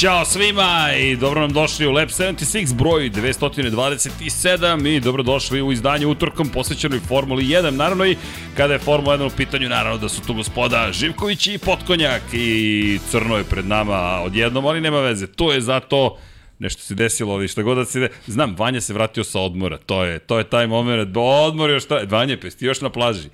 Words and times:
Ćao 0.00 0.24
svima 0.24 0.92
i 0.98 1.16
dobro 1.16 1.40
nam 1.40 1.52
došli 1.52 1.86
u 1.86 1.92
Lab 1.92 2.08
76 2.08 2.74
broj 2.74 3.10
227 3.10 4.96
i 4.96 5.00
dobro 5.00 5.22
došli 5.22 5.62
u 5.62 5.72
izdanje 5.72 6.06
utorkom 6.06 6.48
posvećenoj 6.48 7.00
Formuli 7.00 7.44
1. 7.44 7.70
Naravno 7.70 8.06
i 8.06 8.16
kada 8.56 8.72
je 8.72 8.78
Formula 8.78 9.18
1 9.18 9.26
u 9.26 9.36
pitanju, 9.36 9.68
naravno 9.68 9.98
da 9.98 10.08
su 10.08 10.22
tu 10.26 10.34
gospoda 10.34 10.88
Živković 10.92 11.46
i 11.46 11.58
Potkonjak 11.58 12.22
i 12.32 12.98
Crno 13.10 13.36
je 13.36 13.44
pred 13.44 13.66
nama 13.66 14.20
odjednom, 14.20 14.66
ali 14.66 14.80
nema 14.80 15.00
veze. 15.00 15.26
To 15.26 15.52
je 15.52 15.60
zato 15.60 16.18
nešto 16.58 16.82
se 16.82 16.94
desilo, 16.94 17.34
ali 17.34 17.48
šta 17.48 17.62
god 17.62 17.76
da 17.76 17.84
se 17.84 18.00
de... 18.00 18.08
Znam, 18.26 18.56
Vanja 18.58 18.80
se 18.80 18.94
vratio 18.94 19.24
sa 19.24 19.40
odmora, 19.40 19.78
to 19.78 20.04
je, 20.04 20.18
to 20.18 20.38
je 20.38 20.44
taj 20.44 20.66
moment, 20.66 21.16
odmor 21.16 21.70
još 21.70 21.84
taj, 21.84 22.04
Vanja, 22.04 22.36
pa 22.42 22.48
još 22.60 22.80
na 22.80 22.90
plaži. 22.90 23.28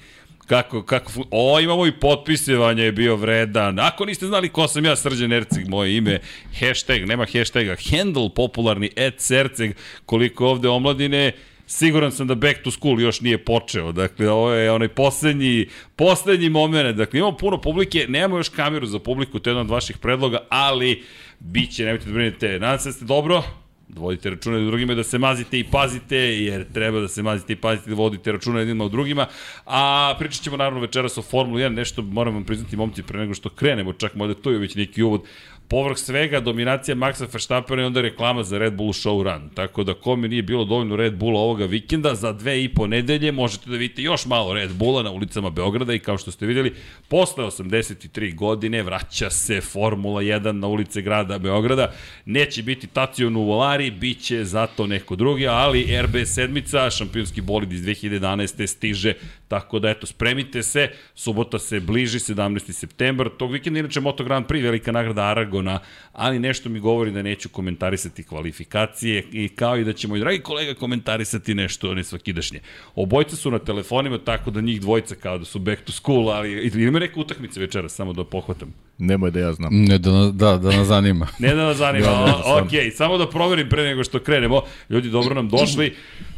Kako, 0.47 0.83
kako, 0.83 1.13
o, 1.31 1.61
imamo 1.61 1.87
i 1.87 1.93
potpisivanje 1.93 2.83
je 2.83 2.93
bio 2.93 3.17
vredan. 3.17 3.79
Ako 3.79 4.05
niste 4.05 4.27
znali 4.27 4.49
ko 4.49 4.69
sam 4.69 4.85
ja, 4.85 4.97
Srđan 4.97 5.33
Erceg, 5.33 5.69
moje 5.69 5.97
ime, 5.97 6.21
hashtag, 6.61 7.07
nema 7.07 7.27
hashtaga, 7.33 7.77
handle 7.91 8.31
popularni, 8.35 8.91
et 8.97 9.15
Serceg, 9.21 9.77
koliko 10.07 10.47
ovde 10.47 10.69
omladine, 10.69 11.33
siguran 11.67 12.13
sam 12.13 12.27
da 12.27 12.35
back 12.35 12.63
to 12.63 12.71
school 12.71 13.01
još 13.01 13.21
nije 13.21 13.39
počeo. 13.39 13.93
Dakle, 13.93 14.31
ovo 14.31 14.53
je 14.53 14.73
onaj 14.73 14.89
poslednji, 14.89 15.69
poslednji 15.97 16.49
moment. 16.49 16.97
Dakle, 16.97 17.19
imamo 17.19 17.37
puno 17.37 17.61
publike, 17.61 18.07
nemamo 18.09 18.37
još 18.37 18.49
kameru 18.49 18.87
za 18.87 18.99
publiku, 18.99 19.39
to 19.39 19.51
je 19.51 19.53
jedan 19.53 19.67
od 19.67 19.71
vaših 19.71 19.99
predloga, 19.99 20.39
ali 20.49 21.03
biće, 21.39 21.85
nemojte 21.85 22.07
da 22.07 22.13
brinete. 22.13 22.59
Nadam 22.59 22.79
se 22.79 22.89
da 22.89 22.93
ste 22.93 23.05
dobro, 23.05 23.43
vodite 23.89 24.31
računa 24.31 24.59
u 24.59 24.67
drugima 24.67 24.95
da 24.95 25.05
se 25.05 25.19
mazite 25.19 25.59
i 25.59 25.65
pazite, 25.65 26.17
jer 26.17 26.65
treba 26.73 27.01
da 27.01 27.09
se 27.09 27.23
mazite 27.23 27.53
i 27.53 27.57
pazite 27.57 27.91
da 27.91 27.97
vodite 27.97 28.33
računa 28.33 28.59
jednima 28.59 28.85
u 28.85 28.89
drugima. 28.89 29.27
A 29.67 30.15
pričat 30.19 30.43
ćemo 30.43 30.57
naravno 30.57 30.81
večeras 30.81 31.19
o 31.19 31.23
Formuli 31.23 31.63
1, 31.63 31.69
nešto 31.69 32.03
moram 32.03 32.35
vam 32.35 32.45
priznati 32.45 32.77
momci 32.77 33.03
pre 33.03 33.19
nego 33.19 33.35
što 33.35 33.49
krenemo, 33.49 33.93
čak 33.93 34.15
možda 34.15 34.35
to 34.35 34.51
je 34.51 34.59
već 34.59 34.75
neki 34.75 35.03
uvod. 35.03 35.23
Povrh 35.69 35.99
svega, 35.99 36.41
dominacija 36.41 36.95
Maxa 36.95 37.27
Verstappena 37.33 37.83
i 37.83 37.85
onda 37.85 38.01
reklama 38.01 38.43
za 38.43 38.59
Red 38.59 38.75
Bull 38.75 38.93
Show 38.93 39.23
Run. 39.23 39.51
Tako 39.55 39.85
da 39.85 39.95
kome 39.95 40.29
nije 40.29 40.43
bilo 40.43 40.65
dovoljno 40.65 40.97
Red 40.97 41.17
Bulla 41.17 41.41
ovoga 41.41 41.65
vikenda, 41.67 42.15
za 42.15 42.33
dve 42.33 42.65
i 42.65 42.69
po 42.69 42.87
nedelje 42.87 43.33
možete 43.33 43.71
da 43.71 43.77
vidite 43.77 44.03
još 44.03 44.27
malo 44.27 44.55
Red 44.55 44.75
Bulla 44.75 45.03
na 45.03 45.11
ulicama 45.11 45.51
Beograda 45.51 45.95
i 45.95 45.99
kao 45.99 46.19
što 46.19 46.31
ste 46.31 46.47
videli, 46.47 46.75
posle 47.09 47.45
83 47.45 48.35
godine 48.35 48.83
vraća 48.83 49.31
se 49.31 49.61
Formula 49.61 50.23
1 50.23 50.53
na 50.53 50.67
ulice 50.67 51.03
grada 51.03 51.39
Beograda. 51.39 51.93
Neće 52.25 52.63
biti 52.63 52.87
Tacio 52.87 53.31
Nuvolari, 53.31 53.91
bit 53.91 54.21
će 54.23 54.45
zato 54.45 54.87
neko 54.87 55.17
drugi, 55.17 55.47
ali 55.47 56.03
RB 56.03 56.17
sedmica, 56.25 56.91
šampionski 56.91 57.41
bolid 57.41 57.73
iz 57.73 57.83
2011. 57.83 58.67
stiže, 58.67 59.15
tako 59.49 59.79
da 59.79 59.91
eto, 59.91 60.07
spremite 60.07 60.63
se, 60.63 60.89
subota 61.15 61.59
se 61.59 61.81
bliži, 61.81 62.19
17. 62.19 62.73
septembar, 62.73 63.31
tog 63.39 63.53
vikenda 63.53 63.79
inače 63.79 64.01
Moto 64.01 64.25
Grand 64.25 64.47
Prix, 64.47 64.63
velika 64.63 64.93
nagrada 64.93 65.23
Arago 65.23 65.56
Aragona, 65.57 65.79
ali 66.13 66.39
nešto 66.39 66.69
mi 66.69 66.81
govori 66.81 67.11
da 67.11 67.23
neću 67.23 67.49
komentarisati 67.49 68.23
kvalifikacije 68.23 69.25
i 69.33 69.49
kao 69.49 69.77
i 69.79 69.85
da 69.85 69.93
će 69.93 70.09
moj 70.09 70.19
dragi 70.19 70.39
kolega 70.39 70.75
komentarisati 70.75 71.55
nešto 71.55 71.95
nesvakidašnje. 71.95 72.61
Obojca 72.95 73.37
su 73.37 73.51
na 73.51 73.59
telefonima 73.59 74.19
tako 74.19 74.51
da 74.51 74.61
njih 74.61 74.81
dvojica 74.81 75.15
kao 75.15 75.39
da 75.39 75.45
su 75.45 75.59
back 75.59 75.83
to 75.83 75.93
school, 75.93 76.31
ali 76.31 76.53
ili 76.53 76.83
ima 76.83 76.99
neka 76.99 77.21
utakmica 77.21 77.61
večera, 77.61 77.89
samo 77.89 78.13
da 78.13 78.25
pohvatam. 78.25 78.75
Nemoj 78.99 79.31
da 79.31 79.41
ja 79.41 79.53
znam. 79.53 79.71
Ne, 79.73 79.99
da, 79.99 80.11
da, 80.33 80.57
da 80.59 80.77
nas 80.77 80.87
zanima. 80.87 81.27
ne 81.39 81.55
da 81.55 81.65
nas 81.65 81.77
zanima, 81.77 82.07
da, 82.07 82.43
da, 82.47 82.63
ok, 82.63 82.71
samo 82.95 83.19
da 83.19 83.29
proverim 83.29 83.69
pre 83.69 83.83
nego 83.83 84.05
što 84.05 84.19
krenemo. 84.19 84.63
Ljudi, 84.91 85.11
dobro 85.11 85.35
nam 85.35 85.49
došli. 85.49 85.95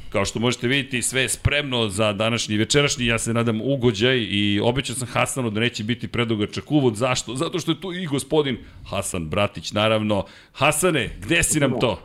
Kao 0.09 0.25
što 0.25 0.39
možete 0.39 0.67
vidjeti, 0.69 1.03
sve 1.03 1.23
je 1.23 1.29
spremno 1.29 1.89
za 1.89 2.13
današnji 2.13 2.57
večerašnji, 2.57 3.07
ja 3.07 3.19
se 3.19 3.35
nadam, 3.35 3.61
ugođaj 3.61 4.17
i 4.19 4.61
obećao 4.65 4.97
sam 4.97 5.09
Hasanu 5.09 5.51
da 5.51 5.61
neće 5.61 5.85
biti 5.85 6.09
predugačak 6.09 6.71
uvod. 6.71 6.97
Zašto? 6.97 7.37
Zato 7.37 7.59
što 7.59 7.71
je 7.71 7.81
tu 7.81 7.93
i 7.93 8.07
gospodin 8.07 8.59
Hasan 8.91 9.29
Bratić, 9.29 9.73
naravno. 9.73 10.25
Hasane, 10.53 11.17
gde 11.21 11.43
si 11.43 11.61
nam 11.61 11.81
to? 11.81 12.01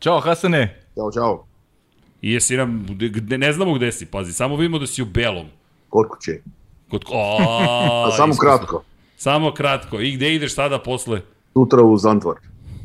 Ćao, 0.00 0.20
Hasane. 0.20 0.82
Ćao, 0.94 1.12
čao. 1.12 1.46
I 2.22 2.32
jesi 2.32 2.56
nam, 2.56 2.86
gde, 2.88 3.38
ne 3.38 3.52
znamo 3.52 3.74
gde 3.74 3.92
si, 3.92 4.06
pazi, 4.06 4.32
samo 4.32 4.56
vidimo 4.56 4.78
da 4.78 4.86
si 4.86 5.02
u 5.02 5.06
belom. 5.06 5.46
Kod 5.88 6.08
kuće. 6.08 6.40
Kod, 6.90 7.04
o, 7.08 8.10
samo 8.16 8.34
kratko. 8.34 8.82
Samo 9.16 9.54
kratko. 9.54 10.00
I 10.00 10.12
gde 10.12 10.34
ideš 10.34 10.54
sada 10.54 10.78
posle? 10.78 11.20
Sutra 11.52 11.82
u 11.82 11.96
Zantvar. 11.96 12.36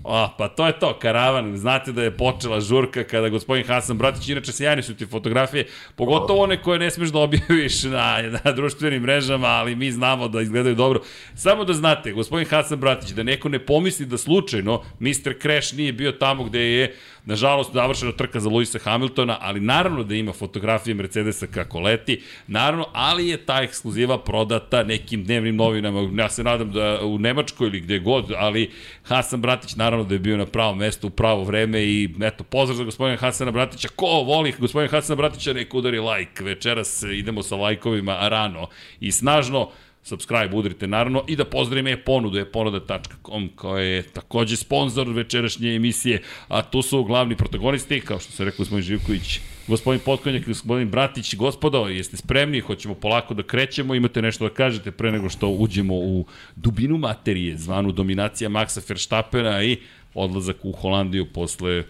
A, 0.03 0.29
pa 0.37 0.47
to 0.47 0.67
je 0.67 0.79
to, 0.79 0.99
karavan. 0.99 1.57
Znate 1.57 1.91
da 1.91 2.03
je 2.03 2.17
počela 2.17 2.61
žurka 2.61 3.03
kada 3.03 3.29
gospodin 3.29 3.67
Hasan 3.67 3.97
Bratić, 3.97 4.29
inače 4.29 4.51
sjajne 4.51 4.83
su 4.83 4.95
ti 4.95 5.05
fotografije, 5.05 5.67
pogotovo 5.95 6.43
one 6.43 6.61
koje 6.61 6.79
ne 6.79 6.91
smeš 6.91 7.09
da 7.09 7.19
objaviš 7.19 7.83
na, 7.95 8.17
na 8.43 8.51
društvenim 8.51 9.01
mrežama, 9.01 9.47
ali 9.47 9.75
mi 9.75 9.91
znamo 9.91 10.27
da 10.27 10.41
izgledaju 10.41 10.75
dobro. 10.75 11.01
Samo 11.35 11.65
da 11.65 11.73
znate, 11.73 12.11
gospodin 12.11 12.47
Hasan 12.47 12.79
Bratić, 12.79 13.09
da 13.09 13.23
neko 13.23 13.49
ne 13.49 13.65
pomisli 13.65 14.05
da 14.05 14.17
slučajno 14.17 14.83
Mr. 14.99 15.33
Crash 15.41 15.75
nije 15.75 15.93
bio 15.93 16.11
tamo 16.11 16.43
gde 16.43 16.59
je 16.59 16.95
Nažalost, 17.25 17.73
završena 17.73 18.11
trka 18.11 18.39
za 18.39 18.49
Luisa 18.49 18.79
Hamiltona, 18.79 19.37
ali 19.41 19.59
naravno 19.59 20.03
da 20.03 20.15
ima 20.15 20.33
fotografije 20.33 20.93
Mercedesa 20.93 21.47
kako 21.47 21.79
leti, 21.79 22.21
naravno, 22.47 22.85
ali 22.93 23.27
je 23.27 23.37
ta 23.37 23.61
ekskluziva 23.61 24.17
prodata 24.17 24.83
nekim 24.83 25.23
dnevnim 25.23 25.55
novinama. 25.55 26.09
Ja 26.17 26.29
se 26.29 26.43
nadam 26.43 26.71
da 26.71 26.99
u 27.03 27.17
Nemačkoj 27.17 27.67
ili 27.67 27.79
gde 27.79 27.99
god, 27.99 28.31
ali 28.37 28.71
Hasan 29.03 29.41
Bratić 29.41 29.75
naravno 29.75 30.05
da 30.05 30.15
je 30.15 30.19
bio 30.19 30.37
na 30.37 30.45
pravo 30.45 30.75
mesto 30.75 31.07
u 31.07 31.09
pravo 31.09 31.43
vreme 31.43 31.83
i 31.83 32.09
eto, 32.21 32.43
pozdrav 32.43 32.77
za 32.77 32.83
gospodina 32.83 33.17
Hasana 33.17 33.51
Bratića. 33.51 33.87
Ko 33.95 34.05
voli 34.05 34.53
gospodina 34.59 34.91
Hasana 34.91 35.15
Bratića, 35.15 35.53
neko 35.53 35.77
udari 35.77 35.99
like. 35.99 36.43
Večeras 36.43 37.03
idemo 37.03 37.43
sa 37.43 37.55
lajkovima 37.55 38.27
rano 38.27 38.67
i 38.99 39.11
snažno 39.11 39.69
subscribe 40.03 40.55
udrite 40.55 40.87
naravno 40.87 41.23
i 41.27 41.35
da 41.35 41.45
pozdravim 41.45 41.87
je 41.87 42.03
ponudu, 42.03 42.37
je 42.37 42.51
ponuda.com 42.51 43.49
koja 43.55 43.83
je 43.83 44.03
takođe 44.03 44.57
sponsor 44.57 45.09
večerašnje 45.09 45.75
emisije, 45.75 46.21
a 46.47 46.61
tu 46.61 46.81
su 46.81 47.03
glavni 47.03 47.35
protagonisti, 47.35 48.01
kao 48.01 48.19
što 48.19 48.31
se 48.31 48.45
rekao 48.45 48.57
gospodin 48.57 48.83
Živković, 48.83 49.39
gospodin 49.67 50.01
Potkonjak 50.05 50.43
i 50.43 50.45
gospodin 50.45 50.89
Bratić, 50.89 51.35
gospodo, 51.35 51.87
jeste 51.87 52.17
spremni, 52.17 52.59
hoćemo 52.59 52.95
polako 52.95 53.33
da 53.33 53.43
krećemo, 53.43 53.95
imate 53.95 54.21
nešto 54.21 54.47
da 54.47 54.53
kažete 54.53 54.91
pre 54.91 55.11
nego 55.11 55.29
što 55.29 55.47
uđemo 55.47 55.95
u 55.95 56.25
dubinu 56.55 56.97
materije, 56.97 57.57
zvanu 57.57 57.91
dominacija 57.91 58.49
Maxa 58.49 58.89
Verstappena 58.89 59.63
i 59.63 59.77
odlazak 60.13 60.57
u 60.63 60.71
Holandiju 60.71 61.25
posle 61.33 61.83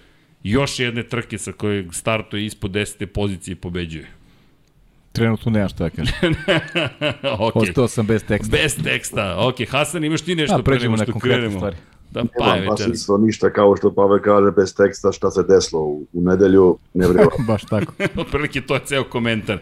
još 0.44 0.80
jedne 0.80 1.04
trke 1.04 1.38
sa 1.38 1.52
koje 1.52 1.88
startuje 1.92 2.46
ispod 2.46 2.72
10. 2.72 3.06
pozicije 3.06 3.52
i 3.52 3.56
pobeđuje. 3.56 4.21
Trenutno 5.12 5.52
nema 5.52 5.68
šta 5.68 5.84
da 5.84 5.90
kažem. 5.90 6.16
okay. 7.24 7.70
Ostao 7.70 7.88
sam 7.88 8.06
bez 8.06 8.24
teksta. 8.24 8.58
Bez 8.58 8.84
teksta. 8.84 9.36
Ok, 9.40 9.56
Hasan, 9.70 10.04
imaš 10.04 10.22
ti 10.22 10.36
nešto 10.36 10.56
A, 10.56 10.64
pre 10.64 10.80
nego 10.80 10.98
što 10.98 11.20
krenemo? 11.20 11.58
Stvari. 11.58 11.76
Da, 12.12 12.24
pa 12.40 12.56
je 12.56 12.70
večeras. 12.70 12.98
isto 12.98 13.18
ništa 13.18 13.54
kao 13.54 13.76
što 13.78 13.94
Pavel 13.94 14.20
kaže 14.24 14.52
bez 14.52 14.76
teksta 14.76 15.12
šta 15.12 15.32
se 15.32 15.44
desilo 15.44 15.82
u, 15.82 16.08
u 16.14 16.22
nedelju, 16.22 16.78
ne. 16.94 17.08
Baš 17.48 17.66
tako. 17.66 17.94
Otprilike 18.22 18.62
to 18.62 18.74
je 18.74 18.82
ceo 18.86 19.04
komentar. 19.04 19.60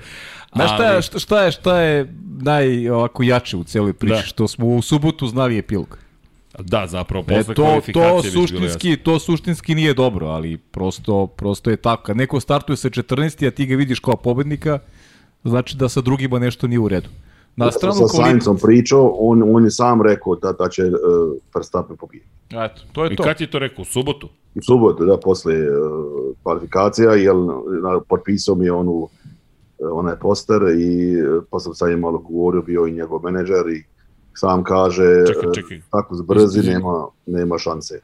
Znaš 0.56 0.74
šta, 0.74 0.86
je, 0.86 1.02
šta, 1.02 1.20
šta 1.20 1.44
je, 1.44 1.52
šta 1.52 1.80
je 1.80 2.14
naj 2.42 2.90
ovako 2.90 3.24
jače 3.24 3.58
u 3.58 3.64
celoj 3.64 3.94
priči, 3.94 4.14
da. 4.14 4.22
što 4.22 4.48
smo 4.48 4.68
u 4.68 4.81
subotu 4.81 5.28
znali 5.28 5.57
epilog. 5.57 5.98
Da, 6.60 6.88
zapravo 6.88 7.24
posle 7.24 7.51
e, 7.51 7.56
to, 7.56 7.81
to 7.94 8.24
suštinski, 8.24 8.98
to 8.98 9.19
suštinski 9.19 9.75
nije 9.75 9.94
dobro, 9.94 10.28
ali 10.28 10.57
prosto, 10.57 11.28
prosto 11.28 11.69
je 11.69 11.78
tako. 11.78 12.04
Kad 12.04 12.18
neko 12.18 12.40
startuje 12.40 12.78
sa 12.78 12.90
14. 12.90 13.48
a 13.48 13.51
ti 13.51 13.66
ga 13.66 13.75
vidiš 13.75 14.00
kao 14.00 14.16
pobednika, 14.16 14.80
znači 15.44 15.77
da 15.77 15.89
sa 15.89 16.01
drugima 16.01 16.39
nešto 16.39 16.68
nije 16.68 16.80
u 16.80 16.88
redu. 16.88 17.09
Na 17.56 17.71
stranu 17.71 17.95
sa 17.95 18.07
Saincom 18.07 18.57
pričao, 18.62 19.15
on, 19.19 19.44
on 19.56 19.63
je 19.63 19.71
sam 19.71 20.01
rekao 20.01 20.36
da, 20.36 20.51
da 20.51 20.69
će 20.69 20.83
uh, 20.86 20.91
Verstappen 21.56 21.97
pobijeti. 21.97 22.30
Eto, 22.50 22.81
to 22.91 23.03
je 23.03 23.13
I 23.13 23.15
to. 23.15 23.24
I 23.24 23.25
kad 23.25 23.41
je 23.41 23.51
to 23.51 23.59
rekao? 23.59 23.81
U 23.81 23.86
subotu? 23.86 24.30
U 24.56 24.62
subotu, 24.62 25.06
da, 25.06 25.18
posle 25.18 25.53
uh, 25.53 26.36
kvalifikacija, 26.44 27.12
jer 27.12 27.36
na, 27.83 28.00
potpisao 28.09 28.56
mi 28.56 28.65
je 28.65 28.71
onu 28.71 28.91
uh, 28.91 29.09
onaj 29.91 30.15
poster 30.15 30.62
i 30.80 31.15
pa 31.50 31.59
sam 31.59 31.74
sa 31.74 31.89
njim 31.89 32.00
malo 32.00 32.18
govorio, 32.18 32.62
bio 32.62 32.88
i 32.88 32.91
njegov 32.91 33.24
menadžer 33.24 33.69
i 33.69 33.83
sam 34.33 34.63
kaže 34.63 35.25
čekaj, 35.27 35.51
čekaj. 35.53 35.81
tako 35.91 36.15
zbrzi 36.15 36.71
nema, 36.71 37.07
nema 37.25 37.57
šanse. 37.57 38.01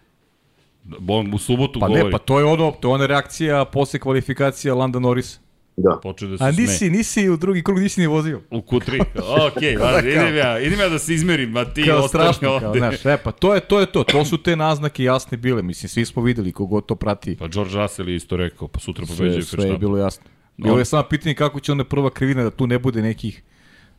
Bon, 1.00 1.34
u 1.34 1.38
subotu 1.38 1.80
pa 1.80 1.88
govori. 1.88 2.04
ne, 2.04 2.12
pa 2.12 2.18
to 2.18 2.40
je 2.40 2.46
ono, 2.46 2.72
to 2.80 2.88
je 2.88 2.94
ona 2.94 3.06
reakcija 3.06 3.66
posle 3.66 4.00
kvalifikacija 4.00 4.76
Landa 4.76 5.00
Norris. 5.00 5.40
Da. 5.78 6.00
Počeo 6.04 6.30
da 6.30 6.38
se 6.38 6.44
A 6.44 6.52
nisi, 6.52 6.78
sme. 6.78 6.90
nisi 6.90 7.30
u 7.30 7.38
drugi 7.38 7.64
krug, 7.64 7.80
nisi 7.80 8.02
ni 8.02 8.08
vozio. 8.08 8.42
U 8.52 8.58
Q3. 8.58 9.02
Ok, 9.48 9.62
važi, 9.84 10.10
idem 10.10 10.36
ja, 10.36 10.60
idem 10.60 10.80
ja 10.80 10.90
da 10.90 11.00
se 11.00 11.14
izmerim, 11.14 11.58
a 11.58 11.66
ti 11.66 11.84
kao 11.84 12.08
strašno, 12.08 12.50
ovde. 12.50 12.66
Kao, 12.66 12.74
znaš, 12.74 13.06
e, 13.06 13.18
pa 13.24 13.32
to 13.32 13.56
je, 13.56 13.60
to 13.60 13.80
je 13.80 13.86
to, 13.86 14.04
to 14.04 14.26
su 14.26 14.38
te 14.38 14.56
naznake 14.56 15.04
jasne 15.04 15.38
bile, 15.38 15.62
mislim, 15.62 15.90
svi 15.90 16.06
smo 16.06 16.24
videli 16.24 16.52
kogod 16.52 16.86
to 16.86 16.96
prati. 16.96 17.36
Pa 17.36 17.48
George 17.48 17.74
Russell 17.74 18.10
je 18.10 18.16
isto 18.16 18.38
rekao, 18.38 18.68
pa 18.68 18.80
sutra 18.80 19.06
pobeđuje 19.06 19.44
Sve, 19.44 19.62
sve 19.62 19.72
je 19.72 19.78
bilo 19.78 19.98
jasno. 19.98 20.26
Bilo 20.58 20.80
je 20.80 20.86
samo 20.86 21.04
pitanje 21.04 21.36
kako 21.36 21.60
će 21.60 21.72
onda 21.72 21.84
prva 21.84 22.10
krivina 22.10 22.44
da 22.44 22.52
tu 22.52 22.68
ne 22.68 22.80
bude 22.80 23.02
nekih 23.02 23.44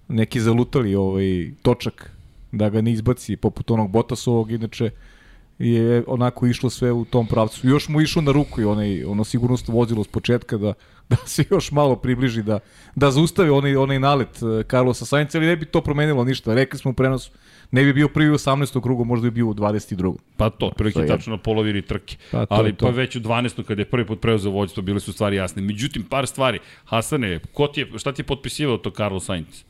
neki 0.09 0.41
zalutali 0.41 0.95
ovaj 0.95 1.51
točak 1.63 2.11
da 2.53 2.69
ga 2.69 2.81
ne 2.81 2.93
izbaci 2.93 3.37
poput 3.37 3.71
onog 3.71 3.91
Bottasovog, 3.91 4.51
inače 4.51 4.91
je 5.59 6.05
onako 6.07 6.47
išlo 6.47 6.71
sve 6.71 6.93
u 6.93 7.05
tom 7.05 7.27
pravcu. 7.27 7.69
Još 7.69 7.89
mu 7.89 8.01
išlo 8.01 8.23
na 8.23 8.33
ruku 8.33 8.61
i 8.61 8.65
onaj, 8.65 9.05
ono 9.05 9.25
sigurnost 9.25 9.69
vozilo 9.69 10.05
s 10.05 10.09
početka 10.09 10.57
da, 10.57 10.73
da 11.11 11.17
se 11.17 11.45
još 11.51 11.73
malo 11.73 11.97
približi, 11.97 12.43
da, 12.43 12.59
da 12.95 13.11
zaustavi 13.11 13.51
onaj, 13.51 13.77
onaj 13.77 13.99
nalet 13.99 14.43
e, 14.43 14.63
Carlosa 14.71 15.05
Sainca, 15.05 15.39
ali 15.39 15.47
ne 15.47 15.57
bi 15.57 15.67
to 15.67 15.81
promenilo 15.81 16.25
ništa. 16.25 16.55
Rekli 16.55 16.79
smo 16.79 16.91
u 16.91 16.95
prenosu, 16.95 17.31
ne 17.71 17.85
bi 17.85 17.93
bio 17.93 18.09
prvi 18.09 18.31
u 18.31 18.35
18. 18.35 18.83
krugu, 18.83 19.05
možda 19.05 19.25
bi 19.25 19.31
bio 19.31 19.47
u 19.47 19.55
22. 19.55 20.15
Pa 20.37 20.51
to, 20.51 20.71
prilike 20.77 21.07
tačno 21.07 21.37
na 21.37 21.43
polovini 21.43 21.83
trke. 21.83 22.17
Pa, 22.33 22.47
to, 22.47 22.55
ali 22.55 22.77
to. 22.77 22.87
pa 22.87 22.93
već 22.93 23.17
u 23.17 23.21
12. 23.21 23.65
kada 23.65 23.83
je 23.83 23.91
prvi 23.91 24.07
put 24.07 24.21
preuzeo 24.21 24.53
vođstvo, 24.53 24.83
bile 24.83 25.01
su 25.01 25.13
stvari 25.13 25.37
jasne. 25.37 25.63
Međutim, 25.63 26.03
par 26.03 26.27
stvari. 26.27 26.59
Hasane, 26.85 27.41
ko 27.53 27.67
ti 27.67 27.81
je, 27.81 27.99
šta 27.99 28.13
ti 28.13 28.23
je 28.23 28.27
potpisivao 28.27 28.79
to 28.79 28.91
Carlos 28.91 29.25
Sainz? 29.25 29.65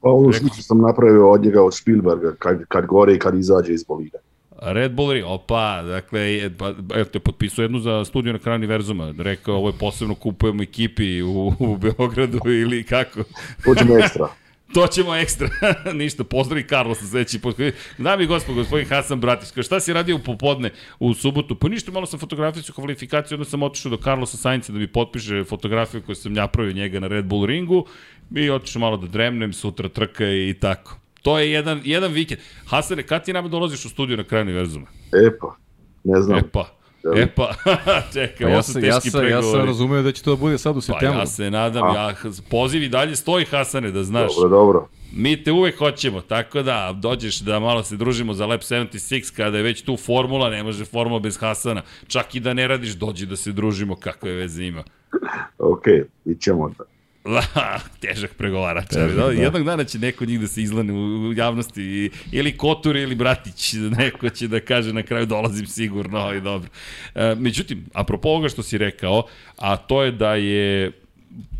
Pa 0.00 0.10
ono 0.10 0.32
što 0.32 0.48
sam 0.48 0.80
napravio 0.80 1.30
od 1.30 1.44
njega 1.44 1.62
od 1.62 1.76
Spielberga, 1.76 2.34
kad, 2.38 2.64
kad 2.68 2.86
gore 2.86 3.14
i 3.14 3.18
kad 3.18 3.34
izađe 3.34 3.72
iz 3.72 3.84
bolida. 3.84 4.18
Red 4.62 4.92
Bull, 4.92 5.22
opa, 5.24 5.82
dakle, 5.82 6.50
pa, 6.58 6.74
evo 6.94 7.04
te 7.04 7.18
potpisao 7.18 7.62
jednu 7.62 7.78
za 7.78 8.04
studiju 8.04 8.32
na 8.32 8.38
kraju 8.38 8.56
univerzuma, 8.56 9.14
rekao 9.18 9.56
ovo 9.56 9.68
je 9.68 9.78
posebno 9.80 10.14
kupujemo 10.14 10.62
ekipi 10.62 11.22
u, 11.22 11.52
u 11.58 11.76
Beogradu 11.76 12.40
ili 12.44 12.84
kako? 12.84 13.20
Hoćemo 13.64 13.98
ekstra. 13.98 14.28
To 14.74 14.86
ćemo 14.86 15.14
ekstra. 15.14 15.48
Ništa, 15.94 16.24
pozdravi 16.24 16.66
Carlos 16.68 16.98
sledeći 16.98 17.38
put. 17.38 17.56
Dami 17.98 18.26
gospod, 18.26 18.54
gospodin 18.54 18.88
Hasan 18.88 19.20
Bratić, 19.20 19.50
kao 19.50 19.62
šta 19.62 19.80
si 19.80 19.92
radio 19.92 20.16
u 20.16 20.18
popodne 20.18 20.70
u 20.98 21.14
subotu? 21.14 21.54
Pa 21.54 21.68
ništa, 21.68 21.90
malo 21.92 22.06
sam 22.06 22.18
fotografijsku 22.18 22.74
kvalifikaciju, 22.74 23.36
onda 23.36 23.44
sam 23.44 23.62
otišao 23.62 23.90
do 23.90 23.96
Carlosa 23.96 24.36
Sainca 24.36 24.72
da 24.72 24.78
mi 24.78 24.86
potpiše 24.86 25.44
fotografiju 25.44 26.02
koju 26.02 26.14
sam 26.16 26.32
napravio 26.32 26.72
njega 26.72 27.00
na 27.00 27.06
Red 27.06 27.24
Bull 27.24 27.46
ringu 27.46 27.86
i 28.34 28.50
otišao 28.50 28.80
malo 28.80 28.96
da 28.96 29.06
dremnem, 29.06 29.52
sutra 29.52 29.88
trka 29.88 30.24
i 30.30 30.54
tako. 30.60 30.98
To 31.28 31.38
je 31.38 31.50
jedan, 31.52 31.80
jedan 31.84 32.12
vikend. 32.12 32.40
Hasane, 32.66 33.02
kad 33.02 33.24
ti 33.24 33.32
nama 33.32 33.48
dolaziš 33.48 33.84
u 33.84 33.88
studiju 33.88 34.16
na 34.16 34.24
kraju 34.24 34.42
univerzuma? 34.42 34.86
E 35.12 35.30
pa, 35.40 35.56
ne 36.04 36.22
znam. 36.22 36.38
E 36.38 36.42
pa, 36.52 36.78
E 37.16 37.26
pa, 37.26 37.54
čekaj, 38.14 38.46
pa 38.46 38.52
ja 38.52 38.62
sam, 38.62 38.84
ja 38.84 39.00
sam, 39.00 39.20
pregovori. 39.20 39.30
Ja 39.30 39.42
sam 39.42 39.66
razumeo 39.66 40.02
da 40.02 40.12
će 40.12 40.22
to 40.22 40.30
da 40.30 40.36
bude 40.36 40.58
sad 40.58 40.76
u 40.76 40.80
septembru. 40.80 41.16
Pa 41.16 41.22
ja 41.22 41.26
se 41.26 41.50
nadam, 41.50 41.84
A. 41.84 41.94
ja, 41.94 42.14
poziv 42.50 42.82
i 42.82 42.88
dalje 42.88 43.16
stoji 43.16 43.44
Hasane, 43.44 43.90
da 43.90 44.04
znaš. 44.04 44.34
Dobro, 44.34 44.48
dobro. 44.48 44.88
Mi 45.12 45.42
te 45.44 45.52
uvek 45.52 45.78
hoćemo, 45.78 46.20
tako 46.20 46.62
da 46.62 46.94
dođeš 46.96 47.38
da 47.40 47.60
malo 47.60 47.82
se 47.82 47.96
družimo 47.96 48.34
za 48.34 48.46
Lab 48.46 48.60
76 48.60 49.36
kada 49.36 49.56
je 49.56 49.62
već 49.62 49.82
tu 49.82 49.96
formula, 49.96 50.50
ne 50.50 50.62
može 50.62 50.84
formula 50.84 51.20
bez 51.20 51.38
Hasana. 51.40 51.82
Čak 52.06 52.34
i 52.34 52.40
da 52.40 52.54
ne 52.54 52.68
radiš, 52.68 52.92
dođi 52.92 53.26
da 53.26 53.36
se 53.36 53.52
družimo, 53.52 53.96
kakve 53.96 54.32
veze 54.32 54.64
ima. 54.64 54.84
ok, 55.72 55.84
ićemo 56.24 56.68
da. 56.78 56.84
težak 58.02 58.34
pregovarač. 58.34 58.88
Težak, 58.88 59.16
da. 59.16 59.30
Jednog 59.32 59.64
dana 59.64 59.84
će 59.84 59.98
neko 59.98 60.24
njih 60.24 60.40
da 60.40 60.46
se 60.46 60.62
izlane 60.62 60.92
u 60.92 61.32
javnosti, 61.32 62.10
ili 62.32 62.56
Kotur 62.56 62.96
ili 62.96 63.14
Bratić, 63.14 63.74
neko 63.98 64.30
će 64.30 64.48
da 64.48 64.60
kaže 64.60 64.92
na 64.92 65.02
kraju 65.02 65.26
dolazim 65.26 65.66
sigurno, 65.66 66.18
ali 66.18 66.40
dobro. 66.40 66.70
E, 67.14 67.34
međutim, 67.34 67.86
apropo 67.92 68.28
ovoga 68.28 68.48
što 68.48 68.62
si 68.62 68.78
rekao, 68.78 69.26
a 69.56 69.76
to 69.76 70.02
je 70.02 70.12
da 70.12 70.34
je 70.34 70.92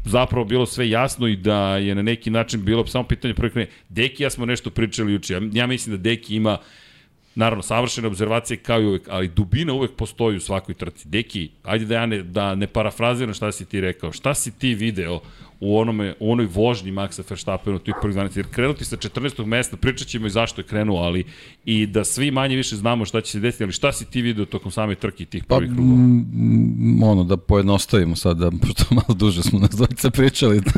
zapravo 0.04 0.44
bilo 0.44 0.66
sve 0.66 0.90
jasno 0.90 1.28
i 1.28 1.36
da 1.36 1.76
je 1.76 1.94
na 1.94 2.02
neki 2.02 2.30
način 2.30 2.64
bilo 2.64 2.86
samo 2.86 3.04
pitanje 3.04 3.34
krene. 3.34 3.66
Deki 3.88 4.22
ja 4.22 4.30
smo 4.30 4.46
nešto 4.46 4.70
pričali 4.70 5.12
juče. 5.12 5.34
Ja, 5.34 5.40
ja 5.52 5.66
mislim 5.66 5.96
da 5.96 6.02
Deki 6.02 6.36
ima 6.36 6.58
Naravno, 7.38 7.62
savršene 7.62 8.08
observacije 8.08 8.56
kao 8.56 8.80
i 8.80 8.86
uvek, 8.86 9.02
ali 9.08 9.28
dubina 9.28 9.72
uvek 9.72 9.90
postoji 9.96 10.36
u 10.36 10.40
svakoj 10.40 10.74
trci. 10.74 11.08
Deki, 11.08 11.50
ajde 11.62 11.84
da 11.84 11.94
ja 11.94 12.06
ne, 12.06 12.22
da 12.22 12.54
ne 12.54 12.66
parafraziram 12.66 13.34
šta 13.34 13.52
si 13.52 13.64
ti 13.64 13.80
rekao. 13.80 14.12
Šta 14.12 14.34
si 14.34 14.58
ti 14.58 14.74
video 14.74 15.20
u, 15.60 15.78
onome, 15.78 16.14
u 16.20 16.32
onoj 16.32 16.46
vožnji 16.46 16.92
Maxa 16.92 17.22
Verstappena 17.30 17.76
u 17.76 17.78
tih 17.78 17.94
prvih 18.00 18.16
12, 18.16 18.36
jer 18.36 18.46
krenuti 18.50 18.84
sa 18.84 18.96
14. 18.96 19.44
mesta, 19.44 19.76
pričat 19.76 20.08
ćemo 20.08 20.26
i 20.26 20.30
zašto 20.30 20.60
je 20.60 20.64
krenuo, 20.64 21.02
ali 21.02 21.24
i 21.64 21.86
da 21.86 22.04
svi 22.04 22.30
manje 22.30 22.56
više 22.56 22.76
znamo 22.76 23.04
šta 23.04 23.20
će 23.20 23.32
se 23.32 23.40
desiti, 23.40 23.64
ali 23.64 23.72
šta 23.72 23.92
si 23.92 24.04
ti 24.04 24.22
video 24.22 24.44
tokom 24.44 24.72
same 24.72 24.94
trke 24.94 25.24
tih 25.24 25.44
pa, 25.44 25.56
prvih 25.56 25.72
krugova? 25.72 25.96
Mm, 25.96 27.02
ono, 27.02 27.24
da 27.24 27.36
pojednostavimo 27.36 28.16
sad, 28.16 28.38
da, 28.38 28.50
pošto 28.62 28.84
malo 28.90 29.14
duže 29.14 29.42
smo 29.42 29.58
nas 29.58 29.70
dvojica 29.70 30.10
pričali. 30.10 30.60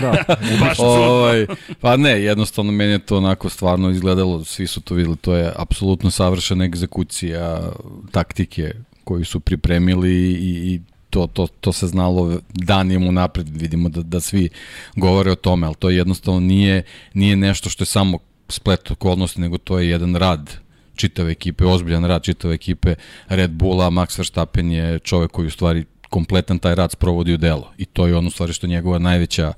Da, 0.00 0.24
da 0.26 0.36
baš 0.60 0.78
ovaj, 0.82 1.46
Pa 1.80 1.96
ne, 1.96 2.22
jednostavno 2.22 2.72
meni 2.72 2.92
je 2.92 2.98
to 2.98 3.16
onako 3.16 3.48
stvarno 3.48 3.90
izgledalo, 3.90 4.44
svi 4.44 4.66
su 4.66 4.80
to 4.80 4.94
videli, 4.94 5.16
to 5.16 5.34
je 5.34 5.52
apsolutno 5.56 6.10
savršena 6.10 6.64
egzekucija 6.64 7.72
taktike 8.10 8.74
koju 9.04 9.24
su 9.24 9.40
pripremili 9.40 10.12
i, 10.32 10.74
i 10.74 10.80
to, 11.10 11.26
to, 11.26 11.46
to 11.46 11.72
se 11.72 11.86
znalo 11.86 12.40
danima 12.54 13.10
napred, 13.10 13.48
vidimo 13.48 13.88
da, 13.88 14.02
da 14.02 14.20
svi 14.20 14.48
govore 14.96 15.30
o 15.30 15.34
tome, 15.34 15.66
ali 15.66 15.76
to 15.78 15.90
jednostavno 15.90 16.40
nije, 16.40 16.82
nije 17.14 17.36
nešto 17.36 17.70
što 17.70 17.82
je 17.82 17.86
samo 17.86 18.18
splet 18.48 18.90
okolnosti, 18.90 19.40
nego 19.40 19.58
to 19.58 19.78
je 19.78 19.88
jedan 19.88 20.16
rad 20.16 20.50
čitave 20.94 21.32
ekipe, 21.32 21.64
ozbiljan 21.64 22.04
rad 22.04 22.22
čitave 22.22 22.54
ekipe 22.54 22.94
Red 23.28 23.50
Bulla, 23.50 23.90
Max 23.90 24.18
Verstappen 24.18 24.70
je 24.70 24.98
čovek 24.98 25.30
koji 25.30 25.46
u 25.46 25.50
stvari 25.50 25.84
kompletan 26.08 26.58
taj 26.58 26.74
rad 26.74 26.92
sprovodi 26.92 27.34
u 27.34 27.36
delo 27.36 27.72
i 27.78 27.84
to 27.84 28.06
je 28.06 28.16
ono 28.16 28.30
stvari 28.30 28.52
što 28.52 28.66
je 28.66 28.70
njegova 28.70 28.98
najveća 28.98 29.52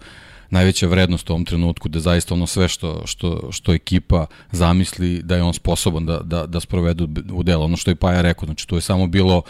najveća 0.51 0.87
vrednost 0.87 1.31
u 1.31 1.33
ovom 1.33 1.45
trenutku 1.45 1.89
da 1.89 2.01
zaista 2.01 2.35
ono 2.35 2.47
sve 2.47 2.69
što, 2.69 3.03
što, 3.07 3.49
što 3.51 3.73
ekipa 3.73 4.27
zamisli 4.53 5.23
da 5.23 5.37
je 5.37 5.43
on 5.43 5.55
sposoban 5.55 6.07
da, 6.07 6.19
da, 6.19 6.47
da 6.47 6.61
sprovedu 6.61 7.09
u 7.33 7.43
delo. 7.43 7.65
Ono 7.65 7.77
što 7.77 7.91
je 7.91 7.95
Paja 7.95 8.21
rekao, 8.21 8.47
znači 8.47 8.67
to 8.67 8.77
je 8.77 8.81
samo 8.81 9.07
bilo 9.07 9.43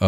uh, 0.00 0.06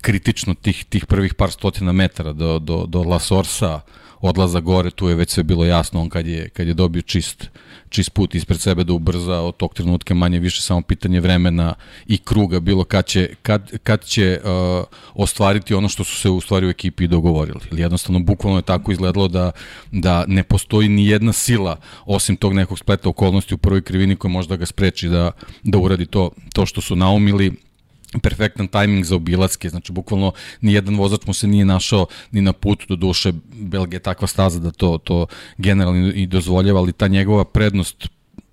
kritično 0.00 0.54
tih, 0.54 0.84
tih 0.84 1.06
prvih 1.06 1.34
par 1.34 1.50
stotina 1.50 1.92
metara 1.92 2.32
do, 2.32 2.58
do, 2.58 2.86
do 2.86 3.02
La 3.02 3.18
Sorsa, 3.18 3.80
odlaza 4.20 4.60
gore, 4.60 4.90
tu 4.90 5.08
je 5.08 5.14
već 5.14 5.30
sve 5.30 5.42
bilo 5.42 5.64
jasno, 5.64 6.00
on 6.00 6.08
kad 6.08 6.26
je, 6.26 6.48
kad 6.48 6.68
je 6.68 6.74
dobio 6.74 7.02
čist, 7.02 7.50
čist 7.88 8.12
put 8.12 8.34
ispred 8.34 8.60
sebe 8.60 8.84
da 8.84 8.92
ubrza 8.92 9.40
od 9.40 9.56
tog 9.56 9.74
trenutka 9.74 10.14
manje 10.14 10.38
više 10.38 10.62
samo 10.62 10.82
pitanje 10.82 11.20
vremena 11.20 11.74
i 12.06 12.18
kruga 12.18 12.60
bilo 12.60 12.84
kad 12.84 13.06
će, 13.06 13.30
kad, 13.42 13.70
kad 13.82 14.04
će 14.04 14.40
uh, 14.44 14.84
ostvariti 15.14 15.74
ono 15.74 15.88
što 15.88 16.04
su 16.04 16.16
se 16.16 16.30
u 16.30 16.40
stvari 16.40 16.66
u 16.66 16.70
ekipi 16.70 17.06
dogovorili. 17.06 17.60
Ili 17.70 17.82
jednostavno 17.82 18.20
bukvalno 18.20 18.58
je 18.58 18.62
tako 18.62 18.92
izgledalo 18.92 19.28
da, 19.28 19.52
da 19.92 20.24
ne 20.26 20.42
postoji 20.42 20.88
ni 20.88 21.06
jedna 21.06 21.32
sila 21.32 21.76
osim 22.06 22.36
tog 22.36 22.54
nekog 22.54 22.78
spleta 22.78 23.08
okolnosti 23.08 23.54
u 23.54 23.58
prvoj 23.58 23.82
krivini 23.82 24.16
koja 24.16 24.30
može 24.30 24.48
da 24.48 24.56
ga 24.56 24.66
spreči 24.66 25.08
da, 25.08 25.30
da 25.62 25.78
uradi 25.78 26.06
to, 26.06 26.30
to 26.54 26.66
što 26.66 26.80
su 26.80 26.96
naumili 26.96 27.69
perfektan 28.18 28.68
tajming 28.68 29.04
za 29.04 29.16
obilaske, 29.16 29.68
znači 29.68 29.92
bukvalno 29.92 30.32
ni 30.60 30.72
jedan 30.72 30.96
vozač 30.96 31.26
mu 31.26 31.34
se 31.34 31.46
nije 31.46 31.64
našao 31.64 32.06
ni 32.32 32.40
na 32.40 32.52
putu 32.52 32.86
do 32.88 32.96
duše, 32.96 33.32
Belgija 33.52 33.96
je 33.96 34.02
takva 34.02 34.26
staza 34.26 34.58
da 34.58 34.70
to, 34.70 34.98
to 34.98 35.26
generalno 35.58 36.12
i 36.14 36.26
dozvoljava, 36.26 36.80
ali 36.80 36.92
ta 36.92 37.08
njegova 37.08 37.44
prednost 37.44 38.08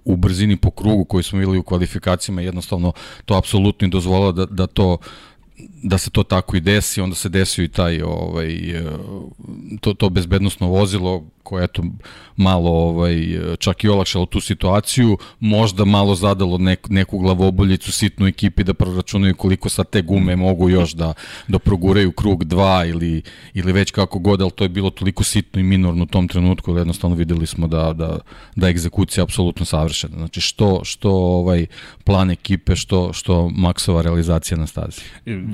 u 0.05 0.15
brzini 0.15 0.57
po 0.57 0.71
krugu 0.71 1.05
koji 1.05 1.23
smo 1.23 1.39
videli 1.39 1.57
u 1.57 1.63
kvalifikacijama 1.63 2.41
jednostavno 2.41 2.91
to 3.25 3.35
apsolutno 3.35 3.87
i 3.87 3.91
dozvolila 3.91 4.31
da, 4.31 4.45
da 4.45 4.67
to 4.67 4.97
da 5.83 5.97
se 5.97 6.09
to 6.09 6.23
tako 6.23 6.57
i 6.57 6.59
desi, 6.59 7.01
onda 7.01 7.15
se 7.15 7.29
desio 7.29 7.63
i 7.63 7.67
taj 7.67 8.01
ovaj 8.01 8.57
to 9.81 9.93
to 9.93 10.09
bezbednosno 10.09 10.67
vozilo 10.67 11.23
koje 11.47 11.63
eto 11.63 11.83
malo 12.35 12.69
ovaj 12.69 13.15
čak 13.59 13.83
i 13.83 13.89
olakšalo 13.89 14.25
tu 14.25 14.41
situaciju, 14.41 15.17
možda 15.39 15.85
malo 15.85 16.15
zadalo 16.15 16.57
nek, 16.57 16.89
neku 16.89 17.19
glavoboljicu 17.19 17.91
sitnu 17.91 18.27
ekipi 18.27 18.63
da 18.63 18.73
proračunaju 18.73 19.35
koliko 19.35 19.69
sa 19.69 19.83
te 19.83 20.01
gume 20.01 20.35
mogu 20.35 20.69
još 20.69 20.91
da 20.93 21.13
da 21.47 21.59
proguraju 21.59 22.11
krug 22.11 22.43
2 22.43 22.89
ili 22.89 23.21
ili 23.53 23.71
već 23.71 23.91
kako 23.91 24.19
god, 24.19 24.41
al 24.41 24.51
to 24.51 24.65
je 24.65 24.69
bilo 24.69 24.89
toliko 24.89 25.23
sitno 25.23 25.61
i 25.61 25.63
minorno 25.63 26.03
u 26.03 26.07
tom 26.07 26.27
trenutku, 26.27 26.73
da 26.73 26.79
jednostavno 26.79 27.15
videli 27.15 27.47
smo 27.47 27.67
da 27.67 27.93
da 27.93 28.19
da 28.55 28.69
egzekucija 28.69 29.23
apsolutno 29.23 29.65
savršena. 29.65 30.17
Znači 30.17 30.41
što 30.41 30.81
što 30.83 31.11
ovaj 31.11 31.65
plan 32.03 32.31
ekipe, 32.31 32.75
što 32.75 33.13
što 33.13 33.49
maksova 33.49 34.01
realizacija 34.01 34.57
na 34.57 34.67
stazi. 34.67 35.01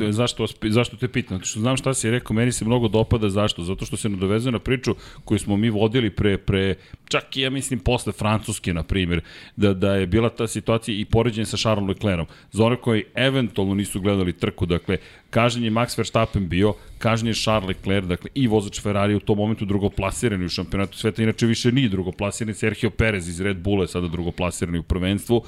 Zašto 0.09 0.47
zašto 0.69 0.97
te 0.97 1.07
pitam? 1.07 1.37
Zato 1.37 1.45
što 1.45 1.59
znam 1.59 1.77
šta 1.77 1.93
si 1.93 2.11
rekao, 2.11 2.33
meni 2.33 2.51
se 2.51 2.65
mnogo 2.65 2.87
dopada 2.87 3.29
zašto? 3.29 3.63
Zato 3.63 3.85
što 3.85 3.97
se 3.97 4.09
nadovezuje 4.09 4.51
na 4.51 4.59
priču 4.59 4.95
koju 5.25 5.39
smo 5.39 5.57
mi 5.57 5.69
vodili 5.83 6.09
pre, 6.09 6.37
pre 6.37 6.75
čak 7.07 7.37
i 7.37 7.41
ja 7.41 7.49
mislim 7.49 7.79
posle 7.79 8.13
Francuske, 8.13 8.73
na 8.73 8.83
primjer, 8.83 9.21
da, 9.55 9.73
da 9.73 9.95
je 9.95 10.07
bila 10.07 10.29
ta 10.29 10.47
situacija 10.47 10.95
i 10.97 11.05
poređenje 11.05 11.45
sa 11.45 11.57
Charlesom 11.57 11.89
Leclerom. 11.89 12.27
Za 12.51 12.65
one 12.65 12.75
koji 12.81 13.03
eventualno 13.15 13.75
nisu 13.75 14.01
gledali 14.01 14.33
trku, 14.33 14.65
dakle, 14.65 14.97
kažen 15.29 15.63
je 15.63 15.71
Max 15.71 15.97
Verstappen 15.97 16.49
bio, 16.49 16.73
kažen 16.97 17.27
je 17.27 17.33
Charles 17.33 17.67
Leclerc, 17.67 18.07
dakle, 18.07 18.29
i 18.33 18.47
vozač 18.47 18.81
Ferrari 18.81 19.15
u 19.15 19.19
tom 19.19 19.37
momentu 19.37 19.65
drugoplasirani 19.65 20.45
u 20.45 20.49
šampionatu 20.49 20.97
sveta, 20.97 21.23
inače 21.23 21.45
više 21.45 21.71
nije 21.71 21.89
drugoplasirani, 21.89 22.53
Sergio 22.53 22.89
Perez 22.89 23.29
iz 23.29 23.41
Red 23.41 23.57
Bulla 23.57 23.83
je 23.83 23.87
sada 23.87 24.07
drugoplasirani 24.07 24.79
u 24.79 24.83
prvenstvu. 24.83 25.43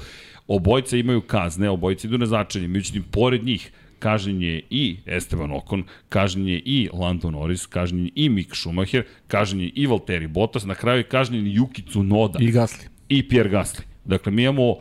Obojca 0.46 0.96
imaju 0.96 1.20
kazne, 1.20 1.70
obojci 1.70 2.06
idu 2.06 2.18
na 2.18 2.26
začenje, 2.26 2.68
međutim, 2.68 3.02
pored 3.10 3.44
njih, 3.44 3.70
kažnjen 4.06 4.42
je 4.42 4.62
i 4.70 4.96
Esteban 5.06 5.52
Ocon, 5.52 5.82
kažnjen 6.08 6.48
je 6.48 6.58
i 6.64 6.88
Lando 6.92 7.30
Norris, 7.30 7.66
kažnjen 7.66 8.04
je 8.04 8.12
i 8.14 8.28
Mick 8.28 8.54
Schumacher, 8.54 9.02
kažnjen 9.26 9.64
je 9.64 9.72
i 9.74 9.86
Valtteri 9.86 10.26
Bottas, 10.26 10.64
na 10.64 10.74
kraju 10.74 11.02
je 11.02 11.08
kažnjen 11.10 11.46
i 11.46 11.58
Yuki 11.58 11.82
Tsunoda. 11.88 12.38
I 12.42 12.52
Gasly. 12.52 12.86
I 13.08 13.28
Pierre 13.28 13.50
Gasly. 13.50 13.82
Dakle, 14.04 14.32
mi 14.32 14.42
imamo 14.42 14.76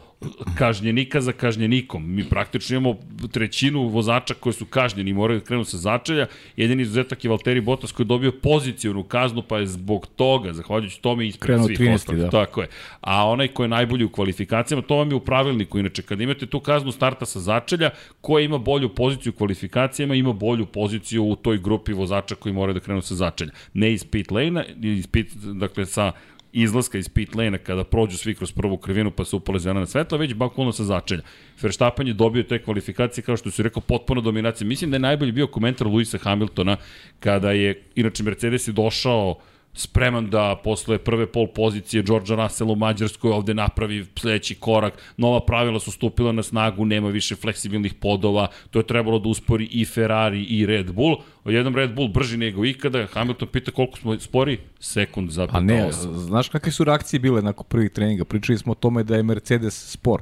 kažnjenika 0.58 1.22
za 1.22 1.32
kažnjenikom. 1.32 2.16
Mi 2.16 2.24
praktično 2.24 2.78
imamo 2.78 2.98
trećinu 3.32 3.88
vozača 3.88 4.34
koji 4.34 4.54
su 4.54 4.66
kažnjeni 4.66 5.12
i 5.12 5.14
moraju 5.14 5.40
da 5.40 5.46
krenu 5.46 5.64
sa 5.64 5.78
začelja. 5.78 6.28
Jedini 6.58 6.82
izuzetak 6.82 7.24
je 7.24 7.30
Valtteri 7.30 7.62
Bottas 7.62 7.92
koji 7.92 8.04
je 8.04 8.08
dobio 8.08 8.32
pozicijonu 8.32 9.04
kaznu, 9.04 9.42
pa 9.42 9.58
je 9.58 9.68
zbog 9.68 10.08
toga, 10.16 10.54
zahvaljujući 10.54 11.02
tome, 11.02 11.28
ispred 11.28 11.48
Krenuo 11.48 11.68
svih 11.68 11.80
13, 11.80 11.94
ostalih. 11.94 12.22
da. 12.22 12.30
Tako 12.30 12.62
je. 12.62 12.68
A 13.02 13.28
onaj 13.30 13.48
ko 13.48 13.64
je 13.64 13.68
najbolji 13.68 14.06
u 14.06 14.10
kvalifikacijama, 14.10 14.82
to 14.82 14.96
vam 14.96 15.10
je 15.10 15.16
u 15.16 15.20
pravilniku. 15.20 15.80
Inače, 15.80 16.02
kada 16.02 16.24
imate 16.24 16.46
tu 16.46 16.60
kaznu 16.60 16.92
starta 16.92 17.26
sa 17.26 17.40
začelja, 17.40 17.90
ko 18.22 18.40
ima 18.40 18.58
bolju 18.58 18.90
poziciju 18.90 19.34
u 19.36 19.38
kvalifikacijama, 19.38 20.16
ima 20.16 20.34
bolju 20.34 20.66
poziciju 20.66 21.24
u 21.24 21.36
toj 21.36 21.58
grupi 21.58 21.94
vozača 21.94 22.36
koji 22.36 22.54
moraju 22.54 22.74
da 22.74 22.80
krenu 22.80 23.02
sa 23.02 23.16
začelja. 23.16 23.52
Ne 23.74 23.94
iz 23.94 24.06
pit 24.06 24.32
lane-a, 24.32 24.64
iz 24.82 25.08
pit, 25.08 25.36
dakle 25.36 25.86
sa 25.86 26.12
izlaska 26.56 26.98
iz 26.98 27.10
pit 27.10 27.36
lane 27.36 27.58
kada 27.58 27.84
prođu 27.84 28.18
svi 28.18 28.36
kroz 28.36 28.52
prvu 28.52 28.78
krivinu 28.78 29.12
pa 29.12 29.26
se 29.26 29.36
upale 29.36 29.60
zelena 29.60 29.86
svetla, 29.86 30.18
već 30.18 30.34
bakulno 30.34 30.72
sa 30.72 30.84
začelja. 30.84 31.22
Verstappen 31.62 32.08
je 32.08 32.14
dobio 32.14 32.44
te 32.44 32.64
kvalifikacije, 32.64 33.24
kao 33.24 33.38
što 33.38 33.52
su 33.52 33.64
rekao, 33.64 33.82
potpuno 33.82 34.22
dominacija. 34.22 34.68
Mislim 34.68 34.92
da 34.92 34.96
je 34.96 35.00
najbolji 35.00 35.32
bio 35.32 35.48
komentar 35.48 35.88
Luisa 35.88 36.18
Hamiltona 36.18 36.78
kada 37.20 37.52
je, 37.52 37.84
inače 37.96 38.24
Mercedes 38.24 38.68
je 38.68 38.72
došao 38.74 39.36
spreman 39.76 40.30
da 40.30 40.62
posle 40.64 40.98
prve 40.98 41.26
pol 41.32 41.48
pozicije 41.48 42.04
Georgea 42.04 42.36
Russell 42.44 42.72
u 42.72 42.76
Mađarskoj 42.76 43.32
ovde 43.32 43.54
napravi 43.54 44.06
sledeći 44.20 44.56
korak. 44.56 44.94
Nova 45.18 45.40
pravila 45.46 45.80
su 45.80 45.92
stupila 45.92 46.32
na 46.32 46.44
snagu, 46.44 46.86
nema 46.86 47.10
više 47.10 47.36
fleksibilnih 47.36 47.94
podova, 47.94 48.48
to 48.72 48.80
je 48.80 48.88
trebalo 48.88 49.20
da 49.20 49.30
uspori 49.30 49.66
i 49.72 49.86
Ferrari 49.86 50.44
i 50.44 50.66
Red 50.66 50.92
Bull. 50.94 51.16
Odjednom 51.44 51.76
Red 51.76 51.96
Bull 51.96 52.08
brži 52.08 52.38
nego 52.38 52.66
ikada, 52.66 53.08
Hamilton 53.14 53.48
pita 53.48 53.72
koliko 53.72 53.98
smo 53.98 54.20
spori, 54.20 54.58
sekund 54.80 55.30
za 55.30 55.48
A 55.52 55.60
ne, 55.60 55.92
znaš 55.92 56.50
kakve 56.50 56.72
su 56.72 56.84
reakcije 56.84 57.20
bile 57.20 57.42
nakon 57.42 57.66
prvih 57.70 57.92
treninga? 57.92 58.26
Pričali 58.26 58.58
smo 58.58 58.72
o 58.72 58.76
tome 58.76 59.04
da 59.04 59.16
je 59.16 59.24
Mercedes 59.24 59.92
spor. 59.92 60.22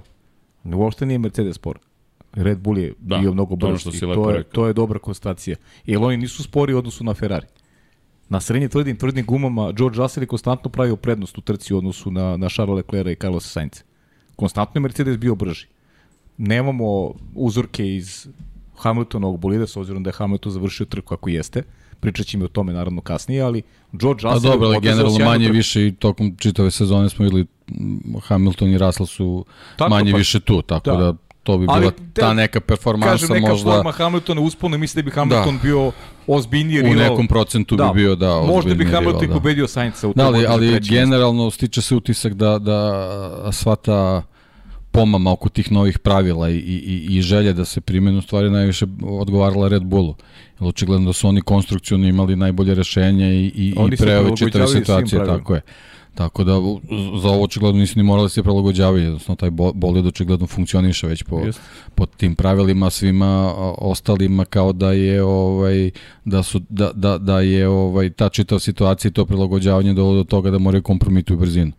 Ne, 0.63 0.75
uopšte 0.75 1.05
nije 1.05 1.17
Mercedes 1.19 1.55
spor. 1.55 1.79
Red 2.33 2.57
Bull 2.59 2.77
je 2.77 2.93
Da, 2.99 3.17
bio 3.17 3.33
mnogo 3.33 3.55
to 3.55 3.67
brži. 3.67 3.79
što 3.81 3.91
si 3.91 3.99
to, 3.99 4.29
je, 4.29 4.37
rekao. 4.37 4.51
to 4.51 4.67
je 4.67 4.73
dobra 4.73 4.99
konstacija. 4.99 5.55
Jer 5.85 5.99
oni 6.01 6.17
nisu 6.17 6.43
spori 6.43 6.73
u 6.73 6.77
odnosu 6.77 7.03
na 7.03 7.13
Ferrari. 7.13 7.47
Na 8.29 8.39
srednje 8.39 8.69
tvrdim, 8.69 8.97
tvrdim 8.97 9.25
gumama 9.25 9.71
George 9.71 9.97
Russell 9.97 10.23
je 10.23 10.27
konstantno 10.27 10.69
pravio 10.69 10.95
prednost 10.95 11.37
u 11.37 11.41
trci 11.41 11.73
u 11.73 11.77
odnosu 11.77 12.11
na, 12.11 12.37
na 12.37 12.49
Charles 12.49 12.75
Leclerc 12.75 13.11
i 13.11 13.21
Carlos 13.21 13.51
Sainz. 13.51 13.83
Konstantno 14.35 14.79
je 14.79 14.81
Mercedes 14.81 15.17
bio 15.17 15.35
brži. 15.35 15.67
Nemamo 16.37 16.85
uzorke 17.35 17.95
iz 17.95 18.27
Hamiltonovog 18.77 19.39
bolida, 19.39 19.67
s 19.67 19.77
obzirom 19.77 20.03
da 20.03 20.09
je 20.09 20.13
Hamilton 20.13 20.51
završio 20.51 20.85
trku 20.85 21.13
ako 21.13 21.29
jeste. 21.29 21.63
Pričat 21.99 22.25
ćemo 22.25 22.45
o 22.45 22.47
tome 22.47 22.73
naravno 22.73 23.01
kasnije, 23.01 23.41
ali 23.41 23.61
George 23.91 24.21
Pa 24.21 24.33
Russell 24.33 24.51
dobro, 24.51 24.67
ali 24.67 24.79
generalno 24.81 25.19
manje 25.19 25.45
trku. 25.45 25.55
više 25.55 25.87
i 25.87 25.91
tokom 25.91 26.35
čitave 26.37 26.71
sezone 26.71 27.09
smo 27.09 27.25
videli 27.25 27.45
Hamilton 28.21 28.69
i 28.69 28.77
Russell 28.77 29.07
su 29.07 29.45
Tako, 29.77 29.89
manje 29.89 30.11
pa- 30.11 30.17
više 30.17 30.39
tu, 30.39 30.61
tako 30.61 30.91
da. 30.91 30.97
da, 30.97 31.13
to 31.43 31.57
bi 31.57 31.65
Ali 31.69 31.79
bila 31.79 31.91
te- 31.91 32.21
ta 32.21 32.33
neka 32.33 32.59
performansa 32.61 33.11
Kažem, 33.11 33.29
neka 33.31 33.49
možda 33.49 33.71
forma 33.71 33.91
Hamiltona 33.93 34.41
uspona, 34.41 34.77
mislim 34.77 35.05
da 35.05 35.09
bi 35.09 35.15
Hamilton 35.15 35.55
Da. 35.55 35.61
bio 35.61 35.91
ozbiljniji 36.27 36.79
u 36.79 36.83
rival. 36.83 36.97
nekom 37.03 37.27
procentu 37.27 37.77
bi 37.77 37.83
bio 37.93 38.15
da 38.15 38.29
Možda 38.29 38.47
bi 38.47 38.53
ozbiljniji 38.71 38.85
Hamilton 38.87 39.11
rival, 39.11 39.23
i 39.25 39.27
da. 39.27 39.33
pobedio 39.33 39.67
Sainca 39.67 40.07
u 40.07 40.13
Da, 40.13 40.25
ali, 40.25 40.45
ali 40.45 40.79
generalno 40.81 41.51
stiče 41.51 41.81
se 41.81 41.95
utisak 41.95 42.33
da, 42.33 42.59
da 42.59 43.09
sva 43.51 43.75
ta 43.75 44.23
pomama 44.91 45.31
oko 45.31 45.49
tih 45.49 45.71
novih 45.71 45.99
pravila 45.99 46.49
i, 46.49 46.55
i, 46.55 47.07
i 47.09 47.21
želje 47.21 47.53
da 47.53 47.65
se 47.65 47.81
primenu 47.81 48.21
stvari 48.21 48.49
najviše 48.49 48.85
odgovarala 49.03 49.67
Red 49.67 49.83
Bullu. 49.83 50.15
Jer 50.59 50.69
očigledno 50.69 51.05
da 51.05 51.13
su 51.13 51.27
oni 51.27 51.41
konstrukcijno 51.41 52.07
imali 52.07 52.35
najbolje 52.35 52.75
rešenje 52.75 53.25
i, 53.27 53.45
i, 53.47 53.73
Oni 53.77 53.93
i 53.93 53.97
se 53.97 54.03
pre 54.03 54.11
ove 54.11 54.19
prilagođavaju 54.19 54.49
čitave 54.51 54.67
svim 54.67 54.81
situacije, 54.81 55.25
tako 55.27 55.55
je. 55.55 55.61
Tako 56.15 56.43
da 56.43 56.51
za 57.21 57.29
ovo 57.29 57.43
očigledno 57.43 57.79
nisu 57.79 57.99
ni 57.99 58.03
morali 58.03 58.29
se 58.29 58.43
prilagođavati, 58.43 59.03
jednostavno 59.03 59.35
taj 59.35 59.49
bo- 59.51 59.73
bolid 59.73 60.05
očigledno 60.07 60.47
funkcioniše 60.47 61.07
već 61.07 61.23
po, 61.23 61.39
Jeste. 61.39 61.61
po 61.95 62.05
tim 62.05 62.35
pravilima 62.35 62.89
svima 62.89 63.53
ostalima 63.77 64.45
kao 64.45 64.73
da 64.73 64.91
je 64.91 65.23
ovaj 65.23 65.91
da 66.25 66.43
su 66.43 66.61
da, 66.69 66.91
da, 66.95 67.17
da 67.17 67.39
je 67.41 67.67
ovaj 67.67 68.09
ta 68.09 68.29
čitava 68.29 68.59
situacija 68.59 69.09
i 69.09 69.13
to 69.13 69.25
prilagođavanje 69.25 69.93
dovelo 69.93 70.15
do 70.15 70.23
toga 70.23 70.51
da 70.51 70.57
moraju 70.57 70.81
kompromituju 70.83 71.39
brzinu. 71.39 71.71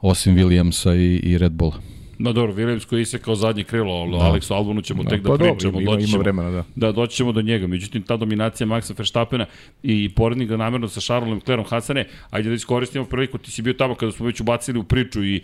Osim 0.00 0.36
Williamsa 0.36 0.96
i, 0.96 1.30
i 1.30 1.38
Red 1.38 1.52
Bulla. 1.52 1.76
No 2.22 2.32
dobro, 2.32 2.52
Williams 2.54 2.84
koji 2.86 2.98
je 2.98 3.02
isekao 3.02 3.34
zadnje 3.34 3.64
krilo, 3.64 3.92
ali 3.92 4.10
da. 4.10 4.24
Aleksu 4.24 4.54
Albonu 4.54 4.82
ćemo 4.82 5.04
tek 5.04 5.22
da 5.22 5.28
pa 5.28 5.36
dobro, 5.36 5.54
pričamo. 5.54 5.80
ima, 5.80 5.90
doći 5.90 6.02
ima 6.02 6.10
ćemo- 6.10 6.22
vremena, 6.22 6.50
da. 6.50 6.64
Da, 6.76 6.92
doći 6.92 7.16
ćemo 7.16 7.32
do 7.32 7.42
njega. 7.42 7.66
Međutim, 7.66 8.02
ta 8.02 8.16
dominacija 8.16 8.66
Maxa 8.66 8.98
Verstappena 8.98 9.46
i 9.82 10.08
porednik 10.08 10.48
ga 10.48 10.56
namerno 10.56 10.88
sa 10.88 11.00
Charlesom 11.00 11.34
Leclerom 11.34 11.64
Hasane, 11.64 12.04
ajde 12.30 12.48
da 12.48 12.54
iskoristimo 12.54 13.04
priliku, 13.04 13.38
ti 13.38 13.50
si 13.50 13.62
bio 13.62 13.72
tamo 13.72 13.94
kada 13.94 14.12
smo 14.12 14.26
već 14.26 14.40
ubacili 14.40 14.78
u 14.78 14.84
priču 14.84 15.24
i 15.24 15.40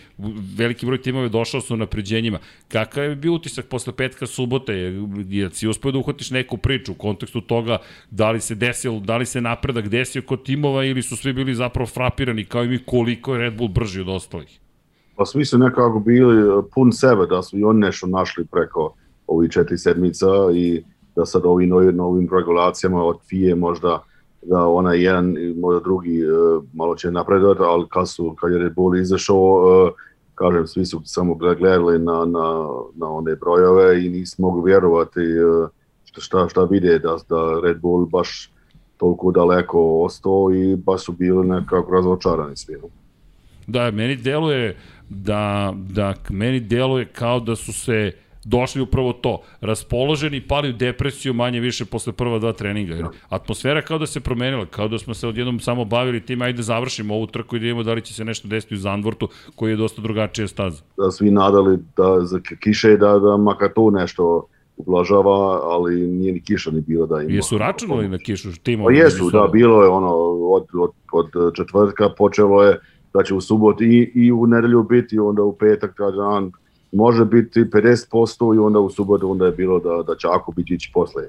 veliki 0.56 0.86
broj 0.86 1.02
timova 1.02 1.24
je 1.24 1.28
došao 1.28 1.60
sa 1.60 1.76
napređenjima. 1.76 2.38
Kakav 2.68 3.04
je 3.04 3.16
bio 3.16 3.32
utisak 3.32 3.66
posle 3.66 3.92
petka 3.96 4.26
subote? 4.26 4.72
Je 5.28 5.50
si 5.50 5.68
uspio 5.68 5.92
da 5.92 5.98
uhvatiš 5.98 6.30
neku 6.30 6.56
priču 6.56 6.92
u 6.92 6.94
kontekstu 6.94 7.40
toga 7.40 7.78
da 8.10 8.30
li 8.30 8.40
se 8.40 8.54
desilo, 8.54 9.00
da 9.00 9.16
li 9.16 9.26
se 9.26 9.40
napredak 9.40 9.88
desio 9.88 10.22
kod 10.22 10.42
timova 10.44 10.84
ili 10.84 11.02
su 11.02 11.16
svi 11.16 11.32
bili 11.32 11.54
zapravo 11.54 11.86
frapirani 11.86 12.44
kao 12.44 12.64
i 12.64 12.68
mi 12.68 12.78
koliko 12.78 13.34
je 13.34 13.40
Red 13.40 13.56
Bull 13.56 13.68
brži 13.68 14.00
od 14.00 14.08
ostalih? 14.08 14.48
Pa 15.16 15.24
svi 15.24 15.44
su 15.44 15.58
nekako 15.58 15.98
bili 16.00 16.48
uh, 16.48 16.64
pun 16.74 16.92
sebe 16.92 17.26
da 17.26 17.42
su 17.42 17.58
i 17.58 17.64
oni 17.64 17.80
nešto 17.80 18.06
našli 18.06 18.46
preko 18.46 18.94
ovih 19.26 19.50
četiri 19.50 19.78
sedmica 19.78 20.26
i 20.54 20.82
da 21.16 21.26
sad 21.26 21.42
ovim 21.44 21.68
novim, 21.68 21.96
novim 21.96 22.28
regulacijama 22.32 23.04
od 23.04 23.16
FIE 23.28 23.54
možda 23.54 24.02
da 24.42 24.66
onaj 24.66 25.02
jedan 25.02 25.36
i 25.38 25.54
možda 25.54 25.80
drugi 25.80 26.24
uh, 26.24 26.64
malo 26.72 26.96
će 26.96 27.10
napredovati, 27.10 27.62
ali 27.62 27.86
kad, 27.90 28.08
su, 28.08 28.36
kad 28.40 28.52
je 28.52 28.58
Red 28.58 28.74
Bull 28.74 28.96
izašao, 28.96 29.86
uh, 29.86 29.92
kažem, 30.34 30.66
svi 30.66 30.86
su 30.86 31.00
samo 31.04 31.34
gledali 31.34 31.98
na, 31.98 32.24
na, 32.24 32.68
na 32.94 33.10
one 33.10 33.36
brojeve 33.36 34.04
i 34.04 34.08
nisu 34.08 34.42
mogli 34.42 34.70
vjerovati 34.70 35.20
šta, 36.04 36.20
šta, 36.20 36.48
šta 36.48 36.64
vide 36.64 36.98
da, 36.98 37.16
da 37.28 37.60
Red 37.62 37.80
Bull 37.80 38.06
baš 38.06 38.50
toliko 38.96 39.30
daleko 39.30 40.02
ostao 40.04 40.50
i 40.54 40.76
baš 40.76 41.04
su 41.04 41.12
bili 41.12 41.46
nekako 41.46 41.94
razočarani 41.94 42.56
svi. 42.56 42.76
Da, 43.66 43.90
meni 43.90 44.16
deluje 44.16 44.76
da, 45.08 45.74
da 45.76 46.14
meni 46.30 46.60
deluje 46.60 47.04
kao 47.04 47.40
da 47.40 47.56
su 47.56 47.72
se 47.72 48.12
došli 48.46 48.82
upravo 48.82 49.12
to, 49.12 49.40
raspoloženi, 49.60 50.40
pali 50.40 50.70
u 50.70 50.72
depresiju 50.72 51.34
manje 51.34 51.60
više 51.60 51.84
posle 51.84 52.12
prva 52.12 52.38
dva 52.38 52.52
treninga. 52.52 52.94
Jer 52.94 53.06
atmosfera 53.28 53.82
kao 53.82 53.98
da 53.98 54.06
se 54.06 54.20
promenila, 54.20 54.66
kao 54.66 54.88
da 54.88 54.98
smo 54.98 55.14
se 55.14 55.28
odjednom 55.28 55.60
samo 55.60 55.84
bavili 55.84 56.20
tim, 56.20 56.42
ajde 56.42 56.62
završimo 56.62 57.14
ovu 57.14 57.26
trku 57.26 57.56
i 57.56 57.58
da 57.58 57.62
vidimo 57.62 57.82
da 57.82 57.92
li 57.92 58.02
će 58.02 58.14
se 58.14 58.24
nešto 58.24 58.48
desiti 58.48 58.74
u 58.74 58.78
Zandvortu, 58.78 59.28
koji 59.54 59.70
je 59.70 59.76
dosta 59.76 60.02
drugačija 60.02 60.48
staza. 60.48 60.82
da 60.96 61.10
svi 61.10 61.30
nadali 61.30 61.78
da 61.96 62.20
za 62.24 62.40
kiše 62.60 62.96
da, 62.96 63.18
da 63.18 63.36
makar 63.36 63.68
to 63.74 63.90
nešto 63.90 64.46
ublažava, 64.76 65.60
ali 65.62 66.06
nije 66.06 66.32
ni 66.32 66.40
kiša 66.40 66.70
ni 66.70 66.80
bilo 66.80 67.06
da 67.06 67.22
ima. 67.22 67.32
Jesu 67.32 67.58
računali 67.58 68.08
na 68.08 68.18
kišu 68.18 68.48
timo? 68.62 68.84
Pa 68.84 68.92
jesu, 68.92 69.30
da, 69.30 69.48
bilo 69.52 69.82
je 69.82 69.88
ono, 69.88 70.14
od, 70.50 70.66
od, 70.74 70.90
od 71.12 71.54
četvrtka 71.56 72.08
počelo 72.08 72.62
je 72.62 72.80
da 73.16 73.22
će 73.22 73.34
u 73.34 73.40
subotu 73.40 73.84
i, 73.84 74.12
i 74.14 74.32
u 74.32 74.46
nedelju 74.46 74.82
biti, 74.82 75.18
onda 75.18 75.42
u 75.42 75.52
petak 75.52 75.96
taj 75.96 76.12
dan 76.12 76.52
može 76.92 77.24
biti 77.24 77.60
50% 77.60 78.54
i 78.54 78.58
onda 78.58 78.78
u 78.78 78.90
subotu 78.90 79.30
onda 79.30 79.46
je 79.46 79.52
bilo 79.52 79.78
da, 79.78 80.02
da 80.06 80.16
će 80.16 80.26
ako 80.30 80.52
biti 80.52 80.74
ići 80.74 80.90
posle. 80.94 81.22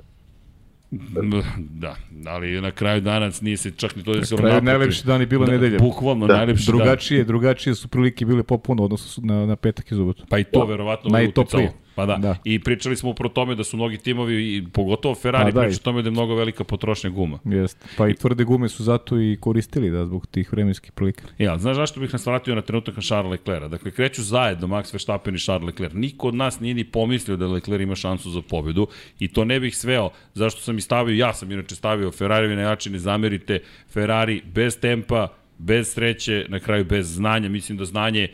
Da, 1.70 1.96
ali 2.28 2.62
na 2.62 2.72
kraju 2.72 3.02
danas 3.02 3.42
nije 3.42 3.58
se 3.58 3.72
čak 3.72 3.96
ni 3.96 4.04
to 4.04 4.14
desilo 4.14 4.38
kraju 4.38 4.54
naprotiv. 4.54 4.66
najlepši 4.70 5.08
dan 5.08 5.22
je 5.22 5.28
bila 5.28 5.46
nedelja. 5.48 5.80
Bukvalno 5.80 6.28
Da, 6.28 6.38
najlepši 6.38 6.66
dan. 6.66 6.78
Drugačije, 6.78 7.24
drugačije 7.24 7.76
su 7.76 7.88
prilike 7.88 8.26
bile 8.26 8.44
popuno 8.44 8.84
odnosno 8.84 9.24
na, 9.26 9.46
na 9.46 9.56
petak 9.56 9.92
i 9.92 9.96
subotu. 9.96 10.24
Pa 10.30 10.40
i 10.40 10.44
to 10.44 10.66
verovatno 10.66 11.10
bude 11.10 11.14
Najtoplije. 11.14 11.66
uticalo. 11.68 11.87
Pa 11.98 12.06
da. 12.06 12.18
da. 12.18 12.36
I 12.44 12.60
pričali 12.60 12.96
smo 12.96 13.10
upravo 13.10 13.34
tome 13.34 13.56
da 13.56 13.64
su 13.64 13.78
mnogi 13.78 13.98
timovi, 13.98 14.56
i 14.56 14.64
pogotovo 14.74 15.16
Ferrari, 15.16 15.50
A, 15.50 15.52
da, 15.52 15.62
priča 15.62 15.78
o 15.82 15.84
tome 15.84 16.02
da 16.02 16.08
je 16.08 16.12
mnogo 16.12 16.36
velika 16.36 16.64
potrošnja 16.64 17.10
guma. 17.10 17.40
Jest. 17.46 17.86
Pa 17.98 18.08
i 18.08 18.14
tvrde 18.14 18.44
gume 18.44 18.70
su 18.70 18.84
zato 18.84 19.22
i 19.22 19.38
koristili 19.40 19.90
da 19.92 20.06
zbog 20.06 20.28
tih 20.28 20.52
vremenskih 20.52 20.92
prilika. 20.92 21.24
Ja, 21.38 21.58
znaš 21.58 21.76
zašto 21.76 22.00
bih 22.00 22.14
nas 22.14 22.26
vratio 22.26 22.56
na 22.56 22.62
trenutak 22.62 22.96
na 22.96 23.02
Charles 23.02 23.32
Leclerc? 23.32 23.72
Dakle, 23.72 23.92
kreću 23.92 24.24
zajedno 24.24 24.68
Max 24.68 24.94
Verstappen 24.94 25.36
i 25.36 25.40
Charles 25.40 25.68
Leclerc. 25.68 25.94
Niko 25.94 26.28
od 26.28 26.36
nas 26.36 26.60
nije 26.60 26.74
ni 26.74 26.84
pomislio 26.84 27.38
da 27.38 27.48
Leclerc 27.48 27.84
ima 27.84 27.96
šansu 27.96 28.32
za 28.32 28.42
pobedu 28.42 28.88
i 29.20 29.28
to 29.28 29.46
ne 29.46 29.60
bih 29.60 29.78
sveo. 29.78 30.10
Zašto 30.34 30.62
sam 30.62 30.78
i 30.78 30.82
stavio, 30.82 31.16
ja 31.16 31.34
sam 31.34 31.52
inače 31.52 31.76
stavio 31.76 32.12
Ferrari 32.12 32.56
najjači, 32.56 32.90
ne 32.90 33.00
zamerite. 33.00 33.60
Ferrari 33.90 34.42
bez 34.46 34.80
tempa, 34.80 35.28
bez 35.58 35.94
sreće, 35.94 36.46
na 36.50 36.60
kraju 36.60 36.86
bez 36.86 37.16
znanja. 37.16 37.50
Mislim 37.50 37.78
da 37.78 37.86
znanje 37.86 38.28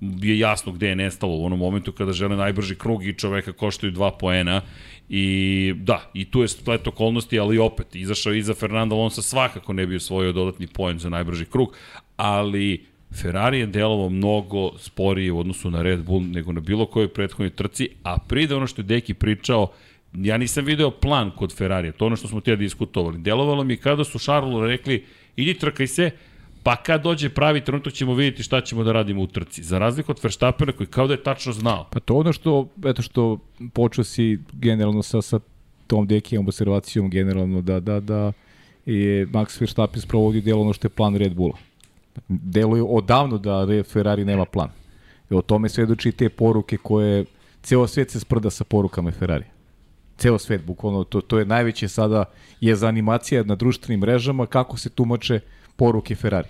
je 0.00 0.38
jasno 0.38 0.72
gde 0.72 0.88
je 0.88 0.96
nestalo 0.96 1.36
u 1.36 1.44
onom 1.44 1.58
momentu 1.58 1.92
kada 1.92 2.12
žele 2.12 2.36
najbrži 2.36 2.74
krug 2.74 3.06
i 3.06 3.18
čoveka 3.18 3.52
koštaju 3.52 3.92
dva 3.92 4.10
poena 4.10 4.62
i 5.08 5.74
da, 5.76 6.10
i 6.14 6.24
tu 6.24 6.42
je 6.42 6.48
splet 6.48 6.86
okolnosti, 6.86 7.38
ali 7.38 7.58
opet, 7.58 7.94
izašao 7.94 8.34
iza 8.34 8.54
Fernanda 8.54 8.94
Alonso 8.94 9.22
svakako 9.22 9.72
ne 9.72 9.86
bi 9.86 9.96
osvojio 9.96 10.32
dodatni 10.32 10.66
poen 10.66 10.98
za 10.98 11.08
najbrži 11.08 11.44
krug, 11.44 11.76
ali 12.16 12.84
Ferrari 13.22 13.58
je 13.58 13.66
delovao 13.66 14.08
mnogo 14.08 14.78
sporije 14.78 15.32
u 15.32 15.38
odnosu 15.38 15.70
na 15.70 15.82
Red 15.82 16.04
Bull 16.04 16.22
nego 16.22 16.52
na 16.52 16.60
bilo 16.60 16.86
kojoj 16.86 17.08
prethodnoj 17.08 17.50
trci, 17.50 17.88
a 18.02 18.18
pride 18.18 18.54
ono 18.54 18.66
što 18.66 18.80
je 18.80 18.86
Deki 18.86 19.14
pričao, 19.14 19.72
ja 20.12 20.36
nisam 20.36 20.64
video 20.64 20.90
plan 20.90 21.30
kod 21.30 21.56
Ferrarija, 21.56 21.92
to 21.92 22.06
ono 22.06 22.16
što 22.16 22.28
smo 22.28 22.40
tijeli 22.40 22.60
diskutovali. 22.60 23.18
Delovalo 23.18 23.64
mi 23.64 23.76
kada 23.76 24.04
su 24.04 24.18
Charlesu 24.18 24.66
rekli, 24.66 25.04
idi 25.36 25.54
trkaj 25.54 25.86
se, 25.86 26.10
Pa 26.62 26.76
kad 26.76 27.02
dođe 27.02 27.28
pravi 27.28 27.64
trenutak 27.64 27.92
ćemo 27.92 28.14
vidjeti 28.14 28.42
šta 28.42 28.60
ćemo 28.60 28.84
da 28.84 28.92
radimo 28.92 29.22
u 29.22 29.26
trci. 29.26 29.62
Za 29.62 29.78
razliku 29.78 30.12
od 30.12 30.20
Verstappena 30.22 30.72
koji 30.72 30.86
kao 30.86 31.06
da 31.06 31.14
je 31.14 31.22
tačno 31.22 31.52
znao. 31.52 31.88
Pa 31.90 32.00
to 32.00 32.14
ono 32.14 32.32
što, 32.32 32.68
eto 32.84 33.02
što 33.02 33.38
počeo 33.72 34.04
si 34.04 34.38
generalno 34.52 35.02
sa, 35.02 35.22
sa 35.22 35.40
tom 35.86 36.06
Dekijem 36.06 36.46
observacijom 36.46 37.10
generalno 37.10 37.62
da, 37.62 37.80
da, 37.80 38.00
da 38.00 38.32
je 38.86 39.26
Max 39.26 39.60
Verstappen 39.60 40.02
sprovodi 40.02 40.40
delo 40.40 40.62
ono 40.62 40.72
što 40.72 40.86
je 40.86 40.90
plan 40.90 41.16
Red 41.16 41.34
Bulla. 41.34 41.56
Deluje 42.28 42.82
odavno 42.82 43.38
da 43.38 43.66
Ferrari 43.84 44.24
nema 44.24 44.44
plan. 44.44 44.68
I 45.30 45.34
o 45.34 45.42
tome 45.42 45.68
svedoči 45.68 46.12
te 46.12 46.28
poruke 46.28 46.76
koje 46.76 47.24
ceo 47.62 47.86
svet 47.86 48.10
se 48.10 48.20
sprda 48.20 48.50
sa 48.50 48.64
porukama 48.64 49.10
Ferrari. 49.10 49.44
Ceo 50.18 50.38
svet, 50.38 50.64
bukvalno, 50.64 51.04
to, 51.04 51.20
to 51.20 51.38
je 51.38 51.44
najveće 51.44 51.88
sada 51.88 52.24
je 52.60 52.76
za 52.76 52.88
animacija 52.88 53.42
na 53.42 53.54
društvenim 53.54 54.00
mrežama 54.00 54.46
kako 54.46 54.76
se 54.76 54.90
tumače 54.90 55.40
poruke 55.78 56.14
Ferrari. 56.14 56.48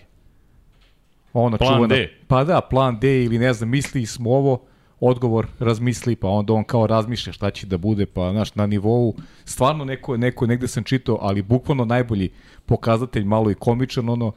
Ona 1.33 1.59
plan 1.59 1.75
čuvana, 1.75 1.95
D. 1.95 2.09
Pa 2.29 2.45
da, 2.45 2.61
plan 2.61 2.99
D 3.01 3.25
ili 3.25 3.39
ne 3.39 3.53
znam, 3.53 3.69
misli 3.69 4.07
smo 4.07 4.31
ovo, 4.31 4.59
odgovor 5.01 5.47
razmisli, 5.59 6.17
pa 6.17 6.29
onda 6.29 6.53
on 6.53 6.65
kao 6.65 6.87
razmišlja 6.87 7.33
šta 7.33 7.51
će 7.51 7.67
da 7.67 7.79
bude, 7.79 8.07
pa 8.07 8.31
znaš, 8.33 8.55
na 8.55 8.67
nivou, 8.67 9.15
stvarno 9.45 9.85
neko, 9.85 10.17
neko 10.17 10.47
negde 10.47 10.69
sam 10.69 10.85
čitao, 10.85 11.19
ali 11.21 11.43
bukvalno 11.43 11.85
najbolji 11.85 12.31
pokazatelj, 12.67 13.25
malo 13.25 13.51
i 13.51 13.55
komičan, 13.55 14.09
ono, 14.09 14.33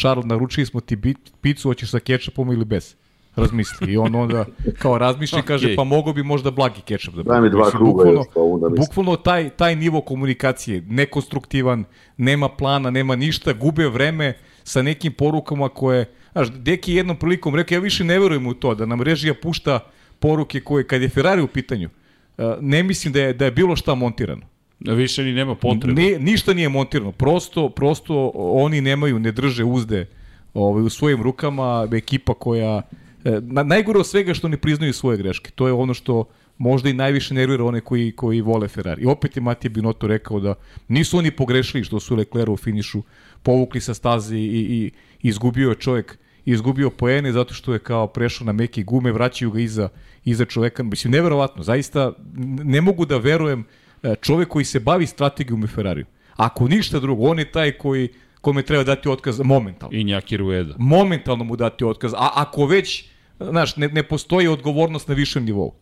Charles, 0.00 0.26
naručili 0.26 0.66
smo 0.66 0.80
ti 0.80 0.96
picu, 1.40 1.68
hoćeš 1.68 1.90
sa 1.90 2.00
kečapom 2.00 2.52
ili 2.52 2.64
bez? 2.64 2.96
Razmisli. 3.36 3.92
I 3.92 3.96
on 3.96 4.14
onda 4.14 4.44
kao 4.78 4.98
razmišlja 4.98 5.38
i 5.38 5.42
kaže 5.42 5.76
pa 5.76 5.84
mogo 5.84 6.12
bi 6.12 6.22
možda 6.22 6.50
blagi 6.50 6.80
kečap 6.80 7.14
da 7.14 7.22
bude. 7.22 7.34
Daj 7.34 7.40
mi 7.40 7.50
dva 7.50 7.70
kruga 7.70 7.90
bukvalno, 7.90 8.12
još, 8.12 8.26
pa 8.34 8.40
onda 8.40 8.68
mislim. 8.68 8.86
Bukvalno 8.86 9.16
taj, 9.16 9.50
taj 9.50 9.76
nivo 9.76 10.00
komunikacije, 10.00 10.82
nekonstruktivan, 10.88 11.84
nema 12.16 12.48
plana, 12.48 12.90
nema 12.90 13.16
ništa, 13.16 13.52
gube 13.52 13.88
vreme 13.88 14.36
sa 14.64 14.82
nekim 14.82 15.12
porukama 15.12 15.68
koje, 15.68 16.04
znaš, 16.32 16.48
Deki 16.52 16.94
jednom 16.94 17.16
prilikom 17.16 17.54
rekao, 17.54 17.76
ja 17.76 17.80
više 17.80 18.04
ne 18.04 18.18
verujem 18.18 18.46
u 18.46 18.54
to, 18.54 18.74
da 18.74 18.86
nam 18.86 19.02
režija 19.02 19.34
pušta 19.42 19.80
poruke 20.18 20.60
koje, 20.60 20.86
kad 20.86 21.02
je 21.02 21.08
Ferrari 21.08 21.42
u 21.42 21.46
pitanju, 21.46 21.88
ne 22.60 22.82
mislim 22.82 23.12
da 23.12 23.20
je, 23.20 23.32
da 23.32 23.44
je 23.44 23.50
bilo 23.50 23.76
šta 23.76 23.94
montirano. 23.94 24.42
Više 24.80 25.22
ni 25.22 25.32
nema 25.32 25.54
potrebe. 25.54 26.02
Ne, 26.02 26.18
ništa 26.18 26.54
nije 26.54 26.68
montirano. 26.68 27.12
Prosto, 27.12 27.68
prosto 27.68 28.30
oni 28.34 28.80
nemaju, 28.80 29.18
ne 29.18 29.32
drže 29.32 29.64
uzde 29.64 30.06
ovaj, 30.54 30.82
u 30.82 30.88
svojim 30.88 31.22
rukama 31.22 31.88
ekipa 31.92 32.34
koja 32.34 32.82
na, 33.24 33.62
najgore 33.62 33.98
od 33.98 34.06
svega 34.06 34.34
što 34.34 34.48
ne 34.48 34.56
priznaju 34.56 34.92
svoje 34.92 35.18
greške. 35.18 35.50
To 35.50 35.66
je 35.66 35.72
ono 35.72 35.94
što 35.94 36.24
možda 36.58 36.88
i 36.88 36.92
najviše 36.92 37.34
nervira 37.34 37.64
one 37.64 37.80
koji, 37.80 38.12
koji 38.12 38.40
vole 38.40 38.68
Ferrari. 38.68 39.02
I 39.02 39.06
opet 39.06 39.36
je 39.36 39.42
Matija 39.42 39.70
Binotto 39.70 40.06
rekao 40.06 40.40
da 40.40 40.54
nisu 40.88 41.18
oni 41.18 41.30
pogrešili 41.30 41.84
što 41.84 42.00
su 42.00 42.16
Leclerc 42.16 42.48
u 42.48 42.56
finišu 42.56 43.02
povukli 43.42 43.80
sa 43.80 43.94
staze 43.94 44.36
i, 44.36 44.40
i 44.40 44.90
izgubio 45.22 45.68
je 45.68 45.74
čovjek 45.74 46.18
izgubio 46.44 46.90
poene 46.90 47.32
zato 47.32 47.54
što 47.54 47.72
je 47.72 47.78
kao 47.78 48.06
prešao 48.06 48.44
na 48.44 48.52
meke 48.52 48.82
gume, 48.82 49.12
vraćaju 49.12 49.50
ga 49.50 49.60
iza, 49.60 49.88
iza 50.24 50.44
čoveka. 50.44 50.82
Mislim, 50.82 51.12
neverovatno, 51.12 51.62
zaista 51.62 52.12
ne 52.64 52.80
mogu 52.80 53.06
da 53.06 53.16
verujem 53.16 53.64
e, 54.02 54.14
čovek 54.20 54.48
koji 54.48 54.64
se 54.64 54.80
bavi 54.80 55.06
strategijom 55.06 55.64
u 55.64 55.66
Ferrariju. 55.66 56.06
Ako 56.36 56.68
ništa 56.68 57.00
drugo, 57.00 57.22
on 57.22 57.38
je 57.38 57.52
taj 57.52 57.72
koji 57.72 58.08
kome 58.40 58.62
treba 58.62 58.84
dati 58.84 59.08
otkaz 59.08 59.40
momentalno. 59.40 59.98
I 59.98 60.04
Njaki 60.04 60.36
Rueda. 60.36 60.74
Momentalno 60.78 61.44
mu 61.44 61.56
dati 61.56 61.84
otkaz. 61.84 62.14
A 62.14 62.30
ako 62.34 62.66
već 62.66 63.04
znaš, 63.40 63.76
ne, 63.76 63.88
ne 63.88 64.02
postoji 64.02 64.48
odgovornost 64.48 65.08
na 65.08 65.14
višem 65.14 65.44
nivou. 65.44 65.74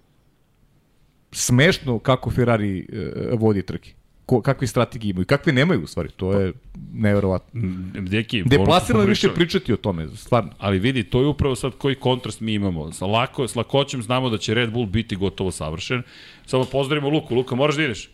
Smešno 1.32 1.98
kako 1.98 2.30
Ferrari 2.30 2.78
e, 2.92 3.36
vodi 3.36 3.62
trke. 3.62 3.92
Ko, 4.26 4.40
kakve 4.40 4.66
strategije 4.66 5.10
imaju, 5.10 5.26
kakve 5.26 5.52
nemaju 5.52 5.82
u 5.82 5.86
stvari, 5.86 6.08
to 6.16 6.32
je 6.32 6.52
neverovatno. 6.92 7.60
Deki, 8.00 8.42
Deplasirano 8.46 9.04
više 9.04 9.34
pričati 9.34 9.72
o 9.72 9.76
tome, 9.76 10.08
stvarno. 10.16 10.50
Ali 10.58 10.78
vidi, 10.78 11.04
to 11.04 11.20
je 11.20 11.26
upravo 11.26 11.54
sad 11.56 11.72
koji 11.78 11.94
kontrast 11.94 12.40
mi 12.40 12.54
imamo. 12.54 12.92
Sa, 12.92 13.06
lako, 13.06 13.48
s 13.48 13.56
lakoćem 13.56 14.02
znamo 14.02 14.30
da 14.30 14.38
će 14.38 14.54
Red 14.54 14.72
Bull 14.72 14.86
biti 14.86 15.16
gotovo 15.16 15.50
savršen. 15.50 16.02
Samo 16.46 16.64
pozdravimo 16.64 17.08
Luku. 17.08 17.34
Luka, 17.34 17.54
moraš 17.54 17.76
da 17.76 17.82
ideš? 17.82 18.10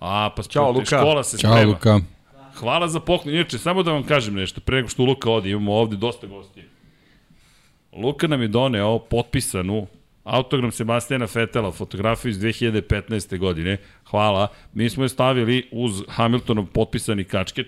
A, 0.00 0.30
pa 0.36 0.42
Ćao, 0.42 0.70
Luka. 0.70 0.84
škola 0.84 1.24
se 1.24 1.38
Ćao, 1.38 1.52
sprema. 1.52 1.72
Luka. 1.72 2.00
Hvala 2.54 2.88
za 2.88 3.00
poklon. 3.00 3.34
Inače, 3.34 3.58
samo 3.58 3.82
da 3.82 3.92
vam 3.92 4.02
kažem 4.02 4.34
nešto, 4.34 4.60
pre 4.60 4.76
nego 4.76 4.88
što 4.88 5.04
Luka 5.04 5.30
odi, 5.30 5.50
imamo 5.50 5.72
ovde 5.72 5.96
dosta 5.96 6.26
gostija. 6.26 6.64
Luka 7.96 8.26
nam 8.26 8.42
je 8.42 8.48
doneo 8.48 8.98
potpisanu 8.98 9.86
autogram 10.24 10.72
Sebastijana 10.72 11.26
Fetela, 11.26 11.72
fotografiju 11.72 12.30
iz 12.30 12.38
2015. 12.38 13.38
godine. 13.38 13.76
Hvala. 14.10 14.48
Mi 14.74 14.90
smo 14.90 15.04
je 15.04 15.08
stavili 15.08 15.68
uz 15.72 16.02
Hamiltonov 16.08 16.66
potpisani 16.66 17.24
kačket. 17.24 17.66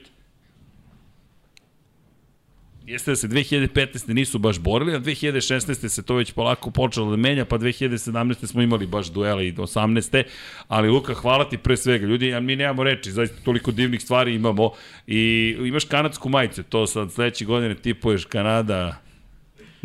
Jeste 2.86 3.10
da 3.10 3.16
se 3.16 3.28
2015. 3.28 4.14
nisu 4.14 4.38
baš 4.38 4.58
borili, 4.58 4.94
a 4.94 5.00
2016. 5.00 5.88
se 5.88 6.02
to 6.02 6.14
već 6.14 6.32
polako 6.32 6.70
počelo 6.70 7.10
da 7.10 7.16
menja, 7.16 7.44
pa 7.44 7.58
2017. 7.58 8.46
smo 8.46 8.62
imali 8.62 8.86
baš 8.86 9.06
duele 9.06 9.46
i 9.46 9.52
18. 9.52 10.22
Ali 10.68 10.88
Luka, 10.88 11.14
hvala 11.14 11.48
ti 11.48 11.58
pre 11.58 11.76
svega. 11.76 12.06
Ljudi, 12.06 12.34
a 12.34 12.40
mi 12.40 12.56
nemamo 12.56 12.84
reči, 12.84 13.10
zaista 13.10 13.36
toliko 13.44 13.70
divnih 13.70 14.02
stvari 14.02 14.34
imamo. 14.34 14.70
I 15.06 15.56
imaš 15.64 15.84
kanadsku 15.84 16.28
majicu, 16.28 16.62
to 16.62 16.86
sad 16.86 17.12
sledeće 17.12 17.44
godine 17.44 17.74
tipuješ 17.74 18.24
Kanada, 18.24 19.05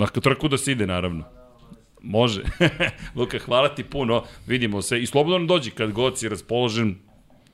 Na 0.02 0.08
trku 0.08 0.48
da 0.48 0.58
se 0.58 0.72
ide, 0.72 0.88
naravno. 0.88 1.24
Može. 2.02 2.42
Luka, 3.16 3.40
hvala 3.40 3.76
ti 3.76 3.84
puno. 3.84 4.24
Vidimo 4.48 4.82
se. 4.82 5.02
I 5.02 5.06
slobodno 5.06 5.38
nam 5.38 5.48
dođi 5.48 5.72
kad 5.72 5.92
god 5.92 6.20
si 6.20 6.30
raspoložen, 6.30 6.96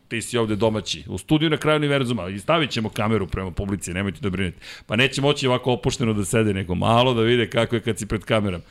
ti 0.07 0.21
si 0.21 0.37
ovde 0.37 0.55
domaći. 0.55 1.03
U 1.07 1.17
studiju 1.17 1.49
na 1.49 1.57
kraju 1.57 1.77
univerzuma. 1.77 2.29
I 2.29 2.39
stavit 2.39 2.69
ćemo 2.69 2.89
kameru 2.89 3.27
prema 3.27 3.51
publici, 3.51 3.93
nemojte 3.93 4.19
da 4.21 4.29
brinete. 4.29 4.57
Pa 4.85 4.95
neće 4.95 5.21
moći 5.21 5.47
ovako 5.47 5.71
opušteno 5.71 6.13
da 6.13 6.25
sede, 6.25 6.53
nego 6.53 6.75
malo 6.75 7.13
da 7.13 7.21
vide 7.21 7.49
kako 7.49 7.75
je 7.75 7.81
kad 7.81 7.97
si 7.97 8.05
pred 8.05 8.23
kamerom. 8.23 8.61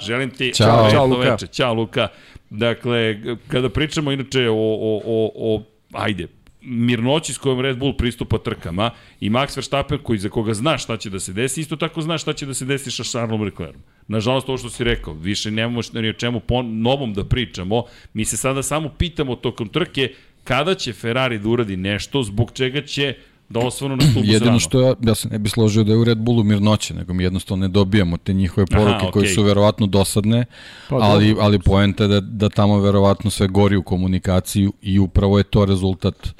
Želim 0.00 0.30
ti 0.30 0.52
Ćao, 0.54 0.90
Ćao, 0.90 1.06
Luka. 1.06 1.30
Veče. 1.30 1.46
Ćao 1.46 1.74
Luka. 1.74 2.08
Dakle, 2.50 3.20
kada 3.48 3.68
pričamo 3.68 4.12
inače 4.12 4.48
o, 4.48 4.54
o, 4.54 5.00
o, 5.04 5.30
o 5.34 5.62
ajde, 5.92 6.26
mirnoći 6.64 7.32
s 7.32 7.38
kojom 7.38 7.60
Red 7.60 7.78
Bull 7.78 7.96
pristupa 7.96 8.38
trkama 8.38 8.90
i 9.20 9.30
Max 9.30 9.56
Verstappen 9.56 9.98
koji 10.02 10.18
za 10.18 10.28
koga 10.28 10.54
zna 10.54 10.78
šta 10.78 10.96
će 10.96 11.10
da 11.10 11.20
se 11.20 11.32
desi, 11.32 11.60
isto 11.60 11.76
tako 11.76 12.02
zna 12.02 12.18
šta 12.18 12.32
će 12.32 12.46
da 12.46 12.54
se 12.54 12.64
desi 12.64 12.90
sa 12.90 13.04
Charlesom 13.04 13.42
Leclercom. 13.42 13.82
Nažalost, 14.08 14.48
ovo 14.48 14.58
što 14.58 14.70
si 14.70 14.84
rekao, 14.84 15.14
više 15.14 15.50
nemamo 15.50 15.80
ni 15.92 16.08
o 16.08 16.12
čemu 16.12 16.40
po 16.40 16.62
novom 16.62 17.14
da 17.14 17.24
pričamo. 17.24 17.84
Mi 18.14 18.24
se 18.24 18.36
sada 18.36 18.62
samo 18.62 18.88
pitamo 18.98 19.36
tokom 19.36 19.68
trke 19.68 20.14
kada 20.44 20.74
će 20.74 20.92
Ferrari 20.92 21.38
da 21.38 21.48
uradi 21.48 21.76
nešto 21.76 22.22
zbog 22.22 22.50
čega 22.54 22.82
će 22.82 23.14
da 23.48 23.60
osvanu 23.60 23.96
na 23.96 24.02
stubu 24.02 24.26
Jedino 24.26 24.60
što 24.60 24.80
ja, 24.80 24.94
ja 25.02 25.14
se 25.14 25.28
ne 25.28 25.38
bi 25.38 25.48
složio 25.48 25.84
da 25.84 25.92
je 25.92 25.98
u 25.98 26.04
Red 26.04 26.18
Bullu 26.18 26.44
mirnoće, 26.44 26.94
nego 26.94 27.12
mi 27.12 27.24
jednostavno 27.24 27.66
ne 27.66 27.68
dobijamo 27.68 28.16
te 28.16 28.32
njihove 28.32 28.66
poruke 28.66 28.90
Aha, 28.90 29.06
okay. 29.06 29.10
koje 29.10 29.28
su 29.28 29.42
verovatno 29.42 29.86
dosadne, 29.86 30.44
pa, 30.88 30.96
ali, 30.96 31.28
dobro. 31.28 31.44
ali 31.44 31.58
poenta 31.58 32.04
je 32.04 32.08
da, 32.08 32.20
da 32.20 32.48
tamo 32.48 32.80
verovatno 32.80 33.30
sve 33.30 33.48
gori 33.48 33.76
u 33.76 33.82
komunikaciji 33.82 34.70
i 34.82 34.98
upravo 34.98 35.38
je 35.38 35.44
to 35.44 35.64
rezultat 35.64 36.26
uh, 36.26 36.32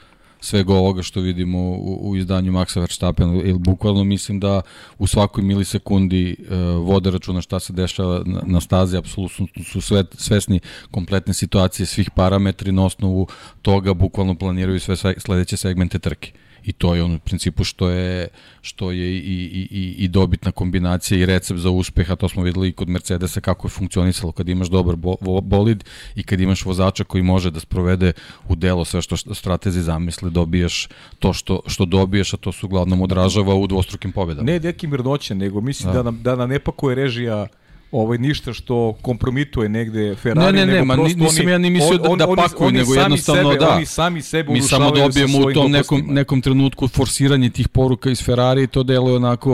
svega 0.43 0.75
ovoga 0.75 1.03
što 1.03 1.21
vidimo 1.21 1.59
u, 1.59 2.11
u 2.11 2.17
izdanju 2.17 2.53
Maxa 2.53 2.81
Verstappen, 2.81 3.37
jer 3.47 3.57
bukvalno 3.59 4.05
mislim 4.05 4.41
da 4.41 4.63
u 4.99 5.07
svakoj 5.07 5.45
milisekundi 5.45 6.37
uh, 6.39 6.57
vode 6.87 7.11
računa 7.11 7.41
šta 7.41 7.61
se 7.61 7.73
dešava 7.73 8.23
na, 8.27 8.43
na 8.47 8.61
stazi, 8.61 8.97
apsolutno 8.97 9.47
su 9.65 9.81
sve, 9.81 10.05
svesni 10.15 10.61
kompletne 10.91 11.35
situacije, 11.35 11.87
svih 11.87 12.11
parametri 12.11 12.73
na 12.73 12.85
osnovu 12.85 13.27
toga 13.63 13.95
bukvalno 13.95 14.35
planiraju 14.35 14.81
sve 14.81 14.97
sledeće 14.97 15.57
segmente 15.57 15.99
trke 15.99 16.33
i 16.65 16.73
to 16.73 16.95
je 16.95 17.03
on 17.03 17.15
u 17.15 17.19
principu 17.19 17.65
što 17.65 17.89
je 17.89 18.29
što 18.61 18.91
je 18.91 19.13
i, 19.13 19.19
i, 19.19 19.69
i, 19.71 19.95
i 19.99 20.09
dobitna 20.09 20.53
kombinacija 20.53 21.19
i 21.19 21.27
recept 21.27 21.61
za 21.61 21.71
uspeh, 21.71 22.11
a 22.11 22.17
to 22.17 22.29
smo 22.29 22.43
videli 22.43 22.69
i 22.69 22.73
kod 22.73 22.89
Mercedesa 22.89 23.41
kako 23.41 23.67
je 23.67 23.71
funkcionisalo 23.71 24.33
kad 24.33 24.49
imaš 24.49 24.69
dobar 24.69 24.97
bo, 24.97 25.41
bolid 25.41 25.85
i 26.15 26.23
kad 26.23 26.41
imaš 26.41 26.65
vozača 26.65 27.05
koji 27.05 27.23
može 27.23 27.51
da 27.51 27.61
sprovede 27.61 28.13
u 28.49 28.55
delo 28.55 28.85
sve 28.85 29.03
što 29.03 29.17
stratezi 29.17 29.83
zamisle, 29.83 30.31
dobijaš 30.31 30.89
to 31.19 31.33
što, 31.33 31.61
što 31.67 31.85
dobiješ, 31.85 32.35
a 32.35 32.37
to 32.37 32.53
se 32.53 32.67
uglavnom 32.67 33.03
odražava 33.03 33.55
u 33.55 33.67
dvostrukim 33.67 34.13
pobedama. 34.13 34.47
Ne 34.47 34.61
neki 34.61 34.87
mirnoće, 34.87 35.35
nego 35.35 35.61
mislim 35.61 35.93
da, 35.93 35.99
da 35.99 36.03
nam, 36.03 36.23
da 36.23 36.37
nam 36.37 36.49
ne 36.49 36.59
pakuje 36.59 36.95
režija 36.95 37.47
ovaj 37.93 38.19
ništa 38.19 38.53
što 38.53 38.95
kompromituje 39.03 39.69
negde 39.69 40.15
Ferrari 40.15 40.57
ne 40.57 40.67
ne 40.67 40.73
ne 40.73 40.85
ma 40.85 40.97
nisam 40.97 41.49
ja 41.49 41.59
ni 41.59 41.71
mislio 41.71 41.99
da, 41.99 42.17
da 42.17 42.35
pakuju 42.37 42.71
nego 42.71 42.95
jednostavno 42.95 43.53
sebe, 43.53 43.65
da. 43.65 43.75
oni 43.75 43.87
sami 43.87 44.23
sebe 44.23 44.53
mi 44.53 44.63
samo 44.63 44.91
dobijemo 44.91 45.39
u 45.39 45.53
tom 45.53 45.71
nekom 45.71 46.03
nekom 46.07 46.41
trenutku 46.41 46.89
forsiranje 46.89 47.51
tih 47.51 47.69
poruka 47.69 48.11
iz 48.11 48.25
Ferrari 48.25 48.67
to 48.67 48.83
deluje 48.83 49.17
onako 49.17 49.53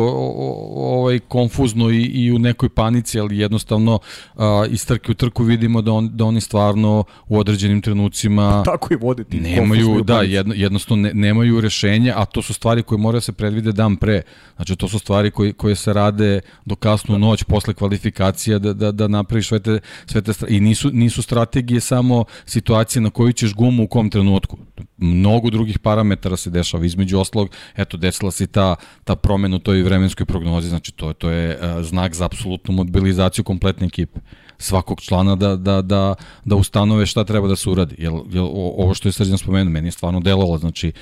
ovaj 0.77 1.19
konfuzno 1.19 1.91
i, 1.91 2.03
i 2.03 2.33
u 2.33 2.39
nekoj 2.39 2.69
panici 2.69 3.21
ali 3.21 3.39
jednostavno 3.39 3.99
a, 4.37 4.65
iz 4.71 4.87
trke 4.87 5.13
u 5.13 5.15
trku 5.15 5.45
vidimo 5.45 5.83
da 5.83 5.93
on 5.93 6.11
da 6.13 6.25
oni 6.25 6.41
stvarno 6.41 7.05
u 7.29 7.39
određenim 7.39 7.81
trenucima 7.81 8.63
pa 8.65 8.73
tako 8.73 8.95
i 8.95 8.97
vode 8.97 9.25
ti 9.25 9.41
nemaju 9.41 10.03
da 10.03 10.23
jedno, 10.23 10.55
jednostavno 10.57 11.03
ne, 11.03 11.15
nemaju 11.15 11.61
rešenje 11.61 12.13
a 12.17 12.25
to 12.25 12.43
su 12.43 12.55
stvari 12.55 12.83
koje 12.83 12.99
moraju 12.99 13.17
da 13.17 13.21
se 13.21 13.33
predvide 13.33 13.73
dan 13.73 13.97
pre. 13.97 14.23
Znači 14.57 14.77
to 14.77 14.89
su 14.89 14.99
stvari 14.99 15.31
koje 15.31 15.53
koje 15.53 15.75
se 15.75 15.93
rade 15.93 16.41
do 16.65 16.77
kasnu 16.77 17.19
noć 17.19 17.45
posle 17.45 17.75
kvalifikacije 17.75 18.28
motivacija 18.29 18.59
da, 18.59 18.73
da, 18.73 18.93
da 18.93 19.09
napraviš 19.09 19.49
sve 19.49 19.61
te, 19.61 19.81
sve 20.07 20.21
te 20.23 20.33
i 20.49 20.61
nisu, 20.61 20.91
nisu 20.93 21.23
strategije 21.23 21.81
samo 21.81 22.25
situacije 22.47 23.03
na 23.03 23.11
koju 23.11 23.33
ćeš 23.33 23.55
gumu 23.55 23.85
u 23.85 23.89
kom 23.89 24.11
trenutku. 24.11 24.59
Mnogo 24.99 25.51
drugih 25.51 25.79
parametara 25.79 26.37
se 26.37 26.51
dešava, 26.51 26.87
između 26.87 27.19
oslog, 27.19 27.51
eto, 27.77 27.97
desila 27.97 28.31
se 28.31 28.47
ta, 28.47 28.77
ta 29.05 29.17
promena 29.17 29.57
u 29.57 29.59
toj 29.59 29.83
vremenskoj 29.83 30.27
prognozi, 30.27 30.69
znači 30.69 30.93
to, 30.93 31.13
to 31.13 31.31
je 31.31 31.57
uh, 31.57 31.85
znak 31.85 32.15
za 32.15 32.25
apsolutnu 32.25 32.75
mobilizaciju 32.75 33.45
kompletne 33.45 33.87
ekipe 33.87 34.21
svakog 34.59 35.01
člana 35.01 35.37
da, 35.37 35.57
da, 35.57 35.83
da, 35.83 36.15
da 36.45 36.57
ustanove 36.57 37.07
šta 37.07 37.25
treba 37.25 37.49
da 37.49 37.57
se 37.57 37.71
uradi. 37.71 37.95
Jel, 37.99 38.23
jel, 38.31 38.49
ovo 38.53 38.95
što 38.95 39.09
je 39.09 39.13
Srđan 39.13 39.39
spomenuo, 39.39 39.73
meni 39.73 39.89
je 39.89 39.93
stvarno 39.93 40.21
delovalo, 40.21 40.59
znači 40.59 40.93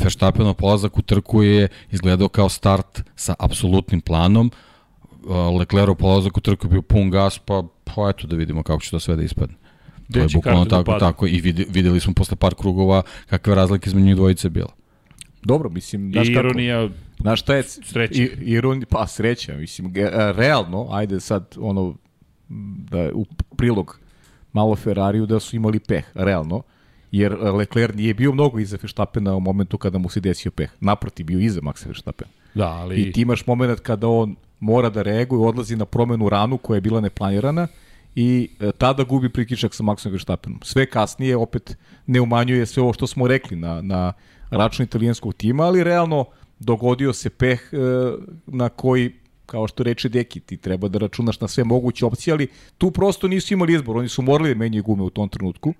Verstappenov 0.00 0.54
polazak 0.54 0.98
u 0.98 1.02
trku 1.02 1.42
je 1.42 1.68
izgledao 1.90 2.28
kao 2.28 2.48
start 2.48 3.02
sa 3.16 3.34
apsolutnim 3.38 4.00
planom, 4.00 4.50
Leclerov 5.58 5.94
polazak 5.94 6.36
u 6.36 6.40
trku 6.40 6.68
bio 6.68 6.82
pun 6.82 7.10
gas, 7.10 7.38
pa, 7.38 7.62
pa 7.84 8.10
eto 8.10 8.26
da 8.26 8.36
vidimo 8.36 8.62
kako 8.62 8.82
će 8.82 8.90
to 8.90 9.00
sve 9.00 9.16
da 9.16 9.22
ispadne. 9.22 9.54
To 10.12 10.18
je 10.18 10.26
bukvalno 10.34 10.64
tako, 10.64 10.92
da 10.92 10.98
tako 10.98 11.26
i 11.26 11.40
videli 11.68 12.00
smo 12.00 12.14
posle 12.14 12.36
par 12.36 12.54
krugova 12.54 13.02
kakve 13.26 13.54
razlike 13.54 13.88
između 13.88 14.06
njih 14.06 14.16
dvojice 14.16 14.48
bila. 14.48 14.72
Dobro, 15.42 15.70
mislim, 15.70 16.12
znaš 16.12 16.28
kako... 16.28 16.46
Ironija 16.46 16.88
Znaš 17.20 17.40
šta 17.40 17.54
je? 17.54 17.62
Sreća. 17.62 18.22
I, 18.22 18.30
iron, 18.40 18.84
pa 18.90 19.06
sreća, 19.06 19.56
mislim, 19.56 19.92
realno, 20.36 20.88
ajde 20.90 21.20
sad, 21.20 21.54
ono, 21.60 21.94
da 22.90 23.10
u 23.14 23.24
prilog 23.56 24.00
malo 24.52 24.76
Ferrariju 24.76 25.26
da 25.26 25.40
su 25.40 25.56
imali 25.56 25.78
peh, 25.78 26.04
realno, 26.14 26.62
jer 27.12 27.32
Leclerc 27.32 27.96
nije 27.96 28.14
bio 28.14 28.32
mnogo 28.32 28.58
iza 28.58 28.78
Verstappena 28.82 29.34
u 29.34 29.40
momentu 29.40 29.78
kada 29.78 29.98
mu 29.98 30.08
se 30.08 30.20
desio 30.20 30.50
peh. 30.50 30.70
Naproti, 30.80 31.24
bio 31.24 31.38
iza 31.38 31.60
Maxa 31.60 31.86
Verstappena. 31.86 32.30
Da, 32.54 32.68
ali... 32.68 32.96
I 32.96 33.12
ti 33.12 33.20
imaš 33.20 33.46
moment 33.46 33.80
kada 33.80 34.08
on 34.08 34.36
mora 34.60 34.90
da 34.90 35.02
reaguje, 35.02 35.48
odlazi 35.48 35.76
na 35.76 35.84
promenu 35.84 36.28
ranu 36.28 36.58
koja 36.58 36.76
je 36.76 36.80
bila 36.80 37.00
neplanirana 37.00 37.66
i 38.14 38.48
e, 38.60 38.72
tada 38.72 39.04
gubi 39.04 39.28
prikičak 39.28 39.74
sa 39.74 39.82
Maxom 39.82 40.10
Verstappenom. 40.10 40.60
Sve 40.62 40.86
kasnije 40.86 41.36
opet 41.36 41.76
ne 42.06 42.20
umanjuje 42.20 42.66
sve 42.66 42.82
ovo 42.82 42.92
što 42.92 43.06
smo 43.06 43.26
rekli 43.26 43.56
na, 43.56 43.82
na 43.82 44.12
račun 44.50 44.84
italijanskog 44.84 45.34
tima, 45.34 45.64
ali 45.64 45.84
realno 45.84 46.24
dogodio 46.58 47.12
se 47.12 47.30
peh 47.30 47.60
e, 47.72 47.76
na 48.46 48.68
koji 48.68 49.12
kao 49.46 49.68
što 49.68 49.82
reče 49.82 50.08
Deki, 50.08 50.40
ti 50.40 50.56
treba 50.56 50.88
da 50.88 50.98
računaš 50.98 51.40
na 51.40 51.48
sve 51.48 51.64
moguće 51.64 52.06
opcije, 52.06 52.32
ali 52.32 52.48
tu 52.78 52.90
prosto 52.90 53.28
nisu 53.28 53.54
imali 53.54 53.74
izbor, 53.74 53.96
oni 53.96 54.08
su 54.08 54.22
morali 54.22 54.54
da 54.54 54.58
menjaju 54.58 54.82
gume 54.82 55.02
u 55.02 55.10
tom 55.10 55.28
trenutku, 55.28 55.74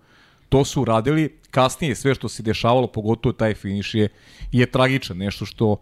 to 0.48 0.64
su 0.64 0.82
uradili, 0.82 1.38
kasnije 1.50 1.94
sve 1.94 2.14
što 2.14 2.28
se 2.28 2.42
dešavalo, 2.42 2.87
pogotovo 2.87 3.32
taj 3.32 3.54
finiš 3.54 3.94
je, 3.94 4.08
je 4.52 4.66
tragičan, 4.66 5.16
nešto 5.16 5.46
što 5.46 5.70
uh, 5.70 5.78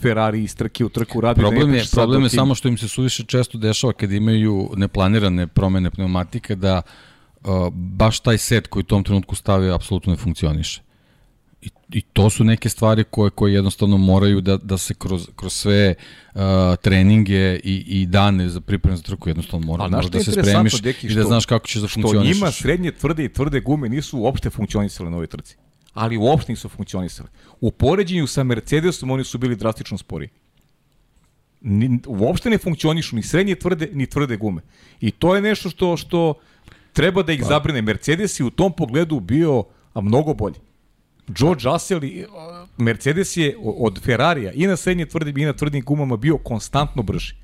Ferrari 0.00 0.42
iz 0.42 0.56
trke 0.56 0.84
u 0.84 0.88
trku 0.88 1.20
radi. 1.20 1.40
Problem 1.40 1.74
je, 1.74 1.84
problem 1.92 2.22
je 2.22 2.28
samo 2.28 2.54
što 2.54 2.68
im 2.68 2.78
se 2.78 2.88
suviše 2.88 3.24
često 3.24 3.58
dešava 3.58 3.92
kad 3.92 4.12
imaju 4.12 4.70
neplanirane 4.76 5.46
promene 5.46 5.90
pneumatike 5.90 6.54
da 6.54 6.82
uh, 7.44 7.50
baš 7.72 8.20
taj 8.20 8.38
set 8.38 8.66
koji 8.66 8.80
u 8.80 8.84
tom 8.86 9.04
trenutku 9.04 9.34
stavio 9.34 9.74
apsolutno 9.74 10.12
ne 10.12 10.16
funkcioniše. 10.16 10.82
I, 11.62 11.70
I 11.92 12.00
to 12.00 12.30
su 12.30 12.44
neke 12.44 12.68
stvari 12.68 13.04
koje 13.04 13.30
koje 13.30 13.54
jednostavno 13.54 13.96
moraju 13.96 14.40
da, 14.40 14.56
da 14.56 14.78
se 14.78 14.94
kroz, 14.94 15.28
kroz 15.36 15.52
sve 15.52 15.94
uh, 16.34 16.40
treninge 16.82 17.60
i, 17.64 17.84
i 17.86 18.06
dane 18.06 18.48
za 18.48 18.60
pripremu 18.60 18.96
za 18.96 19.02
trku 19.02 19.28
jednostavno 19.28 19.66
mora, 19.66 19.88
mora 19.88 20.08
da 20.08 20.22
se 20.22 20.32
spremiš 20.32 20.80
deki, 20.80 21.08
što, 21.08 21.12
i 21.12 21.14
da 21.14 21.24
znaš 21.24 21.46
kako 21.46 21.66
ćeš 21.66 21.80
da 21.80 21.88
funkcionišeš. 21.88 22.36
Što 22.36 22.44
njima 22.44 22.52
srednje 22.52 22.92
tvrde 22.92 23.24
i 23.24 23.28
tvrde 23.28 23.60
gume 23.60 23.88
nisu 23.88 24.18
uopšte 24.18 24.50
funkcionisale 24.50 25.10
na 25.10 25.16
ovoj 25.16 25.26
trci. 25.26 25.56
Ali 25.94 26.16
uopšte 26.16 26.52
nisu 26.52 26.68
funkcionisale. 26.68 27.28
U 27.60 27.70
poređenju 27.70 28.26
sa 28.26 28.42
Mercedesom 28.42 29.10
oni 29.10 29.24
su 29.24 29.38
bili 29.38 29.56
drastično 29.56 29.98
spori. 29.98 30.28
Ni, 31.60 31.98
uopšte 32.06 32.50
ne 32.50 32.58
funkcionišu 32.58 33.16
ni 33.16 33.22
srednje 33.22 33.54
tvrde, 33.54 33.88
ni 33.92 34.06
tvrde 34.06 34.36
gume. 34.36 34.62
I 35.00 35.10
to 35.10 35.34
je 35.34 35.42
nešto 35.42 35.70
što 35.70 35.96
što 35.96 36.34
treba 36.92 37.22
da 37.22 37.32
ih 37.32 37.40
pa. 37.40 37.46
zabrine. 37.46 37.82
Mercedes 37.82 38.40
je 38.40 38.44
u 38.44 38.50
tom 38.50 38.72
pogledu 38.72 39.20
bio 39.20 39.64
a 39.94 40.00
mnogo 40.00 40.34
bolji. 40.34 40.56
George 41.28 41.64
Russell 41.64 42.04
i 42.04 42.24
Mercedes 42.76 43.36
je 43.36 43.56
od 43.62 44.02
Ferrarija 44.04 44.52
i 44.52 44.66
na 44.66 44.76
srednje 44.76 45.06
tvrdim 45.06 45.38
i 45.38 45.44
na 45.44 45.52
tvrdim 45.52 45.84
gumama 45.84 46.16
bio 46.16 46.38
konstantno 46.38 47.02
brži. 47.02 47.34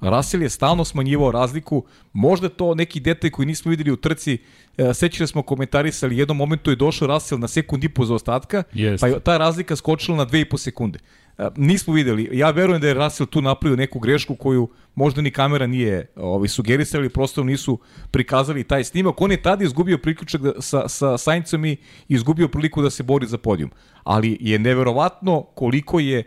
Russell 0.00 0.42
je 0.42 0.50
stalno 0.50 0.84
smanjivao 0.84 1.30
razliku, 1.30 1.84
možda 2.12 2.48
to 2.48 2.74
neki 2.74 3.00
detalj 3.00 3.30
koji 3.30 3.46
nismo 3.46 3.70
videli 3.70 3.90
u 3.90 3.96
trci, 3.96 4.38
e, 4.78 4.94
sećali 4.94 5.28
smo 5.28 5.42
komentarisali, 5.42 6.18
jednom 6.18 6.36
momentu 6.36 6.70
je 6.70 6.76
došao 6.76 7.08
Russell 7.08 7.40
na 7.40 7.48
sekund 7.48 7.84
i 7.84 7.88
po 7.88 8.04
za 8.04 8.14
ostatka, 8.14 8.62
pa 9.00 9.06
je 9.06 9.20
ta 9.20 9.38
razlika 9.38 9.76
skočila 9.76 10.16
na 10.16 10.26
2,5 10.26 10.58
sekunde. 10.58 10.98
E, 11.38 11.48
nismo 11.56 11.94
videli. 11.94 12.28
Ja 12.32 12.50
verujem 12.50 12.80
da 12.80 12.88
je 12.88 12.94
Russell 12.94 13.26
tu 13.26 13.42
napravio 13.42 13.76
neku 13.76 13.98
grešku 13.98 14.34
koju 14.34 14.68
možda 14.94 15.22
ni 15.22 15.30
kamera 15.30 15.66
nije 15.66 16.06
ovaj, 16.16 16.48
sugerisala 16.48 17.00
ili 17.00 17.12
prosto 17.12 17.44
nisu 17.44 17.78
prikazali 18.10 18.64
taj 18.64 18.84
snimak. 18.84 19.20
On 19.20 19.30
je 19.30 19.42
tada 19.42 19.64
izgubio 19.64 19.98
priključak 19.98 20.40
da, 20.40 20.52
sa, 20.58 20.88
sa 20.88 21.18
Saincom 21.18 21.64
i 21.64 21.76
izgubio 22.08 22.48
priliku 22.48 22.82
da 22.82 22.90
se 22.90 23.02
bori 23.02 23.26
za 23.26 23.38
podijum. 23.38 23.70
Ali 24.04 24.38
je 24.40 24.58
neverovatno 24.58 25.42
koliko 25.42 26.00
je 26.00 26.22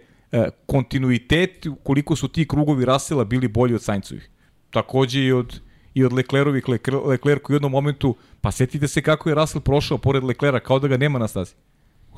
kontinuitet, 0.65 1.67
koliko 1.83 2.15
su 2.15 2.27
ti 2.27 2.47
krugovi 2.47 2.85
Russella 2.85 3.23
bili 3.23 3.47
bolji 3.47 3.75
od 3.75 3.83
Saincovih. 3.83 4.29
Takođe 4.69 5.19
i 5.19 5.31
od 5.31 5.59
i 5.93 6.05
od 6.05 6.13
Leclerovih 6.13 6.63
Leclerc 7.05 7.41
u 7.49 7.53
jednom 7.53 7.71
momentu, 7.71 8.15
pa 8.41 8.51
setite 8.51 8.87
se 8.87 9.01
kako 9.01 9.29
je 9.29 9.35
Russell 9.35 9.61
prošao 9.61 9.97
pored 9.97 10.23
Leclerca, 10.23 10.59
kao 10.59 10.79
da 10.79 10.87
ga 10.87 10.97
nema 10.97 11.19
na 11.19 11.27
stazi. 11.27 11.53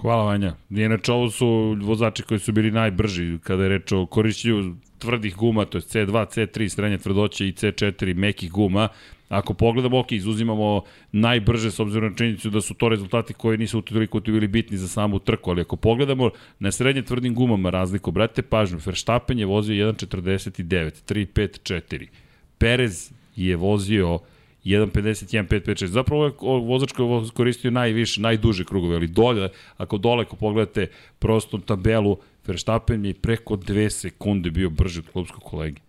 Hvala 0.02 0.24
Vanja. 0.24 0.54
Inače 0.70 1.12
ovo 1.12 1.30
su 1.30 1.78
vozači 1.82 2.24
koji 2.24 2.40
su 2.40 2.52
bili 2.52 2.72
najbrži 2.72 3.40
kada 3.44 3.64
je 3.64 3.70
reč 3.70 3.92
o 3.92 4.06
korišćenju 4.06 4.76
tvrdih 5.00 5.36
guma, 5.36 5.66
to 5.66 5.78
je 5.78 5.82
C2, 5.82 6.12
C3 6.12 6.70
srednje 6.70 6.98
tvrdoće 6.98 7.48
i 7.48 7.52
C4 7.52 8.16
mekih 8.16 8.52
guma. 8.52 8.88
Ako 9.30 9.54
pogledamo, 9.54 10.00
ok, 10.00 10.12
izuzimamo 10.12 10.84
najbrže 11.12 11.72
s 11.72 11.80
obzirom 11.80 12.10
na 12.12 12.18
činjenicu 12.18 12.50
da 12.50 12.62
su 12.62 12.74
to 12.74 12.90
rezultati 12.90 13.34
koji 13.34 13.58
nisu 13.58 13.82
toliko 13.82 14.20
bili 14.20 14.48
bitni 14.48 14.78
za 14.78 14.88
samu 14.88 15.20
trku, 15.20 15.50
ali 15.50 15.62
ako 15.62 15.76
pogledamo 15.76 16.30
na 16.60 16.72
srednje 16.72 17.02
tvrdim 17.02 17.36
gumama 17.36 17.70
razliku, 17.70 18.12
brate 18.12 18.42
pažnju, 18.42 18.80
Verstappen 18.86 19.40
je 19.40 19.46
vozio 19.46 19.94
1.49, 19.94 20.92
3.5.4. 21.08 22.08
Perez 22.58 23.12
je 23.36 23.56
vozio 23.56 24.20
1.51, 24.66 25.48
5.56. 25.48 25.86
Zapravo 25.86 26.26
je 26.26 26.32
vozač 26.42 26.92
koji 26.92 27.08
je 27.08 27.30
koristio 27.34 27.72
najviše, 27.72 28.22
najduže 28.22 28.66
krugove, 28.66 28.96
ali 28.96 29.08
dolje, 29.08 29.50
ako 29.78 29.98
dole, 29.98 30.24
ako 30.24 30.36
pogledate 30.36 30.88
prostom 31.20 31.62
tabelu, 31.62 32.18
Verstappen 32.48 33.06
je 33.06 33.14
preko 33.14 33.56
2 33.56 33.90
sekunde 33.90 34.50
bio 34.52 34.70
brži 34.70 35.00
od 35.00 35.12
klubskog 35.12 35.44
kolege. 35.44 35.82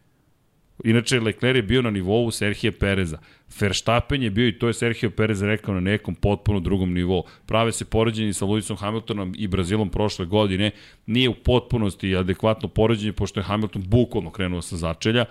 Inače, 0.84 1.20
Leclerc 1.20 1.56
je 1.56 1.62
bio 1.62 1.82
na 1.82 1.90
nivou 1.90 2.30
Serhije 2.30 2.72
Pereza. 2.72 3.18
Verstappen 3.60 4.22
je 4.22 4.30
bio, 4.30 4.48
i 4.48 4.58
to 4.58 4.66
je 4.66 4.74
Sergio 4.74 5.10
Perez 5.10 5.42
rekao, 5.42 5.74
na 5.74 5.80
nekom 5.80 6.14
potpuno 6.14 6.60
drugom 6.60 6.92
nivou. 6.92 7.24
Prave 7.46 7.72
se 7.72 7.84
poređenje 7.84 8.32
sa 8.32 8.44
Lewisom 8.44 8.76
Hamiltonom 8.76 9.34
i 9.36 9.46
Brazilom 9.46 9.88
prošle 9.90 10.26
godine. 10.26 10.70
Nije 11.06 11.28
u 11.28 11.34
potpunosti 11.34 12.16
adekvatno 12.16 12.68
poređenje, 12.68 13.12
pošto 13.12 13.40
je 13.40 13.44
Hamilton 13.44 13.82
bukvalno 13.86 14.30
krenuo 14.30 14.62
sa 14.62 14.76
začelja, 14.76 15.24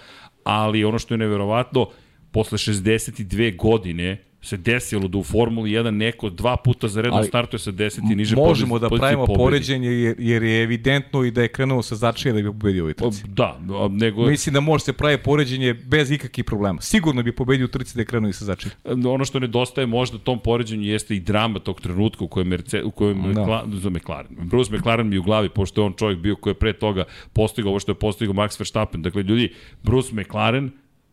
ali 0.44 0.86
ono 0.86 1.00
što 1.00 1.14
je 1.14 1.18
neverovatno, 1.18 1.90
posle 2.36 2.58
62 2.58 3.56
godine 3.56 4.18
se 4.42 4.58
desilo 4.58 5.08
da 5.08 5.18
u 5.18 5.24
Formuli 5.24 5.72
1 5.72 5.90
neko 5.90 6.30
dva 6.30 6.58
puta 6.58 6.88
za 6.88 7.02
redno 7.02 7.24
startuje 7.24 7.60
sa 7.60 7.72
10 7.72 8.12
i 8.12 8.16
niže 8.16 8.36
Možemo 8.36 8.80
da 8.80 8.90
pravimo 8.90 9.26
pobedi. 9.26 9.44
poređenje 9.44 9.90
jer, 9.90 10.16
jer 10.20 10.44
je 10.44 10.64
evidentno 10.64 11.24
i 11.24 11.32
da 11.32 11.42
je 11.42 11.48
krenuo 11.48 11.82
sa 11.82 11.96
začelja 11.96 12.34
da 12.34 12.42
bi 12.42 12.60
pobedio 12.60 12.84
ovoj 12.84 12.94
trci. 12.94 13.24
Da, 13.28 13.60
nego... 13.90 14.26
Mislim 14.26 14.54
da 14.54 14.60
može 14.60 14.84
se 14.84 14.94
pravi 14.94 15.18
poređenje 15.18 15.74
bez 15.74 16.12
ikakvih 16.12 16.46
problema. 16.46 16.82
Sigurno 16.82 17.24
bi 17.24 17.32
pobedio 17.32 17.66
u 17.66 17.68
trci 17.68 17.96
da 17.96 18.02
je 18.02 18.06
krenuo 18.06 18.30
i 18.30 18.34
sa 18.34 18.46
začelja. 18.46 18.76
Ono 19.10 19.26
što 19.26 19.40
nedostaje 19.40 19.88
možda 19.88 20.18
tom 20.18 20.40
poređenju 20.40 20.84
jeste 20.84 21.16
i 21.16 21.20
drama 21.20 21.60
tog 21.60 21.82
trenutka 21.82 22.24
u 22.24 22.28
kojem, 22.28 22.48
Merce, 22.48 22.84
u 22.84 22.92
kojem 22.92 23.18
no. 23.18 23.28
Mekla, 23.28 23.66
za 23.74 23.90
McLaren. 23.90 24.36
Bruce 24.40 24.78
McLaren 24.78 25.10
mi 25.10 25.18
u 25.18 25.24
glavi, 25.24 25.50
pošto 25.50 25.82
je 25.82 25.86
on 25.86 25.94
čovjek 25.94 26.20
bio 26.20 26.36
koji 26.36 26.52
je 26.52 26.60
pre 26.60 26.74
toga 26.74 27.04
postigao 27.34 27.70
ovo 27.70 27.80
što 27.80 27.92
je 27.92 27.96
postigao 27.96 28.34
Max 28.34 28.60
Verstappen. 28.60 29.02
Dakle, 29.02 29.24
ljudi, 29.24 29.54
Bruce 29.84 30.16
McLaren 30.16 30.72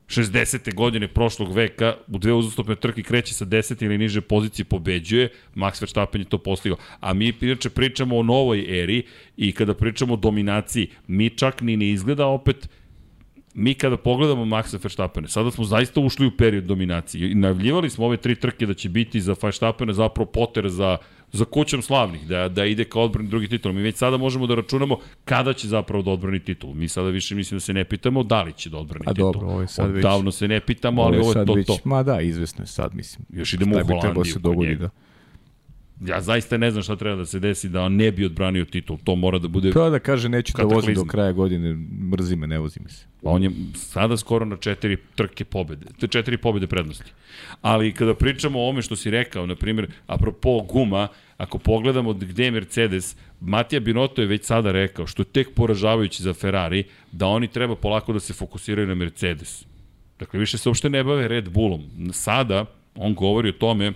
60. 0.09 0.75
godine 0.75 1.09
prošlog 1.09 1.53
veka 1.53 1.95
u 2.09 2.19
dve 2.19 2.33
uzastopne 2.33 2.77
trke 2.77 3.03
kreće 3.03 3.35
sa 3.35 3.45
10 3.45 3.85
ili 3.85 3.99
niže 3.99 4.21
pozicije 4.21 4.65
pobeđuje, 4.65 5.29
Max 5.55 5.83
Verstappen 5.83 6.21
je 6.21 6.29
to 6.29 6.38
postigao. 6.38 6.79
A 7.01 7.15
mi 7.15 7.33
inače 7.41 7.71
pričamo 7.71 8.19
o 8.19 8.23
novoj 8.23 8.83
eri 8.83 9.03
i 9.37 9.53
kada 9.53 9.75
pričamo 9.75 10.15
o 10.15 10.17
dominaciji, 10.17 10.88
mi 11.07 11.31
čak 11.31 11.61
ni 11.61 11.77
ne 11.77 11.91
izgleda 11.91 12.27
opet 12.27 12.69
mi 13.55 13.75
kada 13.75 13.97
pogledamo 13.97 14.45
Maxa 14.45 14.79
Verstappena, 14.83 15.29
sada 15.29 15.51
smo 15.51 15.65
zaista 15.65 16.01
ušli 16.01 16.27
u 16.27 16.37
period 16.37 16.65
dominacije 16.65 17.31
i 17.31 17.35
najavljivali 17.35 17.91
smo 17.91 18.07
ove 18.07 18.17
tri 18.17 18.35
trke 18.35 18.67
da 18.67 18.75
će 18.75 18.88
biti 18.88 19.21
za 19.21 19.37
Verstappena 19.43 19.93
zapravo 19.93 20.31
poter 20.31 20.69
za 20.69 20.97
za 21.33 21.45
kućom 21.45 21.83
slavnih, 21.83 22.27
da, 22.27 22.49
da 22.49 22.64
ide 22.64 22.85
kao 22.85 23.03
odbrani 23.03 23.29
drugi 23.29 23.49
titul. 23.49 23.73
Mi 23.73 23.83
već 23.83 23.97
sada 23.97 24.16
možemo 24.16 24.47
da 24.47 24.55
računamo 24.55 24.99
kada 25.25 25.53
će 25.53 25.68
zapravo 25.68 26.03
da 26.03 26.11
odbrani 26.11 26.40
titul. 26.40 26.75
Mi 26.75 26.88
sada 26.88 27.09
više 27.09 27.35
mislim 27.35 27.57
da 27.57 27.61
se 27.61 27.73
ne 27.73 27.85
pitamo 27.85 28.23
da 28.23 28.42
li 28.42 28.53
će 28.53 28.71
da 28.71 28.79
odbrani 28.79 29.05
A 29.07 29.14
titul. 29.14 29.33
dobro, 29.33 29.49
ovo 29.49 29.61
je 29.61 29.68
sad 29.68 29.90
već... 29.90 30.03
Davno 30.03 30.31
se 30.31 30.49
ne 30.49 30.61
pitamo, 30.61 31.03
ali 31.03 31.18
ovo 31.18 31.33
je 31.40 31.47
to 31.47 31.55
već, 31.55 31.66
to. 31.66 31.79
Ma 31.85 32.03
da, 32.03 32.21
izvesno 32.21 32.62
je 32.62 32.66
sad, 32.66 32.95
mislim. 32.95 33.27
Još 33.33 33.53
idemo 33.53 33.77
u 33.77 33.87
Holandiju. 33.87 34.25
se 34.25 34.38
dogodi, 34.38 34.77
da. 34.77 34.90
Ja 36.07 36.21
zaista 36.21 36.57
ne 36.57 36.71
znam 36.71 36.83
šta 36.83 36.97
treba 36.97 37.17
da 37.17 37.27
se 37.27 37.38
desi 37.38 37.69
da 37.69 37.83
on 37.83 37.97
ne 37.97 38.11
bi 38.12 38.25
odbranio 38.25 38.65
titul. 38.65 38.99
To 39.05 39.15
mora 39.17 39.38
da 39.38 39.49
bude... 39.49 39.71
To 39.71 39.91
da 39.91 39.99
kaže 39.99 40.29
neću 40.29 40.53
da 40.57 40.62
vozim 40.62 40.95
do 40.95 41.05
kraja 41.05 41.33
godine, 41.33 41.75
mrzi 42.12 42.37
me, 42.37 42.47
ne 42.47 42.59
vozi 42.59 42.81
mi 42.85 42.91
se. 42.91 43.07
Pa 43.23 43.31
on 43.31 43.43
je 43.43 43.51
sada 43.75 44.17
skoro 44.17 44.45
na 44.45 44.57
četiri 44.57 44.97
trke 45.15 45.45
pobede, 45.45 45.87
četiri 46.09 46.37
pobede 46.37 46.67
prednosti. 46.67 47.12
Ali 47.61 47.93
kada 47.93 48.15
pričamo 48.15 48.61
o 48.61 48.69
ome 48.69 48.83
što 48.83 48.97
si 48.97 49.11
rekao, 49.11 49.47
na 49.47 49.55
primjer, 49.55 49.91
apropo 50.07 50.61
guma, 50.61 51.09
ako 51.37 51.59
pogledamo 51.59 52.12
gde 52.12 52.45
je 52.45 52.51
Mercedes, 52.51 53.17
Matija 53.41 53.81
Binotto 53.81 54.23
je 54.23 54.27
već 54.27 54.45
sada 54.45 54.73
rekao, 54.73 55.07
što 55.07 55.23
je 55.23 55.27
tek 55.27 55.55
poražavajući 55.55 56.23
za 56.23 56.35
Ferrari, 56.35 56.85
da 57.12 57.27
oni 57.27 57.49
treba 57.49 57.77
polako 57.77 58.12
da 58.12 58.21
se 58.21 58.33
fokusiraju 58.33 58.88
na 58.88 58.95
Mercedes. 58.95 59.65
Dakle, 60.19 60.41
više 60.41 60.59
se 60.59 60.69
uopšte 60.69 60.91
ne 60.91 61.05
bave 61.05 61.29
Red 61.29 61.49
Bullom. 61.49 61.83
Sada, 62.12 62.65
on 62.95 63.15
govori 63.15 63.49
o 63.49 63.53
tome 63.53 63.93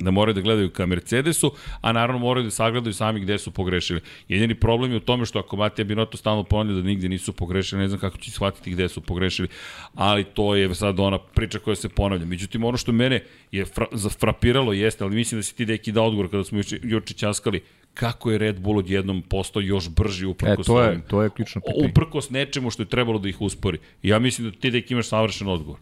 da 0.00 0.10
moraju 0.10 0.34
da 0.34 0.40
gledaju 0.40 0.70
ka 0.70 0.86
Mercedesu, 0.86 1.52
a 1.80 1.92
naravno 1.92 2.18
moraju 2.18 2.44
da 2.44 2.50
sagledaju 2.50 2.94
sami 2.94 3.20
gde 3.20 3.38
su 3.38 3.50
pogrešili. 3.50 4.00
Jedini 4.28 4.54
problem 4.54 4.90
je 4.90 4.96
u 4.96 5.00
tome 5.00 5.26
što 5.26 5.38
ako 5.38 5.56
Matija 5.56 5.84
Binotto 5.84 6.16
stalno 6.16 6.44
ponavlja 6.44 6.80
da 6.80 6.86
nigde 6.86 7.08
nisu 7.08 7.32
pogrešili, 7.32 7.80
ne 7.80 7.88
znam 7.88 8.00
kako 8.00 8.18
će 8.18 8.30
shvatiti 8.30 8.70
gde 8.70 8.88
su 8.88 9.00
pogrešili, 9.00 9.48
ali 9.94 10.24
to 10.24 10.54
je 10.54 10.74
sad 10.74 11.00
ona 11.00 11.18
priča 11.18 11.58
koja 11.58 11.76
se 11.76 11.88
ponavlja. 11.88 12.26
Međutim, 12.26 12.64
ono 12.64 12.76
što 12.76 12.92
mene 12.92 13.24
je 13.52 13.64
fra, 13.64 13.86
zafrapiralo 13.92 14.72
jeste, 14.72 15.04
ali 15.04 15.16
mislim 15.16 15.38
da 15.38 15.42
si 15.42 15.56
ti 15.56 15.64
deki 15.64 15.92
da 15.92 16.02
odgovor 16.02 16.30
kada 16.30 16.44
smo 16.44 16.58
juče, 16.58 16.80
juče 16.82 17.14
časkali, 17.14 17.60
kako 17.94 18.30
je 18.30 18.38
Red 18.38 18.60
Bull 18.60 18.78
odjednom 18.78 19.22
postao 19.22 19.62
još 19.62 19.88
brži 19.88 20.26
uprkos 20.26 20.66
e, 20.66 20.68
to 20.68 20.82
je, 20.82 21.00
to 21.08 21.22
je 21.22 21.30
ključno 21.30 21.60
pitanje. 21.60 21.90
Uprkos 21.90 22.30
nečemu 22.30 22.70
što 22.70 22.82
je 22.82 22.86
trebalo 22.86 23.18
da 23.18 23.28
ih 23.28 23.40
uspori. 23.40 23.78
Ja 24.02 24.18
mislim 24.18 24.50
da 24.50 24.56
ti 24.56 24.70
deki 24.70 24.94
imaš 24.94 25.08
savršen 25.08 25.48
odgovor. 25.48 25.78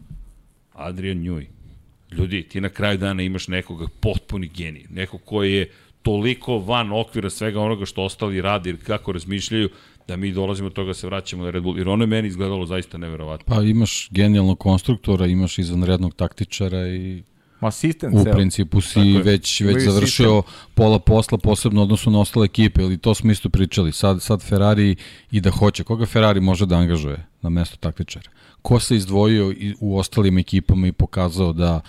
Adrian 0.73 1.17
Njuj. 1.17 1.54
Ljudi, 2.17 2.43
ti 2.43 2.61
na 2.61 2.69
kraju 2.69 2.97
dana 2.97 3.23
imaš 3.23 3.47
nekoga 3.47 3.87
potpuni 3.99 4.47
genij, 4.47 4.85
nekog 4.89 5.21
koji 5.25 5.53
je 5.53 5.69
toliko 6.01 6.57
van 6.57 6.91
okvira 6.91 7.29
svega 7.29 7.61
onoga 7.61 7.85
što 7.85 8.03
ostali 8.03 8.41
radi 8.41 8.69
ili 8.69 8.79
kako 8.79 9.11
razmišljaju, 9.11 9.69
da 10.07 10.15
mi 10.15 10.31
dolazimo 10.31 10.67
od 10.67 10.73
toga 10.73 10.87
da 10.87 10.93
se 10.93 11.07
vraćamo 11.07 11.43
na 11.43 11.49
Red 11.49 11.63
Bull. 11.63 11.77
Jer 11.77 11.89
ono 11.89 12.03
je 12.03 12.07
meni 12.07 12.27
izgledalo 12.27 12.65
zaista 12.65 12.97
neverovatno. 12.97 13.55
Pa 13.55 13.63
imaš 13.63 14.09
genijalnog 14.11 14.59
konstruktora, 14.59 15.25
imaš 15.25 15.59
izvanrednog 15.59 16.15
taktičara 16.15 16.87
i 16.87 17.23
Ma 17.59 17.71
sistem 17.71 18.13
U 18.13 18.23
principu 18.23 18.81
si 18.81 18.93
Tako 18.93 19.23
već, 19.23 19.61
već 19.61 19.83
završio 19.83 20.41
sistem. 20.41 20.69
pola 20.73 20.99
posla, 20.99 21.37
posebno 21.37 21.81
odnosu 21.81 22.11
na 22.11 22.19
ostale 22.19 22.45
ekipe, 22.45 22.81
ili 22.81 22.97
to 22.97 23.13
smo 23.13 23.31
isto 23.31 23.49
pričali. 23.49 23.91
Sad, 23.91 24.21
sad 24.21 24.41
Ferrari 24.41 24.95
i 25.31 25.41
da 25.41 25.51
hoće. 25.51 25.83
Koga 25.83 26.05
Ferrari 26.05 26.39
može 26.39 26.65
da 26.65 26.75
angažuje 26.75 27.25
na 27.41 27.49
mesto 27.49 27.77
taktičara? 27.77 28.29
Ko 28.65 28.79
se 28.79 28.95
izdvojio 28.95 29.53
u 29.79 29.97
ostalim 29.97 30.37
ekipama 30.37 30.87
i 30.87 30.91
pokazao 30.91 31.53
da, 31.53 31.81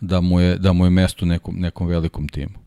da, 0.00 0.20
mu, 0.20 0.40
je, 0.40 0.56
da 0.58 0.72
mu 0.72 0.86
je 0.86 0.90
mesto 0.90 1.26
nekom, 1.26 1.54
nekom 1.58 1.86
velikom 1.86 2.28
timu? 2.28 2.58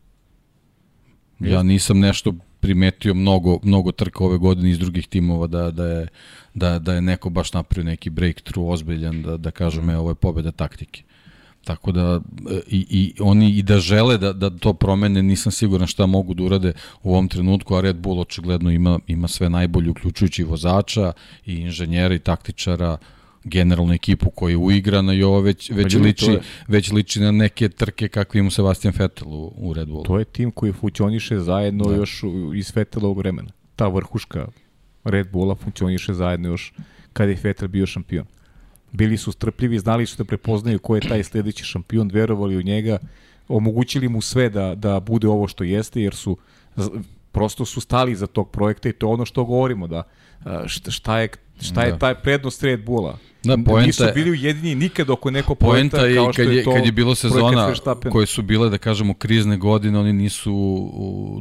Ja 1.40 1.62
nisam 1.62 1.98
nešto 1.98 2.32
primetio 2.60 3.14
mnogo, 3.14 3.58
mnogo 3.62 3.92
trka 3.92 4.24
ove 4.24 4.38
godine 4.38 4.70
iz 4.70 4.78
drugih 4.78 5.08
timova 5.08 5.46
da, 5.46 5.70
da, 5.70 5.86
je, 5.86 6.06
da, 6.54 6.78
da 6.78 6.94
je 6.94 7.02
neko 7.02 7.30
baš 7.30 7.52
napravio 7.52 7.90
neki 7.90 8.10
breakthrough 8.10 8.70
ozbiljan, 8.70 9.22
da, 9.22 9.36
da 9.36 9.50
kažem, 9.50 9.88
je, 9.88 9.98
ovo 9.98 10.10
je 10.10 10.14
pobeda 10.14 10.52
taktike. 10.52 11.02
Tako 11.64 11.92
da 11.92 12.20
e, 12.50 12.60
i, 12.66 12.86
i 12.90 13.14
oni 13.20 13.50
i 13.58 13.62
da 13.62 13.78
žele 13.78 14.18
da, 14.18 14.32
da 14.32 14.50
to 14.50 14.72
promene, 14.72 15.22
nisam 15.22 15.52
siguran 15.52 15.86
šta 15.86 16.06
mogu 16.06 16.34
da 16.34 16.42
urade 16.42 16.72
u 17.02 17.12
ovom 17.12 17.28
trenutku, 17.28 17.76
a 17.76 17.80
Red 17.80 17.96
Bull 17.96 18.20
očigledno 18.20 18.70
ima, 18.70 18.98
ima 19.06 19.28
sve 19.28 19.50
najbolje, 19.50 19.90
uključujući 19.90 20.44
vozača 20.44 21.12
i 21.46 21.54
inženjera 21.54 22.14
i 22.14 22.18
taktičara, 22.18 22.96
generalnu 23.44 23.94
ekipu 23.94 24.30
koja 24.30 24.50
je 24.50 24.56
uigrana 24.56 25.14
i 25.14 25.22
ovo 25.22 25.40
već, 25.40 25.70
već, 25.70 25.94
ljudi, 25.94 26.06
liči, 26.06 26.30
je, 26.30 26.40
već 26.68 26.92
liči 26.92 27.20
na 27.20 27.32
neke 27.32 27.68
trke 27.68 28.08
kakve 28.08 28.40
ima 28.40 28.50
Sebastian 28.50 28.94
Vettel 28.98 29.28
u, 29.28 29.52
u 29.56 29.72
Red 29.74 29.88
Bullu. 29.88 30.04
To 30.04 30.18
je 30.18 30.24
tim 30.24 30.50
koji 30.50 30.72
funkcioniše 30.72 31.38
zajedno 31.38 31.84
da. 31.84 31.96
još 31.96 32.22
iz 32.56 32.72
Vettelovog 32.74 33.18
vremena. 33.18 33.50
Ta 33.76 33.88
vrhuška 33.88 34.46
Red 35.04 35.30
Bulla 35.30 35.54
funkcioniše 35.54 36.14
zajedno 36.14 36.48
još 36.48 36.72
kada 37.12 37.30
je 37.30 37.38
Vettel 37.42 37.68
bio 37.68 37.86
šampion 37.86 38.26
bili 38.92 39.16
su 39.16 39.32
strpljivi, 39.32 39.78
znali 39.78 40.06
su 40.06 40.16
da 40.16 40.24
prepoznaju 40.24 40.78
ko 40.78 40.94
je 40.94 41.08
taj 41.08 41.24
sledeći 41.24 41.64
šampion, 41.64 42.10
verovali 42.12 42.56
u 42.56 42.62
njega, 42.62 42.98
omogućili 43.48 44.08
mu 44.08 44.20
sve 44.20 44.48
da, 44.48 44.74
da 44.74 45.00
bude 45.00 45.28
ovo 45.28 45.48
što 45.48 45.64
jeste, 45.64 46.02
jer 46.02 46.14
su 46.14 46.36
prosto 47.32 47.64
su 47.64 47.80
stali 47.80 48.14
za 48.14 48.26
tog 48.26 48.50
projekta 48.50 48.88
i 48.88 48.92
to 48.92 49.06
je 49.06 49.12
ono 49.12 49.24
što 49.24 49.44
govorimo, 49.44 49.86
da 49.86 50.02
šta 50.66 51.18
je, 51.18 51.28
šta 51.60 51.82
je 51.82 51.92
da. 51.92 51.98
taj 51.98 52.14
prednost 52.14 52.62
Red 52.62 52.84
Bulla. 52.84 53.18
Da, 53.44 53.58
poenta, 53.66 53.86
Nisu 53.86 54.04
bili 54.14 54.30
ujedini 54.30 54.74
nikad 54.74 55.10
oko 55.10 55.30
neko 55.30 55.54
poenta 55.54 55.96
kao 56.14 56.32
što 56.32 56.42
je, 56.42 56.56
je 56.56 56.64
to 56.64 56.72
kad 56.72 56.86
je 56.86 56.92
bilo 56.92 57.14
sezona 57.14 57.74
koje 58.12 58.26
su 58.26 58.42
bile, 58.42 58.70
da 58.70 58.78
kažemo, 58.78 59.14
krizne 59.14 59.56
godine, 59.56 59.98
oni 59.98 60.12
nisu 60.12 60.52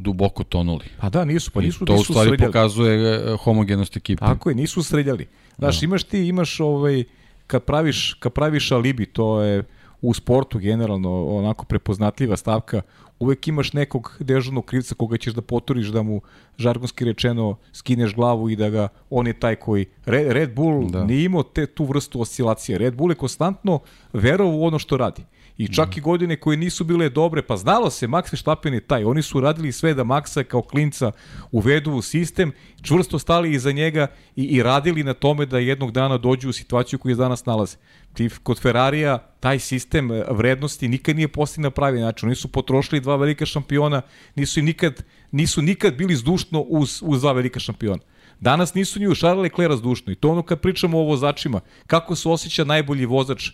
duboko 0.02 0.44
tonuli. 0.44 0.86
Pa 0.98 1.10
da, 1.10 1.26
nisu, 1.26 1.52
pa 1.52 1.62
nisu, 1.62 1.84
I 1.84 1.88
to 1.88 1.94
nisu 1.94 2.02
u 2.02 2.06
stvari 2.06 2.30
sredjali. 2.30 2.52
pokazuje 2.52 3.16
e, 3.16 3.38
homogenost 3.44 3.98
ekipe. 3.98 4.20
Tako 4.20 4.50
je, 4.50 4.56
nisu 4.56 4.84
sredjali. 4.84 5.28
Znaš, 5.58 5.80
da. 5.80 5.86
imaš 5.86 6.04
ti, 6.04 6.28
imaš 6.28 6.60
ovaj, 6.60 7.04
kad 7.48 7.64
praviš, 7.64 8.14
kad 8.14 8.34
praviš 8.34 8.72
alibi, 8.72 9.06
to 9.06 9.42
je 9.42 9.64
u 10.02 10.14
sportu 10.14 10.60
generalno 10.60 11.26
onako 11.26 11.66
prepoznatljiva 11.66 12.38
stavka, 12.38 12.82
uvek 13.20 13.48
imaš 13.48 13.74
nekog 13.74 14.18
dežurnog 14.20 14.66
krivca 14.66 14.96
koga 14.96 15.18
ćeš 15.18 15.34
da 15.34 15.42
poturiš 15.42 15.88
da 15.88 16.02
mu 16.02 16.22
žargonski 16.58 17.06
rečeno 17.06 17.56
skineš 17.74 18.16
glavu 18.16 18.50
i 18.50 18.56
da 18.56 18.70
ga 18.70 18.88
on 19.10 19.28
je 19.28 19.40
taj 19.40 19.56
koji 19.56 19.86
Red, 20.06 20.32
Red 20.32 20.56
Bull 20.56 20.90
da. 20.90 21.04
nije 21.04 21.26
imao 21.26 21.44
te 21.44 21.66
tu 21.66 21.86
vrstu 21.86 22.22
oscilacije. 22.22 22.78
Red 22.78 22.96
Bull 22.96 23.12
je 23.12 23.16
konstantno 23.16 23.80
verovao 24.14 24.58
u 24.58 24.64
ono 24.64 24.80
što 24.80 24.98
radi. 24.98 25.24
I 25.58 25.68
čak 25.68 25.96
mm. 25.96 25.98
i 25.98 26.02
godine 26.02 26.36
koje 26.36 26.58
nisu 26.58 26.84
bile 26.84 27.10
dobre, 27.10 27.42
pa 27.42 27.58
znalo 27.58 27.90
se, 27.90 28.08
Max 28.08 28.32
Verstappen 28.32 28.74
je 28.74 28.80
taj. 28.80 29.04
Oni 29.04 29.22
su 29.22 29.42
radili 29.42 29.72
sve 29.72 29.94
da 29.94 30.04
Maxa 30.04 30.44
kao 30.44 30.62
klinca 30.62 31.12
uvedu 31.52 31.92
u 31.92 32.02
sistem, 32.02 32.52
čvrsto 32.82 33.20
stali 33.20 33.54
iza 33.54 33.72
njega 33.72 34.08
i, 34.36 34.44
i 34.44 34.64
radili 34.64 35.04
na 35.04 35.14
tome 35.14 35.46
da 35.46 35.60
jednog 35.60 35.92
dana 35.92 36.18
dođu 36.18 36.50
u 36.50 36.54
situaciju 36.54 37.00
koju 37.00 37.12
je 37.12 37.16
danas 37.16 37.46
nalaze. 37.46 37.78
Ti 38.14 38.30
kod 38.44 38.60
Ferrarija 38.60 39.18
taj 39.40 39.60
sistem 39.60 40.12
e, 40.12 40.24
vrednosti 40.30 40.88
nikad 40.88 41.16
nije 41.16 41.28
postavljen 41.28 41.64
na 41.64 41.72
pravi 41.72 42.00
način. 42.00 42.30
Oni 42.30 42.36
su 42.36 42.48
potrošili 42.48 43.02
dva 43.02 43.16
velika 43.16 43.46
šampiona, 43.46 44.02
nisu 44.36 44.62
nikad, 44.62 45.04
nisu 45.32 45.62
nikad 45.62 45.96
bili 45.96 46.16
zdušno 46.16 46.60
uz, 46.60 47.02
uz 47.06 47.22
dva 47.22 47.32
velika 47.32 47.60
šampiona. 47.60 48.02
Danas 48.40 48.74
nisu 48.74 49.00
ni 49.00 49.08
u 49.08 49.16
Charles 49.16 49.44
Leclerc 49.44 49.80
zdušno 49.80 50.14
i 50.14 50.16
to 50.16 50.30
ono 50.30 50.42
kad 50.42 50.60
pričamo 50.60 51.00
o 51.00 51.04
vozačima, 51.04 51.60
kako 51.88 52.16
se 52.16 52.30
osjeća 52.30 52.64
najbolji 52.64 53.06
vozač 53.06 53.50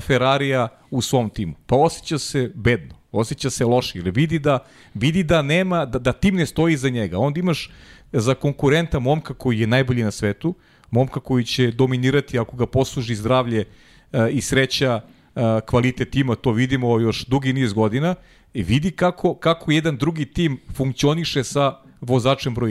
Ferrarija 0.00 0.68
u 0.90 1.02
svom 1.02 1.30
timu. 1.30 1.54
Pa 1.66 1.76
osjeća 1.76 2.18
se 2.18 2.52
bedno, 2.54 2.94
osjeća 3.12 3.50
se 3.50 3.64
loše, 3.64 3.98
ili 3.98 4.10
vidi 4.10 4.38
da, 4.38 4.58
vidi 4.94 5.22
da 5.22 5.42
nema, 5.42 5.84
da, 5.84 5.98
da 5.98 6.12
tim 6.12 6.36
ne 6.36 6.46
stoji 6.46 6.76
za 6.76 6.88
njega. 6.88 7.18
Onda 7.18 7.40
imaš 7.40 7.70
za 8.12 8.34
konkurenta 8.34 8.98
momka 8.98 9.34
koji 9.34 9.60
je 9.60 9.66
najbolji 9.66 10.02
na 10.02 10.10
svetu, 10.10 10.54
momka 10.90 11.20
koji 11.20 11.44
će 11.44 11.70
dominirati 11.70 12.38
ako 12.38 12.56
ga 12.56 12.66
posluži 12.66 13.14
zdravlje 13.14 13.64
e, 14.12 14.30
i 14.30 14.40
sreća 14.40 15.00
e, 15.00 15.40
kvalitet 15.66 16.10
tima, 16.10 16.34
to 16.34 16.52
vidimo 16.52 17.00
još 17.00 17.26
dugi 17.26 17.52
niz 17.52 17.72
godina, 17.72 18.14
i 18.54 18.62
vidi 18.62 18.90
kako, 18.90 19.34
kako 19.34 19.72
jedan 19.72 19.96
drugi 19.96 20.26
tim 20.26 20.60
funkcioniše 20.74 21.44
sa 21.44 21.76
vozačem 22.00 22.54
broj 22.54 22.70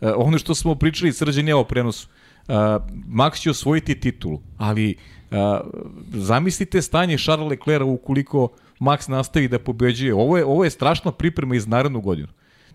1. 0.00 0.14
ono 0.16 0.38
što 0.38 0.54
smo 0.54 0.74
pričali 0.74 1.12
srđan 1.12 1.48
je 1.48 1.54
o 1.54 1.64
prenosu. 1.64 2.08
Max 3.08 3.40
će 3.40 3.50
osvojiti 3.50 4.00
titulu, 4.00 4.40
ali 4.58 4.96
zamislite 6.12 6.82
stanje 6.82 7.18
Charles 7.18 7.50
Leclerc 7.50 7.84
ukoliko 7.86 8.48
Max 8.80 9.08
nastavi 9.10 9.48
da 9.48 9.58
pobeđuje. 9.58 10.14
Ovo 10.14 10.38
je, 10.38 10.44
ovo 10.44 10.64
je 10.64 10.70
strašna 10.70 11.12
priprema 11.12 11.56
iz 11.56 11.66
narednu 11.66 12.00
godinu. 12.00 12.28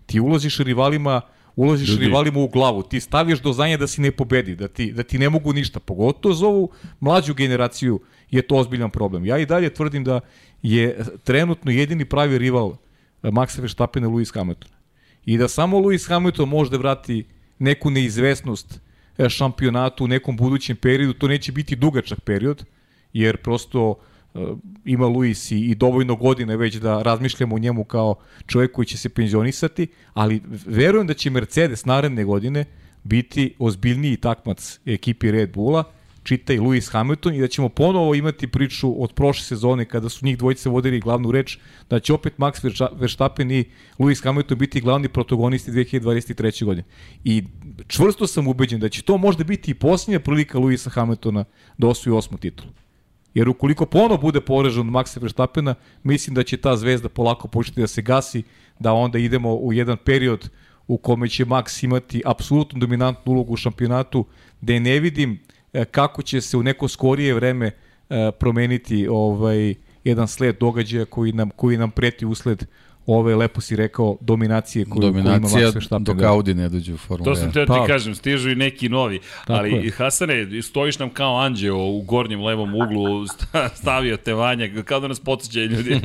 Ti 0.06 0.20
ulaziš 0.20 0.58
rivalima 0.58 1.20
ulaziš 1.58 1.88
Ljudi. 1.88 2.04
rivalima 2.04 2.40
u 2.40 2.48
glavu, 2.48 2.82
ti 2.82 3.00
staviš 3.00 3.40
do 3.40 3.52
znanja 3.52 3.76
da 3.76 3.86
si 3.86 4.00
ne 4.00 4.10
pobedi, 4.10 4.56
da 4.56 4.68
ti, 4.68 4.92
da 4.92 5.02
ti 5.02 5.18
ne 5.18 5.28
mogu 5.28 5.52
ništa, 5.52 5.80
pogotovo 5.80 6.34
za 6.34 6.46
ovu 6.46 6.70
mlađu 7.00 7.34
generaciju 7.34 8.00
je 8.30 8.42
to 8.42 8.56
ozbiljan 8.56 8.90
problem. 8.90 9.26
Ja 9.26 9.38
i 9.38 9.46
dalje 9.46 9.74
tvrdim 9.74 10.04
da 10.04 10.20
je 10.62 11.04
trenutno 11.24 11.70
jedini 11.70 12.04
pravi 12.04 12.38
rival 12.38 12.76
Maxa 13.22 13.60
Verstappen 13.60 14.04
i 14.04 14.06
Lewis 14.06 14.34
Hamilton. 14.34 14.70
I 15.26 15.38
da 15.38 15.48
samo 15.48 15.78
Lewis 15.78 16.08
Hamilton 16.08 16.48
može 16.48 16.70
da 16.70 16.76
vrati 16.76 17.24
neku 17.58 17.90
neizvesnost 17.90 18.80
šampionatu 19.28 20.04
u 20.04 20.08
nekom 20.08 20.36
budućem 20.36 20.76
periodu, 20.76 21.12
to 21.12 21.28
neće 21.28 21.52
biti 21.52 21.76
dugačak 21.76 22.20
period, 22.20 22.64
jer 23.12 23.36
prosto 23.36 23.90
uh, 23.90 24.58
ima 24.84 25.06
Luis 25.06 25.50
i, 25.50 25.60
i 25.60 25.74
dovoljno 25.74 26.16
godine 26.16 26.56
već 26.56 26.74
da 26.74 27.02
razmišljamo 27.02 27.54
o 27.54 27.58
njemu 27.58 27.84
kao 27.84 28.14
čovjek 28.46 28.72
koji 28.72 28.86
će 28.86 28.98
se 28.98 29.08
penzionisati, 29.08 29.86
ali 30.14 30.42
verujem 30.66 31.06
da 31.06 31.14
će 31.14 31.30
Mercedes 31.30 31.84
naredne 31.84 32.24
godine 32.24 32.64
biti 33.04 33.54
ozbiljniji 33.58 34.16
takmac 34.16 34.80
ekipi 34.86 35.30
Red 35.30 35.52
Bulla, 35.52 35.84
čita 36.28 36.52
i 36.52 36.58
Lewis 36.58 36.90
Hamilton 36.92 37.34
i 37.34 37.40
da 37.40 37.48
ćemo 37.48 37.68
ponovo 37.68 38.14
imati 38.14 38.46
priču 38.46 39.02
od 39.02 39.12
prošle 39.12 39.44
sezone 39.44 39.84
kada 39.84 40.08
su 40.08 40.26
njih 40.26 40.38
dvojice 40.38 40.68
vodili 40.68 41.00
glavnu 41.00 41.30
reč, 41.30 41.58
da 41.90 42.00
će 42.00 42.12
opet 42.12 42.36
Max 42.38 42.60
Verstappen 43.00 43.50
i 43.50 43.64
Lewis 43.98 44.24
Hamilton 44.24 44.58
biti 44.58 44.80
glavni 44.80 45.08
protagonisti 45.08 45.70
2023. 45.70 46.64
godine. 46.64 46.84
I 47.24 47.44
čvrsto 47.86 48.26
sam 48.26 48.48
ubeđen 48.48 48.80
da 48.80 48.88
će 48.88 49.02
to 49.02 49.16
možda 49.16 49.44
biti 49.44 49.70
i 49.70 49.74
posljednja 49.74 50.20
prilika 50.20 50.58
Lewisa 50.58 50.90
Hamiltona 50.90 51.44
da 51.78 51.88
osvoji 51.88 52.16
osmu 52.16 52.38
titulu. 52.38 52.70
Jer 53.34 53.48
ukoliko 53.48 53.86
ponovo 53.86 54.20
bude 54.20 54.40
porežan 54.40 54.88
od 54.88 54.92
Maxa 54.92 55.20
Verstappena, 55.22 55.74
mislim 56.02 56.34
da 56.34 56.42
će 56.42 56.56
ta 56.56 56.76
zvezda 56.76 57.08
polako 57.08 57.48
početi 57.48 57.80
da 57.80 57.86
se 57.86 58.02
gasi, 58.02 58.42
da 58.78 58.92
onda 58.92 59.18
idemo 59.18 59.54
u 59.54 59.72
jedan 59.72 59.96
period 59.96 60.50
u 60.86 60.98
kome 60.98 61.28
će 61.28 61.44
Max 61.44 61.84
imati 61.84 62.22
apsolutno 62.24 62.78
dominantnu 62.78 63.32
ulogu 63.32 63.52
u 63.52 63.56
šampionatu, 63.56 64.24
da 64.60 64.78
ne 64.78 65.00
vidim 65.00 65.38
kako 65.90 66.22
će 66.22 66.40
se 66.40 66.56
u 66.56 66.62
neko 66.62 66.88
skorije 66.88 67.34
vreme 67.34 67.66
e, 67.66 68.30
promeniti 68.38 69.08
ovaj 69.10 69.74
jedan 70.04 70.28
sled 70.28 70.56
događaja 70.60 71.04
koji 71.04 71.32
nam 71.32 71.50
koji 71.50 71.76
nam 71.76 71.90
preti 71.90 72.26
usled 72.26 72.66
ove, 73.08 73.34
lepo 73.36 73.60
si 73.60 73.76
rekao, 73.76 74.16
dominacije 74.20 74.84
koju, 74.84 75.00
Dominacija 75.00 75.40
koju 75.40 75.58
ima 75.58 75.68
Max 75.68 75.74
Verstappen. 75.74 76.04
dok 76.04 76.22
Audi 76.22 76.54
ne 76.54 76.68
dođe 76.68 76.94
u 76.94 76.96
Formulu 76.96 77.24
To 77.24 77.34
sam 77.34 77.52
te 77.52 77.66
ti 77.66 77.72
kažem, 77.86 78.14
stižu 78.14 78.50
i 78.50 78.54
neki 78.54 78.88
novi. 78.88 79.20
Tako 79.46 79.52
ali, 79.52 79.70
je. 79.72 79.90
Hasane, 79.90 80.62
stojiš 80.62 80.98
nam 80.98 81.10
kao 81.10 81.40
anđeo 81.40 81.76
u 81.76 82.02
gornjem 82.02 82.40
levom 82.40 82.74
uglu, 82.74 83.26
stavio 83.80 84.16
te 84.16 84.34
vanja, 84.34 84.82
kao 84.84 85.00
da 85.00 85.08
nas 85.08 85.20
podsjećaju 85.20 85.70
ljudi. 85.70 85.90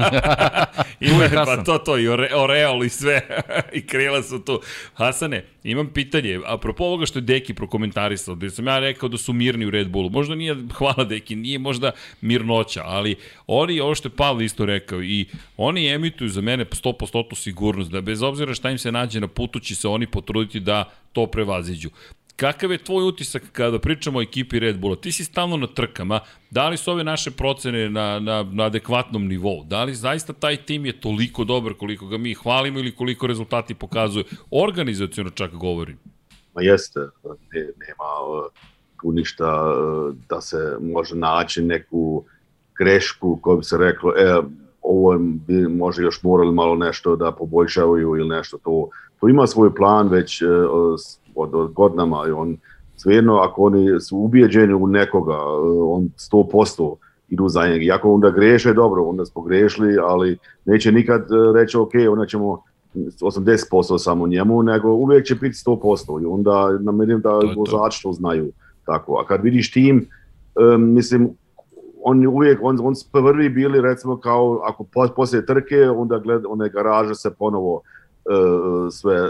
Ima, 1.00 1.46
pa 1.46 1.63
to, 1.63 1.78
to, 1.78 1.98
i 1.98 2.08
ore, 2.08 2.30
Oreol 2.36 2.84
i 2.84 2.89
sve, 2.89 3.22
i 3.78 3.88
krila 3.88 4.24
su 4.24 4.39
tu. 4.39 4.62
Hasane, 4.94 5.46
imam 5.63 5.88
pitanje, 5.88 6.39
apropo 6.46 6.84
ovoga 6.84 7.06
što 7.06 7.20
je 7.20 7.24
Deki 7.24 7.54
prokomentarisao, 7.54 8.36
gde 8.36 8.50
sam 8.50 8.68
ja 8.68 8.80
rekao 8.80 9.10
da 9.10 9.18
su 9.18 9.34
mirni 9.34 9.66
u 9.66 9.70
Red 9.70 9.89
Bullu. 9.89 10.10
Možda 10.10 10.36
nije, 10.36 10.56
hvala 10.78 11.04
Deki, 11.04 11.36
nije 11.36 11.60
možda 11.60 11.92
mirnoća, 12.22 12.82
ali 12.86 13.16
oni, 13.48 13.80
ovo 13.80 13.96
što 13.96 14.08
je 14.08 14.16
Pavle 14.16 14.46
isto 14.46 14.66
rekao, 14.66 15.04
i 15.04 15.26
oni 15.58 15.88
emituju 15.88 16.30
za 16.30 16.42
mene 16.42 16.66
100% 16.66 16.92
sigurnost, 17.36 17.91
da 17.91 18.01
bez 18.01 18.21
obzira 18.21 18.53
šta 18.53 18.69
im 18.69 18.77
se 18.77 18.91
nađe 18.91 19.19
na 19.19 19.27
putu 19.27 19.60
će 19.60 19.75
se 19.75 19.88
oni 19.88 20.08
potruditi 20.08 20.60
da 20.60 20.89
to 21.13 21.27
prevaziđu. 21.27 21.89
Kakav 22.36 22.71
je 22.71 22.77
tvoj 22.77 23.08
utisak 23.08 23.43
kada 23.51 23.79
pričamo 23.79 24.19
o 24.19 24.21
ekipi 24.21 24.60
Red 24.60 24.79
Bulla? 24.79 24.95
Ti 24.95 25.12
si 25.12 25.23
stalno 25.23 25.58
na 25.58 25.67
trkama, 25.67 26.19
da 26.51 26.69
li 26.69 26.77
su 26.77 26.91
ove 26.91 27.03
naše 27.03 27.32
procene 27.32 27.89
na, 27.89 28.19
na, 28.19 28.43
na 28.43 28.63
adekvatnom 28.63 29.27
nivou? 29.27 29.63
Da 29.63 29.84
li 29.84 29.93
zaista 29.95 30.34
taj 30.34 30.58
tim 30.58 30.86
je 30.86 30.99
toliko 31.01 31.43
dobar 31.43 31.73
koliko 31.73 32.08
ga 32.08 32.17
mi 32.17 32.34
hvalimo 32.34 32.79
ili 32.79 32.95
koliko 32.95 33.27
rezultati 33.27 33.73
pokazuju? 33.73 34.25
Organizacijono 34.51 35.29
čak 35.29 35.51
govorim. 35.51 35.99
Ma 36.56 36.62
jeste, 36.62 36.99
ne, 37.23 37.62
nema 37.62 38.10
tu 39.01 39.12
ništa 39.12 39.63
da 40.29 40.41
se 40.41 40.77
može 40.82 41.15
naći 41.15 41.62
neku 41.62 42.25
grešku 42.77 43.39
bi 43.58 43.63
se 43.63 43.77
reklo, 43.77 44.13
e, 44.17 44.41
ovo 44.84 45.17
bi 45.19 45.67
možda 45.67 46.04
još 46.04 46.24
morali 46.24 46.52
malo 46.52 46.76
nešto 46.76 47.15
da 47.15 47.32
poboljšavaju 47.32 48.15
ili 48.15 48.30
nešto 48.30 48.58
to. 48.58 48.88
To 49.19 49.30
ima 49.30 49.48
svoj 49.48 49.76
plan 49.76 50.08
već 50.08 50.41
e, 50.41 50.46
od, 51.36 51.56
od 51.56 51.72
godinama 51.72 52.26
i 52.28 52.32
on 52.32 52.58
svejedno 52.96 53.38
ako 53.38 53.63
oni 53.63 54.00
su 54.00 54.17
ubijeđeni 54.17 54.74
u 54.74 54.88
nekoga, 54.88 55.34
e, 55.34 55.38
on 55.82 56.10
100% 56.32 56.96
idu 57.30 57.50
za 57.50 57.67
njega. 57.67 57.84
Iako 57.86 58.13
onda 58.13 58.30
greše, 58.30 58.74
dobro, 58.74 59.04
onda 59.04 59.26
smo 59.26 59.41
grešili, 59.41 59.98
ali 60.02 60.38
neće 60.65 60.91
nikad 60.91 61.22
e, 61.22 61.60
reći 61.60 61.78
ok, 61.78 61.91
onda 62.12 62.26
ćemo 62.26 62.62
80% 62.96 63.98
samo 63.98 64.28
njemu, 64.28 64.63
nego 64.63 64.89
uvijek 64.89 65.26
će 65.26 65.36
biti 65.36 65.56
100% 65.65 66.24
i 66.24 66.26
onda 66.26 66.78
namirim 66.80 67.22
da 67.22 67.30
vozači 67.56 68.04
to 68.04 68.13
znaju 68.13 68.52
tako. 68.86 69.19
A 69.24 69.28
kad 69.28 69.43
vidiš 69.43 69.72
tim, 69.72 70.08
um, 70.76 70.93
mislim, 70.93 71.30
oni 72.04 72.28
uvijek, 72.28 72.60
on, 72.62 72.80
on 72.82 72.94
prvi 73.12 73.50
bili 73.50 73.82
recimo 73.82 74.18
kao, 74.18 74.62
ako 74.63 74.86
poslije 75.16 75.46
trke, 75.46 75.89
onda 75.89 76.20
gled, 76.20 76.42
one 76.48 76.70
garaže 76.70 77.16
se 77.16 77.32
ponovo 77.39 77.74
uh, 77.74 78.92
sve 78.92 79.30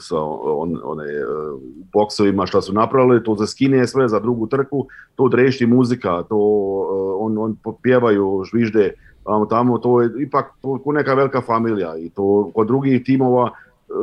sa 0.00 0.16
on, 0.42 0.80
one 0.84 1.04
uh, 1.04 1.60
boksovima 1.92 2.46
šta 2.46 2.60
su 2.60 2.72
napravili, 2.72 3.24
to 3.24 3.34
za 3.34 3.46
skine 3.46 3.86
sve 3.86 4.08
za 4.08 4.20
drugu 4.20 4.46
trku, 4.46 4.86
to 5.14 5.28
drešti 5.28 5.66
muzika, 5.66 6.22
to 6.22 6.36
uh, 6.36 7.26
on, 7.26 7.38
on 7.38 7.56
pjevaju, 7.82 8.42
žvižde, 8.44 8.94
tamo, 9.24 9.46
tamo, 9.46 9.78
to 9.78 10.02
je 10.02 10.10
ipak 10.18 10.46
to, 10.62 10.92
neka 10.92 11.14
velika 11.14 11.40
familija 11.40 11.96
i 11.96 12.10
to 12.10 12.50
kod 12.54 12.66
drugih 12.66 13.04
timova 13.04 13.50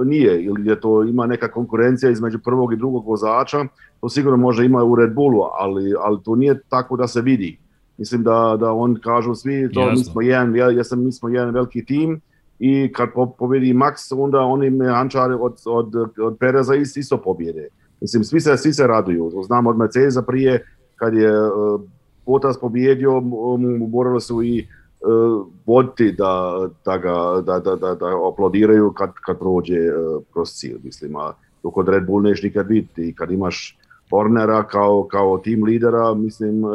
nije, 0.05 0.43
ili 0.43 0.69
je 0.69 0.79
to 0.79 1.03
ima 1.03 1.25
neka 1.25 1.51
konkurencija 1.51 2.11
između 2.11 2.39
prvog 2.45 2.73
i 2.73 2.77
drugog 2.77 3.07
vozača, 3.07 3.65
to 4.01 4.09
sigurno 4.09 4.37
može 4.37 4.65
ima 4.65 4.83
u 4.83 4.95
Red 4.95 5.13
Bullu, 5.13 5.41
ali, 5.59 5.93
ali 5.99 6.19
to 6.23 6.35
nije 6.35 6.61
tako 6.69 6.97
da 6.97 7.07
se 7.07 7.21
vidi 7.21 7.57
Mislim 8.01 8.23
da, 8.23 8.57
da 8.59 8.71
on 8.71 8.95
kažu 9.03 9.35
svi, 9.35 9.71
to 9.73 9.79
Jasno. 9.79 9.93
mi 9.93 10.03
smo 10.03 10.21
jedan, 10.21 10.55
ja, 10.55 10.71
ja 10.71 10.83
sam, 10.83 11.03
mi 11.05 11.11
smo 11.11 11.29
jedan 11.29 11.49
veliki 11.49 11.85
tim 11.85 12.21
i 12.59 12.93
kad 12.93 13.09
po, 13.13 13.25
pobedi 13.25 13.73
Max, 13.73 14.13
onda 14.17 14.39
oni 14.39 14.69
mehančari 14.69 15.33
od, 15.39 15.61
od, 15.65 15.95
od 16.21 16.37
Pereza 16.39 16.75
isto, 16.75 16.99
isto 16.99 17.17
pobjede. 17.17 17.67
Mislim, 18.01 18.23
svi 18.23 18.39
se, 18.39 18.57
svi 18.57 18.73
se 18.73 18.87
raduju. 18.87 19.31
Znam 19.45 19.67
od 19.67 19.77
Mercedesa 19.77 20.21
prije, 20.21 20.65
kad 20.95 21.13
je 21.13 21.41
uh, 21.41 21.81
Bottas 22.25 22.59
pobjedio, 22.59 23.19
mu 23.19 23.87
morali 23.87 24.21
su 24.21 24.43
i 24.43 24.67
uh, 25.01 25.47
voditi 25.65 26.11
da, 26.11 26.67
da, 26.85 26.97
ga, 26.97 27.41
da, 27.45 27.59
da, 27.59 27.75
da, 27.75 27.95
da 27.95 28.27
aplodiraju 28.33 28.91
kad, 28.91 29.09
kad 29.25 29.39
prođe 29.39 29.79
uh, 29.79 30.23
kroz 30.33 30.49
cilj. 30.49 30.79
Mislim, 30.83 31.15
a 31.15 31.33
to 31.61 31.71
kod 31.71 31.89
Red 31.89 32.05
Bull 32.05 32.21
neš 32.21 32.43
nikad 32.43 32.67
vidjeti. 32.67 33.15
Kad 33.15 33.31
imaš 33.31 33.77
Hornera 34.09 34.63
kao, 34.63 35.07
kao 35.11 35.37
tim 35.37 35.63
lidera, 35.63 36.13
mislim, 36.13 36.63
uh, 36.63 36.71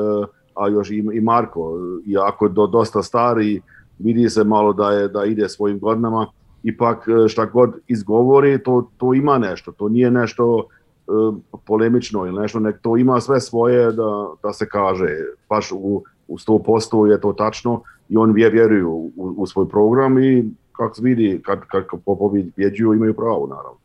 a 0.56 0.68
još 0.68 0.90
i, 0.90 1.04
i 1.12 1.20
Marko, 1.20 1.78
iako 2.06 2.44
je 2.44 2.48
do, 2.48 2.66
dosta 2.66 3.02
stari, 3.02 3.60
vidi 3.98 4.30
se 4.30 4.44
malo 4.44 4.72
da 4.72 4.90
je 4.90 5.08
da 5.08 5.24
ide 5.24 5.48
svojim 5.48 5.78
godinama, 5.78 6.26
ipak 6.62 7.08
e, 7.08 7.28
šta 7.28 7.44
god 7.44 7.74
izgovori, 7.88 8.62
to, 8.62 8.90
to 8.96 9.14
ima 9.14 9.38
nešto, 9.38 9.72
to 9.72 9.88
nije 9.88 10.10
nešto 10.10 10.68
uh, 11.06 11.34
polemično 11.66 12.26
ili 12.26 12.40
nešto, 12.40 12.60
nek 12.60 12.78
to 12.82 12.96
ima 12.96 13.20
sve 13.20 13.40
svoje 13.40 13.92
da, 13.92 14.28
da 14.42 14.52
se 14.52 14.68
kaže, 14.68 15.08
baš 15.48 15.72
u, 15.72 16.02
u 16.28 16.38
100% 16.38 17.10
je 17.10 17.20
to 17.20 17.32
tačno 17.32 17.82
i 18.08 18.16
on 18.16 18.32
vjeruju 18.32 18.90
u, 18.90 19.12
u 19.16 19.46
svoj 19.46 19.68
program 19.68 20.18
i 20.18 20.44
kako 20.72 20.94
se 20.94 21.02
vidi, 21.02 21.40
kad, 21.44 21.60
kad 21.60 21.84
pobjeđuju 22.04 22.94
imaju 22.94 23.14
pravo, 23.14 23.46
naravno. 23.46 23.78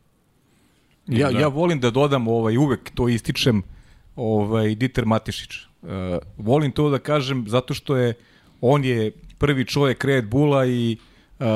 Ja, 1.06 1.40
ja 1.40 1.48
volim 1.48 1.80
da 1.80 1.90
dodam, 1.90 2.28
ovaj, 2.28 2.56
uvek 2.56 2.90
to 2.94 3.08
ističem, 3.08 3.62
ovaj, 4.16 4.74
Dieter 4.74 5.06
Matišić. 5.06 5.50
Uh, 5.82 5.88
volim 6.36 6.72
to 6.72 6.90
da 6.90 6.98
kažem 6.98 7.44
zato 7.48 7.74
što 7.74 7.96
je 7.96 8.14
on 8.60 8.84
je 8.84 9.10
prvi 9.38 9.64
čovjek 9.64 10.04
Red 10.04 10.28
Bulla 10.28 10.66
i 10.66 10.96
uh, 11.38 11.46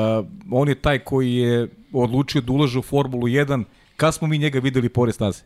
on 0.51 0.69
je 0.69 0.75
taj 0.75 0.99
koji 0.99 1.35
je 1.35 1.69
odlučio 1.93 2.41
da 2.41 2.53
ulaže 2.53 2.79
u 2.79 2.83
Formulu 2.83 3.27
1 3.27 3.65
kad 3.97 4.15
smo 4.15 4.29
mi 4.29 4.39
njega 4.39 4.59
videli 4.59 4.89
pored 4.89 5.15
staze. 5.15 5.43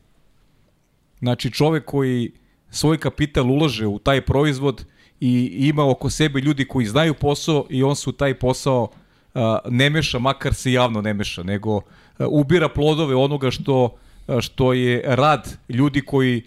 Znači 1.18 1.50
čovjek 1.50 1.84
koji 1.84 2.32
svoj 2.70 2.98
kapital 2.98 3.50
ulaže 3.50 3.86
u 3.86 3.98
taj 3.98 4.20
proizvod 4.20 4.84
i 5.20 5.50
ima 5.68 5.90
oko 5.90 6.10
sebe 6.10 6.40
ljudi 6.40 6.64
koji 6.64 6.86
znaju 6.86 7.14
posao 7.14 7.66
i 7.70 7.82
on 7.82 7.96
su 7.96 8.12
taj 8.12 8.34
posao 8.34 8.82
uh, 9.34 9.40
ne 9.68 9.90
meša, 9.90 10.18
makar 10.18 10.54
se 10.54 10.72
javno 10.72 11.02
ne 11.02 11.14
meša, 11.14 11.42
nego 11.42 11.76
uh, 11.76 11.82
ubira 12.30 12.68
plodove 12.68 13.14
onoga 13.14 13.50
što, 13.50 13.96
što 14.40 14.72
je 14.72 15.02
rad 15.06 15.58
ljudi 15.68 16.00
koji 16.00 16.42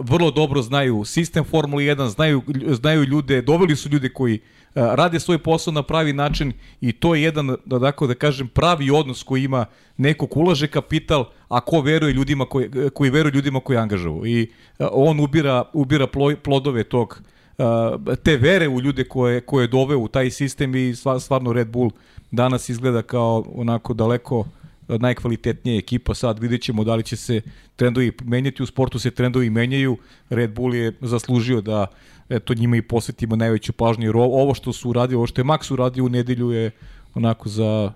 vrlo 0.00 0.30
dobro 0.30 0.62
znaju 0.62 1.04
sistem 1.04 1.44
Formule 1.44 1.84
1, 1.84 2.08
znaju, 2.08 2.42
znaju 2.70 3.04
ljude, 3.04 3.42
doveli 3.42 3.76
su 3.76 3.88
ljude 3.88 4.08
koji 4.08 4.34
eh, 4.34 4.40
rade 4.74 5.20
svoj 5.20 5.38
posao 5.38 5.72
na 5.72 5.82
pravi 5.82 6.12
način 6.12 6.52
i 6.80 6.92
to 6.92 7.14
je 7.14 7.22
jedan, 7.22 7.56
da, 7.64 7.78
dakle, 7.78 8.08
da 8.08 8.14
kažem, 8.14 8.48
pravi 8.48 8.90
odnos 8.90 9.22
koji 9.22 9.44
ima 9.44 9.64
neko 9.96 10.26
ko 10.26 10.40
ulaže 10.40 10.66
kapital, 10.68 11.24
a 11.48 11.60
ko 11.60 11.80
veruje 11.80 12.12
ljudima 12.12 12.44
koji, 12.44 12.70
koji 12.94 13.10
veruje 13.10 13.32
ljudima 13.32 13.60
koji 13.60 13.78
angažuju. 13.78 14.26
I 14.26 14.42
eh, 14.42 14.86
on 14.92 15.20
ubira, 15.20 15.64
ubira 15.72 16.06
plodove 16.42 16.84
tog 16.84 17.22
te 18.22 18.36
vere 18.36 18.68
u 18.68 18.80
ljude 18.80 19.04
koje, 19.04 19.40
koje 19.40 19.66
dove 19.66 19.96
u 19.96 20.08
taj 20.08 20.30
sistem 20.30 20.74
i 20.74 20.94
stvarno 21.20 21.52
Red 21.52 21.68
Bull 21.68 21.90
danas 22.30 22.68
izgleda 22.68 23.02
kao 23.02 23.44
onako 23.54 23.94
daleko 23.94 24.44
najkvalitetnija 24.88 25.78
ekipa 25.78 26.14
sad, 26.14 26.38
vidjet 26.38 26.62
ćemo 26.62 26.84
da 26.84 26.94
li 26.94 27.02
će 27.02 27.16
se 27.16 27.40
trendovi 27.76 28.12
menjati, 28.24 28.62
u 28.62 28.66
sportu 28.66 28.98
se 28.98 29.10
trendovi 29.10 29.50
menjaju, 29.50 29.96
Red 30.30 30.54
Bull 30.54 30.74
je 30.74 30.92
zaslužio 31.00 31.60
da 31.60 31.86
eto 32.28 32.54
njima 32.54 32.76
i 32.76 32.82
posvetimo 32.82 33.36
najveću 33.36 33.72
pažnju, 33.72 34.06
jer 34.06 34.16
ovo 34.16 34.54
što 34.54 34.72
su 34.72 34.90
uradili, 34.90 35.16
ovo 35.16 35.26
što 35.26 35.40
je 35.40 35.44
Max 35.44 35.72
uradio 35.72 36.04
u 36.04 36.08
nedelju 36.08 36.50
je 36.50 36.70
onako 37.14 37.48
za 37.48 37.92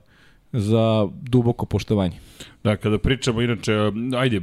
za 0.53 1.09
duboko 1.23 1.67
poštovanje. 1.67 2.17
Da, 2.65 2.77
kada 2.77 2.99
pričamo, 2.99 3.43
inače, 3.43 3.73
ajde, 4.19 4.41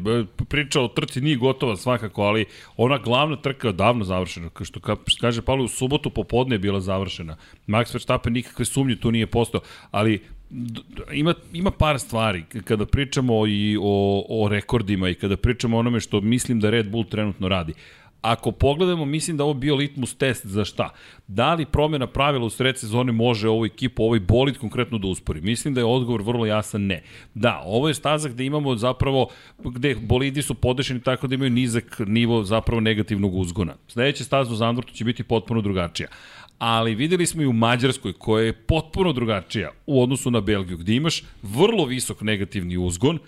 priča 0.50 0.82
o 0.82 0.88
trci 0.88 1.22
nije 1.22 1.36
gotova 1.36 1.76
svakako, 1.76 2.22
ali 2.22 2.46
ona 2.78 2.98
glavna 2.98 3.36
trka 3.36 3.68
je 3.68 3.74
davno 3.74 4.04
završena, 4.04 4.50
što 4.64 4.80
kaže 5.22 5.42
Pavle, 5.42 5.64
u 5.64 5.68
subotu 5.68 6.10
popodne 6.10 6.56
je 6.56 6.60
bila 6.60 6.80
završena. 6.80 7.36
Max 7.68 7.94
Verstappen 7.94 8.34
nikakve 8.34 8.66
sumnje 8.66 8.96
tu 8.96 9.12
nije 9.12 9.28
postao, 9.28 9.62
ali 9.92 10.24
ima, 11.14 11.34
ima 11.54 11.72
par 11.72 12.00
stvari 12.00 12.44
kada 12.64 12.86
pričamo 12.86 13.48
i 13.48 13.78
o, 13.82 14.26
o 14.30 14.48
rekordima 14.48 15.10
i 15.10 15.16
kada 15.16 15.38
pričamo 15.38 15.78
o 15.78 15.80
onome 15.80 16.00
što 16.00 16.22
mislim 16.22 16.60
da 16.60 16.70
Red 16.70 16.90
Bull 16.90 17.06
trenutno 17.06 17.48
radi. 17.48 17.74
Ako 18.22 18.52
pogledamo, 18.52 19.06
mislim 19.06 19.38
da 19.38 19.44
ovo 19.44 19.54
bio 19.54 19.76
litmus 19.76 20.16
test 20.16 20.46
za 20.46 20.66
šta. 20.66 20.90
Da 21.28 21.54
li 21.54 21.66
promjena 21.66 22.08
pravila 22.08 22.46
u 22.46 22.50
sred 22.50 22.78
sezone 22.78 23.12
može 23.12 23.50
ovu 23.50 23.66
ekipu, 23.66 24.04
ovaj 24.04 24.20
bolid 24.20 24.58
konkretno 24.58 24.98
da 24.98 25.08
uspori? 25.08 25.42
Mislim 25.42 25.74
da 25.74 25.82
je 25.82 25.86
odgovor 25.86 26.22
vrlo 26.22 26.46
jasan 26.46 26.82
ne. 26.82 27.04
Da, 27.34 27.62
ovo 27.66 27.88
je 27.88 27.94
staza 27.94 28.30
gde 28.30 28.46
imamo 28.46 28.76
zapravo, 28.76 29.28
gde 29.64 29.96
bolidi 29.96 30.42
su 30.42 30.54
podešeni 30.54 31.02
tako 31.02 31.28
da 31.28 31.36
imaju 31.36 31.52
nizak 31.52 32.02
nivo 32.08 32.44
zapravo 32.44 32.82
negativnog 32.82 33.36
uzgona. 33.36 33.76
Sledeća 33.88 34.24
staza 34.24 34.54
u 34.54 34.56
Zandvortu 34.56 34.94
će 34.94 35.04
biti 35.04 35.24
potpuno 35.24 35.62
drugačija 35.62 36.08
ali 36.58 36.96
videli 36.96 37.26
smo 37.26 37.42
i 37.42 37.46
u 37.46 37.54
Mađarskoj 37.54 38.14
koja 38.14 38.46
je 38.46 38.54
potpuno 38.54 39.14
drugačija 39.14 39.72
u 39.86 40.04
odnosu 40.04 40.32
na 40.32 40.42
Belgiju, 40.42 40.78
gde 40.78 40.96
imaš 40.96 41.24
vrlo 41.42 41.86
visok 41.86 42.22
negativni 42.22 42.78
uzgon, 42.78 43.20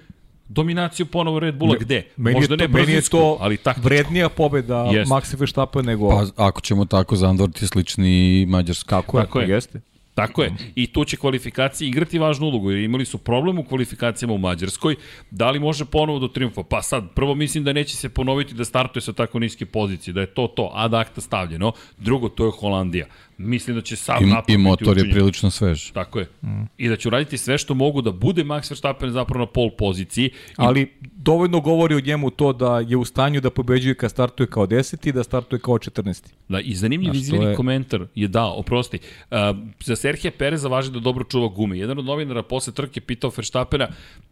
dominaciju 0.47 1.05
ponovo 1.05 1.39
Red 1.39 1.55
Bulla, 1.55 1.75
gde? 1.79 2.03
Meni 2.17 2.35
Možda 2.35 2.57
to, 2.57 2.63
ne 2.63 2.67
meni 2.67 2.79
je 2.79 2.85
brzinsku, 2.85 3.17
to 3.17 3.37
ali 3.39 3.57
taktičku. 3.57 3.87
vrednija 3.87 4.29
pobeda. 4.29 4.85
Maxa 5.05 5.39
Verstappen 5.39 5.85
nego... 5.85 6.09
Pa 6.09 6.45
ako 6.45 6.61
ćemo 6.61 6.85
tako, 6.85 7.15
Zandvort 7.15 7.61
je 7.61 7.67
slični 7.67 8.45
Mađarska. 8.49 9.01
kako 9.01 9.19
je, 9.19 9.25
tako 9.25 9.39
je. 9.39 9.49
jeste. 9.49 9.81
Tako 10.19 10.43
je. 10.43 10.51
I 10.75 10.87
tu 10.87 11.05
će 11.05 11.17
kvalifikacije 11.17 11.87
igrati 11.87 12.19
važnu 12.19 12.47
ulogu, 12.47 12.71
jer 12.71 12.83
imali 12.83 13.05
su 13.05 13.17
problem 13.17 13.59
u 13.59 13.63
kvalifikacijama 13.63 14.33
u 14.33 14.37
Mađarskoj. 14.37 14.95
Da 15.31 15.51
li 15.51 15.59
može 15.59 15.85
ponovo 15.85 16.19
do 16.19 16.27
triumfa? 16.27 16.63
Pa 16.63 16.81
sad, 16.81 17.09
prvo 17.15 17.35
mislim 17.35 17.63
da 17.63 17.73
neće 17.73 17.95
se 17.95 18.09
ponoviti 18.09 18.53
da 18.53 18.65
startuje 18.65 19.01
sa 19.01 19.13
tako 19.13 19.39
niske 19.39 19.65
pozicije, 19.65 20.13
da 20.13 20.21
je 20.21 20.33
to 20.33 20.47
to, 20.47 20.71
ad 20.73 20.93
acta 20.93 21.21
stavljeno. 21.21 21.71
Drugo, 21.97 22.29
to 22.29 22.45
je 22.45 22.51
Holandija. 22.51 23.05
Mislim 23.41 23.75
da 23.75 23.81
će 23.81 23.95
sam 23.95 24.23
I, 24.23 24.27
napad 24.27 24.49
I 24.49 24.57
biti 24.57 24.57
motor 24.57 24.97
je 24.97 25.11
prilično 25.11 25.51
svež. 25.51 25.91
Tako 25.91 26.19
je. 26.19 26.27
Mm. 26.41 26.63
I 26.77 26.89
da 26.89 26.95
će 26.95 27.07
uraditi 27.07 27.37
sve 27.37 27.57
što 27.57 27.73
mogu 27.73 28.01
da 28.01 28.11
bude 28.11 28.43
Max 28.43 28.71
Verstappen 28.71 29.11
zapravo 29.11 29.39
na 29.39 29.51
pol 29.51 29.69
poziciji. 29.77 30.25
I 30.25 30.31
Ali 30.57 30.93
dovoljno 31.01 31.59
govori 31.61 31.95
o 31.95 31.99
njemu 31.99 32.29
to 32.29 32.53
da 32.53 32.79
je 32.79 32.97
u 32.97 33.05
stanju 33.05 33.41
da 33.41 33.49
pobeđuje 33.49 33.95
kad 33.95 34.11
startuje 34.11 34.47
kao 34.47 34.67
10 34.67 35.09
i 35.09 35.11
da 35.11 35.23
startuje 35.23 35.59
kao 35.59 35.75
14. 35.75 36.33
Da, 36.49 36.59
i 36.59 36.75
zanimljiv 36.75 37.15
izvini 37.15 37.45
je- 37.45 37.55
komentar 37.55 38.05
je 38.15 38.27
dao, 38.27 38.53
oprosti. 38.53 38.99
Uh, 39.31 39.37
za 39.83 39.95
Serhija 39.95 40.31
Pereza 40.37 40.67
važi 40.67 40.91
da 40.91 40.99
dobro 40.99 41.23
čuva 41.23 41.47
gume. 41.47 41.77
Jedan 41.79 41.99
od 41.99 42.05
novinara 42.05 42.43
posle 42.43 42.73
trke 42.73 43.01
pitao 43.01 43.31
Verstappena, 43.37 43.87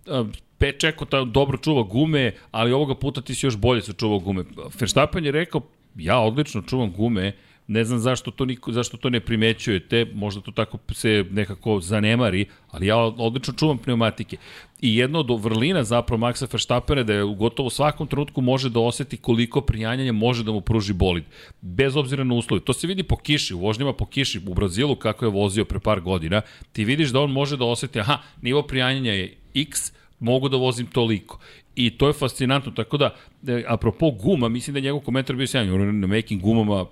uh, 0.06 0.28
Pe 0.58 0.72
Čeko 0.72 1.06
ta 1.06 1.24
dobro 1.24 1.58
čuva 1.58 1.84
gume, 1.84 2.32
ali 2.52 2.72
ovoga 2.72 2.96
puta 2.96 3.22
ti 3.22 3.36
si 3.36 3.46
još 3.46 3.58
bolje 3.58 3.82
sačuvao 3.82 4.20
gume. 4.20 4.44
Verstappen 4.80 5.26
je 5.26 5.32
rekao, 5.32 5.62
ja 5.96 6.20
odlično 6.20 6.62
čuvam 6.62 6.92
gume, 6.92 7.34
ne 7.68 7.84
znam 7.84 8.00
zašto 8.00 8.32
to, 8.32 8.46
niko, 8.46 8.72
zašto 8.72 8.98
to 8.98 9.10
ne 9.10 9.20
primećujete, 9.20 10.06
možda 10.14 10.42
to 10.42 10.52
tako 10.52 10.78
se 10.94 11.26
nekako 11.32 11.80
zanemari, 11.80 12.46
ali 12.72 12.88
ja 12.88 12.98
odlično 12.98 13.54
čuvam 13.54 13.78
pneumatike. 13.78 14.38
I 14.82 14.96
jedno 14.96 15.20
od 15.20 15.44
vrlina 15.44 15.84
zapravo 15.84 16.22
Maxa 16.22 16.54
Verstappena 16.54 17.04
da 17.04 17.14
je 17.14 17.24
u 17.24 17.36
gotovo 17.36 17.70
svakom 17.70 18.08
trenutku 18.08 18.42
može 18.42 18.70
da 18.70 18.80
oseti 18.80 19.18
koliko 19.18 19.62
prijanjanja 19.62 20.12
može 20.12 20.44
da 20.44 20.52
mu 20.52 20.62
pruži 20.62 20.94
bolid. 20.94 21.24
Bez 21.62 21.96
obzira 21.96 22.24
na 22.24 22.36
uslove. 22.36 22.62
To 22.64 22.74
se 22.74 22.88
vidi 22.88 23.04
po 23.04 23.16
kiši, 23.16 23.54
u 23.54 23.60
vožnjama 23.60 23.94
po 23.94 24.06
kiši 24.06 24.42
u 24.48 24.54
Brazilu 24.54 24.96
kako 24.96 25.26
je 25.26 25.32
vozio 25.32 25.66
pre 25.66 25.80
par 25.80 26.02
godina. 26.02 26.42
Ti 26.72 26.86
vidiš 26.86 27.10
da 27.10 27.20
on 27.20 27.32
može 27.32 27.58
da 27.58 27.66
oseti, 27.66 28.00
aha, 28.00 28.18
nivo 28.42 28.62
prijanjanja 28.62 29.12
je 29.12 29.38
x, 29.56 29.92
mogu 30.20 30.50
da 30.50 30.58
vozim 30.58 30.86
toliko. 30.88 31.40
I 31.76 31.90
to 31.90 32.08
je 32.08 32.14
fascinantno, 32.14 32.72
tako 32.72 32.98
da, 32.98 33.16
e, 33.48 33.64
apropo 33.68 34.12
guma, 34.12 34.50
mislim 34.50 34.74
da 34.74 34.78
je 34.78 34.84
njegov 34.84 35.00
komentar 35.00 35.36
bio 35.36 35.48
sjajan, 35.48 35.82
on 35.82 36.00
na 36.00 36.08
making 36.08 36.42
gumama 36.42 36.86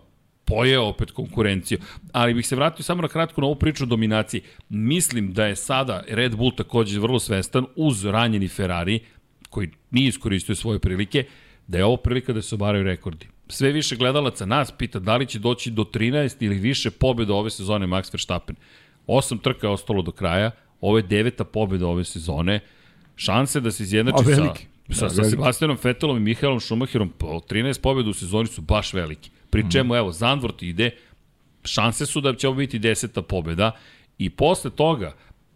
pojeo 0.45 0.83
opet 0.83 1.11
konkurenciju. 1.11 1.77
Ali 2.11 2.33
bih 2.33 2.47
se 2.47 2.55
vratio 2.55 2.83
samo 2.83 3.01
na 3.01 3.07
kratko 3.07 3.41
na 3.41 3.47
ovu 3.47 3.55
priču 3.55 3.83
o 3.83 3.87
dominaciji. 3.87 4.41
Mislim 4.69 5.33
da 5.33 5.45
je 5.45 5.55
sada 5.55 6.03
Red 6.07 6.35
Bull 6.35 6.55
takođe 6.55 6.99
vrlo 6.99 7.19
svestan 7.19 7.65
uz 7.75 8.05
ranjeni 8.05 8.47
Ferrari, 8.47 8.99
koji 9.49 9.69
nije 9.91 10.07
iskoristio 10.07 10.55
svoje 10.55 10.79
prilike, 10.79 11.23
da 11.67 11.77
je 11.77 11.85
ovo 11.85 11.97
prilika 11.97 12.33
da 12.33 12.41
se 12.41 12.55
obaraju 12.55 12.83
rekordi. 12.83 13.27
Sve 13.47 13.71
više 13.71 13.95
gledalaca 13.95 14.45
nas 14.45 14.71
pita 14.71 14.99
da 14.99 15.17
li 15.17 15.25
će 15.25 15.39
doći 15.39 15.71
do 15.71 15.83
13 15.83 16.45
ili 16.45 16.55
više 16.55 16.91
pobjeda 16.91 17.33
ove 17.33 17.49
sezone 17.49 17.87
Max 17.87 18.13
Verstappen. 18.13 18.55
Osam 19.07 19.37
trka 19.37 19.67
je 19.67 19.71
ostalo 19.71 20.01
do 20.01 20.11
kraja, 20.11 20.51
ovo 20.81 20.97
je 20.97 21.03
deveta 21.03 21.43
pobjeda 21.43 21.87
ove 21.87 22.03
sezone. 22.03 22.59
Šanse 23.15 23.59
da 23.59 23.71
se 23.71 23.83
izjednači 23.83 24.23
sa, 24.25 24.35
sa, 24.91 25.05
Da, 25.05 25.09
sa. 25.09 25.23
Sebastianom 25.23 25.77
Vettelom 25.83 26.17
i 26.17 26.19
Mihaelom 26.19 26.59
Schumacherom 26.59 27.09
po 27.09 27.39
13 27.49 27.81
pobjeda 27.81 28.09
u 28.09 28.13
sezoni 28.13 28.47
su 28.47 28.61
baš 28.61 28.93
veliki. 28.93 29.29
Pri 29.55 29.71
čemu, 29.71 29.95
evo, 29.95 30.11
Zandvort 30.11 30.63
ide, 30.63 30.91
šanse 31.63 32.05
su 32.05 32.21
da 32.21 32.35
će 32.35 32.47
ovo 32.47 32.57
biti 32.57 32.79
deseta 32.79 33.21
pobjeda 33.21 33.71
i 34.17 34.29
posle 34.29 34.71
toga, 34.71 35.13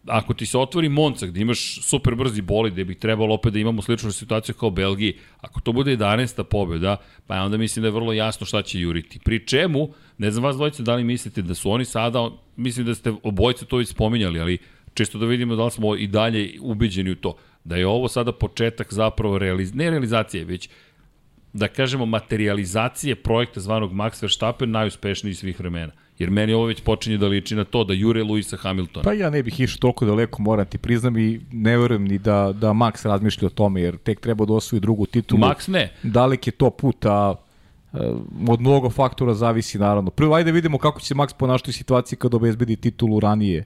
ako 0.07 0.33
ti 0.33 0.45
se 0.45 0.57
otvori 0.57 0.89
Monca 0.89 1.27
gde 1.27 1.41
imaš 1.41 1.81
super 1.83 2.15
brzi 2.15 2.41
bolid 2.41 2.73
gde 2.73 2.85
bi 2.85 2.95
trebalo 2.95 3.35
opet 3.35 3.53
da 3.53 3.59
imamo 3.59 3.81
sličnu 3.81 4.11
situaciju 4.11 4.55
kao 4.55 4.69
Belgiji, 4.69 5.17
ako 5.41 5.61
to 5.61 5.71
bude 5.71 5.97
11. 5.97 6.43
pobjeda, 6.43 6.97
pa 7.27 7.35
onda 7.35 7.57
mislim 7.57 7.81
da 7.83 7.87
je 7.87 7.91
vrlo 7.91 8.13
jasno 8.13 8.45
šta 8.45 8.61
će 8.61 8.79
juriti. 8.79 9.19
Pri 9.19 9.45
čemu, 9.47 9.89
ne 10.17 10.31
znam 10.31 10.43
vas 10.43 10.55
dvojice 10.55 10.83
da 10.83 10.95
li 10.95 11.03
mislite 11.03 11.41
da 11.41 11.55
su 11.55 11.71
oni 11.71 11.85
sada, 11.85 12.29
mislim 12.55 12.85
da 12.85 12.95
ste 12.95 13.13
obojice 13.23 13.65
to 13.65 13.77
već 13.77 13.89
spominjali, 13.89 14.39
ali 14.39 14.57
čisto 14.93 15.17
da 15.17 15.25
vidimo 15.25 15.55
da 15.55 15.65
li 15.65 15.71
smo 15.71 15.95
i 15.95 16.07
dalje 16.07 16.53
ubeđeni 16.61 17.11
u 17.11 17.15
to, 17.15 17.35
da 17.63 17.75
je 17.75 17.87
ovo 17.87 18.07
sada 18.07 18.31
početak 18.31 18.93
zapravo 18.93 19.37
realiz... 19.37 19.73
ne 19.73 19.89
realizacije, 19.89 20.45
već 20.45 20.69
da 21.53 21.67
kažemo 21.67 22.05
materializacije 22.05 23.15
projekta 23.15 23.59
zvanog 23.59 23.93
Max 23.93 24.21
Verstappen 24.21 24.71
najuspešniji 24.71 25.33
svih 25.33 25.59
vremena. 25.59 25.91
Jer 26.19 26.29
meni 26.29 26.53
ovo 26.53 26.65
već 26.65 26.81
počinje 26.81 27.17
da 27.17 27.27
liči 27.27 27.55
na 27.55 27.63
to 27.63 27.83
da 27.83 27.93
jure 27.93 28.23
Luisa 28.23 28.57
Hamiltona. 28.57 29.03
Pa 29.03 29.13
ja 29.13 29.29
ne 29.29 29.43
bih 29.43 29.59
išao 29.59 29.77
toliko 29.79 30.05
daleko, 30.05 30.41
moram 30.41 30.65
ti 30.65 30.77
priznam 30.77 31.17
i 31.17 31.41
ne 31.51 31.77
verujem 31.77 32.05
ni 32.05 32.17
da, 32.17 32.53
da 32.53 32.69
Max 32.69 33.05
razmišlja 33.05 33.45
o 33.45 33.49
tome, 33.49 33.81
jer 33.81 33.97
tek 33.97 34.19
treba 34.19 34.45
da 34.45 34.53
osvoji 34.53 34.79
drugu 34.79 35.05
titulu. 35.05 35.41
Max 35.41 35.71
ne. 35.71 35.93
Dalek 36.03 36.47
je 36.47 36.51
to 36.51 36.69
put, 36.69 37.05
a 37.05 37.35
e, 37.93 37.97
od 38.47 38.61
mnogo 38.61 38.89
faktora 38.89 39.33
zavisi 39.33 39.79
naravno. 39.79 40.11
Prvo, 40.11 40.35
ajde 40.35 40.51
vidimo 40.51 40.77
kako 40.77 40.99
će 40.99 41.05
se 41.05 41.15
Max 41.15 41.33
ponašati 41.37 41.69
u 41.69 41.73
situaciji 41.73 42.19
kad 42.19 42.33
obezbedi 42.33 42.75
titulu 42.75 43.19
ranije. 43.19 43.65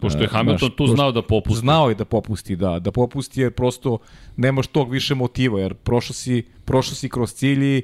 Pošto 0.00 0.18
je 0.18 0.24
E, 0.24 0.28
Hamilton 0.28 0.68
znaš, 0.68 0.76
tu 0.76 0.86
znao 0.86 1.12
da 1.12 1.22
popusti. 1.22 1.60
Znao 1.60 1.88
je 1.88 1.94
da 1.94 2.04
popusti, 2.04 2.56
da. 2.56 2.78
Da 2.78 2.90
popusti 2.90 3.40
jer 3.40 3.52
prosto 3.52 3.98
nemaš 4.36 4.66
tog 4.66 4.90
više 4.90 5.14
motiva, 5.14 5.60
jer 5.60 5.74
prošao 5.74 6.14
si, 6.14 6.42
prošao 6.64 6.94
si 6.94 7.08
kroz 7.08 7.32
cilji, 7.32 7.78
e, 7.78 7.82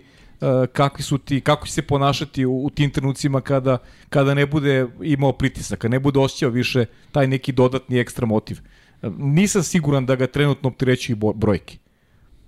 kakvi 0.73 1.03
su 1.03 1.19
ti, 1.19 1.41
kako 1.41 1.67
će 1.67 1.73
se 1.73 1.83
ponašati 1.83 2.45
u, 2.45 2.65
u 2.65 2.71
tim 2.71 2.91
trenucima 2.91 3.41
kada, 3.41 3.79
kada 4.09 4.35
ne 4.35 4.47
bude 4.47 4.87
imao 5.03 5.33
pritisaka, 5.33 5.89
ne 5.89 6.01
bude 6.01 6.21
osjećao 6.21 6.51
više 6.51 6.85
taj 7.13 7.27
neki 7.27 7.53
dodatni 7.53 7.99
ekstra 7.99 8.27
motiv. 8.27 8.59
E, 9.03 9.11
Nisam 9.19 9.63
siguran 9.63 10.07
da 10.07 10.17
ga 10.17 10.27
trenutno 10.27 10.69
opterećuju 10.69 11.17
brojke. 11.35 11.79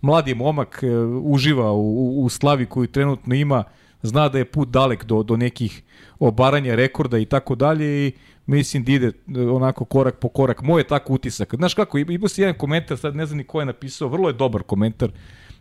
Mladi 0.01 0.35
momak, 0.35 0.83
uživa 1.23 1.73
u, 1.73 1.81
u, 1.81 2.25
u 2.25 2.29
slavi 2.29 2.67
koju 2.67 2.87
trenutno 2.87 3.35
ima, 3.35 3.65
zna 4.03 4.29
da 4.29 4.39
je 4.39 4.45
put 4.45 4.69
dalek 4.69 5.05
do, 5.05 5.23
do 5.23 5.37
nekih 5.37 5.83
obaranja 6.19 6.75
rekorda 6.75 7.19
i 7.19 7.25
tako 7.25 7.55
dalje 7.55 8.07
i 8.07 8.13
mislim 8.47 8.85
da 8.85 8.93
ide 8.93 9.07
e, 9.07 9.41
onako 9.41 9.85
korak 9.85 10.19
po 10.19 10.29
korak. 10.29 10.63
Moj 10.63 10.81
je 10.81 10.87
tako 10.87 11.13
utisak. 11.13 11.55
Znaš 11.55 11.75
kako, 11.75 11.99
imao 11.99 12.29
si 12.29 12.41
jedan 12.41 12.59
komentar, 12.59 12.99
sad 12.99 13.17
ne 13.17 13.27
znam 13.27 13.39
ni 13.39 13.45
ko 13.45 13.61
je 13.61 13.67
napisao, 13.67 14.09
vrlo 14.09 14.29
je 14.29 14.33
dobar 14.33 14.63
komentar, 14.63 15.11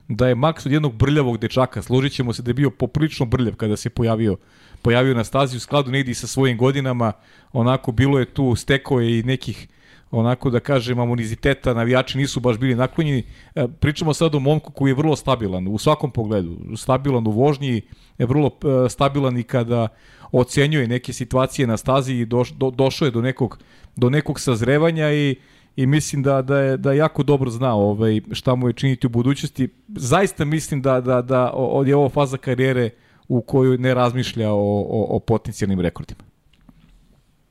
da 0.07 0.27
je 0.27 0.35
Max 0.35 0.65
od 0.65 0.71
jednog 0.71 0.95
brljavog 0.95 1.37
dečaka, 1.37 1.81
složit 1.81 2.13
ćemo 2.13 2.33
se 2.33 2.41
da 2.41 2.49
je 2.49 2.53
bio 2.53 2.69
poprilično 2.69 3.25
brljav 3.25 3.55
kada 3.55 3.77
se 3.77 3.89
pojavio 3.89 4.37
pojavio 4.81 5.13
na 5.13 5.23
stazi 5.23 5.57
u 5.57 5.59
skladu 5.59 5.91
negdje 5.91 6.15
sa 6.15 6.27
svojim 6.27 6.57
godinama, 6.57 7.13
onako 7.53 7.91
bilo 7.91 8.19
je 8.19 8.25
tu, 8.25 8.55
stekao 8.55 8.99
je 8.99 9.19
i 9.19 9.23
nekih 9.23 9.67
onako 10.11 10.49
da 10.49 10.59
kažem 10.59 10.99
amoniziteta, 10.99 11.73
navijači 11.73 12.17
nisu 12.17 12.39
baš 12.39 12.57
bili 12.57 12.75
naklonjeni. 12.75 13.23
E, 13.55 13.67
Pričamo 13.79 14.13
sad 14.13 14.35
o 14.35 14.39
momku 14.39 14.71
koji 14.71 14.89
je 14.89 14.95
vrlo 14.95 15.15
stabilan 15.15 15.67
u 15.67 15.77
svakom 15.77 16.11
pogledu, 16.11 16.57
stabilan 16.75 17.27
u 17.27 17.31
vožnji, 17.31 17.81
je 18.17 18.25
vrlo 18.25 18.47
e, 18.47 18.89
stabilan 18.89 19.37
i 19.37 19.43
kada 19.43 19.87
ocenjuje 20.31 20.87
neke 20.87 21.13
situacije 21.13 21.67
na 21.67 21.77
stazi 21.77 22.13
i 22.13 22.25
doš, 22.25 22.51
do, 22.51 22.69
došao 22.69 23.05
je 23.05 23.11
do 23.11 23.21
nekog, 23.21 23.59
do 23.95 24.09
nekog 24.09 24.39
sazrevanja 24.39 25.11
i 25.13 25.35
i 25.77 25.85
mislim 25.85 26.23
da 26.23 26.41
da 26.41 26.59
je 26.59 26.77
da 26.77 26.93
jako 26.93 27.23
dobro 27.23 27.49
zna 27.49 27.75
ovaj 27.75 28.21
šta 28.31 28.55
mu 28.55 28.67
je 28.69 28.73
činiti 28.73 29.07
u 29.07 29.09
budućnosti. 29.09 29.69
Zaista 29.87 30.45
mislim 30.45 30.81
da 30.81 31.01
da 31.01 31.21
da 31.21 31.53
je 31.85 31.95
ovo 31.95 32.09
faza 32.09 32.37
karijere 32.37 32.89
u 33.27 33.41
kojoj 33.41 33.77
ne 33.77 33.93
razmišlja 33.93 34.51
o, 34.51 34.81
o, 34.81 35.05
o 35.09 35.19
potencijalnim 35.19 35.81
rekordima. 35.81 36.26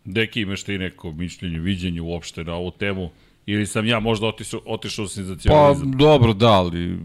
Deki, 0.06 0.40
imaš 0.40 0.62
ti 0.62 0.78
neko 0.78 1.12
mišljenje, 1.12 1.58
viđenje 1.58 2.00
uopšte 2.00 2.44
na 2.44 2.54
ovu 2.54 2.70
temu? 2.70 3.10
Ili 3.46 3.66
sam 3.66 3.86
ja 3.86 4.00
možda 4.00 4.26
otišao, 4.26 4.60
otišao 4.66 5.04
u 5.04 5.08
Pa 5.08 5.12
senzacionalizam? 5.12 5.92
dobro, 5.92 6.32
da, 6.32 6.50
ali 6.50 6.98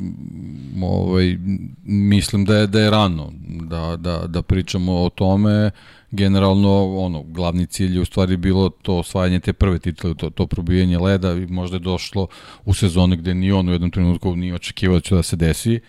ovaj, 0.84 1.38
mislim 1.84 2.46
da 2.46 2.58
je, 2.58 2.68
da 2.68 2.80
je 2.80 2.90
rano 2.90 3.32
da, 3.48 3.96
da, 3.96 4.28
da 4.28 4.42
pričamo 4.42 4.94
o 4.94 5.10
tome. 5.10 5.72
Generalno, 6.12 6.98
ono, 6.98 7.24
glavni 7.24 7.68
cilj 7.68 7.96
je 7.96 8.02
u 8.02 8.06
stvari 8.06 8.38
bilo 8.38 8.70
to 8.70 8.98
osvajanje 8.98 9.40
te 9.40 9.54
prve 9.54 9.80
titule, 9.80 10.16
to, 10.16 10.30
to 10.30 10.48
probijanje 10.48 11.00
leda 11.00 11.34
i 11.34 11.46
možda 11.46 11.76
je 11.76 11.80
došlo 11.80 12.28
u 12.66 12.74
sezoni 12.74 13.18
gde 13.18 13.34
ni 13.34 13.52
on 13.52 13.70
u 13.70 13.72
jednom 13.72 13.92
trenutku 13.92 14.36
nije 14.36 14.56
očekivao 14.56 14.98
da 14.98 15.02
će 15.02 15.16
da 15.16 15.24
se 15.24 15.36
desi. 15.36 15.80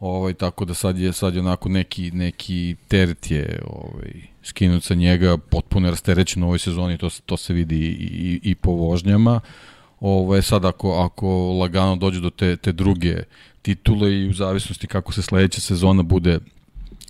Ovaj, 0.00 0.34
tako 0.34 0.64
da 0.64 0.74
sad 0.74 0.98
je, 0.98 1.12
sad 1.12 1.34
je 1.34 1.40
onako 1.40 1.68
neki, 1.68 2.10
neki 2.10 2.76
teret 2.88 3.30
je 3.30 3.62
ovaj, 3.66 4.12
skinut 4.42 4.84
sa 4.84 4.94
njega, 4.94 5.36
potpuno 5.36 5.86
je 5.86 5.90
rasterećen 5.90 6.42
u 6.42 6.46
ovoj 6.46 6.58
sezoni, 6.58 6.98
to, 6.98 7.10
to 7.26 7.36
se 7.36 7.54
vidi 7.54 7.76
i, 7.76 7.90
i, 7.90 8.40
i 8.42 8.54
po 8.54 8.70
vožnjama. 8.70 9.40
Ovo, 10.00 10.42
sad 10.42 10.64
ako, 10.64 10.92
ako 10.92 11.28
lagano 11.52 11.96
dođe 11.96 12.20
do 12.20 12.30
te, 12.30 12.56
te 12.56 12.72
druge 12.72 13.16
titule 13.62 14.12
i 14.12 14.28
u 14.28 14.32
zavisnosti 14.32 14.86
kako 14.86 15.12
se 15.12 15.22
sledeća 15.22 15.60
sezona 15.60 16.02
bude 16.02 16.38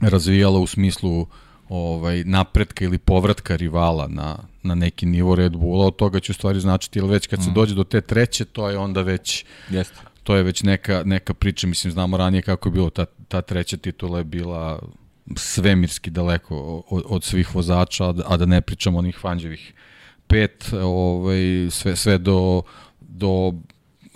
razvijala 0.00 0.58
u 0.58 0.66
smislu 0.66 1.26
ovaj 1.68 2.24
napretka 2.24 2.84
ili 2.84 2.98
povratka 2.98 3.56
rivala 3.56 4.08
na, 4.08 4.36
na 4.62 4.74
neki 4.74 5.06
nivo 5.06 5.34
Red 5.34 5.52
Bulla, 5.52 5.86
od 5.86 5.96
toga 5.96 6.20
će 6.20 6.32
u 6.32 6.34
stvari 6.34 6.60
značiti, 6.60 6.98
ili 6.98 7.08
već 7.08 7.26
kad 7.26 7.44
se 7.44 7.50
mm. 7.50 7.54
dođe 7.54 7.74
do 7.74 7.84
te 7.84 8.00
treće, 8.00 8.44
to 8.44 8.70
je 8.70 8.78
onda 8.78 9.02
već 9.02 9.44
Jeste. 9.70 10.00
To 10.26 10.36
je 10.36 10.42
već 10.42 10.62
neka, 10.62 11.02
neka 11.04 11.34
priča, 11.34 11.66
mislim, 11.66 11.92
znamo 11.92 12.16
ranije 12.16 12.42
kako 12.42 12.68
je 12.68 12.72
bilo, 12.72 12.90
ta, 12.90 13.04
ta 13.28 13.42
treća 13.42 13.76
titula 13.76 14.18
je 14.18 14.24
bila 14.24 14.78
svemirski 15.36 16.10
daleko 16.10 16.84
od, 16.90 17.02
od 17.06 17.24
svih 17.24 17.54
vozača, 17.54 18.14
a 18.26 18.36
da 18.36 18.46
ne 18.46 18.60
pričamo 18.60 18.98
onih 18.98 19.18
fanđevih 19.20 19.72
pet, 20.26 20.72
ovaj, 20.82 21.70
sve, 21.70 21.96
sve 21.96 22.18
do, 22.18 22.62
do 23.00 23.52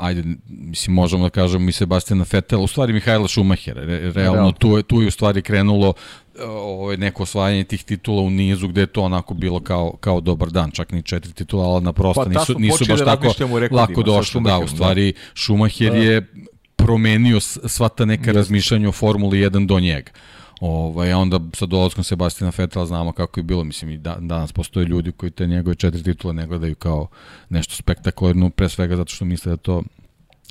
ajde, 0.01 0.23
mislim, 0.49 0.95
možemo 0.95 1.23
da 1.23 1.31
kažemo 1.31 1.69
i 1.69 1.73
Sebastiana 1.73 2.25
Fetela, 2.25 2.63
u 2.63 2.67
stvari 2.67 2.93
Mihajla 2.93 3.29
Šumahera, 3.29 3.85
re, 3.85 4.13
realno 4.13 4.53
tu 4.53 4.77
je, 4.77 4.83
tu 4.83 5.03
je 5.03 5.09
u 5.09 5.11
stvari 5.11 5.43
krenulo 5.43 5.95
ovaj, 6.47 6.97
neko 6.97 7.23
osvajanje 7.23 7.65
tih 7.65 7.85
titula 7.85 8.23
u 8.23 8.31
nizu 8.31 8.69
gde 8.69 8.81
je 8.81 8.87
to 8.87 9.03
onako 9.03 9.35
bilo 9.35 9.61
kao, 9.61 9.97
kao 10.01 10.21
dobar 10.21 10.51
dan, 10.51 10.71
čak 10.71 10.93
ni 10.93 11.03
četiri 11.03 11.33
titula, 11.33 11.65
ali 11.65 11.85
naprosto 11.85 12.23
pa, 12.23 12.29
nisu, 12.29 12.59
nisu 12.59 12.85
baš 12.89 12.99
da 12.99 13.05
tako 13.05 13.35
lako 13.71 14.03
došli. 14.03 14.41
Da, 14.41 14.59
u 14.59 14.69
stvari 14.69 15.13
Šumacher 15.35 15.93
da. 15.93 15.99
je 15.99 16.27
promenio 16.77 17.41
sva 17.41 17.89
ta 17.89 18.05
neka 18.05 18.33
razmišljanja 18.33 18.89
o 18.89 18.93
Formuli 18.93 19.39
1 19.39 19.67
do 19.67 19.81
njega. 19.81 20.11
Ovaj, 20.61 21.13
a 21.13 21.19
onda 21.19 21.41
sa 21.55 21.67
dolazkom 21.67 22.05
Sebastina 22.05 22.51
Fetela 22.51 22.87
znamo 22.87 23.13
kako 23.13 23.41
je 23.41 23.45
bilo. 23.45 23.65
Mislim, 23.65 23.91
i 23.91 23.99
da, 23.99 24.17
danas 24.21 24.53
postoje 24.53 24.87
ljudi 24.87 25.13
koji 25.13 25.31
te 25.31 25.47
njegove 25.47 25.75
četiri 25.75 26.03
titule 26.03 26.35
ne 26.35 26.47
gledaju 26.47 26.75
kao 26.75 27.09
nešto 27.49 27.75
spektakularno, 27.75 28.51
pre 28.51 28.69
svega 28.69 28.97
zato 28.97 29.15
što 29.15 29.25
misle 29.25 29.51
da 29.51 29.57
to 29.57 29.83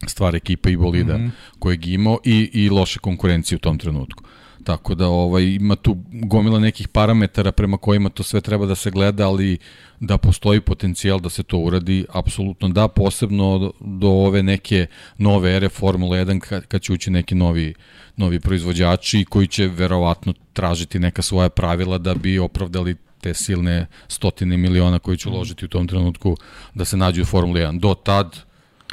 stvar 0.08 0.36
ekipa 0.36 0.70
i 0.70 0.78
bolida 0.78 1.18
mm 1.18 1.22
-hmm. 1.22 1.32
kojeg 1.60 1.88
imao 1.88 2.20
i, 2.24 2.50
i 2.54 2.70
loše 2.70 3.00
konkurencije 3.00 3.56
u 3.56 3.60
tom 3.60 3.78
trenutku. 3.78 4.24
Tako 4.64 4.96
da 4.96 5.08
ovaj 5.08 5.44
ima 5.44 5.76
tu 5.76 5.98
gomila 6.12 6.60
nekih 6.60 6.88
parametara 6.88 7.52
prema 7.52 7.78
kojima 7.78 8.10
to 8.10 8.24
sve 8.24 8.42
treba 8.42 8.66
da 8.66 8.76
se 8.76 8.92
gleda, 8.92 9.28
ali 9.28 9.58
da 10.00 10.18
postoji 10.18 10.62
potencijal 10.62 11.20
da 11.20 11.30
se 11.30 11.44
to 11.44 11.58
uradi, 11.58 12.06
apsolutno 12.10 12.70
da, 12.70 12.88
posebno 12.88 13.74
do, 13.80 14.08
ove 14.08 14.44
neke 14.44 14.88
nove 15.18 15.56
ere 15.56 15.70
Formula 15.70 16.18
1 16.18 16.40
kad, 16.40 16.66
kad 16.66 16.82
će 16.82 16.94
ući 16.94 17.12
neki 17.12 17.36
novi 17.36 17.74
novi 18.16 18.40
proizvođači 18.40 19.26
koji 19.26 19.48
će 19.48 19.68
verovatno 19.68 20.34
tražiti 20.54 21.00
neka 21.00 21.22
svoja 21.22 21.50
pravila 21.50 21.98
da 21.98 22.16
bi 22.16 22.40
opravdali 22.40 22.96
te 23.22 23.34
silne 23.34 23.88
stotine 24.08 24.58
miliona 24.58 25.00
koji 25.00 25.18
će 25.18 25.30
uložiti 25.30 25.66
u 25.66 25.68
tom 25.68 25.88
trenutku 25.88 26.38
da 26.74 26.86
se 26.86 26.98
nađu 26.98 27.22
u 27.22 27.26
Formuli 27.26 27.62
1. 27.62 27.80
Do 27.80 27.94
tad 27.94 28.38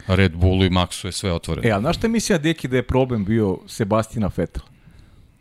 Red 0.07 0.37
Bullu 0.37 0.65
i 0.65 0.71
Maxu 0.71 1.07
je 1.07 1.13
sve 1.13 1.33
otvoreno. 1.33 1.69
E, 1.69 1.73
a 1.73 1.81
znaš 1.81 1.97
šta 1.97 2.09
misli 2.09 2.39
Deki 2.39 2.69
da 2.69 2.77
je 2.77 2.83
problem 2.83 3.25
bio 3.25 3.59
Sebastina 3.67 4.31
Vettel? 4.37 4.63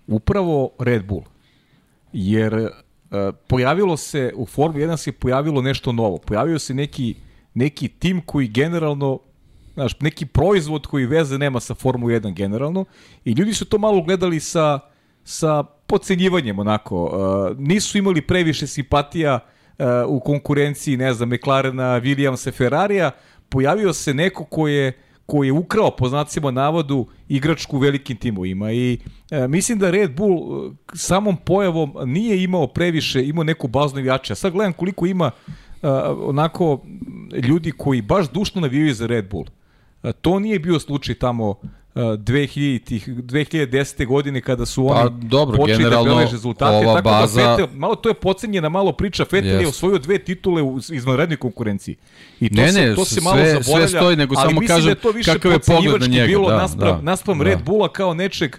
Upravo 0.07 0.69
Red 0.79 1.05
Bull. 1.05 1.23
Jer 2.13 2.53
uh, 2.55 2.69
pojavilo 3.47 3.97
se, 3.97 4.33
u 4.35 4.45
Formuli 4.45 4.85
1 4.85 4.97
se 4.97 5.11
pojavilo 5.11 5.61
nešto 5.61 5.91
novo. 5.91 6.17
Pojavio 6.17 6.59
se 6.59 6.73
neki, 6.73 7.15
neki 7.53 7.87
tim 7.87 8.21
koji 8.21 8.47
generalno 8.47 9.19
znaš, 9.73 9.99
neki 9.99 10.25
proizvod 10.25 10.87
koji 10.87 11.05
veze 11.05 11.37
nema 11.37 11.59
sa 11.59 11.73
Formu 11.73 12.07
1 12.07 12.33
generalno 12.33 12.85
i 13.25 13.31
ljudi 13.31 13.53
su 13.53 13.65
to 13.65 13.77
malo 13.77 14.01
gledali 14.01 14.39
sa, 14.39 14.79
sa 15.23 15.63
pocenjivanjem 15.63 16.59
onako. 16.59 17.03
Uh, 17.03 17.57
nisu 17.59 17.97
imali 17.97 18.21
previše 18.21 18.67
simpatija 18.67 19.39
uh, 19.79 19.85
u 20.07 20.19
konkurenciji, 20.19 20.97
ne 20.97 21.13
znam, 21.13 21.29
McLarena, 21.29 22.01
Williamsa, 22.01 22.53
Ferrarija, 22.53 23.11
pojavio 23.49 23.93
se 23.93 24.13
neko 24.13 24.43
ko 24.43 24.67
je 24.67 24.93
koji 25.25 25.47
je 25.47 25.51
ukrao 25.51 25.91
po 25.91 26.09
znacima 26.09 26.51
navodu 26.51 27.07
igračku 27.29 27.77
u 27.77 27.79
velikim 27.79 28.17
timovima 28.17 28.71
i 28.71 28.93
e, 28.93 28.97
mislim 29.47 29.79
da 29.79 29.91
Red 29.91 30.15
Bull 30.15 30.67
e, 30.67 30.71
samom 30.93 31.37
pojavom 31.37 31.93
nije 32.05 32.43
imao 32.43 32.67
previše, 32.67 33.27
imao 33.27 33.43
neku 33.43 33.67
baznu 33.67 33.99
igrača. 33.99 34.35
Sad 34.35 34.53
gledam 34.53 34.73
koliko 34.73 35.05
ima 35.05 35.31
e, 35.81 35.87
onako 36.17 36.81
ljudi 37.43 37.71
koji 37.71 38.01
baš 38.01 38.29
dušno 38.31 38.61
navijaju 38.61 38.93
za 38.93 39.07
Red 39.07 39.29
Bull. 39.29 39.45
E, 40.03 40.13
to 40.13 40.39
nije 40.39 40.59
bio 40.59 40.79
slučaj 40.79 41.15
tamo 41.15 41.55
2000 41.95 43.09
uh, 43.11 43.17
2010. 43.17 44.05
godine 44.05 44.41
kada 44.41 44.65
su 44.65 44.87
oni 44.87 44.93
pa, 44.93 45.09
dobro, 45.09 45.57
počeli 45.57 45.83
da 45.83 46.03
beleže 46.03 46.31
rezultate. 46.31 46.87
Ova 46.87 46.95
tako 46.95 47.09
da 47.09 47.19
baza... 47.19 47.41
da 47.41 47.55
Fetel, 47.55 47.67
malo 47.77 47.95
to 47.95 48.09
je 48.09 48.13
pocenjena 48.13 48.69
malo 48.69 48.91
priča, 48.91 49.25
Fetel 49.25 49.51
yes. 49.51 49.61
je 49.61 49.67
osvojio 49.67 49.97
dve 49.97 50.17
titule 50.17 50.61
u 50.61 50.79
izvanrednoj 50.91 51.37
konkurenciji. 51.37 51.95
I 52.39 52.55
to 52.55 52.61
ne, 52.61 52.71
se, 52.71 52.81
ne, 52.81 52.95
to 52.95 53.05
se 53.05 53.21
malo 53.21 53.37
zaboravlja. 53.37 53.63
Sve 53.63 53.87
stoji, 53.87 54.15
nego 54.15 54.35
samo 54.35 54.61
da 54.61 54.67
kažem 54.67 54.95
da 55.25 55.33
kakav 55.33 55.51
je 55.51 55.59
pogled 55.59 56.01
na 56.01 56.07
njega. 56.07 56.25
bilo 56.25 56.49
da, 56.49 56.57
naspram, 56.57 56.95
da, 56.97 57.01
naspram 57.01 57.37
da. 57.37 57.43
Red 57.43 57.63
Bulla 57.63 57.87
kao 57.87 58.13
nečeg 58.13 58.55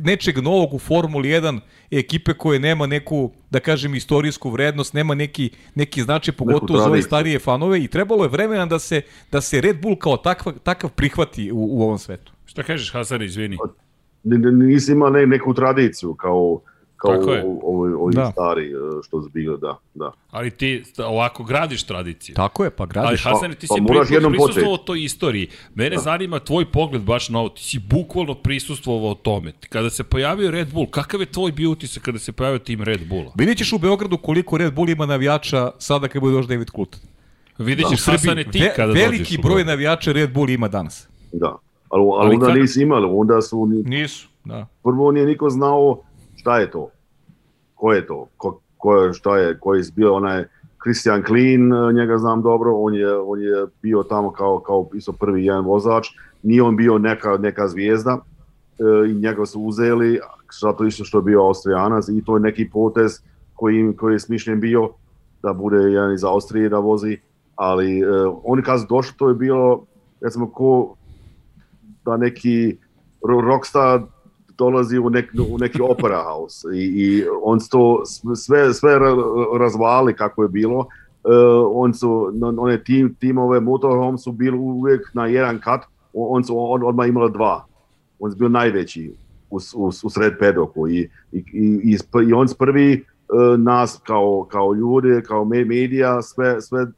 nečeg 0.00 0.38
novog 0.38 0.74
u 0.74 0.78
Formuli 0.78 1.28
1 1.28 1.60
ekipe 1.90 2.34
koje 2.34 2.58
nema 2.58 2.86
neku, 2.86 3.30
da 3.50 3.60
kažem, 3.60 3.94
istorijsku 3.94 4.50
vrednost, 4.50 4.94
nema 4.94 5.14
neki, 5.14 5.50
neki 5.74 6.02
značaj, 6.02 6.34
pogotovo 6.34 6.78
za 6.78 6.86
ove 6.86 7.02
starije 7.02 7.38
fanove 7.38 7.84
i 7.84 7.88
trebalo 7.88 8.24
je 8.24 8.28
vremena 8.28 8.66
da 8.66 8.78
se, 8.78 9.02
da 9.32 9.40
se 9.40 9.60
Red 9.60 9.82
Bull 9.82 9.96
kao 9.96 10.16
takva, 10.16 10.52
takav 10.62 10.90
prihvati 10.90 11.52
u, 11.52 11.68
u 11.70 11.82
ovom 11.82 11.98
svetu. 11.98 12.32
Šta 12.44 12.62
kažeš, 12.62 12.92
Hasan, 12.92 13.22
izvini? 13.22 13.56
Pa, 13.56 13.68
nisi 14.50 14.92
imao 14.92 15.10
ne, 15.10 15.26
neku 15.26 15.54
tradiciju 15.54 16.14
kao 16.14 16.60
kao 17.08 17.58
ovi, 17.62 17.92
ovi 17.92 18.14
da. 18.14 18.30
stari 18.32 18.66
e, 18.66 18.74
što 19.02 19.20
zbilo, 19.20 19.56
da, 19.56 19.78
da. 19.94 20.12
Ali 20.30 20.50
ti 20.50 20.82
ovako 20.98 21.44
gradiš 21.44 21.82
tradiciju. 21.82 22.34
Tako 22.34 22.64
je, 22.64 22.70
pa 22.70 22.86
gradiš. 22.86 23.26
Ali 23.26 23.34
Hasan, 23.34 23.54
ti 23.54 23.66
pa, 23.68 23.74
si 23.74 23.80
pa, 23.80 24.04
pri, 24.04 24.28
prisustvovao 24.30 24.76
toj 24.76 25.04
istoriji. 25.04 25.48
Mene 25.74 25.96
da. 25.96 26.02
zanima 26.02 26.38
tvoj 26.38 26.72
pogled 26.72 27.02
baš 27.02 27.28
na 27.28 27.40
ovo. 27.40 27.48
Ti 27.48 27.62
si 27.62 27.78
bukvalno 27.78 28.34
prisustvovao 28.34 29.14
tome. 29.14 29.52
Kada 29.68 29.90
se 29.90 30.04
pojavio 30.04 30.50
Red 30.50 30.72
Bull, 30.72 30.86
kakav 30.90 31.20
je 31.20 31.26
tvoj 31.26 31.52
bio 31.52 31.70
utisak 31.70 32.02
kada 32.02 32.18
se 32.18 32.32
pojavio 32.32 32.58
tim 32.58 32.82
Red 32.82 33.08
Bulla? 33.08 33.32
Vidjet 33.34 33.58
ćeš 33.58 33.72
u 33.72 33.78
Beogradu 33.78 34.16
koliko 34.16 34.58
Red 34.58 34.74
Bull 34.74 34.90
ima 34.90 35.06
navijača 35.06 35.70
sada 35.78 36.08
kad 36.08 36.22
bude 36.22 36.34
došao 36.34 36.48
David 36.48 36.70
Coulthard. 36.70 37.02
Vidjet 37.58 37.88
ćeš 37.88 38.06
da, 38.06 38.12
Hasane 38.12 38.44
ti 38.44 38.62
kada 38.76 38.92
ve, 38.92 39.00
Veliki 39.00 39.38
broj 39.42 39.64
navijača 39.64 40.12
Red 40.12 40.32
Bull 40.32 40.50
ima 40.50 40.68
danas. 40.68 41.08
Da, 41.32 41.56
ali, 41.88 42.02
ali, 42.02 42.12
ali 42.20 42.34
onda 42.34 42.46
kad... 42.46 42.56
nisi 42.56 42.82
imali, 42.82 43.06
onda 43.10 43.40
su... 43.40 43.66
Nisu, 43.84 44.28
da. 44.44 44.66
Prvo 44.82 45.12
nije 45.12 45.26
niko 45.26 45.50
znao 45.50 46.02
šta 46.36 46.58
je 46.58 46.70
to 46.70 46.90
ko 47.74 47.92
je 47.92 48.06
to, 48.06 48.26
ko, 48.36 48.60
ko 48.78 48.96
je, 48.96 49.12
šta 49.12 49.38
je, 49.38 49.58
ko 49.58 49.74
je 49.74 49.84
bio 49.96 50.14
onaj 50.14 50.44
Christian 50.82 51.22
Klein, 51.22 51.70
njega 51.94 52.18
znam 52.18 52.42
dobro, 52.42 52.76
on 52.76 52.94
je, 52.94 53.16
on 53.18 53.40
je 53.40 53.66
bio 53.82 54.02
tamo 54.02 54.32
kao, 54.32 54.58
kao 54.60 54.88
isto 54.94 55.12
prvi 55.12 55.44
jedan 55.44 55.64
vozač, 55.64 56.08
nije 56.42 56.62
on 56.62 56.76
bio 56.76 56.98
neka, 56.98 57.36
neka 57.36 57.68
zvijezda 57.68 58.18
e, 58.18 59.10
i 59.10 59.14
njega 59.14 59.46
su 59.46 59.60
uzeli, 59.60 60.20
zato 60.60 60.84
isto 60.84 61.04
što 61.04 61.18
je 61.18 61.22
bio 61.22 61.42
Austrijanac 61.42 62.08
i 62.08 62.24
to 62.24 62.36
je 62.36 62.40
neki 62.40 62.70
potez 62.70 63.20
koji, 63.54 63.96
koji 63.96 64.12
je 64.12 64.20
smišljen 64.20 64.60
bio 64.60 64.90
da 65.42 65.52
bude 65.52 65.76
jedan 65.76 66.14
iz 66.14 66.24
Austrije 66.24 66.68
da 66.68 66.78
vozi, 66.78 67.18
ali 67.56 67.98
e, 67.98 68.04
oni 68.44 68.62
kad 68.62 68.80
su 68.80 68.86
došli, 68.88 69.16
to 69.16 69.28
je 69.28 69.34
bilo, 69.34 69.84
recimo, 70.20 70.50
ko 70.50 70.94
da 72.04 72.16
neki 72.16 72.76
rockstar 73.46 74.02
dolazi 74.58 74.98
u, 74.98 75.10
nek, 75.10 75.30
u 75.52 75.58
neki 75.58 75.82
opera 75.82 76.22
house 76.22 76.68
i, 76.74 76.84
i 76.84 77.24
on 77.42 77.58
to 77.70 78.02
sve, 78.36 78.74
sve 78.74 78.98
razvali 79.58 80.14
kako 80.14 80.42
je 80.42 80.48
bilo. 80.48 80.78
Uh, 80.78 81.70
on 81.74 81.94
su, 81.94 82.32
one 82.58 82.84
tim, 82.84 83.14
timove 83.20 83.60
motorhome 83.60 84.18
su 84.18 84.32
bili 84.32 84.58
uvijek 84.58 85.14
na 85.14 85.26
jedan 85.26 85.60
kat, 85.60 85.80
on 86.12 86.44
su 86.44 86.54
on, 86.56 86.82
odmah 86.84 87.08
imali 87.08 87.32
dva. 87.32 87.64
On 88.18 88.30
su 88.30 88.36
bio 88.36 88.48
najveći 88.48 89.12
u, 89.50 89.58
u, 89.74 89.86
u 90.04 90.10
sred 90.10 90.32
pedoku 90.38 90.88
i, 90.88 91.10
i, 91.32 91.44
i, 91.52 91.98
i 92.28 92.32
on 92.32 92.46
prvi 92.58 93.04
uh, 93.28 93.60
nas 93.60 94.00
kao, 94.06 94.46
kao 94.50 94.74
ljude, 94.74 95.22
kao 95.22 95.44
medija, 95.44 96.22
sve, 96.22 96.60
sve, 96.60 96.82
uh, 96.82 96.88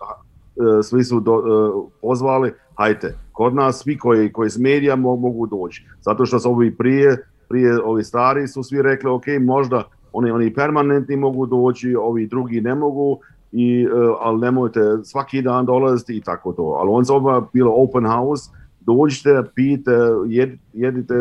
svi 0.82 1.04
su 1.04 1.20
do, 1.20 1.34
uh, 1.34 1.88
pozvali, 2.02 2.52
hajte, 2.74 3.18
kod 3.32 3.54
nas 3.54 3.82
svi 3.82 3.98
koji, 3.98 4.32
koji 4.32 4.50
s 4.50 4.59
medija 4.59 4.96
mogu 4.96 5.46
doći. 5.46 5.86
Zato 6.00 6.26
što 6.26 6.38
su 6.38 6.50
ovi 6.50 6.76
prije 6.76 7.26
prije 7.49 7.80
ovi 7.84 8.05
stari 8.05 8.49
su 8.49 8.62
svi 8.62 8.82
rekli 8.82 9.11
ok, 9.11 9.24
možda 9.40 9.82
oni, 10.12 10.30
oni 10.30 10.55
permanentni 10.55 11.16
mogu 11.16 11.47
doći, 11.47 11.94
ovi 11.94 12.26
drugi 12.26 12.61
ne 12.61 12.74
mogu, 12.74 13.18
i, 13.53 13.86
uh, 13.86 14.16
ali 14.20 14.40
nemojte 14.40 14.80
svaki 15.05 15.42
dan 15.42 15.66
dolaziti 15.66 16.16
i 16.16 16.20
tako 16.20 16.53
to. 16.53 16.62
Ali 16.62 16.90
on 16.90 17.05
se 17.05 17.12
bilo 17.53 17.72
open 17.76 18.07
house, 18.07 18.51
dođite, 18.80 19.42
pijte, 19.55 19.90
jed, 20.26 20.51
jedite, 20.72 21.14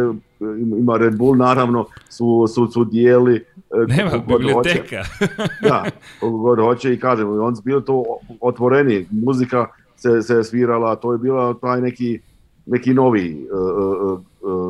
ima 0.78 0.98
Red 0.98 1.18
Bull 1.18 1.38
naravno, 1.38 1.86
su, 2.10 2.48
su, 2.48 2.68
su 2.68 2.86
dijeli. 2.86 3.36
E, 3.36 3.44
Nema 3.88 4.12
biblioteka. 4.28 5.04
da, 5.70 5.86
god 6.22 6.60
hoće 6.60 6.94
i 6.94 7.00
kažem, 7.00 7.42
on 7.42 7.56
su 7.56 7.62
bilo 7.62 7.82
to 7.82 8.04
otvoreni, 8.42 9.08
muzika 9.12 9.68
se, 9.96 10.22
se 10.22 10.44
svirala, 10.44 10.96
to 10.96 11.12
je 11.12 11.18
bila 11.18 11.54
taj 11.54 11.82
neki, 11.82 12.20
neki 12.66 12.94
novi 12.94 13.48
uh, 13.52 14.12
uh, 14.12 14.20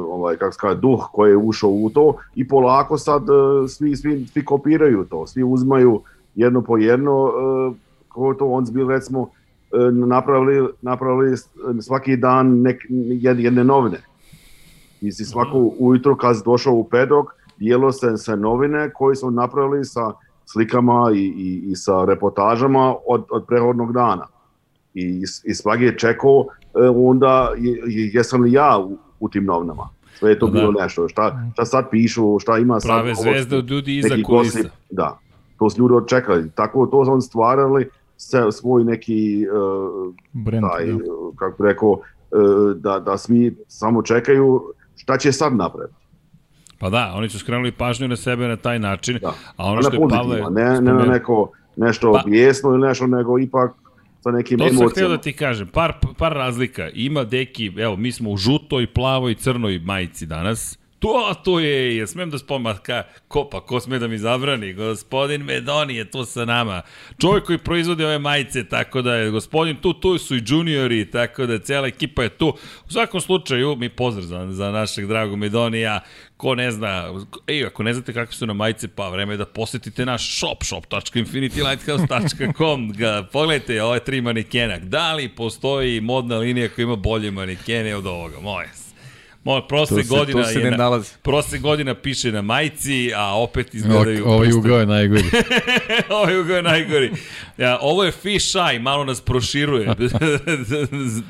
ovaj 0.10 0.38
kako 0.38 0.52
se 0.52 0.60
kaže 0.62 0.80
duh 0.80 1.10
koji 1.12 1.32
je 1.32 1.38
ušao 1.38 1.70
u 1.70 1.90
to 1.90 2.16
i 2.36 2.48
polako 2.48 2.98
sad 2.98 3.22
e, 3.22 3.68
svi 3.68 3.96
svi 3.96 4.28
svi 4.28 4.46
kopiraju 4.46 5.06
to, 5.10 5.28
svi 5.28 5.44
uzmaju 5.44 6.02
jedno 6.36 6.62
po 6.62 6.78
jedno 6.78 7.28
e, 7.28 7.74
kako 8.08 8.34
to 8.34 8.46
on 8.46 8.66
bil 8.72 8.88
recimo 8.88 9.30
e, 9.72 9.92
napravili, 9.92 10.70
napravili 10.82 11.38
svaki 11.82 12.18
dan 12.18 12.62
nek, 12.62 12.78
jedne 12.90 13.64
novine. 13.64 14.02
I 15.02 15.12
si 15.12 15.26
svako 15.26 15.72
ujutro 15.80 16.16
kad 16.16 16.44
došao 16.46 16.74
u 16.74 16.84
pedok, 16.84 17.26
dijelo 17.58 17.92
se, 17.92 18.18
se 18.18 18.36
novine 18.36 18.90
koje 18.94 19.16
su 19.16 19.32
napravili 19.32 19.86
sa 19.86 20.14
slikama 20.46 21.12
i, 21.14 21.20
i, 21.20 21.64
i 21.72 21.76
sa 21.76 22.06
reportažama 22.06 22.96
od, 23.08 23.26
od 23.30 23.46
prehodnog 23.48 23.94
dana. 23.94 24.28
I, 24.94 25.24
i 25.44 25.54
svaki 25.54 25.84
je 25.84 25.98
čekao 25.98 26.46
e, 26.46 26.88
onda 26.90 27.52
je, 27.58 28.10
jesam 28.14 28.42
li 28.42 28.52
ja 28.52 28.88
u, 29.20 29.30
tim 29.30 29.46
novinama. 29.46 29.90
Sve 30.20 30.32
je 30.32 30.40
to 30.40 30.48
da. 30.48 30.52
bilo 30.52 30.72
nešto. 30.72 31.08
Šta, 31.10 31.50
šta 31.54 31.66
sad 31.66 31.90
pišu, 31.92 32.40
šta 32.40 32.58
ima 32.58 32.80
sad. 32.80 32.90
Prave 32.90 33.14
zvezde 33.16 33.58
od 33.58 33.70
ljudi 33.70 33.98
iza 33.98 34.16
kulisa. 34.26 34.60
Gosti, 34.60 34.76
da, 34.90 35.20
to 35.60 35.70
su 35.70 35.82
ljudi 35.82 35.94
očekali. 35.94 36.50
Tako 36.56 36.86
to 36.86 37.06
su 37.06 37.12
on 37.12 37.22
stvarali 37.22 37.90
se, 38.18 38.44
svoj 38.52 38.84
neki 38.84 39.46
uh, 39.48 40.14
Brand, 40.34 40.66
taj, 40.72 40.86
da. 40.86 40.98
kako 41.36 41.64
rekao, 41.64 41.90
uh, 41.90 42.00
da, 42.76 43.00
da 43.00 43.18
smi 43.18 43.56
samo 43.68 44.02
čekaju 44.02 44.64
šta 44.96 45.18
će 45.18 45.32
sad 45.32 45.56
napraviti. 45.56 45.96
Pa 46.80 46.90
da, 46.90 47.14
oni 47.16 47.30
su 47.30 47.40
skrenuli 47.40 47.72
pažnju 47.72 48.08
na 48.08 48.16
sebe 48.16 48.48
na 48.48 48.56
taj 48.56 48.80
način, 48.80 49.20
da. 49.22 49.34
a 49.58 49.66
ono 49.66 49.82
što 49.82 49.94
je 49.94 50.10
Pavle... 50.10 50.42
Ne, 50.52 50.82
ne 50.82 50.94
na 50.94 51.06
neko 51.06 51.52
nešto 51.76 52.12
pa, 52.12 52.30
bijesno 52.30 52.70
ili 52.70 52.88
nešto, 52.88 53.08
nego 53.08 53.40
ipak 53.40 53.72
sa 54.26 54.32
nekim 54.32 54.58
to 54.60 54.64
emocijama. 54.64 54.90
To 54.90 54.96
sam 54.96 55.04
htio 55.04 55.10
da 55.10 55.18
ti 55.22 55.34
kažem, 55.34 55.68
par, 55.68 55.94
par 56.18 56.34
razlika. 56.34 56.90
Ima 56.94 57.24
deki, 57.24 57.72
evo, 57.78 57.96
mi 57.96 58.12
smo 58.12 58.32
u 58.32 58.38
žutoj, 58.38 58.88
plavoj, 58.88 59.36
crnoj 59.36 59.80
majici 59.80 60.26
danas, 60.26 60.80
To, 61.06 61.34
to 61.44 61.60
je, 61.60 61.98
ja 61.98 62.08
smem 62.08 62.30
da 62.30 62.38
spomam, 62.38 62.78
ka, 62.84 63.04
ko, 63.28 63.50
pa 63.50 63.62
ko 63.62 63.80
sme 63.80 64.00
da 64.00 64.08
mi 64.08 64.18
zabrani? 64.18 64.74
Gospodin 64.74 65.44
Medoni 65.44 65.96
je 65.96 66.12
tu 66.12 66.26
sa 66.26 66.46
nama. 66.46 66.82
Čovjek 67.22 67.46
koji 67.46 67.58
proizvodi 67.58 68.04
ove 68.04 68.20
majice, 68.20 68.64
tako 68.70 69.02
da 69.02 69.16
je 69.16 69.32
gospodin 69.32 69.76
tu, 69.76 69.94
tu 69.94 70.18
su 70.18 70.36
i 70.36 70.44
juniori, 70.46 71.12
tako 71.12 71.46
da 71.46 71.60
cela 71.60 71.88
ekipa 71.88 72.24
je 72.24 72.30
tu. 72.30 72.48
U 72.88 72.92
svakom 72.92 73.22
slučaju, 73.22 73.76
mi 73.76 73.90
pozdrav 73.90 74.26
za, 74.26 74.52
za 74.52 74.72
našeg 74.72 75.08
dragog 75.08 75.40
Medonija, 75.40 76.00
ko 76.38 76.56
ne 76.56 76.72
zna, 76.72 77.14
ej, 77.48 77.66
ako 77.66 77.84
ne 77.84 77.94
znate 77.94 78.14
kakve 78.14 78.36
su 78.36 78.46
na 78.46 78.54
majice, 78.54 78.88
pa 78.88 79.10
vreme 79.10 79.34
je 79.34 79.38
da 79.38 79.46
posetite 79.46 80.06
naš 80.06 80.40
shop, 80.40 80.64
shop.infinitylighthouse.com, 80.64 82.92
ga 82.92 83.24
pogledajte 83.32 83.84
ove 83.84 84.00
tri 84.00 84.22
manikena. 84.22 84.80
Da 84.80 85.14
li 85.14 85.30
postoji 85.30 86.02
modna 86.02 86.38
linija 86.38 86.70
koja 86.70 86.84
ima 86.84 86.96
bolje 86.96 87.32
manikene 87.32 87.96
od 87.96 88.08
ovoga? 88.08 88.40
Moje 88.40 88.85
Moj 89.46 89.68
prosek 89.68 90.06
se, 90.06 90.10
godina 90.10 90.44
se 90.44 90.60
je 90.60 90.72
na, 90.72 91.02
prosek 91.22 91.62
godina 91.62 91.96
piše 91.96 92.32
na 92.32 92.42
majici, 92.42 93.12
a 93.16 93.38
opet 93.42 93.74
izgledaju... 93.74 94.26
O, 94.26 94.34
ovaj 94.34 94.52
ugao 94.52 94.80
je 94.80 94.86
najgori. 94.86 95.24
ovaj 96.22 96.40
ugao 96.40 96.56
je 96.56 96.64
najgori. 96.64 97.12
Ja, 97.58 97.78
ovo 97.82 98.04
je 98.04 98.12
fish 98.12 98.56
eye, 98.56 98.80
malo 98.80 99.04
nas 99.04 99.22
proširuje, 99.22 99.96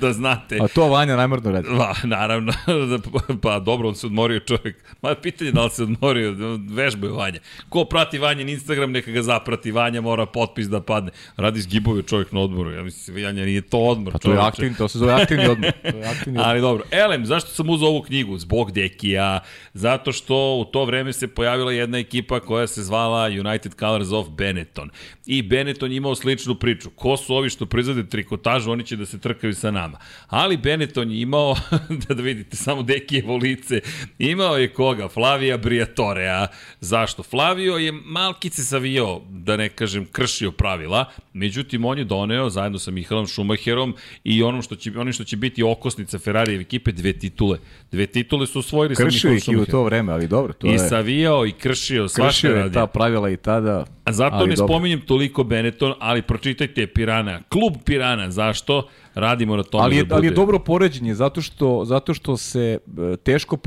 da 0.02 0.14
znate. 0.20 0.58
A 0.62 0.68
to 0.68 0.88
Vanja 0.88 1.16
najmrno 1.16 1.52
radi. 1.52 1.68
Pa, 1.78 1.96
naravno. 2.04 2.54
pa 3.42 3.60
dobro, 3.60 3.88
on 3.88 3.96
se 3.96 4.06
odmorio 4.06 4.40
čovjek. 4.40 4.84
Ma 5.02 5.16
pitanje 5.16 5.52
da 5.52 5.64
li 5.64 5.70
se 5.70 5.84
odmorio, 5.84 6.36
vežba 6.70 7.08
je 7.08 7.14
Vanja. 7.14 7.40
Ko 7.70 7.86
prati 7.86 8.18
Vanjen 8.18 8.50
Instagram, 8.50 8.92
neka 8.92 9.12
ga 9.12 9.22
zaprati. 9.22 9.72
Vanja 9.72 10.02
mora 10.02 10.26
potpis 10.26 10.68
da 10.68 10.82
padne. 10.82 11.12
Radi 11.38 11.62
zgibove 11.62 12.04
čovjek 12.04 12.32
na 12.32 12.40
odmoru. 12.40 12.72
Ja 12.72 12.84
mislim, 12.84 13.26
Vanja 13.26 13.46
nije 13.46 13.62
to 13.62 13.78
odmor. 13.78 14.14
Pa 14.14 14.20
to 14.20 14.32
je 14.32 14.40
aktivni, 14.40 14.76
to 14.78 14.88
se 14.88 14.98
zove 14.98 15.14
aktivni 15.14 15.48
odmor. 15.48 15.72
To 15.92 15.98
je 15.98 16.06
aktivni 16.06 16.40
odmor. 16.40 16.46
Ali 16.46 16.62
dobro. 16.62 16.84
Elem, 16.92 17.26
zašto 17.26 17.50
sam 17.50 17.70
uzao 17.70 17.90
ovu 17.90 18.05
knjigu? 18.06 18.38
Zbog 18.38 18.72
Dekija. 18.72 19.40
Zato 19.74 20.12
što 20.12 20.56
u 20.56 20.66
to 20.66 20.86
vreme 20.86 21.14
se 21.14 21.28
pojavila 21.28 21.72
jedna 21.72 21.98
ekipa 21.98 22.40
koja 22.40 22.68
se 22.68 22.84
zvala 22.84 23.26
United 23.26 23.74
Colors 23.80 24.12
of 24.12 24.30
Benetton. 24.30 24.90
I 25.26 25.42
Benetton 25.42 25.92
imao 25.92 26.16
sličnu 26.16 26.56
priču. 26.56 26.90
Ko 26.90 27.18
su 27.18 27.36
ovi 27.36 27.50
što 27.50 27.66
proizvode 27.66 28.10
trikotažu, 28.10 28.72
oni 28.72 28.86
će 28.86 28.96
da 28.96 29.06
se 29.06 29.20
trkaju 29.20 29.56
sa 29.56 29.72
nama. 29.72 29.98
Ali 30.28 30.58
Benetton 30.58 31.12
je 31.12 31.22
imao, 31.22 31.56
da, 32.08 32.14
da 32.14 32.22
vidite, 32.22 32.58
samo 32.58 32.84
Dekijevo 32.84 33.38
lice, 33.38 33.82
imao 34.20 34.58
je 34.58 34.74
koga? 34.74 35.08
Flavija 35.08 35.58
Briatorea. 35.58 36.48
Zašto? 36.80 37.24
Flavio 37.24 37.78
je 37.78 37.92
malkice 37.92 38.64
savio, 38.64 39.22
da 39.30 39.58
ne 39.58 39.70
kažem, 39.70 40.06
kršio 40.06 40.52
pravila, 40.52 41.06
međutim 41.34 41.86
on 41.86 41.98
je 41.98 42.04
doneo 42.04 42.50
zajedno 42.50 42.80
sa 42.80 42.92
Mihalom 42.92 43.28
Schumacherom 43.28 43.96
i 44.24 44.44
onom 44.44 44.62
što 44.62 44.76
će, 44.76 44.92
onim 44.98 45.14
što 45.14 45.24
će 45.24 45.38
biti 45.38 45.64
okosnica 45.64 46.20
Ferrari 46.20 46.56
ekipe 46.56 46.92
dve 46.92 47.14
titule. 47.14 47.60
Dve 47.96 48.06
titule 48.06 48.48
su 48.48 48.60
osvojili 48.60 48.96
kršio 48.96 49.10
sa 49.10 49.28
Mihalom 49.28 49.40
Schumacherom. 49.40 49.40
Kršio 49.40 49.54
ih 49.54 49.68
i 49.68 49.70
u 49.70 49.72
to 49.72 49.84
vreme, 49.84 50.14
ali 50.14 50.28
dobro. 50.28 50.54
To 50.54 50.68
I 50.68 50.72
je... 50.72 50.80
savijao 50.80 51.46
i 51.46 51.52
kršio, 51.52 52.08
svašta 52.08 52.48
Kršio 52.48 52.56
je 52.56 52.72
ta 52.72 52.88
pravila 52.88 53.30
i 53.30 53.38
tada. 53.38 53.86
A 54.04 54.14
zato 54.14 54.46
ne 54.46 54.56
dobro. 54.56 54.68
spominjem 54.68 55.02
toliko 55.02 55.44
Benetton, 55.44 55.94
ali 56.00 56.22
pročitajte 56.22 56.88
Pirana. 56.88 57.42
Klub 57.50 57.74
Pirana, 57.86 58.32
zašto? 58.32 58.88
Radimo 59.14 59.56
na 59.56 59.64
tome 59.64 59.84
ali 59.84 59.96
je, 59.96 60.04
da 60.04 60.06
bude. 60.06 60.16
Ali 60.16 60.28
je 60.28 60.32
dobro 60.32 60.60
poređenje, 60.60 61.16
zato 61.16 61.42
što, 61.42 61.86
zato 61.86 62.14
što 62.14 62.38
se 62.38 62.78
e, 63.14 63.18
teško 63.18 63.58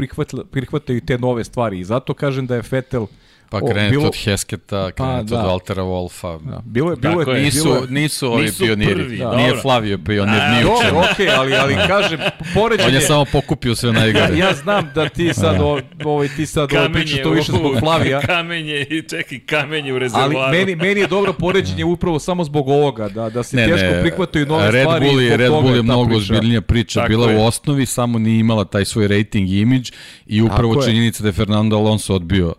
prihvataju 0.51 1.01
te 1.01 1.19
nove 1.19 1.45
stvari 1.45 1.79
i 1.79 1.85
zato 1.85 2.15
kažem 2.15 2.47
da 2.47 2.55
je 2.55 2.63
Vettel 2.71 3.07
Pa 3.51 3.61
krenete 3.61 3.91
bilo... 3.91 4.07
od 4.07 4.17
Hesketa, 4.25 4.85
pa, 4.85 4.91
krenete 4.91 5.35
pa, 5.35 5.43
da. 5.43 5.47
od 5.47 5.51
Waltera 5.51 5.83
Wolfa. 5.83 6.51
Da. 6.51 6.63
Bilo 6.65 6.91
je, 6.91 6.97
bilo 6.97 7.21
je, 7.21 7.43
nisu, 7.43 7.65
bilo 7.65 7.77
je, 7.77 7.91
nisu 7.91 8.33
ovi 8.33 8.45
nisu 8.45 8.65
pioniri. 8.65 8.95
Prvi, 8.95 9.17
da. 9.17 9.37
Nije 9.37 9.57
Flavio 9.63 9.99
pionir, 9.99 10.43
nije. 10.51 10.65
Dobro, 10.65 10.99
okej, 11.13 11.27
okay, 11.27 11.39
ali, 11.39 11.55
ali 11.55 11.77
kažem, 11.87 12.21
poređenje... 12.55 12.89
On 12.89 12.95
je 12.95 13.01
samo 13.01 13.25
pokupio 13.33 13.75
sve 13.75 13.93
najgore. 13.93 14.39
Ja, 14.39 14.49
ja 14.49 14.55
znam 14.55 14.91
da 14.95 15.09
ti 15.09 15.35
sad, 15.35 15.61
o, 15.61 15.81
ovaj, 16.05 16.29
ti 16.37 16.47
sad 16.47 16.73
ovo 16.73 16.89
pričaš 16.93 17.23
to 17.23 17.31
više 17.31 17.53
zbog 17.53 17.79
Flavija. 17.81 18.21
Kamenje, 18.21 18.87
čekaj, 19.11 19.41
kamenje 19.47 19.93
u 19.93 19.99
rezervoaru. 19.99 20.39
Ali 20.39 20.59
meni, 20.59 20.77
meni 20.77 21.01
je 21.01 21.07
dobro 21.07 21.33
poređenje 21.33 21.85
upravo 21.85 22.19
samo 22.19 22.45
zbog 22.45 22.69
ovoga, 22.69 23.09
da, 23.09 23.31
da 23.31 23.43
se 23.43 23.57
ne, 23.57 23.67
teško 23.67 23.87
ne, 23.87 24.01
prihvataju 24.01 24.47
nove 24.47 24.71
Red 24.71 24.83
stvari. 24.83 25.07
Bull 25.07 25.21
je, 25.21 25.37
Red 25.37 25.51
Bull 25.51 25.77
je 25.77 25.83
mnogo 25.83 26.17
ozbiljnija 26.17 26.61
priča. 26.61 27.01
Tako 27.01 27.09
Bila 27.09 27.31
je. 27.31 27.39
u 27.39 27.45
osnovi, 27.45 27.87
samo 27.87 28.19
nije 28.19 28.41
imala 28.41 28.65
taj 28.65 28.85
svoj 28.85 29.09
rating 29.09 29.51
i 29.51 29.61
imidž 29.61 29.91
i 30.27 30.43
upravo 30.43 30.83
činjenica 30.83 31.23
da 31.23 31.29
je 31.29 31.33
Fernando 31.33 31.77
Alonso 31.77 32.15
odbio 32.15 32.55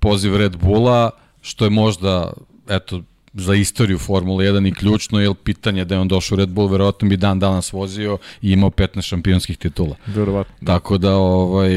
poziv 0.00 0.36
Red 0.36 0.56
Bulla, 0.56 1.10
što 1.42 1.64
je 1.64 1.70
možda, 1.70 2.32
eto, 2.68 3.02
za 3.34 3.54
istoriju 3.54 3.98
Formule 3.98 4.44
1 4.44 4.68
i 4.68 4.74
ključno, 4.74 5.20
jer 5.20 5.34
pitanje 5.34 5.84
da 5.84 5.94
je 5.94 6.00
on 6.00 6.08
došao 6.08 6.36
u 6.36 6.38
Red 6.38 6.48
Bull, 6.48 6.68
verovatno 6.68 7.08
bi 7.08 7.16
dan 7.16 7.38
danas 7.38 7.72
vozio 7.72 8.18
i 8.42 8.52
imao 8.52 8.70
15 8.70 9.02
šampionskih 9.02 9.58
titula. 9.58 9.96
Verovatno. 10.06 10.66
Tako 10.66 10.98
da, 10.98 11.16
ovaj, 11.16 11.74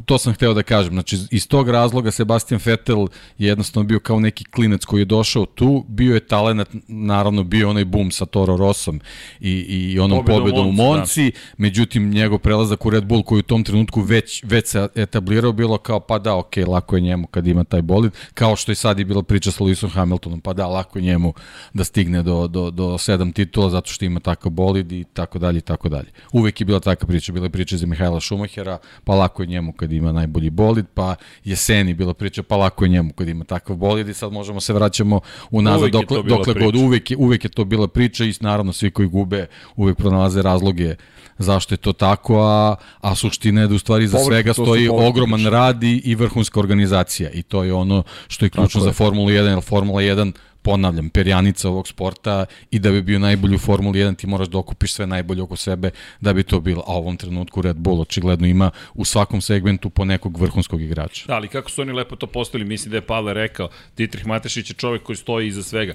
to 0.00 0.18
sam 0.18 0.32
hteo 0.32 0.54
da 0.54 0.62
kažem. 0.62 0.92
Znači, 0.92 1.18
iz 1.30 1.48
tog 1.48 1.68
razloga 1.68 2.10
Sebastian 2.10 2.60
Vettel 2.64 3.06
je 3.38 3.48
jednostavno 3.48 3.86
bio 3.86 4.00
kao 4.00 4.20
neki 4.20 4.44
klinec 4.44 4.84
koji 4.84 5.00
je 5.00 5.04
došao 5.04 5.46
tu, 5.46 5.84
bio 5.88 6.14
je 6.14 6.20
talent, 6.20 6.68
naravno 6.88 7.44
bio 7.44 7.70
onaj 7.70 7.84
boom 7.84 8.10
sa 8.10 8.26
Toro 8.26 8.56
Rossom 8.56 9.00
i, 9.40 9.52
i 9.52 9.98
onom 9.98 10.18
pobedom, 10.18 10.40
pobedom 10.40 10.68
u 10.68 10.72
Monci, 10.72 11.30
da. 11.30 11.38
međutim 11.56 12.10
njegov 12.10 12.38
prelazak 12.38 12.86
u 12.86 12.90
Red 12.90 13.04
Bull 13.04 13.22
koji 13.22 13.38
u 13.38 13.42
tom 13.42 13.64
trenutku 13.64 14.00
već, 14.00 14.44
već 14.44 14.66
se 14.66 14.88
etablirao 14.94 15.52
bilo 15.52 15.78
kao 15.78 16.00
pa 16.00 16.18
da, 16.18 16.36
ok, 16.36 16.56
lako 16.66 16.96
je 16.96 17.00
njemu 17.00 17.26
kad 17.26 17.46
ima 17.46 17.64
taj 17.64 17.82
bolid, 17.82 18.12
kao 18.34 18.56
što 18.56 18.72
i 18.72 18.74
sad 18.74 18.98
je 18.98 19.04
bila 19.04 19.22
priča 19.22 19.50
sa 19.50 19.64
Lewisom 19.64 19.90
Hamiltonom, 19.90 20.40
pa 20.40 20.52
da, 20.52 20.66
lako 20.66 20.98
je 20.98 21.02
njemu 21.02 21.34
da 21.74 21.84
stigne 21.84 22.22
do, 22.22 22.46
do, 22.46 22.70
do 22.70 22.98
sedam 22.98 23.32
titula 23.32 23.70
zato 23.70 23.90
što 23.90 24.04
ima 24.04 24.20
takav 24.20 24.52
bolid 24.52 24.92
i 24.92 25.04
tako 25.04 25.38
dalje 25.38 25.58
i 25.58 25.60
tako 25.60 25.88
dalje. 25.88 26.10
Uvek 26.32 26.60
je 26.60 26.64
bila 26.64 26.80
taka 26.80 27.06
priča, 27.06 27.32
bila 27.32 27.46
je 27.46 27.50
priča 27.50 27.76
za 27.76 27.86
Mihajla 27.86 28.20
Šumahera, 28.20 28.78
pa 29.04 29.14
lako 29.14 29.42
je 29.42 29.46
njemu 29.46 29.72
kad 29.72 29.87
ima 29.92 30.12
najbolji 30.12 30.50
bolid, 30.50 30.86
pa 30.94 31.14
jeseni 31.44 31.94
bila 31.94 32.14
priča, 32.14 32.42
pa 32.42 32.56
lako 32.56 32.84
je 32.84 32.88
njemu 32.88 33.12
kad 33.12 33.28
ima 33.28 33.44
takav 33.44 33.76
bolid 33.76 34.08
i 34.08 34.14
sad 34.14 34.32
možemo 34.32 34.60
se 34.60 34.72
vraćamo 34.72 35.20
unazad 35.50 35.90
dokle, 35.90 36.22
dokle 36.22 36.54
god. 36.54 36.76
Uvek 36.76 37.10
je, 37.10 37.16
uvek 37.16 37.44
je 37.44 37.50
to 37.50 37.64
bila 37.64 37.88
priča 37.88 38.24
i 38.24 38.34
naravno 38.40 38.72
svi 38.72 38.90
koji 38.90 39.08
gube 39.08 39.46
uvek 39.76 39.96
pronalaze 39.96 40.42
razloge 40.42 40.96
zašto 41.38 41.74
je 41.74 41.78
to 41.78 41.92
tako, 41.92 42.40
a, 42.40 42.74
a 43.00 43.14
suština 43.14 43.60
je 43.60 43.66
da 43.66 43.74
u 43.74 43.78
stvari 43.78 44.06
za 44.06 44.18
svega 44.18 44.52
stoji 44.52 44.88
ogroman 44.88 45.46
rad 45.46 45.82
i, 45.82 46.02
i 46.04 46.14
vrhunska 46.14 46.60
organizacija 46.60 47.30
i 47.30 47.42
to 47.42 47.64
je 47.64 47.72
ono 47.72 48.02
što 48.28 48.46
je 48.46 48.50
ključno 48.50 48.80
za 48.80 48.92
Formulu 48.92 49.28
1, 49.28 49.32
jer 49.32 49.60
Formula 49.62 50.02
1 50.02 50.32
ponavljam, 50.62 51.10
perjanica 51.10 51.68
ovog 51.68 51.88
sporta 51.88 52.46
i 52.70 52.78
da 52.78 52.90
bi 52.90 53.02
bio 53.02 53.18
najbolji 53.18 53.54
u 53.54 53.58
Formuli 53.58 53.98
1 53.98 54.16
ti 54.16 54.26
moraš 54.26 54.48
da 54.48 54.58
okupiš 54.58 54.92
sve 54.92 55.06
najbolje 55.06 55.42
oko 55.42 55.56
sebe 55.56 55.90
da 56.20 56.32
bi 56.32 56.42
to 56.42 56.60
bilo. 56.60 56.84
A 56.86 56.94
u 56.94 56.98
ovom 56.98 57.16
trenutku 57.16 57.62
Red 57.62 57.76
Bull 57.76 58.00
očigledno 58.00 58.46
ima 58.46 58.70
u 58.94 59.04
svakom 59.04 59.40
segmentu 59.40 59.90
po 59.90 60.04
nekog 60.04 60.40
vrhunskog 60.40 60.82
igrača. 60.82 61.24
Da, 61.26 61.34
ali 61.34 61.48
kako 61.48 61.70
su 61.70 61.82
oni 61.82 61.92
lepo 61.92 62.16
to 62.16 62.26
postavili, 62.26 62.68
mislim 62.68 62.90
da 62.90 62.96
je 62.96 63.06
Pavle 63.06 63.34
rekao, 63.34 63.68
Dietrich 63.96 64.26
Matešić 64.26 64.70
je 64.70 64.74
čovjek 64.74 65.02
koji 65.02 65.16
stoji 65.16 65.48
iza 65.48 65.62
svega. 65.62 65.94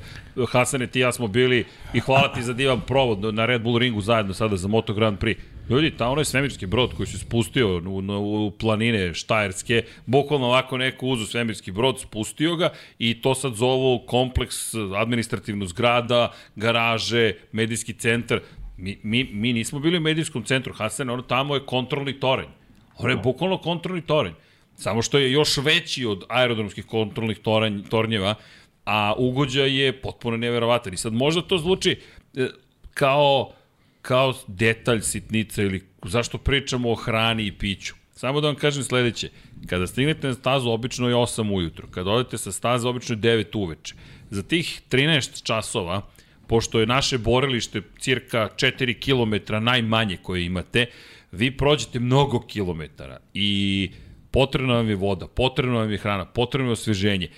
Hasane, 0.51 0.87
ti 0.87 0.99
ja 0.99 1.11
smo 1.11 1.27
bili 1.27 1.65
i 1.93 1.99
hvala 1.99 2.33
ti 2.33 2.43
za 2.43 2.53
divan 2.53 2.81
provod 2.81 3.33
na 3.33 3.45
Red 3.45 3.61
Bull 3.61 3.77
ringu 3.77 4.01
zajedno 4.01 4.33
sada 4.33 4.57
za 4.57 4.67
Moto 4.67 4.93
Grand 4.93 5.19
Prix 5.19 5.35
Ljudi, 5.69 5.91
ta 5.97 6.09
onaj 6.09 6.25
svemirski 6.25 6.65
brod 6.65 6.93
koji 6.93 7.07
se 7.07 7.17
spustio 7.17 7.77
u, 7.77 7.97
u, 7.97 8.47
u 8.47 8.51
planine 8.51 9.13
Štajerske, 9.13 9.83
bukvalno 10.05 10.47
ovako 10.47 10.77
neko 10.77 11.07
uzu 11.07 11.25
svemirski 11.25 11.71
brod, 11.71 11.99
spustio 11.99 12.55
ga 12.55 12.69
i 12.99 13.21
to 13.21 13.35
sad 13.35 13.53
zovu 13.53 13.99
kompleks 14.05 14.73
administrativnu 14.95 15.65
zgrada, 15.65 16.31
garaže, 16.55 17.33
medijski 17.51 17.93
centar. 17.93 18.41
Mi, 18.77 18.99
mi, 19.03 19.23
mi 19.23 19.53
nismo 19.53 19.79
bili 19.79 19.97
u 19.97 20.01
medijskom 20.01 20.43
centru, 20.43 20.73
Hasan, 20.73 21.09
ono 21.09 21.21
tamo 21.21 21.55
je 21.55 21.65
kontrolni 21.65 22.19
toranj. 22.19 22.49
Ono 22.97 23.09
je 23.09 23.17
bukvalno 23.17 23.57
kontrolni 23.57 24.01
toranj. 24.01 24.33
Samo 24.75 25.01
što 25.01 25.17
je 25.17 25.31
još 25.31 25.57
veći 25.57 26.05
od 26.05 26.23
aerodromskih 26.29 26.85
kontrolnih 26.85 27.39
toranj, 27.39 27.81
tornjeva, 27.89 28.35
a 28.85 29.13
ugođaj 29.17 29.83
je 29.83 30.01
potpuno 30.01 30.37
neverovatan. 30.37 30.93
I 30.93 30.97
sad 30.97 31.13
možda 31.13 31.41
to 31.41 31.57
zvuči 31.57 31.99
e, 32.35 32.47
kao 32.93 33.53
kao 34.03 34.33
detalj 34.47 35.01
sitnica 35.01 35.63
ili 35.63 35.83
zašto 36.05 36.37
pričamo 36.37 36.91
o 36.91 36.95
hrani 36.95 37.47
i 37.47 37.51
piću. 37.51 37.93
Samo 38.15 38.41
da 38.41 38.47
vam 38.47 38.55
kažem 38.55 38.83
sledeće. 38.83 39.29
Kada 39.67 39.87
stignete 39.87 40.27
na 40.27 40.33
stazu, 40.33 40.69
obično 40.69 41.09
je 41.09 41.15
8 41.15 41.55
ujutru. 41.55 41.87
Kada 41.91 42.11
odete 42.11 42.37
sa 42.37 42.51
staze, 42.51 42.87
obično 42.87 43.15
je 43.15 43.19
9 43.19 43.57
uveče. 43.57 43.95
Za 44.29 44.43
tih 44.43 44.81
13 44.89 45.43
časova, 45.43 46.01
pošto 46.47 46.79
je 46.79 46.85
naše 46.85 47.17
borilište 47.17 47.81
cirka 47.99 48.49
4 48.55 48.99
km 48.99 49.63
najmanje 49.63 50.17
koje 50.17 50.45
imate, 50.45 50.85
vi 51.31 51.57
prođete 51.57 51.99
mnogo 51.99 52.39
kilometara 52.39 53.17
i 53.33 53.89
potrebna 54.33 54.73
vam 54.73 54.89
je 54.89 54.95
voda, 54.95 55.27
potrebna 55.27 55.79
vam 55.79 55.91
je 55.91 55.97
hrana, 55.97 56.25
potrebno 56.25 56.69
je 56.69 56.73
osveženje. 56.73 57.29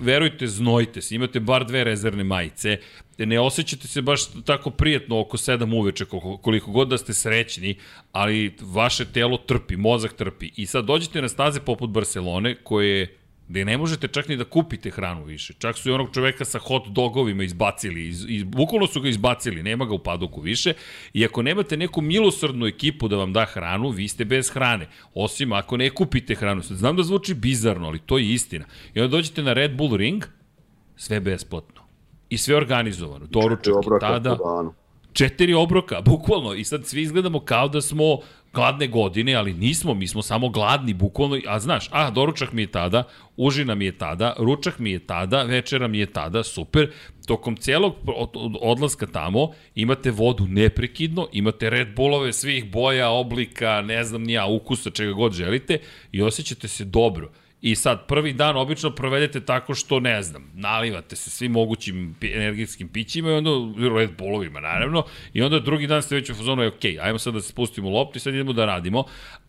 Verujte, 0.00 0.46
znojite 0.46 1.02
se, 1.02 1.14
imate 1.14 1.40
bar 1.40 1.66
dve 1.66 1.84
rezervne 1.84 2.24
majice, 2.24 2.78
ne 3.18 3.40
osjećate 3.40 3.88
se 3.88 4.02
baš 4.02 4.20
tako 4.44 4.70
prijetno 4.70 5.20
oko 5.20 5.36
7 5.36 5.78
uveče, 5.78 6.04
koliko 6.42 6.70
god 6.70 6.88
da 6.88 6.98
ste 6.98 7.14
srećni, 7.14 7.76
ali 8.12 8.56
vaše 8.60 9.04
telo 9.04 9.36
trpi, 9.36 9.76
mozak 9.76 10.12
trpi. 10.12 10.50
I 10.56 10.66
sad 10.66 10.84
dođete 10.84 11.22
na 11.22 11.28
staze 11.28 11.60
poput 11.60 11.90
Barcelone, 11.90 12.54
koje 12.54 12.98
je 12.98 13.16
gde 13.48 13.64
ne 13.64 13.78
možete 13.78 14.08
čak 14.08 14.28
ni 14.28 14.36
da 14.36 14.44
kupite 14.44 14.90
hranu 14.90 15.24
više. 15.24 15.54
Čak 15.58 15.76
su 15.76 15.88
i 15.88 15.92
onog 15.92 16.08
čoveka 16.14 16.44
sa 16.44 16.58
hot 16.58 16.88
dogovima 16.88 17.44
izbacili, 17.44 18.08
iz, 18.08 18.24
iz, 18.28 18.44
bukvalno 18.44 18.86
su 18.86 19.00
ga 19.00 19.08
izbacili, 19.08 19.62
nema 19.62 19.84
ga 19.84 19.94
u 19.94 19.98
padoku 19.98 20.40
više. 20.40 20.72
I 21.12 21.24
ako 21.24 21.42
nemate 21.42 21.76
neku 21.76 22.00
milosrdnu 22.00 22.66
ekipu 22.66 23.08
da 23.08 23.16
vam 23.16 23.32
da 23.32 23.44
hranu, 23.44 23.90
vi 23.90 24.08
ste 24.08 24.24
bez 24.24 24.50
hrane. 24.50 24.88
Osim 25.14 25.52
ako 25.52 25.76
ne 25.76 25.90
kupite 25.90 26.34
hranu. 26.34 26.62
Znam 26.62 26.96
da 26.96 27.02
zvuči 27.02 27.34
bizarno, 27.34 27.86
ali 27.86 27.98
to 27.98 28.18
je 28.18 28.32
istina. 28.32 28.64
I 28.94 29.00
onda 29.00 29.16
dođete 29.16 29.42
na 29.42 29.52
Red 29.52 29.76
Bull 29.76 29.96
Ring, 29.96 30.24
sve 30.96 31.20
besplatno. 31.20 31.82
I 32.28 32.38
sve 32.38 32.56
organizovano. 32.56 33.26
Doručak 33.26 33.74
i 33.74 34.00
tada. 34.00 34.36
Četiri 35.14 35.54
obroka, 35.54 36.00
bukvalno. 36.10 36.54
I 36.54 36.64
sad 36.64 36.86
svi 36.86 37.02
izgledamo 37.02 37.40
kao 37.40 37.68
da 37.68 37.80
smo 37.80 38.18
gladne 38.54 38.86
godine, 38.86 39.34
ali 39.34 39.52
nismo, 39.52 39.94
mi 39.94 40.08
smo 40.08 40.22
samo 40.22 40.48
gladni, 40.48 40.94
bukvalno, 40.94 41.40
a 41.46 41.58
znaš, 41.60 41.88
a, 41.90 42.10
doručak 42.10 42.52
mi 42.52 42.62
je 42.62 42.66
tada, 42.66 43.04
užina 43.36 43.74
mi 43.74 43.84
je 43.84 43.98
tada, 43.98 44.34
ručak 44.38 44.78
mi 44.78 44.90
je 44.90 44.98
tada, 44.98 45.42
večera 45.42 45.88
mi 45.88 45.98
je 45.98 46.06
tada, 46.06 46.42
super, 46.42 46.90
tokom 47.26 47.56
celog 47.56 47.94
odlaska 48.60 49.06
tamo 49.06 49.50
imate 49.74 50.10
vodu 50.10 50.46
neprekidno, 50.46 51.28
imate 51.32 51.70
Red 51.70 51.94
Bullove 51.96 52.32
svih 52.32 52.70
boja, 52.70 53.10
oblika, 53.10 53.82
ne 53.82 54.04
znam 54.04 54.22
nija, 54.22 54.46
ukusa, 54.46 54.90
čega 54.90 55.12
god 55.12 55.32
želite 55.32 55.78
i 56.12 56.22
osjećate 56.22 56.68
se 56.68 56.84
dobro. 56.84 57.30
I 57.64 57.74
sad, 57.74 58.06
prvi 58.06 58.32
dan 58.32 58.56
obično 58.56 58.90
provedete 58.90 59.40
tako 59.40 59.74
što, 59.74 60.00
ne 60.00 60.22
znam, 60.22 60.50
nalivate 60.54 61.16
se 61.16 61.30
svim 61.30 61.52
mogućim 61.52 62.16
energetskim 62.22 62.88
pićima 62.88 63.30
i 63.30 63.32
onda 63.32 63.50
Red 63.98 64.10
Bullovima, 64.18 64.60
naravno, 64.60 65.04
i 65.32 65.42
onda 65.42 65.58
drugi 65.58 65.86
dan 65.86 66.02
ste 66.02 66.14
već 66.14 66.30
u 66.30 66.34
fazonu, 66.34 66.66
ok, 66.66 66.84
ajmo 67.02 67.18
sad 67.18 67.34
da 67.34 67.40
se 67.40 67.48
spustimo 67.48 67.88
u 67.88 67.92
loptu 67.92 68.16
i 68.16 68.20
sad 68.20 68.34
idemo 68.34 68.52
da 68.52 68.64
radimo, 68.64 69.04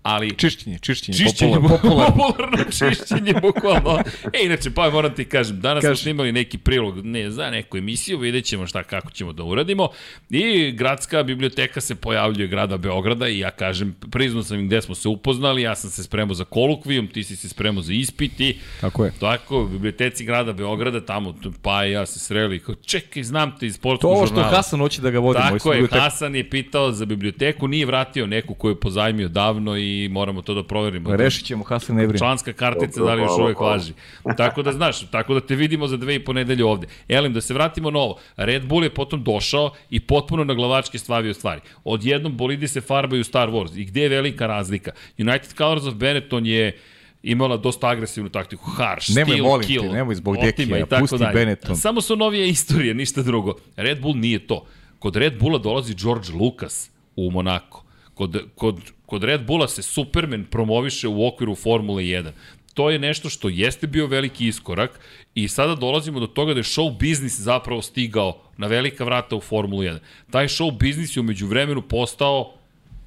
ali... 0.05 0.35
Čišćenje, 0.37 0.79
čišćenje, 0.79 1.17
čišćenje 1.17 1.55
popularno. 1.69 2.15
popularno 2.15 2.57
čišćenje, 2.63 3.33
bukvalno. 3.41 3.99
E, 4.33 4.45
inače, 4.45 4.71
pa 4.71 4.89
moram 4.89 5.15
ti 5.15 5.25
kažem, 5.25 5.61
danas 5.61 5.81
Kaži. 5.81 5.95
smo 5.95 6.03
snimali 6.03 6.31
neki 6.31 6.57
prilog, 6.57 7.05
ne, 7.05 7.31
za 7.31 7.49
neku 7.49 7.77
emisiju, 7.77 8.17
vidjet 8.17 8.45
ćemo 8.45 8.67
šta, 8.67 8.83
kako 8.83 9.11
ćemo 9.11 9.33
da 9.33 9.43
uradimo. 9.43 9.89
I 10.29 10.71
gradska 10.71 11.23
biblioteka 11.23 11.81
se 11.81 11.95
pojavljuje 11.95 12.47
grada 12.47 12.77
Beograda 12.77 13.27
i 13.27 13.39
ja 13.39 13.51
kažem, 13.51 13.95
priznao 14.11 14.43
sam 14.43 14.59
im 14.59 14.67
gde 14.67 14.81
smo 14.81 14.95
se 14.95 15.07
upoznali, 15.07 15.61
ja 15.61 15.75
sam 15.75 15.89
se 15.89 16.03
spremao 16.03 16.33
za 16.33 16.43
kolokvijum, 16.43 17.07
ti 17.07 17.23
si 17.23 17.35
se 17.35 17.49
spremao 17.49 17.81
za 17.83 17.93
ispiti. 17.93 18.57
Tako 18.81 19.05
je. 19.05 19.11
Tako, 19.19 19.61
u 19.61 19.67
biblioteci 19.67 20.25
grada 20.25 20.53
Beograda, 20.53 21.05
tamo 21.05 21.35
pa 21.61 21.85
i 21.85 21.91
ja 21.91 22.05
se 22.05 22.19
sreli, 22.19 22.59
kao, 22.59 22.75
čekaj, 22.75 23.23
znam 23.23 23.57
te 23.59 23.65
iz 23.65 23.75
sportskog 23.75 24.11
žurnala. 24.11 24.43
To 24.43 24.49
što 24.49 24.55
Hasan 24.55 24.79
hoće 24.79 25.01
da 25.01 25.11
ga 25.11 25.19
vodi. 25.19 25.39
Tako 25.39 25.73
je, 25.73 25.87
Hasan 25.91 26.35
je 26.35 26.49
pitao 26.49 26.91
za 26.91 27.05
biblioteku, 27.05 27.67
nije 27.67 27.85
vratio 27.85 28.27
neku 28.27 28.53
koju 28.53 28.71
je 28.71 28.79
pozajmio 28.79 29.27
davno 29.27 29.77
i 29.77 29.94
moramo 30.11 30.41
to 30.41 30.53
da 30.53 30.63
proverimo. 30.63 31.15
Rešit 31.15 31.45
ćemo 31.45 31.63
Hasan 31.63 31.99
Evrin. 31.99 32.17
Članska 32.17 32.53
kartica 32.53 33.03
da 33.03 33.13
li 33.13 33.21
još 33.21 33.31
uvek 33.39 33.59
važi. 33.59 33.93
Tako 34.37 34.61
da 34.61 34.71
znaš, 34.71 35.09
tako 35.11 35.33
da 35.33 35.39
te 35.39 35.55
vidimo 35.55 35.87
za 35.87 35.97
dve 35.97 36.15
i 36.15 36.23
po 36.23 36.33
nedelje 36.33 36.65
ovde. 36.65 36.87
Elim, 37.09 37.33
da 37.33 37.41
se 37.41 37.53
vratimo 37.53 37.91
na 37.91 37.99
ovo. 37.99 38.17
Red 38.37 38.65
Bull 38.65 38.83
je 38.83 38.89
potom 38.89 39.23
došao 39.23 39.71
i 39.89 39.99
potpuno 39.99 40.43
na 40.43 40.53
glavačke 40.53 40.97
stavio 40.97 41.33
stvari. 41.33 41.61
Odjednom 41.83 42.37
bolidi 42.37 42.67
se 42.67 42.81
farbaju 42.81 43.23
Star 43.23 43.49
Wars. 43.49 43.79
I 43.79 43.85
gde 43.85 44.01
je 44.01 44.09
velika 44.09 44.47
razlika? 44.47 44.91
United 45.17 45.53
Colors 45.57 45.85
of 45.85 45.93
Benetton 45.93 46.45
je 46.45 46.77
imala 47.23 47.57
dosta 47.57 47.89
agresivnu 47.89 48.29
taktiku, 48.29 48.69
harsh, 48.69 49.15
nemoj, 49.15 49.33
steal, 49.33 49.47
molim 49.47 49.67
kill, 49.67 49.83
te, 49.83 49.89
nemoj 49.89 50.15
zbog 50.15 50.37
dekija, 50.37 50.85
pusti 50.99 51.17
dalje. 51.17 51.33
Benetton. 51.33 51.75
Samo 51.75 52.01
su 52.01 52.15
novije 52.15 52.49
istorije, 52.49 52.93
ništa 52.93 53.21
drugo. 53.21 53.55
Red 53.75 54.01
Bull 54.01 54.17
nije 54.17 54.47
to. 54.47 54.65
Kod 54.99 55.15
Red 55.15 55.39
Bulla 55.39 55.59
dolazi 55.59 55.95
George 55.95 56.27
Lucas 56.33 56.91
u 57.15 57.31
Monako. 57.31 57.84
Kod, 58.15 58.43
kod 58.55 58.79
kod 59.05 59.23
Red 59.23 59.45
Bulla 59.45 59.67
se 59.67 59.81
Superman 59.81 60.45
promoviše 60.51 61.07
u 61.07 61.27
okviru 61.27 61.55
Formule 61.55 62.03
1. 62.03 62.31
To 62.73 62.89
je 62.89 62.99
nešto 62.99 63.29
što 63.29 63.49
jeste 63.49 63.87
bio 63.87 64.07
veliki 64.07 64.47
iskorak 64.47 64.99
i 65.35 65.47
sada 65.47 65.75
dolazimo 65.75 66.19
do 66.19 66.27
toga 66.27 66.53
da 66.53 66.59
je 66.59 66.63
show 66.63 66.97
biznis 66.97 67.39
zapravo 67.39 67.81
stigao 67.81 68.41
na 68.57 68.67
velika 68.67 69.03
vrata 69.03 69.35
u 69.35 69.41
Formulu 69.41 69.83
1. 69.83 69.97
Taj 70.31 70.47
show 70.47 70.77
biznis 70.77 71.17
je 71.17 71.19
umeđu 71.19 71.47
vremenu 71.47 71.81
postao 71.81 72.53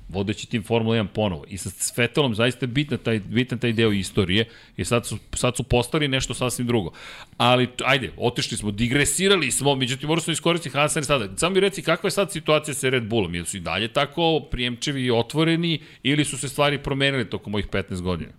vodeći 0.08 0.50
tim 0.50 0.62
Formula 0.62 0.96
1 0.96 1.06
ponovo. 1.14 1.44
I 1.48 1.58
sa 1.58 1.70
Vettelom 1.96 2.34
zaista 2.34 2.64
je 2.64 2.68
bitan 2.68 2.98
taj, 2.98 3.18
bitan 3.18 3.58
taj 3.58 3.72
deo 3.72 3.92
istorije 3.92 4.48
i 4.76 4.84
sad 4.84 5.06
su, 5.06 5.16
sad 5.34 5.56
su 5.56 5.62
postali 5.62 6.08
nešto 6.08 6.34
sasvim 6.34 6.66
drugo. 6.66 6.90
Ali, 7.36 7.68
ajde, 7.84 8.12
otišli 8.16 8.56
smo, 8.56 8.70
digresirali 8.70 9.50
smo, 9.50 9.74
međutim, 9.74 10.06
moramo 10.06 10.22
smo 10.22 10.32
iskoristiti 10.32 10.76
Hasan 10.76 11.04
sada. 11.04 11.28
Samo 11.36 11.54
mi 11.54 11.60
reci, 11.60 11.82
kakva 11.82 12.06
je 12.06 12.10
sad 12.10 12.32
situacija 12.32 12.74
sa 12.74 12.88
Red 12.88 13.08
Bullom? 13.08 13.34
Jesu 13.34 13.56
i 13.56 13.60
dalje 13.60 13.88
tako 13.88 14.40
prijemčevi 14.50 15.04
i 15.04 15.10
otvoreni 15.10 15.80
ili 16.02 16.24
su 16.24 16.38
se 16.38 16.48
stvari 16.48 16.82
promenile 16.82 17.24
tokom 17.24 17.50
mojih 17.50 17.68
15 17.68 18.02
godina? 18.02 18.30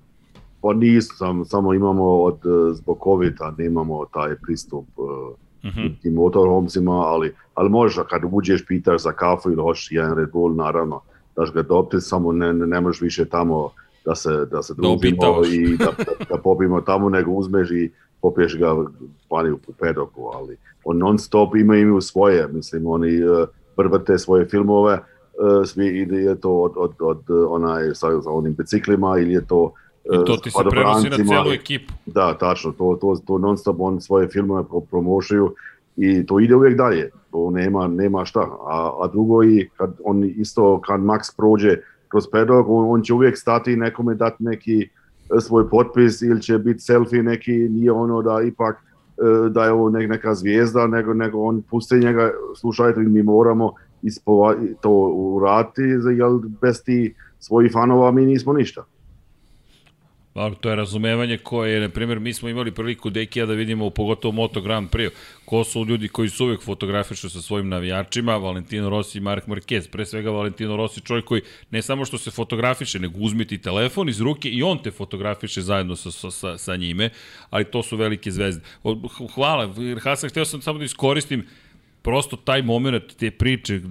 Pa 0.62 0.74
nisu, 0.74 1.16
samo, 1.18 1.46
samo 1.46 1.74
imamo 1.74 2.04
od, 2.04 2.40
zbog 2.74 3.00
COVID-a, 3.04 3.54
nemamo 3.58 4.06
taj 4.06 4.36
pristup 4.36 4.86
uh, 4.98 5.06
uh 5.64 5.76
-huh. 5.76 6.02
tim 6.02 6.14
motorhomcima, 6.14 6.92
ali, 6.92 7.34
ali 7.56 7.70
možeš, 7.70 8.04
kad 8.10 8.22
uđeš, 8.32 8.66
pitaš 8.66 9.02
za 9.02 9.12
kafu 9.12 9.52
ili 9.52 9.62
hoćeš 9.62 9.92
jedan 9.92 10.18
Red 10.18 10.32
Bull, 10.32 10.56
naravno, 10.56 11.02
daš 11.40 11.54
ga 11.54 11.62
dopti, 11.62 12.02
samo 12.02 12.32
ne, 12.32 12.54
ne, 12.54 12.68
ne 12.68 12.82
možeš 12.82 13.02
više 13.02 13.26
tamo 13.26 13.70
da 14.06 14.16
se, 14.16 14.46
da 14.52 14.64
se 14.64 14.74
družimo 14.74 15.42
da 15.42 15.48
i 15.48 15.78
da, 15.78 15.86
da, 15.86 16.26
da 16.30 16.38
popijemo 16.38 16.82
tamo, 16.82 17.10
nego 17.10 17.32
uzmeš 17.32 17.72
i 17.72 17.92
popiješ 18.22 18.58
ga 18.58 18.76
vani 19.30 19.52
u 19.52 19.60
pedoku, 19.80 20.32
ali 20.34 20.58
on 20.84 20.98
non 20.98 21.20
stop 21.20 21.56
ima 21.56 21.76
imaju 21.76 22.02
svoje, 22.02 22.48
mislim, 22.48 22.88
oni 22.88 23.24
uh, 23.24 23.48
vrvrte 23.78 24.18
svoje 24.18 24.46
filmove, 24.46 24.94
uh, 24.94 25.68
svi 25.68 25.88
ide 25.88 26.18
je 26.18 26.36
to 26.36 26.52
od, 26.52 26.74
od, 26.76 26.92
od 27.00 27.24
onaj 27.48 27.96
sa, 27.96 28.22
sa 28.22 28.32
onim 28.32 28.54
biciklima 28.54 29.18
ili 29.20 29.34
je 29.34 29.48
to 29.48 29.74
I 30.06 30.26
to 30.26 30.38
ti 30.38 30.52
se 30.52 30.64
prenosi 30.70 31.10
na 31.10 31.18
celu 31.18 31.52
ekipu. 31.54 31.94
Da, 32.06 32.38
tačno, 32.38 32.72
to, 32.72 32.98
to, 33.02 33.18
to 33.28 33.38
non 33.38 33.58
stop 33.58 33.76
on 33.80 34.02
svoje 34.02 34.28
filmove 34.28 34.64
promošuju 34.90 35.56
i 36.00 36.26
to 36.26 36.40
ide 36.40 36.56
uvijek 36.56 36.78
dalje, 36.78 37.10
to 37.32 37.52
nema, 37.52 37.88
nema 37.88 38.26
šta. 38.26 38.40
A, 38.68 38.92
a 39.02 39.08
drugo 39.08 39.44
i 39.44 39.70
kad 39.78 39.94
on 40.04 40.24
isto, 40.24 40.82
kad 40.86 41.00
Max 41.00 41.36
prođe 41.38 41.78
kroz 42.08 42.28
pedok, 42.32 42.66
on, 42.70 42.86
on 42.90 43.02
će 43.02 43.14
uvijek 43.14 43.38
stati 43.38 43.76
nekome 43.76 44.16
dati 44.16 44.44
neki 44.44 44.82
e, 45.38 45.40
svoj 45.40 45.70
potpis 45.70 46.22
ili 46.22 46.42
će 46.42 46.58
biti 46.58 46.80
selfie 46.80 47.24
neki, 47.24 47.52
nije 47.52 47.92
ono 47.92 48.22
da 48.22 48.42
ipak 48.42 48.76
e, 48.76 49.50
da 49.50 49.66
je 49.66 49.72
ovo 49.72 49.90
neka 49.90 50.34
zvijezda, 50.34 50.88
nego, 50.88 51.14
nego 51.14 51.40
on 51.40 51.62
pusti 51.62 51.96
njega, 51.96 52.32
slušajte, 52.56 53.00
mi 53.00 53.24
moramo 53.24 53.74
ispova, 54.02 54.56
to 54.82 54.92
uraditi, 55.16 55.82
jer 56.18 56.30
bez 56.62 56.84
ti 56.84 57.16
svojih 57.40 57.72
fanova 57.74 58.12
mi 58.12 58.26
nismo 58.26 58.54
ništa. 58.54 58.86
Dobro, 60.40 60.60
to 60.60 60.70
je 60.70 60.76
razumevanje 60.76 61.38
koje, 61.38 61.80
na 61.80 61.90
primjer, 61.90 62.20
mi 62.20 62.34
smo 62.34 62.50
imali 62.50 62.72
priliku 62.72 63.10
Dekija 63.10 63.46
da 63.46 63.54
vidimo 63.54 63.90
pogotovo 63.90 64.32
Moto 64.32 64.62
Grand 64.62 64.90
Prix, 64.90 65.12
ko 65.46 65.64
su 65.64 65.86
ljudi 65.86 66.08
koji 66.08 66.30
su 66.30 66.46
uvek 66.46 66.62
fotografišu 66.62 67.30
sa 67.30 67.42
svojim 67.42 67.70
navijačima, 67.70 68.38
Valentino 68.38 68.90
Rossi 68.90 69.18
i 69.18 69.22
Mark 69.22 69.48
Marquez. 69.48 69.90
Pre 69.90 70.06
svega 70.06 70.32
Valentino 70.32 70.78
Rossi, 70.78 71.02
čovjek 71.02 71.26
koji 71.26 71.42
ne 71.72 71.82
samo 71.82 72.06
što 72.06 72.18
se 72.18 72.32
fotografiše, 72.32 73.00
nego 73.00 73.20
uzme 73.20 73.46
ti 73.46 73.58
telefon 73.58 74.10
iz 74.10 74.22
ruke 74.22 74.50
i 74.50 74.64
on 74.64 74.84
te 74.84 74.92
fotografiše 74.92 75.62
zajedno 75.62 75.96
sa, 75.96 76.32
sa, 76.32 76.58
sa, 76.58 76.76
njime, 76.76 77.10
ali 77.50 77.66
to 77.66 77.84
su 77.84 77.98
velike 77.98 78.32
zvezde. 78.32 78.62
Hvala, 79.36 79.74
Hasan, 80.04 80.30
hteo 80.30 80.46
sam 80.46 80.62
samo 80.62 80.80
da 80.80 80.86
iskoristim 80.86 81.48
prosto 82.10 82.36
taj 82.36 82.62
moment 82.62 83.16
te 83.18 83.32
priče, 83.32 83.82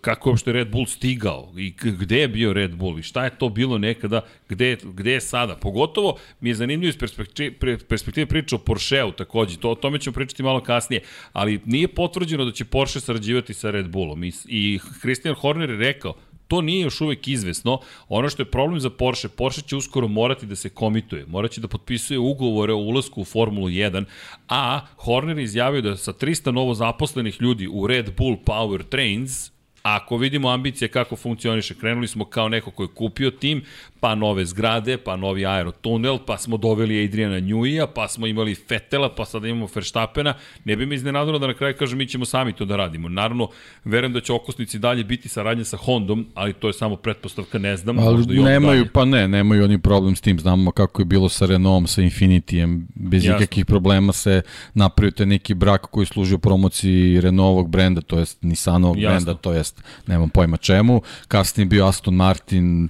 kako 0.00 0.28
je 0.28 0.32
uopšte 0.32 0.52
Red 0.52 0.70
Bull 0.70 0.86
stigao 0.86 1.52
i 1.56 1.74
gde 1.82 2.20
je 2.20 2.28
bio 2.28 2.52
Red 2.52 2.76
Bull 2.76 2.98
i 2.98 3.02
šta 3.02 3.24
je 3.24 3.30
to 3.38 3.48
bilo 3.48 3.78
nekada, 3.78 4.20
gde, 4.48 4.76
gde 4.82 5.12
je 5.12 5.20
sada. 5.20 5.56
Pogotovo 5.56 6.16
mi 6.40 6.48
je 6.48 6.54
zanimljivo 6.54 6.88
iz 6.88 6.96
perspektive, 6.96 7.78
perspektive 7.88 8.26
priče 8.26 8.54
o 8.54 8.58
Porscheu 8.58 9.12
takođe, 9.12 9.58
to, 9.58 9.70
o 9.70 9.74
tome 9.74 9.98
ćemo 9.98 10.14
pričati 10.14 10.42
malo 10.42 10.60
kasnije, 10.60 11.02
ali 11.32 11.60
nije 11.64 11.88
potvrđeno 11.88 12.44
da 12.44 12.52
će 12.52 12.64
Porsche 12.64 13.00
sarađivati 13.00 13.54
sa 13.54 13.70
Red 13.70 13.88
Bullom 13.88 14.24
i, 14.24 14.32
i 14.46 14.78
Christian 15.00 15.34
Horner 15.34 15.70
je 15.70 15.76
rekao, 15.76 16.14
To 16.48 16.60
nije 16.60 16.80
još 16.80 17.00
uvek 17.00 17.28
izvesno. 17.28 17.80
Ono 18.08 18.28
što 18.28 18.42
je 18.42 18.50
problem 18.50 18.80
za 18.80 18.90
Porsche, 18.90 19.28
Porsche 19.28 19.62
će 19.62 19.76
uskoro 19.76 20.08
morati 20.08 20.46
da 20.46 20.56
se 20.56 20.68
komituje, 20.68 21.26
moraće 21.26 21.60
da 21.60 21.68
potpisuje 21.68 22.18
ugovore 22.18 22.72
o 22.72 22.76
ulasku 22.76 23.20
u 23.20 23.24
Formulu 23.24 23.68
1, 23.68 24.04
a 24.48 24.80
Horner 24.96 25.38
izjavio 25.38 25.82
da 25.82 25.96
sa 25.96 26.12
300 26.12 26.50
novo 26.50 26.74
zaposlenih 26.74 27.40
ljudi 27.40 27.68
u 27.72 27.86
Red 27.86 28.10
Bull 28.16 28.36
Power 28.46 28.82
Trains, 28.88 29.50
ako 29.82 30.16
vidimo 30.16 30.48
ambicije 30.48 30.88
kako 30.88 31.16
funkcioniše, 31.16 31.74
krenuli 31.74 32.08
smo 32.08 32.24
kao 32.24 32.48
neko 32.48 32.70
ko 32.70 32.82
je 32.82 32.88
kupio 32.94 33.30
tim, 33.30 33.62
pa 34.00 34.14
nove 34.14 34.44
zgrade, 34.44 34.96
pa 34.96 35.16
novi 35.16 35.46
aerotunel, 35.46 36.18
pa 36.26 36.38
smo 36.38 36.56
doveli 36.56 37.04
Adriana 37.04 37.38
Njujija, 37.38 37.86
pa 37.86 38.08
smo 38.08 38.26
imali 38.26 38.54
Fetela, 38.54 39.14
pa 39.14 39.24
sada 39.24 39.48
imamo 39.48 39.68
Verstappena. 39.74 40.34
Ne 40.64 40.76
bi 40.76 40.86
mi 40.86 40.94
iznenadilo 40.94 41.38
da 41.38 41.46
na 41.46 41.54
kraju 41.54 41.74
kažem 41.78 41.98
mi 41.98 42.06
ćemo 42.06 42.24
sami 42.24 42.52
to 42.52 42.64
da 42.64 42.76
radimo. 42.76 43.08
Naravno, 43.08 43.48
verujem 43.84 44.12
da 44.12 44.20
će 44.20 44.32
okosnici 44.32 44.78
dalje 44.78 45.04
biti 45.04 45.28
saradnje 45.28 45.64
sa 45.64 45.76
Hondom, 45.76 46.26
ali 46.34 46.52
to 46.52 46.66
je 46.66 46.72
samo 46.72 46.96
pretpostavka, 46.96 47.58
ne 47.58 47.76
znam. 47.76 47.98
Ali 47.98 48.26
nemaju, 48.26 48.82
dalje. 48.82 48.92
pa 48.92 49.04
ne, 49.04 49.28
nemaju 49.28 49.64
oni 49.64 49.78
problem 49.78 50.16
s 50.16 50.20
tim. 50.20 50.38
Znamo 50.38 50.70
kako 50.70 51.02
je 51.02 51.06
bilo 51.06 51.28
sa 51.28 51.46
Renaultom, 51.46 51.86
sa 51.86 52.02
Infinitijem. 52.02 52.88
Bez 52.94 53.24
Jasno. 53.24 53.36
ikakvih 53.36 53.66
problema 53.66 54.12
se 54.12 54.42
napravio 54.74 55.10
te 55.10 55.26
neki 55.26 55.54
brak 55.54 55.86
koji 55.90 56.06
služi 56.06 56.34
u 56.34 56.38
promociji 56.38 57.20
Renaultovog 57.20 57.68
brenda, 57.70 58.00
to 58.00 58.18
jest 58.18 58.42
Nissanovog 58.42 58.98
Jasno. 58.98 59.14
brenda, 59.14 59.34
to 59.34 59.52
jest, 59.52 59.82
nemam 60.06 60.28
pojma 60.28 60.56
čemu. 60.56 61.02
Kasnije 61.28 61.66
bio 61.66 61.86
Aston 61.86 62.14
Martin, 62.14 62.88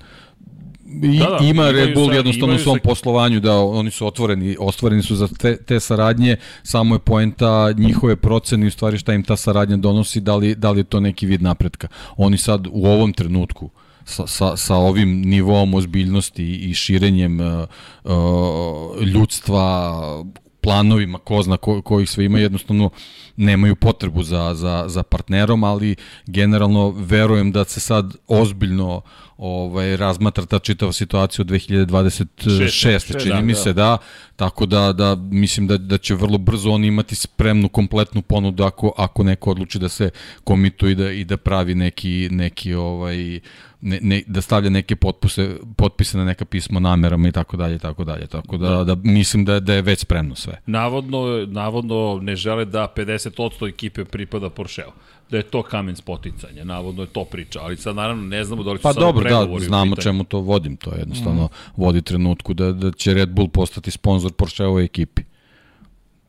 I, 1.03 1.19
da, 1.19 1.37
da, 1.41 1.47
ima 1.47 1.71
Red 1.71 1.95
Bull 1.95 2.09
sa, 2.09 2.15
jednostavno 2.15 2.55
u 2.55 2.59
svom 2.59 2.77
sa... 2.77 2.89
poslovanju 2.89 3.41
da 3.41 3.57
oni 3.57 3.91
su 3.91 4.07
otvoreni, 4.07 4.57
ostvareni 4.61 5.03
su 5.03 5.17
za 5.17 5.29
te, 5.29 5.57
te 5.57 5.81
saradnje, 5.81 6.37
samo 6.63 6.95
je 6.95 6.99
poenta 6.99 7.73
njihove 7.73 8.17
procene 8.17 8.67
i 8.67 8.69
u 8.69 8.71
stvari 8.71 8.99
šta 8.99 9.15
im 9.15 9.23
ta 9.23 9.37
saradnja 9.37 9.77
donosi, 9.77 10.21
da 10.21 10.37
li, 10.37 10.55
da 10.55 10.71
li 10.71 10.81
je 10.81 10.85
to 10.85 11.01
neki 11.01 11.27
vid 11.27 11.43
napretka. 11.43 11.89
Oni 12.17 12.39
sad 12.39 12.67
u 12.71 12.87
ovom 12.87 13.13
trenutku 13.13 13.71
sa, 14.05 14.27
sa, 14.27 14.57
sa 14.57 14.77
ovim 14.77 15.21
nivom 15.21 15.75
ozbiljnosti 15.75 16.57
i 16.57 16.75
širenjem 16.75 17.41
uh, 17.41 17.69
uh, 18.05 19.03
ljudstva, 19.03 20.25
planovima, 20.61 21.19
ko 21.19 21.43
zna 21.43 21.57
ko, 21.57 21.83
kojih 21.83 22.11
sve 22.11 22.25
ima, 22.25 22.39
jednostavno 22.39 22.91
nemaju 23.37 23.77
potrebu 23.77 24.23
za, 24.23 24.55
za, 24.55 24.85
za 24.87 25.03
partnerom, 25.03 25.65
ali 25.65 25.97
generalno 26.27 26.91
verujem 26.91 27.53
da 27.53 27.65
se 27.65 27.81
sad 27.81 28.17
ozbiljno 28.27 29.03
ovaj, 29.39 29.97
razmatra 29.97 30.47
ta 30.47 30.59
čitava 30.59 30.93
situacija 30.93 31.43
od 31.43 31.49
2026. 31.49 32.69
Šest, 32.69 33.07
čini 33.07 33.35
da, 33.35 33.41
mi 33.41 33.55
se, 33.55 33.73
da. 33.73 33.83
da. 33.83 33.99
Tako 34.37 34.67
da, 34.67 34.93
da 34.93 35.15
mislim 35.15 35.67
da, 35.67 35.77
da 35.79 35.99
će 35.99 36.15
vrlo 36.15 36.39
brzo 36.39 36.71
oni 36.71 36.87
imati 36.87 37.15
spremnu 37.15 37.69
kompletnu 37.69 38.23
ponudu 38.23 38.65
ako, 38.65 38.93
ako 38.97 39.23
neko 39.23 39.51
odluči 39.51 39.79
da 39.79 39.89
se 39.89 40.11
komituje 40.45 40.93
i 40.93 40.95
da, 40.95 41.11
i 41.11 41.25
da 41.25 41.37
pravi 41.37 41.75
neki, 41.75 42.29
neki 42.31 42.75
ovaj, 42.75 43.41
ne, 43.81 43.99
ne, 44.03 44.23
da 44.27 44.41
stavlja 44.41 44.71
neke 44.71 44.97
potpise, 44.97 45.57
potpise 45.77 46.19
na 46.19 46.25
neka 46.25 46.45
pisma 46.45 46.81
namerama 46.81 47.29
i 47.29 47.33
tako 47.33 47.57
dalje 47.57 47.77
i 47.77 47.79
tako 47.79 48.05
dalje. 48.05 48.27
Tako 48.27 48.57
da, 48.57 48.85
da, 48.85 48.95
mislim 48.95 49.45
da, 49.45 49.61
da 49.61 49.75
je 49.75 49.83
već 49.83 50.01
spremno 50.01 50.35
sve. 50.35 50.61
Navodno, 50.67 51.47
navodno 51.47 52.19
ne 52.23 52.37
žele 52.37 52.65
da 52.65 52.93
50% 52.97 53.69
ekipe 53.69 54.05
pripada 54.05 54.51
Porscheu 54.51 54.91
da 55.31 55.37
je 55.37 55.43
to 55.43 55.63
kamen 55.63 55.97
spoticanja, 55.97 56.65
navodno 56.65 57.03
je 57.03 57.07
to 57.07 57.25
priča, 57.25 57.61
ali 57.63 57.77
sad 57.77 57.97
naravno 57.97 58.23
ne 58.23 58.45
znamo 58.45 58.63
da 58.63 58.73
li 58.73 58.79
su 58.79 58.83
pa 58.83 58.93
dobro, 58.93 59.31
da, 59.31 59.59
znamo 59.59 59.97
čemu 59.97 60.25
to 60.25 60.41
vodim, 60.41 60.77
to 60.77 60.91
je 60.91 60.99
jednostavno 60.99 61.45
mm. 61.45 61.49
vodi 61.77 62.03
trenutku 62.03 62.55
da, 62.55 62.73
da 62.73 62.93
će 62.93 63.15
Red 63.15 63.29
Bull 63.29 63.49
postati 63.49 63.91
sponsor 63.91 64.33
Porscheove 64.33 64.85
ekipi. 64.85 65.23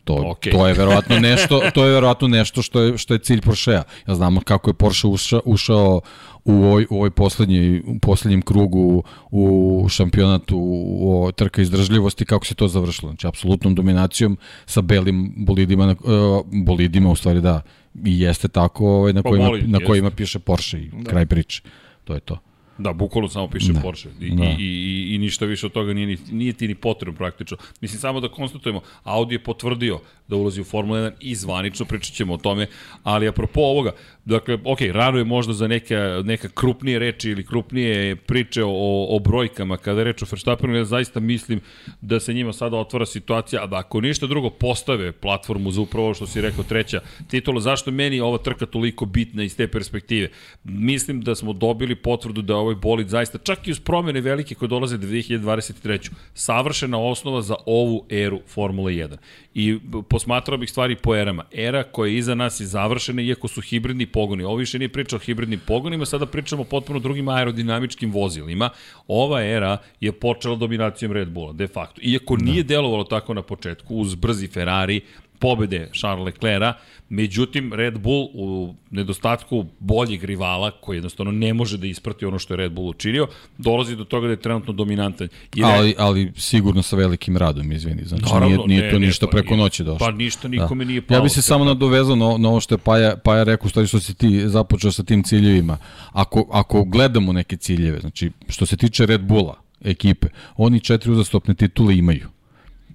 To, 0.09 0.15
okay. 0.15 0.51
to 0.51 0.67
je 0.67 0.73
verovatno 0.73 1.19
nešto, 1.19 1.61
to 1.73 1.85
je 1.85 1.93
verovatno 1.93 2.27
nešto 2.27 2.61
što 2.61 2.81
je 2.81 2.97
što 2.97 3.13
je 3.13 3.19
cilj 3.19 3.41
Porschea. 3.41 3.83
Ja 4.07 4.15
znamo 4.15 4.41
kako 4.41 4.69
je 4.69 4.73
Porsche 4.73 5.07
ušao, 5.07 5.41
ušao 5.45 6.01
u 6.45 6.53
ovoj, 6.53 6.87
u 6.89 6.95
ovoj 6.95 7.11
poslednji, 7.11 7.81
u 7.87 7.99
poslednjem 7.99 8.41
krugu 8.41 9.03
u 9.31 9.85
šampionatu 9.89 10.57
u, 10.57 11.25
u 11.27 11.31
trka 11.31 11.61
izdržljivosti, 11.61 12.25
kako 12.25 12.45
se 12.45 12.55
to 12.55 12.67
završilo. 12.67 13.11
Znači, 13.11 13.27
apsolutnom 13.27 13.75
dominacijom 13.75 14.37
sa 14.65 14.81
belim 14.81 15.33
bolidima, 15.37 15.95
uh, 16.03 16.45
bolidima 16.65 17.11
u 17.11 17.15
stvari 17.15 17.41
da, 17.41 17.61
i 18.05 18.19
jeste 18.19 18.47
tako 18.47 18.87
ovaj, 18.87 19.13
na, 19.13 19.23
pa 19.23 19.29
kojima, 19.29 19.49
na 19.65 19.79
kojima 19.85 20.11
piše 20.11 20.39
Porsche 20.39 20.77
i 20.77 20.89
da. 20.93 21.09
kraj 21.09 21.25
priče. 21.25 21.61
To 22.03 22.13
je 22.13 22.19
to. 22.19 22.37
Da, 22.79 22.93
bukvalno 22.93 23.29
samo 23.29 23.47
piše 23.47 23.73
da. 23.73 23.79
Porsche 23.79 24.09
I, 24.21 24.29
da. 24.35 24.43
i, 24.43 24.55
i, 24.59 25.15
i 25.15 25.17
ništa 25.17 25.45
više 25.45 25.65
od 25.65 25.71
toga 25.71 25.93
nije, 25.93 26.07
ni, 26.07 26.17
nije 26.31 26.53
ti 26.53 26.67
ni 26.67 26.75
potrebno 26.75 27.17
praktično. 27.17 27.57
Mislim 27.81 27.99
samo 27.99 28.19
da 28.19 28.29
konstatujemo, 28.29 28.81
Audi 29.03 29.35
je 29.35 29.43
potvrdio 29.43 29.99
da 30.27 30.35
ulazi 30.35 30.61
u 30.61 30.63
Formula 30.63 30.99
1 30.99 31.11
i 31.19 31.35
zvanično 31.35 31.85
pričat 31.85 32.13
ćemo 32.13 32.33
o 32.33 32.37
tome, 32.37 32.67
ali 33.03 33.27
apropo 33.27 33.61
ovoga, 33.61 33.91
dakle, 34.25 34.57
ok, 34.65 34.81
rano 34.81 35.17
je 35.17 35.23
možda 35.23 35.53
za 35.53 35.67
neka, 35.67 36.21
neka 36.25 36.49
krupnije 36.49 36.99
reči 36.99 37.29
ili 37.29 37.45
krupnije 37.45 38.15
priče 38.15 38.63
o, 38.63 39.05
o 39.09 39.19
brojkama 39.19 39.77
kada 39.77 39.99
je 39.99 40.03
reč 40.03 40.21
o 40.21 40.25
Verstappenu, 40.31 40.75
ja 40.75 40.85
zaista 40.85 41.19
mislim 41.19 41.61
da 42.01 42.19
se 42.19 42.33
njima 42.33 42.53
sada 42.53 42.77
otvara 42.77 43.05
situacija, 43.05 43.63
a 43.63 43.67
da 43.67 43.77
ako 43.77 44.01
ništa 44.01 44.27
drugo 44.27 44.49
postave 44.49 45.11
platformu 45.11 45.71
za 45.71 45.81
upravo 45.81 46.13
što 46.13 46.27
si 46.27 46.41
rekao 46.41 46.63
treća 46.63 47.01
titula, 47.27 47.61
zašto 47.61 47.91
meni 47.91 48.19
ova 48.19 48.37
trka 48.37 48.65
toliko 48.65 49.05
bitna 49.05 49.43
iz 49.43 49.57
te 49.57 49.67
perspektive? 49.67 50.29
Mislim 50.63 51.21
da 51.21 51.35
smo 51.35 51.53
dobili 51.53 51.95
potvrdu 51.95 52.41
da 52.41 52.55
ovaj 52.69 52.81
bolid 52.81 53.07
zaista, 53.07 53.37
čak 53.37 53.67
i 53.67 53.71
uz 53.71 53.79
promene 53.79 54.21
velike 54.21 54.55
koje 54.55 54.69
dolaze 54.69 54.97
2023. 54.97 56.11
savršena 56.33 56.99
osnova 56.99 57.41
za 57.41 57.55
ovu 57.65 58.05
eru 58.09 58.41
Formule 58.47 58.93
1. 58.93 59.17
I 59.53 59.79
posmatrao 60.09 60.57
bih 60.57 60.69
stvari 60.69 60.95
po 60.95 61.15
erama. 61.15 61.45
Era 61.51 61.83
koja 61.83 62.09
je 62.09 62.17
iza 62.17 62.35
nas 62.35 62.59
je 62.59 62.65
završena, 62.65 63.21
iako 63.21 63.47
su 63.47 63.61
hibridni 63.61 64.05
pogoni. 64.05 64.43
Ovo 64.43 64.55
više 64.55 64.79
nije 64.79 64.89
priča 64.89 65.15
o 65.15 65.19
hibridnim 65.19 65.61
pogonima, 65.67 66.05
sada 66.05 66.25
pričamo 66.25 66.63
potpuno 66.63 66.99
drugim 66.99 67.27
aerodinamičkim 67.27 68.11
vozilima. 68.11 68.69
Ova 69.07 69.43
era 69.43 69.77
je 69.99 70.11
počela 70.11 70.55
dominacijom 70.55 71.11
Red 71.11 71.29
Bulla, 71.29 71.53
de 71.53 71.67
facto. 71.67 72.01
Iako 72.03 72.35
da. 72.35 72.45
nije 72.45 72.63
delovalo 72.63 73.03
tako 73.03 73.33
na 73.33 73.41
početku, 73.41 73.95
uz 73.95 74.15
brzi 74.15 74.47
Ferrari, 74.47 75.01
pobede 75.39 75.89
Charles 75.99 76.25
Leclerca, 76.25 76.73
međutim 77.09 77.73
Red 77.73 77.99
Bull 77.99 78.29
u 78.33 78.75
nedostatku 78.91 79.65
boljeg 79.79 80.23
rivala, 80.23 80.71
koji 80.71 80.97
jednostavno 80.97 81.31
ne 81.31 81.53
može 81.53 81.77
da 81.77 81.87
isprati 81.87 82.25
ono 82.25 82.39
što 82.39 82.53
je 82.53 82.57
Red 82.57 82.71
Bull 82.71 82.89
učinio, 82.89 83.27
dolazi 83.57 83.95
do 83.95 84.03
toga 84.03 84.27
da 84.27 84.33
je 84.33 84.41
trenutno 84.41 84.73
dominantan. 84.73 85.27
I 85.55 85.63
ali, 85.63 85.95
ali 85.97 86.31
sigurno 86.35 86.81
sa 86.81 86.95
velikim 86.95 87.37
radom, 87.37 87.71
izvini. 87.71 88.05
Znači 88.05 88.23
Naravno, 88.33 88.47
nije, 88.47 88.67
nije 88.67 88.81
ne, 88.81 88.91
to 88.91 88.99
ništa 88.99 89.25
ne, 89.25 89.31
preko 89.31 89.55
noći 89.55 89.83
došlo. 89.83 90.07
Pa 90.07 90.11
ništa 90.11 90.47
nikome 90.47 90.85
da. 90.85 90.87
nije 90.87 91.01
palo. 91.01 91.17
Ja 91.17 91.23
bih 91.23 91.31
se 91.31 91.41
samo 91.41 91.65
nadovezao 91.65 92.15
na, 92.15 92.37
na 92.37 92.49
ovo 92.49 92.59
što 92.59 92.75
je 92.75 92.79
Paja, 92.79 93.17
Paja 93.17 93.43
rekao, 93.43 93.69
stvari 93.69 93.87
što 93.87 93.99
si 93.99 94.13
ti 94.13 94.49
započeo 94.49 94.91
sa 94.91 95.03
tim 95.03 95.23
ciljevima. 95.23 95.77
Ako, 96.11 96.47
ako 96.51 96.83
gledamo 96.83 97.33
neke 97.33 97.57
ciljeve, 97.57 97.99
znači 97.99 98.31
što 98.49 98.65
se 98.65 98.77
tiče 98.77 99.05
Red 99.05 99.21
Bulla, 99.21 99.55
ekipe, 99.81 100.27
oni 100.57 100.79
četiri 100.79 101.11
uzastopne 101.11 101.53
titule 101.53 101.97
imaju. 101.97 102.27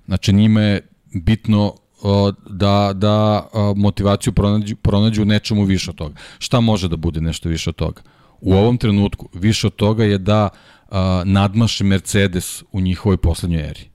Znači 0.06 0.32
njima 0.32 0.60
je 0.60 0.80
bitno 1.12 1.74
da, 2.50 2.92
da 2.94 3.48
motivaciju 3.76 4.32
pronađu, 4.32 4.76
pronađu 4.76 5.24
nečemu 5.24 5.64
više 5.64 5.90
od 5.90 5.96
toga. 5.96 6.14
Šta 6.38 6.60
može 6.60 6.88
da 6.88 6.96
bude 6.96 7.20
nešto 7.20 7.48
više 7.48 7.70
od 7.70 7.76
toga? 7.76 8.02
U 8.40 8.52
ovom 8.52 8.78
trenutku 8.78 9.28
više 9.32 9.66
od 9.66 9.76
toga 9.76 10.04
je 10.04 10.18
da 10.18 10.48
nadmaše 11.24 11.84
Mercedes 11.84 12.62
u 12.72 12.80
njihovoj 12.80 13.16
poslednjoj 13.16 13.68
eri. 13.68 13.93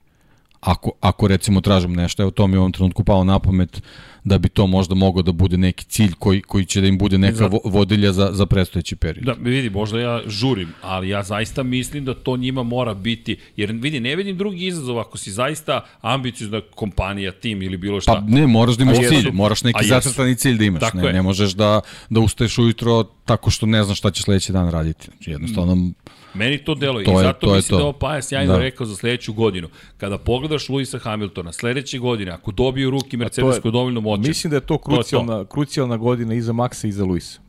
Ako, 0.62 0.92
ako 1.02 1.28
recimo 1.28 1.62
tražimo 1.62 1.96
nešto, 1.96 2.24
evo 2.24 2.32
to 2.32 2.48
mi 2.48 2.58
u 2.58 2.60
ovom 2.60 2.72
trenutku 2.72 3.04
pao 3.04 3.24
na 3.24 3.40
pamet, 3.40 3.82
da 4.24 4.38
bi 4.38 4.50
to 4.50 4.68
možda 4.68 4.96
mogao 4.96 5.22
da 5.22 5.32
bude 5.32 5.58
neki 5.58 5.86
cilj 5.86 6.12
koji, 6.20 6.42
koji 6.42 6.66
će 6.66 6.82
da 6.82 6.88
im 6.88 6.98
bude 6.98 7.18
neka 7.18 7.36
za... 7.36 7.50
vodilja 7.64 8.12
za, 8.12 8.30
za 8.32 8.46
predstojeći 8.46 8.96
period. 8.96 9.26
Da, 9.26 9.34
vidi, 9.34 9.70
možda 9.70 10.00
ja 10.00 10.22
žurim, 10.28 10.70
ali 10.82 11.10
ja 11.10 11.24
zaista 11.24 11.64
mislim 11.64 12.06
da 12.06 12.14
to 12.14 12.38
njima 12.38 12.64
mora 12.64 12.94
biti, 12.94 13.38
jer 13.56 13.72
vidi, 13.72 14.00
ne 14.00 14.16
vidim 14.16 14.38
drugi 14.38 14.66
izazov 14.66 15.00
ako 15.00 15.18
si 15.18 15.32
zaista 15.32 15.86
ambiciozna 16.02 16.62
kompanija, 16.76 17.32
tim 17.32 17.62
ili 17.62 17.78
bilo 17.78 18.02
šta. 18.02 18.14
Pa 18.14 18.22
ne, 18.28 18.48
moraš 18.48 18.76
da 18.76 18.84
imaš 18.84 18.98
cilj, 18.98 19.32
moraš 19.34 19.64
neki 19.64 19.88
zacrtani 19.88 20.36
cilj 20.36 20.58
da 20.58 20.66
imaš, 20.66 20.94
ne, 20.94 21.14
ne 21.14 21.22
možeš 21.22 21.52
da, 21.52 21.82
da 22.10 22.20
ustaješ 22.20 22.58
ujutro 22.58 23.04
tako 23.26 23.50
što 23.50 23.66
ne 23.66 23.84
znaš 23.84 23.98
šta 23.98 24.12
ćeš 24.12 24.24
sledeći 24.24 24.52
dan 24.52 24.72
raditi. 24.72 25.06
Znači, 25.06 25.32
jednostavno... 25.32 25.92
Meni 26.34 26.58
to 26.58 26.76
deluje 26.76 27.06
to 27.06 27.22
i 27.22 27.24
zato 27.24 27.48
to 27.48 27.56
mislim 27.56 27.78
da 27.78 27.84
ovo 27.84 27.94
Paja 27.94 28.22
sjajno 28.22 28.54
da. 28.54 28.60
rekao 28.60 28.86
za 28.86 28.96
sledeću 28.96 29.34
godinu. 29.34 29.70
Kada 29.98 30.18
pogledaš 30.18 30.70
Luisa 30.70 31.00
Hamiltona 31.00 31.52
sledeće 31.52 32.00
godine, 32.00 32.32
ako 32.32 32.52
dobiju 32.52 32.90
ruki 32.90 33.18
Mercedes 33.18 33.60
koji 33.62 33.72
dovoljno 33.72 34.02
moćan. 34.02 34.28
Mislim 34.28 34.52
da 34.52 34.58
je 34.58 34.62
to 34.62 34.78
krucijalna, 34.78 35.34
to 35.34 35.40
je 35.40 35.46
to. 35.46 35.50
krucijalna 35.50 35.98
godina 35.98 36.34
i 36.34 36.42
za 36.42 36.54
Maxa 36.54 36.88
i 36.88 36.92
za 36.92 37.06
Luisa. 37.06 37.40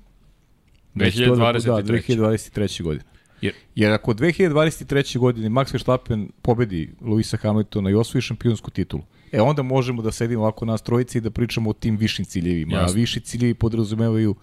2023. 0.95 1.67
Da, 1.67 1.83
2023. 1.83 2.83
godine. 2.83 3.05
Jer, 3.41 3.55
Jer 3.75 3.93
ako 3.93 4.15
2023. 4.15 5.19
godine 5.19 5.49
Max 5.49 5.73
Verstappen 5.73 6.29
pobedi 6.43 6.91
Luisa 7.01 7.37
Hamiltona 7.37 7.91
i 7.91 7.95
osvoji 7.95 8.23
šampionsku 8.23 8.71
titulu, 8.71 9.03
e 9.33 9.41
onda 9.41 9.63
možemo 9.63 10.03
da 10.03 10.11
sedimo 10.13 10.43
ovako 10.43 10.65
na 10.65 10.79
trojici 10.79 11.19
i 11.19 11.21
da 11.21 11.31
pričamo 11.31 11.71
o 11.71 11.73
tim 11.73 11.97
višim 11.97 12.25
ciljevima. 12.25 12.77
Jasne. 12.77 12.93
A 12.93 12.95
viši 12.95 13.21
ciljevi 13.21 13.55
podrazumevaju 13.55 14.35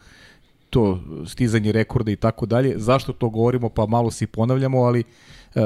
to 0.69 0.99
stizanje 1.27 1.71
rekorda 1.71 2.11
i 2.11 2.15
tako 2.15 2.45
dalje. 2.45 2.73
Zašto 2.77 3.13
to 3.13 3.29
govorimo? 3.29 3.69
Pa 3.69 3.85
malo 3.85 4.11
se 4.11 4.23
i 4.23 4.27
ponavljamo, 4.27 4.81
ali 4.83 5.03
e, 5.55 5.61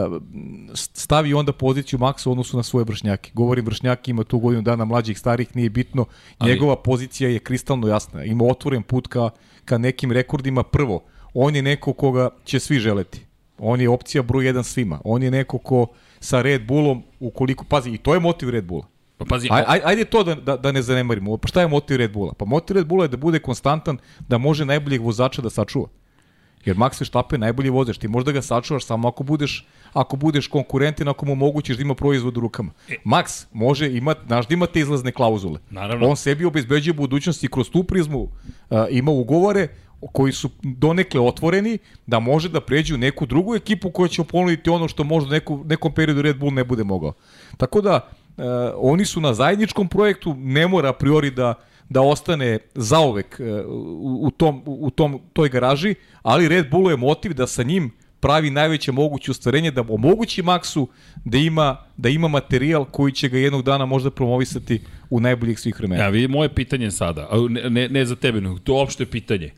stavi 0.74 1.34
onda 1.34 1.54
poziciju 1.54 1.99
Maksa 1.99 2.30
u 2.30 2.32
odnosu 2.32 2.58
na 2.58 2.64
svoje 2.64 2.84
vršnjake. 2.84 3.32
Govorim 3.34 3.66
vršnjaki, 3.66 4.12
ima 4.12 4.24
tu 4.24 4.39
godinu 4.39 4.62
dana 4.62 4.86
mlađih, 4.86 5.20
starih, 5.20 5.56
nije 5.56 5.70
bitno. 5.70 6.06
Njegova 6.41 6.72
ali... 6.72 6.84
pozicija 6.84 7.30
je 7.30 7.39
kristalno 7.39 7.88
jasna. 7.88 8.24
Ima 8.24 8.45
otvoren 8.45 8.84
put 8.84 9.08
ka, 9.08 9.30
ka 9.66 9.78
nekim 9.78 10.12
rekordima. 10.12 10.64
Prvo, 10.64 11.04
on 11.34 11.56
je 11.56 11.62
neko 11.62 11.93
koga 11.93 12.30
će 12.45 12.60
svi 12.60 12.80
želeti. 12.80 13.26
On 13.58 13.82
je 13.82 13.89
opcija 13.89 14.24
broj 14.24 14.45
jedan 14.45 14.64
svima. 14.64 15.02
On 15.04 15.24
je 15.24 15.32
neko 15.32 15.58
ko 15.58 15.88
sa 16.20 16.41
Red 16.41 16.66
Bullom, 16.68 17.04
ukoliko, 17.20 17.66
pazi, 17.66 17.89
i 17.89 17.97
to 17.97 18.14
je 18.14 18.20
motiv 18.20 18.49
Red 18.49 18.66
Bulla. 18.66 18.86
Pa 19.22 19.26
pazi, 19.30 19.47
aj, 19.51 19.63
aj, 19.67 19.82
ajde 19.86 20.05
to 20.05 20.24
da, 20.24 20.36
da, 20.36 20.57
da 20.57 20.72
ne 20.72 20.82
zanemarimo. 20.82 21.38
Pa 21.38 21.47
šta 21.47 21.61
je 21.61 21.67
motiv 21.67 21.97
Red 21.97 22.11
Bulla? 22.11 22.34
Pa 22.34 22.45
motiv 22.45 22.76
Red 22.76 22.88
Bulla 22.88 23.05
je 23.05 23.13
da 23.13 23.17
bude 23.17 23.39
konstantan, 23.39 23.97
da 24.28 24.38
može 24.38 24.65
najboljeg 24.65 25.01
vozača 25.01 25.41
da 25.41 25.49
sačuva. 25.49 25.88
Jer 26.65 26.78
Max 26.78 27.01
Verstappen 27.01 27.38
je 27.38 27.45
najbolji 27.45 27.69
vozač, 27.69 27.97
ti 27.97 28.07
možda 28.07 28.32
ga 28.32 28.41
sačuvaš 28.41 28.86
samo 28.86 29.07
ako 29.07 29.24
budeš 29.24 29.65
ako 29.93 30.15
budeš 30.15 30.47
konkurentin, 30.47 31.07
ako 31.07 31.26
mu 31.26 31.34
omogućiš 31.34 31.78
da 31.78 31.82
ima 31.82 31.95
proizvod 31.95 32.38
u 32.38 32.39
rukama. 32.39 32.72
Max 33.05 33.45
može 33.53 33.91
imati, 33.97 34.22
znaš 34.28 34.47
da 34.47 34.53
imate 34.53 34.80
izlazne 34.80 35.11
klauzule. 35.11 35.59
Naravno. 35.69 36.07
On 36.07 36.15
sebi 36.15 36.45
obezbeđuje 36.45 36.93
budućnost 36.93 37.43
i 37.43 37.47
kroz 37.47 37.69
tu 37.69 37.84
prizmu 37.84 38.22
uh, 38.22 38.30
ima 38.89 39.11
ugovore 39.11 39.67
koji 40.11 40.34
su 40.34 40.49
donekle 40.63 41.22
otvoreni 41.22 41.78
da 42.07 42.19
može 42.19 42.49
da 42.49 42.61
pređe 42.61 42.95
u 42.95 42.97
neku 42.97 43.26
drugu 43.26 43.55
ekipu 43.55 43.91
koja 43.91 44.07
će 44.07 44.24
ponuditi 44.24 44.69
ono 44.69 44.88
što 44.88 45.03
možda 45.03 45.32
neku, 45.32 45.63
nekom 45.65 45.93
periodu 45.93 46.22
Red 46.22 46.38
Bull 46.38 46.53
ne 46.53 46.63
bude 46.63 46.84
mogao. 46.84 47.13
Tako 47.57 47.82
da 47.82 48.09
uh, 48.41 48.73
oni 48.75 49.05
su 49.05 49.21
na 49.21 49.33
zajedničkom 49.33 49.87
projektu, 49.87 50.35
ne 50.37 50.67
mora 50.67 50.89
a 50.89 50.93
priori 50.93 51.31
da 51.31 51.53
da 51.89 52.01
ostane 52.01 52.59
zaovek 52.75 53.39
uh, 53.39 53.65
u, 53.67 54.27
u 54.27 54.31
tom 54.31 54.61
u 54.65 54.89
tom 54.89 55.19
toj 55.33 55.49
garaži, 55.49 55.95
ali 56.21 56.47
Red 56.47 56.69
Bullu 56.69 56.89
je 56.89 56.97
motiv 56.97 57.33
da 57.33 57.47
sa 57.47 57.63
njim 57.63 57.91
pravi 58.21 58.49
najveće 58.49 58.91
moguće 58.91 59.31
ostvarenje 59.31 59.71
da 59.71 59.81
omogući 59.89 60.43
Maxu 60.43 60.87
da 61.25 61.37
ima 61.37 61.77
da 61.97 62.09
ima 62.09 62.27
materijal 62.27 62.85
koji 62.85 63.11
će 63.11 63.29
ga 63.29 63.37
jednog 63.37 63.63
dana 63.63 63.85
možda 63.85 64.11
promovisati 64.11 64.81
u 65.09 65.19
najboljih 65.19 65.59
svih 65.59 65.79
vremena. 65.79 66.03
Ja, 66.03 66.09
vidi 66.09 66.27
moje 66.27 66.55
pitanje 66.55 66.91
sada, 66.91 67.29
ne, 67.49 67.69
ne, 67.69 67.89
ne 67.89 68.05
za 68.05 68.15
tebe, 68.15 68.41
nego 68.41 68.59
to 68.59 68.81
opšte 68.81 69.05
pitanje. 69.05 69.51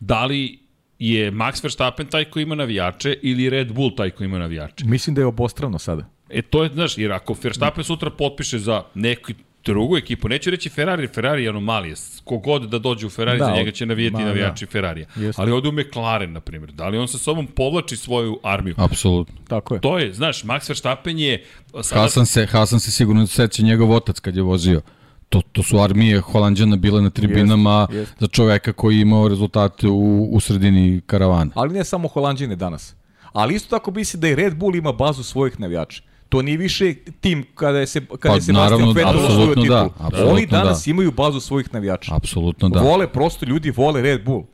Da 0.00 0.24
li 0.24 0.58
je 0.98 1.32
Max 1.32 1.64
Verstappen 1.64 2.06
taj 2.06 2.24
koji 2.24 2.42
ima 2.42 2.54
navijače 2.54 3.16
ili 3.22 3.50
Red 3.50 3.72
Bull 3.72 3.94
taj 3.96 4.10
koji 4.10 4.24
ima 4.24 4.38
navijače? 4.38 4.84
Mislim 4.84 5.14
da 5.14 5.20
je 5.20 5.26
obostrano 5.26 5.78
sada. 5.78 6.08
E 6.30 6.42
to 6.42 6.62
je, 6.62 6.70
znaš, 6.74 6.98
jer 6.98 7.12
ako 7.12 7.36
Verstappen 7.42 7.84
sutra 7.84 8.10
potpiše 8.10 8.58
za 8.58 8.82
neku 8.94 9.32
drugu 9.64 9.96
ekipu, 9.96 10.28
neću 10.28 10.50
reći 10.50 10.68
Ferrari, 10.68 11.08
Ferrari 11.08 11.42
je 11.42 11.48
anomalija, 11.48 11.94
kogod 12.24 12.62
da 12.62 12.78
dođe 12.78 13.06
u 13.06 13.10
Ferrari, 13.10 13.38
da, 13.38 13.44
za 13.44 13.52
njega 13.52 13.70
će 13.70 13.86
navijeti 13.86 14.16
ma, 14.16 14.24
navijači 14.24 14.64
da. 14.64 14.70
Ferrarija. 14.70 15.06
Jeste. 15.16 15.42
Ali 15.42 15.52
ode 15.52 15.68
u 15.68 15.72
McLaren, 15.72 16.32
na 16.32 16.40
primjer, 16.40 16.72
da 16.72 16.88
li 16.88 16.98
on 16.98 17.08
sa 17.08 17.18
sobom 17.18 17.46
povlači 17.46 17.96
svoju 17.96 18.38
armiju? 18.42 18.74
Apsolutno. 18.78 19.34
Tako 19.48 19.74
je. 19.74 19.80
To 19.80 19.98
je, 19.98 20.12
znaš, 20.12 20.44
Max 20.44 20.68
Verstappen 20.68 21.18
je... 21.18 21.44
Sada... 21.82 22.00
Hasan 22.00 22.26
se, 22.26 22.46
Hasan 22.46 22.80
se 22.80 22.90
sigurno 22.90 23.26
seća 23.26 23.62
njegov 23.62 23.92
otac 23.92 24.20
kad 24.20 24.36
je 24.36 24.42
vozio 24.42 24.80
to, 25.28 25.42
to 25.52 25.62
su 25.62 25.78
armije 25.78 26.20
Holandjana 26.20 26.76
bile 26.76 27.02
na 27.02 27.10
tribinama 27.10 27.86
jest, 27.90 28.10
jest. 28.10 28.20
za 28.20 28.26
čoveka 28.26 28.72
koji 28.72 28.96
je 28.96 29.02
imao 29.02 29.28
rezultate 29.28 29.88
u, 29.88 30.28
u 30.32 30.40
sredini 30.40 31.00
karavana. 31.06 31.50
Ali 31.54 31.74
ne 31.74 31.84
samo 31.84 32.08
Holandjane 32.08 32.56
danas. 32.56 32.94
Ali 33.32 33.54
isto 33.54 33.76
tako 33.76 33.90
bi 33.90 34.04
se 34.04 34.18
da 34.18 34.28
i 34.28 34.34
Red 34.34 34.56
Bull 34.56 34.76
ima 34.76 34.92
bazu 34.92 35.22
svojih 35.22 35.60
navijača. 35.60 36.02
To 36.28 36.42
nije 36.42 36.56
više 36.56 36.94
tim 37.20 37.46
kada 37.54 37.78
je 37.78 37.86
se 37.86 38.00
kada 38.20 38.34
pa, 38.34 38.40
se 38.40 38.52
naravno, 38.52 38.92
Vettel 38.92 39.26
osvojio 39.26 39.54
titul. 39.54 39.68
Da, 39.68 39.90
Oni 40.26 40.46
danas 40.46 40.84
da. 40.84 40.90
imaju 40.90 41.12
bazu 41.12 41.40
svojih 41.40 41.74
navijača. 41.74 42.14
Apsolutno 42.14 42.68
da. 42.68 42.80
Vole 42.80 43.08
prosto 43.12 43.46
ljudi 43.46 43.70
vole 43.70 44.02
Red 44.02 44.24
Bull 44.24 44.44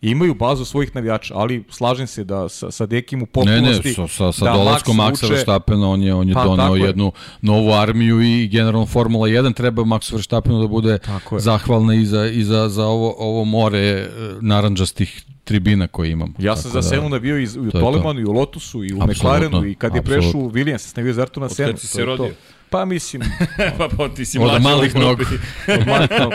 imaju 0.00 0.34
bazu 0.34 0.64
svojih 0.64 0.94
navijača, 0.94 1.34
ali 1.36 1.64
slažem 1.70 2.06
se 2.06 2.24
da 2.24 2.48
sa, 2.48 2.70
sa 2.70 2.86
Dekim 2.86 3.22
u 3.22 3.26
potpunosti... 3.26 3.88
Ne, 3.88 4.02
ne, 4.02 4.08
sa, 4.08 4.08
sa, 4.08 4.32
sa 4.32 4.44
da 4.44 4.52
dolaskom 4.52 4.96
Maxa 4.96 5.28
Verstappena 5.28 5.88
on 5.88 6.02
je, 6.02 6.14
on 6.14 6.28
je 6.28 6.34
pa, 6.34 6.44
doneo 6.44 6.76
jednu 6.76 7.12
novu 7.42 7.72
armiju 7.72 8.20
i 8.20 8.48
generalno 8.48 8.86
Formula 8.86 9.28
1 9.28 9.54
treba 9.54 9.82
Maxu 9.82 10.12
Verstappenu 10.12 10.60
da 10.60 10.66
bude 10.66 10.98
zahvalna 11.38 11.94
i 11.94 12.04
za, 12.04 12.26
i 12.26 12.42
za, 12.44 12.68
za 12.68 12.86
ovo, 12.86 13.14
ovo 13.18 13.44
more 13.44 13.78
e, 13.78 14.08
naranđastih 14.40 15.24
tribina 15.44 15.86
koje 15.86 16.10
imamo. 16.10 16.32
Ja 16.38 16.56
sam 16.56 16.70
za 16.70 16.78
da, 16.78 16.82
Senu 16.82 17.08
navio 17.08 17.38
i 17.38 17.48
u 17.58 17.70
Tolemanu, 17.70 18.20
i 18.20 18.24
u 18.24 18.32
Lotusu, 18.32 18.84
i 18.84 18.92
u 18.92 18.98
McLarenu, 19.06 19.64
i 19.64 19.74
kad 19.74 19.94
je 19.94 20.02
prešao 20.02 20.40
u 20.40 20.50
Williams, 20.50 20.78
sam 20.78 20.92
navio 20.96 21.12
Zertu 21.12 21.40
na 21.40 21.48
Senu. 21.48 21.68
Od 21.68 21.74
kad 21.74 21.80
si 21.80 21.86
se 21.86 22.04
rodio? 22.04 22.28
To. 22.28 22.57
Pa 22.70 22.84
mislim... 22.84 23.22
pa, 23.78 23.88
pa 23.96 24.08
ti 24.08 24.24
si 24.24 24.38
mlađi 24.38 24.62
malih 24.62 24.94
nogu. 24.94 25.22
Od 25.80 25.86
malih 25.86 26.10
nogu. 26.20 26.34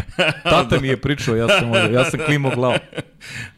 Tata 0.50 0.80
mi 0.80 0.88
je 0.88 1.00
pričao, 1.00 1.36
ja 1.36 1.48
sam, 1.48 1.94
ja 1.94 2.04
sam 2.04 2.20
klimo 2.26 2.50
glavu. 2.50 2.78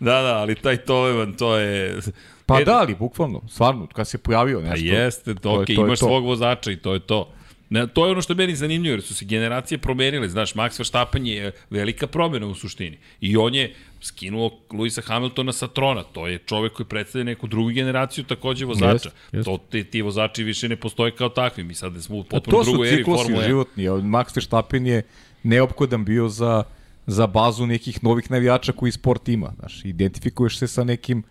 Da, 0.01 0.23
da, 0.23 0.37
ali 0.37 0.55
taj 0.55 0.77
Toleman, 0.77 1.33
to 1.33 1.57
je... 1.57 1.99
Pa 2.47 2.61
e, 2.61 2.65
da, 2.65 2.79
ali 2.79 2.95
bukvalno, 2.95 3.43
stvarno, 3.49 3.87
kad 3.87 4.09
se 4.09 4.19
pojavio 4.19 4.61
nešto. 4.61 4.87
Pa 4.91 4.97
jeste, 4.97 5.35
to, 5.35 5.41
to, 5.41 5.51
okay, 5.51 5.71
je, 5.71 5.77
to 5.77 5.87
imaš 5.87 5.99
to. 5.99 6.07
svog 6.07 6.25
vozača 6.25 6.71
i 6.71 6.77
to 6.77 6.95
je 6.95 7.01
to. 7.01 7.33
Ne, 7.71 7.87
to 7.87 8.07
je 8.07 8.13
ono 8.13 8.23
što 8.23 8.33
je 8.33 8.37
meni 8.37 8.57
zanimljivo, 8.57 8.93
jer 8.93 9.03
su 9.03 9.15
se 9.15 9.25
generacije 9.25 9.79
promenile. 9.79 10.29
Znaš, 10.29 10.55
Max 10.55 10.79
Verstappen 10.79 11.27
je 11.27 11.53
velika 11.71 12.07
promjena 12.07 12.47
u 12.47 12.55
suštini. 12.55 12.99
I 13.21 13.37
on 13.37 13.55
je 13.55 13.75
skinuo 14.01 14.51
Luisa 14.71 15.01
Hamiltona 15.01 15.53
sa 15.53 15.69
trona. 15.69 16.03
To 16.03 16.27
je 16.27 16.39
čovek 16.39 16.73
koji 16.73 16.87
predstavlja 16.87 17.25
neku 17.25 17.47
drugu 17.47 17.71
generaciju 17.71 18.25
takođe 18.25 18.65
vozača. 18.65 19.11
Yes, 19.33 19.39
yes. 19.39 19.45
To 19.45 19.59
ti, 19.71 19.85
ti 19.85 20.03
vozači 20.03 20.45
više 20.45 20.69
ne 20.69 20.77
postoje 20.77 21.11
kao 21.11 21.29
takvi. 21.29 21.65
Mi 21.65 21.75
sad 21.75 22.03
smo 22.03 22.17
u 22.17 22.25
potpuno 22.25 22.63
drugoj 22.63 22.89
eri 22.89 23.05
Formule 23.05 23.25
1. 23.25 23.35
To 23.35 23.43
su 23.43 23.47
životni. 23.47 23.85
Max 23.89 24.37
Verstappen 24.37 24.87
je 24.87 25.03
neophodan 25.43 26.05
bio 26.05 26.29
za, 26.29 26.65
za 27.07 27.27
bazu 27.27 27.67
nekih 27.67 28.05
novih 28.05 28.31
navijača 28.31 28.73
koji 28.73 28.93
sport 28.93 29.29
ima. 29.29 29.53
Znaš, 29.59 29.85
identifikuješ 29.85 30.59
se 30.59 30.67
sa 30.67 30.85
nekim 30.85 31.23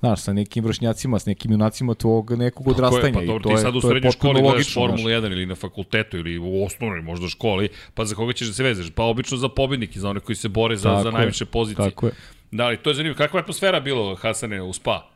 znaš, 0.00 0.20
sa 0.20 0.32
nekim 0.32 0.64
vršnjacima, 0.64 1.18
s 1.18 1.26
nekim 1.26 1.50
junacima 1.52 1.94
tvog 1.94 2.30
nekog 2.30 2.68
odrastanja. 2.68 3.18
Pa 3.18 3.24
dobro, 3.24 3.50
ti 3.50 3.62
sad 3.62 3.76
u 3.76 3.80
srednjoj 3.80 4.12
školi 4.12 4.42
gledaš 4.42 4.74
Formulu 4.74 5.08
1 5.08 5.32
ili 5.32 5.46
na 5.46 5.54
fakultetu 5.54 6.16
ili 6.16 6.38
u 6.38 6.64
osnovnoj 6.64 7.00
možda 7.00 7.28
školi, 7.28 7.68
pa 7.94 8.04
za 8.04 8.14
koga 8.14 8.32
ćeš 8.32 8.48
da 8.48 8.54
se 8.54 8.62
vezeš? 8.62 8.90
Pa 8.90 9.04
obično 9.04 9.36
za 9.36 9.48
pobednike, 9.48 10.00
za 10.00 10.10
one 10.10 10.20
koji 10.20 10.36
se 10.36 10.48
bore 10.48 10.76
za, 10.76 10.90
tako 10.90 11.02
za 11.02 11.10
najviše 11.10 11.44
pozicije. 11.44 11.90
Tako 11.90 12.06
je. 12.06 12.12
Da, 12.50 12.64
ali 12.64 12.76
to 12.76 12.90
je 12.90 12.94
zanimljivo. 12.94 13.18
Kakva 13.18 13.38
je 13.38 13.42
atmosfera 13.42 13.80
bilo, 13.80 14.14
Hasane, 14.14 14.62
u 14.62 14.72
Spa? 14.72 15.10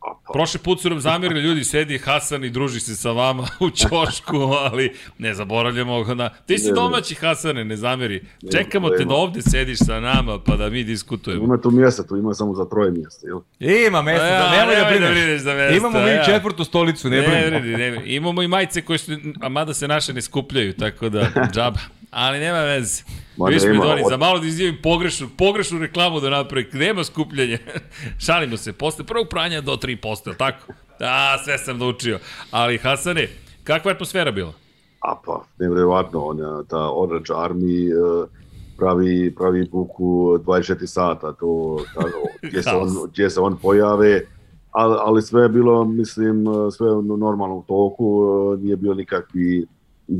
Prošli 0.32 0.60
put 0.60 0.80
su 0.80 0.90
nam 0.90 1.00
zamirili 1.00 1.40
ljudi, 1.40 1.64
sedi 1.64 1.98
Hasan 1.98 2.44
i 2.44 2.50
druži 2.50 2.80
se 2.80 2.96
sa 2.96 3.10
vama 3.10 3.46
u 3.60 3.70
čošku, 3.70 4.36
ali 4.36 4.92
ne 5.18 5.34
zaboravljamo 5.34 6.04
ga 6.04 6.14
na... 6.14 6.28
Ti 6.46 6.58
si 6.58 6.72
domaći 6.74 7.14
Hasane, 7.14 7.64
ne 7.64 7.76
zameri. 7.76 8.24
Čekamo 8.52 8.90
te 8.90 9.04
da 9.04 9.14
ovde 9.14 9.42
sediš 9.42 9.78
sa 9.78 10.00
nama 10.00 10.38
pa 10.38 10.56
da 10.56 10.70
mi 10.70 10.84
diskutujemo. 10.84 11.44
Ima 11.44 11.60
tu 11.60 11.70
mjesta, 11.70 12.02
tu 12.06 12.16
ima 12.16 12.34
samo 12.34 12.54
za 12.54 12.64
troje 12.64 12.90
mjesta, 12.90 13.26
jel? 13.26 13.40
Ima 13.86 14.02
mjesta, 14.02 14.26
ja, 14.26 14.40
da 14.40 14.50
nemoj 14.50 14.76
da 14.76 14.84
brineš. 14.84 15.08
Da 15.08 15.14
brineš 15.14 15.42
za 15.42 15.54
mjesta, 15.54 15.76
Imamo 15.76 16.00
mi 16.00 16.10
ja. 16.10 16.24
četvrtu 16.24 16.64
stolicu, 16.64 17.10
ne, 17.10 17.16
ne 17.16 17.28
brineš. 17.28 17.78
Ne, 17.78 17.90
ne, 17.90 18.02
imamo 18.04 18.42
i 18.42 18.48
majice 18.48 18.82
koje 18.82 18.98
su, 18.98 19.12
a 19.40 19.48
mada 19.48 19.74
se 19.74 19.88
naše 19.88 20.12
ne 20.12 20.22
skupljaju, 20.22 20.72
tako 20.72 21.08
da 21.08 21.26
džaba. 21.54 21.78
Ali 22.10 22.38
nema 22.38 22.58
veze. 22.58 23.02
Viš 23.48 23.62
mi, 23.62 23.78
Doni, 23.78 24.02
za 24.08 24.16
malo 24.16 24.38
da 24.38 24.46
izjavim 24.46 24.78
pogrešnu, 24.82 25.28
pogrešnu 25.38 25.78
reklamu 25.78 26.20
da 26.20 26.30
napravi. 26.30 26.68
Nema 26.72 27.04
skupljanja. 27.04 27.58
Šalimo 28.26 28.56
se. 28.56 28.72
Posle 28.72 29.04
prvog 29.04 29.28
pranja 29.28 29.60
do 29.60 29.72
3%, 29.72 30.36
tako? 30.36 30.72
A, 31.00 31.38
sve 31.44 31.58
sam 31.58 31.78
naučio. 31.78 32.18
Ali, 32.50 32.78
Hasane, 32.78 33.28
kakva 33.64 33.90
je 33.90 33.94
atmosfera 33.94 34.30
bila? 34.30 34.52
A 35.00 35.14
pa, 35.26 35.44
nevjerovatno. 35.58 36.24
On, 36.24 36.66
ta 36.68 36.90
Orange 36.92 37.32
Army 37.32 37.92
uh, 37.94 38.28
pravi, 38.76 39.34
pravi 39.34 39.68
buku 39.72 40.38
24 40.38 40.86
sata. 40.86 41.32
To, 41.32 41.78
tako, 41.94 42.28
gdje, 42.48 42.62
se 42.62 42.70
on, 42.70 42.88
gdje 43.12 43.30
se 43.30 43.40
on 43.40 43.56
pojave. 43.56 44.22
Ali, 44.70 44.96
ali 44.98 45.22
sve 45.22 45.42
je 45.42 45.48
bilo, 45.48 45.84
mislim, 45.84 46.44
sve 46.76 46.88
normalno 47.18 47.56
u 47.56 47.62
toku. 47.62 48.24
Nije 48.58 48.76
bilo 48.76 48.94
nikakvi 48.94 49.66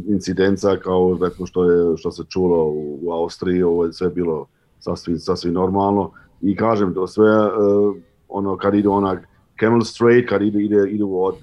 incidenca 0.09 0.77
kao 0.77 1.19
recimo 1.23 1.47
što 1.47 1.71
je 1.71 1.97
što 1.97 2.11
se 2.11 2.23
čulo 2.29 2.65
u, 2.65 2.99
u 3.03 3.13
Austriji, 3.13 3.63
ovo 3.63 3.85
je 3.85 3.93
sve 3.93 4.09
bilo 4.09 4.47
sasvim 4.79 5.19
sasvim 5.19 5.55
normalno 5.55 6.11
i 6.41 6.57
kažem 6.57 6.95
to 6.95 7.07
sve 7.07 7.47
uh, 7.47 7.97
ono 8.29 8.57
kad 8.57 8.75
ide 8.75 8.89
ona 8.89 9.21
Camel 9.61 9.81
Straight, 9.81 10.29
kad 10.29 10.43
ide 10.43 10.63
ide 10.63 10.91
ide 10.91 11.05
od 11.05 11.37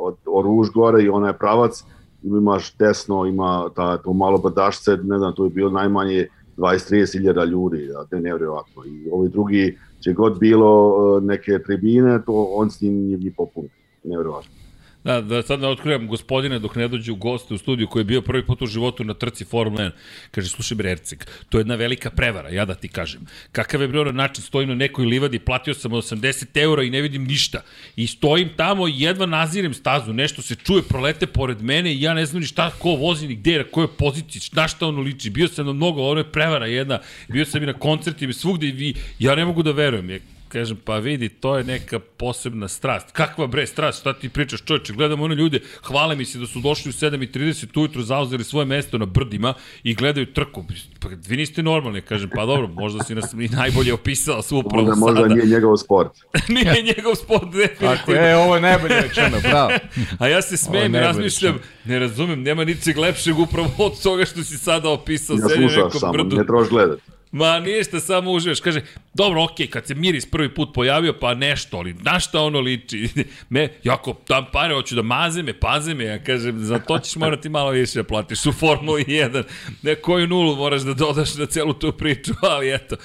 od 0.00 0.16
od 0.26 0.70
gore 0.74 1.02
i 1.02 1.08
onaj 1.08 1.32
pravac 1.32 1.84
imaš 2.22 2.76
desno, 2.76 3.26
ima 3.26 3.68
ta, 3.76 3.96
to 3.96 4.12
malo 4.12 4.38
brdašce, 4.38 4.96
ne 4.96 5.18
znam, 5.18 5.34
to 5.34 5.44
je 5.44 5.50
bilo 5.50 5.70
najmanje 5.70 6.26
20-30 6.56 7.12
hiljada 7.18 7.44
ljudi, 7.44 7.86
da, 7.86 8.04
to 8.04 8.16
je 8.16 8.22
nevjerojatno. 8.22 8.84
I 8.86 9.08
ovi 9.12 9.28
drugi, 9.28 9.78
će 10.00 10.12
god 10.12 10.38
bilo 10.38 10.88
uh, 10.88 11.22
neke 11.22 11.58
tribine, 11.66 12.22
to 12.26 12.48
on 12.54 12.70
s 12.70 12.80
njim 12.80 12.94
nije 12.94 13.32
popun. 13.36 13.68
Nevjerojatno. 14.04 14.57
Da, 15.04 15.20
da 15.20 15.42
sad 15.42 15.60
ne 15.60 15.68
otkrivam 15.68 16.06
gospodine 16.06 16.58
dok 16.58 16.74
ne 16.76 16.88
dođe 16.88 17.12
u 17.12 17.16
goste 17.16 17.54
u 17.54 17.58
studiju 17.58 17.86
koji 17.86 18.00
je 18.00 18.04
bio 18.04 18.22
prvi 18.22 18.46
put 18.46 18.62
u 18.62 18.66
životu 18.66 19.04
na 19.04 19.14
trci 19.14 19.44
Formula 19.44 19.84
1. 19.84 19.90
Kaže, 20.30 20.48
slušaj 20.48 20.74
Brercik, 20.74 21.26
to 21.48 21.58
je 21.58 21.60
jedna 21.60 21.74
velika 21.74 22.10
prevara, 22.10 22.48
ja 22.48 22.64
da 22.64 22.74
ti 22.74 22.88
kažem. 22.88 23.26
Kakav 23.52 23.82
je 23.82 23.88
bio 23.88 24.04
na 24.04 24.12
način, 24.12 24.44
stojim 24.44 24.68
na 24.68 24.74
nekoj 24.74 25.06
livadi, 25.06 25.38
platio 25.38 25.74
sam 25.74 25.92
80 25.92 26.62
eura 26.62 26.82
i 26.82 26.90
ne 26.90 27.00
vidim 27.00 27.24
ništa. 27.24 27.62
I 27.96 28.06
stojim 28.06 28.50
tamo 28.56 28.88
i 28.88 29.00
jedva 29.00 29.26
nazirem 29.26 29.74
stazu, 29.74 30.12
nešto 30.12 30.42
se 30.42 30.54
čuje, 30.54 30.82
prolete 30.82 31.26
pored 31.26 31.62
mene 31.62 31.94
i 31.94 32.02
ja 32.02 32.14
ne 32.14 32.26
znam 32.26 32.40
ni 32.40 32.46
šta, 32.46 32.70
ko 32.70 32.90
vozi, 32.90 33.28
ni 33.28 33.34
gde, 33.34 33.58
na 33.58 33.64
kojoj 33.64 33.88
poziciji, 33.98 34.42
na 34.52 34.68
šta 34.68 34.86
ono 34.86 35.00
liči. 35.00 35.30
Bio 35.30 35.48
sam 35.48 35.66
na 35.66 35.72
mnogo, 35.72 36.02
ono 36.02 36.20
je 36.20 36.32
prevara 36.32 36.66
jedna. 36.66 36.98
Bio 37.28 37.44
sam 37.44 37.62
i 37.62 37.66
na 37.66 37.72
koncertima, 37.72 38.32
svugde 38.32 38.68
i 38.68 38.72
vi, 38.72 38.94
ja 39.18 39.34
ne 39.34 39.44
mogu 39.44 39.62
da 39.62 39.72
verujem. 39.72 40.10
Je, 40.10 40.20
Kažem, 40.48 40.76
pa 40.84 40.98
vidi, 40.98 41.28
to 41.28 41.56
je 41.58 41.64
neka 41.64 41.98
posebna 41.98 42.68
strast. 42.68 43.12
Kakva 43.12 43.46
bre 43.46 43.66
strast, 43.66 44.00
šta 44.00 44.12
ti 44.12 44.28
pričaš 44.28 44.62
čoveče? 44.64 44.92
Gledamo 44.92 45.24
one 45.24 45.34
ljude, 45.34 45.60
hvale 45.82 46.16
mi 46.16 46.24
se 46.24 46.38
da 46.38 46.46
su 46.46 46.60
došli 46.60 46.88
u 46.88 46.92
7.30 46.92 47.78
ujutru, 47.78 48.02
zauzeli 48.02 48.44
svoje 48.44 48.66
mesto 48.66 48.98
na 48.98 49.06
brdima 49.06 49.54
i 49.82 49.94
gledaju 49.94 50.26
trku. 50.26 50.64
Pa 51.00 51.08
vi 51.28 51.36
niste 51.36 51.62
normalni, 51.62 52.00
kažem, 52.00 52.30
pa 52.34 52.46
dobro, 52.46 52.68
možda 52.68 53.04
si 53.04 53.14
nas 53.14 53.32
i 53.32 53.48
najbolje 53.48 53.94
opisao 53.94 54.42
su 54.42 54.56
upravo 54.58 54.84
možda, 54.84 54.94
sada. 54.94 55.20
Možda 55.20 55.34
nije 55.34 55.46
njegov 55.46 55.76
sport. 55.76 56.12
nije 56.48 56.82
njegov 56.82 57.14
sport, 57.14 57.52
definitivno. 57.52 57.92
Ako 57.92 58.12
je, 58.12 58.36
ovo 58.36 58.54
je 58.54 58.60
najbolje 58.60 59.00
rečeno, 59.00 59.36
bravo. 59.42 59.70
A 60.20 60.28
ja 60.28 60.42
se 60.42 60.56
smijem 60.56 60.94
i 60.94 60.98
razmišljam, 60.98 61.58
ne 61.84 61.98
razumem, 61.98 62.42
nema 62.42 62.64
ničeg 62.64 62.98
lepšeg 62.98 63.38
upravo 63.38 63.68
od 63.78 64.02
toga 64.02 64.24
što 64.24 64.44
si 64.44 64.58
sada 64.58 64.88
opisao. 64.90 65.36
Ja 65.36 65.48
slušaš 65.48 66.00
samo, 66.00 66.12
brdu. 66.12 66.36
ne 66.36 66.46
trebaš 66.46 66.68
gledati. 66.68 67.02
Ma 67.32 67.60
ništa, 67.60 68.00
samo 68.00 68.32
uživaš. 68.32 68.60
Kaže, 68.60 68.80
dobro, 69.14 69.44
okej, 69.44 69.66
okay, 69.66 69.70
kad 69.70 69.86
se 69.86 69.94
Miris 69.94 70.30
prvi 70.30 70.54
put 70.54 70.74
pojavio, 70.74 71.14
pa 71.20 71.34
nešto, 71.34 71.76
ali 71.76 71.94
na 71.94 72.20
šta 72.20 72.40
ono 72.40 72.60
liči? 72.60 73.08
me, 73.50 73.68
jako, 73.84 74.16
tam 74.26 74.46
pare, 74.52 74.74
hoću 74.74 74.94
da 74.94 75.02
maze 75.02 75.42
me, 75.42 75.52
paze 75.52 75.94
me, 75.94 76.04
ja 76.04 76.24
kažem, 76.24 76.58
za 76.58 76.78
to 76.78 76.98
ćeš 76.98 77.16
morati 77.24 77.48
malo 77.48 77.70
više 77.70 77.98
da 77.98 78.04
platiš 78.04 78.46
u 78.46 78.52
Formuli 78.52 79.04
1. 79.04 79.42
Ne, 79.82 79.94
koju 79.94 80.26
nulu 80.26 80.56
moraš 80.56 80.82
da 80.82 80.94
dodaš 80.94 81.34
na 81.34 81.46
celu 81.46 81.72
tu 81.72 81.92
priču, 81.92 82.32
ali 82.52 82.74
eto, 82.74 82.96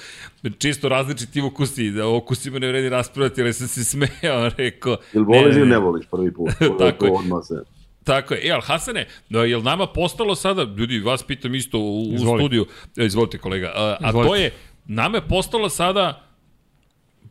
čisto 0.58 0.88
različiti 0.88 1.42
ukusi, 1.42 1.90
da 1.90 2.06
o 2.06 2.16
ukusima 2.16 2.58
ne 2.58 2.68
vredi 2.68 2.88
raspravati, 2.88 3.42
ali 3.42 3.52
sam 3.52 3.68
se 3.68 3.84
smejao, 3.84 4.50
rekao... 4.56 4.96
Ili 5.12 5.24
voliš 5.24 5.56
ili 5.56 5.68
ne 5.68 5.78
voliš 5.78 6.06
prvi 6.10 6.32
put? 6.34 6.50
Tako 6.78 7.06
je. 7.06 7.12
Odmah 7.12 7.44
se... 7.44 7.73
Tako 8.04 8.34
je. 8.34 8.40
E, 8.48 8.50
ali 8.50 8.62
Hasane, 8.64 9.06
je 9.28 9.56
li 9.56 9.62
nama 9.62 9.86
postalo 9.86 10.34
sada, 10.34 10.62
ljudi, 10.62 10.98
vas 10.98 11.22
pitam 11.22 11.54
isto 11.54 11.78
u, 11.78 12.14
u 12.14 12.18
studiju, 12.18 12.66
e, 12.96 13.06
izvolite 13.06 13.38
kolega, 13.38 13.72
a, 13.76 13.96
a 14.00 14.12
to 14.12 14.34
je, 14.34 14.52
nama 14.86 15.16
je 15.16 15.28
postalo 15.28 15.68
sada 15.68 16.24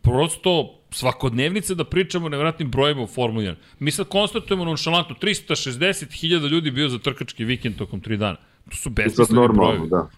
prosto 0.02 0.80
svakodnevnice 0.92 1.76
da 1.76 1.84
pričamo 1.84 2.26
o 2.26 2.30
nevratnim 2.30 2.72
brojima 2.72 3.02
u 3.02 3.08
Formuli 3.08 3.46
1. 3.46 3.56
Mi 3.80 3.92
sad 3.92 4.08
konstatujemo 4.08 4.66
nonšalantno 4.66 5.16
360.000 5.22 6.50
ljudi 6.50 6.72
bio 6.72 6.90
za 6.90 7.00
trkački 7.00 7.46
vikend 7.46 7.78
tokom 7.78 8.02
3 8.02 8.18
dana. 8.18 8.38
To 8.70 8.76
su 8.76 8.90
besmisleni 8.90 9.54
brojevi. 9.54 9.88
Da. 9.90 10.10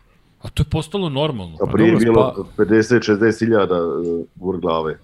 A 0.41 0.49
to 0.49 0.63
je 0.63 0.69
postalo 0.71 1.09
normalno. 1.09 1.57
A 1.61 1.71
prije 1.71 1.89
je 1.89 1.95
bilo 1.95 2.47
50-60 2.57 3.39
hiljada 3.39 3.85
uh, 4.39 4.59
glave. 4.59 4.99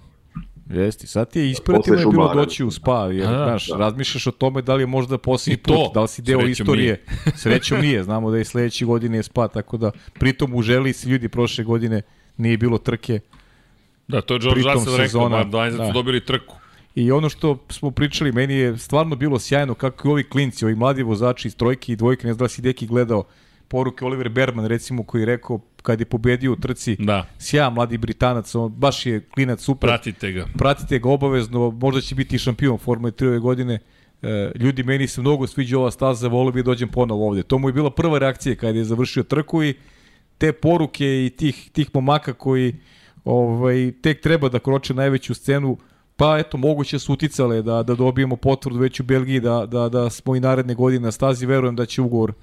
Jesti, 0.74 1.08
sad 1.08 1.32
ti 1.32 1.40
je 1.40 1.52
ispratilo 1.52 1.98
je 1.98 2.06
bilo 2.06 2.34
doći 2.34 2.64
u 2.64 2.72
spa, 2.72 3.08
jer, 3.12 3.28
da, 3.28 3.44
znaš, 3.44 3.68
da. 3.68 3.78
razmišljaš 3.78 4.28
o 4.28 4.32
tome 4.32 4.62
da 4.62 4.76
li 4.76 4.84
je 4.84 4.88
možda 4.88 5.18
posljednji 5.18 5.58
put, 5.58 5.76
to, 5.76 5.92
da 5.94 6.02
li 6.02 6.08
si 6.08 6.22
deo 6.22 6.40
srećom 6.40 6.52
istorije. 6.52 7.06
Nije. 7.08 7.36
Srećom 7.42 7.82
nije, 7.82 8.04
znamo 8.04 8.32
da 8.32 8.38
je 8.38 8.46
sledeće 8.46 8.86
godine 8.86 9.18
je 9.18 9.24
spa, 9.24 9.48
tako 9.48 9.78
da 9.78 9.92
pritom 10.14 10.54
u 10.56 10.62
želi 10.62 10.94
si 10.94 11.10
ljudi 11.10 11.30
prošle 11.30 11.64
godine 11.64 12.02
nije 12.38 12.58
bilo 12.58 12.78
trke. 12.78 13.20
Da, 14.08 14.22
to 14.22 14.34
je 14.34 14.40
George 14.40 14.62
Russell 14.74 14.98
rekao, 14.98 15.30
da, 15.30 15.44
da, 15.44 15.88
su 15.88 15.94
dobili 15.94 16.26
trku. 16.26 16.56
I 16.96 17.12
ono 17.12 17.30
što 17.30 17.58
smo 17.70 17.92
pričali, 17.92 18.32
meni 18.32 18.54
je 18.54 18.78
stvarno 18.78 19.16
bilo 19.16 19.40
sjajno 19.40 19.74
kako 19.74 20.08
i 20.08 20.12
ovi 20.12 20.24
klinci, 20.24 20.66
ovi 20.66 20.76
mladi 20.76 21.04
vozači 21.04 21.48
iz 21.48 21.56
trojke 21.56 21.94
i 21.94 21.96
dvojke, 21.96 22.28
ne 22.28 22.34
znam 22.34 22.46
da 22.46 22.50
si 22.50 22.62
deki 22.62 22.88
gledao 22.88 23.24
poruke 23.72 24.06
Oliver 24.06 24.30
Berman 24.30 24.66
recimo 24.66 25.04
koji 25.04 25.22
je 25.22 25.26
rekao 25.26 25.60
kad 25.82 26.00
je 26.00 26.06
pobedio 26.06 26.52
u 26.52 26.56
trci 26.56 26.96
da. 27.00 27.26
sja 27.38 27.70
mladi 27.70 27.98
Britanac, 27.98 28.56
on 28.56 28.72
baš 28.72 29.06
je 29.06 29.20
klinac 29.34 29.62
super. 29.62 29.88
Pratite 29.88 30.32
ga. 30.32 30.46
Pratite 30.58 31.00
ga 31.00 31.10
obavezno, 31.10 31.72
možda 31.72 32.02
će 32.02 32.16
biti 32.16 32.38
šampion 32.38 32.78
Formule 32.78 33.12
3 33.12 33.28
ove 33.28 33.40
godine. 33.40 33.80
E, 34.22 34.52
ljudi, 34.56 34.84
meni 34.84 35.08
se 35.08 35.22
mnogo 35.22 35.48
sviđa 35.48 35.80
ova 35.80 35.92
staza, 35.92 36.28
volio 36.28 36.52
bi 36.52 36.64
da 36.64 36.66
dođem 36.66 36.90
ponovo 36.90 37.28
ovde. 37.28 37.44
To 37.44 37.58
mu 37.58 37.70
je 37.70 37.74
bila 37.74 37.92
prva 37.92 38.20
reakcija 38.20 38.56
kada 38.56 38.78
je 38.78 38.84
završio 38.84 39.24
trku 39.24 39.64
i 39.64 39.74
te 40.38 40.52
poruke 40.52 41.26
i 41.26 41.30
tih, 41.30 41.70
tih 41.74 41.90
momaka 41.94 42.34
koji 42.34 42.76
ovaj, 43.26 43.92
tek 44.02 44.22
treba 44.22 44.50
da 44.50 44.60
kroče 44.60 44.94
najveću 44.94 45.34
scenu, 45.34 45.78
pa 46.16 46.38
eto, 46.40 46.58
moguće 46.58 47.00
su 47.00 47.14
uticale 47.14 47.62
da, 47.62 47.84
da 47.84 47.96
dobijemo 47.96 48.36
potvrdu 48.36 48.80
već 48.80 49.00
u 49.00 49.04
Belgiji, 49.04 49.40
da, 49.40 49.66
da, 49.66 49.90
da 49.90 50.10
smo 50.10 50.36
i 50.36 50.40
naredne 50.40 50.76
godine 50.76 51.06
na 51.06 51.12
stazi, 51.12 51.46
verujem 51.46 51.76
da 51.76 51.86
će 51.86 52.02
ugovor 52.02 52.34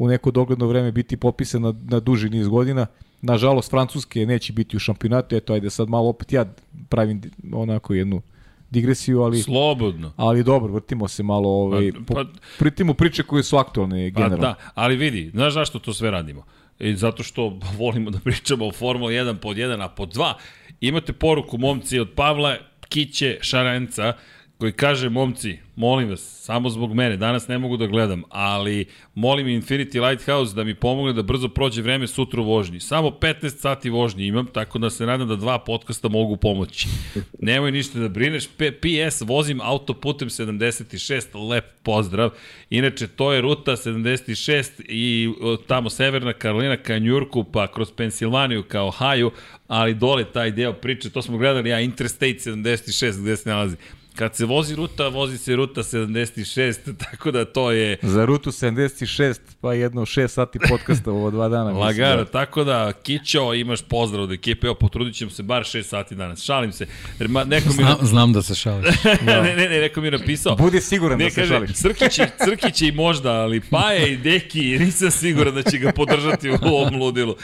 u 0.00 0.08
neko 0.08 0.30
dogledno 0.30 0.66
vreme 0.66 0.92
biti 0.92 1.16
popisan 1.16 1.62
na, 1.62 1.74
na 1.88 2.00
duži 2.00 2.30
niz 2.30 2.48
godina. 2.48 2.86
Nažalost, 3.22 3.70
Francuske 3.70 4.26
neće 4.26 4.52
biti 4.52 4.76
u 4.76 4.80
šampionatu, 4.80 5.36
eto, 5.36 5.52
ajde 5.52 5.70
sad 5.70 5.88
malo 5.88 6.08
opet 6.08 6.32
ja 6.32 6.44
pravim 6.88 7.22
onako 7.52 7.94
jednu 7.94 8.22
digresiju, 8.70 9.22
ali... 9.22 9.42
Slobodno. 9.42 10.12
Ali 10.16 10.44
dobro, 10.44 10.72
vrtimo 10.72 11.08
se 11.08 11.22
malo, 11.22 11.48
ovaj, 11.48 11.92
pa, 12.06 12.14
pa, 12.14 12.24
pritimo 12.58 12.94
priče 12.94 13.22
koje 13.22 13.42
su 13.42 13.56
aktualne 13.56 14.10
generalno. 14.10 14.36
Pa 14.36 14.42
da, 14.42 14.54
ali 14.74 14.96
vidi, 14.96 15.30
znaš 15.34 15.54
zašto 15.54 15.78
to 15.78 15.92
sve 15.92 16.10
radimo? 16.10 16.44
I 16.78 16.94
zato 16.96 17.22
što 17.22 17.58
volimo 17.78 18.10
da 18.10 18.18
pričamo 18.18 18.66
o 18.66 18.72
Formula 18.72 19.10
1 19.10 19.36
pod 19.36 19.56
1, 19.56 19.84
a 19.84 19.88
pod 19.88 20.14
2. 20.14 20.32
Imate 20.80 21.12
poruku, 21.12 21.58
momci, 21.58 21.98
od 21.98 22.10
Pavla 22.14 22.56
Kiće 22.88 23.38
Šarenca, 23.40 24.12
koji 24.60 24.72
kaže, 24.72 25.08
momci, 25.08 25.58
molim 25.76 26.08
vas, 26.08 26.20
samo 26.20 26.70
zbog 26.70 26.94
mene, 26.94 27.16
danas 27.16 27.48
ne 27.48 27.58
mogu 27.58 27.76
da 27.76 27.86
gledam, 27.86 28.22
ali 28.28 28.86
molim 29.14 29.46
Infinity 29.46 30.08
Lighthouse 30.08 30.54
da 30.54 30.64
mi 30.64 30.74
pomogne 30.74 31.12
da 31.12 31.22
brzo 31.22 31.48
prođe 31.48 31.82
vreme 31.82 32.06
sutra 32.06 32.40
u 32.40 32.44
vožnji. 32.44 32.80
Samo 32.80 33.08
15 33.08 33.48
sati 33.48 33.90
vožnje 33.90 34.26
imam, 34.26 34.46
tako 34.46 34.78
da 34.78 34.90
se 34.90 35.06
nadam 35.06 35.28
da 35.28 35.36
dva 35.36 35.58
podcasta 35.58 36.08
mogu 36.08 36.36
pomoći. 36.36 36.88
Nemoj 37.38 37.72
ništa 37.72 37.98
da 37.98 38.08
brineš. 38.08 38.46
PS, 38.46 39.20
vozim 39.20 39.60
autoputem 39.60 40.28
76, 40.28 41.48
lep 41.48 41.64
pozdrav. 41.82 42.30
Inače, 42.70 43.06
to 43.06 43.32
je 43.32 43.40
ruta 43.40 43.72
76 43.72 44.70
i 44.88 45.32
tamo 45.66 45.90
Severna 45.90 46.32
Karolina 46.32 46.76
ka 46.76 46.98
Njurku, 46.98 47.44
pa 47.44 47.66
kroz 47.66 47.92
Pensilvaniju 47.96 48.62
ka 48.62 48.82
Ohio, 48.82 49.30
ali 49.68 49.94
dole 49.94 50.24
taj 50.24 50.50
deo 50.50 50.72
priče, 50.72 51.10
to 51.10 51.22
smo 51.22 51.38
gledali, 51.38 51.70
ja, 51.70 51.80
Interstate 51.80 52.38
76 52.38 53.22
gde 53.22 53.36
se 53.36 53.48
nalazi. 53.48 53.76
Kad 54.20 54.36
se 54.36 54.44
vozi 54.44 54.74
ruta, 54.74 55.08
vozi 55.08 55.38
se 55.38 55.56
ruta 55.56 55.82
76, 55.82 56.94
tako 57.10 57.30
da 57.30 57.44
to 57.44 57.70
je... 57.70 57.98
Za 58.02 58.24
rutu 58.24 58.50
76, 58.50 59.38
pa 59.60 59.74
jedno 59.74 60.02
6 60.02 60.28
sati 60.28 60.58
podcasta 60.68 61.10
ovo 61.10 61.30
dva 61.30 61.48
dana. 61.48 61.70
Lagano, 61.70 62.16
da... 62.16 62.24
tako 62.24 62.64
da, 62.64 62.92
Kićo, 63.02 63.54
imaš 63.54 63.82
pozdrav 63.82 64.22
od 64.24 64.32
ekipe, 64.32 64.66
evo, 64.66 64.74
potrudit 64.74 65.14
ćemo 65.14 65.30
se 65.30 65.42
bar 65.42 65.62
6 65.62 65.82
sati 65.82 66.14
danas. 66.14 66.42
Šalim 66.42 66.72
se. 66.72 66.86
Jer 67.18 67.28
ma, 67.28 67.44
neko 67.44 67.68
mi... 67.68 67.74
Znam, 67.74 67.96
znam 68.02 68.32
da 68.32 68.42
se 68.42 68.54
šališ. 68.54 68.86
ne, 69.26 69.42
ne, 69.42 69.68
ne, 69.68 69.80
neko 69.80 70.00
mi 70.00 70.06
je 70.06 70.10
napisao. 70.10 70.56
Budi 70.56 70.80
siguran 70.80 71.18
ne, 71.18 71.24
da 71.24 71.30
se 71.30 71.40
kaže, 71.40 71.54
šališ. 71.54 71.72
Crkić, 71.72 72.20
Crkić 72.44 72.82
i 72.82 72.92
možda, 72.92 73.32
ali 73.32 73.60
Paje 73.60 74.12
i 74.12 74.16
Deki, 74.16 74.78
nisam 74.78 75.10
siguran 75.10 75.54
da 75.54 75.62
će 75.62 75.78
ga 75.78 75.92
podržati 75.92 76.50
u 76.50 76.56
ovom 76.62 76.96
ludilu. 76.96 77.36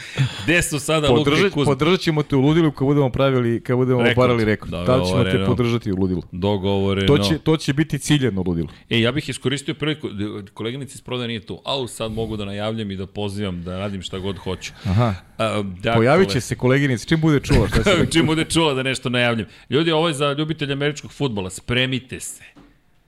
Gde 0.43 0.61
su 0.61 0.79
sada 0.79 1.07
Podrža, 1.07 1.35
Luka 1.35 1.47
i 1.47 1.51
Kuzma? 1.51 1.71
Podržat 1.71 1.99
ćemo 1.99 2.23
te 2.23 2.35
u 2.35 2.41
ludilu 2.41 2.71
kad 2.71 2.87
budemo 2.87 3.09
pravili, 3.09 3.63
kad 3.63 3.77
budemo 3.77 4.01
rekord. 4.01 4.17
obarali 4.17 4.45
rekord. 4.45 4.71
Da, 4.71 4.85
Tada 4.85 5.05
ćemo 5.05 5.23
te 5.23 5.45
podržati 5.45 5.91
u 5.91 5.95
ludilu. 5.95 6.23
Dog 6.31 6.66
dogovoreno. 6.67 7.07
To 7.07 7.23
će, 7.23 7.37
to 7.37 7.57
će 7.57 7.73
biti 7.73 7.99
ciljeno 7.99 8.43
ludilo. 8.45 8.67
E, 8.89 8.99
ja 8.99 9.11
bih 9.11 9.29
iskoristio 9.29 9.73
priliku, 9.73 10.09
koleginica 10.53 10.93
iz 10.95 11.01
prodaje 11.01 11.27
nije 11.27 11.39
tu, 11.39 11.61
ali 11.65 11.87
sad 11.87 12.11
mogu 12.11 12.37
da 12.37 12.45
najavljam 12.45 12.91
i 12.91 12.95
da 12.95 13.07
pozivam 13.07 13.63
da 13.63 13.77
radim 13.77 14.01
šta 14.01 14.19
god 14.19 14.37
hoću. 14.37 14.71
Aha. 14.83 15.13
A, 15.37 15.63
dakle, 15.63 15.99
Pojavit 15.99 16.29
će 16.29 16.41
se 16.41 16.55
koleginica, 16.55 17.05
čim 17.05 17.21
bude 17.21 17.39
čula. 17.39 17.67
Šta 17.67 17.83
se 17.83 18.07
čim 18.13 18.25
bude 18.25 18.45
čula 18.45 18.73
da 18.73 18.83
nešto 18.83 19.09
najavljam. 19.09 19.47
Ljudi, 19.69 19.91
ovo 19.91 20.07
je 20.07 20.13
za 20.13 20.33
ljubitelja 20.33 20.73
američkog 20.73 21.11
futbola, 21.11 21.49
spremite 21.49 22.19
se. 22.19 22.43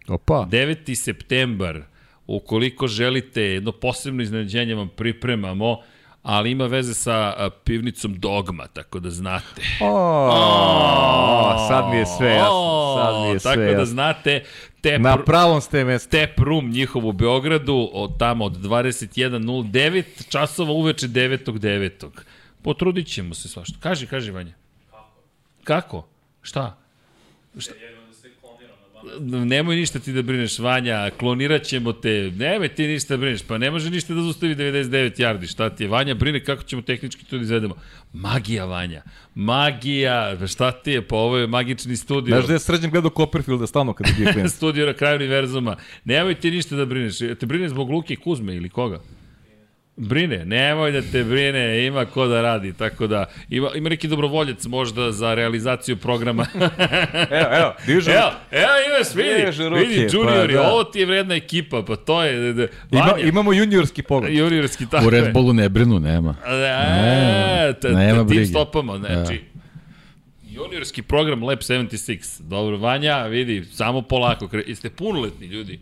Opa. 0.08 0.48
9. 0.52 0.96
septembar, 0.96 1.82
ukoliko 2.28 2.88
želite 2.88 3.42
jedno 3.42 3.72
posebno 3.72 4.24
iznenađenje 4.24 4.76
vam 4.76 4.90
pripremamo, 4.90 5.82
ali 6.24 6.52
ima 6.52 6.66
veze 6.66 6.94
sa 6.94 7.50
pivnicom 7.64 8.20
Dogma, 8.20 8.68
tako 8.68 9.00
da 9.00 9.10
znate. 9.10 9.62
O, 9.82 10.30
o, 10.32 11.68
sad 11.68 11.90
mi 11.92 11.98
je 11.98 12.06
sve 12.06 12.30
jasno. 12.30 12.96
Sad 13.04 13.22
mi 13.22 13.30
je 13.30 13.40
sve 13.40 13.52
tako 13.52 13.60
da 13.60 13.66
jasno. 13.66 13.80
da 13.80 13.86
znate, 13.86 14.44
Tep, 14.82 15.02
Na 15.02 15.18
pravom 15.18 15.62
ste 15.62 15.84
mesto. 15.84 16.10
Tep 16.10 16.40
Room 16.40 16.70
njihov 16.70 17.08
u 17.08 17.12
Beogradu, 17.12 17.90
od 17.94 18.18
tamo 18.18 18.46
od 18.46 18.58
21.09 18.58 20.30
časova 20.30 20.72
uveče 20.72 21.08
9.9. 21.08 22.08
Potrudit 22.62 23.08
ćemo 23.08 23.34
se 23.34 23.48
svašta. 23.50 23.78
Kaži, 23.80 24.08
kaži 24.08 24.32
Vanja. 24.32 24.54
Kako? 24.92 25.10
Kako? 25.64 26.08
Šta? 26.42 26.78
Šta? 27.58 27.74
Nemoj 29.46 29.76
ništa 29.76 30.00
ti 30.00 30.14
da 30.14 30.22
brineš, 30.22 30.60
Vanja, 30.60 31.10
klonirat 31.20 31.64
ćemo 31.64 31.94
te, 31.94 32.32
nemoj 32.36 32.68
ti 32.68 32.88
ništa 32.88 33.14
da 33.14 33.22
brineš, 33.22 33.42
pa 33.44 33.58
ne 33.58 33.72
može 33.72 33.90
ništa 33.90 34.14
da 34.14 34.22
zustavi 34.22 34.56
99 34.56 35.20
yardi, 35.20 35.52
šta 35.52 35.70
ti 35.70 35.84
je, 35.84 35.88
Vanja 35.88 36.14
brine 36.14 36.44
kako 36.44 36.64
ćemo 36.64 36.82
tehnički 36.82 37.26
to 37.26 37.38
da 37.38 37.44
izvedemo. 37.44 37.76
Magija, 38.14 38.66
Vanja, 38.66 39.02
magija, 39.36 40.36
pa 40.40 40.48
šta 40.48 40.72
ti 40.72 40.92
je, 40.92 41.08
pa 41.08 41.16
ovo 41.16 41.38
je 41.38 41.48
magični 41.48 41.96
studio. 41.96 42.36
Znaš 42.36 42.48
da 42.48 42.54
je 42.54 42.60
sređen 42.60 42.92
gledao 42.92 43.12
Copperfielda 43.18 43.68
stalno 43.68 43.94
kada 43.94 44.10
je 44.10 44.34
bio 44.34 44.50
studio 44.58 44.86
na 44.86 44.94
kraju 44.94 45.16
univerzuma, 45.16 45.76
nemoj 46.04 46.36
ti 46.36 46.52
ništa 46.52 46.76
da 46.76 46.86
brineš, 46.86 47.18
te 47.18 47.46
brine 47.46 47.70
zbog 47.70 47.90
Luke 47.90 48.16
Kuzme 48.16 48.56
ili 48.56 48.70
koga? 48.70 49.00
Brine, 50.02 50.46
nemoj 50.46 50.92
da 50.92 51.02
te 51.02 51.24
brine, 51.24 51.86
ima 51.86 52.06
ko 52.06 52.28
da 52.28 52.42
radi, 52.42 52.74
tako 52.74 53.08
da 53.08 53.26
ima, 53.50 53.70
ima 53.76 53.90
neki 53.90 54.08
dobrovoljac 54.08 54.66
možda 54.66 55.12
za 55.12 55.34
realizaciju 55.34 55.98
programa. 55.98 56.46
evo, 57.40 57.48
evo, 57.52 57.74
dižu. 57.86 58.12
Evo, 58.12 58.32
evo 58.52 58.72
imaš, 58.88 59.16
vidi, 59.16 59.70
ruke, 59.70 59.82
vidi, 59.82 60.08
juniori, 60.12 60.54
pa, 60.54 60.62
da. 60.62 60.72
ovo 60.72 60.84
ti 60.84 61.00
je 61.00 61.06
vredna 61.06 61.36
ekipa, 61.36 61.84
pa 61.88 61.96
to 61.96 62.24
je... 62.24 62.54
Da, 62.54 62.68
Ima, 62.92 63.14
imamo 63.24 63.54
juniorski 63.54 64.04
pogled. 64.04 64.34
Juniorski, 64.34 64.86
tako 64.90 65.08
U 65.08 65.10
Red 65.10 65.34
Bullu 65.34 65.54
ne 65.54 65.70
brinu, 65.70 66.00
nema. 66.00 66.36
E, 66.46 66.52
ne, 66.52 67.74
ta, 67.82 67.90
nema 67.90 68.24
brige. 68.24 68.44
Tim 68.44 68.50
stopamo, 68.50 68.98
znači, 68.98 69.34
ja. 69.34 69.40
juniorski 70.50 71.02
program 71.02 71.44
Lab 71.44 71.60
76. 71.60 72.42
Dobro, 72.42 72.78
Vanja, 72.78 73.24
vidi, 73.24 73.66
samo 73.74 74.02
polako. 74.02 74.50
Jeste 74.68 74.90
punoletni 74.90 75.48
ljudi? 75.48 75.80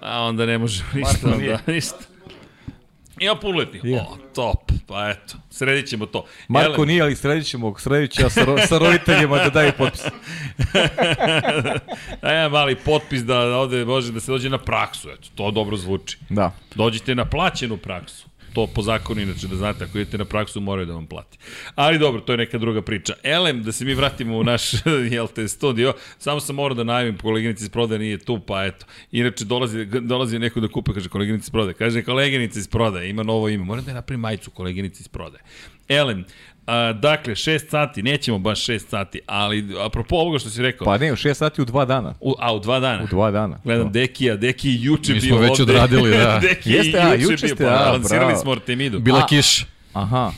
A 0.00 0.22
onda 0.22 0.46
ne 0.46 0.58
možemo 0.58 0.88
ništa, 0.94 1.28
onda, 1.32 1.58
ništa. 1.66 2.15
Ima 3.20 3.36
punoletni. 3.36 3.90
Ja. 3.90 4.02
O, 4.02 4.18
top. 4.34 4.72
Pa 4.86 5.10
eto, 5.10 5.36
sredit 5.50 5.88
ćemo 5.88 6.06
to. 6.06 6.24
Marko 6.48 6.74
Ele... 6.74 6.86
nije, 6.86 7.02
ali 7.02 7.16
sredit 7.16 7.46
ćemo, 7.46 7.78
sredit 7.78 8.12
ću 8.12 8.22
ja 8.22 8.30
sa, 8.30 8.44
ro, 8.44 8.58
sa 8.58 8.78
roditeljima 8.78 9.36
da 9.36 9.50
daju 9.50 9.72
potpis. 9.78 10.02
da 12.22 12.32
ja 12.32 12.48
mali 12.48 12.76
potpis 12.76 13.22
da 13.22 13.40
ovde 13.40 13.84
može 13.84 14.12
da 14.12 14.20
se 14.20 14.32
dođe 14.32 14.50
na 14.50 14.58
praksu, 14.58 15.10
eto, 15.10 15.28
to 15.34 15.50
dobro 15.50 15.76
zvuči. 15.76 16.18
Da. 16.28 16.52
Dođite 16.74 17.14
na 17.14 17.24
plaćenu 17.24 17.76
praksu. 17.76 18.26
To 18.56 18.66
po 18.66 18.82
zakonu 18.82 19.20
inače 19.20 19.48
da 19.48 19.56
znate, 19.56 19.84
ako 19.84 19.98
idete 19.98 20.18
na 20.18 20.24
praksu 20.24 20.60
moraju 20.60 20.86
da 20.86 20.94
vam 20.94 21.06
plati. 21.06 21.38
Ali 21.74 21.98
dobro, 21.98 22.20
to 22.20 22.32
je 22.32 22.36
neka 22.36 22.58
druga 22.58 22.82
priča. 22.82 23.14
Elem, 23.22 23.62
da 23.62 23.72
se 23.72 23.84
mi 23.84 23.94
vratimo 23.94 24.38
u 24.38 24.44
naš, 24.44 24.72
jel 25.14 25.28
te, 25.28 25.48
studio, 25.48 25.92
samo 26.18 26.40
sam 26.40 26.56
morao 26.56 26.74
da 26.74 26.84
najavim, 26.84 27.18
koleginica 27.18 27.64
iz 27.64 27.70
prodaje 27.70 27.98
nije 27.98 28.18
tu, 28.18 28.40
pa 28.40 28.64
eto. 28.64 28.86
Inače, 29.12 29.44
dolazi, 29.44 29.84
dolazi 29.84 30.38
neko 30.38 30.60
da 30.60 30.68
kupe, 30.68 30.92
kaže 30.94 31.08
koleginica 31.08 31.44
iz 31.44 31.50
prodaje. 31.50 31.74
Kaže 31.74 32.02
koleginica 32.02 32.58
iz 32.58 32.68
prodaje, 32.68 33.10
ima 33.10 33.22
novo 33.22 33.48
ime. 33.48 33.64
Moram 33.64 33.84
da 33.84 33.90
je 33.90 33.94
napravim 33.94 34.20
majicu 34.20 34.50
koleginica 34.50 35.00
iz 35.00 35.08
prodaje. 35.08 35.42
Elem, 35.88 36.24
A, 36.66 36.92
dakle, 36.92 37.34
6 37.34 37.70
sati, 37.70 38.02
nećemo 38.02 38.38
baš 38.38 38.60
6 38.60 38.78
sati, 38.80 39.20
ali 39.26 39.66
apropo 39.86 40.16
ovoga 40.16 40.38
što 40.38 40.50
si 40.50 40.62
rekao... 40.62 40.84
Pa 40.84 40.98
ne, 40.98 41.12
u 41.12 41.16
6 41.16 41.34
sati 41.34 41.62
u 41.62 41.66
2 41.66 41.86
dana. 41.86 42.14
U, 42.20 42.34
a, 42.38 42.54
u 42.54 42.60
2 42.60 42.80
dana? 42.80 43.02
U 43.02 43.06
2 43.06 43.32
dana. 43.32 43.58
Gledam 43.64 43.92
Dekija, 43.92 44.36
Deki 44.36 44.70
juče 44.74 45.12
bio 45.12 45.16
ovde. 45.16 45.26
Mi 45.26 45.32
smo 45.32 45.38
već 45.40 45.60
odradili, 45.60 46.10
da. 46.10 46.38
Deki 46.48 46.70
Jeste, 46.70 46.98
a, 46.98 47.14
juče 47.14 47.36
ste, 47.38 47.54
bio, 47.54 47.66
pa, 47.66 47.72
a, 47.74 47.92
lansirali 47.92 48.26
bravo. 48.26 48.40
smo 48.40 48.52
Artemidu. 48.52 48.98
Bila 49.00 49.18
A. 49.18 49.26
kiša. 49.26 49.64
Aha. 49.92 50.32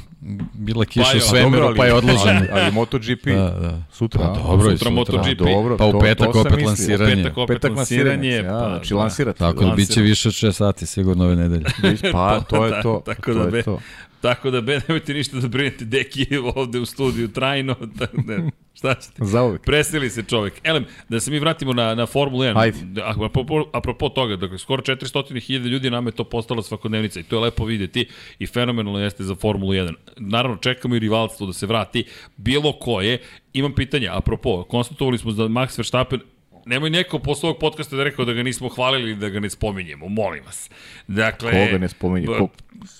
Bila 0.55 0.85
kiša 0.85 1.11
Pa 1.13 1.17
u 1.17 1.21
svemiru, 1.21 1.75
pa 1.77 1.85
je 1.87 1.95
odloženo. 1.95 2.41
Ali, 2.43 2.49
ali 2.53 2.73
MotoGP 2.73 3.25
Da, 3.27 3.35
da. 3.53 3.83
sutra. 3.93 4.21
Pa 4.21 4.41
dobro, 4.41 4.71
i 4.73 4.79
Sutra 4.79 4.79
sutra. 4.79 4.91
MotoGP. 4.91 5.39
Dobro, 5.39 5.77
Pa 5.77 5.87
u 5.87 5.93
to- 5.93 5.99
petak 5.99 6.27
to 6.27 6.33
sam 6.35 6.53
opet 6.53 6.67
lansiranje. 6.67 7.15
Petak 7.17 7.39
opet 7.39 7.55
Petak 7.57 7.77
lansiranje, 7.77 8.13
lansiranje, 8.13 8.49
pa, 8.51 8.55
ja, 8.55 8.69
znači 8.69 8.91
da. 8.91 8.99
lansirate. 8.99 9.39
Tako 9.39 9.65
da 9.65 9.73
biće 9.73 10.01
više 10.01 10.29
od 10.29 10.35
6 10.35 10.53
sati 10.53 10.87
sigurno 10.87 11.25
ove 11.25 11.37
nedelje. 11.37 11.65
Pa, 12.13 12.41
to 12.41 12.67
je 12.67 12.73
to. 12.83 13.03
Tako 13.07 13.23
to 13.25 13.35
da 13.35 13.45
je 13.45 13.51
be- 13.51 13.63
to. 13.63 13.79
Tako 14.21 14.51
da, 14.51 14.61
be, 14.61 14.81
nemojte 14.89 15.15
ništa 15.15 15.37
da 15.37 15.49
brinete, 15.49 15.85
Deki 15.85 16.27
je 16.31 16.41
ovde 16.41 16.79
u 16.79 16.87
studiju 16.87 17.29
trajno. 17.29 17.75
tako 17.99 18.17
da, 18.17 18.39
šta 18.75 18.95
ćete? 18.95 19.25
Zauvek. 19.25 19.63
Preseli 19.65 20.11
se 20.11 20.23
čovek. 20.23 20.61
Elem, 20.65 20.85
da 21.09 21.21
se 21.21 21.31
mi 21.31 21.39
vratimo 21.39 21.73
na, 21.73 21.95
na 21.95 22.07
Formulu 22.07 22.43
1. 22.43 22.53
Ajde. 22.57 22.79
Da, 22.83 23.15
Apropo, 23.25 23.65
apropo 23.73 24.09
toga, 24.09 24.37
dakle, 24.37 24.59
skoro 24.59 24.83
400.000 24.83 25.67
ljudi 25.67 25.91
nam 25.91 26.07
je 26.07 26.13
to 26.13 26.25
postala 26.25 26.63
svakodnevnica 26.63 27.21
i 27.21 27.23
to 27.23 27.37
je 27.37 27.41
lepo 27.41 27.65
videti 27.65 28.09
i 28.39 28.47
fenomenalno 28.47 28.99
jeste 28.99 29.25
za 29.25 29.35
Formulu 29.35 29.73
1. 29.73 29.95
Naravno, 30.17 30.57
čekamo 30.57 30.97
i 30.97 30.99
rivalstvo 30.99 31.47
da 31.47 31.53
se 31.53 31.67
vrati, 31.67 32.05
bilo 32.37 32.73
koje. 32.73 33.19
Imam 33.53 33.75
pitanje, 33.75 34.09
apropo, 34.13 34.65
konstatovali 34.65 35.19
smo 35.19 35.33
da 35.33 35.45
Max 35.45 35.79
Verstappen 35.79 36.21
Nemoj 36.69 36.91
neko 36.91 37.19
posle 37.19 37.49
ovog 37.49 37.61
podcasta 37.61 37.97
da 37.97 38.03
je 38.03 38.11
rekao 38.11 38.25
da 38.25 38.33
ga 38.33 38.43
nismo 38.43 38.69
hvalili 38.69 39.03
ili 39.05 39.17
da 39.17 39.29
ga 39.29 39.41
ne 39.41 39.51
spominjemo, 39.51 40.09
molim 40.09 40.45
vas. 40.45 40.71
Dakle, 41.09 41.51
Koga 41.53 41.79
ne 41.79 41.89
spominje? 41.89 42.27
b- 42.27 42.33
Ko- 42.35 42.49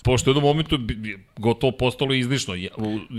Pošto 0.03 0.29
je 0.29 0.31
u 0.31 0.35
jednom 0.35 0.43
momentu 0.45 0.79
gotovo 1.37 1.71
postalo 1.73 2.13
izlišno. 2.13 2.53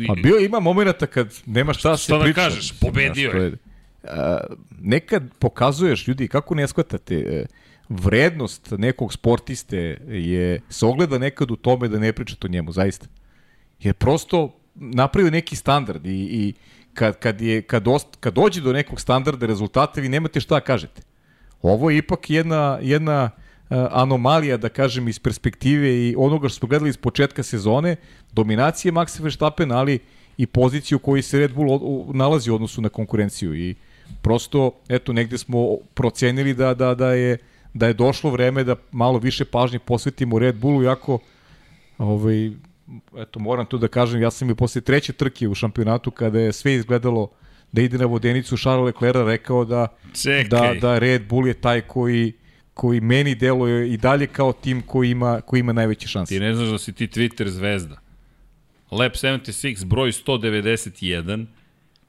Pa 0.09 0.14
bio 0.14 0.39
ima 0.39 0.60
momenata 0.60 1.06
kad 1.06 1.35
nema 1.47 1.72
šta 1.72 1.97
se 1.97 2.05
Šta 2.05 2.18
da 2.18 2.24
priča. 2.24 2.35
kažeš, 2.35 2.72
pobedio 2.81 3.31
je. 3.31 3.52
a, 4.05 4.39
nekad 4.81 5.22
pokazuješ, 5.39 6.09
ljudi, 6.09 6.28
kako 6.28 6.55
ne 6.55 6.68
shvatate, 6.68 7.14
e, 7.16 7.47
vrednost 7.89 8.70
nekog 8.70 9.12
sportiste 9.12 9.77
je, 10.09 10.60
se 10.68 10.86
ogleda 10.86 11.18
nekad 11.18 11.51
u 11.51 11.56
tome 11.56 11.89
da 11.89 11.98
ne 11.98 12.12
pričate 12.12 12.47
o 12.47 12.51
njemu, 12.51 12.72
zaista. 12.72 13.06
Jer 13.81 13.94
prosto 13.94 14.56
napravio 14.74 15.31
neki 15.31 15.56
standard 15.56 16.06
i, 16.06 16.10
i 16.10 16.55
kad, 16.95 17.19
kad, 17.19 17.41
je, 17.41 17.62
kad, 17.62 17.89
ost, 17.89 18.07
kad 18.21 18.35
dođe 18.35 18.61
do 18.61 18.73
nekog 18.73 19.01
standarda 19.01 19.47
rezultata, 19.47 20.01
vi 20.01 20.09
nemate 20.09 20.41
šta 20.41 20.61
kažete. 20.61 21.03
Ovo 21.62 21.91
je 21.91 21.99
ipak 21.99 22.31
jedna, 22.31 22.79
jedna 22.83 23.25
uh, 23.25 23.77
anomalija, 23.91 24.57
da 24.57 24.69
kažem, 24.69 25.09
iz 25.09 25.19
perspektive 25.19 25.91
i 25.91 26.15
onoga 26.19 26.49
što 26.49 26.59
smo 26.59 26.69
gledali 26.69 26.91
iz 26.91 26.97
početka 26.97 27.43
sezone, 27.43 27.97
dominacije 28.33 28.93
Maxa 28.93 29.23
Verstappen, 29.23 29.73
ali 29.73 29.99
i 30.37 30.47
poziciju 30.47 30.97
u 30.97 30.99
kojoj 30.99 31.23
se 31.23 31.39
Red 31.39 31.55
Bull 31.55 32.07
nalazi 32.12 32.51
u 32.51 32.55
odnosu 32.55 32.81
na 32.81 32.89
konkurenciju 32.89 33.55
i 33.55 33.75
prosto, 34.23 34.71
eto, 34.89 35.12
negde 35.12 35.39
smo 35.39 35.77
procenili 35.95 36.55
da, 36.55 36.75
da, 36.75 36.95
da, 36.95 37.12
je, 37.12 37.39
da 37.75 37.87
je 37.87 37.95
došlo 37.95 38.31
vreme 38.31 38.65
da 38.65 38.77
malo 38.93 39.19
više 39.19 39.45
pažnje 39.45 39.79
posvetimo 39.79 40.39
Red 40.39 40.57
Bullu, 40.57 40.83
iako 40.83 41.19
ovaj, 41.99 42.51
eto, 43.17 43.41
moram 43.41 43.67
to 43.67 43.79
da 43.79 43.89
kažem, 43.89 44.23
ja 44.23 44.31
sam 44.31 44.51
i 44.51 44.55
posle 44.55 44.81
treće 44.81 45.12
trke 45.12 45.49
u 45.49 45.55
šampionatu, 45.55 46.11
kada 46.11 46.41
je 46.41 46.53
sve 46.53 46.75
izgledalo 46.75 47.31
da 47.73 47.83
ide 47.83 47.99
na 47.99 48.07
vodenicu, 48.07 48.57
Charles 48.57 48.87
Leclerc 48.87 49.27
rekao 49.27 49.65
da, 49.65 49.89
Čekaj. 50.23 50.45
da, 50.45 50.81
da 50.81 50.99
Red 50.99 51.29
Bull 51.29 51.49
je 51.49 51.55
taj 51.55 51.81
koji 51.81 52.33
koji 52.75 53.01
meni 53.01 53.35
deluje 53.35 53.93
i 53.93 53.97
dalje 53.97 54.27
kao 54.27 54.53
tim 54.53 54.83
koji 54.83 55.11
ima, 55.11 55.41
koji 55.41 55.61
ima 55.61 55.73
najveće 55.73 56.09
šanse. 56.09 56.35
Ti 56.35 56.41
ne 56.41 56.55
znaš 56.55 56.69
da 56.69 56.79
si 56.79 56.93
ti 56.93 57.07
Twitter 57.07 57.49
zvezda. 57.49 58.01
Lab 58.91 59.12
76, 59.12 59.85
broj 59.85 60.12
191, 60.12 61.47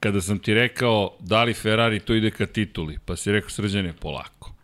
kada 0.00 0.20
sam 0.20 0.38
ti 0.38 0.54
rekao 0.54 1.16
da 1.20 1.44
li 1.44 1.54
Ferrari 1.54 2.00
to 2.00 2.14
ide 2.14 2.30
ka 2.30 2.46
tituli, 2.46 2.98
pa 3.04 3.16
si 3.16 3.32
rekao 3.32 3.50
srđane 3.50 3.92
polako. 3.92 4.54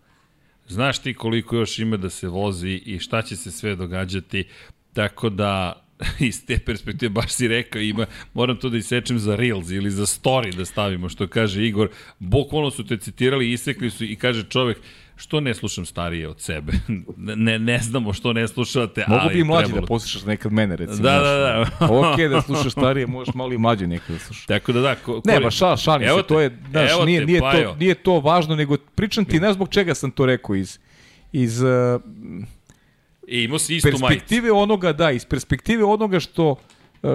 Znaš 0.69 0.99
ti 0.99 1.15
koliko 1.15 1.57
još 1.57 1.79
ima 1.79 1.97
da 1.97 2.11
se 2.11 2.29
vozi 2.29 2.83
i 2.87 2.99
šta 2.99 3.23
će 3.23 3.37
se 3.37 3.51
sve 3.51 3.77
događati, 3.77 4.45
tako 4.93 5.31
da 5.31 5.85
iz 6.29 6.47
te 6.47 6.59
perspektive 6.59 7.11
baš 7.11 7.33
si 7.33 7.49
rekao 7.49 7.83
ima, 7.83 8.07
moram 8.35 8.57
to 8.57 8.69
da 8.69 8.77
isečem 8.77 9.19
za 9.19 9.37
Reels 9.37 9.71
ili 9.71 9.91
za 9.91 10.07
Story 10.07 10.55
da 10.57 10.65
stavimo, 10.65 11.09
što 11.09 11.29
kaže 11.29 11.67
Igor, 11.67 11.89
bukvalno 12.19 12.71
su 12.71 12.87
te 12.87 12.97
citirali, 12.97 13.53
isekli 13.53 13.91
su 13.91 14.05
i 14.05 14.17
kaže 14.17 14.45
čovek, 14.45 14.79
što 15.17 15.41
ne 15.41 15.55
slušam 15.55 15.87
starije 15.87 16.29
od 16.29 16.41
sebe? 16.41 16.73
ne, 17.17 17.59
ne 17.59 17.79
znamo 17.79 18.13
što 18.13 18.33
ne 18.33 18.49
slušate, 18.49 19.05
Mogu 19.09 19.21
ali 19.23 19.35
bi 19.35 19.41
i 19.41 19.45
mlađi 19.45 19.65
trebalo. 19.65 19.81
da 19.81 19.87
poslušaš 19.87 20.25
nekad 20.25 20.53
mene, 20.53 20.77
recimo. 20.77 21.03
Da, 21.03 21.19
da, 21.21 21.67
da. 21.81 21.87
ok, 22.11 22.19
da 22.31 22.43
slušaš 22.43 22.73
starije, 22.73 23.07
možeš 23.07 23.35
malo 23.35 23.53
i 23.53 23.59
mlađe 23.59 23.87
nekad 23.87 24.17
da 24.17 24.19
slušaš. 24.19 24.47
Tako 24.47 24.73
da 24.73 24.81
da, 24.81 24.95
ko, 24.95 25.23
Ne, 25.25 25.41
ba 25.41 25.51
šal, 25.51 25.77
šalim 25.77 26.09
Evo 26.09 26.19
se, 26.19 26.27
to 26.27 26.41
je, 26.41 26.59
znaš, 26.71 26.91
nije, 27.07 27.27
nije, 27.27 27.41
to, 27.41 27.77
nije 27.79 27.95
to 27.95 28.21
važno, 28.21 28.57
nego 28.57 28.77
pričam 28.95 29.25
ti, 29.25 29.41
ne 29.41 29.53
zbog 29.53 29.69
čega 29.69 29.95
sam 29.95 30.11
to 30.11 30.27
rekao, 30.27 30.55
iz, 30.55 30.79
iz 31.33 31.63
uh, 31.63 31.69
I 33.29 33.43
imao 33.45 33.59
si 33.59 33.77
istu 33.77 33.89
majicu. 33.89 34.07
perspektive 34.07 34.53
onoga, 34.53 34.93
da, 34.93 35.11
iz 35.11 35.25
perspektive 35.25 35.85
onoga 35.85 36.21
što 36.21 36.57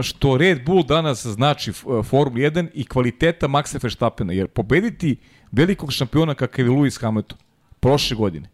što 0.01 0.37
Red 0.37 0.65
Bull 0.65 0.83
danas 0.83 1.25
znači 1.25 1.69
f- 1.69 1.83
Formula 2.03 2.49
1 2.49 2.67
i 2.73 2.85
kvaliteta 2.85 3.47
Maxa 3.47 3.83
Verstappena, 3.83 4.33
jer 4.33 4.47
pobediti 4.47 5.15
velikog 5.51 5.91
šampiona 5.91 6.35
kakav 6.35 6.65
je 6.65 6.71
Lewis 6.71 7.01
Hamilton 7.01 7.37
prošle 7.79 8.17
godine, 8.17 8.49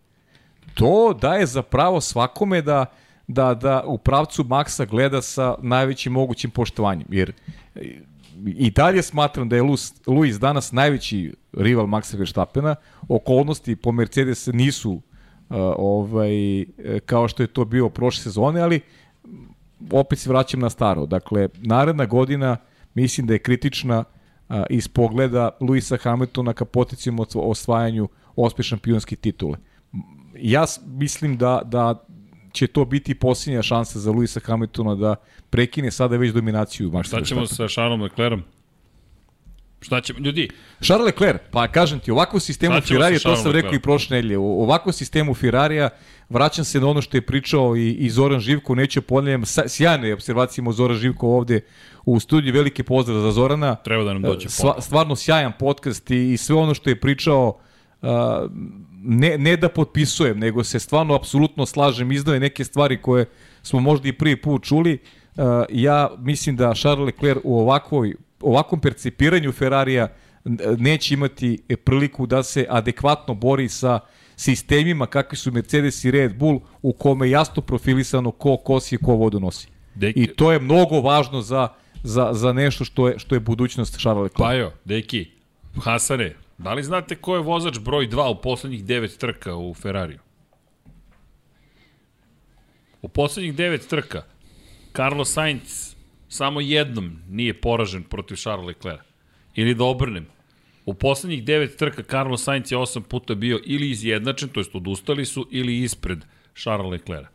to 0.73 1.17
daje 1.21 1.45
za 1.45 1.61
pravo 1.61 2.01
svakome 2.01 2.61
da, 2.61 2.85
da, 3.27 3.53
da 3.53 3.83
u 3.85 3.97
pravcu 3.97 4.43
Maxa 4.43 4.85
gleda 4.89 5.21
sa 5.21 5.55
najvećim 5.61 6.13
mogućim 6.13 6.51
poštovanjem, 6.51 7.07
jer 7.09 7.33
e, 7.75 7.81
i 8.45 8.71
dalje 8.71 9.01
smatram 9.01 9.49
da 9.49 9.55
je 9.55 9.61
Lewis, 9.63 9.93
Lewis 10.05 10.37
danas 10.39 10.71
najveći 10.71 11.33
rival 11.53 11.85
Maxa 11.85 12.17
Verstappena, 12.17 12.75
okolnosti 13.07 13.75
po 13.75 13.91
Mercedes 13.91 14.47
nisu 14.53 15.01
ovaj, 15.77 16.61
e, 16.61 16.65
kao 17.05 17.27
što 17.27 17.43
je 17.43 17.47
to 17.47 17.65
bio 17.65 17.89
prošle 17.89 18.23
sezone, 18.23 18.61
ali 18.61 18.81
opet 19.91 20.19
se 20.19 20.29
vraćam 20.29 20.59
na 20.59 20.69
staro. 20.69 21.05
Dakle, 21.05 21.49
naredna 21.57 22.05
godina 22.05 22.57
mislim 22.93 23.27
da 23.27 23.33
je 23.33 23.39
kritična 23.39 24.03
a, 24.49 24.63
iz 24.69 24.87
pogleda 24.87 25.49
Luisa 25.59 25.97
Hamiltona 25.97 26.53
ka 26.53 26.65
potencijalnom 26.65 27.25
osv- 27.25 27.39
osvajanju 27.39 28.09
ospe 28.35 28.63
šampionske 28.63 29.15
titule. 29.15 29.57
Ja 30.35 30.65
mislim 30.85 31.37
da, 31.37 31.61
da 31.65 32.05
će 32.51 32.67
to 32.67 32.85
biti 32.85 33.15
posljednja 33.15 33.61
šansa 33.61 33.99
za 33.99 34.11
Luisa 34.11 34.39
Hamiltona 34.39 34.95
da 34.95 35.15
prekine 35.49 35.91
sada 35.91 36.17
već 36.17 36.33
dominaciju 36.33 36.91
Maxa 36.91 37.03
Šta 37.03 37.21
ćemo 37.21 37.45
sa 37.45 37.67
Charlesom 37.67 38.01
Leclerom? 38.01 38.43
Šta 39.81 40.01
ćemo, 40.01 40.19
ljudi, 40.19 40.49
Charles 40.81 41.05
Leclerc, 41.05 41.41
pa 41.51 41.67
kažem 41.67 41.99
ti, 41.99 42.11
ovakvom 42.11 42.39
sistemu 42.39 42.81
Ferrari, 42.81 43.19
to 43.19 43.35
sam 43.35 43.51
rekao 43.51 43.73
i 43.73 43.79
prošle 43.79 44.15
nedelje, 44.15 44.37
u 44.37 44.61
ovakvom 44.61 44.93
sistemu 44.93 45.33
Ferrarija 45.33 45.89
vraćam 46.29 46.65
se 46.65 46.79
na 46.79 46.87
ono 46.87 47.01
što 47.01 47.17
je 47.17 47.21
pričao 47.21 47.75
i, 47.75 47.91
i 47.91 48.09
Zoran 48.09 48.39
Živko, 48.39 48.75
neću 48.75 49.01
ponavljam, 49.01 49.43
sjajne 49.67 50.13
observacije 50.13 50.61
imao 50.61 50.73
Zoran 50.73 50.97
Živko 50.97 51.27
ovde 51.27 51.61
u 52.05 52.19
studiju, 52.19 52.53
veliki 52.53 52.83
pozdrav 52.83 53.21
za 53.21 53.31
Zorana. 53.31 53.75
treba 53.75 54.03
da 54.03 54.13
nam 54.13 54.21
dođe 54.21 54.49
Sva, 54.49 54.81
stvarno 54.81 55.15
sjajan 55.15 55.51
podcast 55.59 56.11
i, 56.11 56.33
i 56.33 56.37
sve 56.37 56.55
ono 56.55 56.73
što 56.73 56.89
je 56.89 56.99
pričao 56.99 57.59
uh, 58.01 58.09
ne, 59.03 59.37
ne 59.37 59.57
da 59.57 59.69
potpisujem, 59.69 60.39
nego 60.39 60.63
se 60.63 60.79
stvarno 60.79 61.15
apsolutno 61.15 61.65
slažem, 61.65 62.11
izdao 62.11 62.39
neke 62.39 62.63
stvari 62.63 63.01
koje 63.01 63.25
smo 63.63 63.79
možda 63.79 64.07
i 64.09 64.13
prvi 64.13 64.41
put 64.41 64.63
čuli. 64.63 64.97
Uh, 65.35 65.43
ja 65.69 66.09
mislim 66.17 66.55
da 66.55 66.73
Charles 66.73 67.05
Leclerc 67.05 67.41
u 67.43 67.59
ovakvoj, 67.59 68.15
ovakvom 68.41 68.81
percipiranju 68.81 69.51
Ferrarija 69.51 70.07
neće 70.77 71.13
imati 71.13 71.63
priliku 71.83 72.25
da 72.25 72.43
se 72.43 72.65
adekvatno 72.69 73.33
bori 73.33 73.69
sa 73.69 73.99
sistemima 74.35 75.05
kakvi 75.05 75.37
su 75.37 75.51
Mercedes 75.51 76.03
i 76.03 76.11
Red 76.11 76.35
Bull 76.37 76.59
u 76.81 76.93
kome 76.93 77.27
je 77.27 77.31
jasno 77.31 77.61
profilisano 77.61 78.31
ko 78.31 78.57
kosi 78.57 78.95
i 78.95 78.97
ko 78.97 79.15
vodu 79.15 79.39
nosi. 79.39 79.67
Deki- 79.95 80.13
I 80.15 80.27
to 80.27 80.51
je 80.51 80.59
mnogo 80.59 81.01
važno 81.01 81.41
za, 81.41 81.67
za, 82.03 82.29
za 82.33 82.53
nešto 82.53 82.85
što 82.85 83.07
je, 83.07 83.19
što 83.19 83.35
je 83.35 83.39
budućnost 83.39 83.99
Charles 83.99 84.23
Leclerc. 84.23 84.47
Pajo, 84.47 84.71
Deki, 84.85 85.25
Hasane, 85.83 86.35
da 86.57 86.73
li 86.73 86.83
znate 86.83 87.15
ko 87.15 87.35
je 87.35 87.41
vozač 87.41 87.79
broj 87.79 88.07
2 88.07 88.31
u 88.31 88.41
poslednjih 88.41 88.85
devet 88.85 89.17
trka 89.17 89.55
u 89.55 89.73
Ferrariju? 89.73 90.19
U 93.01 93.07
poslednjih 93.07 93.55
devet 93.55 93.87
trka 93.87 94.23
Carlos 94.95 95.33
Sainz 95.33 95.88
samo 96.29 96.61
jednom 96.61 97.11
nije 97.29 97.61
poražen 97.61 98.03
protiv 98.03 98.35
Charles 98.35 98.67
Leclerc. 98.67 99.01
Ili 99.55 99.75
da 99.75 99.83
obrnem, 99.83 100.25
u 100.85 100.93
poslednjih 100.93 101.45
devet 101.45 101.77
trka 101.77 102.03
Carlos 102.03 102.43
Sainz 102.43 102.71
je 102.71 102.77
osam 102.77 103.03
puta 103.03 103.35
bio 103.35 103.59
ili 103.65 103.89
izjednačen, 103.89 104.49
to 104.49 104.59
jest 104.59 104.75
odustali 104.75 105.25
su, 105.25 105.45
ili 105.51 105.77
ispred 105.77 106.19
Charles 106.55 106.91
Leclerc. 106.91 107.27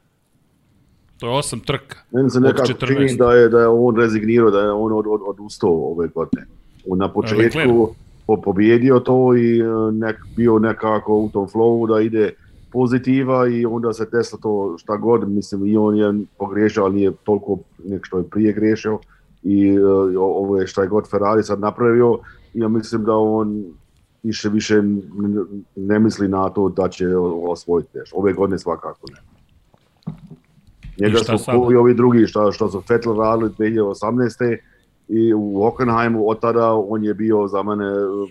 To 1.19 1.27
je 1.27 1.33
osam 1.33 1.61
trka. 1.61 1.97
Meni 2.11 2.31
se 2.31 2.41
nekako 2.41 2.69
14. 2.69 2.87
čini 2.87 3.17
da 3.17 3.33
je, 3.33 3.49
da 3.49 3.61
je 3.61 3.69
on 3.69 3.97
rezignirao, 3.97 4.51
da 4.51 4.61
je 4.61 4.73
on 4.73 4.93
od, 4.93 5.07
od, 5.07 5.21
odustao 5.27 5.71
ove 5.71 6.09
godine. 6.09 6.47
On 6.89 6.99
na 6.99 7.05
Leclerc. 7.05 7.53
početku 7.53 7.95
po, 8.27 8.41
pobjedio 8.41 9.01
to 9.01 9.37
i 9.37 9.61
e, 9.61 9.65
nek, 9.93 10.17
bio 10.37 10.59
nekako 10.59 11.19
u 11.19 11.31
tom 11.31 11.49
flowu 11.49 11.95
da 11.95 12.01
ide 12.01 12.33
pozitiva 12.75 13.49
i 13.49 13.67
onda 13.67 13.93
se 13.93 14.07
desilo 14.13 14.41
to 14.43 14.79
šta 14.79 14.97
god, 14.97 15.29
mislim 15.29 15.67
i 15.67 15.77
on 15.77 15.97
je 15.97 16.25
pogriješio, 16.39 16.85
ali 16.85 16.95
nije 16.95 17.13
toliko 17.25 17.59
nek 17.85 18.01
što 18.07 18.19
je 18.19 18.25
prije 18.31 18.53
griješio 18.53 18.99
i 19.43 19.69
e, 19.69 20.19
ovo 20.19 20.61
je 20.61 20.67
šta 20.67 20.83
je 20.83 20.89
god 20.89 21.11
Ferrari 21.11 21.43
sad 21.43 21.61
napravio, 21.61 22.19
ja 22.55 22.69
mislim 22.69 23.05
da 23.05 23.15
on 23.17 23.65
više 24.23 24.49
više 24.49 24.83
ne 25.77 25.99
misli 25.99 26.29
na 26.29 26.49
to 26.49 26.69
da 26.69 26.89
će 26.89 27.17
osvojiti 27.49 27.99
nešto. 27.99 28.17
Ove 28.17 28.33
godine 28.33 28.59
svakako 28.59 29.07
ne. 29.13 29.21
Njega 31.01 31.19
šta 31.19 31.39
su 31.39 31.51
i 31.73 31.77
ovi 31.77 31.95
drugi 31.95 32.27
što, 32.27 32.53
što 32.53 32.69
su 32.69 32.83
Vettel 32.89 33.17
radili 33.17 33.51
2018. 33.59 34.57
i 35.09 35.35
u 35.35 35.61
Hockenheimu 35.63 36.31
od 36.31 36.41
tada 36.41 36.73
on 36.73 37.05
je 37.05 37.15
bio 37.15 37.49
za 37.49 37.63
mene 37.63 37.85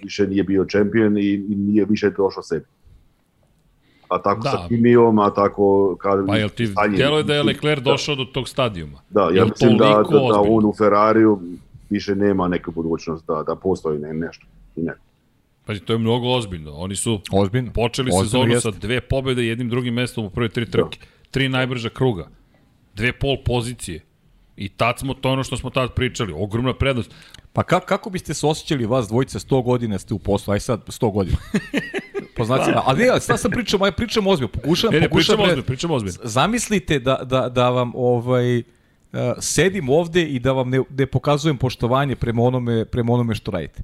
više 0.03 0.27
nije 0.27 0.43
bio 0.43 0.65
čempion 0.65 1.17
i, 1.17 1.33
i 1.33 1.55
nije 1.55 1.85
više 1.85 2.09
došao 2.09 2.43
sebi. 2.43 2.65
A 4.09 4.17
tako 4.19 4.41
Da. 4.41 4.49
sa 4.51 4.65
Kimijom, 4.67 5.19
a 5.19 5.30
tako 5.30 5.95
kažem, 5.95 6.27
Pa 6.27 6.38
jel 6.38 6.49
ti 6.49 6.67
sa 6.67 6.88
njim. 6.88 6.95
djeluje 6.95 7.23
da 7.23 7.35
je 7.35 7.43
Leclerc 7.43 7.84
došao 7.84 8.15
do 8.15 8.25
tog 8.25 8.49
stadijuma? 8.49 8.99
Da, 9.09 9.30
ja 9.34 9.45
mislim 9.45 9.77
da, 9.77 9.85
da, 9.85 9.93
da 10.11 10.41
on 10.41 10.65
u 10.65 10.73
Ferrariju 10.73 11.41
više 11.89 12.15
nema 12.15 12.47
neku 12.47 12.71
budućnost, 12.71 13.27
da, 13.27 13.43
da 13.43 13.55
postoji 13.55 13.99
ne, 13.99 14.13
nešto. 14.15 14.45
I 14.75 14.81
ne. 14.81 14.93
Pazi, 15.65 15.80
to 15.80 15.93
je 15.93 15.99
mnogo 15.99 16.27
ozbiljno. 16.27 16.71
Oni 16.71 16.95
su 16.95 17.19
Ozbiljno. 17.31 17.71
počeli 17.71 18.07
Ozbiljno 18.07 18.23
sezonu 18.23 18.51
jeste. 18.51 18.71
sa 18.71 18.77
dve 18.77 19.01
pobjede 19.01 19.43
i 19.43 19.47
jednim 19.47 19.69
drugim 19.69 19.93
mestom 19.93 20.25
u 20.25 20.30
prve 20.30 20.49
tri 20.49 20.65
trke. 20.65 20.99
Tri 21.31 21.49
najbrža 21.49 21.89
kruga. 21.89 22.27
Dve 22.95 23.13
pol 23.13 23.38
pozicije. 23.45 24.01
I 24.57 24.69
tad 24.69 24.99
smo, 24.99 25.13
to 25.13 25.31
ono 25.31 25.43
što 25.43 25.57
smo 25.57 25.69
tad 25.69 25.93
pričali, 25.93 26.34
ogromna 26.35 26.73
prednost. 26.73 27.11
Pa 27.53 27.63
ka, 27.63 27.80
kako 27.80 28.09
biste 28.09 28.34
se 28.34 28.47
osjećali 28.47 28.85
vas 28.85 29.07
dvojica 29.07 29.39
100 29.39 29.63
godina 29.63 29.99
ste 29.99 30.13
u 30.13 30.19
poslu, 30.19 30.53
aj 30.53 30.59
sad 30.59 30.85
100 30.88 31.11
godina. 31.13 31.38
po 32.35 32.45
znacima, 32.45 32.81
ali 32.85 33.10
ali 33.10 33.22
sad 33.22 33.39
sam 33.39 33.51
pričam, 33.51 33.81
aj 33.81 33.91
pričam 33.91 34.27
ozbiljno, 34.27 34.47
pokušavam, 34.47 34.93
Ne, 34.93 34.99
ne, 34.99 35.10
pokušavam, 35.10 35.38
pričamo 35.38 35.43
ozbiljno, 35.43 35.64
pričamo 35.64 35.93
ozbiljno. 35.93 36.19
zamislite 36.23 36.99
da, 36.99 37.19
da, 37.23 37.49
da 37.49 37.69
vam 37.69 37.91
ovaj, 37.95 38.57
uh, 38.60 38.64
sedim 39.39 39.89
ovde 39.89 40.23
i 40.23 40.39
da 40.39 40.51
vam 40.51 40.69
ne, 40.69 40.80
ne 40.89 41.05
pokazujem 41.05 41.57
poštovanje 41.57 42.15
prema 42.15 42.43
onome, 42.43 42.85
prema 42.85 43.14
onome 43.14 43.35
što 43.35 43.51
radite. 43.51 43.84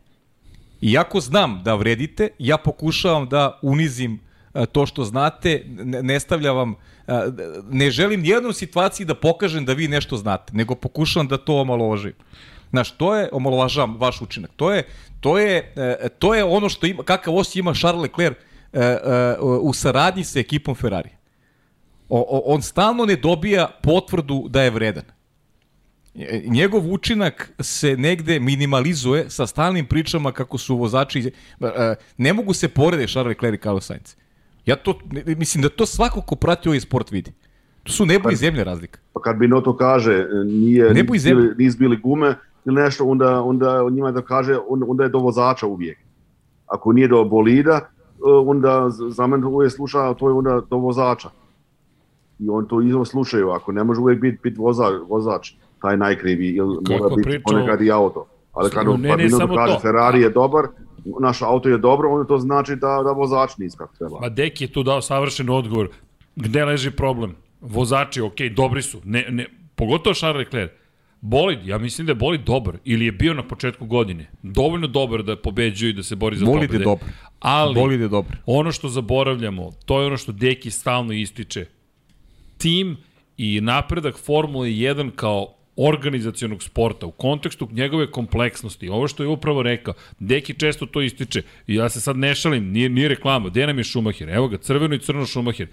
Iako 0.82 1.20
znam 1.20 1.62
da 1.64 1.76
vredite, 1.76 2.30
ja 2.40 2.58
pokušavam 2.58 3.30
da 3.30 3.60
unizim 3.62 4.20
uh, 4.54 4.66
to 4.66 4.86
što 4.86 5.04
znate, 5.04 5.64
ne, 5.68 6.04
ne 6.04 6.20
stavljam 6.20 6.56
vam, 6.56 6.72
uh, 6.72 7.14
ne 7.70 7.92
želim 7.92 8.22
nijednom 8.22 8.54
situaciji 8.54 9.06
da 9.06 9.16
pokažem 9.16 9.66
da 9.66 9.74
vi 9.74 9.88
nešto 9.88 10.18
znate, 10.18 10.54
nego 10.54 10.76
pokušavam 10.76 11.28
da 11.28 11.38
to 11.38 11.56
omalovažim. 11.56 12.14
Znaš, 12.70 12.92
to 12.92 13.16
je, 13.16 13.30
omalovažavam 13.32 13.98
vaš 13.98 14.22
učinak, 14.22 14.52
to 14.56 14.72
je, 14.72 14.84
to 15.20 15.38
je, 15.38 15.74
e, 15.76 16.10
to 16.20 16.36
je 16.36 16.44
ono 16.44 16.70
što 16.70 16.88
ima, 16.88 17.04
kakav 17.04 17.36
osjećaj 17.36 17.60
ima 17.60 17.74
Charles 17.74 18.02
Leclerc 18.02 18.38
e, 18.74 18.80
e, 18.80 18.98
u 19.40 19.74
saradnji 19.74 20.24
sa 20.24 20.40
ekipom 20.40 20.76
Ferrari. 20.76 21.10
O, 22.10 22.42
on 22.46 22.62
stalno 22.62 23.06
ne 23.06 23.16
dobija 23.16 23.68
potvrdu 23.84 24.46
da 24.50 24.62
je 24.62 24.70
vredan. 24.70 25.04
Njegov 26.46 26.94
učinak 26.94 27.52
se 27.60 27.98
negde 27.98 28.40
minimalizuje 28.40 29.30
sa 29.30 29.48
stalnim 29.48 29.86
pričama 29.86 30.32
kako 30.32 30.58
su 30.58 30.76
vozači... 30.76 31.32
Ne 32.18 32.34
mogu 32.34 32.54
se 32.54 32.68
porede 32.68 33.08
Charles 33.08 33.30
Leclerc 33.30 33.60
i 33.60 33.64
Carlos 33.64 33.86
Sainz. 33.86 34.16
Ja 34.66 34.76
to, 34.76 35.00
mislim 35.26 35.62
da 35.62 35.70
to 35.70 35.86
svako 35.86 36.22
ko 36.22 36.36
prati 36.36 36.70
ovaj 36.70 36.80
sport 36.80 37.12
vidi. 37.12 37.32
To 37.84 37.92
su 37.92 38.06
nebo 38.06 38.32
i 38.32 38.36
zemlje 38.36 38.64
razlika. 38.64 39.00
Pa 39.14 39.22
kad 39.22 39.38
Binotto 39.38 39.78
kaže 39.78 40.14
e, 40.14 40.44
nije, 40.46 40.94
Nebo 40.94 41.16
i 41.16 41.20
bili, 41.20 41.56
nis 41.58 41.78
bili 41.78 41.98
gume 41.98 42.36
ili 42.66 42.76
nešto, 42.76 43.06
onda, 43.06 43.42
onda 43.42 43.90
njima 43.90 44.12
da 44.12 44.22
kaže, 44.22 44.58
on- 44.70 44.84
onda 44.88 45.04
je 45.04 45.10
do 45.10 45.20
vozača 45.20 45.68
uvijek. 45.68 45.98
Ako 46.68 46.94
nije 46.94 47.08
do 47.08 47.24
bolida, 47.24 47.72
e, 47.74 47.86
onda 48.46 48.86
za 48.90 49.28
mene 49.28 49.46
uvijek 49.46 49.72
sluša, 49.72 50.14
to 50.14 50.30
je 50.30 50.34
onda 50.34 50.62
do 50.70 50.78
vozača. 50.78 51.30
I 52.40 52.50
on 52.50 52.66
to 52.66 52.82
isto 52.82 53.06
slušaju, 53.06 53.50
ako 53.50 53.72
ne 53.72 53.84
može 53.84 54.02
uvijek 54.02 54.22
biti 54.22 54.40
bit 54.44 54.58
vozač, 54.58 54.94
vozač 55.10 55.52
taj 55.82 55.98
najkrivi, 55.98 56.48
ili 56.48 56.78
Kako 56.78 56.94
mora 57.00 57.16
biti 57.16 57.30
pričao- 57.30 57.44
ponekad 57.46 57.82
i 57.82 57.92
auto. 57.92 58.26
Ali 58.54 58.70
kad 58.72 58.88
Ne, 58.90 59.18
ne, 59.18 59.30
samo 59.30 59.56
kaže 59.56 59.74
to. 59.74 59.80
Ferrari 59.80 60.22
je 60.22 60.30
dobar, 60.30 60.66
naš 61.20 61.42
auto 61.42 61.70
je 61.70 61.78
dobro, 61.78 62.10
onda 62.10 62.28
to 62.28 62.38
znači 62.38 62.76
da, 62.76 63.02
da 63.04 63.12
vozač 63.12 63.52
kako 63.78 63.96
treba. 63.96 64.20
Ma 64.22 64.30
Deki 64.30 64.64
je 64.64 64.74
tu 64.74 64.84
dao 64.84 65.02
savršen 65.02 65.50
odgovor. 65.50 65.88
Gde 66.36 66.66
leži 66.66 66.92
problem? 66.92 67.36
Vozači, 67.62 68.22
ok, 68.22 68.36
dobri 68.52 68.82
su. 68.82 68.98
Ne, 69.04 69.26
ne, 69.30 69.46
pogotovo 69.76 70.14
Charles 70.14 70.46
Leclerc. 70.46 70.72
Bolid, 71.22 71.68
ja 71.68 71.78
mislim 71.78 72.08
da 72.08 72.12
je 72.12 72.16
Bolid 72.16 72.42
dobar. 72.42 72.78
Ili 72.86 73.06
je 73.06 73.12
bio 73.12 73.34
na 73.34 73.48
početku 73.48 73.86
godine. 73.86 74.30
Dovoljno 74.44 74.88
dobar 74.88 75.24
da 75.24 75.36
pobeđuje 75.36 75.90
i 75.90 75.94
da 75.94 76.04
se 76.04 76.16
bori 76.16 76.38
za 76.38 76.46
Bolid 76.46 76.62
je 76.62 76.68
pobede. 76.68 76.84
dobar. 76.84 77.10
Ali, 77.40 77.76
Bolid 77.76 78.00
je 78.02 78.08
dobar. 78.08 78.38
ono 78.46 78.72
što 78.72 78.90
zaboravljamo, 78.90 79.72
to 79.86 80.02
je 80.02 80.08
ono 80.08 80.18
što 80.18 80.32
Deki 80.32 80.72
stalno 80.72 81.14
ističe. 81.14 81.66
Tim 82.58 82.98
i 83.38 83.62
napredak 83.62 84.18
Formule 84.18 84.68
1 84.70 85.12
kao 85.16 85.56
organizacionog 85.76 86.64
sporta 86.64 87.06
u 87.06 87.12
kontekstu 87.12 87.68
njegove 87.72 88.12
kompleksnosti. 88.12 88.90
Ovo 88.90 89.08
što 89.08 89.24
je 89.24 89.30
upravo 89.30 89.64
rekao, 89.64 89.94
Deki 90.20 90.54
često 90.54 90.86
to 90.86 91.02
ističe. 91.02 91.42
I 91.68 91.76
ja 91.76 91.90
se 91.90 92.02
sad 92.02 92.18
ne 92.18 92.36
šalim, 92.36 92.72
nije, 92.72 92.90
nije 92.90 93.08
reklama. 93.08 93.50
Gde 93.50 93.68
nam 93.68 93.78
je 93.78 93.84
Šumacher? 93.84 94.30
Evo 94.30 94.48
ga, 94.48 94.58
crveno 94.58 94.96
i 94.96 95.00
crno 95.00 95.26
Šumacher. 95.26 95.68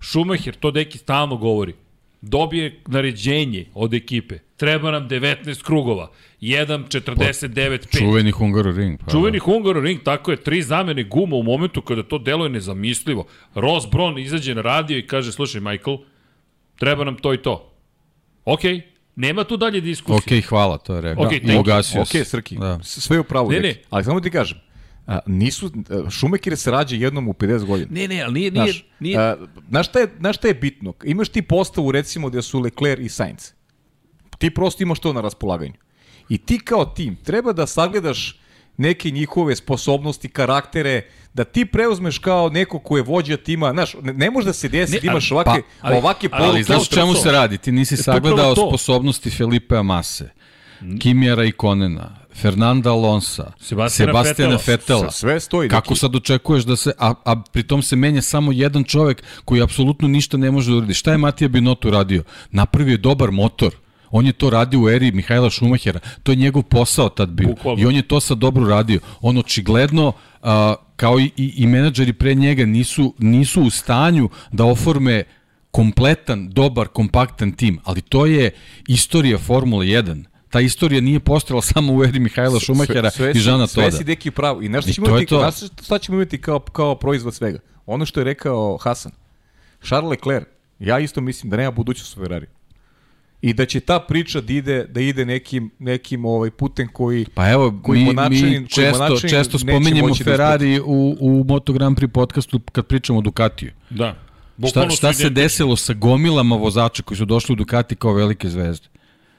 Šumacher, 0.00 0.54
to 0.54 0.70
Deki 0.70 0.98
stalno 0.98 1.36
govori. 1.36 1.74
Dobije 2.20 2.80
naređenje 2.86 3.66
od 3.74 3.94
ekipe. 3.94 4.38
Treba 4.56 4.90
nam 4.90 5.08
19 5.08 5.62
krugova. 5.62 6.10
1.49.5. 6.40 7.98
Čuveni 7.98 8.30
Hungaroring. 8.30 8.98
Pa, 9.04 9.10
Čuveni 9.10 9.38
Hungaroring, 9.38 10.02
tako 10.02 10.30
je, 10.30 10.36
tri 10.36 10.62
zamene 10.62 11.04
guma 11.04 11.36
u 11.36 11.42
momentu 11.42 11.82
kada 11.82 12.02
to 12.02 12.18
deluje 12.18 12.50
nezamislivo. 12.50 13.26
Ross 13.54 13.86
Brown 13.86 14.22
izađe 14.24 14.54
na 14.54 14.62
radio 14.62 14.98
i 14.98 15.06
kaže, 15.06 15.32
slušaj 15.32 15.60
Michael, 15.60 15.96
treba 16.78 17.04
nam 17.04 17.16
to 17.16 17.34
i 17.34 17.42
to. 17.42 17.72
Ok, 18.44 18.60
nema 19.16 19.44
tu 19.44 19.56
dalje 19.56 19.80
diskusije. 19.80 20.38
Ok, 20.38 20.44
hvala, 20.48 20.78
to 20.78 20.94
je 20.94 21.00
rekao. 21.00 21.24
Ok, 21.26 21.32
I 21.32 21.38
thank 21.40 21.52
you. 21.52 21.60
ugasio 21.60 22.00
Ok. 22.02 22.08
Srki, 22.24 22.56
Da. 22.56 22.78
sve 22.82 23.16
je 23.16 23.20
u 23.20 23.24
pravu. 23.24 23.50
Ne. 23.50 23.60
ne. 23.60 23.74
Ali 23.90 24.04
samo 24.04 24.20
ti 24.20 24.30
kažem, 24.30 24.58
a, 25.08 25.18
nisu, 25.26 25.70
a, 26.06 26.10
Šumekir 26.10 26.56
se 26.56 26.70
rađa 26.70 26.96
jednom 26.96 27.28
u 27.28 27.32
50 27.32 27.64
godina. 27.64 27.88
Ne, 27.90 28.08
ne, 28.08 28.22
ali 28.22 28.32
nije, 28.32 28.50
nije, 28.50 28.64
Znaš, 28.64 28.84
nije, 29.00 29.18
a, 29.18 29.36
znaš, 29.68 29.88
šta 29.88 29.98
je, 29.98 30.08
znaš 30.18 30.36
šta 30.36 30.48
je 30.48 30.54
bitno? 30.54 30.94
Imaš 31.04 31.28
ti 31.28 31.42
postavu 31.42 31.92
recimo 31.92 32.28
gde 32.28 32.42
su 32.42 32.60
Leclerc 32.60 33.00
i 33.00 33.08
Sainz. 33.08 33.52
Ti 34.38 34.50
prosto 34.50 34.82
imaš 34.82 34.98
to 34.98 35.12
na 35.12 35.20
raspolaganju. 35.20 35.74
I 36.28 36.38
ti 36.38 36.58
kao 36.58 36.84
tim 36.84 37.16
treba 37.16 37.52
da 37.52 37.66
sagledaš 37.66 38.40
neke 38.76 39.10
njihove 39.10 39.56
sposobnosti, 39.56 40.28
karaktere, 40.28 41.02
da 41.34 41.44
ti 41.44 41.64
preuzmeš 41.64 42.18
kao 42.18 42.48
neko 42.48 42.78
ko 42.78 42.96
je 42.96 43.02
vođa 43.02 43.36
tima, 43.36 43.72
znaš, 43.72 43.94
ne, 44.02 44.12
ne 44.12 44.30
može 44.30 44.46
da 44.46 44.52
se 44.52 44.68
desi 44.68 44.92
Ne, 44.92 45.00
da 45.00 45.06
imaš 45.06 45.32
ovake, 45.32 45.50
pa, 45.80 45.88
ali- 45.88 45.96
ovake 45.96 46.28
ali 46.32 46.42
Ali 46.42 46.46
poruke. 46.46 46.62
znaš 46.64 46.88
čemu 46.88 47.14
se 47.14 47.32
radi? 47.32 47.58
Ti 47.58 47.72
nisi 47.72 47.94
E, 47.94 47.96
sagledao 47.96 48.56
sposobnosti 48.56 49.30
Felipe 49.30 49.76
Amase, 49.76 50.30
Kimijera 51.00 51.44
i 51.44 51.52
Konena, 51.52 52.17
Fernanda 52.40 52.90
Sebastijana 53.60 54.22
Vettela. 54.22 54.58
Fetela. 54.58 55.10
Sve 55.10 55.40
stoji. 55.40 55.68
Kako 55.68 55.94
sad 55.94 56.16
očekuješ 56.16 56.64
da 56.64 56.76
se, 56.76 56.92
a, 56.98 57.14
a 57.24 57.42
pritom 57.52 57.82
se 57.82 57.96
menja 57.96 58.22
samo 58.22 58.52
jedan 58.52 58.84
čovek 58.84 59.22
koji 59.44 59.62
apsolutno 59.62 60.08
ništa 60.08 60.36
ne 60.36 60.50
može 60.50 60.70
da 60.70 60.76
uradi. 60.76 60.94
Šta 60.94 61.12
je 61.12 61.18
Matija 61.18 61.48
Binotto 61.48 61.90
radio? 61.90 62.22
Napravio 62.50 62.92
je 62.92 62.98
dobar 62.98 63.30
motor. 63.30 63.74
On 64.10 64.26
je 64.26 64.32
to 64.32 64.50
radio 64.50 64.80
u 64.80 64.88
eri 64.88 65.12
Mihajla 65.12 65.50
Šumahera. 65.50 66.00
To 66.22 66.32
je 66.32 66.36
njegov 66.36 66.62
posao 66.62 67.08
tad 67.08 67.28
bio. 67.28 67.48
Bukvalno. 67.48 67.82
I 67.82 67.86
on 67.86 67.94
je 67.94 68.02
to 68.02 68.20
sad 68.20 68.38
dobro 68.38 68.68
radio. 68.68 69.00
On 69.20 69.38
očigledno, 69.38 70.12
a, 70.42 70.74
kao 70.96 71.20
i, 71.20 71.30
i, 71.36 71.52
i 71.56 71.66
menadžeri 71.66 72.12
pre 72.12 72.34
njega, 72.34 72.66
nisu, 72.66 73.14
nisu 73.18 73.62
u 73.62 73.70
stanju 73.70 74.28
da 74.52 74.64
oforme 74.64 75.24
kompletan, 75.70 76.50
dobar, 76.50 76.88
kompaktan 76.88 77.52
tim. 77.52 77.78
Ali 77.84 78.00
to 78.00 78.26
je 78.26 78.50
istorija 78.88 79.38
Formule 79.38 79.86
1. 79.86 80.24
Ta 80.50 80.60
istorija 80.60 81.00
nije 81.00 81.20
postojala 81.20 81.62
samo 81.62 81.92
u 81.94 82.04
eri 82.04 82.20
Mihajla 82.20 82.60
Šumahera 82.60 83.10
sve, 83.10 83.30
i 83.30 83.34
si- 83.34 83.40
Žana 83.40 83.66
sve 83.66 83.84
Toda. 83.84 83.96
si 83.96 84.04
deki 84.04 84.30
pravo. 84.30 84.62
I 84.62 84.68
šta 84.68 84.90
I 84.90 84.92
ćemo 84.92 85.08
imati, 85.08 85.26
to. 85.26 85.50
šta 85.82 85.98
ćemo 85.98 86.16
imati 86.16 86.40
kao, 86.40 86.58
kao 86.60 86.94
proizvod 86.94 87.34
svega? 87.34 87.58
Ono 87.86 88.06
što 88.06 88.20
je 88.20 88.24
rekao 88.24 88.76
Hasan. 88.76 89.12
Charles 89.82 90.10
Leclerc, 90.10 90.46
ja 90.78 90.98
isto 90.98 91.20
mislim 91.20 91.50
da 91.50 91.56
nema 91.56 91.70
budućnost 91.70 92.16
u 92.16 92.20
Ferrari. 92.20 92.46
I 93.42 93.52
da 93.52 93.66
će 93.66 93.80
ta 93.80 94.00
priča 94.00 94.40
da 94.40 94.52
ide, 94.52 94.84
da 94.84 95.00
ide 95.00 95.24
nekim, 95.24 95.70
nekim 95.78 96.24
ovaj 96.24 96.50
putem 96.50 96.88
koji... 96.88 97.26
Pa 97.34 97.50
evo, 97.50 97.80
koji 97.82 98.00
mi, 98.00 98.10
Monačanin- 98.10 98.40
koji 98.40 98.60
mi 98.60 98.68
često, 98.68 98.98
Monačanin 98.98 99.30
često 99.30 99.58
spominjemo 99.58 100.08
da 100.08 100.24
Ferrari 100.24 100.80
u, 100.80 101.16
u 101.20 101.44
Moto 101.44 101.72
Grand 101.72 101.96
Prix 101.98 102.08
podcastu 102.08 102.60
kad 102.72 102.86
pričamo 102.86 103.18
o 103.18 103.22
Ducatiju. 103.22 103.70
da. 103.90 104.14
Šta, 104.58 104.66
Bukvalno 104.66 104.90
šta 104.90 105.12
su 105.12 105.20
se 105.20 105.30
desilo 105.30 105.76
sa 105.76 105.92
gomilama 105.92 106.56
vozača 106.56 107.02
koji 107.02 107.18
su 107.18 107.24
došli 107.24 107.52
u 107.52 107.56
Ducati 107.56 107.96
kao 107.96 108.12
velike 108.12 108.48
zvezde? 108.48 108.86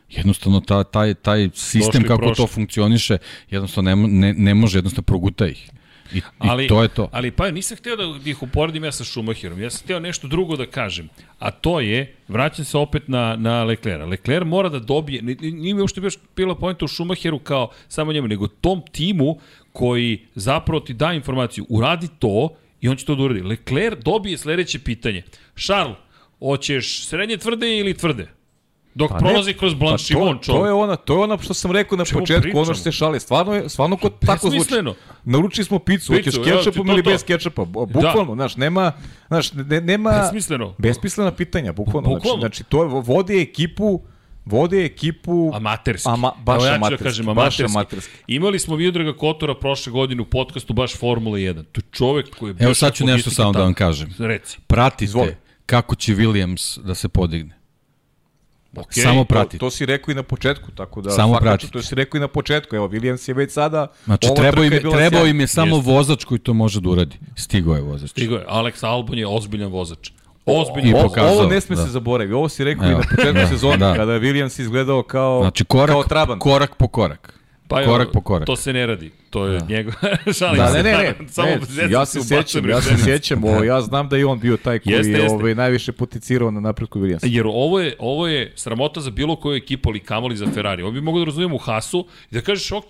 Jednostavno 0.09 0.59
ta, 0.59 0.83
taj, 0.83 1.13
taj 1.13 1.49
sistem 1.53 2.01
Došli 2.01 2.07
kako 2.07 2.21
prošli. 2.21 2.35
to 2.35 2.47
funkcioniše, 2.47 3.17
jednostavno 3.49 3.95
ne, 3.95 4.07
ne, 4.07 4.33
ne 4.33 4.53
može 4.53 4.77
jednostavno 4.77 5.05
proguta 5.05 5.47
ih. 5.47 5.69
I, 6.13 6.21
ali, 6.37 6.65
i 6.65 6.67
to 6.67 6.81
je 6.81 6.87
to. 6.87 7.09
Ali 7.11 7.31
pa 7.31 7.51
nisam 7.51 7.77
hteo 7.77 7.95
da 7.95 8.29
ih 8.29 8.43
uporedim 8.43 8.83
ja 8.83 8.91
sa 8.91 9.03
Schumacherom. 9.03 9.61
Ja 9.61 9.69
sam 9.69 9.83
hteo 9.83 9.99
nešto 9.99 10.27
drugo 10.27 10.55
da 10.55 10.65
kažem. 10.65 11.09
A 11.39 11.51
to 11.51 11.79
je, 11.79 12.15
vraćam 12.27 12.65
se 12.65 12.77
opet 12.77 13.07
na, 13.07 13.35
na 13.35 13.63
Leclerca. 13.63 14.05
Leclerc 14.05 14.45
mora 14.45 14.69
da 14.69 14.79
dobije, 14.79 15.21
nije 15.41 15.73
mi 15.73 15.81
uopšte 15.81 16.01
bila 16.35 16.55
pojenta 16.55 16.85
u 16.85 16.87
Schumacheru 16.87 17.39
kao 17.39 17.69
samo 17.87 18.13
njemu, 18.13 18.27
nego 18.27 18.47
tom 18.47 18.81
timu 18.91 19.39
koji 19.71 20.25
zapravo 20.35 20.79
ti 20.79 20.93
da 20.93 21.13
informaciju, 21.13 21.65
uradi 21.69 22.07
to 22.19 22.49
i 22.81 22.89
on 22.89 22.95
će 22.95 23.05
to 23.05 23.15
da 23.15 23.23
uradi. 23.23 23.41
Leclerc 23.41 24.03
dobije 24.03 24.37
sledeće 24.37 24.79
pitanje. 24.79 25.23
Charles, 25.55 25.97
hoćeš 26.39 27.05
srednje 27.05 27.37
tvrde 27.37 27.77
ili 27.77 27.93
tvrde? 27.93 28.38
Dok 28.95 29.09
pa 29.09 29.17
prolazi 29.17 29.51
ne, 29.51 29.57
kroz 29.57 29.73
Blanchimon 29.73 30.37
pa 30.37 30.45
to, 30.45 30.53
to, 30.53 30.65
je 30.65 30.73
ona, 30.73 30.95
to 30.95 31.13
je 31.13 31.19
ona 31.19 31.37
što 31.37 31.53
sam 31.53 31.71
rekao 31.71 31.97
na 31.97 32.05
Čemu 32.05 32.19
početku, 32.19 32.41
pričamo? 32.41 32.61
ono 32.61 32.73
što 32.73 32.83
se 32.83 32.91
šali. 32.91 33.19
Stvarno, 33.19 33.53
je, 33.53 33.69
stvarno 33.69 33.97
kod 33.97 34.19
tako 34.19 34.49
zvuči. 34.49 34.73
Naručili 35.23 35.65
smo 35.65 35.79
picu, 35.79 36.13
hoćeš 36.13 36.35
kečapom 36.35 36.87
ja, 36.87 36.93
ili 36.93 37.03
bez 37.03 37.23
kečapa. 37.23 37.65
Bukvalno, 37.65 38.25
da. 38.25 38.33
znaš, 38.35 38.55
nema, 38.55 38.91
znaš, 39.27 39.53
ne, 39.53 39.81
nema... 39.81 40.11
Besmisleno. 40.11 40.75
Besmislena 40.77 41.31
pitanja, 41.31 41.73
bukvalno. 41.73 42.09
bukvalno. 42.09 42.39
Znači, 42.39 42.57
znači, 42.57 42.69
to 42.69 42.83
je, 42.83 42.89
vodi 42.89 43.41
ekipu, 43.41 44.01
vode 44.45 44.85
ekipu 44.85 45.51
amaterski. 45.53 46.09
Ama, 46.09 46.31
baš 46.43 46.63
ja 46.63 46.75
amaterski. 46.75 47.03
Da 47.03 47.09
kažem, 47.09 47.29
amaterski. 47.29 47.63
Baš 47.63 47.69
amaterski. 47.75 48.13
Imali 48.27 48.59
smo 48.59 48.77
Miodraga 48.77 49.13
Kotora 49.13 49.55
prošle 49.55 49.91
godine 49.91 50.21
u 50.21 50.25
podcastu 50.25 50.73
baš 50.73 50.97
Formula 50.97 51.37
1. 51.37 51.63
To 51.71 51.79
je 51.79 51.83
čovek 51.91 52.35
koji 52.35 52.49
je 52.49 52.55
Evo 52.59 52.73
sad 52.73 52.93
ću 52.93 53.05
nešto 53.05 53.29
samo 53.29 53.51
da 53.51 53.59
vam 53.59 53.73
kažem. 53.73 54.13
Reci. 54.19 54.57
Pratite 54.67 55.37
kako 55.65 55.95
će 55.95 56.15
Williams 56.15 56.79
da 56.81 56.95
se 56.95 57.09
podigne. 57.09 57.58
Okay, 58.73 59.03
Samo 59.03 59.23
pratite. 59.23 59.57
To, 59.57 59.65
to 59.65 59.71
si 59.71 59.85
rekao 59.85 60.11
i 60.11 60.15
na 60.15 60.23
početku, 60.23 60.71
tako 60.71 61.01
da 61.01 61.09
Samo 61.09 61.37
pratite. 61.39 61.71
To 61.71 61.81
si 61.81 61.95
rekao 61.95 62.17
i 62.17 62.21
na 62.21 62.27
početku. 62.27 62.75
Evo, 62.75 62.87
Williams 62.87 63.29
je 63.29 63.33
već 63.33 63.51
sada... 63.51 63.87
Znači, 64.05 64.27
trebao 64.35 64.63
im, 64.63 64.73
je, 64.73 64.81
trebao 64.81 65.27
im 65.27 65.39
je 65.39 65.47
samo 65.47 65.75
Jeste. 65.75 65.91
vozač 65.91 66.23
koji 66.23 66.39
to 66.39 66.53
može 66.53 66.81
da 66.81 66.89
uradi. 66.89 67.17
Stigo 67.35 67.75
je 67.75 67.81
vozač. 67.81 68.09
Stigo 68.09 68.35
je. 68.35 68.45
Alex 68.47 68.85
Albon 68.85 69.17
je 69.17 69.27
ozbiljan 69.27 69.71
vozač. 69.71 70.11
Ozbiljno. 70.45 71.01
Pokazao, 71.01 71.33
ovo 71.33 71.49
ne 71.49 71.61
sme 71.61 71.75
da. 71.75 71.83
se 71.85 71.89
zaboraviti. 71.89 72.33
Ovo 72.33 72.49
si 72.49 72.63
rekao 72.63 72.89
Evo, 72.89 72.99
i 72.99 73.01
na 73.01 73.09
početku 73.15 73.33
da, 73.33 73.47
sezone, 73.47 73.77
da. 73.77 73.95
kada 73.95 74.13
je 74.13 74.19
Williams 74.19 74.61
izgledao 74.61 75.03
kao, 75.03 75.41
znači, 75.41 75.65
korak, 75.65 75.93
kao 75.93 76.03
traban. 76.03 76.39
korak 76.39 76.75
po 76.75 76.87
korak. 76.87 77.39
Pa 77.67 77.85
korak 77.85 78.07
po 78.13 78.21
korak. 78.21 78.45
To 78.45 78.55
se 78.55 78.73
ne 78.73 78.85
radi. 78.85 79.11
To 79.29 79.45
je 79.45 79.59
da. 79.59 79.65
njegov 79.65 79.93
šalim 80.39 80.57
da, 80.57 80.73
ne, 80.73 80.83
ne, 80.83 80.91
ne, 80.91 81.15
Samo 81.27 81.49
ne, 81.49 81.91
ja 81.91 82.05
se 82.05 82.19
sjećam, 82.23 82.69
ja 82.69 82.81
se 82.81 82.97
sjećam, 83.03 83.43
ovo, 83.43 83.63
ja 83.63 83.81
znam 83.81 84.09
da 84.09 84.17
je 84.17 84.25
on 84.25 84.39
bio 84.39 84.57
taj 84.57 84.79
koji 84.79 84.93
jeste, 84.93 85.11
jeste. 85.11 85.35
Ovaj, 85.35 85.55
najviše 85.55 85.91
potencirao 85.91 86.51
na 86.51 86.59
napretku 86.59 86.99
Williamsa. 86.99 87.27
Jer 87.27 87.47
ovo 87.47 87.79
je, 87.79 87.95
ovo 87.99 88.27
je 88.27 88.53
sramota 88.55 89.01
za 89.01 89.11
bilo 89.11 89.35
koju 89.35 89.55
ekipu, 89.55 89.89
ali 89.89 89.99
kamoli 89.99 90.37
za 90.37 90.47
Ferrari. 90.53 90.83
Ovo 90.83 90.91
bi 90.91 91.01
mogo 91.01 91.19
da 91.19 91.25
razumijemo 91.25 91.55
u 91.55 91.59
Hasu 91.59 92.07
i 92.31 92.35
da 92.35 92.41
kažeš, 92.41 92.71
ok, 92.71 92.85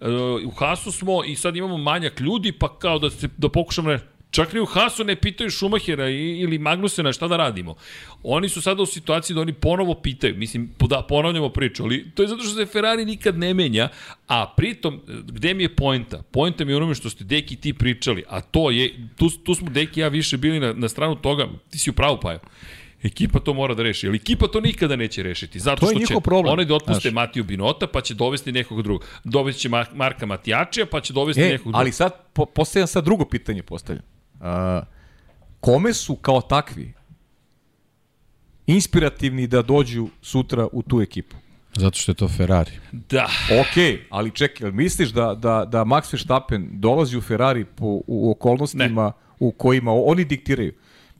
uh, 0.00 0.08
u 0.46 0.50
Hasu 0.50 0.92
smo 0.92 1.24
i 1.24 1.36
sad 1.36 1.56
imamo 1.56 1.76
manjak 1.76 2.20
ljudi, 2.20 2.52
pa 2.52 2.78
kao 2.78 2.98
da, 2.98 3.10
se, 3.10 3.28
da 3.36 3.48
pokušamo 3.48 3.98
Čak 4.30 4.52
ni 4.52 4.60
u 4.60 4.64
Hasu 4.64 5.04
ne 5.04 5.16
pitaju 5.16 5.50
Šumahera 5.50 6.08
ili 6.08 6.58
Magnusena 6.58 7.12
šta 7.12 7.28
da 7.28 7.36
radimo. 7.36 7.74
Oni 8.22 8.48
su 8.48 8.62
sada 8.62 8.82
u 8.82 8.86
situaciji 8.86 9.34
da 9.34 9.40
oni 9.40 9.52
ponovo 9.52 9.94
pitaju. 9.94 10.36
Mislim, 10.36 10.70
da, 10.88 11.02
ponavljamo 11.08 11.48
priču, 11.48 11.84
ali 11.84 12.10
to 12.14 12.22
je 12.22 12.28
zato 12.28 12.42
što 12.42 12.54
se 12.54 12.66
Ferrari 12.66 13.04
nikad 13.04 13.38
ne 13.38 13.54
menja, 13.54 13.88
a 14.26 14.54
pritom, 14.56 15.00
gde 15.26 15.54
mi 15.54 15.62
je 15.62 15.76
poenta? 15.76 16.22
Poenta 16.30 16.64
mi 16.64 16.72
je 16.72 16.76
onome 16.76 16.94
što 16.94 17.10
ste 17.10 17.24
Deki 17.24 17.56
ti 17.56 17.72
pričali, 17.72 18.24
a 18.28 18.40
to 18.40 18.70
je, 18.70 19.08
tu, 19.16 19.30
tu 19.30 19.54
smo 19.54 19.70
Deki 19.70 20.00
ja 20.00 20.08
više 20.08 20.36
bili 20.36 20.60
na, 20.60 20.72
na 20.72 20.88
stranu 20.88 21.14
toga, 21.14 21.48
ti 21.70 21.78
si 21.78 21.90
u 21.90 21.92
pravu 21.92 22.18
Pajo. 22.22 22.38
Ekipa 23.02 23.38
to 23.40 23.54
mora 23.54 23.74
da 23.74 23.82
reši, 23.82 24.08
ali 24.08 24.16
ekipa 24.16 24.46
to 24.46 24.60
nikada 24.60 24.96
neće 24.96 25.22
rešiti. 25.22 25.58
Zato 25.58 25.86
što 25.86 26.06
će 26.06 26.14
problem. 26.24 26.52
oni 26.52 26.64
da 26.64 26.74
otpuste 26.74 27.10
Znaš. 27.10 27.14
Matiju 27.14 27.44
Binota, 27.44 27.86
pa 27.86 28.00
će 28.00 28.14
dovesti 28.14 28.52
nekog 28.52 28.82
drugog. 28.82 29.04
Dovesti 29.24 29.62
će 29.62 29.68
Marka 29.94 30.26
Matijačija, 30.26 30.86
pa 30.86 31.00
će 31.00 31.12
dovesti 31.12 31.42
e, 31.42 31.48
nekog 31.48 31.64
drugog. 31.64 31.80
Ali 31.80 31.92
sad, 31.92 32.12
po, 32.32 32.46
postavljam 32.46 32.86
sad 32.86 33.04
drugo 33.04 33.24
pitanje, 33.24 33.62
postavljam 33.62 34.17
Uh, 34.40 34.46
kome 35.60 35.92
su 35.94 36.16
kao 36.16 36.40
takvi 36.40 36.92
inspirativni 38.66 39.46
da 39.46 39.62
dođu 39.62 40.08
sutra 40.22 40.68
u 40.72 40.82
tu 40.82 41.00
ekipu? 41.00 41.36
Zato 41.76 41.98
što 41.98 42.12
je 42.12 42.16
to 42.16 42.28
Ferrari. 42.28 42.70
Da. 42.92 43.28
Ok, 43.60 44.00
ali 44.10 44.30
čekaj, 44.30 44.70
misliš 44.70 45.08
da, 45.08 45.34
da, 45.34 45.64
da 45.64 45.84
Max 45.84 46.12
Verstappen 46.12 46.68
dolazi 46.72 47.16
u 47.16 47.20
Ferrari 47.20 47.64
po, 47.64 48.00
u 48.06 48.30
okolnostima 48.30 49.04
ne. 49.04 49.12
u 49.38 49.52
kojima 49.52 49.92
oni 49.92 50.24
diktiraju? 50.24 50.72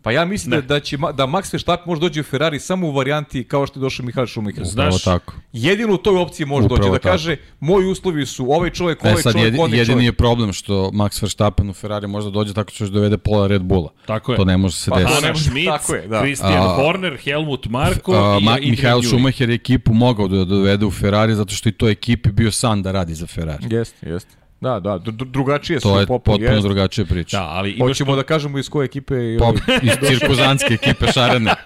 Pa 0.03 0.13
ja 0.13 0.25
mislim 0.25 0.51
da, 0.51 0.61
da 0.61 0.81
će 0.81 0.97
da 0.97 1.27
Max 1.27 1.53
Verstappen 1.53 1.85
može 1.87 2.01
doći 2.01 2.21
u 2.21 2.23
Ferrari 2.23 2.61
samo 2.61 2.87
u 2.87 2.91
varijanti 2.91 3.45
kao 3.45 3.67
što 3.67 3.79
je 3.79 3.81
došao 3.81 4.07
Mihael 4.07 4.27
Schumacher. 4.27 4.65
Znaš, 4.65 5.05
tako. 5.05 5.35
Jedino 5.53 5.95
u 5.95 5.97
toj 5.97 6.17
opciji 6.17 6.47
može 6.47 6.67
Upravo 6.67 6.79
doći 6.79 6.91
da 6.91 6.99
tako. 6.99 7.13
kaže 7.13 7.37
moji 7.61 7.87
uslovi 7.87 8.27
su 8.27 8.53
ovaj 8.53 8.71
čovjek, 8.71 9.05
e, 9.05 9.09
ovaj 9.09 9.23
sad, 9.23 9.33
čovjek, 9.33 9.55
ovaj 9.59 9.71
jedini 9.71 9.87
čovjek. 9.87 10.05
je 10.05 10.13
problem 10.13 10.53
što 10.53 10.91
Max 10.91 11.23
Verstappen 11.23 11.71
u 11.71 11.73
Ferrari 11.73 12.07
može 12.07 12.27
da 12.27 12.31
dođe 12.31 12.55
tako 12.55 12.71
što 12.71 12.87
će 12.87 12.93
dovede 12.93 13.19
pola 13.19 13.47
Red 13.47 13.63
Bulla. 13.63 13.93
Tako 14.07 14.33
je. 14.33 14.37
To 14.37 14.45
ne 14.45 14.57
može 14.57 14.77
se 14.77 14.91
pa, 14.91 14.99
desiti. 14.99 15.15
Hanna 15.27 15.39
Schmitz, 15.45 15.67
tako 15.67 15.95
je, 15.95 16.09
da. 16.09 16.21
Christian 16.21 16.63
Horner, 16.77 17.17
Helmut 17.25 17.67
Marko 17.67 18.13
a, 18.13 18.39
i, 18.41 18.45
Ma, 18.45 18.59
i 18.59 18.71
Mihael 18.71 19.03
Schumacher 19.03 19.49
je 19.49 19.55
ekipu 19.55 19.95
mogao 19.95 20.29
da 20.29 20.45
dovede 20.45 20.87
u 20.87 20.91
Ferrari 20.91 21.35
zato 21.35 21.55
što 21.55 21.69
i 21.69 21.73
to 21.73 21.89
ekipi 21.89 22.33
bio 22.33 22.53
san 22.53 22.83
da 22.83 22.93
radi 22.93 23.15
za 23.15 23.27
Ferrari. 23.27 23.67
Jeste, 23.71 24.09
jeste. 24.09 24.48
Da, 24.61 24.81
da, 24.81 24.99
drugačije 25.11 25.81
su 25.81 25.89
To 25.89 26.01
je 26.01 26.07
potpuno 26.07 26.39
jest. 26.41 26.63
drugačija 26.63 27.05
priča. 27.05 27.39
Da, 27.39 27.45
ali 27.45 27.79
Hoćemo 27.79 28.13
to... 28.13 28.17
da 28.17 28.23
kažemo 28.23 28.59
iz 28.59 28.69
koje 28.69 28.85
ekipe... 28.85 29.15
Pop, 29.39 29.57
iz 29.83 29.93
cirkuzanske 30.09 30.75
ekipe 30.75 31.13
šarene. 31.13 31.55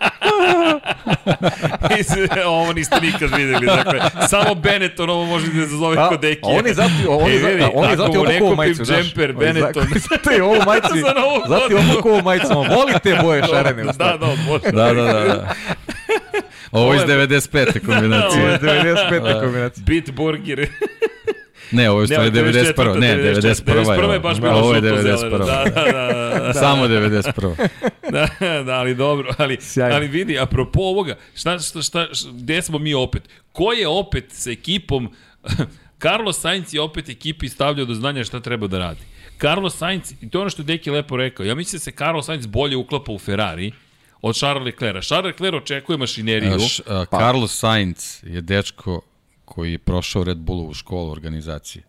ovo 2.46 2.72
niste 2.72 3.00
nikad 3.00 3.30
videli, 3.36 3.66
dakle, 3.66 4.00
samo 4.28 4.54
Benetton 4.54 5.10
ovo 5.10 5.24
može 5.24 5.46
da 5.46 5.66
zove 5.66 5.96
kod 6.08 6.20
Deki. 6.20 6.40
A 6.42 6.48
on 6.48 6.66
je 6.66 6.74
zati, 6.74 6.92
on 7.08 7.30
je 7.30 7.38
zati, 7.38 7.70
on 7.74 7.90
je 7.90 7.96
zati 8.02 8.18
ovu 8.42 8.56
majicu, 8.56 8.84
znaš. 8.84 9.04
Džemper, 9.04 9.32
Benetton. 9.32 9.86
Zato 10.10 10.30
je 10.30 10.42
ovu 10.42 10.56
majicu, 10.66 10.88
zati 11.48 11.74
ovu 12.04 12.22
majicu, 12.22 12.54
voli 12.54 12.92
te 13.02 13.18
boje 13.22 13.42
šarene. 13.50 13.84
Da, 13.84 14.16
da, 14.20 14.26
može. 14.26 14.70
Da, 14.72 14.94
da, 14.94 15.02
da. 15.02 15.12
da. 15.12 15.54
Ovo 16.72 16.94
iz 16.94 17.00
95. 17.00 17.86
kombinacije. 17.86 18.42
Ovo 18.42 18.48
je 18.48 18.58
95. 18.60 19.40
kombinacija. 19.40 19.84
Bitburger. 19.86 20.68
Ne, 21.72 21.90
ovo 21.90 22.00
je 22.00 22.06
stvari 22.06 22.30
91. 22.30 22.98
Ne, 23.00 23.16
91. 23.16 23.64
91. 23.64 24.12
je 24.12 24.20
baš 24.20 24.40
bilo 24.40 24.52
ovo 24.52 24.74
je 24.74 24.82
91. 24.82 25.30
Da, 25.30 25.64
da, 25.74 25.92
da, 25.92 26.40
da. 26.46 26.52
Samo 26.54 26.86
91. 26.86 27.68
da, 28.12 28.28
da, 28.62 28.72
ali 28.72 28.94
dobro, 28.94 29.34
ali, 29.38 29.58
Sjajno. 29.60 29.96
ali 29.96 30.08
vidi, 30.08 30.38
apropo 30.38 30.80
ovoga, 30.80 31.16
šta, 31.34 31.58
šta, 31.58 31.82
šta, 31.82 32.06
gde 32.32 32.62
smo 32.62 32.78
mi 32.78 32.94
opet? 32.94 33.22
Ko 33.52 33.72
je 33.72 33.88
opet 33.88 34.24
sa 34.28 34.50
ekipom, 34.50 35.10
Carlos 36.02 36.40
Sainz 36.40 36.74
je 36.74 36.80
opet 36.80 37.08
ekipi 37.08 37.48
stavljao 37.48 37.86
do 37.86 37.94
znanja 37.94 38.24
šta 38.24 38.40
treba 38.40 38.66
da 38.66 38.78
radi. 38.78 39.00
Carlos 39.40 39.76
Sainz, 39.76 40.12
i 40.20 40.30
to 40.30 40.38
je 40.38 40.40
ono 40.40 40.50
što 40.50 40.62
je 40.62 40.66
Deki 40.66 40.90
lepo 40.90 41.16
rekao, 41.16 41.46
ja 41.46 41.54
mislim 41.54 41.78
da 41.78 41.82
se 41.82 41.90
Carlos 41.90 42.26
Sainz 42.26 42.46
bolje 42.46 42.76
uklapa 42.76 43.12
u 43.12 43.18
Ferrari, 43.18 43.72
od 44.22 44.36
Charles 44.36 44.64
Leclerc. 44.64 45.06
Charles 45.06 45.32
Leclerc 45.32 45.62
očekuje 45.62 45.98
mašineriju. 45.98 46.60
Š, 46.60 46.82
a, 46.86 47.04
pa. 47.10 47.18
Carlos 47.18 47.58
Sainz 47.58 48.22
je 48.22 48.40
dečko 48.40 49.00
koji 49.52 49.72
je 49.72 49.78
prošao 49.78 50.24
Red 50.24 50.38
Bullovu 50.38 50.74
školu 50.74 51.10
organizacije. 51.10 51.84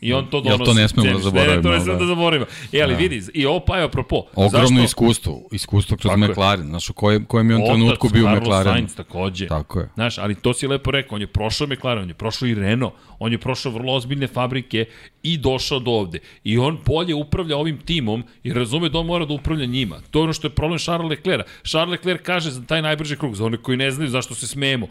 I 0.00 0.12
on 0.12 0.26
to 0.30 0.40
donosi. 0.40 0.62
Jel 0.62 0.66
to 0.66 0.74
ne 0.74 0.88
smemo 0.88 1.12
da 1.12 1.18
zaboravimo? 1.18 1.56
Ne, 1.56 1.62
to 1.62 1.70
ne 1.70 1.80
smemo 1.80 1.98
da, 1.98 2.04
da 2.04 2.06
zaboravimo. 2.06 2.46
E, 2.72 2.82
ali 2.82 2.92
da. 2.92 2.98
vidi, 2.98 3.22
i 3.34 3.46
ovo 3.46 3.60
pa 3.60 3.78
je 3.78 3.84
apropo. 3.84 4.22
Ogromno 4.34 4.68
zašto? 4.68 4.84
iskustvo, 4.84 5.42
iskustvo 5.52 5.96
kroz 5.96 6.12
Tako 6.12 6.32
McLaren. 6.32 6.66
Znaš, 6.66 6.90
u 6.90 6.92
kojem, 6.92 7.24
kojem 7.24 7.50
je 7.50 7.56
on 7.56 7.64
trenutku 7.64 8.08
bio 8.08 8.24
Carlos 8.24 8.42
McLaren. 8.42 8.72
Sainz 8.72 8.94
takođe. 8.94 9.46
Tako 9.46 9.80
je. 9.80 9.88
Znaš, 9.94 10.18
ali 10.18 10.34
to 10.34 10.54
si 10.54 10.66
lepo 10.66 10.90
rekao, 10.90 11.16
on 11.16 11.20
je 11.20 11.26
prošao 11.26 11.66
McLaren, 11.66 12.02
on 12.02 12.08
je 12.08 12.14
prošao 12.14 12.48
i 12.48 12.54
Renault, 12.54 12.94
on 13.18 13.32
je 13.32 13.38
prošao 13.38 13.72
vrlo 13.72 13.94
ozbiljne 13.94 14.26
fabrike 14.26 14.84
i 15.22 15.38
došao 15.38 15.78
do 15.78 15.90
ovde. 15.90 16.18
I 16.44 16.58
on 16.58 16.78
bolje 16.86 17.14
upravlja 17.14 17.56
ovim 17.56 17.78
timom 17.78 18.24
i 18.42 18.52
razume 18.52 18.88
da 18.88 18.98
on 18.98 19.06
mora 19.06 19.24
da 19.24 19.34
upravlja 19.34 19.66
njima. 19.66 20.00
To 20.10 20.18
je 20.18 20.22
ono 20.22 20.32
što 20.32 20.46
je 20.46 20.50
problem 20.50 20.78
Charles 20.78 21.10
Leclerc. 21.10 21.46
Charles 21.68 21.90
Leclerc 21.90 22.20
kaže 22.22 22.50
za 22.50 22.64
taj 22.64 22.82
najbrži 22.82 23.16
krug, 23.16 23.34
za 23.34 23.44
one 23.44 23.56
koji 23.56 23.76
ne 23.76 23.90
znaju 23.90 24.10
zašto 24.10 24.34
se 24.34 24.46
smemo. 24.46 24.86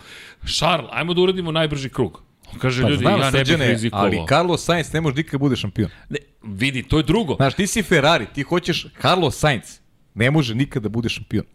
Charles, 0.57 0.89
ajmo 0.91 1.13
da 1.13 1.21
uradimo 1.21 1.51
najbrži 1.51 1.89
krug. 1.89 2.21
Kaže, 2.59 2.81
pa, 2.81 2.89
ljudi, 2.89 3.01
znam, 3.01 3.19
ja 3.19 3.31
ne 3.31 3.43
bih 3.43 3.57
rizikovao. 3.59 4.05
Ali 4.05 4.19
Carlos 4.29 4.65
Sainz 4.65 4.93
ne 4.93 5.01
može 5.01 5.15
nikad 5.15 5.31
da 5.31 5.37
bude 5.37 5.55
šampion. 5.55 5.89
Ne, 6.09 6.17
vidi, 6.43 6.83
to 6.83 6.97
je 6.97 7.03
drugo. 7.03 7.35
Znaš, 7.35 7.53
ti 7.53 7.67
si 7.67 7.83
Ferrari, 7.83 8.25
ti 8.33 8.43
hoćeš 8.43 8.87
Carlos 9.01 9.39
Sainz. 9.39 9.79
Ne 10.13 10.31
može 10.31 10.55
nikad 10.55 10.83
da 10.83 10.89
bude 10.89 11.09
šampion. 11.09 11.45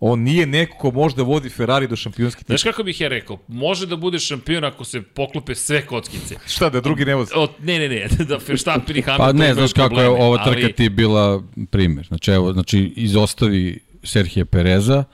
On 0.00 0.20
nije 0.20 0.46
neko 0.46 0.76
ko 0.78 0.90
može 0.90 1.16
da 1.16 1.22
vodi 1.22 1.48
Ferrari 1.48 1.88
do 1.88 1.96
šampionske 1.96 2.38
titule. 2.38 2.58
Znaš 2.58 2.72
kako 2.72 2.82
bih 2.82 3.00
ja 3.00 3.08
rekao? 3.08 3.38
Može 3.48 3.86
da 3.86 3.96
bude 3.96 4.18
šampion 4.18 4.64
ako 4.64 4.84
se 4.84 5.02
poklope 5.02 5.54
sve 5.54 5.86
kockice. 5.86 6.36
Šta, 6.46 6.70
da 6.70 6.80
drugi 6.80 7.04
ne 7.04 7.14
vozi? 7.14 7.32
ne, 7.60 7.78
ne, 7.78 7.88
ne, 7.88 8.08
da 8.28 8.38
Verstappen 8.48 8.96
i 8.96 9.02
Hamilton 9.02 9.26
Pa 9.26 9.32
ne, 9.32 9.54
znaš 9.54 9.72
kako 9.72 10.00
je 10.00 10.08
ova 10.08 10.44
trka 10.44 10.60
ali... 10.64 10.72
ti 10.72 10.88
bila 10.88 11.42
primer. 11.70 12.06
Znači, 12.06 12.30
evo, 12.30 12.52
znači, 12.52 12.92
izostavi 12.96 13.80
Serhije 14.02 14.44
Pereza, 14.44 15.04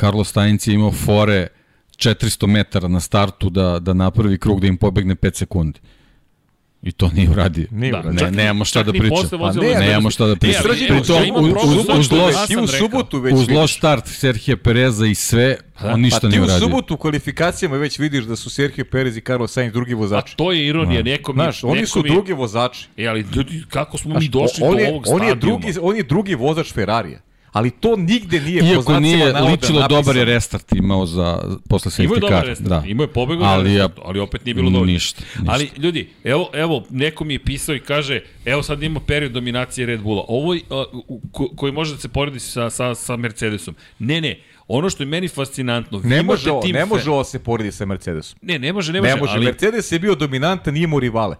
Carlos 0.00 0.32
Sainz 0.32 0.68
je 0.68 0.74
imao 0.74 0.92
fore 0.92 1.46
400 1.98 2.46
metara 2.46 2.88
na 2.88 3.00
startu 3.00 3.50
da, 3.50 3.78
da 3.78 3.92
napravi 3.94 4.38
krug 4.38 4.60
da 4.60 4.66
im 4.66 4.76
pobegne 4.76 5.14
5 5.14 5.34
sekundi. 5.34 5.80
I 6.82 6.92
to 6.92 7.08
nije 7.08 7.30
uradio. 7.30 7.66
Nije 7.70 7.92
Da, 7.92 7.98
uradio. 7.98 8.18
čak 8.18 8.22
Ne, 8.22 8.30
ni- 8.30 8.36
nemamo 8.36 8.64
šta 8.64 8.78
čak 8.78 8.86
da 8.86 9.08
posle 9.10 9.38
Pa 9.38 9.52
ne, 9.52 9.68
ne 9.70 9.80
nemamo 9.80 10.10
šta 10.10 10.24
da 10.24 10.30
evo, 10.30 10.38
Pritom, 10.90 11.16
ja 11.16 11.24
imam 11.24 11.44
uz- 11.44 11.52
uz- 11.90 12.10
loš- 12.10 12.50
I 12.50 12.56
u 12.56 12.66
subotu 12.68 13.18
već 13.18 13.34
Uz 13.34 13.48
loš 13.50 13.76
start 13.76 14.06
Serhije 14.06 14.56
Pereza 14.56 15.06
i 15.06 15.14
sve, 15.14 15.56
on 15.84 16.00
ništa 16.00 16.16
Pa 16.16 16.20
ti 16.20 16.28
nije 16.28 16.40
u 16.40 16.44
uradio. 16.44 16.60
subotu 16.60 16.94
u 16.94 16.98
kvalifikacijama 16.98 17.76
već 17.76 17.98
vidiš 17.98 18.24
da 18.24 18.36
su 18.36 18.50
Sergio 18.50 18.84
Perez 18.84 19.16
i 19.16 19.20
Carlos 19.20 19.52
Sainz 19.52 19.72
drugi 19.72 19.92
A 19.92 19.96
vozači. 19.96 20.36
to 20.36 20.52
je 20.52 20.66
ironija, 20.66 21.02
neko 21.02 21.32
mi... 21.32 21.36
Znaš, 21.36 21.64
oni 21.64 21.86
su 21.86 22.02
drugi 22.04 22.32
vozači. 22.32 22.88
E, 22.96 23.06
ali 23.06 23.26
ljudi, 23.34 23.62
kako 23.68 23.98
smo 23.98 24.18
mi 24.18 24.28
došli 24.28 24.60
do 24.60 24.66
ovog 24.66 24.78
on 25.06 25.22
je, 25.22 25.28
stadijuma? 25.28 25.34
drugi, 25.60 25.78
on 25.80 25.96
je 25.96 26.02
drugi 26.02 26.34
vozač 26.34 26.72
Ferrarija. 26.72 27.20
Ali 27.52 27.70
to 27.70 27.96
nigde 27.96 28.40
nije 28.40 28.60
po 28.60 28.66
Iako 28.66 28.82
znacima 28.82 29.00
nije 29.00 29.18
navoda 29.18 29.40
ličilo 29.42 29.80
napisano. 29.80 30.02
dobar 30.02 30.16
je 30.16 30.24
restart 30.24 30.72
imao 30.72 31.06
za 31.06 31.38
posle 31.68 31.92
Imao 31.98 32.04
je 32.06 32.10
safety 32.10 32.20
dobar 32.20 32.38
car. 32.38 32.46
restart, 32.46 32.68
Da. 32.70 32.82
imao 32.86 33.04
je 33.04 33.08
pobedu 33.08 33.42
Ali 33.42 33.60
ali, 33.60 33.74
ja- 33.74 33.88
ali 34.04 34.20
opet 34.20 34.44
nije 34.44 34.54
bilo 34.54 34.70
dovoljno. 34.70 34.92
Ništa, 34.92 35.22
ništa. 35.32 35.52
Ali 35.52 35.70
ljudi, 35.76 36.08
evo, 36.24 36.50
evo, 36.54 36.84
neko 36.90 37.24
mi 37.24 37.34
je 37.34 37.38
pisao 37.40 37.74
i 37.74 37.80
kaže, 37.80 38.20
evo 38.44 38.62
sad 38.62 38.82
imamo 38.82 39.00
period 39.00 39.32
dominacije 39.32 39.86
Red 39.86 40.00
Bulla, 40.00 40.24
ovo 40.28 40.48
uh, 40.48 40.58
u- 41.08 41.20
ko, 41.32 41.48
koji 41.48 41.72
može 41.72 41.94
da 41.94 42.00
se 42.00 42.08
poredi 42.08 42.40
sa, 42.40 42.70
sa, 42.70 42.94
sa 42.94 43.16
Mercedesom. 43.16 43.74
Ne, 43.98 44.20
ne, 44.20 44.38
ono 44.68 44.90
što 44.90 45.02
je 45.02 45.06
meni 45.06 45.28
fascinantno, 45.28 45.98
vi 45.98 46.08
Ne 46.08 46.22
može, 46.22 46.50
tim 46.62 46.72
ne 46.72 46.86
može 46.86 47.10
ovo 47.10 47.24
se 47.24 47.38
poredi 47.38 47.72
sa 47.72 47.84
Mercedesom. 47.84 48.38
Ne, 48.42 48.58
ne 48.58 48.72
može, 48.72 48.92
ne 48.92 49.00
može, 49.00 49.14
Ne 49.14 49.20
može. 49.20 49.32
ali... 49.32 49.44
Mercedes 49.44 49.92
je 49.92 49.98
bio 49.98 50.14
dominantan, 50.14 50.74
nije 50.74 50.84
imao 50.84 51.00
rivale. 51.00 51.36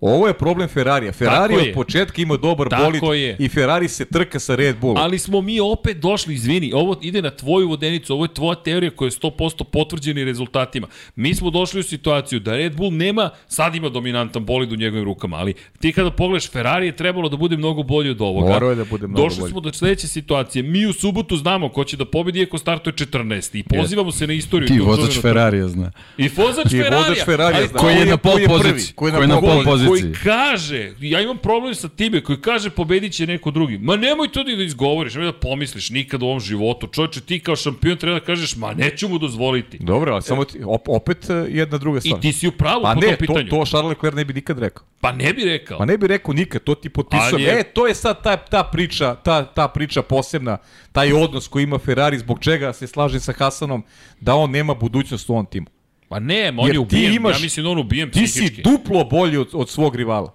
Ovo 0.00 0.26
je 0.26 0.34
problem 0.34 0.68
Ferrarija. 0.68 1.12
Ferrari 1.12 1.48
Tako 1.48 1.60
od 1.60 1.66
je. 1.66 1.72
početka 1.74 2.22
ima 2.22 2.36
dobar 2.36 2.68
Tako 2.68 2.82
bolid 3.00 3.20
je. 3.20 3.36
i 3.38 3.48
Ferrari 3.48 3.88
se 3.88 4.04
trka 4.04 4.38
sa 4.38 4.54
Red 4.54 4.76
Bullom. 4.76 4.96
Ali 4.96 5.18
smo 5.18 5.40
mi 5.40 5.60
opet 5.60 5.96
došli, 5.96 6.34
izvini, 6.34 6.72
ovo 6.72 6.96
ide 7.02 7.22
na 7.22 7.30
tvoju 7.30 7.68
vodenicu, 7.68 8.14
ovo 8.14 8.24
je 8.24 8.34
tvoja 8.34 8.54
teorija 8.54 8.90
koja 8.90 9.06
je 9.06 9.10
100% 9.10 9.64
potvrđena 9.64 10.20
i 10.20 10.24
rezultatima. 10.24 10.86
Mi 11.16 11.34
smo 11.34 11.50
došli 11.50 11.80
u 11.80 11.82
situaciju 11.82 12.40
da 12.40 12.56
Red 12.56 12.76
Bull 12.76 12.92
nema, 12.92 13.30
sad 13.48 13.74
ima 13.74 13.88
dominantan 13.88 14.44
bolid 14.44 14.72
u 14.72 14.76
njegovim 14.76 15.04
rukama, 15.04 15.36
ali 15.36 15.54
ti 15.80 15.92
kada 15.92 16.10
pogledaš 16.10 16.50
Ferrari 16.50 16.86
je 16.86 16.96
trebalo 16.96 17.28
da 17.28 17.36
bude 17.36 17.56
mnogo 17.56 17.82
bolji 17.82 18.10
od 18.10 18.20
ovoga. 18.20 18.52
Morao 18.52 18.70
je 18.70 18.76
da 18.76 18.84
bude 18.84 19.06
mnogo 19.06 19.22
Došli 19.22 19.40
bolji. 19.40 19.50
smo 19.50 19.60
do 19.60 19.72
sledeće 19.72 20.08
situacije. 20.08 20.62
Mi 20.62 20.86
u 20.86 20.92
subotu 20.92 21.36
znamo 21.36 21.68
ko 21.68 21.84
će 21.84 21.96
da 21.96 22.04
pobedi 22.04 22.38
iako 22.40 22.58
startuje 22.58 22.92
14. 22.94 23.58
I 23.58 23.62
pozivamo 23.62 24.12
se 24.12 24.26
na 24.26 24.32
istoriju. 24.32 24.68
Ti 24.68 24.78
vozač 24.78 25.20
Ferrarija 25.20 25.68
zna. 25.68 25.92
I 26.18 26.28
vozač 26.36 26.66
I 26.66 26.70
Ferrarija. 26.70 26.98
vozač 26.98 27.24
Ferrarija 27.24 27.58
ali 27.58 27.68
zna. 27.68 27.78
Koji 27.78 27.94
je 27.96 28.06
na 28.06 28.16
pol 28.16 28.38
poziciji. 28.48 28.92
Koji 28.94 29.12
je 29.12 29.26
na 29.26 29.40
pol 29.40 29.64
poziciji. 29.64 29.89
Koji 29.90 30.14
kaže, 30.14 30.92
ja 31.00 31.20
imam 31.20 31.38
problem 31.38 31.74
sa 31.74 31.88
time, 31.90 32.20
koji 32.20 32.38
kaže 32.38 32.70
pobedit 32.70 33.12
će 33.12 33.26
neko 33.26 33.50
drugi. 33.50 33.78
Ma 33.78 33.96
nemoj 33.96 34.28
to 34.28 34.42
ni 34.42 34.56
da 34.56 34.62
izgovoriš, 34.62 35.14
nemoj 35.14 35.32
da 35.32 35.38
pomisliš 35.40 35.90
nikad 35.90 36.22
u 36.22 36.26
ovom 36.26 36.40
životu. 36.40 36.86
Čovječe, 36.86 37.20
ti 37.20 37.40
kao 37.40 37.56
šampion 37.56 37.96
treba 37.96 38.18
da 38.18 38.24
kažeš, 38.24 38.56
ma 38.56 38.74
neću 38.74 39.08
mu 39.08 39.18
dozvoliti. 39.18 39.78
Dobro, 39.80 40.12
ali 40.12 40.22
samo 40.22 40.44
ti, 40.44 40.58
op, 40.66 40.88
opet 40.88 41.30
e, 41.30 41.34
jedna 41.48 41.78
druga 41.78 42.00
stvar. 42.00 42.18
I 42.18 42.22
ti 42.22 42.32
si 42.32 42.48
u 42.48 42.52
pravu 42.52 42.82
Pa 42.82 42.94
po 42.94 43.00
ne, 43.00 43.06
tom 43.06 43.16
to, 43.16 43.18
pitanju. 43.18 43.50
to 43.50 43.64
Charles 43.64 43.88
Leclerc 43.88 44.16
ne 44.16 44.24
bi 44.24 44.34
nikad 44.34 44.58
rekao. 44.58 44.86
Pa 45.00 45.12
ne 45.12 45.32
bi 45.32 45.44
rekao. 45.44 45.78
Pa 45.78 45.84
ne 45.84 45.98
bi 45.98 46.06
rekao 46.06 46.34
nikad, 46.34 46.62
to 46.62 46.74
ti 46.74 46.88
potpisujem. 46.90 47.40
Je- 47.40 47.60
E, 47.60 47.64
to 47.64 47.86
je 47.86 47.94
sad 47.94 48.22
ta, 48.22 48.36
ta 48.38 48.64
priča, 48.64 49.14
ta, 49.14 49.44
ta 49.44 49.68
priča 49.68 50.02
posebna, 50.02 50.58
taj 50.92 51.12
odnos 51.14 51.48
koji 51.48 51.62
ima 51.62 51.78
Ferrari, 51.78 52.18
zbog 52.18 52.38
čega 52.40 52.72
se 52.72 52.86
slaže 52.86 53.20
sa 53.20 53.32
Hasanom, 53.32 53.82
da 54.20 54.34
on 54.34 54.50
nema 54.50 54.74
budućnost 54.74 55.28
u 55.28 55.32
ovom 55.32 55.46
timu. 55.46 55.66
Pa 56.10 56.18
ne, 56.18 56.48
on 56.48 56.58
Jer 56.58 56.68
je 56.68 56.72
ti 56.72 56.78
ubijen, 56.78 57.14
imaš- 57.14 57.36
ja 57.36 57.42
mislim 57.42 57.64
da 57.64 57.70
on 57.70 57.78
ubijen 57.78 58.10
Ti 58.10 58.24
psihički. 58.24 58.56
si 58.56 58.62
duplo 58.62 59.04
bolji 59.04 59.36
od, 59.36 59.48
od 59.52 59.68
svog 59.68 59.96
rivala, 59.96 60.34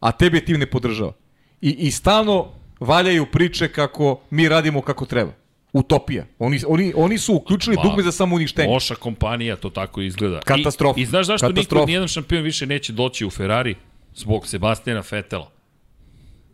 a 0.00 0.12
tebe 0.12 0.40
tim 0.40 0.60
ne 0.60 0.66
podržava. 0.66 1.12
I, 1.60 1.70
i 1.70 1.90
stalno 1.90 2.52
valjaju 2.80 3.26
priče 3.26 3.68
kako 3.68 4.20
mi 4.30 4.48
radimo 4.48 4.82
kako 4.82 5.06
treba. 5.06 5.32
Utopija. 5.72 6.26
Oni, 6.38 6.60
oni, 6.66 6.92
oni 6.96 7.18
su 7.18 7.34
uključili 7.34 7.76
Pa, 7.76 7.82
dugme 7.82 8.02
za 8.02 8.12
samouništenje. 8.12 8.68
Loša 8.68 8.94
kompanija, 8.94 9.56
to 9.56 9.70
tako 9.70 10.00
izgleda. 10.00 10.40
Katastrofa. 10.40 11.00
I, 11.00 11.02
i 11.02 11.06
znaš 11.06 11.26
zašto 11.26 11.46
Katastrofa. 11.46 11.80
niko, 11.80 11.86
nijedan 11.86 12.08
šampion 12.08 12.42
više 12.42 12.66
neće 12.66 12.92
doći 12.92 13.26
u 13.26 13.30
Ferrari? 13.30 13.74
Zbog 14.14 14.46
Sebastijana 14.46 15.02
Fetela. 15.02 15.50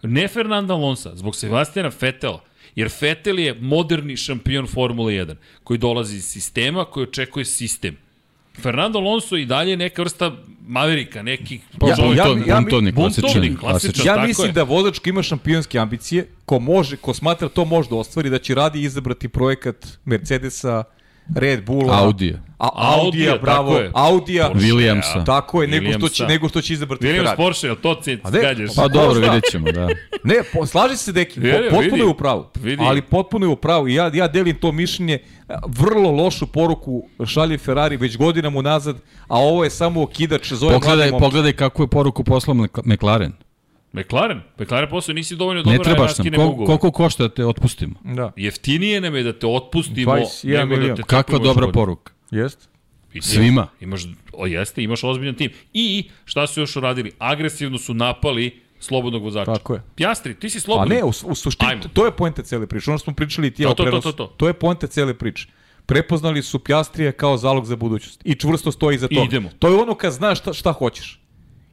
Ne 0.02 0.28
Fernanda 0.28 0.74
Alonsa, 0.74 1.16
zbog 1.16 1.36
Sebastijana 1.36 1.90
Fetela. 1.90 2.40
Jer 2.74 2.90
Fetel 2.90 3.38
je 3.38 3.54
moderni 3.54 4.16
šampion 4.16 4.66
Formule 4.66 5.12
1, 5.12 5.34
koji 5.64 5.78
dolazi 5.78 6.16
iz 6.16 6.24
sistema, 6.24 6.84
koji 6.84 7.04
očekuje 7.04 7.44
sistem. 7.44 7.96
Fernando 8.62 8.98
Alonso 8.98 9.36
i 9.36 9.46
dalje 9.46 9.70
je 9.70 9.76
neka 9.76 10.02
vrsta 10.02 10.32
maverika, 10.68 11.22
neki 11.22 11.60
Pa, 11.78 11.88
Ja- 11.88 11.96
buntovnik, 11.96 12.46
ja- 12.46 12.54
ja- 12.54 12.60
buntovnik, 12.60 12.94
klasičan. 12.94 13.56
klasičan. 13.56 14.06
Ja 14.06 14.26
mislim 14.26 14.46
je. 14.48 14.52
da 14.52 14.62
vozač 14.62 15.00
ima 15.06 15.22
šampionske 15.22 15.78
ambicije, 15.78 16.26
ko 16.44 16.58
može, 16.58 16.96
ko 16.96 17.14
smatra 17.14 17.48
to 17.48 17.64
može 17.64 17.88
da 17.88 17.96
ostvari, 17.96 18.30
da 18.30 18.38
će 18.38 18.54
radi 18.54 18.82
izabrati 18.82 19.28
projekat 19.28 19.98
Mercedesa, 20.04 20.84
Red 21.34 21.64
Bulla, 21.64 21.98
Audija. 21.98 22.42
A, 22.58 22.68
Audija, 22.74 23.04
Audija, 23.04 23.38
bravo, 23.38 23.68
tako 23.68 23.80
je. 23.80 23.90
Audija, 23.94 24.48
Porsche, 24.48 24.68
Williamsa. 24.68 25.24
tako 25.26 25.62
je, 25.62 25.68
nego 25.70 25.92
što, 25.92 26.08
će, 26.08 26.24
nego 26.24 26.48
što 26.48 26.60
će 26.60 26.72
izabrati 26.72 27.04
Williams 27.04 27.16
Ferrari. 27.16 27.36
Porsche, 27.36 27.66
jel 27.66 27.76
to 27.76 27.94
ti 27.94 28.18
gađaš? 28.32 28.74
Pa 28.76 28.82
Ko 28.82 28.88
dobro, 28.88 29.14
zna? 29.14 29.20
vidjet 29.22 29.44
ćemo, 29.50 29.72
da. 29.72 29.88
Ne, 30.24 30.34
po, 30.52 30.66
slaži 30.66 30.96
se 30.96 31.12
Deki, 31.12 31.40
po, 31.40 31.46
potpuno 31.60 31.80
vidi. 31.80 31.98
je 31.98 32.04
u 32.04 32.14
pravu. 32.14 32.46
Vidi. 32.56 32.82
Ali 32.82 33.02
potpuno 33.02 33.46
je 33.46 33.50
u 33.50 33.56
pravu. 33.56 33.88
I 33.88 33.94
Ja, 33.94 34.10
ja 34.14 34.28
delim 34.28 34.56
to 34.56 34.72
mišljenje. 34.72 35.18
Vrlo 35.68 36.10
lošu 36.12 36.46
poruku 36.46 37.02
šalje 37.26 37.58
Ferrari 37.58 37.96
već 37.96 38.16
godinama 38.16 38.58
unazad, 38.58 38.96
a 39.20 39.36
ovo 39.36 39.64
je 39.64 39.70
samo 39.70 40.02
okidač 40.02 40.52
za 40.52 40.66
ove 40.66 40.74
Pogledaj, 40.74 40.96
mlade 40.96 41.10
momke. 41.10 41.24
pogledaj 41.24 41.52
kakvu 41.52 41.82
je 41.82 41.88
poruku 41.88 42.24
poslao 42.24 42.54
Mc- 42.54 42.80
McLaren. 42.86 43.32
McLaren, 43.96 44.40
McLaren 44.58 44.90
posao 44.90 45.12
nisi 45.14 45.36
dovoljno 45.36 45.62
dobar, 45.62 45.78
Ne 45.78 45.84
trebaš 45.84 46.18
nam. 46.18 46.40
ugovor. 46.40 46.66
koliko 46.66 46.90
košta 46.92 47.22
da 47.22 47.28
te 47.28 47.46
otpustimo? 47.46 47.94
Da, 48.04 48.32
Jeftinije 48.36 49.00
nam 49.00 49.14
je 49.14 49.22
da 49.22 49.32
te 49.32 49.46
otpustimo 49.46 50.12
21 50.12 50.68
nego 50.68 50.86
da 50.86 50.94
te 50.94 51.02
Kakva 51.02 51.38
dobra 51.38 51.52
godinu. 51.54 51.72
poruka. 51.72 52.12
jest. 52.30 52.68
I 53.12 53.22
Svima. 53.22 53.68
Imaš, 53.80 54.02
o 54.32 54.46
jeste, 54.46 54.82
imaš 54.82 55.04
ozbiljan 55.04 55.34
tim. 55.34 55.50
I 55.72 56.04
šta 56.24 56.46
su 56.46 56.60
još 56.60 56.76
uradili? 56.76 57.12
Agresivno 57.18 57.78
su 57.78 57.94
napali 57.94 58.50
slobodnog 58.78 59.22
vozača. 59.22 59.52
Tako 59.52 59.74
je. 59.74 59.82
Pjastri, 59.94 60.34
ti 60.34 60.50
si 60.50 60.58
A 60.58 60.60
slobodni. 60.60 60.94
ne, 60.94 61.04
u, 61.04 61.08
u 61.24 61.34
suštini, 61.34 61.70
Ajmo. 61.70 61.82
to 61.92 62.04
je 62.04 62.10
poenta 62.10 62.42
cele 62.42 62.66
priče. 62.66 62.90
Ono 62.90 62.98
što 62.98 63.04
smo 63.04 63.14
pričali 63.14 63.48
i 63.48 63.50
ti 63.50 63.62
To, 63.62 63.74
to, 63.74 63.84
to, 63.84 64.00
to, 64.00 64.12
to. 64.12 64.26
to 64.26 64.46
je 64.46 64.52
poenta 64.52 64.86
cele 64.86 65.14
priče. 65.14 65.48
Prepoznali 65.86 66.42
su 66.42 66.58
Pjastrije 66.58 67.12
kao 67.12 67.36
zalog 67.36 67.66
za 67.66 67.76
budućnost. 67.76 68.20
I 68.24 68.34
čvrsto 68.34 68.72
stoji 68.72 68.98
za 68.98 69.08
to. 69.08 69.24
Idemo. 69.24 69.50
To 69.58 69.68
je 69.68 69.74
ono 69.74 69.94
kad 69.94 70.12
znaš 70.12 70.38
šta, 70.38 70.52
šta 70.52 70.72
hoćeš. 70.72 71.20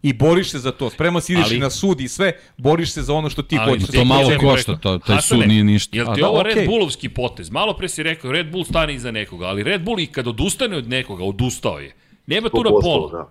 I 0.04 0.14
boriš 0.14 0.52
se 0.52 0.60
za 0.60 0.72
to. 0.72 0.90
Spreman 0.90 1.22
si 1.22 1.34
ideš 1.34 1.46
Ali- 1.46 1.60
na 1.60 1.70
sud 1.70 2.02
i 2.02 2.08
sve, 2.08 2.34
boriš 2.58 2.92
se 2.92 3.02
za 3.02 3.14
ono 3.14 3.30
što 3.30 3.42
ti 3.42 3.58
hoćeš. 3.58 3.88
To 3.88 4.06
malo 4.06 4.30
košta, 4.40 4.76
to- 4.76 4.98
taj 4.98 5.16
Hasane, 5.16 5.40
sud 5.40 5.48
nije 5.48 5.64
ništa. 5.64 5.98
Jel 5.98 6.10
A 6.10 6.16
ti 6.16 6.22
da, 6.22 6.30
ovo 6.30 6.40
okej. 6.40 6.54
Red 6.54 6.66
Bullovski 6.68 7.10
potez? 7.10 7.50
Malo 7.50 7.74
pre 7.74 7.90
si 7.90 8.04
rekao, 8.04 8.32
Red 8.32 8.52
Bull 8.52 8.64
stane 8.64 8.94
iza 8.96 9.12
nekoga, 9.12 9.46
ali 9.46 9.64
Red 9.64 9.82
Bull 9.82 10.00
i 10.00 10.08
kad 10.08 10.28
odustane 10.28 10.78
od 10.78 10.90
nekoga, 10.90 11.24
odustao 11.24 11.80
je. 11.80 11.92
Nema 12.28 12.50
tu 12.50 12.58
na 12.58 12.70
100%, 12.70 12.82
pola. 12.82 13.12
Da. 13.14 13.30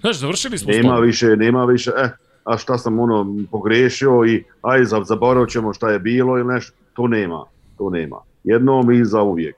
Znaš, 0.00 0.16
završili 0.16 0.58
smo 0.58 0.72
s 0.72 0.76
Nema 0.76 0.88
tom. 0.90 1.04
više, 1.04 1.26
nema 1.28 1.64
više, 1.64 1.90
eh, 1.96 2.08
a 2.44 2.58
šta 2.58 2.78
sam 2.78 2.98
ono 3.00 3.26
pogrešio 3.50 4.24
i 4.26 4.44
aj 4.62 4.84
za- 4.84 5.02
zaboravit 5.04 5.50
ćemo 5.50 5.72
šta 5.72 5.90
je 5.90 5.98
bilo 5.98 6.38
ili 6.38 6.54
nešto, 6.54 6.72
to 6.94 7.06
nema, 7.06 7.44
to 7.78 7.90
nema. 7.90 8.16
Jednom 8.44 8.92
i 8.92 9.04
za 9.04 9.22
uvijek. 9.22 9.56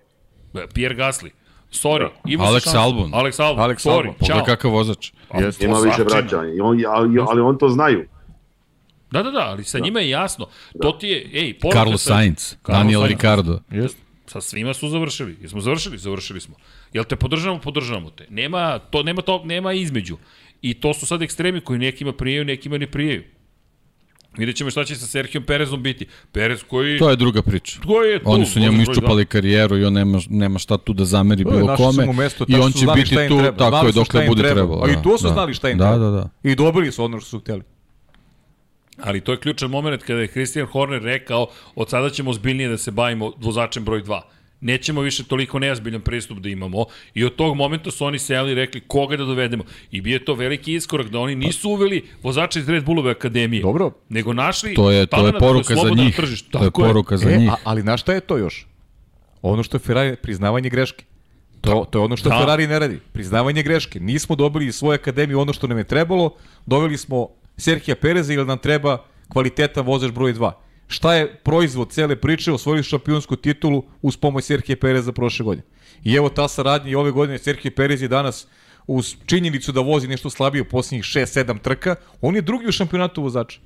Pierre 0.75 0.97
Gasly. 0.97 1.31
Sorry. 1.73 2.09
imao 2.27 2.47
si 2.47 2.51
Alex. 2.51 2.75
Albon. 2.75 3.11
Alex 3.15 3.41
Albon. 3.41 3.65
Alex 3.65 3.85
Sorry. 3.85 3.97
Albon. 3.97 4.15
Pogledaj 4.19 4.45
kakav 4.45 4.71
vozač. 4.71 5.13
Jeste. 5.41 5.67
Nema 5.67 5.81
više 5.81 6.03
vraćanja, 6.05 6.55
I 6.55 6.61
on, 6.61 6.83
ali, 6.89 7.19
ali 7.29 7.41
on 7.41 7.59
to 7.59 7.69
znaju. 7.69 8.07
Da, 9.11 9.23
da, 9.23 9.31
da, 9.31 9.41
ali 9.41 9.65
sa 9.65 9.79
njima 9.79 10.01
je 10.01 10.09
jasno. 10.11 10.47
To 10.83 10.93
ti 10.93 11.09
je, 11.09 11.31
ej, 11.35 11.59
poruka 11.59 11.79
Carlos 11.79 12.03
sa- 12.03 12.15
Sainz, 12.15 12.57
Carlos 12.67 12.79
Daniel 12.79 13.01
Sainz. 13.01 13.11
Ricardo. 13.13 13.61
Jest. 13.71 13.97
Sa 14.27 14.41
svima 14.41 14.75
su 14.75 14.89
završili. 14.89 15.37
Jesmo 15.41 15.61
završili? 15.61 15.99
Završili 15.99 16.41
smo. 16.41 16.55
Jel 16.93 17.05
te 17.05 17.17
podržavamo? 17.17 17.61
Podržavamo 17.61 18.11
te. 18.11 18.27
Nema, 18.31 18.79
to, 18.79 19.03
nema, 19.03 19.23
to, 19.23 19.43
nema 19.45 19.73
između. 19.73 20.17
I 20.63 20.75
to 20.75 20.95
su 20.95 21.07
sad 21.07 21.23
ekstremi 21.23 21.61
koji 21.61 21.79
nekima 21.79 22.13
prijaju, 22.13 22.45
nekima 22.45 22.79
ne 22.79 22.87
prijaju. 22.87 23.23
Vidjet 24.39 24.57
ćemo 24.57 24.71
šta 24.71 24.85
će 24.85 24.95
sa 24.97 25.07
Serhijom 25.07 25.45
Perezom 25.45 25.83
biti. 25.83 26.07
Perez 26.33 26.63
koji... 26.69 26.99
To 26.99 27.11
je 27.11 27.17
druga 27.17 27.43
priča. 27.43 27.81
koji 27.87 28.11
je 28.11 28.19
tu? 28.19 28.31
Oni 28.31 28.47
su 28.47 28.61
njemu 28.61 28.73
broj 28.73 28.83
iščupali 28.83 29.27
karijeru 29.27 29.79
i 29.79 29.85
on 29.85 29.93
nema, 29.93 30.19
nema 30.29 30.59
šta 30.59 30.79
tu 30.79 30.93
da 30.93 31.05
zameri 31.05 31.45
bilo 31.45 31.67
našli 31.67 31.85
kome. 31.85 32.13
mesto, 32.13 32.45
I 32.49 32.55
on 32.55 32.73
će 32.73 32.87
biti 32.95 33.09
tu, 33.29 33.39
treba. 33.39 33.57
tako 33.57 33.71
Znali 33.71 33.89
je, 33.89 33.93
dokle 33.93 34.27
bude 34.29 34.43
treba. 34.43 34.55
trebalo. 34.55 34.85
A 34.85 34.89
i 34.89 34.95
da, 34.95 35.03
to 35.03 35.19
su 35.19 35.27
da. 35.27 35.33
znali 35.33 35.55
šta 35.55 35.71
im 35.71 35.79
da, 35.79 35.91
treba. 35.91 36.05
Da, 36.05 36.11
da, 36.11 36.29
I 36.51 36.55
dobili 36.55 36.93
su 36.93 37.05
ono 37.05 37.21
što 37.21 37.29
su 37.29 37.39
hteli. 37.39 37.63
Ali 39.03 39.21
to 39.21 39.33
je 39.33 39.41
ključan 39.41 39.71
moment 39.71 40.03
kada 40.03 40.21
je 40.21 40.27
Christian 40.29 40.67
Horner 40.67 41.03
rekao 41.03 41.47
od 41.75 41.91
sada 41.91 42.11
ćemo 42.11 42.31
ozbiljnije 42.31 42.69
da 42.69 42.79
se 42.79 42.91
bavimo 42.91 43.33
vozačem 43.39 43.85
broj 43.85 44.03
2. 44.03 44.21
Nećemo 44.63 45.01
više 45.01 45.25
toliko 45.25 45.59
neozbiljan 45.59 46.01
pristup 46.01 46.39
da 46.39 46.49
imamo 46.49 46.85
i 47.15 47.25
od 47.25 47.35
tog 47.35 47.57
momenta 47.57 47.91
su 47.91 48.05
oni 48.05 48.19
sejali 48.19 48.53
i 48.53 48.55
rekli 48.55 48.81
koga 48.81 49.17
da 49.17 49.25
dovedemo. 49.25 49.65
I 49.91 50.01
bio 50.01 50.13
je 50.13 50.25
to 50.25 50.35
veliki 50.35 50.75
iskorak 50.75 51.09
da 51.09 51.19
oni 51.19 51.35
nisu 51.37 51.71
uveli 51.71 52.05
vozača 52.23 52.59
iz 52.59 52.69
Red 52.69 52.85
Bullove 52.85 53.11
akademije. 53.11 53.63
Dobro. 53.63 53.91
Nego 54.09 54.33
našli 54.33 54.75
To 54.75 54.91
je, 54.91 55.07
to 55.07 55.27
je 55.27 55.33
poruka 55.33 55.75
za 55.75 55.91
njih. 55.91 56.17
tržištu. 56.17 56.51
To 56.51 56.59
je 56.59 56.65
Tako 56.65 56.83
poruka 56.83 57.17
za 57.17 57.31
E, 57.31 57.37
njih. 57.37 57.51
a, 57.51 57.57
ali 57.65 57.83
na 57.83 57.97
šta 57.97 58.13
je 58.13 58.21
to 58.21 58.37
još? 58.37 58.67
Ono 59.43 59.63
što 59.63 59.77
je 59.77 59.81
Ferrari, 59.81 60.17
priznavanje 60.17 60.69
greške. 60.69 61.05
To, 61.61 61.87
to 61.91 61.99
je 61.99 62.05
ono 62.05 62.17
što 62.17 62.29
Da. 62.29 62.39
Ferrari 62.39 62.67
ne 62.67 62.79
radi. 62.79 62.99
Priznavanje 63.13 63.63
greške. 63.63 64.01
Nismo 64.01 64.37
dobili 64.37 64.67
iz 64.67 64.75
svoje 64.75 64.95
akademije 64.97 65.37
ono 65.37 65.53
što 65.53 65.67
nam 65.67 65.79
je 65.79 65.85
trebalo. 65.85 66.35
Doveli 66.67 66.99
smo 66.99 67.29
Serhija 67.57 67.95
Pereza 67.97 68.33
ili 68.33 68.47
nam 68.47 68.59
treba 68.59 68.99
kvalitetan 69.29 69.87
vozač 69.87 70.11
broj 70.11 70.35
2. 70.35 70.53
Šta 70.93 71.15
je 71.15 71.37
proizvod 71.37 71.91
cele 71.91 72.17
priče? 72.17 72.53
Osvojili 72.53 72.83
šampionsku 72.83 73.37
titulu 73.37 73.83
uz 74.03 74.17
pomoć 74.17 74.45
Serhija 74.45 74.77
Pereza 74.77 75.13
prošle 75.13 75.45
godine. 75.45 75.67
I 76.05 76.15
evo 76.15 76.29
ta 76.29 76.49
saradnja 76.49 76.91
i 76.91 76.95
ove 76.95 77.11
godine 77.11 77.39
Serhije 77.39 77.75
Perez 77.75 78.03
je 78.03 78.09
danas 78.09 78.47
uz 78.87 79.17
činjenicu 79.27 79.73
da 79.73 79.81
vozi 79.81 80.09
nešto 80.09 80.31
slabije 80.31 80.63
u 80.63 80.69
posljednjih 80.69 81.05
6-7 81.05 81.61
trka, 81.61 81.97
on 82.21 82.37
je 82.37 82.43
drugi 82.43 82.69
u 82.69 82.73
šampionatu 82.73 83.23
vozača. 83.23 83.61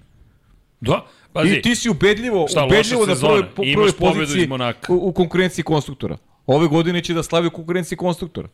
Da, 0.81 1.07
pazi. 1.33 1.55
I 1.55 1.63
ti 1.63 1.75
si 1.75 1.91
ubedljivo, 1.91 2.49
Šta, 2.49 2.65
ubedljivo 2.65 3.07
na 3.07 3.15
po, 3.15 3.63
prvoj 3.63 3.93
pobedu 3.93 4.19
poziciji 4.19 4.49
u, 4.89 5.09
u 5.09 5.13
konkurenciji 5.13 5.65
konstruktora. 5.65 6.19
Ove 6.47 6.69
godine 6.69 7.03
će 7.03 7.15
da 7.15 7.23
slavi 7.23 7.47
u 7.47 7.51
konkurenciji 7.51 7.99
konstruktora. 7.99 8.49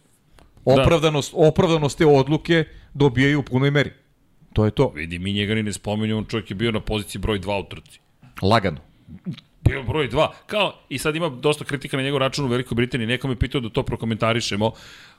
Da. 0.65 0.73
Opravdanost, 0.83 1.33
opravdanost 1.37 1.99
te 1.99 2.07
odluke 2.07 2.65
dobijaju 2.95 3.41
u 3.41 3.43
punoj 3.43 3.71
meri. 3.71 3.93
To 4.53 4.65
je 4.65 4.71
to. 4.71 4.93
Vidi, 4.95 5.19
mi 5.19 5.33
njega 5.33 5.55
ni 5.55 5.63
ne 5.63 5.73
spominjamo, 5.73 6.19
on 6.19 6.27
čovjek 6.27 6.51
je 6.51 6.55
bio 6.55 6.73
na 6.73 6.81
poziciji 6.81 7.21
broj 7.21 7.41
2 7.41 7.61
u 7.61 7.69
trci. 7.69 8.02
Lagano. 8.43 8.79
Bio 9.61 9.83
broj 9.83 10.09
2. 10.09 10.29
Kao, 10.47 10.75
i 10.89 10.99
sad 10.99 11.17
ima 11.17 11.29
dosta 11.29 11.65
kritika 11.65 11.97
na 11.97 12.03
njegov 12.03 12.19
račun 12.19 12.45
u 12.45 12.49
Velikoj 12.49 12.75
Britaniji. 12.75 13.07
Neko 13.07 13.29
me 13.29 13.39
pitao 13.39 13.61
da 13.61 13.69
to 13.69 13.83
prokomentarišemo. 13.83 14.73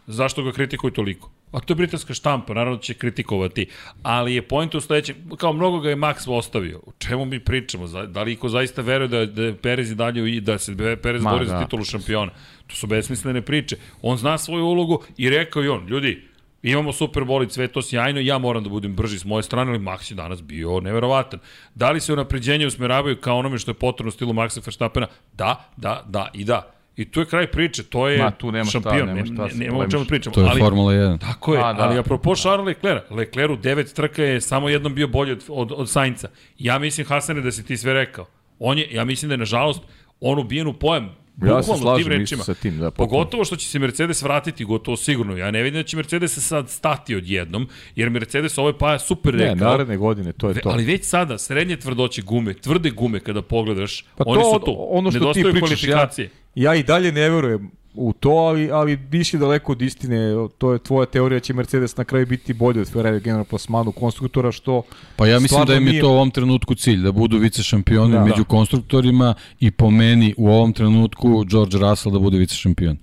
Zašto 0.08 0.44
ga 0.44 0.52
kritikuju 0.52 0.91
toliko? 0.91 1.32
A 1.52 1.60
to 1.60 1.72
je 1.72 1.78
britanska 1.78 2.14
štampa, 2.14 2.54
naravno 2.54 2.76
da 2.76 2.82
će 2.82 2.94
kritikovati. 2.94 3.68
Ali 4.02 4.36
je 4.36 4.41
point 4.41 4.76
u 4.76 4.82
sledećem, 4.82 5.16
kao 5.38 5.54
mnogo 5.54 5.80
ga 5.80 5.90
je 5.90 5.95
Max 5.95 6.30
ostavio. 6.30 6.78
O 6.78 6.91
čemu 7.00 7.26
mi 7.26 7.40
pričamo? 7.40 7.88
Za- 7.88 8.06
Da 8.06 8.24
li 8.24 8.32
iko 8.34 8.50
zaista 8.50 8.82
veruje 8.82 9.08
da, 9.08 9.26
da 9.26 9.44
je 9.44 9.56
Perez 9.56 9.91
i 9.91 9.95
dalje 9.95 10.32
i 10.32 10.41
da 10.41 10.58
se 10.58 10.76
Perez 10.98 11.24
Ma, 11.24 11.32
bori 11.32 11.45
za 11.45 11.54
da. 11.54 11.64
titulu 11.64 11.84
šampiona? 11.84 12.32
To 12.68 12.76
su 12.76 12.88
besmislene 12.88 13.41
priče. 13.41 13.78
On 14.02 14.18
zna 14.18 14.38
svoju 14.38 14.66
ulogu 14.66 15.04
i 15.18 15.30
rekao 15.30 15.64
i 15.64 15.68
on, 15.68 15.88
ljudi, 15.88 16.28
Imamo 16.64 16.94
super 16.94 17.23
bolid, 17.23 17.52
sve 17.52 17.68
to 17.68 17.81
sjajno, 17.81 18.19
ja 18.19 18.38
moram 18.38 18.64
da 18.64 18.69
budem 18.69 18.95
brži 18.95 19.19
s 19.19 19.26
moje 19.26 19.44
strane, 19.44 19.72
ali 19.72 19.80
Max 19.80 20.11
je 20.11 20.15
danas 20.15 20.41
bio 20.44 20.80
neverovatan. 20.80 21.40
Da 21.76 21.91
li 21.91 21.99
se 21.99 22.14
unapređenje 22.14 22.68
usmeravaju 22.68 23.18
kao 23.22 23.38
onome 23.38 23.57
što 23.57 23.72
je 23.72 23.76
potrebno 23.76 24.07
u 24.07 24.11
stilu 24.11 24.34
Maxa 24.34 24.65
Verstappena? 24.65 25.07
Da, 25.34 25.69
da, 25.77 26.03
da 26.07 26.30
i 26.34 26.44
da. 26.44 26.73
I 26.95 27.11
tu 27.11 27.19
je 27.19 27.26
kraj 27.26 27.48
priče, 27.48 27.84
to 27.84 28.07
je 28.07 28.23
Ma, 28.23 28.31
tu 28.31 28.52
nema 28.52 28.65
šta, 28.65 28.72
šampion, 28.72 29.07
nema 29.07 29.26
šta 29.26 29.57
ne, 29.57 29.65
nema 29.65 29.77
o 29.77 29.88
čemu 29.88 30.06
pričamo. 30.06 30.34
To 30.34 30.41
je 30.41 30.48
ali, 30.49 30.60
Formula 30.61 30.94
1. 30.94 31.19
Tako 31.19 31.53
je, 31.53 31.64
A, 31.64 31.73
da. 31.73 31.84
ali 31.84 31.99
apropo 31.99 32.35
Charles 32.35 32.65
Leclerc, 32.65 33.03
Leclerc 33.10 33.52
u 33.52 33.56
devet 33.56 33.94
trka 33.94 34.23
je 34.23 34.41
samo 34.41 34.69
jednom 34.69 34.95
bio 34.95 35.07
bolji 35.07 35.31
od, 35.31 35.44
od, 35.49 35.72
od 35.72 35.90
Sainca. 35.90 36.30
Ja 36.60 36.80
mislim, 36.80 37.07
Hasane, 37.07 37.41
da 37.41 37.52
si 37.52 37.65
ti 37.65 37.77
sve 37.77 37.94
rekao. 37.94 38.26
On 38.60 38.77
je, 38.77 38.88
ja 38.91 39.06
mislim 39.06 39.30
da 39.30 39.34
je, 39.34 39.38
nažalost, 39.38 39.81
on 40.19 40.40
ubijen 40.40 40.68
u 40.68 40.73
pojem. 40.73 41.10
Ja 41.38 41.64
se 41.64 41.72
tim 41.72 41.77
slažem 41.77 41.99
isto 42.03 42.10
rečima. 42.11 42.43
sa 42.43 42.53
tim. 42.53 42.77
Da. 42.77 42.91
Pogotovo 42.91 43.45
što 43.45 43.55
će 43.55 43.68
se 43.68 43.80
Mercedes 43.80 44.22
vratiti, 44.22 44.65
gotovo 44.65 44.97
sigurno. 44.97 45.38
Ja 45.38 45.51
ne 45.51 45.64
vidim 45.64 45.80
da 45.80 45.84
će 45.84 45.97
Mercedes 45.97 46.38
sad 46.39 46.69
stati 46.69 47.15
odjednom, 47.15 47.68
jer 47.95 48.10
Mercedes 48.10 48.57
ovo 48.57 48.69
je 48.69 48.77
pa 48.77 48.99
super 48.99 49.34
Ne, 49.34 49.39
rekao. 49.39 49.55
naredne 49.68 49.97
godine, 49.97 50.31
to 50.31 50.49
je 50.49 50.55
to. 50.55 50.69
Ali 50.69 50.84
već 50.85 51.03
sada, 51.03 51.38
srednje 51.38 51.77
tvrdoće 51.77 52.22
gume, 52.22 52.53
tvrde 52.53 52.89
gume 52.89 53.19
kada 53.19 53.41
pogledaš, 53.41 54.05
Pa 54.15 54.23
oni 54.27 54.41
to, 54.41 54.53
su 54.53 54.65
tu. 54.65 54.76
ono 54.89 55.11
što 55.11 55.19
ti 55.19 55.23
Nedostaju 55.39 55.51
pričaš, 55.53 55.84
ja, 55.84 55.88
kvalifikacije. 55.88 56.30
ja 56.55 56.76
i 56.76 56.84
dalje 56.84 57.11
ne 57.11 57.30
verujem 57.30 57.72
u 57.95 58.14
to, 58.14 58.30
ali, 58.30 58.72
ali 58.72 58.98
biš 58.98 59.34
je 59.34 59.40
daleko 59.40 59.72
od 59.72 59.82
istine. 59.82 60.20
To 60.57 60.74
je 60.74 60.80
tvoja 60.80 61.06
teorija 61.06 61.36
da 61.36 61.44
će 61.44 61.53
Mercedes 61.53 61.98
na 61.98 62.03
kraju 62.03 62.28
biti 62.28 62.53
bolji 62.53 62.80
od 62.80 62.90
Ferrari 62.90 63.20
generalno 63.20 63.45
plasmanu 63.45 63.91
konstruktora, 63.91 64.52
što 64.52 64.82
Pa 65.15 65.28
ja 65.28 65.40
mislim 65.40 65.65
da 65.65 65.76
im 65.76 65.84
je 65.84 65.90
nije- 65.90 66.02
to 66.02 66.10
u 66.10 66.14
ovom 66.14 66.32
trenutku 66.32 66.76
cilj, 66.76 66.98
da 66.98 67.11
budu 67.11 67.38
vice 67.38 67.64
šampioni 67.64 68.11
Da. 68.11 68.20
da, 68.20 68.26
među 68.26 68.45
konstruktorima 68.45 69.34
i 69.60 69.72
po 69.72 69.90
meni 69.90 70.34
u 70.38 70.49
ovom 70.49 70.74
trenutku 70.74 71.44
George 71.44 71.78
Russell 71.80 72.14
da 72.14 72.20
bude 72.20 72.38
vice 72.38 72.56
šampion. 72.56 72.98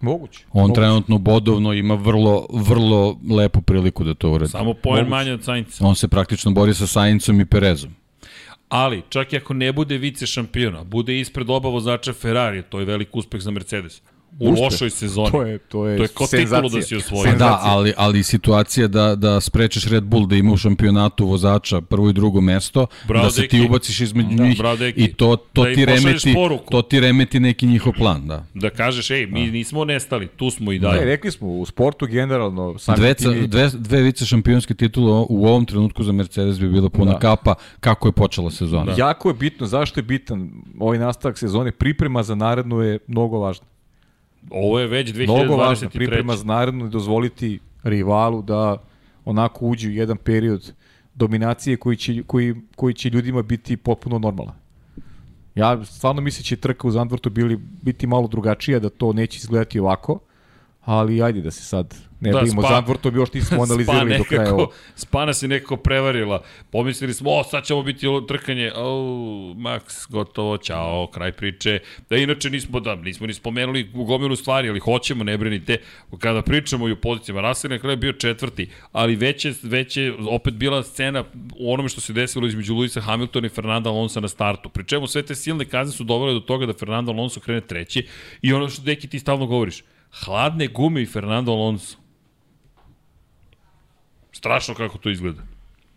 moguće. 0.00 0.44
On 0.52 0.60
moguće. 0.60 0.74
trenutno 0.74 1.18
bodovno 1.18 1.72
ima 1.72 1.94
vrlo, 1.94 2.46
vrlo 2.50 3.18
lepu 3.30 3.60
priliku 3.62 4.04
da 4.04 4.14
to 4.14 4.30
uradi. 4.30 4.50
Samo 4.50 4.74
poen 4.74 5.08
manje 5.08 5.32
od 5.32 5.44
Sainca. 5.44 5.86
On 5.86 5.96
se 5.96 6.08
praktično 6.08 6.50
bori 6.50 6.74
sa 6.74 6.86
Saincom 6.86 7.40
i 7.40 7.46
Perezom. 7.46 7.90
Ali, 8.68 9.02
čak 9.08 9.32
i 9.32 9.36
ako 9.36 9.54
ne 9.54 9.72
bude 9.72 9.98
vice 9.98 10.26
šampiona, 10.26 10.84
bude 10.84 11.20
ispred 11.20 11.50
oba 11.50 11.68
vozača 11.68 12.12
Ferrari, 12.12 12.62
to 12.62 12.80
je 12.80 12.86
velik 12.86 13.16
uspeh 13.16 13.40
za 13.40 13.50
Mercedes. 13.50 14.02
U 14.36 14.44
Uspeh. 14.44 14.64
lošoj 14.64 14.90
sezoni. 14.90 15.30
To 15.30 15.42
je, 15.42 15.58
to 15.58 15.86
je, 15.86 15.96
To 15.96 16.02
je 16.02 16.08
kao 16.08 16.26
senzacija. 16.26 16.60
titulu 16.62 16.80
da 16.80 16.82
si 16.82 16.96
osvojio. 16.96 17.32
Pa 17.32 17.38
da, 17.38 17.58
ali, 17.62 17.92
ali 17.96 18.22
situacija 18.22 18.88
da, 18.88 19.14
da 19.16 19.40
sprečeš 19.40 19.84
Red 19.84 20.04
Bull 20.04 20.26
da 20.26 20.36
ima 20.36 20.52
u 20.52 20.56
šampionatu 20.56 21.26
vozača 21.26 21.80
prvo 21.80 22.10
i 22.10 22.12
drugo 22.12 22.40
mesto, 22.40 22.86
Bravo, 23.04 23.24
da 23.24 23.30
se 23.30 23.40
ti 23.40 23.56
deki. 23.56 23.68
ubaciš 23.68 24.00
između 24.00 24.28
Da, 24.30 24.44
njih 24.44 24.58
bravo, 24.58 24.76
i 24.86 25.12
to, 25.14 25.36
to 25.36 25.64
Da 25.64 25.74
ti 25.74 25.84
remeti, 25.84 26.32
poruku. 26.34 26.70
to 26.70 26.82
ti 26.82 27.00
remeti 27.00 27.40
neki 27.40 27.66
njihov 27.66 27.92
plan, 27.92 28.26
da. 28.26 28.44
Da 28.54 28.70
kažeš, 28.70 29.10
ej, 29.10 29.26
mi 29.26 29.40
nismo 29.42 29.84
nestali, 29.84 30.26
tu 30.28 30.50
smo 30.50 30.72
i 30.72 30.78
Ne, 30.78 30.80
dalje. 30.80 31.04
rekli 31.04 31.30
smo, 31.30 31.48
u 31.50 31.66
sportu 31.66 32.06
generalno, 32.06 32.74
Dve, 32.96 33.14
dve, 33.46 33.70
dve 33.70 34.02
vice 34.02 34.24
šampionske 34.24 34.74
titule 34.74 35.26
u 35.28 35.46
ovom 35.46 35.64
trenutku 35.64 36.02
za 36.02 36.12
Mercedes 36.12 36.60
bi 36.60 36.68
bila 36.68 36.88
puna 36.90 37.12
Da. 37.12 37.18
kapa 37.18 37.54
kako 37.80 38.08
je 38.08 38.12
počela 38.12 38.50
sezona. 38.50 38.84
Da. 38.86 38.94
Jako 38.98 39.28
je 39.28 39.34
bitno, 39.34 39.66
zašto 39.66 40.00
je 40.00 40.04
bitan 40.04 40.50
ovaj 40.78 40.98
nastavak 40.98 41.38
sezone, 41.38 41.72
priprema 41.72 42.22
za 42.22 42.34
narednu 42.34 42.80
je 42.80 42.98
mnogo 43.06 43.38
važna. 43.38 43.66
Ovo 44.50 44.80
je 44.80 44.86
već 44.86 45.14
Mnogo 45.14 45.56
važna 45.56 45.88
2023. 45.88 45.92
priprema 45.92 46.36
za 46.36 46.44
narednu 46.44 46.86
i 46.86 46.90
dozvoliti 46.90 47.58
rivalu 47.82 48.42
da 48.42 48.76
onako 49.24 49.66
uđe 49.66 49.88
u 49.88 49.92
jedan 49.92 50.16
period 50.16 50.72
dominacije 51.14 51.76
koji 51.76 51.96
će, 51.96 52.22
koji, 52.26 52.54
koji 52.76 52.94
će 52.94 53.08
ljudima 53.08 53.42
biti 53.42 53.76
potpuno 53.76 54.18
normalan. 54.18 54.54
Ja 55.54 55.84
stvarno 55.84 56.20
mislim 56.20 56.42
da 56.42 56.46
će 56.46 56.56
trka 56.56 56.88
u 56.88 56.90
Zandvortu 56.90 57.30
bili, 57.30 57.56
biti 57.82 58.06
malo 58.06 58.28
drugačija, 58.28 58.78
da 58.78 58.88
to 58.88 59.12
neće 59.12 59.38
izgledati 59.38 59.80
ovako, 59.80 60.18
ali 60.84 61.22
ajde 61.22 61.40
da 61.40 61.50
se 61.50 61.62
sad 61.62 61.94
ne 62.24 62.30
Da, 62.30 62.38
da, 62.38 62.40
bavimo 62.40 62.62
Spa- 62.62 62.68
Zandvortom, 62.68 63.16
još 63.16 63.32
nismo 63.32 63.62
analizirali 63.68 64.18
do 64.18 64.24
kraja 64.24 64.42
nekako, 64.42 64.62
ovo. 64.62 64.72
Spa 64.94 65.24
nas 65.24 65.42
je 65.42 65.48
nekako 65.48 65.76
prevarila. 65.76 66.42
Pomislili 66.70 67.14
smo, 67.14 67.30
o, 67.30 67.44
sad 67.44 67.64
ćemo 67.64 67.82
biti 67.82 68.06
trkanje. 68.28 68.72
O, 68.76 69.54
Max, 69.56 70.10
gotovo, 70.10 70.56
ćao, 70.58 71.06
kraj 71.06 71.32
priče. 71.32 71.78
Da 72.10 72.16
inače 72.16 72.50
nismo, 72.50 72.80
da, 72.80 72.94
nismo 72.94 73.26
ni 73.26 73.34
spomenuli 73.34 73.90
u 73.94 74.04
gomilu 74.04 74.36
stvari, 74.36 74.68
ali 74.68 74.80
hoćemo, 74.80 75.24
ne 75.24 75.38
brinite. 75.38 75.76
Kada 76.18 76.42
pričamo 76.42 76.88
i 76.88 76.92
o 76.92 76.96
pozicijama, 76.96 77.54
je 77.64 77.70
na 77.70 77.78
kraju 77.78 77.96
bio 77.96 78.12
četvrti, 78.12 78.70
ali 78.92 79.16
već 79.16 79.44
je, 79.44 79.54
već 79.62 79.96
je 79.96 80.14
opet 80.28 80.54
bila 80.54 80.82
scena 80.82 81.24
u 81.58 81.72
onome 81.72 81.88
što 81.88 82.00
se 82.00 82.12
desilo 82.12 82.46
između 82.46 82.74
Luisa 82.74 83.00
Hamiltona 83.00 83.46
i 83.46 83.50
Fernanda 83.50 83.90
Alonso 83.90 84.20
na 84.20 84.28
startu. 84.28 84.68
Pri 84.68 84.84
čemu 84.84 85.06
sve 85.06 85.22
te 85.22 85.34
silne 85.34 85.64
kazne 85.64 85.92
su 85.92 86.04
dovele 86.04 86.32
do 86.32 86.40
toga 86.40 86.66
da 86.66 86.72
Fernando 86.72 87.12
Alonso 87.12 87.40
krene 87.40 87.60
treći 87.60 88.06
i 88.42 88.52
ono 88.52 88.68
što 88.68 88.82
deki 88.82 89.08
ti 89.08 89.18
stalno 89.18 89.46
govoriš, 89.46 89.82
hladne 90.22 90.66
gume 90.66 91.02
i 91.02 91.06
Fernando 91.06 91.52
Alonso. 91.52 91.96
Strašno 94.32 94.74
kako 94.74 94.98
to 94.98 95.10
izgleda. 95.10 95.42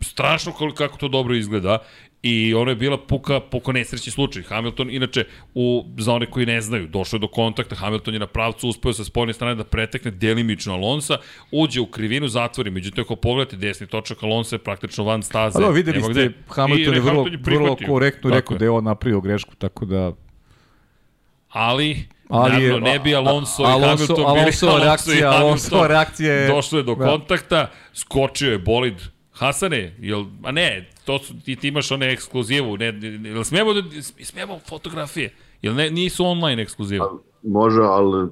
Strašno 0.02 0.53
kako, 0.77 0.98
to 0.98 1.07
dobro 1.07 1.35
izgleda. 1.35 1.77
I 2.23 2.53
ono 2.53 2.72
je 2.72 2.76
bila 2.76 2.98
puka, 2.98 3.39
puko 3.39 3.72
nesrećni 3.72 4.11
slučaj. 4.11 4.44
Hamilton, 4.44 4.89
inače, 4.91 5.26
u, 5.53 5.85
za 5.98 6.14
one 6.14 6.26
koji 6.26 6.45
ne 6.45 6.61
znaju, 6.61 6.88
došao 6.88 7.18
je 7.18 7.22
do 7.22 7.27
kontakta, 7.27 7.76
Hamilton 7.76 8.14
je 8.14 8.19
na 8.19 8.27
pravcu 8.27 8.68
uspeo 8.68 8.94
sa 8.94 9.03
spoljne 9.03 9.34
strane 9.34 9.56
da 9.56 9.64
pretekne 9.64 10.11
delimično 10.11 10.73
Alonsa, 10.73 11.18
uđe 11.52 11.81
u 11.81 11.85
krivinu, 11.85 12.27
zatvori. 12.27 12.72
Međutim, 12.72 13.03
ako 13.03 13.15
pogledate 13.15 13.56
desni 13.56 13.88
točak 13.88 14.23
Alonsa 14.23 14.56
je 14.56 14.60
praktično 14.60 15.03
van 15.03 15.23
staze. 15.23 15.57
A 15.57 15.61
da, 15.61 15.69
videli 15.69 16.02
ste, 16.02 16.11
gde. 16.11 16.34
Hamilton 16.48 16.94
je 16.94 16.99
vrlo, 16.99 17.23
Hamilton 17.23 17.53
je 17.53 17.57
vrlo 17.57 17.77
korektno 17.88 18.30
Tako 18.30 18.35
rekao 18.35 18.56
je. 18.56 18.60
da 18.60 18.65
je 18.65 18.72
on 18.72 18.84
napravio 18.84 19.22
grešku, 19.22 19.56
tako 19.56 19.85
da 19.85 20.11
Ali, 21.49 22.07
Ali 22.30 22.54
naravno, 22.54 22.80
ne 22.82 22.99
bi 22.99 23.16
Alonso 23.16 23.64
a- 23.64 23.70
i 23.70 23.74
Alonso- 23.74 23.82
Hamilton 23.88 24.16
bili 24.16 24.40
Alonsova 24.40 24.72
Alonso 24.72 24.78
i 24.78 24.86
reakcija- 24.86 25.24
Hamilton. 25.24 25.41
Alonsova 25.41 25.88
reakcija 25.88 26.34
je- 26.34 26.48
Došlo 26.48 26.80
je 26.80 26.84
do 26.84 26.95
da. 26.95 27.06
kontakta, 27.06 27.62
skočio 27.94 28.52
je 28.52 28.58
bolid. 28.60 28.95
Hasane, 29.32 29.95
jel, 29.99 30.26
a 30.44 30.52
ne, 30.52 30.90
to 31.06 31.20
su, 31.20 31.34
ti, 31.41 31.56
ti 31.56 31.68
imaš 31.68 31.91
one 31.91 32.12
ekskluzivu, 32.12 32.78
ne, 32.78 32.91
ne, 32.91 33.30
jel 33.30 33.44
smemo, 33.44 33.74
da, 33.74 33.82
smemo 34.24 34.60
fotografije? 34.60 35.30
Jel 35.62 35.76
ne, 35.76 35.90
nisu 35.90 36.26
online 36.26 36.62
ekskluziva? 36.62 37.10
Može, 37.44 37.82
ali 37.82 38.30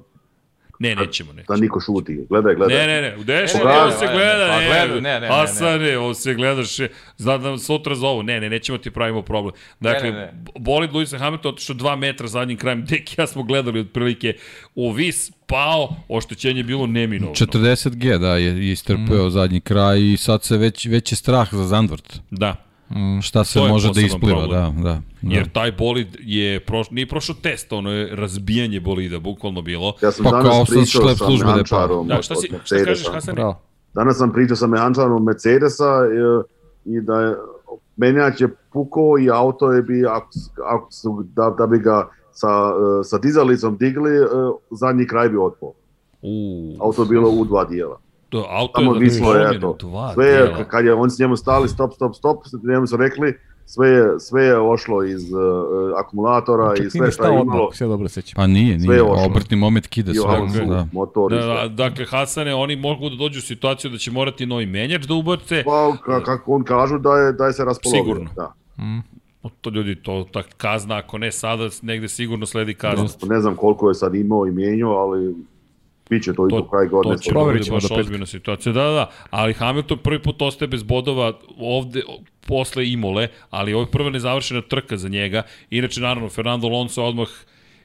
Ne, 0.78 0.94
nećemo, 0.94 1.32
ne. 1.32 1.44
da 1.48 1.56
niko 1.56 1.80
šuti. 1.80 2.26
Gledaj, 2.28 2.54
gledaj. 2.54 2.76
Ne, 2.76 2.86
ne, 2.86 3.02
ne, 3.02 3.24
dešava, 3.24 3.64
Ne, 3.64 3.76
ne, 3.76 3.80
ovo 3.80 3.86
ne, 3.86 3.92
se 3.92 4.06
ne, 4.06 4.12
gleda, 4.12 4.48
pa 4.48 4.60
ne, 4.60 4.66
gleda, 4.66 4.94
ne, 4.94 5.00
ne, 5.00 5.20
ne, 5.20 5.28
Hasane, 5.28 5.98
ovo 5.98 6.14
se 6.14 6.34
gledaš, 6.34 6.76
zna 7.16 7.38
da 7.38 7.48
nam 7.48 7.58
sutra 7.58 7.94
zovu, 7.94 8.22
ne, 8.22 8.40
ne, 8.40 8.50
nećemo 8.50 8.78
ti 8.78 8.90
pravimo 8.90 9.22
problem. 9.22 9.54
Dakle, 9.80 10.10
Ne, 10.10 10.18
ne, 10.18 10.26
ne. 10.26 10.44
bolid 10.58 10.92
Luisa 10.92 11.18
Hamilton 11.18 11.52
otišao 11.52 11.76
2 11.76 11.96
metra 11.96 12.26
zadnjim 12.26 12.58
krajem, 12.58 12.84
deki 12.84 13.20
ja 13.20 13.26
smo 13.26 13.42
gledali 13.42 13.80
otprilike 13.80 14.34
u 14.74 14.92
vis, 14.92 15.32
pao, 15.46 15.96
oštećenje 16.08 16.60
je 16.60 16.64
bilo 16.64 16.86
neminovno. 16.86 17.34
40G, 17.34 18.18
da, 18.18 18.36
je 18.36 18.70
istrpeo 18.70 19.26
mm. 19.26 19.30
zadnji 19.30 19.60
kraj 19.60 20.12
i 20.12 20.16
sad 20.16 20.44
se 20.44 20.56
već, 20.56 20.86
već 20.86 21.12
je 21.12 21.16
strah 21.16 21.54
za 21.54 21.64
Zandvort. 21.64 22.20
Da, 22.30 22.56
Šta 23.22 23.44
se 23.44 23.60
može 23.60 23.92
da 23.94 24.00
ispliva, 24.00 24.46
da, 24.46 24.72
da. 24.76 24.82
da. 24.82 25.00
jer 25.22 25.48
taj 25.48 25.72
bolid 25.72 26.16
je 26.20 26.60
prošao, 26.60 26.94
nije 26.94 27.08
prošao 27.08 27.36
test, 27.42 27.72
ono 27.72 27.92
je 27.92 28.16
razbijanje 28.16 28.80
bolida, 28.80 29.18
bukvalno 29.18 29.62
bilo. 29.62 29.94
Ja 30.02 30.12
sam 30.12 30.24
Pa 30.24 30.30
kao 30.30 30.42
danas 30.42 30.68
pričao 30.68 31.14
sa 31.14 31.26
mehančarom 31.46 32.08
Da, 32.08 32.22
šta, 32.22 32.34
od 32.34 32.40
si, 32.40 32.46
šta 32.64 32.76
kažeš, 32.76 33.04
Mercedesa. 33.04 33.32
Bravo. 33.32 33.60
Danas 33.94 34.16
sam 34.16 34.32
pričao 34.32 34.56
sa 34.56 34.66
mehančarom 34.66 35.24
Mercedesa 35.24 35.84
e, 35.84 36.42
i 36.84 37.00
da 37.00 37.20
je 37.20 37.36
menjač 37.96 38.40
je 38.40 38.48
pukao 38.72 39.18
i 39.18 39.30
auto 39.30 39.72
je 39.72 39.82
bi, 39.82 40.06
ako, 40.06 40.28
ako 40.66 40.92
su, 40.92 41.24
da, 41.34 41.54
da 41.58 41.66
bi 41.66 41.78
ga 41.78 42.08
sa, 42.32 42.48
e, 42.48 43.04
sa 43.04 43.18
dizalicom 43.18 43.76
digli, 43.76 44.16
e, 44.16 44.26
zadnji 44.70 45.06
kraj 45.06 45.28
bi 45.28 45.36
otpao. 45.36 45.72
U, 46.22 46.76
Auto 46.80 47.02
je 47.02 47.08
bilo 47.08 47.30
u 47.30 47.44
dva 47.44 47.64
dijela. 47.64 47.98
To 48.36 48.46
auto 48.50 48.72
Samo 48.80 48.94
je 48.94 49.00
vislo 49.00 49.34
je, 49.34 49.58
dva 49.78 50.14
Sve, 50.14 50.26
je, 50.26 50.54
kad 50.68 50.84
je 50.84 50.94
on 50.94 51.10
s 51.10 51.18
njemu 51.18 51.36
stali, 51.36 51.68
stop, 51.68 51.92
stop, 51.94 52.14
stop, 52.14 52.38
njemu 52.68 52.86
su 52.86 52.96
rekli, 52.96 53.34
sve, 53.66 53.88
je, 53.88 54.20
sve 54.20 54.44
je 54.44 54.58
ošlo 54.60 55.04
iz 55.04 55.32
uh, 55.32 55.40
akumulatora 55.98 56.74
i 56.86 56.90
sve 56.90 57.12
stao 57.12 57.32
je 57.32 57.42
imalo. 57.42 57.70
ja 57.80 57.86
dobro 57.86 58.08
sećam. 58.08 58.36
Pa 58.36 58.46
nije, 58.46 58.78
Sve 58.80 58.88
nije. 58.88 58.96
je 58.96 59.02
ošlo. 59.02 59.24
Obrtni 59.26 59.56
moment 59.56 59.86
kida 59.86 60.14
sve. 60.14 60.22
ovaj 60.22 60.66
Da. 60.66 60.86
motor 60.92 61.32
Da, 61.32 61.42
sve. 61.42 61.54
da, 61.54 61.68
dakle, 61.68 62.06
Hasane, 62.06 62.54
oni 62.54 62.76
mogu 62.76 63.08
da 63.10 63.16
dođu 63.16 63.38
u 63.38 63.42
situaciju 63.42 63.90
da 63.90 63.98
će 63.98 64.10
morati 64.10 64.46
novi 64.46 64.66
menjač 64.66 65.04
da 65.04 65.14
ubace. 65.14 65.62
Pa, 65.64 65.96
ka, 66.04 66.22
kako 66.24 66.52
on 66.52 66.64
kažu 66.64 66.98
da 66.98 67.16
je, 67.16 67.32
da 67.32 67.46
je 67.46 67.52
se 67.52 67.64
raspolovio. 67.64 68.02
Sigurno. 68.04 68.30
Da. 68.36 68.52
To 69.60 69.70
ljudi, 69.70 70.02
to 70.02 70.26
tak 70.32 70.46
kazna, 70.56 70.96
ako 70.96 71.18
ne 71.18 71.32
sada, 71.32 71.68
negde 71.82 72.08
sigurno 72.08 72.46
sledi 72.46 72.74
kazna. 72.74 73.06
Ne 73.28 73.40
znam 73.40 73.56
koliko 73.56 73.88
je 73.88 73.94
sad 73.94 74.14
imao 74.14 74.46
i 74.46 74.50
menjao, 74.50 74.90
ali 74.90 75.34
bit 76.10 76.24
će 76.24 76.34
to, 76.34 76.46
i 76.46 76.50
To, 76.50 76.56
do 76.56 76.68
kraj 76.68 76.86
godine. 76.86 77.16
to 77.16 77.22
će 77.22 77.32
biti 77.58 77.70
baš 77.70 77.90
ozbiljna 77.90 78.26
situacija. 78.26 78.72
Da, 78.72 78.82
da, 78.82 78.90
da, 78.90 79.10
ali 79.30 79.52
Hamilton 79.52 79.98
prvi 79.98 80.22
put 80.22 80.42
ostaje 80.42 80.68
bez 80.68 80.82
bodova 80.82 81.32
ovde 81.58 82.02
posle 82.46 82.88
Imole, 82.88 83.28
ali 83.50 83.74
ovo 83.74 83.82
je 83.82 83.90
prva 83.90 84.10
nezavršena 84.10 84.60
trka 84.60 84.96
za 84.96 85.08
njega. 85.08 85.42
Inače, 85.70 86.00
naravno, 86.00 86.28
Fernando 86.28 86.66
Alonso 86.66 87.04
odmah 87.04 87.28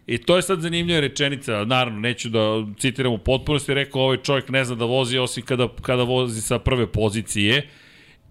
I 0.08 0.18
to 0.18 0.36
je 0.36 0.42
sad 0.42 0.60
zanimljiva 0.60 1.00
rečenica, 1.00 1.66
naravno, 1.66 2.00
neću 2.00 2.30
da 2.30 2.66
citiram 2.78 3.14
u 3.14 3.18
potpunosti, 3.18 3.74
rekao 3.74 4.02
ovaj 4.02 4.18
čovjek 4.18 4.50
ne 4.50 4.66
zna 4.66 4.76
da 4.76 4.86
vozi 4.86 5.18
osim 5.18 5.46
kada, 5.46 5.68
kada 5.82 6.04
vozi 6.04 6.42
sa 6.42 6.60
prve 6.60 6.88
pozicije. 6.88 7.68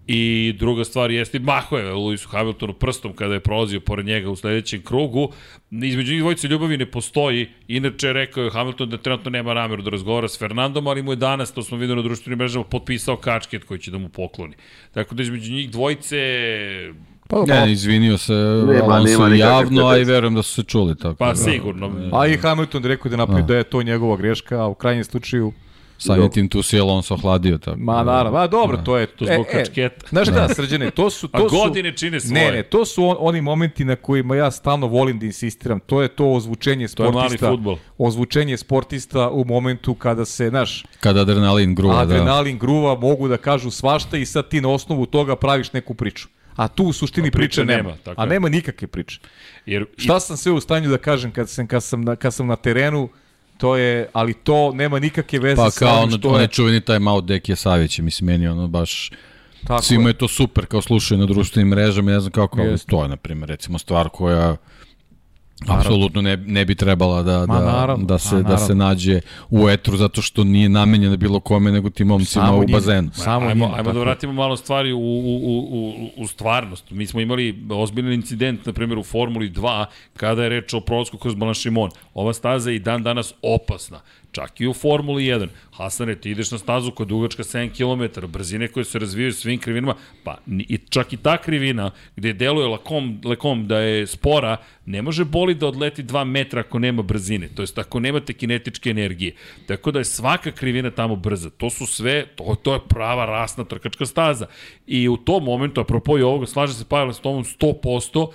I 0.07 0.53
druga 0.59 0.83
stvar 0.83 1.11
jeste, 1.11 1.39
maho 1.39 1.77
je 1.77 1.93
Lewisu 1.93 2.27
Hamiltonu 2.27 2.73
prstom 2.73 3.13
kada 3.13 3.33
je 3.33 3.39
prolazio 3.39 3.79
pored 3.79 4.05
njega 4.05 4.29
u 4.29 4.35
sledećem 4.35 4.81
krugu. 4.81 5.31
Između 5.71 6.13
njih 6.13 6.21
dvojice 6.21 6.47
ljubavi 6.47 6.77
ne 6.77 6.85
postoji. 6.85 7.49
Inače, 7.67 8.13
rekao 8.13 8.43
je 8.43 8.51
Hamilton 8.51 8.89
da 8.89 8.97
trenutno 8.97 9.31
nema 9.31 9.53
nameru 9.53 9.81
da 9.81 9.89
razgovara 9.89 10.27
s 10.27 10.39
Fernandom, 10.39 10.87
ali 10.87 11.03
mu 11.03 11.11
je 11.11 11.15
danas, 11.15 11.53
to 11.53 11.63
smo 11.63 11.77
videli 11.77 11.97
na 11.97 12.03
društvenim 12.03 12.39
mrežama, 12.39 12.65
potpisao 12.65 13.15
kačket 13.15 13.63
koji 13.63 13.79
će 13.79 13.91
da 13.91 13.97
mu 13.97 14.09
pokloni. 14.09 14.55
Tako 14.91 15.15
da 15.15 15.23
između 15.23 15.53
njih 15.53 15.71
dvojice 15.71 16.17
Pa, 17.27 17.45
Ne, 17.47 17.71
izvinio 17.71 18.17
se 18.17 18.33
nema 18.33 18.83
Alonso 18.83 19.27
nikakve 19.27 19.37
javno, 19.37 19.87
a 19.87 19.97
i 19.97 20.03
verujem 20.03 20.35
da 20.35 20.43
su 20.43 20.53
se 20.53 20.63
čuli 20.63 20.97
tako. 20.97 21.15
Pa 21.15 21.27
da. 21.27 21.35
sigurno. 21.35 21.91
A 22.13 22.27
i 22.27 22.37
Hamilton 22.37 22.83
je 22.83 22.87
rekao 22.87 23.09
da, 23.09 23.17
napravi, 23.17 23.43
da 23.43 23.55
je 23.57 23.63
to 23.63 23.83
njegova 23.83 24.17
greška, 24.17 24.63
a 24.63 24.67
u 24.67 24.73
krajnjem 24.73 25.03
slučaju 25.03 25.53
Samim 26.01 26.29
tim 26.29 26.49
tu 26.49 26.63
si 26.63 26.79
Alonso 26.79 27.15
hladio 27.15 27.57
tako. 27.57 27.77
Ma 27.79 28.03
naravno, 28.03 28.31
ma 28.31 28.47
dobro, 28.47 28.77
to 28.77 28.97
je... 28.97 29.05
To 29.07 29.25
zbog 29.25 29.45
kačketa. 29.51 30.05
Znaš 30.09 30.27
šta, 30.27 30.49
srđane, 30.49 30.91
to 30.91 31.09
su... 31.09 31.29
A 31.31 31.37
To 31.37 31.49
su, 31.49 31.55
godine 31.57 31.93
čine 31.93 32.19
svoje. 32.19 32.33
Ne, 32.45 32.51
ne, 32.51 32.63
to 32.63 32.85
su 32.85 33.05
on, 33.05 33.15
oni 33.19 33.41
momenti 33.41 33.85
na 33.85 33.95
kojima 33.95 34.35
ja 34.35 34.51
stalno 34.51 34.87
volim 34.87 35.19
da 35.19 35.25
insistiram. 35.25 35.79
To 35.79 36.01
je 36.01 36.07
to 36.07 36.25
ozvučenje 36.27 36.87
To 36.87 37.03
je 37.05 37.11
mali 37.11 37.19
sportista. 37.19 37.49
fudbal. 37.49 37.75
Ozvučenje 37.97 38.57
sportista 38.57 39.29
u 39.29 39.45
momentu 39.45 39.93
kada 39.93 40.25
se, 40.25 40.49
znaš, 40.49 40.85
Kada 40.99 41.21
adrenalin 41.21 41.75
gruva, 41.75 41.95
da. 41.95 42.01
adrenalin 42.01 42.57
gruva, 42.59 42.95
mogu 42.95 43.27
da 43.27 43.37
kažu 43.37 43.71
svašta 43.71 44.17
i 44.17 44.25
sad 44.25 44.47
ti 44.47 44.61
na 44.61 44.69
osnovu 44.69 45.05
toga 45.05 45.35
praviš 45.35 45.73
neku 45.73 45.93
priču. 45.93 46.27
A 46.55 46.67
tu 46.67 46.83
u 46.83 46.93
suštini 46.93 47.27
A 47.27 47.31
priče 47.31 47.47
priče 47.47 47.65
nema. 47.65 47.83
nema, 47.83 47.95
tako 48.03 48.21
A 48.21 48.23
je. 48.23 48.29
nema 48.29 48.49
nikakve 48.49 48.87
priče. 48.87 49.19
Jer, 49.65 49.85
Šta 49.97 50.19
sam 50.19 50.37
sve 50.37 50.51
u 50.51 50.59
stanju 50.59 50.89
da 50.89 50.97
kažem 50.97 51.31
kad 51.31 51.49
sam, 51.49 51.67
kad 51.67 51.83
sam, 51.83 52.01
na, 52.01 52.15
kad 52.15 52.33
sam 52.33 52.47
na 52.47 52.55
terenu, 52.55 53.09
to 53.61 53.75
je, 53.77 54.09
ali 54.13 54.33
to 54.33 54.71
nema 54.73 54.99
nikakve 54.99 55.39
veze 55.39 55.55
Pa 55.55 55.71
sa 55.71 55.79
kao 55.79 55.93
onim 55.93 56.03
ono, 56.09 56.17
što 56.17 56.29
onaj 56.29 56.43
je. 56.43 56.47
čuveni 56.47 56.81
timeout 56.81 57.25
Dekija 57.25 57.55
Savića, 57.55 58.01
mislim, 58.03 58.27
meni 58.27 58.43
je 58.43 58.51
ono 58.51 58.67
baš... 58.67 59.11
Tako 59.67 59.83
Svima 59.83 60.03
je. 60.03 60.09
je 60.09 60.17
to 60.17 60.27
super, 60.27 60.65
kao 60.65 60.81
slušaju 60.81 61.17
na 61.17 61.25
društvenim 61.25 61.67
mrežama, 61.67 62.11
ne 62.11 62.19
znam 62.19 62.31
kako, 62.31 62.61
ali 62.61 62.79
to 62.79 63.03
je, 63.03 63.09
na 63.09 63.17
primjer, 63.17 63.49
recimo, 63.49 63.79
stvar 63.79 64.09
koja 64.09 64.55
apsolutno 65.67 66.21
ne, 66.21 66.37
ne 66.37 66.65
bi 66.65 66.75
trebala 66.75 67.23
da, 67.23 67.45
Ma, 67.47 67.59
da, 67.59 67.65
naravno, 67.65 68.05
da, 68.05 68.17
se, 68.17 68.43
da 68.43 68.57
se 68.57 68.75
nađe 68.75 69.19
u 69.49 69.69
etru 69.69 69.97
zato 69.97 70.21
što 70.21 70.43
nije 70.43 70.69
namenjena 70.69 71.17
bilo 71.17 71.39
kome 71.39 71.71
nego 71.71 71.89
tim 71.89 72.07
momcima 72.07 72.45
Samo 72.45 72.57
u 72.57 72.63
njima. 72.63 72.77
bazenu. 72.77 73.09
Samo 73.13 73.47
ajmo, 73.47 73.49
njima, 73.49 73.65
ajmo 73.65 73.77
tako 73.77 73.93
da 73.93 73.99
vratimo 73.99 74.33
malo 74.33 74.57
stvari 74.57 74.91
u, 74.93 74.99
u, 74.99 75.01
u, 75.43 75.59
u, 75.71 76.09
u 76.17 76.27
stvarnost. 76.27 76.91
Mi 76.91 77.07
smo 77.07 77.21
imali 77.21 77.63
ozbiljan 77.69 78.13
incident, 78.13 78.65
na 78.65 78.73
primjer, 78.73 78.99
u 78.99 79.03
Formuli 79.03 79.49
2, 79.49 79.85
kada 80.17 80.43
je 80.43 80.49
reč 80.49 80.73
o 80.73 80.79
prolasku 80.81 81.17
kroz 81.17 81.35
Blanchimon. 81.35 81.89
Ova 82.13 82.33
staza 82.33 82.69
je 82.69 82.75
i 82.75 82.79
dan 82.79 83.03
danas 83.03 83.33
opasna. 83.41 83.99
Čak 84.31 84.61
i 84.61 84.67
u 84.67 84.73
Formuli 84.73 85.23
1. 85.23 85.47
Hasane, 85.71 86.15
ti 86.15 86.31
ideš 86.31 86.51
na 86.51 86.57
stazu 86.57 86.91
koja 86.91 87.05
je 87.05 87.07
dugačka 87.07 87.43
7 87.43 87.69
km, 87.75 88.27
brzine 88.27 88.67
koje 88.67 88.85
se 88.85 88.99
razvijaju 88.99 89.33
svim 89.33 89.59
krivinama, 89.59 89.95
pa 90.23 90.37
i 90.47 90.77
čak 90.77 91.13
i 91.13 91.17
ta 91.17 91.37
krivina 91.37 91.91
gde 92.15 92.33
deluje 92.33 92.67
lakom, 92.67 93.21
lekom 93.25 93.67
da 93.67 93.79
je 93.79 94.07
spora, 94.07 94.57
ne 94.85 95.01
može 95.01 95.25
boli 95.25 95.55
da 95.55 95.67
odleti 95.67 96.03
2 96.03 96.23
metra 96.23 96.59
ako 96.59 96.79
nema 96.79 97.01
brzine, 97.01 97.49
to 97.55 97.61
jest 97.61 97.77
ako 97.77 97.99
nemate 97.99 98.33
kinetičke 98.33 98.89
energije. 98.89 99.35
Tako 99.67 99.91
da 99.91 99.99
je 99.99 100.05
svaka 100.05 100.51
krivina 100.51 100.91
tamo 100.91 101.15
brza. 101.15 101.49
To 101.49 101.69
su 101.69 101.85
sve, 101.85 102.25
to, 102.35 102.55
to 102.63 102.73
je 102.73 102.79
prava 102.89 103.25
rasna 103.25 103.63
trkačka 103.63 104.05
staza. 104.05 104.47
I 104.87 105.09
u 105.09 105.17
tom 105.17 105.43
momentu, 105.43 105.81
apropo 105.81 106.17
i 106.17 106.21
ovoga, 106.21 106.45
slaže 106.45 106.73
se 106.73 106.85
Pavel 106.85 107.13
s 107.13 107.19
tomom 107.19 107.43
100%, 107.43 108.31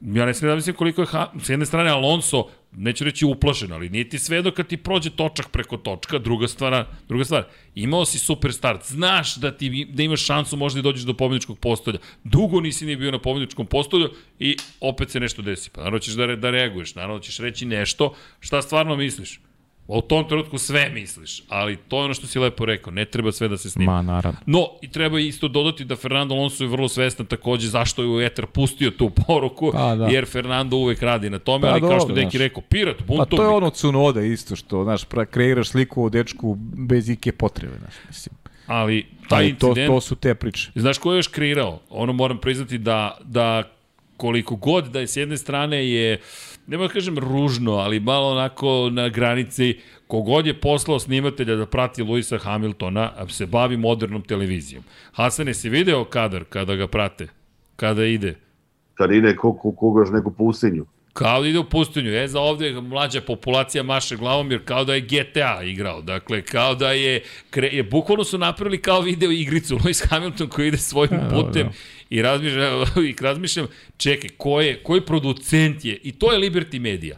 ja 0.00 0.26
ne 0.26 0.34
smijem 0.34 0.50
da 0.50 0.56
mislim 0.56 0.76
koliko 0.76 1.02
je, 1.02 1.06
ha, 1.06 1.32
s 1.42 1.48
jedne 1.48 1.66
strane 1.66 1.90
Alonso, 1.90 2.48
neću 2.76 3.04
reći 3.04 3.24
uplašen, 3.24 3.72
ali 3.72 3.88
nije 3.88 4.08
ti 4.08 4.18
sve 4.18 4.42
dok 4.42 4.54
kad 4.54 4.66
ti 4.66 4.76
prođe 4.76 5.10
točak 5.10 5.48
preko 5.50 5.76
točka, 5.76 6.18
druga 6.18 6.48
stvar, 6.48 6.84
druga 7.08 7.24
stvar, 7.24 7.44
imao 7.74 8.04
si 8.04 8.18
super 8.18 8.52
start, 8.52 8.86
znaš 8.86 9.36
da 9.36 9.56
ti 9.56 9.86
da 9.90 10.02
imaš 10.02 10.26
šansu 10.26 10.56
možda 10.56 10.80
i 10.80 10.82
dođeš 10.82 11.02
do 11.02 11.14
pobedničkog 11.14 11.58
postolja. 11.58 11.98
Dugo 12.24 12.60
nisi 12.60 12.86
ni 12.86 12.96
bio 12.96 13.10
na 13.10 13.18
pobedničkom 13.18 13.66
postolju 13.66 14.10
i 14.38 14.56
opet 14.80 15.10
se 15.10 15.20
nešto 15.20 15.42
desi. 15.42 15.70
Pa 15.70 15.80
naravno 15.80 15.98
ćeš 15.98 16.14
da, 16.14 16.26
re, 16.26 16.36
da 16.36 16.50
reaguješ, 16.50 16.94
naravno 16.94 17.20
ćeš 17.20 17.38
reći 17.38 17.66
nešto 17.66 18.14
šta 18.40 18.62
stvarno 18.62 18.96
misliš. 18.96 19.40
U 19.98 20.00
tom 20.00 20.28
trenutku 20.28 20.58
sve 20.58 20.90
misliš, 20.90 21.42
ali 21.48 21.76
to 21.76 21.98
je 21.98 22.04
ono 22.04 22.14
što 22.14 22.26
si 22.26 22.38
lepo 22.38 22.64
rekao, 22.64 22.92
ne 22.92 23.04
treba 23.04 23.32
sve 23.32 23.48
da 23.48 23.56
se 23.56 23.70
snima. 23.70 23.92
Ma, 23.92 24.02
naravno. 24.02 24.38
No, 24.46 24.66
i 24.82 24.90
treba 24.90 25.20
isto 25.20 25.48
dodati 25.48 25.84
da 25.84 25.96
Fernando 25.96 26.34
Alonso 26.34 26.64
je 26.64 26.68
vrlo 26.68 26.88
svestan 26.88 27.26
takođe 27.26 27.68
zašto 27.68 28.02
je 28.02 28.08
u 28.08 28.20
eter 28.20 28.46
pustio 28.46 28.90
tu 28.90 29.10
poruku, 29.10 29.70
Pa, 29.72 29.94
da. 29.94 30.06
jer 30.06 30.26
Fernando 30.26 30.76
uvek 30.76 31.02
radi 31.02 31.30
na 31.30 31.38
tome, 31.38 31.62
Pa, 31.62 31.68
ali 31.72 31.80
kao 31.80 32.00
što 32.00 32.08
dobro, 32.08 32.24
Deki 32.24 32.38
rekao, 32.38 32.62
pirat, 32.62 32.96
Pa 32.98 33.04
buntovnik. 33.04 33.36
to 33.36 33.42
je 33.42 33.48
ono 33.48 33.70
Cunoda 33.70 34.20
isto 34.20 34.56
što, 34.56 34.84
znaš, 34.84 35.02
kreiraš 35.30 35.68
sliku 35.68 36.04
o 36.04 36.08
dečku 36.08 36.54
bez 36.76 37.08
ike 37.08 37.32
potrebe, 37.32 37.78
znaš, 37.78 37.94
mislim. 38.08 38.34
Ali 38.66 39.06
taj 39.28 39.38
Ali 39.38 39.54
to, 39.54 39.66
incident, 39.68 39.90
to 39.90 40.00
su 40.00 40.14
te 40.16 40.34
priče. 40.34 40.70
znaš 40.74 40.98
ko 40.98 41.12
je 41.12 41.18
još 41.18 41.28
kreirao? 41.28 41.80
Ono 41.90 42.12
moram 42.12 42.38
priznati 42.38 42.78
da, 42.78 43.18
da 43.24 43.62
koliko 44.16 44.56
god 44.56 44.84
da 44.86 45.00
je 45.00 45.06
s 45.06 45.16
jedne 45.16 45.36
strane 45.36 45.88
je, 45.90 46.20
nema 46.66 46.86
da 46.86 46.92
kažem 46.92 47.18
ružno, 47.18 47.72
ali 47.72 48.00
malo 48.00 48.30
onako 48.30 48.90
na 48.92 49.08
granici, 49.08 49.78
kogod 50.06 50.46
je 50.46 50.60
poslao 50.60 50.98
snimatelja 50.98 51.56
da 51.56 51.66
prati 51.66 52.02
Luisa 52.02 52.38
Hamiltona, 52.38 53.10
a 53.16 53.28
se 53.28 53.46
bavi 53.46 53.76
modernom 53.76 54.22
televizijom. 54.22 54.84
Hasane, 55.12 55.54
si 55.54 55.68
video 55.68 56.04
kadar 56.04 56.44
kada 56.44 56.76
ga 56.76 56.86
prate? 56.86 57.28
Kada 57.76 58.04
ide? 58.04 58.34
Kad 58.94 59.12
ide 59.12 59.36
ko, 59.36 59.52
ko, 59.52 59.72
kogaš 59.72 60.10
neku 60.10 60.30
pustinju. 60.30 60.86
Kao 61.12 61.42
da 61.42 61.48
ide 61.48 61.58
u 61.58 61.64
pustinju. 61.64 62.14
E, 62.14 62.28
za 62.28 62.40
ovde 62.40 62.72
mlađa 62.72 63.20
populacija 63.20 63.82
maše 63.82 64.16
glavom, 64.16 64.50
jer 64.50 64.64
kao 64.64 64.84
da 64.84 64.94
je 64.94 65.00
GTA 65.00 65.62
igrao. 65.64 66.02
Dakle, 66.02 66.42
kao 66.42 66.74
da 66.74 66.92
je... 66.92 67.22
Kre, 67.50 67.68
je 67.68 67.82
bukvalno 67.82 68.24
su 68.24 68.38
napravili 68.38 68.82
kao 68.82 69.00
video 69.00 69.30
igricu 69.30 69.76
Lewis 69.76 70.08
Hamilton 70.08 70.48
koji 70.48 70.68
ide 70.68 70.78
svojim 70.78 71.20
putem 71.30 71.68
i 72.10 72.22
razmišljam, 72.22 72.84
i 73.08 73.14
razmišljam 73.20 73.66
čekaj, 73.96 74.30
ko 74.36 74.60
je, 74.60 74.82
koji 74.82 75.00
producent 75.00 75.84
je? 75.84 75.98
I 76.02 76.12
to 76.12 76.32
je 76.32 76.38
Liberty 76.38 76.80
Media 76.80 77.16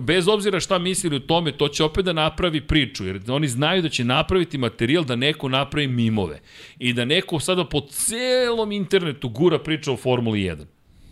bez 0.00 0.28
obzira 0.28 0.60
šta 0.60 0.78
mislili 0.78 1.16
o 1.16 1.20
tome, 1.20 1.52
to 1.52 1.68
će 1.68 1.84
opet 1.84 2.04
da 2.04 2.12
napravi 2.12 2.60
priču, 2.60 3.06
jer 3.06 3.20
oni 3.28 3.48
znaju 3.48 3.82
da 3.82 3.88
će 3.88 4.04
napraviti 4.04 4.58
materijal 4.58 5.04
da 5.04 5.16
neko 5.16 5.48
napravi 5.48 5.86
mimove 5.86 6.40
i 6.78 6.92
da 6.92 7.04
neko 7.04 7.40
sada 7.40 7.64
po 7.64 7.80
celom 7.80 8.72
internetu 8.72 9.28
gura 9.28 9.58
priča 9.58 9.92
o 9.92 9.96
Formuli 9.96 10.40
1. 10.40 10.64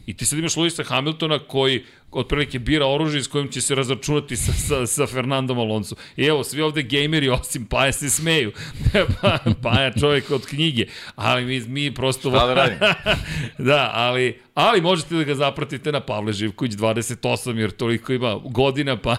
I 0.06 0.16
ti 0.16 0.26
sad 0.26 0.38
imaš 0.38 0.56
Luisa 0.56 0.84
Hamiltona 0.84 1.38
koji 1.38 1.84
otprilike 2.10 2.58
bira 2.58 2.86
oružje 2.86 3.22
s 3.22 3.28
kojim 3.28 3.48
će 3.48 3.60
se 3.60 3.74
razračunati 3.74 4.36
sa, 4.36 4.52
sa, 4.52 4.86
sa 4.86 5.06
Fernandom 5.06 5.58
Alonso. 5.58 5.94
I 6.16 6.24
evo, 6.24 6.44
svi 6.44 6.62
ovde 6.62 6.82
gejmeri 6.82 7.28
osim 7.28 7.66
Paja 7.66 7.92
se 7.92 8.10
smeju. 8.10 8.52
pa, 9.22 9.38
Paja 9.62 9.92
čovjek 10.00 10.30
od 10.30 10.46
knjige. 10.46 10.86
Ali 11.14 11.44
mi, 11.44 11.60
mi 11.60 11.94
prosto... 11.94 12.30
Šta 12.30 12.46
da 12.46 12.54
radim? 12.54 12.78
da, 13.68 13.90
ali, 13.94 14.40
ali 14.54 14.80
možete 14.80 15.14
da 15.14 15.24
ga 15.24 15.34
zapratite 15.34 15.92
na 15.92 16.00
Pavle 16.00 16.32
Živković 16.32 16.72
28, 16.72 17.56
jer 17.56 17.70
toliko 17.70 18.12
ima 18.12 18.40
godina 18.44 18.96
pa 18.96 19.16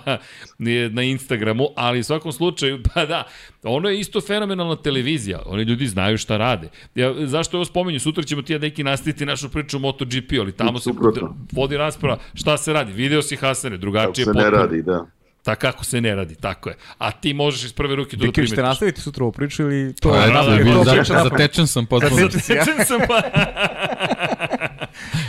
je 0.59 0.89
na 0.89 1.03
Instagramu, 1.03 1.67
ali 1.75 1.99
u 1.99 2.03
svakom 2.03 2.31
slučaju, 2.31 2.79
pa 2.93 3.05
da, 3.05 3.23
ono 3.63 3.89
je 3.89 3.99
isto 3.99 4.21
fenomenalna 4.21 4.75
televizija, 4.75 5.41
oni 5.45 5.63
ljudi 5.63 5.87
znaju 5.87 6.17
šta 6.17 6.37
rade. 6.37 6.69
Ja, 6.95 7.27
zašto 7.27 7.57
ovo 7.57 7.65
spomenju? 7.65 7.99
Sutra 7.99 8.23
ćemo 8.23 8.41
ti 8.41 8.53
ja 8.53 8.59
neki 8.59 8.83
nastaviti 8.83 9.25
našu 9.25 9.49
priču 9.49 9.77
o 9.77 9.79
MotoGP, 9.79 10.31
ali 10.39 10.51
tamo 10.51 10.79
se 10.79 10.83
Suprotno. 10.83 11.35
vodi 11.51 11.77
rasprava 11.77 12.17
šta 12.33 12.57
se 12.57 12.73
radi. 12.73 12.78
Video 12.83 13.21
si 13.21 13.35
Hasane, 13.35 13.71
Kako 13.71 13.81
drugačije 13.81 14.25
se 14.25 14.29
ne 14.29 14.33
potpuno. 14.35 14.57
radi, 14.57 14.81
da. 14.81 15.05
Tako 15.43 15.59
kako 15.61 15.85
se 15.85 16.01
ne 16.01 16.15
radi, 16.15 16.35
tako 16.35 16.69
je. 16.69 16.75
A 16.97 17.11
ti 17.11 17.33
možeš 17.33 17.63
iz 17.63 17.73
prve 17.73 17.95
ruke 17.95 18.11
to 18.11 18.17
da 18.17 18.31
primetiš. 18.33 18.57
nastaviti 18.57 19.01
sutra 19.01 19.23
ovu 19.23 19.31
priču 19.31 19.61
ili 19.63 19.95
to 19.95 20.09
Pa, 20.09 20.15
da, 20.17 20.21
za, 20.21 20.55
priča 20.55 20.73
napravljeno. 20.73 21.23
zatečen 21.23 21.67
sam 21.67 21.85
potpuno. 21.85 22.15
Zatečen 22.15 22.85
sam 22.85 22.99
pa... 23.07 23.21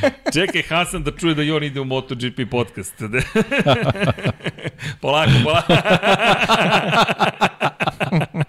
Čekaj 0.35 0.63
Hasan 0.63 1.03
da 1.03 1.11
čuje 1.11 1.35
da 1.35 1.43
i 1.43 1.51
on 1.51 1.65
ide 1.65 1.81
u 1.81 1.85
MotoGP 1.85 2.41
podcast. 2.51 2.95
polako, 5.01 5.33
polako. 5.45 5.73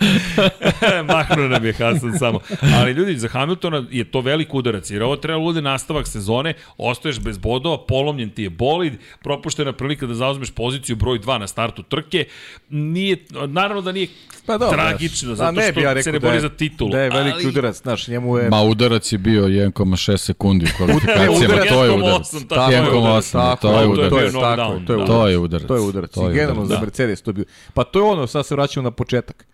Mahnuo 1.13 1.47
nam 1.47 1.65
je 1.65 1.73
Hasan 1.73 2.19
samo. 2.19 2.39
Ali 2.75 2.91
ljudi, 2.91 3.17
za 3.17 3.27
Hamiltona 3.27 3.85
je 3.91 4.03
to 4.03 4.21
velik 4.21 4.53
udarac, 4.53 4.89
jer 4.89 5.03
ovo 5.03 5.15
treba 5.15 5.39
bude 5.39 5.61
nastavak 5.61 6.07
sezone, 6.07 6.53
ostaješ 6.77 7.19
bez 7.19 7.37
bodova, 7.37 7.85
polomljen 7.85 8.29
ti 8.29 8.43
je 8.43 8.49
bolid, 8.49 8.93
propuštena 9.23 9.73
prilika 9.73 10.05
da 10.05 10.13
zauzmeš 10.13 10.51
poziciju 10.51 10.95
broj 10.95 11.19
2 11.19 11.37
na 11.37 11.47
startu 11.47 11.83
trke. 11.83 12.25
Nije, 12.69 13.17
naravno 13.47 13.81
da 13.81 13.91
nije 13.91 14.07
pa 14.45 14.57
dobro, 14.57 14.77
tragično, 14.77 15.29
da, 15.29 15.35
zato 15.35 15.61
što 15.71 15.79
ja 15.79 16.03
se 16.03 16.11
ne 16.11 16.19
bori 16.19 16.33
da 16.33 16.41
za 16.41 16.49
titulu. 16.49 16.91
Da 16.91 16.99
je 16.99 17.09
veliki 17.09 17.35
ali... 17.35 17.47
udarac, 17.47 17.81
znaš, 17.81 18.07
njemu 18.07 18.37
je... 18.37 18.49
Ma 18.49 18.61
udarac 18.61 19.11
je 19.11 19.17
bio 19.17 19.43
1,6 19.43 20.17
sekundi 20.17 20.65
u 20.65 20.77
kvalifikacijama, 20.77 21.55
to 21.69 21.83
je 21.83 21.91
udarac. 21.91 22.33
1,8, 22.33 23.57
to 23.61 23.79
je 23.79 23.87
udarac. 23.87 24.09
To 24.09 24.19
je 24.19 24.31
tako, 24.31 24.79
to 24.85 25.27
je 25.27 25.37
udarac. 25.37 25.67
To 25.67 25.75
je 25.75 25.81
udarac. 25.81 26.17
I 26.17 26.33
generalno 26.33 26.65
za 26.65 26.79
Mercedes 26.79 27.21
to 27.21 27.33
bio. 27.33 27.45
Pa 27.73 27.83
to 27.83 27.99
je 27.99 28.03
ono, 28.03 28.27
sad 28.27 28.45
se 28.45 28.55
vraćamo 28.55 28.83
na 28.83 28.91
početak 28.91 29.45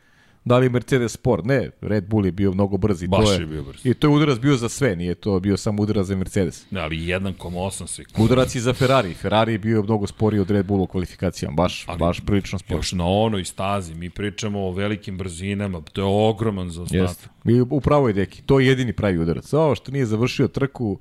da 0.47 0.57
li 0.57 0.69
Mercedes 0.69 1.11
sport. 1.11 1.45
Ne, 1.45 1.69
Red 1.81 2.07
Bull 2.07 2.25
je 2.25 2.31
bio 2.31 2.51
mnogo 2.51 2.77
brz 2.77 3.03
i 3.03 3.07
Baš 3.07 3.25
to 3.25 3.33
je, 3.33 3.39
je 3.39 3.45
bio 3.45 3.63
brz. 3.63 3.85
I 3.85 3.93
to 3.93 4.07
je 4.07 4.11
udarac 4.11 4.39
bio 4.39 4.57
za 4.57 4.69
sve, 4.69 4.95
nije 4.95 5.15
to 5.15 5.39
bio 5.39 5.57
samo 5.57 5.83
udarac 5.83 6.05
za 6.05 6.15
Mercedes. 6.15 6.71
Ne, 6.71 6.81
ali 6.81 6.97
1,8 6.97 7.87
sekundi. 7.87 8.23
Udarac 8.23 8.55
i 8.55 8.59
za 8.59 8.73
Ferrari. 8.73 9.13
Ferrari 9.13 9.51
je 9.51 9.57
bio 9.57 9.83
mnogo 9.83 10.07
sporiji 10.07 10.39
od 10.39 10.51
Red 10.51 10.65
Bulla 10.65 10.83
u 10.83 10.87
kvalifikacijama, 10.87 11.55
baš, 11.55 11.85
ali, 11.87 11.99
baš 11.99 12.19
prilično 12.25 12.59
spor. 12.59 12.77
Još 12.77 12.91
na 12.91 13.05
onoj 13.05 13.45
stazi, 13.45 13.95
mi 13.95 14.09
pričamo 14.09 14.59
o 14.59 14.71
velikim 14.71 15.17
brzinama, 15.17 15.81
to 15.81 16.01
je 16.01 16.29
ogroman 16.29 16.69
za 16.69 16.81
ostatak. 16.81 17.29
Mi 17.43 17.61
upravo 17.61 18.07
je 18.07 18.13
deki, 18.13 18.41
to 18.41 18.59
je 18.59 18.67
jedini 18.67 18.93
pravi 18.93 19.17
udarac. 19.17 19.53
Ovo 19.53 19.75
što 19.75 19.91
nije 19.91 20.05
završio 20.05 20.47
trku, 20.47 20.99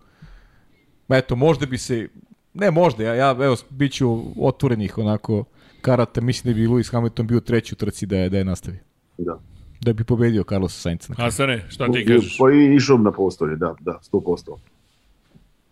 eto, 1.09 1.37
možda 1.37 1.67
bi 1.67 1.79
se, 1.79 2.09
ne 2.55 2.71
možda, 2.71 3.05
ja, 3.05 3.15
ja 3.15 3.31
evo, 3.31 3.57
bit 3.71 3.93
ću 3.93 4.25
otvorenih 4.37 4.99
onako 4.99 5.45
karata, 5.81 6.21
mislim 6.21 6.55
da 6.55 6.61
bi 6.61 6.67
Lewis 6.67 6.93
Hamilton 6.93 7.27
bio 7.27 7.41
treći 7.41 7.75
u 7.75 7.77
trci 7.77 8.07
da 8.07 8.17
je, 8.17 8.29
da 8.29 8.39
je 8.39 8.45
nastavio. 8.45 8.81
Da. 9.19 9.39
Da 9.81 9.93
bi 9.93 10.05
pobedio 10.05 10.45
Carlos 10.49 10.83
Sainz. 10.83 11.11
Hasane, 11.17 11.65
šta 11.69 11.93
ti 11.93 12.05
kažeš? 12.07 12.39
Pa 12.39 12.53
i 12.53 12.75
išao 12.75 12.99
na 12.99 13.13
postolje, 13.13 13.57
da, 13.57 13.75
da, 13.81 13.99
100%. 14.13 14.57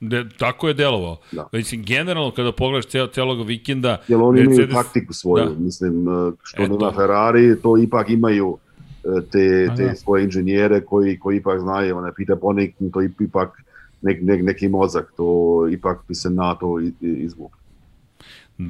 De, 0.01 0.25
tako 0.39 0.69
je 0.69 0.75
delovao. 0.75 1.17
Da. 1.33 1.49
Mislim, 1.53 1.83
generalno 1.83 2.31
kada 2.31 2.53
pogledaš 2.53 2.87
cel, 2.87 3.07
celog 3.07 3.47
vikenda... 3.47 4.03
Jel 4.09 4.25
oni 4.25 4.41
Mercedes... 4.41 4.71
imaju 4.71 4.85
taktiku 4.85 5.13
svoju, 5.13 5.45
da. 5.45 5.59
mislim, 5.59 6.09
e, 6.09 6.33
što 6.43 6.63
e, 6.63 6.69
na 6.69 6.93
Ferrari, 6.93 7.57
to 7.63 7.79
ipak 7.79 8.11
imaju 8.11 8.57
e, 9.05 9.21
te, 9.31 9.69
te 9.77 9.85
da. 9.85 9.95
svoje 9.95 10.25
inženjere 10.25 10.81
koji, 10.81 11.19
koji 11.19 11.37
ipak 11.37 11.61
znaju, 11.61 11.97
one 11.97 12.13
Peter 12.17 12.37
Ponik, 12.41 12.75
to 12.93 13.03
ipak 13.03 13.63
nek, 14.03 14.23
nek, 14.23 14.43
neki 14.43 14.69
mozak, 14.69 15.13
to 15.17 15.69
ipak 15.71 15.99
bi 16.09 16.15
se 16.15 16.31
na 16.31 16.55
to 16.55 16.81
izvukli. 17.01 17.64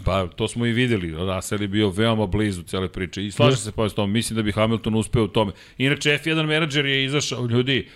Pa, 0.04 0.26
to 0.26 0.48
smo 0.48 0.66
i 0.66 0.72
videli. 0.72 1.10
Russell 1.10 1.62
je 1.62 1.68
bio 1.68 1.90
veoma 1.90 2.26
blizu 2.26 2.62
cele 2.62 2.88
priče. 2.88 3.26
I 3.26 3.30
slažem 3.30 3.56
se 3.56 3.72
pa 3.72 3.88
s 3.88 3.94
tom. 3.94 4.12
Mislim 4.12 4.36
da 4.36 4.42
bi 4.42 4.52
Hamilton 4.52 4.94
uspeo 4.94 5.24
u 5.24 5.28
tome. 5.28 5.52
Inače, 5.78 6.18
F1 6.24 6.46
menadžer 6.46 6.86
je 6.86 7.04
izašao. 7.04 7.46
Ljudi, 7.46 7.88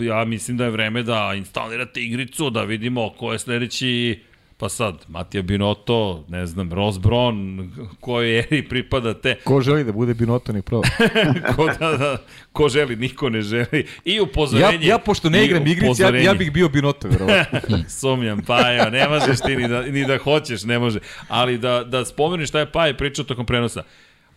ja 0.00 0.24
mislim 0.24 0.56
da 0.56 0.64
je 0.64 0.70
vreme 0.70 1.02
da 1.02 1.34
instalirate 1.36 2.02
igricu, 2.02 2.50
da 2.50 2.62
vidimo 2.62 3.10
ko 3.10 3.32
je 3.32 3.38
sledeći 3.38 4.20
Pa 4.62 4.68
sad, 4.68 4.94
Matija 5.08 5.42
Binotto, 5.42 6.24
ne 6.28 6.46
znam, 6.46 6.72
Ross 6.72 6.98
Brown, 6.98 7.68
kojoj 8.00 8.38
eri 8.38 8.68
pripadate. 8.68 9.34
Ko 9.44 9.60
želi 9.60 9.84
da 9.84 9.92
bude 9.92 10.14
Binotto, 10.14 10.52
nek 10.52 10.64
pravo. 10.64 10.82
ko, 11.56 11.66
da, 11.80 11.96
da, 11.96 12.16
ko 12.52 12.68
želi, 12.68 12.96
niko 12.96 13.30
ne 13.30 13.42
želi. 13.42 13.86
I 14.04 14.20
upozorenje. 14.20 14.86
Ja, 14.86 14.92
ja 14.92 14.98
pošto 14.98 15.30
ne 15.30 15.44
igram 15.44 15.66
igrice, 15.66 16.02
ja, 16.02 16.16
ja 16.16 16.34
bih 16.34 16.52
bio 16.52 16.68
Binotto, 16.68 17.08
verovatno. 17.08 17.78
Sumnjam, 18.00 18.42
pa 18.46 18.74
evo, 18.74 18.90
ne 18.90 19.08
možeš 19.08 19.40
ti 19.46 19.56
ni 19.56 19.68
da, 19.68 19.82
ni 19.82 20.04
da 20.06 20.18
hoćeš, 20.18 20.64
ne 20.64 20.78
može. 20.78 20.98
Ali 21.28 21.58
da, 21.58 21.84
da 21.84 22.04
spomeniš 22.04 22.48
šta 22.48 22.58
je 22.58 22.72
Paje 22.72 22.96
pričao 22.96 23.24
tokom 23.24 23.46
prenosa. 23.46 23.82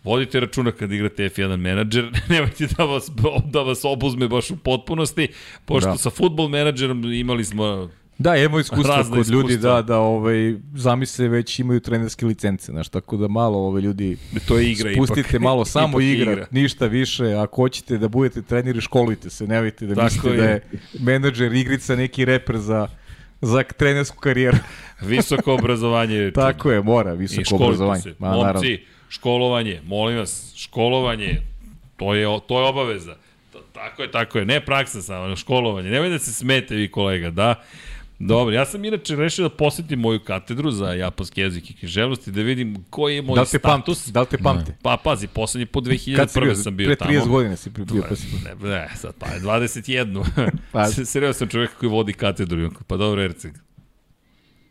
Vodite 0.03 0.39
računa 0.39 0.71
kad 0.71 0.91
igrate 0.91 1.29
F1 1.29 1.57
menadžer, 1.57 2.11
nemojte 2.29 2.67
da 2.77 2.83
vas, 2.83 3.11
da 3.45 3.61
vas 3.61 3.85
obuzme 3.85 4.27
baš 4.27 4.51
u 4.51 4.57
potpunosti, 4.57 5.27
pošto 5.65 5.89
da. 5.89 5.97
sa 5.97 6.09
futbol 6.09 6.49
menadžerom 6.49 7.13
imali 7.13 7.45
smo 7.45 7.89
Da, 8.17 8.35
imamo 8.35 8.59
iskustva 8.59 8.95
kod 8.95 9.05
iskustva. 9.05 9.33
ljudi 9.33 9.57
da 9.57 9.81
da 9.81 9.99
ovaj 9.99 10.55
zamisle 10.75 11.27
već 11.27 11.59
imaju 11.59 11.79
trenerske 11.79 12.25
licence, 12.25 12.71
znači 12.71 12.91
tako 12.91 13.17
da 13.17 13.27
malo 13.27 13.57
ove 13.57 13.67
ovaj, 13.67 13.81
ljudi 13.81 14.17
to 14.47 14.57
je 14.57 14.71
igra 14.71 14.91
spustite 14.93 15.29
ipak. 15.29 15.41
malo 15.41 15.65
samo 15.65 16.01
igra, 16.01 16.31
igra, 16.31 16.47
ništa 16.51 16.85
više, 16.85 17.33
ako 17.33 17.61
hoćete 17.61 17.97
da 17.97 18.07
budete 18.07 18.41
treneri, 18.41 18.81
školujte 18.81 19.29
se, 19.29 19.47
nemojte 19.47 19.85
da 19.85 19.95
tako 19.95 20.03
mislite 20.03 20.29
je. 20.29 20.37
da 20.37 20.49
je 20.49 20.61
menadžer 20.99 21.53
igrica 21.53 21.95
neki 21.95 22.25
reper 22.25 22.57
za 22.57 22.87
za 23.41 23.63
trenersku 23.63 24.17
karijeru. 24.19 24.57
visoko 25.01 25.53
obrazovanje 25.53 26.15
je 26.15 26.31
Tako 26.45 26.71
je, 26.71 26.81
mora 26.81 27.13
visoko 27.13 27.55
obrazovanje. 27.55 28.01
Se. 28.01 28.13
Ma, 28.19 28.27
Momci, 28.27 28.43
naravno. 28.43 28.69
školovanje, 29.09 29.81
molim 29.85 30.17
vas, 30.17 30.53
školovanje, 30.55 31.41
to 31.97 32.15
je, 32.15 32.27
to 32.47 32.59
je 32.59 32.65
obaveza. 32.65 33.15
Tako 33.73 34.01
je, 34.01 34.11
tako 34.11 34.37
je. 34.37 34.45
Ne 34.45 34.65
praksa 34.65 35.01
samo, 35.01 35.35
školovanje. 35.35 35.89
Nemoj 35.89 36.09
da 36.09 36.19
se 36.19 36.33
smete 36.33 36.75
vi 36.75 36.91
kolega, 36.91 37.29
da. 37.29 37.55
Dobro, 38.19 38.53
ja 38.53 38.65
sam 38.65 38.85
inače 38.85 39.15
rešio 39.15 39.49
da 39.49 39.55
posetim 39.55 39.99
moju 39.99 40.19
katedru 40.19 40.71
za 40.71 40.93
japanski 40.93 41.41
jezik 41.41 41.69
i 41.71 41.73
književnost 41.73 42.27
i 42.27 42.31
da 42.31 42.41
vidim 42.41 42.85
koji 42.89 43.15
je 43.15 43.21
moj 43.21 43.35
da 43.35 43.41
li 43.41 43.47
status. 43.47 44.03
Pamte, 44.03 44.11
da 44.11 44.21
li 44.21 44.27
te 44.27 44.37
pamte? 44.37 44.75
Pa 44.81 44.97
pazi, 45.03 45.27
poslednji 45.27 45.65
po 45.65 45.79
2001. 45.81 46.43
Bio, 46.43 46.55
sam 46.55 46.77
bio 46.77 46.95
tamo. 46.95 47.09
Pre 47.09 47.19
30 47.19 47.27
godina 47.27 47.55
si 47.55 47.69
bio 47.69 47.85
pa, 47.85 48.15
ne, 48.63 48.69
ne, 48.69 48.89
sad 48.95 49.13
pa 49.19 49.27
21. 49.41 50.51
pa. 50.71 50.85
Serio 51.05 51.33
sam 51.33 51.47
čovjek 51.47 51.71
koji 51.79 51.89
vodi 51.89 52.13
katedru. 52.13 52.71
Pa 52.87 52.97
dobro, 52.97 53.23
Erceg, 53.23 53.53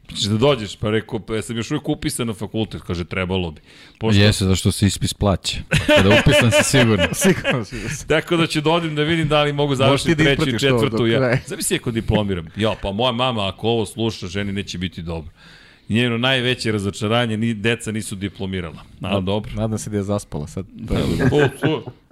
Češ 0.08 0.22
da 0.22 0.36
dođeš, 0.36 0.76
pa 0.76 0.90
rekao, 0.90 1.18
pa 1.18 1.34
ja 1.34 1.42
sam 1.42 1.56
još 1.56 1.70
uvijek 1.70 1.88
upisan 1.88 2.26
na 2.26 2.34
fakultet, 2.34 2.82
kaže, 2.82 3.04
trebalo 3.04 3.50
bi. 3.50 3.60
Pošto... 3.98 4.20
Jeste, 4.20 4.44
zašto 4.44 4.72
se 4.72 4.86
ispis 4.86 5.14
plaće. 5.14 5.58
Kada 5.86 6.08
upisan 6.08 6.50
si 6.50 6.64
sigurno. 6.70 7.08
sigurno, 7.24 7.64
sigurno. 7.64 7.96
Tako 8.08 8.36
da 8.36 8.46
ću 8.46 8.60
da, 8.60 8.80
da 8.80 9.02
vidim 9.02 9.28
da 9.28 9.42
li 9.42 9.52
mogu 9.52 9.74
završiti 9.74 10.14
da 10.14 10.24
treću 10.24 10.48
i 10.48 10.58
četvrtu. 10.58 11.06
Ja. 11.06 11.38
Zamisli 11.46 11.76
ako 11.76 11.90
diplomiram. 11.90 12.46
Ja, 12.56 12.74
pa 12.82 12.92
moja 12.92 13.12
mama, 13.12 13.48
ako 13.48 13.68
ovo 13.68 13.86
sluša, 13.86 14.26
ženi 14.26 14.52
neće 14.52 14.78
biti 14.78 15.02
dobro 15.02 15.30
njeno 15.88 16.18
najveće 16.18 16.72
razočaranje, 16.72 17.36
ni 17.36 17.54
deca 17.54 17.92
nisu 17.92 18.14
diplomirala. 18.14 18.82
A, 19.02 19.20
dobro. 19.20 19.52
Nadam 19.54 19.78
se 19.78 19.90
da 19.90 19.96
je 19.96 20.02
zaspala 20.02 20.46
sad. 20.46 20.66
Da, 20.72 20.94
da, 20.94 21.48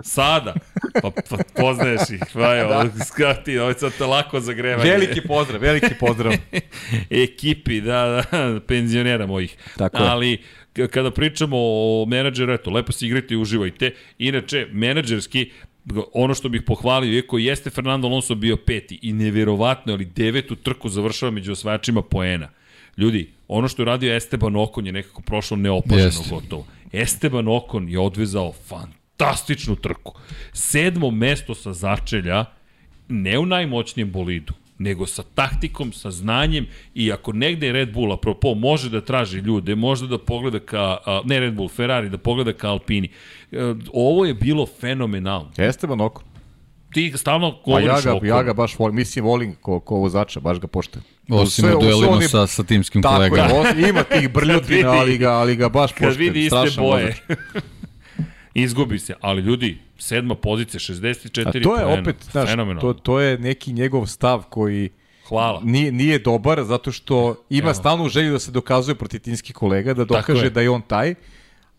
sada. 0.02 0.54
Pa, 1.02 1.10
pa 1.30 1.36
poznaješ 1.56 2.10
ih. 2.10 2.22
Pa 2.32 2.58
evo, 2.58 2.70
da. 2.98 3.04
skrati, 3.08 3.58
ovo 3.58 3.72
sad 3.72 3.92
te 3.98 4.06
lako 4.06 4.40
zagrevanje. 4.40 4.90
Veliki 4.90 5.20
pozdrav, 5.20 5.60
veliki 5.60 5.94
pozdrav. 6.00 6.32
Ekipi, 7.24 7.80
da, 7.80 8.24
da, 8.32 8.60
penzionera 8.60 9.26
mojih. 9.26 9.56
Tako 9.76 10.02
je. 10.02 10.08
Ali, 10.08 10.38
kada 10.90 11.10
pričamo 11.10 11.56
o 11.58 12.04
menadžeru, 12.08 12.52
eto, 12.52 12.70
lepo 12.70 12.92
se 12.92 13.06
igrate 13.06 13.34
i 13.34 13.36
uživajte. 13.36 13.90
Inače, 14.18 14.66
menadžerski, 14.72 15.50
ono 16.12 16.34
što 16.34 16.48
bih 16.48 16.62
pohvalio, 16.66 17.12
iako 17.12 17.38
jeste 17.38 17.70
Fernando 17.70 18.08
Alonso 18.08 18.34
bio 18.34 18.56
peti 18.56 18.98
i 19.02 19.12
neverovatno, 19.12 19.92
ali 19.92 20.04
devetu 20.04 20.56
trku 20.56 20.88
završava 20.88 21.30
među 21.30 21.52
osvajačima 21.52 22.02
poena. 22.02 22.48
Ljudi, 22.96 23.30
ono 23.48 23.68
što 23.68 23.82
je 23.82 23.86
radio 23.86 24.16
Esteban 24.16 24.56
Okon 24.56 24.86
je 24.86 24.92
nekako 24.92 25.22
prošlo 25.22 25.56
neopaženo 25.56 26.10
yes. 26.10 26.30
gotovo. 26.30 26.66
Esteban 26.92 27.48
Okon 27.48 27.88
je 27.88 27.98
odvezao 27.98 28.52
fantastičnu 28.52 29.76
trku. 29.76 30.14
Sedmo 30.52 31.10
mesto 31.10 31.54
sa 31.54 31.72
začelja, 31.72 32.44
ne 33.08 33.38
u 33.38 33.46
najmoćnijem 33.46 34.12
bolidu, 34.12 34.52
nego 34.78 35.06
sa 35.06 35.22
taktikom, 35.34 35.92
sa 35.92 36.10
znanjem 36.10 36.66
i 36.94 37.12
ako 37.12 37.32
negde 37.32 37.72
Red 37.72 37.92
Bull, 37.92 38.12
apropo, 38.12 38.54
može 38.54 38.90
da 38.90 39.00
traži 39.00 39.38
ljude, 39.38 39.74
može 39.74 40.06
da 40.06 40.18
pogleda 40.18 40.58
ka, 40.58 40.98
ne 41.24 41.40
Red 41.40 41.54
Bull, 41.54 41.68
Ferrari, 41.68 42.10
da 42.10 42.18
pogleda 42.18 42.52
ka 42.52 42.68
Alpini. 42.68 43.08
E, 43.52 43.74
ovo 43.92 44.24
je 44.24 44.34
bilo 44.34 44.66
fenomenalno. 44.66 45.50
Esteban 45.56 46.00
Okon 46.00 46.31
ti 46.92 47.12
stalno 47.16 47.60
govoriš 47.64 47.88
pa 47.88 48.10
ja 48.10 48.18
ga, 48.20 48.26
ja 48.26 48.42
ga 48.42 48.52
baš 48.54 48.78
volim, 48.78 48.96
mislim 48.96 49.24
volim 49.24 49.54
ko, 49.60 49.80
ko 49.80 49.96
vozača, 49.96 50.40
baš 50.40 50.60
ga 50.60 50.66
poštujem. 50.66 51.04
Osim 51.28 51.64
u 51.64 51.80
duelima 51.80 52.22
sa, 52.28 52.46
sa 52.46 52.62
timskim 52.62 53.02
tako 53.02 53.14
kolegama. 53.14 53.48
Tako 53.48 53.78
je, 53.78 53.88
ima 53.88 54.02
tih 54.02 54.32
brljutina, 54.32 54.90
ali 54.90 55.18
ga, 55.18 55.30
ali 55.30 55.56
ga 55.56 55.68
baš 55.68 55.90
poštujem. 55.90 56.10
Kad 56.12 56.18
vidi 56.18 56.44
iste 56.44 56.80
boje. 56.80 57.16
Izgubi 58.54 58.98
se, 58.98 59.14
ali 59.20 59.42
ljudi, 59.42 59.78
sedma 59.98 60.34
pozicija, 60.34 60.80
64 60.80 61.48
A 61.48 61.52
to 61.52 61.58
je 61.58 61.64
poena. 61.64 62.00
opet, 62.00 62.16
znaš, 62.30 62.50
to, 62.80 62.92
to 62.92 63.20
je 63.20 63.38
neki 63.38 63.72
njegov 63.72 64.06
stav 64.06 64.42
koji 64.50 64.90
Hvala. 65.28 65.60
Nije, 65.64 65.92
nije 65.92 66.18
dobar 66.18 66.64
zato 66.64 66.92
što 66.92 67.44
ima 67.50 67.68
Evo. 67.68 67.74
stalnu 67.74 68.08
želju 68.08 68.32
da 68.32 68.38
se 68.38 68.50
dokazuje 68.50 68.94
protiv 68.94 69.20
timskih 69.20 69.54
kolega, 69.54 69.94
da 69.94 70.04
dokaže 70.04 70.44
je. 70.44 70.50
da 70.50 70.60
je 70.60 70.70
on 70.70 70.82
taj, 70.82 71.14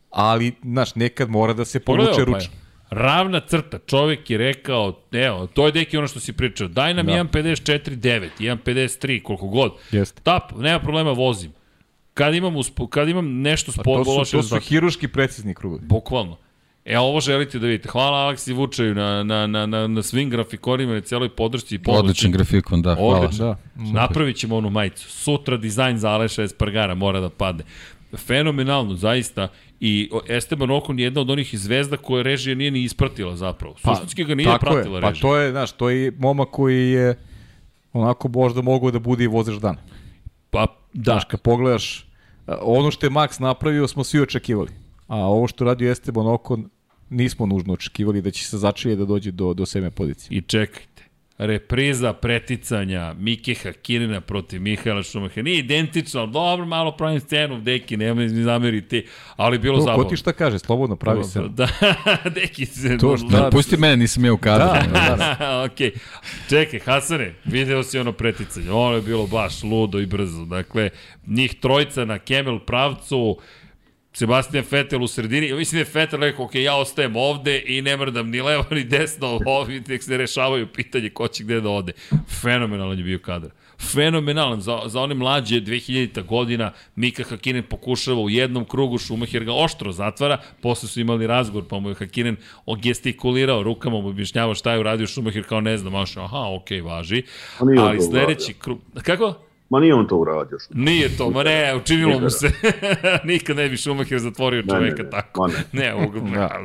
ali, 0.09 0.53
znaš, 0.63 0.95
nekad 0.95 1.29
mora 1.29 1.53
da 1.53 1.65
se 1.65 1.79
povuče 1.79 2.25
ručno. 2.25 2.51
Ravna 2.93 3.39
crta, 3.39 3.79
čovjek 3.85 4.29
je 4.29 4.37
rekao, 4.37 4.99
evo, 5.11 5.47
to 5.47 5.65
je 5.65 5.71
deki 5.71 5.97
ono 5.97 6.07
što 6.07 6.19
si 6.19 6.33
pričao, 6.33 6.67
daj 6.67 6.93
nam 6.93 7.05
da. 7.05 7.11
1.54.9, 7.11 8.29
1.53, 8.39 9.21
koliko 9.21 9.47
god. 9.47 9.71
Jeste. 9.91 10.21
Tap, 10.21 10.51
nema 10.57 10.79
problema, 10.79 11.11
vozim. 11.11 11.51
Kad 12.13 12.35
imam, 12.35 12.55
uspo, 12.55 12.87
kad 12.87 13.09
imam 13.09 13.41
nešto 13.41 13.71
spod 13.71 13.83
pa 13.83 14.03
to 14.03 14.25
su, 14.25 14.37
to 14.37 14.43
su 14.43 14.59
hiruški 14.59 15.07
precizni 15.07 15.53
krugovi. 15.53 15.81
Bukvalno. 15.85 16.37
E, 16.85 16.99
ovo 16.99 17.19
želite 17.19 17.59
da 17.59 17.67
vidite. 17.67 17.89
Hvala 17.89 18.17
Aleksi 18.17 18.53
Vučaju 18.53 18.95
na, 18.95 19.23
na, 19.23 19.47
na, 19.47 19.65
na, 19.65 19.87
na 19.87 20.03
svim 20.03 20.29
grafikonima 20.29 20.97
i 20.97 21.01
cijeloj 21.01 21.29
podršci 21.29 21.75
i 21.75 21.79
pomoći. 21.79 21.99
Odličan 21.99 22.31
grafikon, 22.31 22.81
da, 22.81 22.95
hvala. 22.95 23.19
Odličan. 23.19 23.47
Da. 23.47 23.57
Napravit 23.75 24.37
ćemo 24.37 24.57
onu 24.57 24.69
majicu. 24.69 25.09
Sutra 25.09 25.57
dizajn 25.57 25.97
za 25.97 26.09
Aleša 26.09 26.43
Espargara 26.43 26.95
mora 26.95 27.19
da 27.19 27.29
padne. 27.29 27.63
Fenomenalno, 28.17 28.95
zaista. 28.95 29.47
I 29.79 30.09
Esteban 30.29 30.71
Okon 30.71 30.99
je 30.99 31.03
jedna 31.03 31.21
od 31.21 31.29
onih 31.29 31.59
zvezda 31.59 31.97
koje 31.97 32.23
režija 32.23 32.55
nije 32.55 32.71
ni 32.71 32.83
ispratila 32.83 33.35
zapravo. 33.35 33.75
Pa, 33.81 33.95
Suštinski 33.95 34.23
ga 34.23 34.35
nije 34.35 34.59
pratila 34.59 34.97
je. 34.97 35.01
Pa 35.01 35.09
režija. 35.09 35.21
to 35.21 35.37
je, 35.37 35.51
znaš, 35.51 35.71
to 35.71 35.89
je 35.89 36.11
momak 36.19 36.49
koji 36.51 36.91
je 36.91 37.19
onako 37.93 38.27
možda 38.27 38.61
mogao 38.61 38.91
da 38.91 38.99
bude 38.99 39.23
i 39.23 39.27
vozač 39.27 39.55
dana. 39.55 39.77
Pa, 40.49 40.65
da. 40.93 41.11
Znaš, 41.11 41.23
kad 41.23 41.41
pogledaš, 41.41 42.07
ono 42.61 42.91
što 42.91 43.05
je 43.05 43.09
Max 43.09 43.41
napravio 43.41 43.87
smo 43.87 44.03
svi 44.03 44.21
očekivali. 44.21 44.69
A 45.07 45.17
ovo 45.17 45.47
što 45.47 45.65
radio 45.65 45.91
Esteban 45.91 46.27
Okon 46.27 46.69
nismo 47.09 47.45
nužno 47.45 47.73
očekivali 47.73 48.21
da 48.21 48.31
će 48.31 48.45
se 48.45 48.57
začelje 48.57 48.95
da 48.95 49.05
dođe 49.05 49.31
do, 49.31 49.53
do 49.53 49.65
seme 49.65 49.91
pozicije. 49.91 50.37
I 50.37 50.41
čekajte. 50.41 50.92
Repriza 51.45 52.13
preticanja 52.13 53.15
Mike 53.15 53.55
Hakinina 53.55 54.21
protiv 54.21 54.61
Mihaela 54.61 55.03
Šumahera. 55.03 55.43
Nije 55.43 55.57
identično, 55.57 56.21
ali 56.21 56.31
dobro, 56.31 56.65
malo 56.65 56.91
pravim 56.91 57.19
scenu, 57.19 57.61
deki, 57.61 57.97
nema 57.97 58.13
mi 58.15 58.43
zameriti, 58.43 59.05
ali 59.35 59.59
bilo 59.59 59.75
To, 59.75 59.79
ko 59.79 59.85
zabavno. 59.85 60.03
ti 60.05 60.17
šta 60.17 60.33
kaže, 60.33 60.59
slobodno 60.59 60.95
pravi 60.95 61.23
se. 61.23 61.41
Da, 61.41 61.67
deki 62.35 62.65
se... 62.65 62.97
To 62.97 63.17
šta- 63.17 63.27
Da, 63.33 63.49
pusti 63.49 63.77
mene, 63.77 63.97
nisam 63.97 64.25
ja 64.25 64.33
u 64.33 64.37
kadru. 64.37 64.67
Da, 64.67 64.99
da, 65.07 65.15
da. 65.39 65.63
ok. 65.65 65.93
Čekaj, 66.49 66.79
Hasane, 66.79 67.33
video 67.45 67.83
si 67.83 67.99
ono 67.99 68.11
preticanje. 68.11 68.71
Ono 68.71 68.95
je 68.95 69.01
bilo 69.01 69.27
baš 69.27 69.63
ludo 69.63 69.99
i 69.99 70.05
brzo. 70.05 70.45
Dakle, 70.45 70.89
njih 71.27 71.55
trojica 71.55 72.05
na 72.05 72.19
Kemel 72.19 72.59
pravcu, 72.59 73.37
Sebastian 74.13 74.65
Vettel 74.71 75.03
u 75.03 75.07
sredini. 75.07 75.47
Ja 75.47 75.55
mislim 75.55 75.83
da 75.83 75.89
je 75.89 75.91
Vettel 75.93 76.19
rekao, 76.19 76.45
ok, 76.45 76.55
ja 76.55 76.75
ostajem 76.75 77.15
ovde 77.15 77.63
i 77.65 77.81
ne 77.81 77.97
mrdam 77.97 78.29
ni 78.29 78.41
levo 78.41 78.65
ni 78.71 78.83
desno, 78.83 79.39
ovi 79.45 79.83
nek 79.87 80.03
se 80.03 80.17
rešavaju 80.17 80.67
pitanje 80.67 81.09
ko 81.09 81.27
će 81.27 81.43
gde 81.43 81.61
da 81.61 81.69
ode. 81.69 81.91
Fenomenalan 82.41 82.97
je 82.97 83.03
bio 83.03 83.19
kadar. 83.19 83.49
Fenomenalan. 83.91 84.61
Za, 84.61 84.81
za 84.85 85.01
one 85.01 85.15
mlađe 85.15 85.61
2000. 85.61 86.23
godina 86.25 86.71
Mika 86.95 87.23
Hakinen 87.29 87.63
pokušava 87.63 88.21
u 88.21 88.29
jednom 88.29 88.65
krugu, 88.65 88.97
Schumacher 88.97 89.43
ga 89.43 89.53
oštro 89.53 89.91
zatvara, 89.91 90.37
posle 90.61 90.89
su 90.89 91.01
imali 91.01 91.27
razgovor, 91.27 91.67
pa 91.69 91.79
mu 91.79 91.89
je 91.89 91.95
Hakinen 91.95 92.35
gestikulirao 92.81 93.63
rukama, 93.63 94.01
mu 94.01 94.07
objašnjavao 94.07 94.55
šta 94.55 94.73
je 94.73 94.79
uradio 94.79 95.07
Schumacher 95.07 95.43
kao 95.43 95.61
ne 95.61 95.77
znam, 95.77 95.93
maša, 95.93 96.23
aha, 96.23 96.45
ok, 96.49 96.67
važi. 96.83 97.23
Ali 97.79 98.01
sledeći 98.01 98.53
krug... 98.53 98.79
Kako? 99.03 99.42
Ma 99.73 99.79
nije 99.79 99.93
on 99.93 100.07
to 100.07 100.17
uradio. 100.17 100.59
Što. 100.59 100.73
Nije 100.73 101.17
to, 101.17 101.29
ma 101.29 101.43
ne, 101.43 101.75
učinilo 101.75 102.19
mu 102.19 102.29
se. 102.29 102.51
Nikad 103.23 103.55
ne 103.55 103.69
bi 103.69 103.77
Schumacher 103.77 104.19
zatvorio 104.19 104.61
Ne, 104.61 104.67
čoveka 104.67 104.97
ne, 104.97 105.03
ne, 105.03 105.09
tako. 105.09 105.41
ma 105.41 105.47
ne. 105.47 105.63
Ne, 105.71 105.95
ugl, 105.95 106.19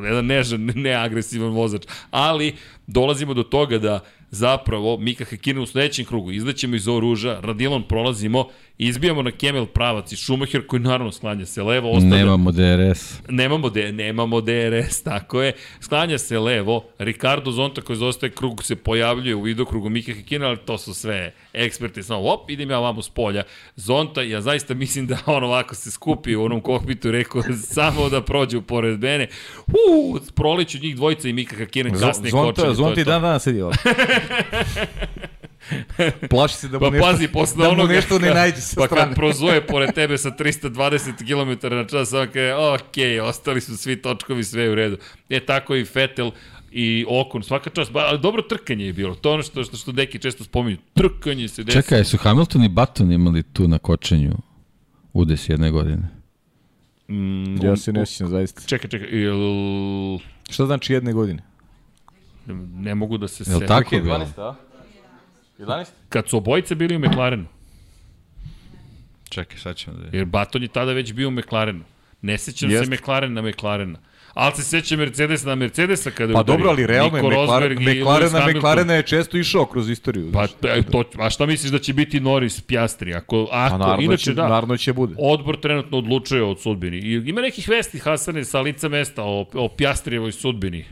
jedan 0.05 0.27
nežan, 0.27 0.73
neagresivan 0.75 1.51
vozač. 1.51 1.83
Ali 2.11 2.55
dolazimo 2.89 3.35
do 3.35 3.43
toga 3.43 3.79
da 3.79 4.01
zapravo 4.31 4.97
Mika 4.97 5.25
Hakkinen 5.25 5.63
u 5.63 5.67
sledećem 5.67 6.05
krugu 6.05 6.33
izlećemo 6.33 6.77
iz 6.77 6.89
oruža, 6.89 7.41
Radilon 7.43 7.83
prolazimo, 7.83 8.49
izbijamo 8.79 9.23
na 9.23 9.31
Kemel 9.31 9.67
pravac 9.67 10.13
i 10.13 10.17
Schumacher 10.17 10.67
koji 10.67 10.81
naravno 10.81 11.13
sklanja 11.13 11.47
se 11.47 11.63
levo, 11.63 11.91
ostavlja 11.91 12.17
Nemamo 12.17 12.53
DRS. 12.53 13.21
Nemamo, 13.29 13.71
de, 13.71 13.93
nemamo 13.93 14.41
DRS, 14.41 15.03
tako 15.11 15.43
je. 15.43 15.53
Sklanja 15.81 16.19
se 16.19 16.39
levo, 16.39 16.85
Ricardo 16.99 17.51
Zonta 17.51 17.81
koji 17.81 17.97
zostaje 17.97 18.31
krug 18.31 18.65
se 18.65 18.77
pojavljuje 18.77 19.35
u 19.35 19.43
vidokrugu 19.43 19.89
Mika 19.89 20.13
Hikina, 20.13 20.47
ali 20.47 20.57
to 20.57 20.79
su 20.79 20.95
sve 20.95 21.33
eksperti. 21.53 22.03
Samo, 22.03 22.21
op, 22.21 22.51
idem 22.51 22.71
ja 22.71 22.79
vamo 22.79 23.03
s 23.03 23.11
polja. 23.11 23.43
Zonta, 23.77 24.23
ja 24.23 24.41
zaista 24.41 24.75
mislim 24.75 25.07
da 25.07 25.19
on 25.27 25.45
ovako 25.45 25.75
se 25.75 25.91
skupi 25.91 26.37
u 26.37 26.45
onom 26.45 26.61
kokpitu 26.61 27.11
rekao 27.11 27.43
samo 27.57 28.09
da 28.09 28.23
prođu 28.23 28.63
pored 28.63 29.03
mene. 29.03 29.29
Uu, 29.67 30.19
proleću 30.35 30.79
njih 30.79 30.97
dvojica 30.97 31.29
i 31.29 31.33
Mika 31.33 31.57
Hakina 31.57 31.91
kasnije 31.91 32.31
Zonta. 32.31 32.78
To 32.79 32.83
Zonta 32.85 33.01
je 33.01 33.03
i 33.03 33.05
to. 33.05 33.11
dan 33.11 33.23
danas 33.23 33.43
sedi 33.43 33.61
ovako. 33.63 33.79
Plaši 36.31 36.57
se 36.57 36.69
da 36.69 36.75
mu 36.75 36.81
Pa 36.81 36.91
nešto, 36.91 37.07
pazi, 37.07 37.29
posle 37.29 37.57
da 37.59 37.65
mu 37.65 37.73
onoga... 37.73 37.95
nešto 37.95 38.19
ne 38.19 38.31
najde 38.31 38.57
sa 38.57 38.77
pa 38.77 38.87
strane. 38.87 39.07
kad 39.07 39.15
prozuje 39.15 39.67
pored 39.67 39.95
tebe 39.95 40.19
sa 40.19 40.31
320 40.31 41.13
km 41.19 41.69
na 41.69 41.85
čas, 41.85 42.09
samo 42.09 42.27
kaže, 42.27 42.55
ok, 42.55 42.97
ostali 43.23 43.61
su 43.61 43.77
svi 43.77 43.97
točkovi, 43.97 44.45
sve 44.45 44.63
je 44.63 44.71
u 44.71 44.75
redu. 44.75 44.97
E, 45.29 45.41
tako 45.41 45.77
i 45.77 45.87
Vettel 45.95 46.31
i 46.73 47.05
Okon, 47.11 47.43
svaka 47.43 47.71
čast, 47.71 47.93
ba, 47.93 48.01
ali 48.01 48.19
dobro 48.19 48.43
trkanje 48.43 48.87
je 48.87 48.93
bilo, 48.93 49.15
to 49.15 49.29
je 49.29 49.35
ono 49.35 49.43
što, 49.43 49.65
što, 49.65 49.77
što 49.77 49.93
deki 49.93 50.19
često 50.19 50.45
spominju, 50.45 50.77
trkanje 50.95 51.49
se 51.49 51.65
desi. 51.65 51.79
Čekaj, 51.79 52.05
su 52.05 52.17
Hamilton 52.17 52.65
i 52.65 52.69
Button 52.69 53.13
imali 53.13 53.43
tu 53.43 53.69
na 53.69 53.79
kočenju 53.79 54.33
udes 55.13 55.49
jedne 55.49 55.71
godine? 55.71 56.09
Mm, 57.09 57.65
Ja 57.65 57.77
se 57.77 57.93
ne 57.93 58.07
sjećam 58.07 58.29
zaista. 58.29 58.63
Čekaj, 58.63 58.91
čekaj, 58.91 59.09
jel, 59.13 59.39
Šta 60.51 60.67
znači 60.67 60.93
jedne 60.93 61.13
godine? 61.13 61.43
Ne 62.55 62.95
mogu 62.95 63.19
da 63.19 63.29
se 63.29 63.45
Je 63.51 63.57
li 63.57 63.67
tako 63.67 63.91
bilo? 63.93 64.27
a? 64.37 64.55
11? 65.59 65.87
Kad 66.09 66.29
su 66.29 66.37
obojice 66.37 66.75
bili 66.75 66.97
u 66.97 67.01
McLarenu, 67.01 67.45
Čekaj, 69.29 69.59
sad 69.59 69.77
ćemo 69.77 69.97
da... 69.97 70.17
jer 70.17 70.25
Baton 70.25 70.63
je 70.63 70.69
tada 70.69 70.93
već 70.93 71.13
bio 71.13 71.29
u 71.29 71.33
McLarenu. 71.33 71.85
Ne 72.23 72.39
sećam 72.39 72.71
Jeste. 72.71 72.87
se 72.87 72.91
McLaren 72.93 73.33
na 73.33 73.43
McLarena. 73.43 73.99
Ali 74.35 74.55
se 74.55 74.63
sećam 74.63 74.99
Mercedes 74.99 75.45
na 75.45 75.55
Mercedesa 75.55 76.11
kada 76.11 76.31
je 76.31 76.35
Pa 76.35 76.41
udario. 76.41 76.57
dobro, 76.57 76.71
ali 76.71 76.87
realno 76.87 77.17
je 77.17 77.23
McLaren, 77.23 77.73
McLaren, 77.73 78.33
na 78.33 78.39
Hamilton. 78.41 78.57
McLarena 78.59 78.95
je 78.95 79.03
često 79.03 79.39
išao 79.39 79.67
kroz 79.67 79.91
istoriju. 79.91 80.33
Pa, 80.33 80.45
e, 80.63 80.83
to, 80.83 81.05
a 81.19 81.31
šta 81.31 81.47
misliš 81.47 81.73
da 81.73 81.79
će 81.79 81.93
biti 81.93 82.21
Norris 82.21 82.61
Piastri? 82.61 83.15
Ako, 83.15 83.47
Pa 83.51 83.65
ako 83.67 83.79
naravno, 83.79 84.03
inače 84.05 84.25
će, 84.25 84.35
da, 84.35 84.49
naravno 84.49 84.77
će 84.77 84.93
bude. 84.93 85.15
odbor 85.19 85.57
trenutno 85.61 85.99
odlučuje 85.99 86.43
od 86.43 86.61
sudbini. 86.61 86.97
I 86.99 87.23
ima 87.27 87.41
nekih 87.41 87.69
vesti, 87.69 87.99
Hasane, 87.99 88.45
sa 88.45 88.61
lica 88.61 88.89
mesta 88.89 89.23
o, 89.25 89.47
o 89.55 89.69
Pjastrijevoj 89.69 90.33
sudbini. 90.33 90.85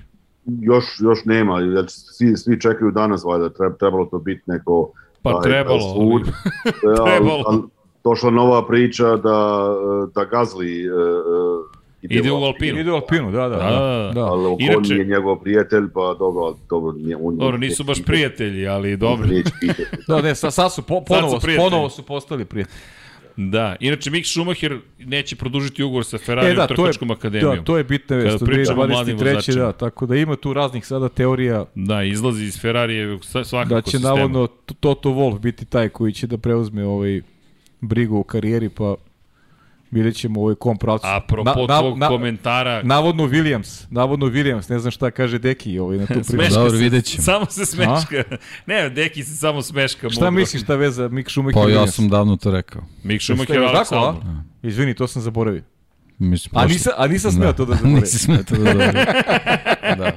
Još, 0.60 0.85
još 1.01 1.24
nema, 1.24 1.60
jer 1.60 1.85
svi, 1.89 2.36
svi 2.36 2.60
čekaju 2.60 2.90
danas, 2.90 3.24
valjda, 3.24 3.48
treba, 3.48 3.74
trebalo 3.74 4.05
to 4.05 4.18
biti 4.18 4.43
neko... 4.47 4.90
Pa 5.23 5.32
taj, 5.32 5.43
trebalo, 5.43 5.81
sud. 5.81 6.23
ali- 6.23 6.97
ali, 7.01 7.10
Trebalo. 7.10 7.44
ali, 7.47 7.62
došla 8.05 8.31
nova 8.31 8.66
priča 8.66 9.05
da, 9.06 9.68
da 10.14 10.24
Gazli 10.24 10.90
uh, 10.90 10.97
Ide 12.02 12.32
u 12.32 12.36
Alpinu. 12.36 12.78
Ide 12.81 12.90
u 12.90 12.94
Alpinu, 12.94 13.31
da, 13.32 13.48
da. 13.48 13.56
Da, 13.56 13.62
da, 13.64 14.10
da. 14.14 14.24
Ali 14.24 14.47
on 14.47 14.56
Inače- 14.60 14.94
je 14.94 15.05
njegov 15.05 15.36
prijatelj, 15.36 15.85
pa 15.94 16.14
dobro, 16.18 16.55
dobro, 16.70 16.93
nije, 16.93 17.16
on, 17.16 17.36
Dobro, 17.36 17.59
nisu 17.59 17.85
baš 17.85 18.02
prijatelji, 18.02 18.68
ali 18.68 18.97
dobro. 18.97 19.28
Da, 20.09 20.20
ne, 20.23 20.35
sad, 20.35 20.55
sad 20.55 20.73
su, 20.74 20.82
po, 20.82 21.01
ponovo, 21.01 21.39
prijatelji. 21.43 21.70
ponovo 21.70 21.90
su 21.90 22.02
postali 22.02 22.44
prijatelji. 22.44 22.77
Da, 23.39 23.77
inače 23.81 24.11
Mick 24.11 24.27
Schumacher 24.27 24.79
neće 24.99 25.37
produžiti 25.37 25.83
ugovor 25.83 26.05
sa 26.05 26.19
Ferrari 26.19 26.49
E, 26.49 26.55
da, 26.55 26.65
u 26.65 26.67
trkačkom 26.67 27.11
akademijom. 27.11 27.57
da, 27.57 27.63
to 27.63 27.79
je 27.79 27.85
bitna 27.85 28.17
Kada 28.17 28.25
vest. 28.25 28.43
od 28.43 28.49
pričamo 28.49 28.83
o 28.83 28.87
mladim 28.87 29.19
2023. 29.19 29.25
vozačima. 29.27 29.57
Da, 29.57 29.73
tako 29.73 30.07
da 30.07 30.17
ima 30.17 30.37
tu 30.37 30.53
raznih 30.53 30.87
sada 30.87 31.09
teorija 31.09 31.65
Da, 31.75 32.03
izlazi 32.05 32.45
iz 32.45 32.61
Ferrarijevog 32.61 33.25
sa- 33.25 33.45
svakako 33.45 33.75
da 33.75 33.81
će 33.83 33.91
sistema. 33.91 34.15
navodno 34.15 34.47
Toto 34.81 35.09
Wolff 35.11 35.39
biti 35.39 35.65
taj 35.65 35.89
koji 35.89 36.13
će 36.13 36.27
da 36.27 36.39
preuzme 36.39 36.85
ovaj 36.85 37.21
brigu 37.81 38.17
u 38.17 38.25
karijeri, 38.25 38.69
pa 38.69 38.95
vidjet 39.91 40.17
ćemo 40.17 40.41
u 40.41 40.43
ovoj 40.43 40.55
kom 40.55 40.77
pravcu. 40.77 41.07
Apropo 41.09 41.53
tvog 41.55 41.99
komentara, 42.09 42.83
Navodno 42.83 43.25
Williams, 43.25 43.85
navodno 43.91 44.27
Williams, 44.27 44.71
ne 44.71 44.79
znam 44.79 44.91
šta 44.91 45.11
kaže 45.11 45.39
Deki 45.39 45.79
ovaj, 45.79 45.99
na 45.99 46.07
tu 46.07 46.13
priču. 46.13 46.25
smeška 46.25 46.55
Dobro, 46.55 46.71
se, 46.71 46.77
vidjet 46.77 47.05
ćemo. 47.05 47.23
samo 47.23 47.47
se 47.47 47.67
smeška. 47.67 48.23
ne, 48.67 48.91
Deki 48.91 49.25
se 49.25 49.37
samo 49.37 49.63
smeška. 49.63 50.11
Šta 50.11 50.21
mudro. 50.21 50.31
misliš 50.31 50.63
šta 50.63 50.75
veza 50.75 51.09
Mick 51.09 51.31
Schumacher 51.31 51.63
Pa 51.63 51.71
i 51.71 51.75
ja 51.75 51.87
sam 51.87 52.09
davno 52.09 52.37
to 52.37 52.51
rekao. 52.51 52.83
Mick 53.03 53.15
Jeste 53.21 53.25
Schumacher, 53.27 53.61
li 53.61 53.67
Alex 53.67 53.73
tako, 53.79 53.95
a? 53.95 53.99
Albon. 53.99 54.43
Izvini, 54.63 54.95
to 54.95 55.07
sam 55.07 55.23
zaboravio. 55.23 55.63
Mislim, 56.19 56.53
A 56.55 56.67
nisam, 56.67 56.93
a 56.97 57.07
nisam 57.09 57.33
smeo 57.33 57.53
to 57.53 57.65
da 57.65 57.75
zaboravim. 57.75 58.01
Nisi 58.01 58.19
smeo 58.19 58.39
to 58.39 58.55
da 58.55 58.61
zaboravim. 58.63 58.95
da. 59.99 60.13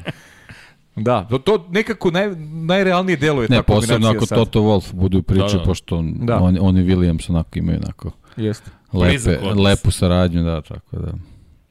Da, 0.95 1.23
to, 1.23 1.37
to 1.37 1.67
nekako 1.69 2.11
naj, 2.11 2.27
najrealnije 2.41 3.17
deluje 3.17 3.47
Ne, 3.49 3.57
ta 3.57 3.63
posebno 3.63 3.95
kombinacija 3.95 4.17
ako 4.17 4.25
sad. 4.25 4.37
Toto 4.37 4.59
Wolf 4.61 4.93
budu 4.93 5.19
u 5.19 5.21
priči, 5.21 5.43
Da, 5.47 5.57
da. 5.57 5.63
pošto 5.63 5.97
on, 5.97 6.13
Da. 6.19 6.37
on, 6.37 6.57
on 6.61 6.77
i 6.77 6.81
Williams 6.81 7.29
onako 7.29 7.49
imaju 7.53 7.77
onako 7.77 8.11
Jeste. 8.37 8.71
Lepe, 8.93 9.39
lepu 9.57 9.91
saradnju, 9.91 10.43
da, 10.43 10.61
tako 10.61 10.97
da. 10.97 11.11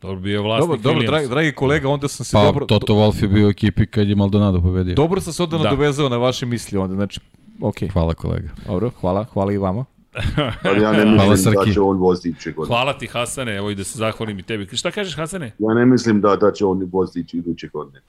Dobro 0.01 0.16
bio 0.16 0.43
vlasnik 0.43 0.69
Dobro, 0.70 0.93
dobro, 0.93 1.07
dragi, 1.07 1.28
dragi 1.28 1.53
kolega, 1.53 1.89
onda 1.89 2.09
sam 2.09 2.24
se 2.27 2.32
Pa 2.32 2.45
dobro, 2.45 2.66
Toto 2.66 2.95
Wolf 2.95 3.23
je 3.23 3.28
bio 3.28 3.47
u 3.47 3.51
ekipi 3.51 3.86
kad 3.86 4.09
je 4.09 4.15
Maldonado 4.15 4.61
pobedio. 4.61 4.95
dobro 4.95 5.20
sam 5.20 5.32
se 5.32 5.43
onda 5.43 5.59
Da. 5.59 5.62
nadovezao 5.65 6.09
na 6.09 6.16
vaše 6.16 6.47
misli 6.47 6.78
onda, 6.78 6.95
znači, 6.95 7.20
okej, 7.61 7.89
Hvala 7.89 8.15
kolega. 8.15 8.49
dobro, 8.66 8.90
hvala, 8.90 9.24
hvala 9.24 9.53
i 9.53 9.59
vama. 9.59 9.85
Ali 10.62 10.82
ja 10.82 10.93
ne 10.93 11.05
Hvala, 11.16 11.31
mislim 11.31 11.55
da 11.57 11.73
će 11.73 11.81
on 11.81 11.97
voziti 11.97 12.28
iduće 12.28 12.53
godine. 12.53 12.69
Hvala 12.69 12.93
ti 12.93 13.07
Hasane, 13.07 13.57
evo 13.57 13.70
i 13.70 13.74
da 13.74 13.85
se 13.85 13.99
zahvalim 13.99 14.39
i 14.39 14.43
tebi. 14.43 14.69
Šta 14.73 14.90
kažeš 14.90 15.16
Hasane? 15.16 15.53
Ja 15.59 15.74
ne 15.74 15.86
mislim 15.86 16.20
da, 16.20 16.36
da 16.36 16.53
će 16.53 16.65
on 16.65 16.89
voziti 16.93 17.36
iduće 17.36 17.69
godine. 17.69 18.01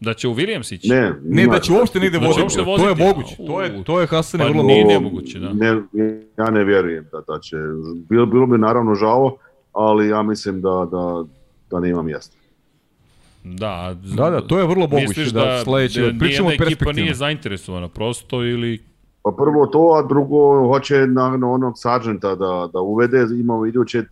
Da 0.00 0.14
će 0.14 0.28
u 0.28 0.34
Williams 0.34 0.74
ići? 0.74 0.88
Ne, 0.88 1.14
Ne, 1.22 1.46
da 1.46 1.58
će 1.60 1.72
uopšte 1.72 2.00
negde 2.00 2.18
Da 2.18 2.24
će 2.24 2.28
voziti, 2.28 2.42
uopšte 2.42 2.64
to 2.64 2.88
je 2.88 2.88
voziti. 2.88 3.04
moguće, 3.04 3.36
to 3.36 3.62
je, 3.62 3.84
to 3.84 4.00
je 4.00 4.06
Hasane 4.06 4.44
Pa 4.44 4.50
vrlo 4.50 4.62
nije 4.62 4.84
moguće. 4.84 4.98
nemoguće, 5.00 5.38
da. 5.38 5.52
Ne, 5.52 5.82
ja 6.38 6.50
ne 6.50 6.64
vjerujem 6.64 7.06
da, 7.12 7.20
da 7.34 7.40
će, 7.40 7.56
bilo, 8.08 8.26
bilo 8.26 8.46
bi 8.46 8.58
naravno 8.58 8.94
žao, 8.94 9.36
ali 9.72 10.08
ja 10.08 10.22
mislim 10.22 10.60
da, 10.60 10.88
da, 10.90 11.24
da 11.70 11.80
nema 11.80 12.02
mjesta. 12.02 12.36
Da, 13.44 13.96
Da, 14.16 14.30
da, 14.30 14.40
to 14.40 14.58
je 14.58 14.66
vrlo 14.66 14.86
moguće, 14.86 15.08
misliš 15.08 15.28
da, 15.28 15.60
sledeće, 15.64 16.12
da 16.12 16.18
pričamo 16.18 16.48
nijedna 16.48 16.66
ekipa 16.66 16.92
nije 16.92 17.14
zainteresovana 17.14 17.88
prosto 17.88 18.44
ili... 18.44 18.78
Pa 19.22 19.30
prvo 19.36 19.66
to, 19.66 20.02
a 20.04 20.08
drugo 20.08 20.68
hoće 20.68 20.94
na, 21.06 21.36
na 21.36 21.50
onog 21.50 21.72
sargenta 21.76 22.34
da, 22.34 22.68
da 22.72 22.80
uvede, 22.80 23.26
imamo 23.40 23.66
iduće 23.66 23.98
e, 23.98 24.02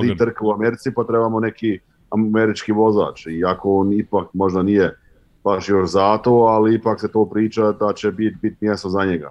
tri 0.00 0.16
trke 0.16 0.38
u 0.40 0.52
Americi, 0.52 0.90
pa 0.96 1.04
trebamo 1.04 1.40
neki 1.40 1.78
američki 2.10 2.72
vozač. 2.72 3.26
Iako 3.26 3.74
on 3.80 3.92
ipak 3.92 4.28
možda 4.34 4.62
nije 4.62 4.96
baš 5.48 5.68
još 5.68 5.90
za 5.90 6.18
to, 6.18 6.30
ali 6.30 6.74
ipak 6.74 7.00
se 7.00 7.12
to 7.12 7.28
priča 7.32 7.72
da 7.72 7.92
će 7.92 8.10
biti 8.10 8.36
bit 8.42 8.60
mjesto 8.60 8.88
za 8.88 9.04
njega. 9.04 9.30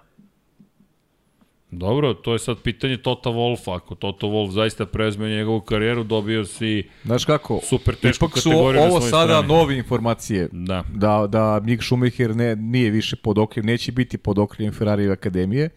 Dobro, 1.71 2.13
to 2.13 2.33
je 2.33 2.39
sad 2.39 2.57
pitanje 2.63 2.97
Tota 2.97 3.29
Wolfa. 3.29 3.75
Ako 3.75 3.95
Toto 3.95 4.27
Wolf 4.27 4.51
zaista 4.51 4.85
preuzme 4.85 5.29
njegovu 5.29 5.61
karijeru, 5.61 6.03
dobio 6.03 6.45
si 6.45 6.89
Znaš 7.03 7.25
kako, 7.25 7.59
super 7.63 7.95
tešku 7.95 8.25
ipak 8.25 8.37
su 8.37 8.49
kategoriju 8.49 8.81
ovo 8.81 9.01
sada 9.01 9.33
strani. 9.33 9.47
nove 9.47 9.77
informacije. 9.77 10.49
Da. 10.51 10.83
Da, 10.93 11.27
da 11.27 11.59
Mick 11.63 11.83
Schumacher 11.83 12.35
ne, 12.35 12.55
nije 12.55 12.91
više 12.91 13.15
pod 13.15 13.37
okriljem, 13.37 13.65
neće 13.65 13.91
biti 13.91 14.17
pod 14.17 14.39
okriljem 14.39 14.73
Ferrari 14.73 15.11
akademije. 15.11 15.69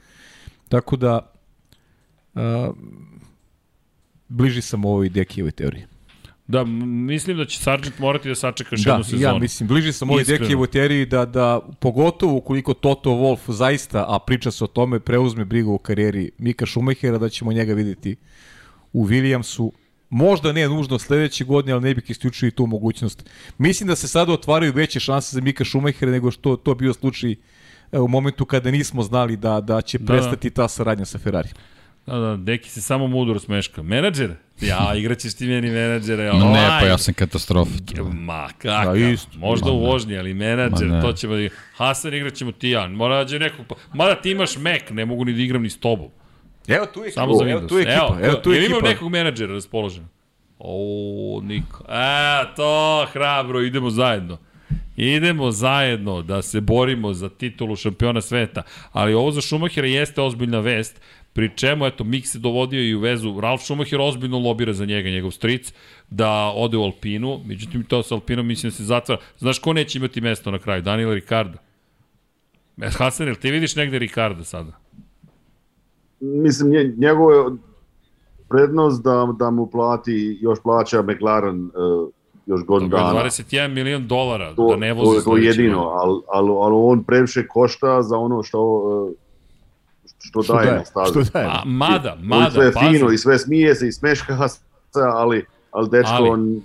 Tako 0.68 0.96
da 0.96 1.32
a, 2.34 2.70
bliži 4.28 4.62
sam 4.62 4.84
ovoj 4.84 5.08
Dekijevoj 5.08 5.50
teoriji. 5.50 5.84
Da, 6.50 6.64
mislim 6.64 7.36
da 7.36 7.44
će 7.44 7.58
Sargent 7.58 7.98
morati 7.98 8.28
da 8.28 8.34
sačeka 8.34 8.68
još 8.74 8.84
Da, 8.84 8.90
jednu 8.90 9.04
sezonu. 9.04 9.22
ja 9.22 9.38
mislim, 9.38 9.68
bliži 9.68 9.92
sam 9.92 10.10
ovoj 10.10 10.22
Iskreno. 10.22 10.38
Dekijevoj 10.40 10.66
teoriji 10.66 11.06
da, 11.06 11.24
da 11.26 11.60
pogotovo 11.80 12.36
ukoliko 12.36 12.74
Toto 12.74 13.10
Wolf 13.10 13.52
zaista, 13.52 14.04
a 14.08 14.18
priča 14.18 14.50
se 14.50 14.64
o 14.64 14.66
tome, 14.66 15.00
preuzme 15.00 15.44
brigu 15.44 15.74
o 15.74 15.78
karijeri 15.78 16.30
Mika 16.38 16.66
Schumachera, 16.66 17.18
da 17.18 17.28
ćemo 17.28 17.52
njega 17.52 17.74
videti 17.74 18.16
u 18.92 19.06
Williamsu. 19.06 19.70
Možda 20.12 20.52
ne 20.52 20.68
nužno 20.68 20.98
sledeće 20.98 21.44
godine, 21.44 21.72
ali 21.72 21.82
ne 21.82 21.94
bih 21.94 22.10
isključio 22.10 22.46
i 22.46 22.50
tu 22.50 22.66
mogućnost. 22.66 23.30
Mislim 23.58 23.86
da 23.88 23.96
se 23.96 24.08
sada 24.08 24.32
otvaraju 24.32 24.72
veće 24.72 25.00
šanse 25.00 25.34
za 25.34 25.40
Mika 25.40 25.64
Schumachera 25.64 26.12
nego 26.12 26.30
što 26.30 26.56
to 26.56 26.74
bio 26.74 26.92
slučaj 26.94 27.34
e, 27.92 27.98
u 27.98 28.08
momentu 28.08 28.44
kada 28.44 28.70
nismo 28.70 29.02
znali 29.02 29.36
da 29.36 29.60
da 29.60 29.80
će 29.82 29.98
Da, 29.98 30.06
prestati 30.06 30.50
ta 30.50 30.68
saradnja 30.68 31.04
sa 31.04 31.18
Ferrari. 31.18 31.48
Da, 32.06 32.18
da, 32.18 32.36
Deki 32.36 32.70
se 32.70 32.80
samo 32.80 33.06
mudro 33.06 33.38
smeška. 33.38 33.82
Menadžer? 33.82 34.30
Ja, 34.60 34.94
igraćeš 34.96 35.34
ti 35.34 35.46
meni 35.46 35.70
menadžere. 35.70 36.32
Ma 36.32 36.44
ne, 36.44 36.66
pa 36.80 36.86
ja 36.86 36.98
sam 36.98 37.14
katastrofa. 37.14 37.70
Ma, 38.12 38.48
kakav. 38.58 38.94
Da, 38.94 38.98
isto. 39.08 39.38
Možda 39.38 39.66
Ma 39.66 39.72
u 39.72 39.78
vožnji, 39.80 40.18
ali 40.18 40.34
menadžer, 40.34 40.88
Ma 40.88 40.96
ne. 40.96 41.02
to 41.02 41.12
ćemo 41.12 41.36
da... 41.36 41.48
Hasan 41.76 42.14
igraćemo 42.14 42.52
ti 42.52 42.68
ja. 42.68 42.88
Mora 42.88 43.16
da 43.16 43.24
će 43.30 43.38
nekog... 43.38 43.66
Mada 43.94 44.14
ti 44.14 44.30
imaš 44.30 44.56
Mac, 44.56 44.82
ne 44.90 45.04
mogu 45.04 45.24
ni 45.24 45.32
da 45.32 45.42
igram 45.42 45.62
ni 45.62 45.70
s 45.70 45.80
tobom. 45.80 46.08
Evo 46.68 46.86
tu 46.86 47.04
je 47.04 47.10
Samo 47.12 47.34
za 47.34 47.50
evo 47.50 47.60
Windows. 47.60 47.68
tu 47.68 47.78
je 47.78 47.82
ekipa, 47.82 48.18
evo, 48.22 48.34
tu 48.34 48.50
je 48.52 48.56
jel 48.56 48.64
ekipa. 48.64 48.78
imam 48.78 48.90
nekog 48.90 49.10
menadžera 49.10 49.52
raspoložen? 49.54 50.04
O, 50.58 51.40
niko. 51.44 51.84
E, 51.88 52.54
to, 52.56 53.06
hrabro, 53.12 53.60
idemo 53.62 53.90
zajedno. 53.90 54.38
Idemo 54.96 55.50
zajedno 55.50 56.22
da 56.22 56.42
se 56.42 56.60
borimo 56.60 57.12
za 57.14 57.28
titulu 57.28 57.76
šampiona 57.76 58.20
sveta. 58.20 58.62
Ali 58.92 59.14
ovo 59.14 59.30
za 59.30 59.40
Schumachera 59.40 59.86
jeste 59.86 60.20
ozbiljna 60.20 60.60
vest, 60.60 61.00
pri 61.32 61.50
čemu, 61.56 61.86
eto, 61.86 62.04
Mik 62.04 62.26
se 62.26 62.38
dovodio 62.38 62.82
i 62.82 62.94
u 62.94 63.00
vezu. 63.00 63.40
Ralf 63.40 63.62
Schumacher 63.62 64.00
ozbiljno 64.00 64.38
lobira 64.38 64.72
za 64.72 64.84
njega, 64.84 65.10
njegov 65.10 65.30
stric, 65.30 65.72
da 66.10 66.52
ode 66.54 66.76
u 66.76 66.82
Alpinu. 66.82 67.40
Međutim, 67.44 67.84
to 67.84 68.02
sa 68.02 68.14
Alpinom 68.14 68.46
mislim 68.46 68.70
da 68.70 68.76
se 68.76 68.84
zatvara. 68.84 69.20
Znaš 69.38 69.58
ko 69.58 69.72
neće 69.72 69.98
imati 69.98 70.20
mesto 70.20 70.50
na 70.50 70.58
kraju? 70.58 70.82
Daniel 70.82 71.12
Ricardo. 71.12 71.58
E, 72.82 72.88
Hasan, 72.98 73.26
jel 73.26 73.36
ti 73.36 73.50
vidiš 73.50 73.76
negde 73.76 73.98
Ricardo 73.98 74.44
sada? 74.44 74.72
Mislim, 76.20 76.70
nje, 76.70 76.94
njegova 76.98 77.34
je 77.34 77.56
prednost 78.48 79.02
da, 79.02 79.34
da 79.38 79.50
mu 79.50 79.66
plati, 79.66 80.38
još 80.40 80.58
plaća 80.62 81.02
McLaren 81.02 81.64
uh, 81.64 82.08
još 82.46 82.60
je 82.60 82.88
dana. 82.88 83.24
21 83.24 83.68
milion 83.68 84.06
dolara 84.06 84.54
To, 84.54 84.68
da 84.70 84.76
ne 84.76 84.94
to, 84.94 85.00
vozi 85.00 85.16
je 85.16 85.18
to 85.18 85.22
sledeće 85.22 85.46
jedino, 85.46 85.78
ali 85.78 86.20
al, 86.28 86.62
al 86.62 86.90
on 86.90 87.04
previše 87.04 87.46
košta 87.46 88.02
za 88.02 88.16
ono 88.16 88.42
što, 88.42 88.62
uh, 88.62 89.12
što, 90.20 90.42
Što 90.42 90.54
daje, 90.54 90.66
daje, 90.66 90.84
što 91.06 91.22
daje. 91.24 91.46
A, 91.46 91.62
mada, 91.64 92.12
On 92.14 92.26
mada, 92.26 92.50
sve 92.50 92.72
pazi. 92.72 92.86
fino 92.88 93.10
i 93.10 93.18
sve 93.18 93.38
smije 93.38 93.74
se 93.74 93.88
i 93.88 93.92
smeška 93.92 94.48
se, 94.48 94.60
ali, 95.06 95.44
ali 95.70 95.88
dečko 95.90 96.12
Ali- 96.12 96.28
on 96.28 96.62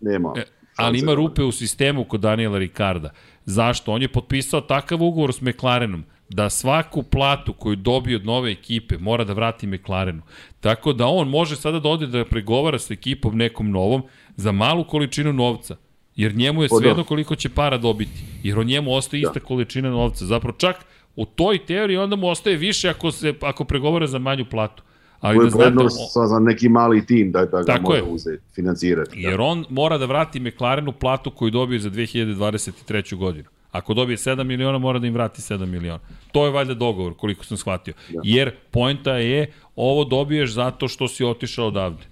nema. 0.00 0.32
E, 0.36 0.42
ali 0.76 0.98
ima 0.98 1.06
da- 1.06 1.14
rupe 1.14 1.42
u 1.42 1.52
sistemu 1.52 2.04
kod 2.04 2.20
Daniela 2.20 2.58
Ricarda. 2.58 3.10
Zašto? 3.44 3.92
On 3.92 4.02
je 4.02 4.08
potpisao 4.08 4.60
takav 4.60 5.02
ugovor 5.02 5.32
s 5.32 5.40
McLarenom 5.40 6.04
da 6.28 6.50
svaku 6.50 7.02
platu 7.02 7.52
koju 7.52 7.76
dobije 7.76 8.16
od 8.16 8.24
nove 8.24 8.50
ekipe 8.50 8.98
mora 8.98 9.24
da 9.24 9.32
vrati 9.32 9.66
McLarenu. 9.66 10.22
Tako 10.60 10.92
da 10.92 11.06
on 11.06 11.28
može 11.28 11.56
sada 11.56 11.80
da 11.80 11.88
ode 11.88 12.06
da 12.06 12.24
pregovara 12.24 12.78
sa 12.78 12.94
ekipom 12.94 13.36
nekom 13.36 13.70
novom 13.70 14.02
za 14.36 14.52
malu 14.52 14.84
količinu 14.84 15.32
novca. 15.32 15.76
Jer 16.16 16.34
njemu 16.34 16.62
je 16.62 16.68
Pa 16.68 16.74
da. 16.74 16.78
svejedno 16.78 17.04
koliko 17.04 17.36
će 17.36 17.48
para 17.48 17.78
dobiti. 17.78 18.10
Jer 18.42 18.58
on 18.58 18.66
njemu 18.66 18.94
ostaje 18.94 19.20
ista 19.22 19.40
količina 19.40 19.90
novca. 19.90 20.26
Zapravo 20.26 20.56
čak 20.58 20.76
u 21.16 21.24
toj 21.24 21.66
teoriji 21.66 21.96
onda 21.96 22.16
mu 22.16 22.28
ostaje 22.28 22.56
više 22.56 22.88
ako, 22.88 23.12
se, 23.12 23.34
ako 23.40 23.64
pregovara 23.64 24.06
za 24.06 24.18
manju 24.18 24.44
platu. 24.50 24.82
Ali 25.20 25.38
da 25.38 25.44
je 25.44 25.50
znate, 25.50 25.64
prednost 25.64 25.96
za, 26.28 26.38
neki 26.38 26.68
mali 26.68 27.06
tim 27.06 27.32
da, 27.32 27.44
da 27.44 27.58
ga 27.58 27.64
Tako 27.64 27.90
može 27.92 28.02
uzeti, 28.02 28.42
financirati. 28.54 29.20
Jer 29.20 29.40
on 29.40 29.64
mora 29.68 29.98
da 29.98 30.06
vrati 30.06 30.40
McLarenu 30.40 30.92
platu 30.92 31.30
koju 31.30 31.50
dobije 31.50 31.80
za 31.80 31.90
2023. 31.90 33.16
godinu. 33.16 33.48
Ako 33.72 33.94
dobije 33.94 34.16
7 34.16 34.44
miliona, 34.44 34.78
mora 34.78 34.98
da 34.98 35.06
im 35.06 35.14
vrati 35.14 35.42
7 35.42 35.66
miliona. 35.66 36.00
To 36.32 36.44
je 36.44 36.50
valjda 36.50 36.74
dogovor, 36.74 37.14
koliko 37.16 37.44
sam 37.44 37.56
shvatio. 37.56 37.94
Jer 38.24 38.50
poenta 38.70 39.16
je, 39.16 39.52
ovo 39.76 40.04
dobiješ 40.04 40.52
zato 40.52 40.88
što 40.88 41.08
si 41.08 41.24
otišao 41.24 41.66
odavde. 41.66 42.09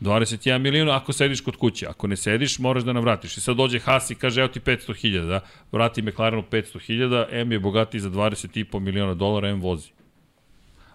21 0.00 0.58
miliona 0.58 0.96
ako 0.96 1.12
sediš 1.12 1.40
kod 1.40 1.56
kuće. 1.56 1.86
Ako 1.86 2.06
ne 2.06 2.16
sediš, 2.16 2.58
moraš 2.58 2.82
da 2.82 2.92
nam 2.92 3.02
vratiš. 3.02 3.36
I 3.36 3.40
sad 3.40 3.56
dođe 3.56 3.78
Haas 3.80 4.10
i 4.10 4.14
kaže, 4.14 4.40
evo 4.40 4.48
ti 4.48 4.60
500.000, 4.60 5.26
da? 5.26 5.40
vrati 5.72 6.02
McLarenu 6.02 6.42
500.000, 6.42 7.24
M 7.30 7.52
je 7.52 7.58
bogatiji 7.60 8.00
za 8.00 8.10
20,5 8.10 8.78
miliona 8.78 9.14
dolara, 9.14 9.48
M 9.48 9.60
vozi. 9.60 9.88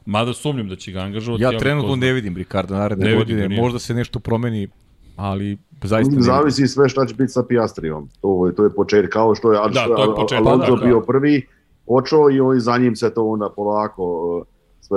Mada 0.05 0.33
sumnjam 0.33 0.69
da 0.69 0.75
će 0.75 0.91
ga 0.91 0.99
angažovati. 0.99 1.43
Ja 1.43 1.51
ko 1.51 1.57
trenutno 1.57 1.95
ne 1.95 2.13
vidim 2.13 2.37
Ricarda 2.37 2.73
Ne 2.73 2.79
naredne 2.79 3.05
vidim 3.05 3.19
godine, 3.19 3.47
nije. 3.47 3.61
možda 3.61 3.79
se 3.79 3.93
nešto 3.93 4.19
promeni, 4.19 4.67
ali 5.15 5.57
zaista 5.83 5.97
ne 6.01 6.17
vidim. 6.17 6.23
Zavisi 6.23 6.67
sve 6.67 6.89
šta 6.89 7.05
će 7.05 7.15
biti 7.15 7.27
sa 7.29 7.43
Piastrijom. 7.43 8.09
To, 8.21 8.47
je- 8.47 8.55
to 8.55 8.63
je 8.63 8.69
početak, 8.71 9.09
kao 9.09 9.35
što 9.35 9.51
je, 9.53 9.59
Da, 9.69 9.81
je 9.81 9.87
početak, 10.15 10.45
Alonso 10.47 10.75
da. 10.75 10.85
bio 10.85 11.01
prvi, 11.01 11.47
počeo 11.87 12.31
i 12.31 12.39
on, 12.39 12.59
za 12.59 12.77
njim 12.77 12.95
se 12.95 13.13
to 13.13 13.23
onda 13.23 13.49
polako 13.49 14.45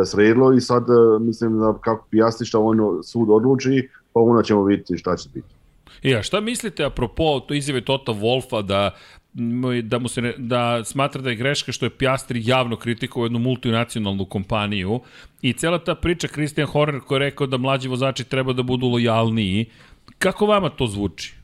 uh, 0.01 0.06
sve 0.06 0.06
sredilo 0.06 0.52
i 0.52 0.60
sad 0.60 0.82
uh, 0.82 1.23
mislim 1.23 1.59
da 1.59 1.78
kako 1.81 2.06
Pijastri 2.10 2.47
šta 2.47 2.59
on 2.59 3.02
sud 3.02 3.31
odluči, 3.31 3.89
pa 4.12 4.20
onda 4.20 4.43
ćemo 4.43 4.64
vidjeti 4.64 4.98
šta 4.98 5.16
će 5.16 5.28
biti. 5.35 5.48
E, 6.02 6.16
a 6.16 6.23
šta 6.23 6.40
mislite 6.40 6.85
apropo 6.85 7.40
to 7.40 7.55
izjave 7.55 7.81
Tota 7.81 8.12
Wolfa 8.12 8.62
da 8.62 8.90
da 9.82 9.98
mu 9.98 10.09
se 10.09 10.23
ne, 10.23 10.35
da 10.39 10.85
smatra 10.85 11.23
da 11.23 11.31
je 11.31 11.36
greška 11.36 11.73
što 11.73 11.86
je 11.86 11.90
Piastri 11.90 12.43
javno 12.44 12.77
kritikovao 12.77 13.24
jednu 13.27 13.39
multinacionalnu 13.39 14.24
kompaniju 14.24 15.01
i 15.43 15.52
cela 15.52 15.78
ta 15.78 15.94
priča 15.94 16.28
Christian 16.28 16.66
Horner 16.66 17.01
koji 17.01 17.16
je 17.16 17.20
rekao 17.20 17.47
da 17.47 17.56
mlađi 17.56 17.89
vozači 17.89 18.24
treba 18.24 18.52
da 18.52 18.62
budu 18.62 18.86
lojalniji. 18.86 19.66
Kako 20.18 20.47
vama 20.47 20.68
to 20.68 20.86
zvuči? 20.86 21.35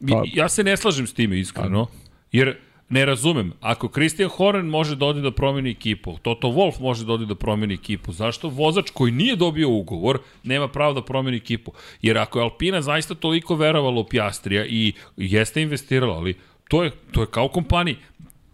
Pa- 0.00 0.14
Pa, 0.14 0.22
ja 0.34 0.48
se 0.48 0.64
ne 0.64 0.76
slažem 0.76 1.06
s 1.06 1.14
time 1.14 1.38
iskreno, 1.38 1.86
jer 2.32 2.56
ne 2.92 3.04
razumem. 3.04 3.52
Ako 3.60 3.88
Christian 3.88 4.28
Horner 4.28 4.64
može 4.64 4.96
da 4.96 5.06
ode 5.06 5.20
da 5.20 5.30
promeni 5.32 5.70
ekipu, 5.70 6.18
Toto 6.22 6.48
Wolf 6.48 6.80
može 6.80 7.06
da 7.06 7.12
ode 7.12 7.26
da 7.26 7.34
promeni 7.34 7.74
ekipu, 7.74 8.12
zašto 8.12 8.48
vozač 8.48 8.90
koji 8.90 9.12
nije 9.12 9.36
dobio 9.36 9.70
ugovor 9.70 10.18
nema 10.42 10.68
pravo 10.68 10.92
da 10.92 11.04
promeni 11.04 11.36
ekipu? 11.36 11.72
Jer 12.02 12.18
ako 12.18 12.38
je 12.38 12.42
Alpina 12.42 12.82
zaista 12.82 13.14
toliko 13.14 13.56
verovala 13.56 14.00
u 14.00 14.04
Piastrija 14.04 14.66
i 14.66 14.92
jeste 15.16 15.62
investirala, 15.62 16.16
ali 16.16 16.36
to 16.68 16.84
je, 16.84 16.90
to 17.12 17.20
je 17.20 17.30
kao 17.30 17.48
kompaniji. 17.48 17.96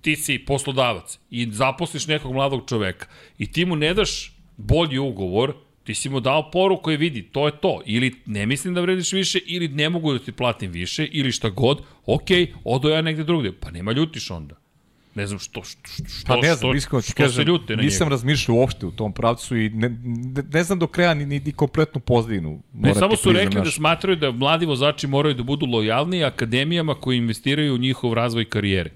Ti 0.01 0.17
si 0.17 0.39
poslodavac 0.39 1.19
i 1.31 1.49
zaposliš 1.53 2.07
nekog 2.07 2.33
mladog 2.33 2.69
čoveka 2.69 3.07
i 3.39 3.53
ti 3.53 3.65
mu 3.65 3.77
ne 3.77 3.95
daš 3.95 4.33
bolji 4.57 4.99
ugovor, 4.99 5.55
ti 5.89 5.95
si 5.95 6.09
mu 6.09 6.21
dao 6.21 6.51
poruku 6.51 6.91
i 6.91 6.97
vidi, 6.97 7.23
to 7.23 7.47
je 7.47 7.53
to. 7.61 7.81
Ili 7.87 8.15
ne 8.27 8.47
mislim 8.47 8.75
da 8.75 8.81
vrediš 8.81 9.13
više, 9.13 9.39
ili 9.47 9.69
ne 9.69 9.89
mogu 9.89 10.13
da 10.13 10.19
ti 10.19 10.33
platim 10.33 10.71
više, 10.71 11.05
ili 11.13 11.33
šta 11.33 11.49
god, 11.49 11.81
ok, 12.07 12.29
odo 12.65 12.89
ja 12.89 13.03
negde 13.03 13.25
drugde. 13.25 13.53
Pa 13.53 13.71
nema 13.71 13.93
ljutiš 13.93 14.31
onda. 14.31 14.55
Ne 15.15 15.27
znam 15.27 15.39
što, 15.39 15.63
što, 15.63 15.81
što, 16.09 16.27
Pa 16.27 16.37
ne 16.37 16.55
znam, 16.55 16.81
što, 16.81 17.01
što 17.01 17.13
kažem, 17.17 17.33
se 17.33 17.45
ljute 17.45 17.77
na 17.77 17.83
nisam 17.83 18.05
njega. 18.05 18.11
razmišljao 18.11 18.57
uopšte 18.57 18.87
u 18.87 18.91
tom 18.91 19.13
pravcu 19.13 19.57
i 19.57 19.71
ne, 19.71 19.89
ne, 20.35 20.43
ne 20.53 20.63
znam 20.65 20.79
do 20.79 20.87
kraja 20.87 21.15
ni, 21.15 21.27
ni, 21.27 21.41
ni 21.41 21.53
kompletnu 21.53 22.01
pozdinu. 22.01 22.61
Ne, 22.75 22.95
samo 22.95 23.17
su 23.17 23.33
rekli 23.33 23.55
da 23.55 23.65
znaš. 23.65 23.75
smatraju 23.75 24.17
da 24.17 24.31
mladi 24.33 24.67
vozači 24.67 25.07
moraju 25.07 25.35
da 25.35 25.43
budu 25.43 25.67
lojalni 25.67 26.25
akademijama 26.25 26.95
koji 26.95 27.17
investiraju 27.19 27.75
u 27.75 27.79
njihov 27.79 28.13
razvoj 28.15 28.45
karijere. 28.45 28.91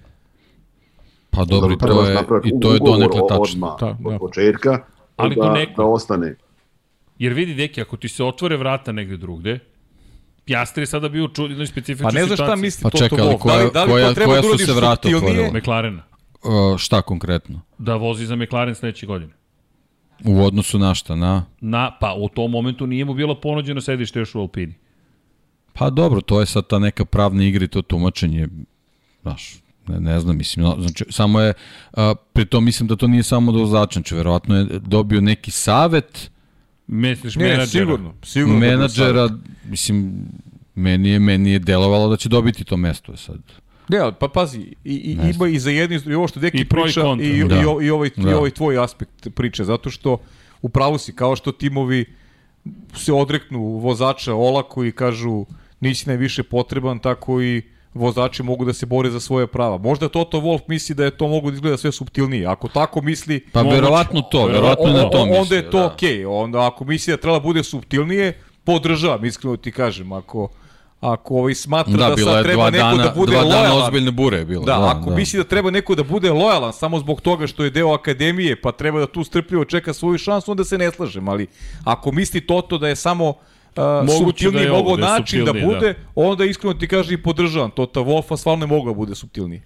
Pa 1.31 1.45
dobro, 1.45 1.73
i 1.75 1.79
to 1.79 2.05
je, 2.05 2.17
i 2.45 2.61
to 2.61 2.73
je 2.73 2.79
donekle 2.79 3.21
tačno. 3.29 3.41
Odmah, 3.41 3.81
Da, 3.81 3.97
od 4.05 4.13
da. 4.13 4.19
početka, 4.19 4.85
Ali 5.17 5.35
da, 5.35 5.67
da 5.77 5.85
ostane. 5.85 6.35
Jer 7.23 7.33
vidi, 7.33 7.55
deki, 7.55 7.81
ako 7.81 7.97
ti 7.97 8.09
se 8.09 8.25
otvore 8.25 8.57
vrata 8.57 8.93
negde 8.93 9.17
drugde, 9.17 9.59
Piastri 10.45 10.83
je 10.83 10.87
sada 10.87 11.09
bio 11.09 11.25
u 11.25 11.29
čudnoj 11.29 11.67
specifičnoj 11.67 12.11
Pa 12.11 12.15
ne 12.15 12.21
situaciji. 12.21 12.37
znaš 12.37 12.49
šta 12.49 12.57
misli 12.57 12.83
Pa 12.83 12.91
Toto 12.91 13.05
čekaj, 13.05 13.21
ali 13.21 13.35
Wolff. 13.35 13.47
Da 13.47 13.57
li, 13.57 13.71
da 13.75 13.85
li 13.85 13.91
koja- 13.91 14.09
to 14.09 14.15
treba 14.15 14.33
koja 14.33 14.43
da 14.43 14.49
su 14.49 14.67
se 14.67 14.73
vrata 14.73 15.09
otvorila? 15.09 15.51
McLarena. 15.55 16.03
Uh, 16.43 16.79
šta 16.79 17.03
konkretno? 17.03 17.61
Da 17.79 17.95
vozi 17.97 18.27
za 18.27 18.37
McLaren 18.37 18.75
sledeće 18.75 19.07
godine. 19.07 19.33
U 20.25 20.43
odnosu 20.43 20.79
na 20.79 20.95
šta, 20.95 21.15
na? 21.17 21.45
Na, 21.61 21.97
pa 22.01 22.15
u 22.15 22.29
tom 22.29 22.51
momentu 22.51 22.87
nije 22.87 23.05
mu 23.05 23.15
bilo 23.15 23.41
ponuđeno 23.41 23.81
sedište 23.81 24.19
još 24.19 24.35
u 24.35 24.41
Alpini. 24.41 24.75
Pa 25.73 25.91
dobro, 25.91 26.21
to 26.21 26.41
je 26.41 26.47
sad 26.47 26.67
ta 26.67 26.79
neka 26.79 27.05
pravna 27.05 27.45
igra 27.45 27.65
i 27.65 27.69
to 27.69 27.83
tumačenje, 27.83 28.49
znaš, 29.23 29.55
ne, 29.89 30.01
ne 30.01 30.21
znam, 30.21 30.37
mislim, 30.37 30.65
no, 30.65 30.77
znači, 30.79 31.05
samo 31.11 31.41
je, 31.41 31.55
a, 31.93 32.15
pri 32.33 32.45
tom 32.45 32.65
mislim 32.65 32.87
da 32.89 32.97
to 32.97 33.07
nije 33.07 33.23
samo 33.23 33.53
do 33.53 33.59
vozača, 33.59 33.93
znači, 33.93 34.15
verovatno 34.15 34.57
je 34.57 34.65
dobio 34.79 35.21
neki 35.21 35.51
savet 35.51 36.32
Misliš 36.93 37.37
Ne, 37.37 37.45
menadžera? 37.45 37.67
sigurno. 37.67 38.15
sigurno 38.23 38.61
da 38.61 38.67
menadžera, 38.67 39.29
mislim, 39.65 40.27
meni 40.75 41.09
je, 41.09 41.19
meni 41.19 41.53
je 41.53 41.59
delovalo 41.59 42.09
da 42.09 42.17
će 42.17 42.29
dobiti 42.29 42.65
to 42.65 42.77
mesto 42.77 43.17
sad. 43.17 43.41
Ne, 43.89 43.99
pa 44.21 44.29
pazi, 44.29 44.61
i, 44.61 44.75
i, 44.85 45.13
ima 45.35 45.49
i 45.49 45.59
za 45.59 45.71
jedni, 45.71 46.01
i 46.07 46.15
ovo 46.15 46.29
što 46.29 46.41
Deki 46.41 46.59
I 46.59 46.61
i 46.61 46.65
priča, 46.65 47.01
i, 47.01 47.03
kontra. 47.03 47.27
i, 47.27 47.31
i, 47.31 47.45
Da. 47.45 47.61
i, 47.83 47.91
ovaj, 47.91 48.09
i 48.09 48.21
Da. 48.21 48.39
ovaj 48.39 48.51
tvoj 48.51 48.79
aspekt 48.79 49.29
priče, 49.35 49.65
zato 49.65 49.91
što 49.91 50.19
u 50.63 50.69
pravu 50.69 50.99
si, 50.99 51.13
kao 51.13 51.37
što 51.37 51.53
timovi 51.53 52.05
se 52.95 53.13
odreknu 53.13 53.61
vozača 53.61 54.35
olako 54.35 54.85
i 54.85 54.93
kažu 54.93 55.45
nisi 55.81 56.09
najviše 56.09 56.43
potreban, 56.43 56.99
tako 56.99 57.43
i 57.43 57.63
vozači 57.95 58.43
mogu 58.43 58.65
da 58.65 58.73
se 58.73 58.87
bore 58.87 59.11
za 59.11 59.21
svoje 59.21 59.47
prava. 59.47 59.79
Možda 59.79 60.09
Toto 60.09 60.39
Wolf 60.41 60.61
misli 60.67 60.95
da 60.95 61.05
je 61.05 61.11
to 61.11 61.29
mogu 61.29 61.51
da 61.51 61.55
izgleda 61.55 61.77
sve 61.77 61.93
subtilnije. 61.93 62.47
Ako 62.47 62.69
tako 62.69 63.03
misli, 63.03 63.47
Pa 63.53 63.63
Moguće. 63.63 63.81
verovatno 63.81 64.23
to, 64.23 64.47
verovatno 64.47 64.93
na 64.93 65.11
to 65.11 65.19
onda 65.19 65.41
mislio, 65.41 65.57
je 65.57 65.71
to 65.71 65.79
da. 65.79 65.87
okej. 65.87 66.27
Onda 66.27 66.67
ako 66.67 66.85
misli 66.85 67.11
da 67.13 67.17
treba 67.17 67.39
da 67.39 67.43
bude 67.43 67.63
subtilnije, 67.63 68.33
podržavam, 68.65 69.25
iskreno 69.25 69.57
ti 69.57 69.73
kažem. 69.73 70.13
Ako, 70.13 70.49
ako 71.01 71.35
ovaj 71.35 71.55
smatra 71.55 71.93
da, 71.93 72.09
Da, 72.09 72.17
sad 72.17 72.45
treba 72.45 72.71
neko 72.71 72.97
dana, 72.97 73.05
da 73.05 73.13
bude 73.17 73.33
dva 73.33 73.45
dana 73.45 73.75
ozbiljne 73.75 74.11
bure 74.11 74.39
je 74.39 74.45
bilo. 74.45 74.65
Da, 74.65 74.97
ako 74.97 75.11
misli 75.11 75.37
da 75.39 75.45
treba 75.45 75.71
neko 75.71 75.95
da 75.95 76.03
bude 76.03 76.31
lojalan 76.31 76.73
samo 76.73 76.99
zbog 76.99 77.21
toga 77.21 77.47
što 77.47 77.65
je 77.65 77.71
deo 77.71 77.93
akademije, 77.93 78.61
pa 78.61 78.73
treba 78.73 79.01
da 79.01 79.07
tu 79.07 79.25
strpljivo 79.25 79.65
čeka 79.65 79.93
svoju 79.93 80.19
šansu, 80.19 80.51
onda 80.51 80.65
se 80.65 80.79
ne 80.79 80.91
slažem, 80.91 81.29
ali 81.29 81.47
ako 81.85 82.13
misli 82.13 82.47
Toto 82.47 82.79
da 82.79 82.89
je 82.89 82.97
samo 82.97 83.29
uh, 83.29 83.37
Moguće 83.77 84.19
subtilniji 84.19 84.67
da 84.67 84.73
mogao 84.73 84.97
da 84.97 85.07
način 85.07 85.41
da 85.41 85.47
suptilniji, 85.47 85.75
bude, 85.75 85.95
onda 86.15 86.45
iskreno 86.45 86.75
ti 86.75 86.89
kaže 86.89 87.15
i 87.15 87.23
podržavam. 87.23 87.71
Tota 87.71 88.01
Wolfa 88.01 88.37
stvarno 88.37 88.65
je 88.65 88.69
mogao 88.69 88.93
da 88.93 88.97
bude 88.97 89.15
subtilniji. 89.15 89.63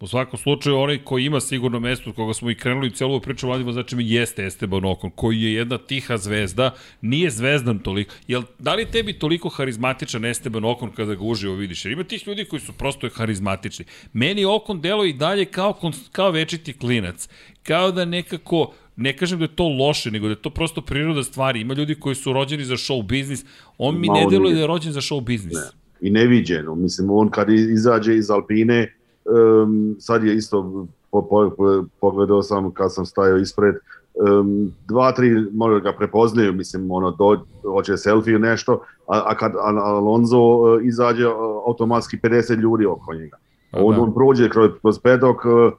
U 0.00 0.06
svakom 0.06 0.38
slučaju, 0.38 0.78
onaj 0.78 0.98
koji 0.98 1.24
ima 1.24 1.40
sigurno 1.40 1.80
mesto 1.80 2.10
od 2.10 2.16
koga 2.16 2.34
smo 2.34 2.50
i 2.50 2.54
krenuli 2.54 2.90
celu 2.90 3.10
ovu 3.10 3.20
priču 3.20 3.46
o 3.46 3.48
mladim 3.48 3.66
vozačima 3.66 4.02
jeste 4.04 4.46
Esteban 4.46 4.84
Okon, 4.84 5.10
koji 5.10 5.42
je 5.42 5.52
jedna 5.52 5.78
tiha 5.78 6.16
zvezda, 6.16 6.74
nije 7.00 7.30
zvezdan 7.30 7.78
toliko. 7.78 8.14
Jel, 8.28 8.42
da 8.58 8.74
li 8.74 8.90
tebi 8.90 9.12
toliko 9.12 9.48
harizmatičan 9.48 10.24
Esteban 10.24 10.64
Okon 10.64 10.90
kada 10.90 11.14
ga 11.14 11.24
uživo 11.24 11.54
vidiš? 11.54 11.84
Jer 11.84 11.92
ima 11.92 12.04
tih 12.04 12.26
ljudi 12.26 12.44
koji 12.44 12.60
su 12.60 12.72
prosto 12.72 13.08
harizmatični. 13.14 13.84
Meni 14.12 14.44
Okon 14.44 14.80
delo 14.80 15.04
i 15.04 15.12
dalje 15.12 15.44
kao, 15.44 15.80
kao 16.12 16.30
večiti 16.30 16.72
klinac. 16.72 17.28
Kao 17.62 17.90
da 17.92 18.04
nekako 18.04 18.72
ne 18.98 19.16
kažem 19.16 19.38
da 19.38 19.44
je 19.44 19.56
to 19.56 19.68
loše, 19.68 20.10
nego 20.10 20.26
da 20.26 20.32
je 20.32 20.42
to 20.42 20.50
prosto 20.50 20.82
priroda 20.82 21.22
stvari. 21.22 21.60
Ima 21.60 21.74
ljudi 21.74 21.94
koji 21.94 22.14
su 22.14 22.32
rođeni 22.32 22.64
za 22.64 22.76
show 22.76 23.02
biznis, 23.06 23.44
on 23.78 24.00
mi 24.00 24.06
Ma, 24.06 24.14
ne 24.14 24.26
deluje 24.30 24.54
da 24.54 24.60
je 24.60 24.66
rođen 24.66 24.92
za 24.92 25.00
show 25.00 25.20
biznis. 25.24 25.54
Ne. 25.54 25.78
i 26.00 26.10
neviđeno. 26.10 26.74
Mislim, 26.74 27.10
on 27.10 27.30
kad 27.30 27.50
izađe 27.50 28.16
iz 28.16 28.30
Alpine, 28.30 28.94
um, 29.24 29.96
sad 29.98 30.24
je 30.24 30.36
isto, 30.36 30.86
po, 31.10 31.22
po, 31.22 31.50
po, 31.56 31.84
pogledao 32.00 32.42
sam 32.42 32.70
kad 32.70 32.94
sam 32.94 33.06
stajao 33.06 33.38
ispred, 33.38 33.74
um, 34.14 34.72
dva, 34.88 35.12
tri 35.12 35.30
možda 35.52 35.78
ga 35.78 35.96
prepoznaju, 35.98 36.52
mislim, 36.52 36.90
ono, 36.90 37.10
do, 37.10 37.44
hoće 37.62 37.96
selfie 37.96 38.32
ili 38.32 38.40
nešto, 38.40 38.82
a, 39.06 39.22
a 39.26 39.36
kad 39.36 39.52
Al- 39.52 39.82
Alonso 39.82 40.38
uh, 40.38 40.84
izađe, 40.84 41.26
uh, 41.26 41.34
automatski 41.66 42.16
50 42.16 42.60
ljudi 42.60 42.86
oko 42.86 43.14
njega. 43.14 43.36
On, 43.72 43.94
da. 43.94 44.02
on 44.02 44.14
prođe 44.14 44.48
kroz, 44.48 44.70
kroz 44.80 44.98
pedok, 44.98 45.44
uh, 45.44 45.72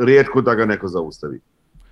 rijetko 0.00 0.40
da 0.40 0.54
ga 0.54 0.64
neko 0.64 0.88
zaustavi. 0.88 1.40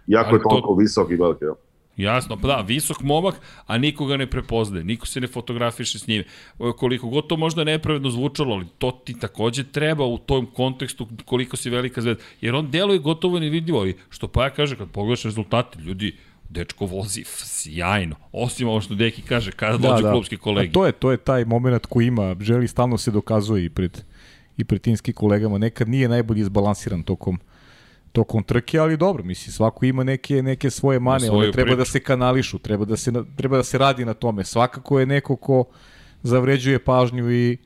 Jako 0.07 0.29
Ali 0.29 0.39
je 0.39 0.43
to- 0.43 0.49
toliko 0.49 0.75
visok 0.75 1.11
i 1.11 1.17
velik. 1.17 1.39
jel? 1.41 1.55
Jasno, 1.97 2.37
pa 2.37 2.49
da, 2.49 2.61
visok 2.61 3.01
momak, 3.03 3.35
a 3.67 3.79
nikoga 3.79 4.17
ne 4.17 4.27
prepoznaje, 4.27 4.85
niko 4.85 5.07
se 5.07 5.21
ne 5.21 5.27
fotografiše 5.27 5.99
s 5.99 6.07
njim. 6.07 6.25
O, 6.59 6.73
Koliko 6.73 7.09
god 7.09 7.27
to 7.27 7.37
možda 7.37 7.65
nepravedno 7.65 8.11
zvučalo, 8.11 8.55
ali 8.55 8.67
to 8.79 9.01
ti 9.05 9.19
takođe 9.19 9.65
treba 9.65 10.05
u 10.05 10.19
tom 10.19 10.47
kontekstu 10.47 11.07
koliko 11.25 11.57
si 11.57 11.71
velika 11.71 12.01
zvezda. 12.01 12.23
Jer 12.41 12.55
on 12.55 12.71
deluje 12.71 12.99
gotovo 12.99 13.39
nevidljivo 13.39 13.87
i 13.87 13.95
što 14.11 14.29
pa 14.29 14.45
ja 14.45 14.51
kaže, 14.51 14.77
kad 14.77 14.89
pogledaš 14.91 15.23
rezultate, 15.23 15.79
ljudi, 15.79 16.17
dečko 16.49 16.87
vozi 16.87 17.25
sjajno. 17.27 18.17
Osim 18.33 18.69
ovo 18.69 18.81
što 18.81 18.95
Deki 18.95 19.23
kaže, 19.23 19.53
kada 19.53 19.77
da, 19.79 19.89
dođu 19.89 20.03
da. 20.03 20.11
klubski 20.13 20.37
kolegi. 20.37 20.69
A 20.69 20.73
to 20.73 20.87
je, 20.87 20.93
to 20.93 21.11
je 21.11 21.17
taj 21.17 21.45
moment 21.45 21.87
koji 21.87 22.07
ima, 22.07 22.37
želi 22.41 22.69
stalno 22.69 22.99
se 22.99 23.11
dokazuje 23.11 23.65
i 23.65 23.69
pred, 23.69 24.01
i 24.57 24.65
pred 24.65 24.81
timskim 24.81 25.15
kolegama. 25.15 25.59
Nekad 25.59 25.89
nije 25.89 26.09
najbolje 26.09 26.41
izbalansiran 26.41 27.03
tokom 27.03 27.39
tokom 28.15 28.43
trke, 28.43 28.79
ali 28.79 28.97
dobro, 28.97 29.25
misli, 29.25 29.53
svako 29.53 29.85
ima 29.87 30.05
neke 30.05 30.43
neke 30.43 30.71
svoje 30.71 31.01
mane, 31.01 31.31
one 31.31 31.53
treba 31.53 31.67
priču. 31.67 31.77
da 31.77 31.85
se 31.85 32.01
kanališu, 32.01 32.59
treba 32.59 32.85
da 32.85 32.97
se 32.97 33.13
treba 33.37 33.57
da 33.57 33.65
se 33.65 33.79
radi 33.79 34.05
na 34.05 34.15
tome. 34.15 34.45
Svakako 34.45 35.01
je 35.01 35.07
neko 35.07 35.37
ko 35.37 35.65
zavređuje 36.23 36.79
pažnju 36.79 37.33
i 37.33 37.57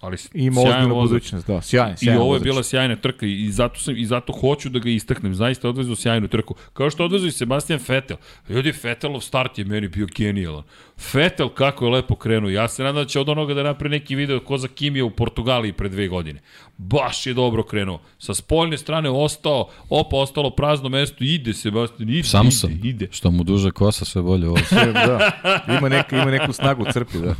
ali 0.00 0.16
i 0.34 0.44
ima 0.44 0.60
ozbiljnu 0.60 0.94
budućnost, 0.94 1.46
da, 1.46 1.62
sjajan, 1.62 1.92
I 1.92 1.96
sjajan 1.96 2.20
ovo 2.20 2.34
je 2.34 2.38
vozač. 2.38 2.44
bila 2.44 2.62
sjajna 2.62 2.96
trka 2.96 3.26
i 3.26 3.50
zato 3.52 3.80
sam 3.80 3.96
i 3.96 4.06
zato 4.06 4.32
hoću 4.32 4.68
da 4.68 4.78
ga 4.78 4.90
istaknem. 4.90 5.34
Zaista 5.34 5.68
odvezao 5.68 5.96
sjajnu 5.96 6.28
trku. 6.28 6.54
Kao 6.72 6.90
što 6.90 7.02
je 7.02 7.04
odvezao 7.04 7.28
i 7.28 7.32
Sebastian 7.32 7.80
Vettel. 7.88 8.16
Ljudi, 8.48 8.72
Vettelov 8.82 9.20
start 9.20 9.58
je 9.58 9.64
meni 9.64 9.88
bio 9.88 10.06
genijalan. 10.16 10.62
Vettel 11.12 11.48
kako 11.48 11.84
je 11.84 11.90
lepo 11.90 12.14
krenuo. 12.14 12.50
Ja 12.50 12.68
se 12.68 12.82
nadam 12.82 13.02
da 13.02 13.08
će 13.08 13.20
od 13.20 13.28
onoga 13.28 13.54
da 13.54 13.62
napravi 13.62 13.90
neki 13.90 14.14
video 14.14 14.40
ko 14.40 14.58
za 14.58 14.68
Kimija 14.68 15.04
u 15.04 15.10
Portugaliji 15.10 15.72
pre 15.72 15.88
dve 15.88 16.08
godine. 16.08 16.40
Baš 16.76 17.26
je 17.26 17.34
dobro 17.34 17.62
krenuo. 17.62 18.00
Sa 18.18 18.34
spoljne 18.34 18.78
strane 18.78 19.10
ostao, 19.10 19.68
opa, 19.88 20.16
ostalo 20.16 20.50
prazno 20.50 20.88
mesto. 20.88 21.24
Ide 21.24 21.54
Sebastian, 21.54 22.10
ide, 22.10 22.22
Samson, 22.22 22.70
ide, 22.70 22.88
ide. 22.88 23.08
što 23.10 23.30
mu 23.30 23.44
duže 23.44 23.70
kosa, 23.70 24.04
sve 24.04 24.22
bolje 24.22 24.48
ovo. 24.48 24.58
da. 24.92 25.30
Ima, 25.78 25.88
neka, 25.88 26.16
ima 26.16 26.30
neku 26.30 26.52
snagu 26.52 26.84
crpi, 26.92 27.18
da. 27.18 27.34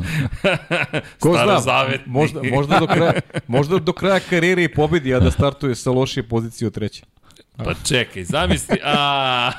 Ko 1.20 1.32
zna, 1.32 1.38
Starozavetni. 1.38 2.12
možda, 2.12 2.40
možda, 2.52 2.78
do 2.78 2.86
kraja, 2.86 3.12
možda 3.46 3.78
do 3.78 3.92
kraja 3.92 4.20
karijere 4.20 4.64
i 4.64 4.74
pobedi, 4.74 5.14
a 5.14 5.20
da 5.20 5.30
startuje 5.30 5.74
sa 5.74 5.90
lošije 5.90 6.22
pozicije 6.28 6.66
od 6.66 6.74
treće. 6.74 7.02
Pa 7.56 7.74
čekaj, 7.76 8.24
zamisli, 8.24 8.76
a, 8.84 9.52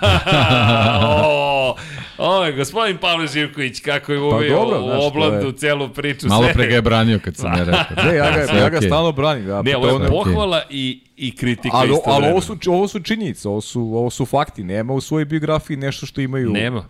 o, 1.16 1.76
o, 2.20 2.52
gospodin 2.52 2.98
Pavle 2.98 3.28
Živković, 3.28 3.80
kako 3.80 4.12
je 4.12 4.20
uveo 4.20 4.50
dobro, 4.50 4.80
u 4.80 5.02
oblandu 5.02 5.48
je- 5.48 5.54
celu 5.54 5.90
priču. 5.90 6.28
Malo 6.28 6.48
pre 6.54 6.68
ga 6.68 6.76
je 6.76 6.82
branio 6.82 7.20
kad 7.20 7.36
sam 7.36 7.52
ne 7.52 7.66
rekao. 7.66 7.84
Ne, 8.06 8.16
ja 8.16 8.32
ga, 8.32 8.54
ja 8.54 8.70
ga 8.70 8.82
stalno 8.82 9.12
branim. 9.12 9.50
Ja, 9.50 9.62
Ne, 9.62 9.78
ovo 9.78 9.88
to 9.90 10.04
je 10.04 10.10
pohvala 10.10 10.62
i, 10.70 11.02
i 11.18 11.36
kritika 11.36 11.78
ali, 11.78 11.94
ali 12.06 12.28
ovo 12.28 12.42
su, 12.42 12.58
ovo 12.68 12.88
su 12.88 13.00
činjenice, 13.00 13.48
ovo 13.50 13.62
su, 13.62 13.82
ovo 13.82 14.10
su 14.10 14.26
fakti. 14.26 14.64
Nema 14.64 14.94
u 14.94 15.02
svojoj 15.02 15.26
biografiji 15.26 15.78
nešto 15.78 16.06
što 16.06 16.22
imaju 16.22 16.50
Nema. 16.50 16.86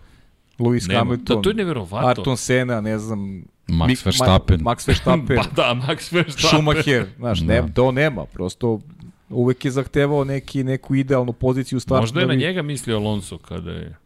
Lewis 0.58 0.88
Nema. 0.88 0.98
Hamilton, 0.98 1.26
To- 1.26 1.34
to 1.36 1.50
je 1.50 1.54
neverovatno. 1.54 2.08
Arton 2.08 2.36
Senna, 2.36 2.80
ne 2.80 2.98
znam, 2.98 3.44
Max 3.68 3.88
Mik- 3.88 4.04
Verstappen. 4.04 4.60
Ma, 4.60 4.70
Max 4.70 4.88
Verstappen, 4.88 5.36
Pa 5.38 5.44
da, 5.56 5.74
Max 5.76 6.12
Verstappen. 6.12 6.48
Schumacher, 6.50 7.06
znaš, 7.18 7.40
ne, 7.40 7.62
Da. 7.62 7.68
to 7.68 7.92
nema, 7.92 8.24
prosto 8.24 8.80
uvek 9.34 9.64
je 9.64 9.70
zahtevao 9.70 10.24
neki, 10.24 10.64
neku 10.64 10.94
idealnu 10.94 11.32
poziciju 11.32 11.76
u 11.76 11.80
startu. 11.80 12.02
Možda 12.02 12.20
je 12.20 12.26
da 12.26 12.32
na 12.32 12.36
bi- 12.36 12.42
njega 12.42 12.62
mislio 12.62 12.96
Alonso 12.96 13.38
kada 13.38 13.70
je 13.70 13.96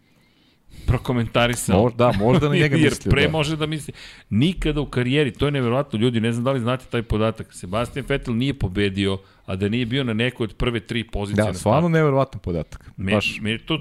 prokomentarisao. 0.87 1.83
Možda, 1.83 1.97
da, 2.07 2.19
možda 2.19 2.49
na 2.49 2.55
njega 2.63 2.77
Jer 2.77 2.85
mislio. 2.87 3.11
pre 3.11 3.23
da. 3.23 3.29
može 3.31 3.57
da 3.57 3.67
misli. 3.67 3.95
Nikada 4.31 4.81
u 4.81 4.87
karijeri, 4.87 5.31
to 5.33 5.47
je 5.47 5.53
neverovatno, 5.53 5.99
ljudi, 5.99 6.21
ne 6.21 6.33
znam 6.33 6.45
da 6.45 6.53
li 6.53 6.61
znate 6.61 6.85
taj 6.87 7.03
podatak. 7.03 7.53
Sebastian 7.53 8.05
Vettel 8.09 8.37
nije 8.37 8.55
pobedio, 8.55 9.19
a 9.47 9.57
da 9.57 9.69
nije 9.69 9.87
bio 9.87 10.05
na 10.05 10.13
nekoj 10.15 10.45
od 10.45 10.55
prve 10.55 10.81
tri 10.81 11.05
pozicije 11.05 11.37
Da, 11.37 11.49
na 11.49 11.55
stvarno 11.55 11.89
neverovatan 11.89 12.41
podatak. 12.41 12.91
Me, 12.97 13.13
Baš. 13.13 13.39
me 13.41 13.59
to 13.59 13.81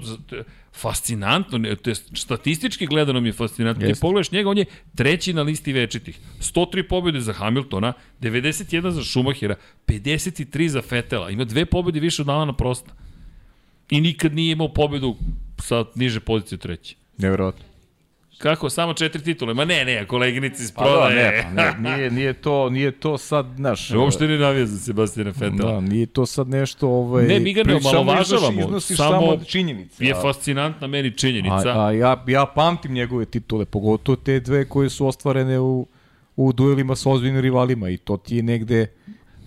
fascinantno, 0.72 1.58
ne, 1.58 1.76
to 1.76 1.90
je 1.90 1.94
statistički 1.94 2.86
gledano 2.86 3.20
mi 3.20 3.28
je 3.28 3.32
fascinantno. 3.32 3.80
Ti 3.80 3.90
Jeste. 3.90 4.00
pogledaš 4.00 4.30
njega, 4.32 4.50
on 4.50 4.58
je 4.58 4.64
treći 4.94 5.32
na 5.32 5.42
listi 5.42 5.72
večitih. 5.72 6.18
103 6.40 6.82
pobjede 6.82 7.20
za 7.20 7.32
Hamiltona, 7.32 7.92
91 8.20 8.90
za 8.90 9.04
Schumachera, 9.04 9.54
53 9.86 10.68
za 10.68 10.82
Fetela. 10.82 11.30
Ima 11.30 11.44
dve 11.44 11.64
pobjede 11.64 12.00
više 12.00 12.22
od 12.22 12.28
Alana 12.28 12.52
Prosta. 12.52 12.92
I 13.90 14.00
nikad 14.00 14.34
nije 14.34 14.52
imao 14.52 14.68
pobedu 14.68 15.16
sa 15.58 15.84
niže 15.94 16.20
pozicije 16.20 16.58
treće. 16.58 16.96
Neverovatno. 17.18 17.67
Kako? 18.38 18.70
Samo 18.70 18.94
četiri 18.94 19.22
titule? 19.22 19.54
Ma 19.54 19.64
ne, 19.64 19.84
ne, 19.84 20.06
koleginici 20.06 20.62
iz 20.62 20.72
Pa 20.72 20.84
da, 20.84 20.90
prodaje. 20.90 21.46
ne, 21.52 21.72
pa 21.74 21.78
ne, 21.78 21.96
nije, 21.96 22.10
nije, 22.10 22.32
to, 22.32 22.70
nije 22.70 22.90
to 22.90 23.18
sad, 23.18 23.46
znaš... 23.56 23.90
Uopšte 24.00 24.26
ne 24.26 24.38
navija 24.38 24.66
za 24.66 24.78
Sebastiana 24.78 25.32
Fetela. 25.32 25.72
Da, 25.72 25.80
nije 25.80 26.06
to 26.06 26.26
sad 26.26 26.48
nešto... 26.48 26.88
Ovaj, 26.88 27.26
Ne, 27.26 27.40
mi 27.40 27.52
ga 27.52 27.62
ne 27.62 27.74
omalovažavamo, 27.76 28.80
samo 28.80 28.80
samo, 28.80 29.44
činjenice. 29.46 30.04
Je 30.04 30.14
fascinantna 30.14 30.86
meni 30.86 31.16
činjenica. 31.16 31.68
A, 31.68 31.86
a 31.86 31.92
ja, 31.92 32.24
ja 32.26 32.46
pamtim 32.46 32.92
njegove 32.92 33.24
titule, 33.24 33.64
pogotovo 33.64 34.16
te 34.16 34.40
dve 34.40 34.64
koje 34.64 34.90
su 34.90 35.06
ostvarene 35.06 35.60
u, 35.60 35.86
u 36.36 36.52
duelima 36.52 36.96
sa 36.96 37.10
ozbiljnim 37.10 37.40
rivalima 37.40 37.88
i 37.90 37.96
to 37.96 38.16
ti 38.16 38.36
je 38.36 38.42
negde 38.42 38.86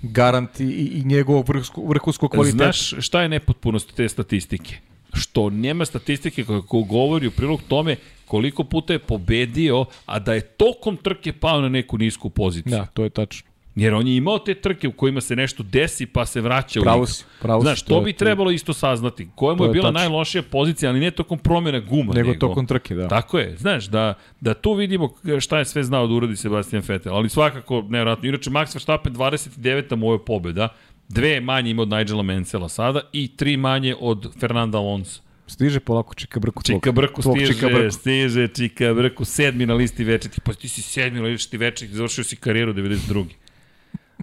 garant 0.02 0.60
i, 0.60 0.64
i 0.94 1.04
njegovog 1.06 1.46
vrhunskog 1.88 2.32
kvaliteta. 2.32 2.64
Znaš 2.64 2.94
šta 3.00 3.22
je 3.22 3.30
nepotpunost 3.30 3.96
te 3.96 4.10
statistike? 4.10 4.91
Što 5.14 5.50
nema 5.50 5.86
statistike 5.86 6.44
koja 6.44 6.62
ko 6.62 6.82
govori 6.82 7.28
u 7.28 7.32
prilog 7.32 7.62
tome 7.68 7.96
koliko 8.26 8.64
puta 8.64 8.94
je 8.94 9.00
pobedio, 9.00 9.86
a 10.06 10.20
da 10.20 10.34
je 10.34 10.42
tokom 10.42 10.98
trke 10.98 11.34
pao 11.34 11.62
na 11.62 11.70
neku 11.70 11.98
nisku 11.98 12.30
poziciju. 12.30 12.72
Da, 12.78 12.86
to 12.86 13.04
je 13.04 13.10
tačno. 13.10 13.52
Jer 13.76 13.94
on 13.94 14.08
je 14.08 14.16
imao 14.16 14.40
te 14.40 14.54
trke 14.54 14.88
u 14.88 14.92
kojima 14.92 15.22
se 15.22 15.36
nešto 15.36 15.64
desi 15.64 16.06
pa 16.06 16.26
se 16.26 16.42
vraća 16.42 16.80
u 16.80 16.84
Pravo 16.84 16.98
igru. 16.98 17.08
si, 17.08 17.24
pravo 17.42 17.62
Znaš, 17.62 17.82
to 17.82 17.96
to 17.96 18.02
bi 18.02 18.14
trebalo 18.14 18.52
isto 18.52 18.74
saznati. 18.74 19.28
Koja 19.36 19.56
mu 19.56 19.64
je 19.64 19.68
je 19.68 19.72
bila 19.72 19.84
tačno. 19.92 20.00
najlošija 20.00 20.44
pozicija, 20.44 20.90
ali 20.92 21.00
ne 21.00 21.12
tokom 21.12 21.40
promjena 21.40 21.80
guma. 21.80 22.14
Nego 22.14 22.34
tokom 22.34 22.68
trke, 22.68 22.96
da. 22.96 23.08
Tako 23.08 23.40
je, 23.40 23.58
znaš, 23.58 23.86
da, 23.86 24.14
da 24.42 24.54
tu 24.54 24.74
vidimo 24.74 25.10
šta 25.40 25.60
je 25.60 25.66
sve 25.66 25.84
znao 25.84 26.08
da 26.08 26.14
uradi 26.14 26.36
Sebastian 26.36 26.84
Vettel, 26.88 27.16
ali 27.16 27.30
svakako 27.30 27.82
nevjerojatno. 27.82 28.30
Inače, 28.30 28.50
Max 28.50 28.76
Verstappen 28.76 29.14
29. 29.16 29.96
mu 29.96 30.12
je 30.14 30.20
pobjeda, 30.26 30.68
dve 31.12 31.42
manje 31.42 31.72
ima 31.72 31.82
od 31.82 31.90
Nigela 31.90 32.24
Mansella 32.24 32.70
sada 32.70 33.02
i 33.14 33.28
tri 33.36 33.58
manje 33.58 33.96
od 34.00 34.34
Fernanda 34.40 34.78
Alonso. 34.78 35.22
Stiže 35.48 35.80
polako 35.80 36.14
Čika 36.14 36.40
Brku. 36.40 36.64
Čika 36.64 36.92
Brku 36.92 37.22
tvog 37.22 37.38
stiže, 37.38 37.54
Čika 37.54 37.68
Brku. 37.68 37.92
stiže 37.92 38.48
Čika 38.48 38.94
Brku, 38.94 39.26
sedmi 39.26 39.66
na 39.66 39.74
listi 39.74 40.04
večetih, 40.04 40.42
pa 40.42 40.54
ti 40.54 40.70
si 40.70 40.82
sedmi 40.82 41.20
na 41.20 41.26
listi 41.26 41.58
večetih, 41.58 41.96
završio 41.96 42.24
si 42.24 42.36
karijeru 42.36 42.74
92. 42.74 43.26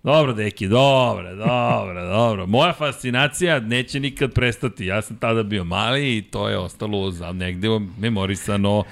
Dobro, 0.02 0.32
deki, 0.32 0.68
dobro, 0.68 1.36
dobro, 1.36 2.06
dobro. 2.06 2.46
Moja 2.46 2.72
fascinacija 2.72 3.60
neće 3.60 4.00
nikad 4.00 4.32
prestati. 4.32 4.86
Ja 4.86 5.02
sam 5.02 5.16
tada 5.16 5.42
bio 5.42 5.64
mali 5.64 6.16
i 6.16 6.22
to 6.22 6.48
je 6.48 6.58
ostalo 6.58 7.10
za 7.10 7.32
negde 7.32 7.68
memorisano. 7.98 8.84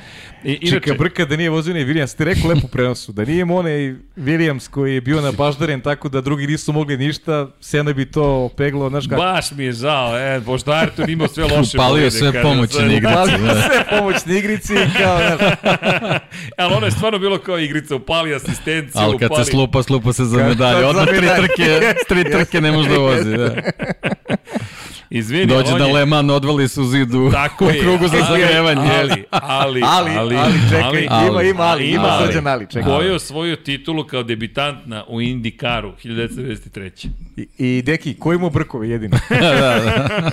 I, 0.47 0.59
inače... 0.61 0.71
Čeka 0.71 0.95
brka 0.99 1.25
da 1.25 1.37
nije 1.37 1.51
vozio 1.51 1.75
ni 1.75 1.85
Williams, 1.85 2.17
ti 2.17 2.25
rekao 2.25 2.49
lepo 2.51 2.69
prenosu, 2.69 3.13
da 3.13 3.25
nije 3.25 3.45
onaj 3.45 3.95
Williams 4.17 4.71
koji 4.71 4.95
je 4.95 5.01
bio 5.01 5.21
na 5.21 5.33
baždaren 5.33 5.81
tako 5.81 6.09
da 6.09 6.21
drugi 6.21 6.47
nisu 6.47 6.73
mogli 6.73 6.97
ništa, 6.97 7.49
Sena 7.61 7.93
bi 7.93 8.11
to 8.11 8.49
peglo, 8.57 8.89
znaš 8.89 9.07
kako. 9.07 9.23
Baš 9.23 9.51
mi 9.51 9.65
je 9.65 9.73
žao, 9.73 10.19
e, 10.19 10.41
pošto 10.47 10.73
Artur 10.73 11.11
imao 11.11 11.29
sve 11.29 11.45
loše 11.45 11.77
Upalio 11.77 12.11
sve 12.11 12.43
pomoćne 12.43 12.97
igrice. 12.97 13.13
Upalio 13.13 13.39
da. 13.39 13.63
sve 13.63 13.99
pomoćne 13.99 14.39
igrice 14.39 14.75
i 14.75 14.99
kao, 14.99 15.19
znaš. 15.19 15.59
Ali 16.59 16.75
ono 16.75 16.87
je 16.87 16.91
stvarno 16.91 17.19
bilo 17.19 17.39
kao 17.39 17.59
igrica, 17.59 17.97
upali 17.97 18.35
asistenciju, 18.35 19.01
Ali 19.03 19.19
kad 19.19 19.31
upali... 19.31 19.45
se 19.45 19.51
slupa, 19.51 19.83
slupa 19.83 20.13
se 20.13 20.25
za 20.25 20.49
medalje. 20.49 20.87
Odmah 20.87 21.07
tri 21.07 21.27
trke, 21.37 21.95
tri 22.09 22.25
trke 22.25 22.61
ne 22.61 22.73
može 22.73 22.89
da 22.89 22.99
vozi, 22.99 23.37
da. 23.37 23.55
Izvini, 25.11 25.47
Dođe 25.47 25.79
da 25.79 25.85
je... 25.85 25.93
Leman 25.93 26.31
odvali 26.31 26.69
su 26.69 26.85
zidu 26.85 27.31
Tako 27.33 27.65
u 27.67 27.69
je, 27.69 27.81
krugu 27.81 28.09
za 28.09 28.19
zagrevanje. 28.31 28.91
Ali, 29.01 29.25
ali, 29.31 29.83
ali, 29.85 30.13
ali, 30.17 30.37
ali, 30.37 30.59
čekaj, 30.71 31.07
ali, 31.11 31.29
ima, 31.29 31.43
ima, 31.43 31.63
ali, 31.63 31.91
ima 31.91 32.09
ali, 32.09 32.27
srđan 32.27 32.47
ali, 32.47 32.67
čekaj. 32.71 32.93
Ko 32.93 33.01
je 33.01 33.15
osvojio 33.15 33.57
titulu 33.57 34.05
kao 34.05 34.23
debitant 34.23 34.87
na, 34.87 35.05
u 35.09 35.21
IndyCaru 35.21 35.93
1993. 36.05 37.09
I, 37.37 37.49
I 37.59 37.83
Deki, 37.83 38.15
ko 38.15 38.33
ima 38.33 38.51
brkove 38.51 38.89
jedino? 38.89 39.17
da, 39.41 39.51
da. 39.51 40.31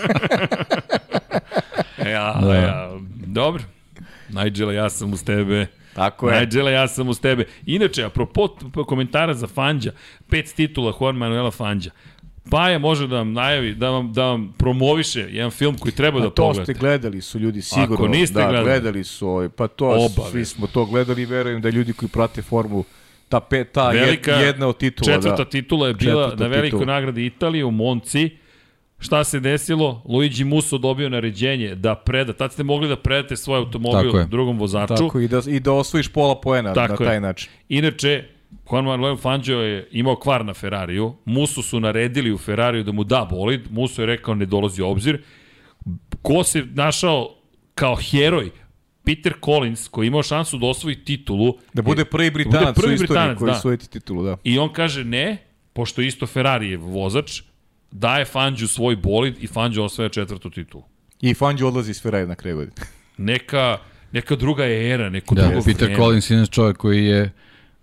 ja, 2.10 2.40
da. 2.42 2.56
ja, 2.56 2.90
dobro. 3.26 3.64
Nigel, 4.30 4.72
ja 4.72 4.90
sam 4.90 5.14
uz 5.14 5.24
tebe. 5.24 5.68
Tako 5.96 6.30
je. 6.30 6.40
Nigel, 6.40 6.68
ja 6.68 6.88
sam 6.88 7.10
uz 7.10 7.20
tebe. 7.20 7.46
Inače, 7.66 8.04
apropo 8.04 8.48
komentara 8.88 9.34
za 9.34 9.48
Fanđa, 9.48 9.92
pet 10.30 10.54
titula 10.56 10.94
Juan 11.00 11.16
Manuela 11.16 11.52
Fanđa. 11.52 11.90
Paja 12.50 12.80
može 12.80 13.08
da 13.08 13.18
vam 13.18 13.34
najavi, 13.34 13.76
da 13.76 13.90
vam, 13.90 14.14
da 14.14 14.26
vam 14.26 14.54
promoviše 14.58 15.20
jedan 15.20 15.52
film 15.52 15.78
koji 15.78 15.92
treba 15.92 16.20
da 16.20 16.30
pogledate. 16.30 16.60
To 16.60 16.66
ste 16.66 16.80
gledali 16.80 17.22
su 17.22 17.40
ljudi 17.40 17.62
sigurno. 17.62 17.94
Ako 17.94 18.08
niste 18.08 18.34
da, 18.34 18.44
gledali. 18.48 18.66
gledali 18.66 19.04
su 19.04 19.28
ovaj, 19.28 19.50
pa 19.50 19.68
to 19.68 19.86
Obave. 19.88 20.32
svi 20.32 20.46
smo 20.46 20.68
to 20.68 20.86
gledali 20.86 21.22
i 21.22 21.26
verujem 21.26 21.62
da 21.62 21.70
ljudi 21.70 21.94
koji 21.94 22.10
prate 22.10 22.42
formu 22.42 22.84
ta 23.30 23.40
pet, 23.40 23.72
ta 23.72 23.90
Velika, 23.90 24.32
jedna 24.32 24.68
od 24.68 24.78
titula. 24.78 25.14
Četvrta 25.14 25.44
da, 25.44 25.50
titula 25.50 25.88
je 25.88 25.94
bila 25.94 26.36
na 26.36 26.48
velikoj 26.48 26.80
titula. 26.80 26.86
nagradi 26.86 27.26
Italije 27.26 27.66
u 27.66 27.72
Monci. 27.72 28.30
Šta 29.00 29.24
se 29.24 29.40
desilo? 29.40 30.04
Luigi 30.06 30.44
Musso 30.44 30.78
dobio 30.78 31.10
naređenje 31.10 31.76
da 31.76 31.96
preda, 31.96 32.34
tad 32.34 32.54
ste 32.54 32.64
mogli 32.64 32.88
da 32.88 32.96
predate 32.96 33.38
svoj 33.38 33.58
automobil 33.58 34.12
drugom 34.28 34.60
vozaču. 34.60 34.96
Tako, 34.96 35.20
i 35.20 35.28
da, 35.28 35.42
i 35.48 35.60
da 35.60 35.72
osvojiš 35.72 36.08
pola 36.08 36.42
poena 36.42 36.74
Tako 36.74 37.04
na 37.04 37.08
taj 37.08 37.16
je. 37.16 37.20
način. 37.22 37.50
Inače, 37.70 38.24
Juan 38.72 38.86
Manuel 38.86 39.18
Fangio 39.18 39.60
je 39.60 39.88
imao 39.92 40.16
kvar 40.16 40.46
na 40.46 40.54
Ferrariju, 40.54 41.16
Musu 41.26 41.62
su 41.62 41.80
naredili 41.80 42.32
u 42.32 42.38
Ferrariju 42.38 42.84
da 42.84 42.92
mu 42.92 43.04
da 43.04 43.28
bolid, 43.30 43.62
Musu 43.72 44.02
je 44.02 44.06
rekao 44.06 44.36
ne 44.36 44.46
dolazi 44.46 44.82
u 44.82 44.88
obzir. 44.88 45.24
Ko 46.22 46.44
se 46.44 46.66
našao 46.74 47.36
kao 47.76 47.96
heroj 47.96 48.50
Peter 49.04 49.34
Collins, 49.46 49.88
koji 49.88 50.08
imao 50.08 50.24
šansu 50.24 50.58
da 50.58 50.66
osvoji 50.66 50.96
titulu. 50.96 51.58
Da 51.74 51.82
bude 51.82 52.06
prvi 52.06 52.30
da 52.30 52.34
Britanac 52.34 52.66
da 52.66 52.74
prvi 52.74 52.92
u 52.92 52.96
istoriji 52.96 53.36
koji 53.36 53.52
da. 53.52 53.58
osvoji 53.58 53.78
titulu, 53.78 54.24
da. 54.24 54.38
I 54.44 54.60
on 54.60 54.74
kaže 54.74 55.04
ne, 55.04 55.38
pošto 55.74 56.02
isto 56.02 56.28
Ferrari 56.28 56.70
je 56.70 56.78
vozač, 56.78 57.42
daje 57.92 58.26
Fangio 58.26 58.68
svoj 58.68 58.96
bolid 58.96 59.44
i 59.44 59.48
Fangio 59.48 59.84
osvaja 59.84 60.10
četvrtu 60.10 60.50
titulu. 60.50 60.84
I 61.22 61.34
Fangio 61.34 61.68
odlazi 61.68 61.92
iz 61.92 62.02
Ferrari 62.02 62.28
na 62.28 62.36
kraju 62.36 62.56
godine. 62.56 62.76
neka, 63.18 63.78
neka 64.12 64.36
druga 64.36 64.66
era, 64.66 65.10
neko 65.10 65.36
da, 65.36 65.42
drugo 65.42 65.66
Peter 65.66 65.84
vreme. 65.84 65.96
Collins 66.04 66.30
je 66.30 66.48
čovjek 66.48 66.78
koji 66.78 67.06
je 67.06 67.32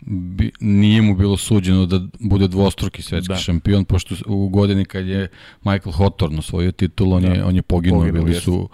bi, 0.07 0.53
nije 0.61 1.03
mu 1.03 1.15
bilo 1.15 1.37
suđeno 1.37 1.87
da 1.87 2.01
bude 2.21 2.49
dvostruki 2.49 3.03
svetski 3.03 3.33
da. 3.33 3.39
šampion, 3.39 3.85
pošto 3.85 4.15
u 4.27 4.49
godini 4.49 4.85
kad 4.85 5.07
je 5.07 5.29
Michael 5.63 5.93
Hawthorne 5.93 6.39
osvojio 6.39 6.73
titul, 6.73 7.13
on, 7.13 7.23
da. 7.23 7.29
je, 7.29 7.45
on 7.45 7.57
je 7.57 7.63
poginuo, 7.63 8.01
poginuo 8.01 8.25
bili 8.25 8.41
su 8.41 8.69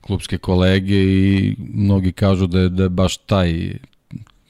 klubske 0.00 0.38
kolege 0.38 1.02
i 1.02 1.56
mnogi 1.58 2.12
kažu 2.12 2.46
da 2.46 2.60
je, 2.60 2.68
da 2.68 2.82
je 2.82 2.88
baš 2.88 3.16
taj 3.16 3.72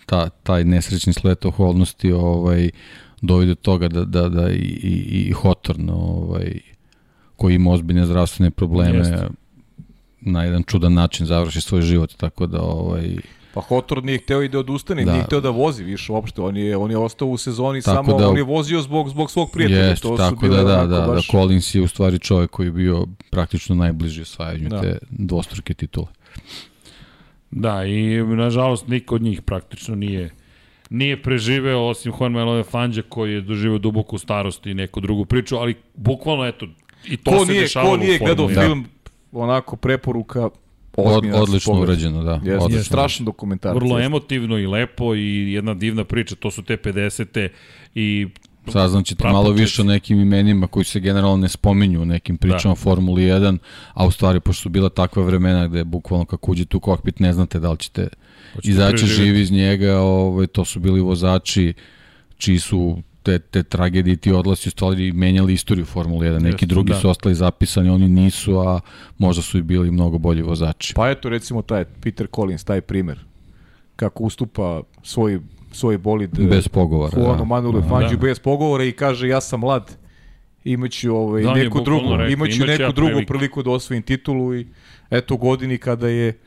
ta, 0.06 0.28
taj 0.28 0.64
nesrećni 0.64 1.12
slet 1.12 1.44
okolnosti 1.44 2.12
ovaj, 2.12 2.70
dovede 3.20 3.48
do 3.48 3.54
toga 3.54 3.88
da, 3.88 4.04
da, 4.04 4.28
da 4.28 4.50
i, 4.50 4.56
i, 4.82 5.26
i 5.28 5.32
Hawthorne 5.32 5.92
ovaj, 5.92 6.60
koji 7.36 7.54
ima 7.54 7.70
ozbiljne 7.70 8.06
zdravstvene 8.06 8.50
probleme 8.50 8.98
Jeste. 8.98 9.28
na 10.20 10.44
jedan 10.44 10.62
čudan 10.62 10.94
način 10.94 11.26
završi 11.26 11.60
svoj 11.60 11.82
život, 11.82 12.14
tako 12.16 12.46
da 12.46 12.62
ovaj, 12.62 13.16
Pa 13.54 13.60
Hotor 13.60 14.04
nije 14.04 14.18
hteo 14.18 14.42
i 14.42 14.48
da 14.48 14.58
odustane, 14.58 15.04
da. 15.04 15.12
nije 15.12 15.24
hteo 15.24 15.40
da 15.40 15.50
vozi 15.50 15.84
više 15.84 16.12
uopšte. 16.12 16.40
On 16.40 16.56
je, 16.56 16.76
on 16.76 16.90
je 16.90 16.98
ostao 16.98 17.28
u 17.28 17.36
sezoni 17.36 17.82
tako 17.82 18.04
samo, 18.04 18.18
da, 18.18 18.28
on 18.28 18.36
je 18.36 18.42
vozio 18.42 18.80
zbog, 18.80 19.08
zbog 19.08 19.30
svog 19.30 19.50
prijatelja. 19.52 19.84
Jest, 19.84 20.02
to 20.02 20.16
tako 20.16 20.48
da, 20.48 20.62
da, 20.62 20.86
da, 20.86 21.00
baš... 21.00 21.26
da, 21.26 21.32
Collins 21.32 21.74
je 21.74 21.82
u 21.82 21.88
stvari 21.88 22.18
čovjek 22.18 22.50
koji 22.50 22.66
je 22.66 22.72
bio 22.72 23.06
praktično 23.30 23.74
najbliži 23.74 24.22
osvajanju 24.22 24.68
da. 24.68 24.80
te 24.80 24.98
dvostruke 25.10 25.74
titule. 25.74 26.06
Da, 27.50 27.84
i 27.84 28.22
nažalost 28.22 28.88
niko 28.88 29.14
od 29.14 29.22
njih 29.22 29.42
praktično 29.42 29.94
nije 29.94 30.30
nije 30.92 31.22
preživeo 31.22 31.80
osim 31.80 32.12
Juan 32.20 32.32
Manuel 32.32 32.62
Fangio 32.62 33.02
koji 33.08 33.32
je 33.32 33.40
doživeo 33.40 33.78
duboku 33.78 34.18
starost 34.18 34.66
i 34.66 34.74
neku 34.74 35.00
drugu 35.00 35.24
priču, 35.24 35.56
ali 35.56 35.74
bukvalno 35.94 36.46
eto 36.46 36.66
i 37.08 37.16
to 37.16 37.30
ko 37.30 37.46
se 37.46 37.52
nije, 37.52 37.62
dešavalo 37.62 37.90
Ko 37.90 37.96
nije 37.96 38.18
gledao 38.18 38.48
film, 38.48 38.86
onako 39.32 39.76
preporuka 39.76 40.48
Od, 40.96 41.24
odlično 41.34 41.80
urađeno, 41.80 42.22
da. 42.22 42.32
Jeste, 42.32 42.58
odlično. 42.58 42.84
strašan 42.84 43.26
dokumentarac. 43.26 43.74
Vrlo 43.74 43.98
jest. 43.98 44.06
emotivno 44.06 44.58
i 44.58 44.66
lepo 44.66 45.14
i 45.14 45.52
jedna 45.52 45.74
divna 45.74 46.04
priča, 46.04 46.34
to 46.34 46.50
su 46.50 46.62
te 46.62 46.76
50. 46.76 47.48
i 47.94 48.28
Saznaćete 48.68 49.28
malo 49.28 49.50
više 49.50 49.82
o 49.82 49.84
nekim 49.84 50.20
imenima 50.20 50.66
koji 50.66 50.84
se 50.84 51.00
generalno 51.00 51.36
ne 51.36 51.48
spominju 51.48 52.02
u 52.02 52.04
nekim 52.04 52.36
pričama 52.36 52.74
da. 52.74 52.80
Formuli 52.80 53.22
1, 53.22 53.58
a 53.94 54.06
u 54.06 54.10
stvari 54.10 54.40
pošto 54.40 54.62
su 54.62 54.68
bila 54.68 54.88
takva 54.88 55.22
vremena 55.22 55.68
gde 55.68 55.84
bukvalno 55.84 56.24
kako 56.24 56.50
uđete 56.50 56.76
u 56.76 56.80
kokpit 56.80 57.20
ne 57.20 57.32
znate 57.32 57.60
da 57.60 57.70
li 57.70 57.78
ćete 57.78 58.08
izaći 58.62 59.06
živi 59.06 59.40
iz 59.40 59.50
njega, 59.50 59.98
ovaj, 59.98 60.46
to 60.46 60.64
su 60.64 60.80
bili 60.80 61.00
vozači 61.00 61.74
čiji 62.36 62.58
su 62.58 63.02
te, 63.22 63.38
te 63.38 63.62
tragedije, 63.62 64.16
ti 64.16 64.32
odlasi 64.32 64.70
stvari 64.70 65.12
menjali 65.12 65.52
istoriju 65.52 65.84
Formule 65.84 66.28
1. 66.28 66.42
Neki 66.42 66.54
Jeste, 66.54 66.66
drugi 66.66 66.92
da. 66.92 66.98
su 66.98 67.10
ostali 67.10 67.34
zapisani, 67.34 67.88
oni 67.88 68.08
nisu, 68.08 68.58
a 68.58 68.80
možda 69.18 69.42
su 69.42 69.58
i 69.58 69.62
bili 69.62 69.90
mnogo 69.90 70.18
bolji 70.18 70.42
vozači. 70.42 70.94
Pa 70.94 71.10
eto 71.10 71.28
recimo 71.28 71.62
taj 71.62 71.84
Peter 71.84 72.26
Collins, 72.34 72.64
taj 72.64 72.80
primer 72.80 73.18
kako 73.96 74.24
ustupa 74.24 74.82
svoj 75.02 75.40
svoj 75.72 75.98
bolid 75.98 76.30
bez 76.48 76.68
pogovora. 76.68 77.18
Juanu 77.20 77.38
da. 77.38 77.44
Manuel 77.44 77.80
da. 77.80 77.88
Fangio 77.88 78.16
da. 78.16 78.26
bez 78.26 78.38
pogovora 78.38 78.84
i 78.84 78.92
kaže 78.92 79.28
ja 79.28 79.40
sam 79.40 79.60
mlad 79.60 79.96
imaću 80.64 81.16
ovaj 81.16 81.42
da, 81.42 81.54
neku 81.54 81.80
drugu 81.80 82.16
rekao, 82.16 82.28
imaću 82.28 82.66
neku 82.66 82.82
ja 82.82 82.92
drugu 82.92 83.10
priliku. 83.10 83.32
priliku 83.32 83.62
da 83.62 83.70
osvojim 83.70 84.02
titulu 84.02 84.54
i 84.54 84.66
eto 85.10 85.36
godini 85.36 85.78
kada 85.78 86.08
je 86.08 86.38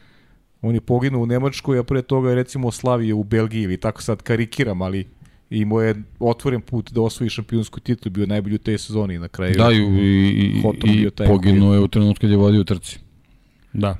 on 0.61 0.75
je 0.75 0.81
poginuo 0.81 1.23
u 1.23 1.25
Nemačkoj, 1.25 1.79
a 1.79 1.83
pre 1.83 2.01
toga 2.01 2.29
je 2.29 2.35
recimo 2.35 2.71
slavio 2.71 3.17
u 3.17 3.23
Belgiji 3.23 3.61
ili 3.61 3.77
tako 3.77 4.01
sad 4.01 4.21
karikiram, 4.21 4.81
ali 4.81 5.07
i 5.49 5.65
mu 5.65 5.81
je 5.81 5.95
otvoren 6.19 6.61
put 6.61 6.91
da 6.91 7.01
osvoji 7.01 7.29
šampionsku 7.29 7.79
titulu, 7.79 8.13
bio 8.13 8.25
najbolji 8.25 8.55
u 8.55 8.57
te 8.57 8.77
sezoni 8.77 9.19
na 9.19 9.27
kraju. 9.27 9.53
Da, 9.57 9.71
i, 9.71 9.77
i, 9.77 10.61
i 10.61 11.25
poginuo 11.27 11.73
je 11.73 11.79
u 11.79 11.87
trenutku 11.87 12.21
kad 12.21 12.29
je 12.29 12.37
vodio 12.37 12.61
u 12.61 12.63
trci. 12.63 12.99
Da. 13.73 13.97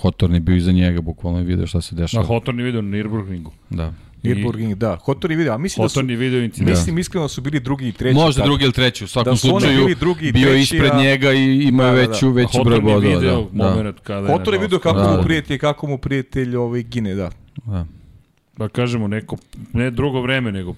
Hotorn 0.00 0.34
je 0.34 0.40
bio 0.40 0.56
iza 0.56 0.72
njega, 0.72 1.00
bukvalno 1.00 1.38
je 1.38 1.44
video 1.44 1.66
šta 1.66 1.80
se 1.80 1.94
dešava. 1.94 2.22
Da, 2.22 2.26
Hotorn 2.26 2.58
je 2.58 2.64
video 2.64 2.82
na 2.82 2.96
Nürburgringu. 2.96 3.50
Da. 3.70 3.94
Nürburgring, 4.22 4.74
da. 4.74 4.96
Hotorn 4.96 5.32
je 5.32 5.36
video, 5.36 5.54
a 5.54 5.58
mislim 5.58 5.88
Hotorn 5.88 6.06
da 6.06 6.14
su... 6.14 6.18
video 6.18 6.40
incident. 6.40 6.70
Mislim 6.70 6.94
da. 6.96 7.00
iskreno 7.00 7.24
da 7.24 7.28
su 7.28 7.40
bili 7.40 7.60
drugi 7.60 7.88
i 7.88 7.92
treći. 7.92 8.14
Možda 8.14 8.44
drugi 8.44 8.64
ili 8.64 8.72
treći, 8.72 9.04
u 9.04 9.08
svakom 9.08 9.32
da 9.32 9.36
slučaju 9.36 9.84
bili 9.84 10.32
bio 10.32 10.48
treći, 10.48 10.62
ispred 10.62 10.90
a... 10.92 11.02
njega 11.02 11.32
i 11.32 11.62
imao 11.62 11.86
da, 11.86 11.92
da, 11.92 11.98
veću, 11.98 12.26
da. 12.26 12.32
veću 12.32 12.64
broj 12.64 12.80
bodova. 12.80 12.94
Hotorn 12.94 13.10
je 13.10 13.18
video 13.18 13.48
da, 13.52 13.74
moment 13.74 14.00
kada 14.00 14.28
je... 14.28 14.36
Hotorn 14.36 14.54
je 14.56 14.60
video 14.60 14.78
kako 14.78 15.00
da, 15.00 15.16
mu 15.16 15.22
prijatelj, 15.22 15.58
kako 15.58 15.86
mu 15.86 15.98
prijatelj 15.98 16.56
ovaj, 16.56 16.82
gine, 16.82 17.14
da. 17.14 17.30
Da 17.66 17.86
da 18.58 18.68
kažemo, 18.68 19.08
neko, 19.08 19.36
ne 19.72 19.90
drugo 19.90 20.20
vreme, 20.20 20.52
nego 20.52 20.74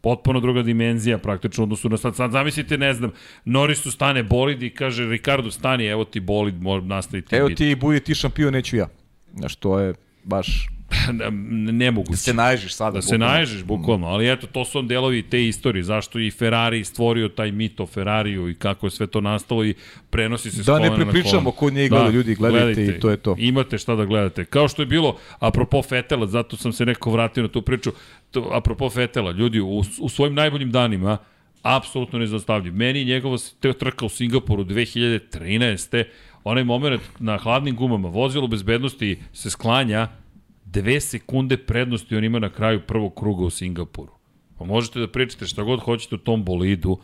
potpuno 0.00 0.40
druga 0.40 0.62
dimenzija 0.62 1.18
praktično 1.18 1.62
odnosu 1.62 1.88
na 1.88 1.96
sad. 1.96 2.16
Sad 2.16 2.30
zamislite, 2.30 2.78
ne 2.78 2.94
znam, 2.94 3.10
Norisu 3.44 3.90
stane 3.90 4.22
bolid 4.22 4.62
i 4.62 4.70
kaže 4.70 5.06
Ricardo 5.06 5.50
stani, 5.50 5.86
evo 5.86 6.04
ti 6.04 6.20
bolid, 6.20 6.62
mora 6.62 6.84
nastaviti. 6.84 7.36
Evo 7.36 7.48
ti 7.48 7.74
budi 7.74 8.00
ti 8.00 8.14
šampion, 8.14 8.52
neću 8.52 8.76
ja. 8.76 8.88
Znaš, 9.34 9.56
to 9.56 9.78
je 9.78 9.94
baš 10.24 10.68
ne 11.80 11.90
mogu. 11.90 12.10
Da 12.10 12.16
se 12.16 12.34
naježiš 12.34 12.74
sada. 12.74 12.94
Da 12.94 13.02
se 13.02 13.18
naježiš, 13.18 13.64
bukvalno. 13.64 14.06
Ali 14.06 14.32
eto, 14.32 14.46
to 14.46 14.64
su 14.64 14.82
delovi 14.82 15.22
te 15.22 15.46
istorije. 15.46 15.82
Zašto 15.82 16.18
i 16.18 16.30
Ferrari 16.30 16.84
stvorio 16.84 17.28
taj 17.28 17.52
mit 17.52 17.80
o 17.80 17.86
Ferrariju 17.86 18.48
i 18.50 18.54
kako 18.54 18.86
je 18.86 18.90
sve 18.90 19.06
to 19.06 19.20
nastalo 19.20 19.64
i 19.64 19.74
prenosi 20.10 20.50
se 20.50 20.62
Da 20.62 20.78
ne 20.78 20.96
prepričamo 20.96 21.50
ko 21.50 21.70
nije 21.70 21.88
gleda, 21.88 22.04
da, 22.04 22.10
ljudi, 22.10 22.34
gledajte, 22.34 22.74
gledajte, 22.74 22.96
i 22.96 23.00
to 23.00 23.10
je 23.10 23.16
to. 23.16 23.36
Imate 23.38 23.78
šta 23.78 23.94
da 23.94 24.04
gledate. 24.04 24.44
Kao 24.44 24.68
što 24.68 24.82
je 24.82 24.86
bilo, 24.86 25.16
apropo 25.38 25.82
Fetela, 25.82 26.26
zato 26.26 26.56
sam 26.56 26.72
se 26.72 26.86
neko 26.86 27.10
vratio 27.10 27.42
na 27.42 27.48
tu 27.48 27.62
priču, 27.62 27.92
to, 28.30 28.50
apropo 28.52 28.90
Fetela, 28.90 29.30
ljudi, 29.30 29.60
u, 29.60 29.82
u 30.00 30.08
svojim 30.08 30.34
najboljim 30.34 30.70
danima, 30.70 31.18
apsolutno 31.62 32.18
nezastavljiv. 32.18 32.74
Meni 32.74 33.04
njegova 33.04 33.38
trka 33.78 34.06
u 34.06 34.08
Singapuru 34.08 34.64
2013. 34.64 36.04
Onaj 36.44 36.64
moment 36.64 37.02
na 37.18 37.38
hladnim 37.38 37.76
gumama, 37.76 38.08
vozilo 38.08 38.46
bezbednosti 38.46 39.18
se 39.32 39.50
sklanja, 39.50 40.08
dve 40.66 41.00
sekunde 41.00 41.56
prednosti 41.56 42.16
on 42.16 42.24
ima 42.24 42.38
na 42.38 42.50
kraju 42.50 42.80
prvog 42.86 43.14
kruga 43.14 43.44
u 43.44 43.50
Singapuru. 43.50 44.12
Pa 44.58 44.64
možete 44.64 45.00
da 45.00 45.08
pričate 45.08 45.46
šta 45.46 45.62
god 45.62 45.80
hoćete 45.80 46.14
o 46.14 46.18
tom 46.18 46.44
bolidu, 46.44 46.98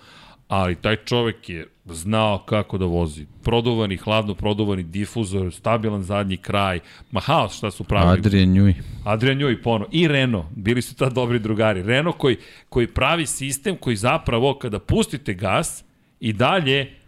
ali 0.49 0.75
taj 0.75 0.97
čovek 0.97 1.49
je 1.49 1.67
znao 1.85 2.39
kako 2.39 2.79
da 2.79 2.85
vozi. 2.85 3.27
Produvani, 3.43 3.97
hladno 3.97 4.35
produvani 4.35 4.83
difuzor, 4.83 5.53
stabilan 5.53 6.03
zadnji 6.03 6.37
kraj, 6.37 6.81
ma 7.11 7.21
haos 7.21 7.57
šta 7.57 7.71
su 7.71 7.85
pravili. 7.85 8.19
Adrian 8.19 8.49
Njuj. 8.49 8.75
Adrian 9.05 9.39
Njuj 9.39 9.63
pono. 9.63 9.87
I 9.91 10.09
Renault, 10.09 10.47
bili 10.57 10.83
su 10.83 10.95
ta 10.95 11.11
dobri 11.11 11.39
drugari. 11.39 11.83
Renault 11.83 12.17
koji, 12.19 12.37
koji 12.69 12.87
pravi 12.87 13.27
sistem 13.27 13.77
koji 13.77 13.97
zapravo 13.97 14.59
kada 14.59 14.79
pustite 14.79 15.35
gas 15.35 15.85
i 16.21 16.33
dalje 16.33 17.02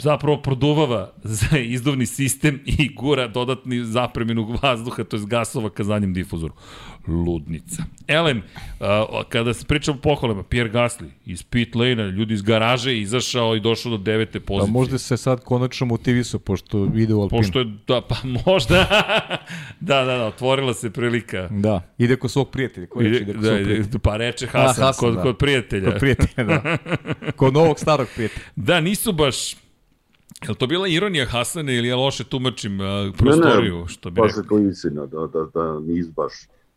zapravo 0.00 0.42
produvava 0.42 1.12
za 1.22 1.58
izduvni 1.58 2.06
sistem 2.06 2.60
i 2.66 2.94
gura 2.94 3.28
dodatni 3.28 3.84
zapreminu 3.84 4.58
vazduha, 4.62 5.04
to 5.04 5.16
je 5.16 5.22
gasova 5.26 5.70
ka 5.70 5.84
zadnjem 5.84 6.14
difuzoru. 6.14 6.54
Ludnica. 7.06 7.84
Elem, 8.06 8.42
kada 9.28 9.54
se 9.54 9.64
pričamo 9.64 9.98
o 9.98 10.00
pohvalama, 10.00 10.42
Pierre 10.42 10.70
Gasly 10.70 11.08
iz 11.26 11.42
pit 11.42 11.74
lane 11.74 12.10
ljudi 12.10 12.34
iz 12.34 12.42
garaže 12.42 12.98
izašao 12.98 13.56
i 13.56 13.60
došao 13.60 13.90
do 13.90 13.98
devete 13.98 14.40
pozicije. 14.40 14.72
Pa 14.72 14.78
možda 14.78 14.98
se 14.98 15.16
sad 15.16 15.44
konačno 15.44 15.86
motivisao, 15.86 16.40
pošto 16.40 16.88
ide 16.96 17.14
u 17.14 17.20
Alpinu. 17.20 17.42
Pošto 17.42 17.58
je, 17.58 17.64
da, 17.88 18.00
pa 18.00 18.16
možda, 18.46 18.74
da, 19.80 20.04
da, 20.04 20.16
da, 20.16 20.26
otvorila 20.26 20.74
se 20.74 20.90
prilika. 20.90 21.48
Da, 21.50 21.82
ide 21.98 22.16
kod 22.16 22.30
svog 22.30 22.50
prijatelja. 22.50 22.86
Ko 22.86 23.00
ide, 23.00 23.16
ide 23.16 23.32
kod 23.32 23.42
da, 23.42 23.48
prijatelja? 23.48 23.98
Pa 24.02 24.16
reče 24.16 24.46
Hasan, 24.46 24.84
A, 24.84 24.86
Hasan 24.86 25.06
kod, 25.06 25.14
da. 25.14 25.22
kod 25.22 25.38
prijatelja. 25.38 25.90
Kod 25.90 26.00
prijatelja, 26.00 26.44
da. 26.46 26.76
Kod 27.36 27.54
novog 27.54 27.78
starog 27.78 28.08
prijatelja. 28.14 28.44
Da, 28.56 28.80
nisu 28.80 29.12
baš 29.12 29.54
Je 30.42 30.48
li 30.48 30.54
to 30.54 30.66
bila 30.66 30.88
ironija 30.88 31.26
Hasane 31.26 31.76
ili 31.76 31.88
ja 31.88 31.96
loše 31.96 32.24
tumačim 32.24 32.80
uh, 32.80 32.86
prostoriju? 33.18 33.74
Ne, 33.76 33.82
ne, 33.82 33.88
što 33.88 34.10
bi 34.10 34.20
baš 34.20 34.32
je 34.36 34.48
to 34.48 34.58
istina, 34.58 35.06
da, 35.06 35.18
da, 35.26 35.46
da 35.54 35.80
nisu 35.80 36.10
baš 36.12 36.32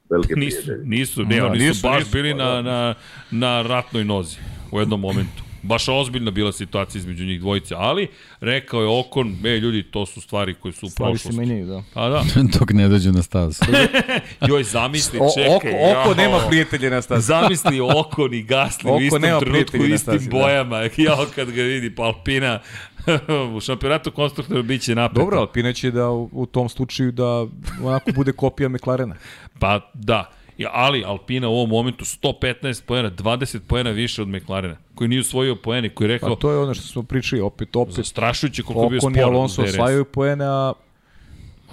velike 0.10 0.35
nisu, 0.35 0.57
prijatelje. 0.57 0.85
Nisu, 0.88 1.23
ne, 1.23 1.35
Da, 1.35 1.45
oni 1.45 1.60
su 1.60 1.65
nisu, 1.65 1.81
baš 1.84 1.99
nisu, 1.99 2.11
bili 2.11 2.31
pa 2.31 2.38
na, 2.38 2.52
da. 2.52 2.61
na, 2.61 2.95
na 3.31 3.61
ratnoj 3.61 4.03
nozi 4.03 4.38
u 4.72 4.80
jednom 4.80 4.99
momentu. 4.99 5.44
Baš 5.61 5.88
ozbiljna 5.88 6.31
bila 6.31 6.52
situacija 6.52 6.99
između 6.99 7.26
njih 7.26 7.40
dvojice, 7.40 7.76
ali 7.77 8.07
rekao 8.40 8.81
je 8.81 8.99
Okon, 8.99 9.35
e 9.45 9.49
ljudi, 9.49 9.84
to 9.84 10.06
su 10.06 10.22
stvari 10.22 10.53
koje 10.53 10.72
su 10.72 10.85
u 10.85 10.90
Stvari 10.90 11.18
se 11.18 11.23
prošlosti. 11.23 11.40
menjaju, 11.40 11.68
da. 11.68 11.84
Pa 11.94 12.10
da, 12.10 12.23
Dok 12.60 12.72
ne 12.73 12.88
dođu 12.90 13.11
na 13.11 13.22
stazu. 13.22 13.60
joj 14.49 14.64
zamisli, 14.64 15.19
O, 15.22 15.27
čekaj. 15.35 15.56
oko, 15.56 15.68
oko 15.91 16.10
jao. 16.10 16.14
nema 16.14 16.40
prijatelja 16.48 16.90
na 16.90 17.02
stazi. 17.02 17.26
Zamisli 17.27 17.80
Okon 17.81 18.34
i 18.34 18.44
Gasly 18.44 18.85
u 18.85 18.90
Oko 18.90 19.02
istom 19.02 19.22
nema 19.22 19.40
trenutku, 19.40 19.60
u 19.61 19.64
prijatelja 19.64 19.90
na 19.90 19.95
istim 19.95 20.14
stazi, 20.14 20.30
da. 20.30 20.38
bojama. 20.38 20.77
Jao 20.98 21.26
kad 21.35 21.52
ga 21.52 21.61
vidi, 21.61 21.95
pa 21.95 22.03
Alpina 22.03 22.60
u 23.56 23.60
šampionatu 23.60 24.12
konstruktora 24.12 24.62
biće 24.62 24.96
napeto. 24.96 25.20
Dobro, 25.20 25.40
Alpina 25.40 25.74
će 25.74 25.92
da 25.92 26.10
u, 26.10 26.30
u 26.32 26.46
tom 26.46 26.70
slučaju 26.70 27.12
da 27.12 27.46
onako 27.84 28.12
bude 28.12 28.32
kopija 28.32 28.70
McLarena. 28.70 29.16
Pa 29.60 29.92
da, 29.94 30.30
Ja, 30.58 30.70
ali 30.74 31.04
Alpina 31.04 31.48
u 31.50 31.54
ovom 31.54 31.70
momentu 31.70 32.06
115 32.06 32.84
poena, 32.86 33.12
20 33.12 33.60
poena 33.60 33.90
više 33.90 34.22
od 34.22 34.28
McLarena, 34.28 34.76
koji 34.96 35.08
nije 35.08 35.20
usvojio 35.22 35.56
poene, 35.56 35.90
koji 35.90 36.06
je 36.06 36.10
rekao, 36.10 36.30
Pa 36.30 36.42
to 36.42 36.52
je 36.52 36.58
ono 36.58 36.74
što 36.74 36.88
smo 36.88 37.04
pričali, 37.04 37.42
opet, 37.42 37.76
opet. 37.76 37.96
zastrašujuće 37.96 38.64
koliko 38.64 38.84
je 38.84 38.90
bio 38.90 38.98
Okon 38.98 39.14
spor. 39.14 39.20
i 39.20 39.24
Alonso 39.24 39.64
osvajaju 39.64 40.06
poene, 40.06 40.46
a 40.46 40.74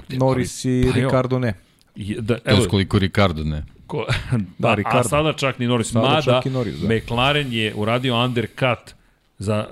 Norris 0.09 0.65
i 0.65 0.85
Pa. 0.85 1.01
Ricardo 1.01 1.39
ne. 1.39 1.55
Da, 2.21 2.39
To 2.39 2.51
je 2.51 2.57
evo, 2.57 2.67
koliko 2.71 2.99
Ricardo 2.99 3.45
ne. 3.45 3.65
ko, 3.87 4.07
da, 4.59 4.69
a 4.69 4.75
Ricardo. 4.75 5.09
sada 5.09 5.33
čak 5.33 5.59
ni 5.59 5.67
Norris. 5.67 5.91
Sada 5.93 6.09
Mada, 6.09 6.23
čak 6.23 6.47
i 6.47 6.51
Norris, 6.51 6.75
da. 6.75 6.95
McLaren 6.95 7.53
je 7.53 7.75
uradio 7.75 8.25
undercut 8.25 8.79
za, 9.39 9.67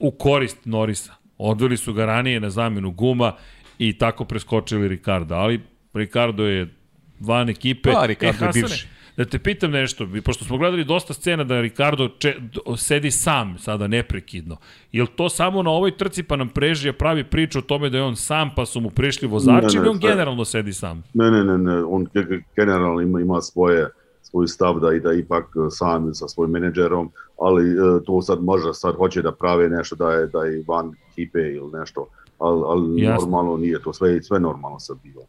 u 0.00 0.10
korist 0.10 0.58
Norrisa. 0.64 1.12
Odveli 1.38 1.76
su 1.76 1.92
ga 1.92 2.04
ranije 2.06 2.40
na 2.40 2.50
zamenu 2.50 2.90
guma 2.90 3.32
i 3.78 3.98
tako 3.98 4.24
preskočili 4.24 4.88
Ricarda. 4.88 5.34
Ali 5.34 5.60
Ricardo 5.94 6.44
je 6.44 6.74
van 7.20 7.48
ekipe. 7.48 7.92
Pa, 7.92 8.06
Ricardo 8.06 8.44
je 8.44 8.46
Hasane, 8.46 8.62
bivši. 8.62 8.86
Da 9.16 9.24
te 9.24 9.38
pitam 9.38 9.70
nešto, 9.70 10.08
pošto 10.24 10.44
smo 10.44 10.58
gledali 10.58 10.84
dosta 10.84 11.14
scena 11.14 11.44
da 11.44 11.60
Ricardo 11.60 12.08
če, 12.08 12.34
sedi 12.76 13.10
sam 13.10 13.58
sada 13.58 13.86
neprekidno. 13.86 14.56
Je 14.92 15.06
to 15.16 15.28
samo 15.28 15.62
na 15.62 15.70
ovoj 15.70 15.96
trci 15.96 16.22
pa 16.22 16.36
nam 16.36 16.48
prežija 16.48 16.92
pravi 16.92 17.24
priču 17.24 17.58
o 17.58 17.62
tome 17.62 17.90
da 17.90 17.96
je 17.96 18.02
on 18.02 18.16
sam 18.16 18.50
pa 18.56 18.66
su 18.66 18.80
mu 18.80 18.90
prišli 18.90 19.28
vozači 19.28 19.66
Ne, 19.66 19.72
ne, 19.72 19.78
ili 19.78 19.88
on 19.88 19.98
generalno 19.98 20.44
sedi 20.44 20.72
sam? 20.72 21.02
Ne, 21.14 21.30
ne, 21.30 21.44
ne, 21.44 21.58
ne, 21.58 21.84
on 21.84 22.06
ge- 22.14 22.28
ge- 22.28 22.42
generalno 22.56 23.00
ima, 23.00 23.20
ima 23.20 23.40
svoje, 23.40 23.88
svoj 24.30 24.48
stav 24.48 24.80
da 24.80 24.92
i 24.94 25.00
da 25.00 25.12
ipak 25.12 25.44
e, 25.44 25.70
sam 25.70 26.14
sa 26.14 26.28
svojim 26.28 26.50
menadžerom, 26.50 27.10
ali 27.40 27.70
e, 27.70 28.04
to 28.06 28.22
sad 28.22 28.42
možda 28.42 28.72
sad 28.72 28.94
hoće 28.96 29.22
da 29.22 29.32
prave 29.32 29.68
nešto 29.68 29.96
da 29.96 30.10
je, 30.12 30.26
da 30.26 30.44
je 30.44 30.64
van 30.68 30.94
ekipe 31.12 31.38
ili 31.38 31.70
nešto, 31.78 32.06
ali, 32.38 32.62
ali 32.66 33.02
Jasno. 33.02 33.20
normalno 33.20 33.56
nije 33.56 33.82
to, 33.82 33.92
sve, 33.92 34.22
sve 34.22 34.40
normalno 34.40 34.78
sad 34.80 34.96
bilo. 35.02 35.22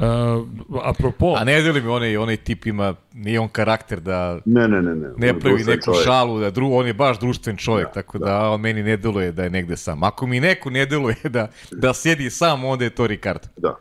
Uh, 0.00 0.46
apropo, 0.84 1.34
A 1.38 1.44
ne 1.44 1.62
deli 1.62 1.80
mi 1.82 1.88
onaj, 1.88 2.16
onaj 2.16 2.36
tip 2.36 2.66
ima, 2.66 2.94
nije 3.14 3.40
on 3.40 3.48
karakter 3.48 4.00
da 4.00 4.38
Ne, 4.44 4.68
ne, 4.68 4.82
ne, 4.82 4.94
ne. 4.94 5.08
ne 5.16 5.38
pravi 5.40 5.64
neku 5.64 5.84
čovjek. 5.84 6.04
šalu, 6.04 6.40
da 6.40 6.50
dru, 6.50 6.70
on 6.72 6.86
je 6.86 6.94
baš 6.94 7.20
društven 7.20 7.56
čovjek, 7.56 7.86
Da, 7.86 7.92
tako 7.92 8.18
da. 8.18 8.24
da, 8.24 8.50
on 8.50 8.60
meni 8.60 8.82
ne 8.82 8.96
deluje 8.96 9.32
da 9.32 9.44
je 9.44 9.50
negde 9.50 9.76
sam. 9.76 10.02
Ako 10.02 10.26
mi 10.26 10.40
neko 10.40 10.70
ne 10.70 10.86
deluje 10.86 11.16
da, 11.24 11.48
da 11.72 11.94
sjedi 11.94 12.30
sam, 12.30 12.64
onda 12.64 12.84
je 12.84 12.90
to 12.90 13.06
Ricardo. 13.06 13.48
Da. 13.56 13.76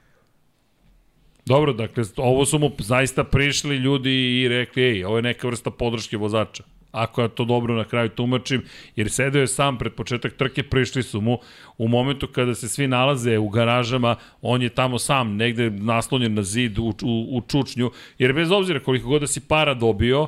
Dobro, 1.49 1.73
dakle, 1.73 2.03
ovo 2.17 2.45
su 2.45 2.59
mu 2.59 2.71
zaista 2.77 3.23
prišli 3.23 3.75
ljudi 3.75 4.41
i 4.41 4.47
rekli, 4.47 4.83
ej, 4.83 5.05
ovo 5.05 5.15
je 5.15 5.21
neka 5.21 5.47
vrsta 5.47 5.71
podrške 5.71 6.17
vozača. 6.17 6.63
Ako 6.91 7.21
ja 7.21 7.27
to 7.27 7.45
dobro 7.45 7.75
na 7.75 7.83
kraju 7.83 8.09
tumačim, 8.09 8.63
jer 8.95 9.09
sedeo 9.11 9.41
je 9.41 9.47
sam 9.47 9.77
pred 9.77 9.93
početak 9.93 10.33
trke, 10.33 10.63
prišli 10.63 11.03
su 11.03 11.21
mu 11.21 11.39
u 11.77 11.87
momentu 11.87 12.27
kada 12.27 12.55
se 12.55 12.69
svi 12.69 12.87
nalaze 12.87 13.37
u 13.37 13.49
garažama, 13.49 14.15
on 14.41 14.61
je 14.61 14.69
tamo 14.69 14.99
sam, 14.99 15.35
negde 15.35 15.69
naslonjen 15.69 16.33
na 16.33 16.43
zid 16.43 16.79
u, 16.79 16.93
u, 17.03 17.37
u 17.37 17.41
čučnju, 17.41 17.91
jer 18.17 18.33
bez 18.33 18.51
obzira 18.51 18.79
koliko 18.79 19.07
god 19.07 19.21
da 19.21 19.27
si 19.27 19.41
para 19.41 19.73
dobio, 19.73 20.27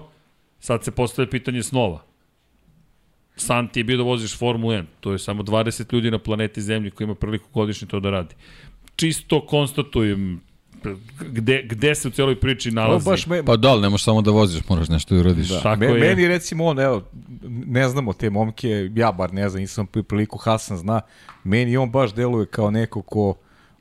sad 0.59 0.83
se 0.83 0.91
postavlja 0.91 1.29
pitanje 1.29 1.63
snova. 1.63 2.03
San 3.35 3.67
ti 3.67 3.79
je 3.79 3.83
bio 3.83 3.97
da 3.97 4.03
voziš 4.03 4.37
Formulu 4.37 4.73
1, 4.73 4.85
to 4.99 5.11
je 5.11 5.19
samo 5.19 5.43
20 5.43 5.93
ljudi 5.93 6.11
na 6.11 6.19
planeti 6.19 6.61
Zemlji 6.61 6.91
koji 6.91 7.05
ima 7.05 7.15
priliku 7.15 7.49
godišnje 7.53 7.87
to 7.87 7.99
da 7.99 8.09
radi. 8.09 8.35
Čisto 8.95 9.45
konstatujem 9.45 10.50
gde, 11.21 11.63
gde 11.63 11.95
se 11.95 12.07
u 12.07 12.11
celoj 12.11 12.35
priči 12.35 12.71
nalazi. 12.71 13.05
baš 13.05 13.27
me, 13.27 13.43
Pa 13.43 13.57
da, 13.57 13.69
ali 13.69 13.81
ne 13.81 13.89
možeš 13.89 14.05
samo 14.05 14.21
da 14.21 14.31
voziš, 14.31 14.61
moraš 14.69 14.89
nešto 14.89 15.15
i 15.15 15.19
uradiš. 15.19 15.47
Da. 15.47 15.59
Tako 15.59 15.79
Me, 15.79 15.85
je. 15.85 15.93
Meni 15.99 16.27
recimo 16.27 16.65
on, 16.65 16.79
evo, 16.79 17.03
ne 17.43 17.89
znamo 17.89 18.13
te 18.13 18.29
momke, 18.29 18.67
ja 18.95 19.11
bar 19.11 19.33
ne 19.33 19.49
znam, 19.49 19.61
nisam 19.61 19.87
pri- 19.87 20.03
priliku 20.03 20.37
Hasan 20.37 20.77
zna, 20.77 21.01
meni 21.43 21.77
on 21.77 21.91
baš 21.91 22.13
deluje 22.13 22.45
kao 22.45 22.71
neko 22.71 23.01
ko 23.01 23.33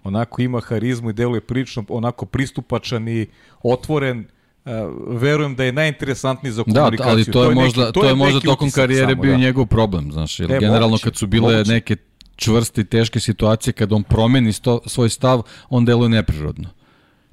onako 0.04 0.42
ima 0.42 0.60
harizmu 0.60 1.10
i 1.10 1.14
deluje 1.14 1.40
prilično 1.40 1.84
onako 1.88 2.26
pristupačan 2.26 3.08
i 3.08 3.26
otvoren, 3.62 4.24
Uh, 4.64 4.72
verujem 5.12 5.54
da 5.54 5.64
je 5.64 5.72
najinteresantniji 5.72 6.52
za 6.52 6.62
Da, 6.64 6.72
komunikaciju. 6.74 7.12
ali 7.12 7.24
to 7.24 7.44
je, 7.44 7.54
možda, 7.54 7.80
neki, 7.80 7.92
to 7.92 8.04
je 8.04 8.14
možda 8.14 8.34
neki 8.34 8.46
tokom 8.46 8.70
karijere 8.70 9.08
samo, 9.08 9.22
bio 9.22 9.30
da. 9.30 9.38
njegov 9.38 9.66
problem, 9.66 10.12
znaš, 10.12 10.40
jer 10.40 10.52
E, 10.52 10.54
generalno 10.54 10.86
moguće, 10.86 11.04
kad 11.04 11.16
su 11.16 11.26
bile 11.26 11.52
moguće. 11.52 11.72
neke 11.72 11.96
čvrste 12.36 12.80
i 12.80 12.84
teške 12.84 13.20
situacije, 13.20 13.72
kad 13.72 13.92
on 13.92 14.02
promeni 14.02 14.52
sto, 14.52 14.80
svoj 14.86 15.08
stav, 15.08 15.42
on 15.68 15.84
deluje 15.84 16.08
neprirodno. 16.08 16.68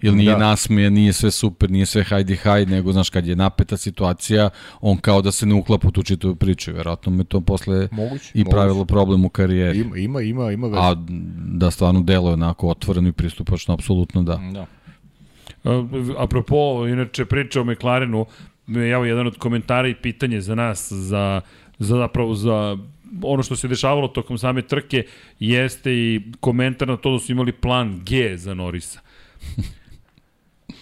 Ili 0.02 0.15
nije 0.15 0.32
Da. 0.32 0.38
nasmeje, 0.38 0.91
nije 0.91 1.14
sve 1.14 1.32
super, 1.32 1.72
nije 1.72 1.86
sve 1.86 2.03
hajdi 2.03 2.36
haj, 2.36 2.65
nego, 2.65 2.91
znaš, 2.94 3.10
kad 3.10 3.28
je 3.28 3.36
napeta 3.36 3.78
situacija, 3.78 4.49
on 4.82 4.98
kao 4.98 5.22
da 5.22 5.32
se 5.32 5.45
ne 5.45 5.53
uklapa 5.53 5.88
u 5.88 5.91
tu 5.91 6.03
čitavu 6.03 6.36
priču. 6.36 6.74
Verovatno 6.74 7.11
me 7.11 7.24
to 7.24 7.41
posle 7.41 7.88
Moguće, 7.91 8.32
i 8.34 8.40
moguće. 8.40 8.56
pravilo 8.56 8.86
problem 8.86 9.26
u 9.26 9.30
karijeri. 9.30 9.80
Ima, 9.80 9.98
ima, 9.98 10.22
ima, 10.22 10.52
ima 10.52 10.68
veze. 10.68 10.80
A 10.82 10.95
da 11.57 11.72
stvarno 11.72 12.02
deluje 12.02 12.34
onako 12.34 12.69
otvoreno 12.69 13.10
i 13.10 13.11
pristupačno, 13.11 13.74
apsolutno 13.74 14.24
da. 14.24 14.40
Da. 14.53 14.65
A, 15.64 15.88
Apropo, 16.18 16.88
inače, 16.88 17.26
priča 17.26 17.61
o 17.61 17.65
McLarenu, 17.65 18.26
evo 18.94 19.06
jedan 19.06 19.28
od 19.28 19.38
komentara 19.38 19.88
i 19.88 19.95
pitanje 19.95 20.41
za 20.41 20.56
nas, 20.56 20.91
za, 20.91 21.41
za 21.80 21.98
zapravo 21.98 22.34
za 22.36 22.78
ono 23.24 23.44
što 23.44 23.56
se 23.56 23.68
dešavalo 23.68 24.07
tokom 24.07 24.38
same 24.38 24.61
trke, 24.61 25.06
jeste 25.40 25.94
i 25.94 26.22
komentar 26.40 26.88
na 26.88 26.98
to 26.98 27.11
da 27.11 27.19
su 27.19 27.32
imali 27.32 27.52
plan 27.52 28.02
G 28.06 28.38
za 28.38 28.53
Norisa. 28.53 28.99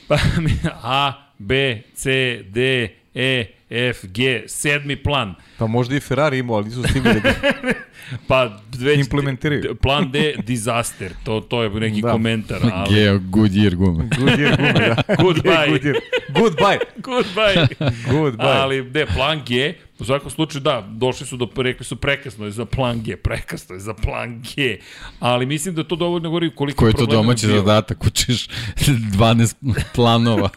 Pa, 0.07 0.17
A, 0.83 1.33
B, 1.39 1.83
C, 1.95 2.45
D, 2.51 2.89
E, 3.15 3.45
F, 3.69 3.97
G, 4.05 4.43
sedmi 4.47 4.95
plan. 4.95 5.35
Pa 5.57 5.67
možda 5.67 5.95
i 5.95 5.99
Ferrari 5.99 6.37
imao, 6.37 6.55
ali 6.55 6.65
nisu 6.65 6.83
stigli 6.83 7.13
da 7.13 7.33
Pa 8.27 8.57
već 8.77 8.99
Implementiraju. 8.99 9.61
d- 9.61 9.75
plan 9.75 10.11
D 10.11 10.33
disaster. 10.39 11.11
To 11.23 11.41
to 11.41 11.63
je 11.63 11.69
neki 11.69 12.01
Da. 12.01 12.11
komentar, 12.11 12.59
ali 12.63 12.95
Geo 12.95 13.19
Goodyear 13.19 13.75
gume. 13.75 14.03
Goodyear 14.09 14.57
gume, 14.57 14.73
da. 14.73 14.95
Goodbye. 15.23 15.67
Goodyear. 15.69 15.95
Goodbye. 16.39 16.77
goodbye. 16.97 17.67
Goodbye. 18.07 18.45
Ali, 18.47 18.83
ne, 18.83 19.05
plan 19.05 19.41
G, 19.47 19.73
u 19.99 20.05
svakom 20.05 20.31
slučaju, 20.31 20.61
da, 20.61 20.87
došli 20.89 21.27
su 21.27 21.37
do, 21.37 21.49
rekli 21.57 21.85
su 21.85 21.95
prekasno 21.95 22.45
je 22.45 22.51
za 22.51 22.65
plan 22.65 23.03
G, 23.03 23.15
prekasno 23.17 23.75
je 23.75 23.79
za 23.79 23.93
plan 23.93 24.43
G, 24.55 24.77
ali 25.19 25.45
mislim 25.45 25.75
da 25.75 25.83
to 25.83 25.95
dovoljno 25.95 26.29
govori 26.29 26.51
koliko 26.51 26.79
Koji 26.79 26.91
je 26.91 26.95
to 26.95 27.05
domaći 27.05 27.47
zadatak, 27.47 28.03
učiš 28.03 28.47
12 28.47 29.55
planova. 29.95 30.49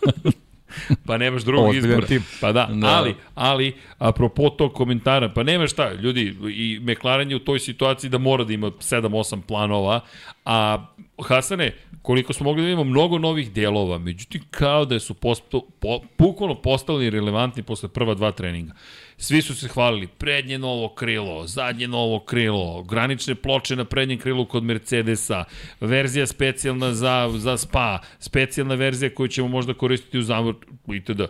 pa 1.07 1.19
nemaš 1.19 1.43
drugog 1.43 1.75
izbora. 1.75 2.07
tim. 2.07 2.25
Pa 2.41 2.53
da, 2.53 2.69
Da. 2.73 2.87
ali, 2.87 3.15
ali, 3.35 3.73
apropo 3.99 4.51
tog 4.51 4.73
komentara, 4.75 5.29
pa 5.29 5.43
nema 5.43 5.67
šta, 5.67 5.93
ljudi, 5.93 6.37
i 6.51 6.81
McLaren 6.83 7.31
je 7.31 7.37
u 7.37 7.45
toj 7.45 7.59
situaciji 7.59 8.11
da 8.11 8.19
mora 8.19 8.45
da 8.45 8.53
ima 8.53 8.67
7-8 8.67 9.41
planova, 9.41 10.01
a 10.45 10.87
Hasane, 11.29 11.75
koliko 12.03 12.33
smo 12.33 12.45
mogli 12.45 12.63
da 12.63 12.69
imamo 12.69 12.85
mnogo 12.85 13.19
novih 13.19 13.53
delova, 13.53 13.99
međutim 13.99 14.43
kao 14.51 14.85
da 14.85 15.01
su 15.01 15.15
posto, 15.15 15.61
po, 15.79 16.01
bukvalno 16.19 16.55
postali 16.55 17.11
relevantni 17.11 17.63
posle 17.63 17.89
prva 17.89 18.15
dva 18.15 18.33
treninga. 18.33 18.73
Svi 19.21 19.43
su 19.43 19.55
se 19.55 19.69
hvalili, 19.69 20.07
prednje 20.07 20.59
novo 20.59 20.89
krilo, 20.95 21.47
zadnje 21.47 21.89
novo 21.89 22.21
krilo, 22.21 22.83
granične 22.83 23.35
ploče 23.35 23.77
na 23.77 23.85
prednjem 23.85 24.19
krilu 24.19 24.47
kod 24.47 24.65
Mercedesa, 24.65 25.45
verzija 25.81 26.27
specijalna 26.27 26.95
za, 26.95 27.31
za 27.37 27.57
spa, 27.57 27.99
specijalna 28.19 28.75
verzija 28.75 29.11
koju 29.15 29.29
ćemo 29.29 29.49
možda 29.49 29.75
koristiti 29.75 30.19
u 30.19 30.23
zamor, 30.23 30.55
itd 30.95 31.21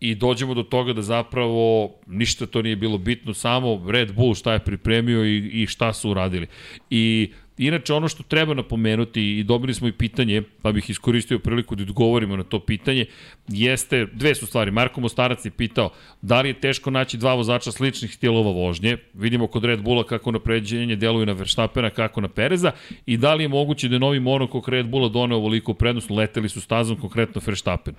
i 0.00 0.14
dođemo 0.14 0.54
do 0.54 0.62
toga 0.62 0.92
da 0.92 1.02
zapravo 1.02 1.94
ništa 2.06 2.46
to 2.46 2.62
nije 2.62 2.76
bilo 2.76 2.98
bitno, 2.98 3.34
samo 3.34 3.90
Red 3.90 4.12
Bull 4.14 4.34
šta 4.34 4.52
je 4.52 4.58
pripremio 4.58 5.24
i, 5.24 5.62
i 5.62 5.66
šta 5.66 5.92
su 5.92 6.10
uradili. 6.10 6.46
I 6.90 7.32
inače 7.58 7.94
ono 7.94 8.08
što 8.08 8.22
treba 8.22 8.54
napomenuti 8.54 9.38
i 9.38 9.44
dobili 9.44 9.74
smo 9.74 9.88
i 9.88 9.92
pitanje, 9.92 10.42
pa 10.62 10.72
bih 10.72 10.90
iskoristio 10.90 11.38
priliku 11.38 11.74
da 11.74 11.82
odgovorimo 11.82 12.36
na 12.36 12.42
to 12.42 12.60
pitanje, 12.60 13.06
jeste, 13.48 14.06
dve 14.12 14.34
su 14.34 14.46
stvari. 14.46 14.70
Marko 14.70 15.00
Mostarac 15.00 15.44
je 15.44 15.50
pitao 15.50 15.90
da 16.22 16.40
li 16.40 16.48
je 16.48 16.60
teško 16.60 16.90
naći 16.90 17.16
dva 17.16 17.34
vozača 17.34 17.72
sličnih 17.72 18.14
stilova 18.14 18.50
vožnje. 18.50 18.96
Vidimo 19.14 19.46
kod 19.46 19.64
Red 19.64 19.82
Bulla 19.82 20.04
kako 20.04 20.32
napređenje 20.32 20.96
deluje 20.96 21.26
na 21.26 21.32
Verstappena, 21.32 21.90
kako 21.90 22.20
na 22.20 22.28
Pereza 22.28 22.72
i 23.06 23.16
da 23.16 23.34
li 23.34 23.44
je 23.44 23.48
moguće 23.48 23.88
da 23.88 23.94
je 23.94 24.00
novi 24.00 24.20
monokok 24.20 24.68
Red 24.68 24.86
Bulla 24.86 25.08
doneo 25.08 25.38
ovoliko 25.38 25.74
prednost, 25.74 26.10
leteli 26.10 26.48
su 26.48 26.60
stazom 26.60 26.96
konkretno 26.96 27.40
Verstappen. 27.46 27.94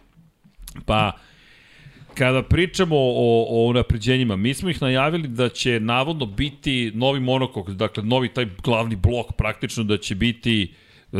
Pa, 0.86 1.11
Kada 2.18 2.44
pričamo 2.44 2.96
o, 2.98 3.68
o 3.68 3.74
napređenjima, 3.74 4.36
mi 4.36 4.54
smo 4.54 4.70
ih 4.70 4.82
najavili 4.82 5.28
da 5.28 5.50
će 5.50 5.80
navodno 5.80 6.26
biti 6.26 6.92
novi 6.96 7.20
monokok, 7.20 7.70
dakle 7.70 8.04
novi 8.04 8.30
taj 8.30 8.46
glavni 8.64 8.96
blok 8.96 9.34
praktično 9.38 9.84
da 9.84 9.98
će 9.98 10.16
biti 10.16 10.74
e, 11.14 11.18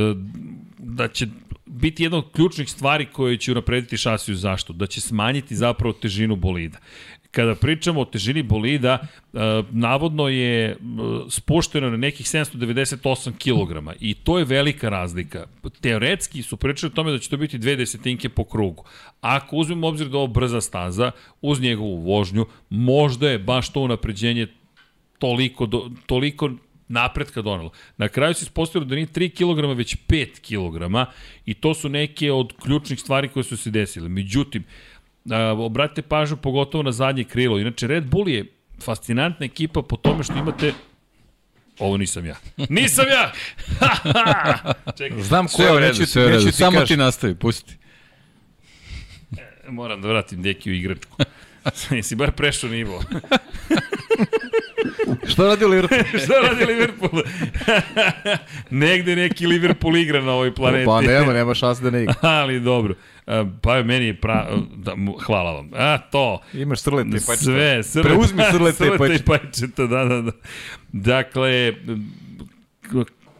da 0.78 1.08
će 1.08 1.28
biti 1.66 2.04
jedna 2.04 2.18
od 2.18 2.32
ključnih 2.32 2.70
stvari 2.70 3.06
koje 3.06 3.38
će 3.38 3.52
unaprediti 3.52 3.98
šasiju 3.98 4.36
zašto? 4.36 4.74
Da 4.74 4.88
će 4.88 5.02
smanjiti 5.02 5.56
zapravo 5.56 5.94
težinu 5.94 6.36
bolida. 6.36 6.78
Kada 7.36 7.56
pričamo 7.56 8.02
o 8.02 8.06
težini 8.06 8.44
bolida, 8.44 8.98
e, 8.98 9.40
navodno 9.72 10.28
je 10.28 10.72
e, 10.72 10.76
spušteno 11.30 11.90
na 11.90 11.98
nekih 11.98 12.26
798 12.26 13.36
kg 13.36 13.92
i 14.00 14.14
to 14.14 14.38
je 14.40 14.46
velika 14.46 14.90
razlika. 14.90 15.46
Teoretski 15.82 16.44
su 16.44 16.58
pričali 16.58 16.92
o 16.92 16.96
tome 16.96 17.12
da 17.12 17.20
će 17.20 17.30
to 17.30 17.38
biti 17.38 17.58
dve 17.58 17.76
desetinke 17.76 18.30
po 18.30 18.44
krugu. 18.44 18.84
Ako 19.22 19.56
uzmemo 19.56 19.88
obzir 19.88 20.08
da 20.08 20.18
ovo 20.18 20.28
brza 20.28 20.62
staza, 20.62 21.12
uz 21.42 21.62
njegovu 21.62 21.98
vožnju, 21.98 22.46
možda 22.70 23.30
je 23.30 23.40
baš 23.40 23.74
to 23.74 23.82
unapređenje 23.82 24.48
toliko, 25.20 25.66
do, 25.66 25.90
toliko 26.06 26.50
napretka 26.88 27.42
donelo. 27.42 27.72
Na 27.98 28.08
kraju 28.08 28.34
se 28.34 28.44
ispostavilo 28.44 28.90
da 28.90 28.96
nije 28.96 29.08
3 29.08 29.30
kg, 29.30 29.78
već 29.78 29.98
5 30.08 30.40
kg 30.40 31.12
i 31.46 31.54
to 31.54 31.74
su 31.74 31.90
neke 31.90 32.32
od 32.32 32.54
ključnih 32.62 33.00
stvari 33.00 33.28
koje 33.28 33.44
su 33.44 33.58
se 33.58 33.72
desile. 33.72 34.10
Međutim, 34.10 34.64
a, 34.64 34.95
obratite 35.58 36.02
pažnju 36.02 36.38
pogotovo 36.38 36.84
na 36.84 36.92
zadnje 36.92 37.24
krilo. 37.24 37.60
Inače, 37.60 37.88
Red 37.88 38.06
Bull 38.06 38.30
je 38.30 38.46
fascinantna 38.82 39.46
ekipa 39.46 39.82
po 39.82 39.96
tome 39.96 40.24
što 40.24 40.34
imate 40.34 40.74
Ovo 41.80 41.98
nisam 41.98 42.26
ja. 42.26 42.36
Nisam 42.70 43.06
ja! 43.08 43.32
Čekaj, 44.98 45.22
Znam 45.22 45.48
ko 45.48 45.62
je, 45.62 45.80
redu, 45.80 45.94
neću, 45.94 46.06
sve 46.06 46.26
u 46.26 46.28
redu. 46.28 46.38
neću 46.38 46.52
ti 46.52 46.58
Samo 46.58 46.82
ti 46.82 46.98
nastavi, 46.98 47.36
pusti. 47.36 47.78
moram 49.68 50.02
da 50.02 50.08
vratim 50.08 50.42
deki 50.42 50.72
u 50.72 50.74
igračku. 50.74 51.18
Jesi 51.92 52.16
bar 52.16 52.32
prešao 52.32 52.70
nivo. 52.70 53.04
Šta 55.26 55.44
radi 55.44 55.66
Liverpool? 55.66 56.00
Šta 56.24 56.34
radi 56.42 56.66
Liverpool? 56.66 57.22
Negde 58.82 59.16
neki 59.16 59.48
Liverpool 59.48 59.98
igra 59.98 60.22
na 60.22 60.32
ovoj 60.32 60.56
planeti. 60.56 60.86
Pa 60.86 61.02
nema, 61.02 61.34
nema 61.40 61.54
šanse 61.54 61.84
da 61.84 61.90
ne 61.90 62.02
igra. 62.04 62.14
Ali 62.22 62.60
dobro. 62.60 62.94
E, 63.28 63.46
Pa 63.62 63.84
meni 63.84 64.06
je 64.06 64.16
pra... 64.16 64.48
Da, 64.76 64.96
mu- 64.96 65.18
hvala 65.18 65.52
vam. 65.52 65.70
A, 65.74 65.98
to. 65.98 66.42
Imaš 66.54 66.80
srlete 66.80 67.10
i 67.10 67.20
pajčeta. 67.20 67.36
Sve, 67.36 67.84
srlete. 67.84 68.10
Preuzmi 68.10 68.44
srlete 68.52 68.86
i 68.86 68.98
pajčeta. 68.98 69.24
pajčeta. 69.26 69.88
Da, 69.88 70.06
da, 70.06 70.22
da. 70.22 70.32
Dakle, 70.92 71.74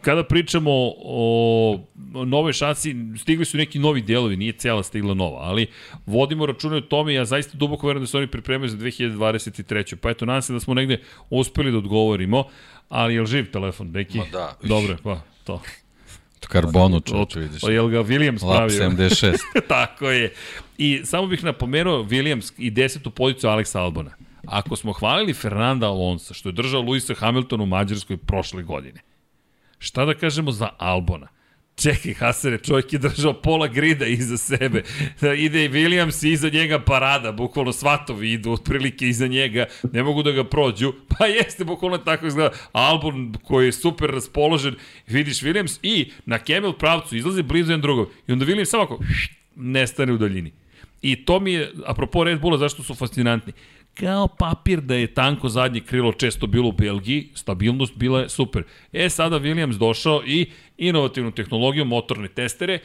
kada 0.06 0.24
pričamo 0.24 0.70
o 0.96 1.80
novoj 2.26 2.52
šansi, 2.52 2.94
stigli 3.18 3.44
su 3.44 3.56
neki 3.56 3.78
novi 3.78 4.02
delovi, 4.02 4.36
nije 4.36 4.52
cela 4.52 4.82
stigla 4.82 5.14
nova, 5.14 5.38
ali 5.42 5.66
vodimo 6.06 6.46
račune 6.46 6.76
o 6.76 6.80
tome 6.80 7.14
ja 7.14 7.24
zaista 7.24 7.58
duboko 7.58 7.86
verujem 7.86 8.02
da 8.02 8.06
se 8.06 8.16
oni 8.16 8.26
pripremaju 8.26 8.68
za 8.68 8.76
2023. 8.76 9.96
Pa 9.96 10.10
eto, 10.10 10.26
nadam 10.26 10.42
se 10.42 10.52
da 10.52 10.60
smo 10.60 10.74
negde 10.74 11.00
uspeli 11.30 11.72
da 11.72 11.78
odgovorimo, 11.78 12.44
ali 12.88 13.14
je 13.14 13.20
li 13.20 13.26
živ 13.26 13.50
telefon, 13.50 13.90
neki? 13.90 14.18
Ma 14.18 14.24
da. 14.32 14.56
Dobro, 14.62 14.96
pa, 15.02 15.20
to. 15.44 15.62
Karbonu 16.48 17.00
čoče, 17.00 17.40
vidiš. 17.40 17.60
Pa 17.60 17.70
je 17.70 17.82
li 17.82 17.92
ga 17.92 18.02
Williams 18.02 18.44
Lap 18.44 18.56
pravio? 18.56 18.90
76. 18.90 19.36
Tako 19.68 20.10
je. 20.10 20.32
I 20.78 21.00
samo 21.04 21.26
bih 21.26 21.44
napomenuo 21.44 22.02
Williams 22.02 22.52
i 22.58 22.70
desetu 22.70 23.10
poziciju 23.10 23.50
Aleksa 23.50 23.80
Albona. 23.80 24.10
Ako 24.44 24.76
smo 24.76 24.92
hvalili 24.92 25.34
Fernanda 25.34 25.86
Alonso, 25.86 26.34
što 26.34 26.48
je 26.48 26.52
držao 26.52 26.80
Luisa 26.80 27.14
Hamiltona 27.14 27.62
u 27.62 27.66
Mađarskoj 27.66 28.16
prošle 28.16 28.62
godine, 28.62 29.00
šta 29.78 30.04
da 30.04 30.14
kažemo 30.14 30.52
za 30.52 30.68
Albona? 30.78 31.28
Čekaj, 31.76 32.14
Hasere, 32.14 32.58
čovjek 32.58 32.92
je 32.92 32.98
držao 32.98 33.32
pola 33.32 33.66
grida 33.68 34.06
iza 34.06 34.36
sebe. 34.36 34.82
Da 35.20 35.34
ide 35.34 35.64
i 35.64 35.68
Williams 35.68 36.26
i 36.26 36.32
iza 36.32 36.48
njega 36.48 36.78
parada, 36.78 37.32
bukvalno 37.32 37.72
svatovi 37.72 38.32
idu 38.32 38.52
otprilike 38.52 39.08
iza 39.08 39.26
njega, 39.26 39.66
ne 39.92 40.02
mogu 40.02 40.22
da 40.22 40.32
ga 40.32 40.44
prođu. 40.44 40.92
Pa 41.08 41.26
jeste, 41.26 41.64
bukvalno 41.64 41.98
tako 41.98 42.26
izgleda. 42.26 42.50
Albon 42.72 43.34
koji 43.44 43.66
je 43.66 43.72
super 43.72 44.10
raspoložen, 44.10 44.74
vidiš 45.06 45.40
Williams 45.40 45.78
i 45.82 46.10
na 46.26 46.38
Kemel 46.38 46.72
pravcu 46.72 47.16
izlazi 47.16 47.42
blizu 47.42 47.72
jedan 47.72 47.80
drugog. 47.80 48.10
I 48.28 48.32
onda 48.32 48.44
Williams 48.44 48.64
samo 48.70 48.82
ako 48.82 48.98
nestane 49.56 50.12
u 50.12 50.18
daljini. 50.18 50.52
I 51.02 51.24
to 51.24 51.40
mi 51.40 51.52
je, 51.52 51.72
apropo 51.86 52.24
Red 52.24 52.40
Bulla, 52.40 52.58
zašto 52.58 52.82
su 52.82 52.94
fascinantni. 52.94 53.52
Kao 54.00 54.28
papir 54.28 54.80
da 54.80 54.94
je 54.94 55.14
tanko 55.14 55.48
zadnje 55.48 55.80
krilo 55.80 56.12
često 56.12 56.46
bilo 56.46 56.68
u 56.68 56.72
Belgiji, 56.72 57.28
stabilnost 57.34 57.96
bila 57.96 58.20
je 58.20 58.28
super. 58.28 58.62
E, 58.92 59.08
sada 59.08 59.40
Williams 59.40 59.78
došao 59.78 60.22
i 60.26 60.50
inovativnu 60.76 61.30
tehnologiju 61.30 61.84
motorne 61.84 62.28
testere, 62.28 62.78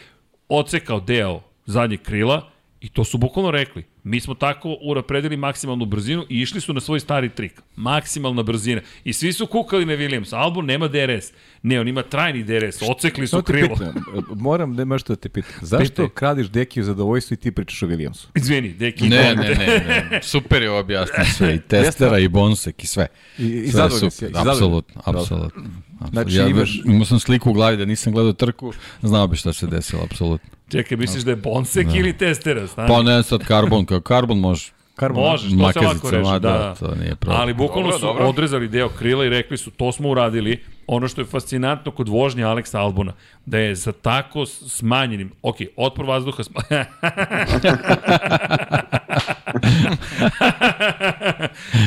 odsekao 0.49 0.99
deo 0.99 1.41
zadnjeg 1.65 2.01
krila 2.01 2.49
i 2.81 2.89
to 2.89 3.03
su 3.03 3.17
bukvalno 3.17 3.51
rekli. 3.51 3.83
Mi 4.03 4.19
smo 4.19 4.33
tako 4.33 4.77
urapredili 4.81 5.37
maksimalnu 5.37 5.85
brzinu 5.85 6.25
i 6.29 6.41
išli 6.41 6.61
su 6.61 6.73
na 6.73 6.79
svoj 6.81 6.99
stari 6.99 7.29
trik. 7.29 7.61
Maksimalna 7.75 8.43
brzina. 8.43 8.81
I 9.03 9.13
svi 9.13 9.33
su 9.33 9.47
kukali 9.47 9.85
na 9.85 9.93
Williams. 9.93 10.35
Albon 10.35 10.65
nema 10.65 10.87
DRS. 10.87 11.25
Ne, 11.63 11.79
on 11.79 11.87
ima 11.87 12.01
trajni 12.03 12.43
DRS. 12.43 12.77
Odsekli 12.81 13.27
su 13.27 13.41
krilo. 13.43 13.69
pitam, 13.69 14.03
moram 14.31 14.75
da 14.75 14.85
nešto 14.85 15.13
da 15.13 15.17
te 15.17 15.29
pitam. 15.29 15.51
Zašto 15.61 15.85
Pitaj. 15.85 16.09
kradiš 16.09 16.47
Dekiju 16.47 16.83
zadovoljstvo 16.83 17.33
i 17.33 17.37
ti 17.37 17.51
pričaš 17.51 17.83
o 17.83 17.87
Williamsu? 17.87 18.25
Izvini, 18.35 18.73
deki. 18.73 19.03
Ne, 19.03 19.35
ne, 19.35 19.49
ne, 19.49 19.65
ne. 20.11 20.19
Super 20.23 20.61
je 20.61 20.71
objasnio 20.71 21.25
sve. 21.27 21.55
I 21.55 21.59
testera, 21.69 22.19
i 22.19 22.27
bonsek, 22.27 22.83
i 22.83 22.87
sve. 22.87 23.07
I, 23.37 23.43
i 23.45 23.67
Sve 23.67 23.89
si. 23.89 24.09
super. 24.11 24.31
Apsolutno, 24.37 25.01
apsolutno. 25.05 25.63
Znači, 26.11 26.35
ja, 26.35 26.47
imaš- 26.47 26.81
Imao 26.85 27.05
sam 27.05 27.19
sliku 27.19 27.49
u 27.49 27.53
glavi 27.53 27.77
da 27.77 27.85
nisam 27.85 28.13
gledao 28.13 28.33
trku, 28.33 28.73
znao 29.01 29.27
bi 29.27 29.37
šta 29.37 29.53
se 29.53 29.67
desilo, 29.67 30.03
apsolutno. 30.03 30.49
Čekaj, 30.69 30.97
misliš 30.97 31.23
da 31.23 31.31
je 31.31 31.35
Bonsek 31.35 31.87
ili 31.95 32.17
testera? 32.17 32.67
Stani. 32.67 32.87
Pa 32.87 33.03
ne 33.03 33.23
sad 33.23 33.43
karbon, 33.43 33.85
kao 33.91 34.01
karbon 34.01 34.39
može. 34.39 34.71
Karbon. 34.95 35.23
Možeš, 35.23 35.51
to 35.51 35.71
se 35.71 35.79
lako 35.79 36.11
reši, 36.11 36.31
da, 36.31 36.39
da, 36.39 36.75
to 36.79 36.95
nije 36.95 37.15
problem. 37.15 37.41
Ali 37.41 37.53
bukvalno 37.53 37.89
Dobro, 37.89 37.99
su 37.99 38.05
dobro. 38.05 38.25
odrezali 38.25 38.67
deo 38.67 38.89
krila 38.89 39.25
i 39.25 39.29
rekli 39.29 39.57
su 39.57 39.71
to 39.71 39.91
smo 39.91 40.09
uradili. 40.09 40.63
Ono 40.87 41.07
što 41.07 41.21
je 41.21 41.25
fascinantno 41.25 41.91
kod 41.91 42.09
vožnje 42.09 42.43
Aleksa 42.43 42.79
Albona, 42.79 43.13
da 43.45 43.57
je 43.57 43.75
za 43.75 43.91
tako 43.91 44.45
smanjenim, 44.45 45.31
ok, 45.41 45.55
otpor 45.75 46.05
vazduha 46.05 46.43
sma... 46.43 46.61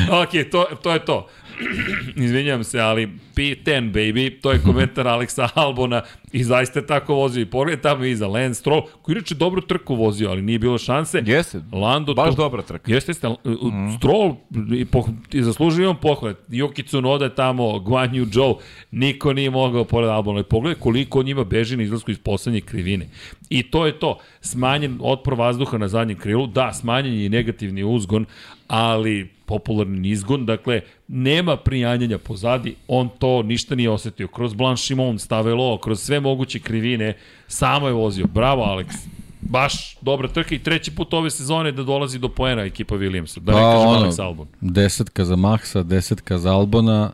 ok, 0.23 0.29
to, 0.51 0.65
to 0.83 0.93
je 0.93 1.05
to. 1.05 1.27
Izvinjam 2.25 2.63
se, 2.63 2.79
ali 2.79 3.09
P10 3.35 3.91
baby, 3.91 4.41
to 4.41 4.51
je 4.51 4.59
komentar 4.61 5.07
Aleksa 5.15 5.49
Albona 5.53 6.01
i 6.31 6.43
zaista 6.43 6.79
je 6.79 6.87
tako 6.87 7.15
vozio. 7.15 7.41
I 7.41 7.45
pogledaj 7.45 7.81
tamo 7.81 8.05
iza 8.05 8.27
Lance 8.27 8.59
Stroll, 8.59 8.81
koji 9.01 9.13
je 9.13 9.17
inače 9.17 9.35
dobro 9.35 9.61
trku 9.61 9.95
vozio, 9.95 10.29
ali 10.29 10.41
nije 10.41 10.59
bilo 10.59 10.77
šanse. 10.77 11.23
Jeste, 11.25 11.61
Lando 11.71 12.13
baš 12.13 12.29
to- 12.29 12.41
dobra 12.41 12.61
trka. 12.61 12.91
Jeste, 12.91 13.09
jeste. 13.09 13.27
Mm. 13.29 13.97
Stroll 13.97 14.35
i, 14.73 14.85
po, 14.85 15.05
i 15.31 15.43
zaslužio 15.43 15.89
on 15.89 15.97
pohvat. 16.01 16.37
Yuki 16.49 16.85
Tsunoda 16.85 17.25
je 17.25 17.35
tamo, 17.35 17.79
Guan 17.79 18.09
Yu 18.11 18.33
Zhou, 18.33 18.59
niko 18.91 19.33
nije 19.33 19.49
mogao 19.49 19.83
pored 19.85 20.09
Albona. 20.09 20.39
I 20.39 20.43
pogledaj 20.43 20.79
koliko 20.79 21.23
njima 21.23 21.43
beži 21.43 21.77
na 21.77 21.83
izlasku 21.83 22.11
iz 22.11 22.19
poslednje 22.19 22.61
krivine. 22.61 23.07
I 23.49 23.63
to 23.63 23.85
je 23.85 23.99
to. 23.99 24.19
Smanjen 24.41 24.97
otpor 25.01 25.33
vazduha 25.33 25.77
na 25.77 25.87
zadnjem 25.87 26.17
krilu. 26.17 26.47
Da, 26.47 26.73
smanjen 26.73 27.13
je 27.13 27.25
i 27.25 27.29
negativni 27.29 27.83
uzgon, 27.83 28.25
ali 28.67 29.34
popularni 29.45 29.99
nizgon. 29.99 30.45
Dakle, 30.45 30.81
nema 31.07 31.57
prijanjanja 31.57 32.17
pozadi. 32.17 32.75
On 32.87 33.09
to 33.09 33.43
ništa 33.43 33.75
nije 33.75 33.89
osetio. 33.89 34.27
Kroz 34.27 34.53
Blanchimon, 34.53 35.19
Stavelo, 35.19 35.77
kroz 35.77 35.99
sve 35.99 36.19
moguće 36.19 36.59
krivine, 36.59 37.13
samo 37.47 37.87
je 37.87 37.93
vozio. 37.93 38.27
Bravo, 38.27 38.63
Alex. 38.65 38.85
baš 39.41 39.97
dobra 40.01 40.27
trka 40.27 40.55
i 40.55 40.59
treći 40.59 40.91
put 40.91 41.13
ove 41.13 41.31
sezone 41.31 41.71
da 41.71 41.83
dolazi 41.83 42.19
do 42.19 42.29
poena 42.29 42.61
ekipa 42.61 42.95
Williamsa. 42.95 43.39
Da 43.39 43.51
ne 43.51 43.57
Pa, 43.57 43.71
kažem 43.71 43.87
ono, 43.87 43.99
Alex 44.01 44.19
Albon. 44.19 44.47
Desetka 44.61 45.25
za 45.25 45.35
Maxa, 45.35 45.83
desetka 45.83 46.37
za 46.37 46.53
Albona 46.53 47.11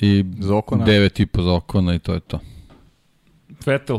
i 0.00 0.24
Za 0.38 0.56
Okona. 0.56 0.84
devet 0.84 1.20
i 1.20 1.26
po 1.26 1.42
za 1.42 1.52
Okona 1.52 1.94
i 1.94 1.98
to 1.98 2.14
je 2.14 2.20
to. 2.20 2.40
Vettel, 3.66 3.98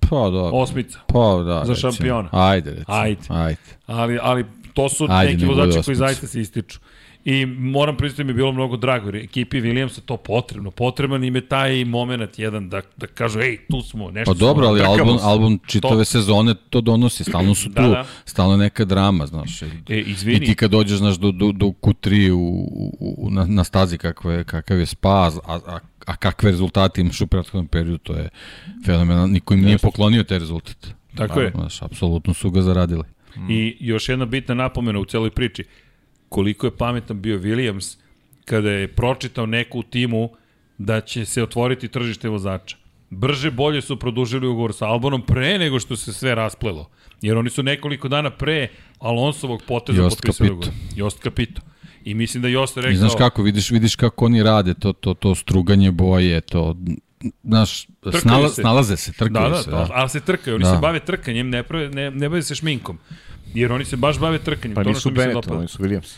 Pa 0.00 0.30
da. 0.30 0.42
osmica. 0.42 0.98
Pa 1.06 1.18
da. 1.36 1.62
Za 1.64 1.72
recimo. 1.72 1.92
šampiona. 1.92 2.28
Ajde, 2.32 2.70
recimo. 2.70 2.96
Ajde. 2.96 3.20
Ajde. 3.28 3.60
Ali, 3.86 4.18
ali 4.22 4.44
to 4.74 4.88
su 4.88 5.06
Ajde, 5.10 5.32
neki 5.32 5.42
ne 5.42 5.48
vozači 5.48 5.70
koji 5.70 5.80
osmica. 5.80 5.98
zaista 5.98 6.26
se 6.26 6.40
ističu. 6.40 6.78
I 7.24 7.46
moram 7.46 7.96
priznati 7.96 8.24
mi 8.24 8.30
je 8.30 8.34
bilo 8.34 8.52
mnogo 8.52 8.76
drago, 8.76 9.06
jer 9.08 9.16
ekipi 9.16 9.60
Williamsa 9.60 10.00
to 10.00 10.16
potrebno. 10.16 10.70
Potreban 10.70 11.24
im 11.24 11.34
je 11.34 11.48
taj 11.48 11.84
moment 11.84 12.38
jedan 12.38 12.68
da, 12.68 12.82
da 12.96 13.06
kažu, 13.06 13.40
ej, 13.40 13.58
tu 13.70 13.82
smo, 13.82 14.10
nešto 14.10 14.32
Pa 14.34 14.38
dobro, 14.38 14.66
ali 14.66 14.80
smo, 14.80 14.88
album, 14.90 15.18
se. 15.18 15.24
album 15.24 15.58
čitave 15.66 16.04
sezone 16.04 16.54
to 16.70 16.80
donosi, 16.80 17.24
stalno 17.24 17.54
su 17.54 17.68
tu, 17.70 17.82
Da, 17.82 17.88
da. 17.88 18.04
stalno 18.24 18.56
neka 18.56 18.84
drama, 18.84 19.26
znaš. 19.26 19.62
E, 19.62 19.66
I 19.88 20.00
izvini, 20.00 20.46
ti 20.46 20.54
kad 20.54 20.70
dođeš, 20.70 20.98
znaš, 20.98 21.16
do, 21.16 21.32
do, 21.32 21.52
do 21.52 21.66
Q3 21.66 22.30
u, 22.30 22.38
u, 22.38 23.14
u, 23.18 23.30
na, 23.30 23.46
na 23.46 23.64
stazi 23.64 23.98
kakve, 23.98 24.44
kakav 24.44 24.78
je 24.78 24.86
spas, 24.86 25.36
a, 25.36 25.58
a, 25.66 25.78
a 26.06 26.16
kakve 26.16 26.50
rezultate 26.50 27.00
imaš 27.00 27.20
u 27.20 27.26
prethodnom 27.26 27.66
periodu, 27.66 27.98
to 27.98 28.12
je 28.12 28.28
fenomenalno. 28.86 29.26
Niko 29.26 29.54
im 29.54 29.60
nije 29.60 29.78
poklonio 29.78 30.22
taj 30.24 30.38
rezultat. 30.38 30.86
Tako 31.14 31.40
je. 31.40 31.50
Znaš, 31.50 31.82
apsolutno 31.82 32.34
su 32.34 32.50
ga 32.50 32.62
zaradili. 32.62 33.02
I 33.48 33.76
još 33.80 34.08
jedna 34.08 34.24
bitna 34.24 34.54
napomena 34.54 34.98
u 34.98 35.04
celoj 35.04 35.30
priči. 35.30 35.64
Koliko 36.28 36.66
je 36.66 36.76
pametan 36.76 37.22
bio 37.22 37.38
Williams 37.38 37.98
kada 38.44 38.70
je 38.70 38.88
pročitao 38.88 39.46
neku 39.46 39.78
u 39.78 39.82
timu 39.82 40.30
da 40.78 41.00
će 41.00 41.24
se 41.24 41.42
otvoriti 41.42 41.88
tržište 41.88 42.28
vozača. 42.28 42.76
Brže 43.10 43.50
bolje 43.50 43.82
su 43.82 43.96
produžili 43.96 44.46
ugovor 44.46 44.74
sa 44.74 44.86
Albonom 44.86 45.22
pre 45.22 45.58
nego 45.58 45.80
što 45.80 45.96
se 45.96 46.12
sve 46.12 46.34
rasplelo. 46.34 46.90
Jer 47.22 47.36
oni 47.36 47.50
su 47.50 47.62
nekoliko 47.62 48.08
dana 48.08 48.30
pre 48.30 48.68
Alonsovog 48.98 49.62
poteza 49.66 50.02
Jost 50.02 50.16
potpisali 50.16 50.48
Capito. 50.48 50.54
ugovor. 50.54 50.74
Jost 50.96 51.22
Capito. 51.22 51.60
I 52.04 52.14
mislim 52.14 52.42
da 52.42 52.48
Jost 52.48 52.76
rekao... 52.76 52.92
I 52.92 52.96
znaš 52.96 53.12
kako, 53.18 53.42
vidiš, 53.42 53.70
vidiš 53.70 53.96
kako 53.96 54.24
oni 54.24 54.42
rade, 54.42 54.74
to, 54.74 54.92
to, 54.92 55.14
to 55.14 55.34
struganje 55.34 55.90
boje, 55.90 56.40
to, 56.40 56.76
znaš, 57.44 57.86
snala, 58.20 58.48
se. 58.48 58.62
snalaze 58.62 58.96
se, 58.96 59.12
trkaju 59.12 59.48
Da, 59.48 59.48
da, 59.48 59.62
se. 59.62 59.70
to, 59.70 59.86
ali 59.90 60.08
se 60.08 60.20
trkaju, 60.20 60.56
oni 60.56 60.64
Da. 60.64 60.74
se 60.74 60.78
bave 60.80 61.00
trkanjem, 61.00 61.50
ne, 61.50 61.62
prave, 61.62 61.88
ne, 61.88 62.10
ne 62.10 62.28
bave 62.28 62.42
se 62.42 62.54
šminkom. 62.54 62.98
Jer 63.54 63.72
oni 63.72 63.84
se 63.84 63.96
baš 63.96 64.18
bave 64.18 64.38
trkanjem. 64.38 64.74
Pa 64.74 64.84
to 64.84 64.88
nisu 64.88 65.10
Benetton, 65.10 65.58
oni 65.58 65.68
su 65.68 65.82
Williams. 65.82 66.16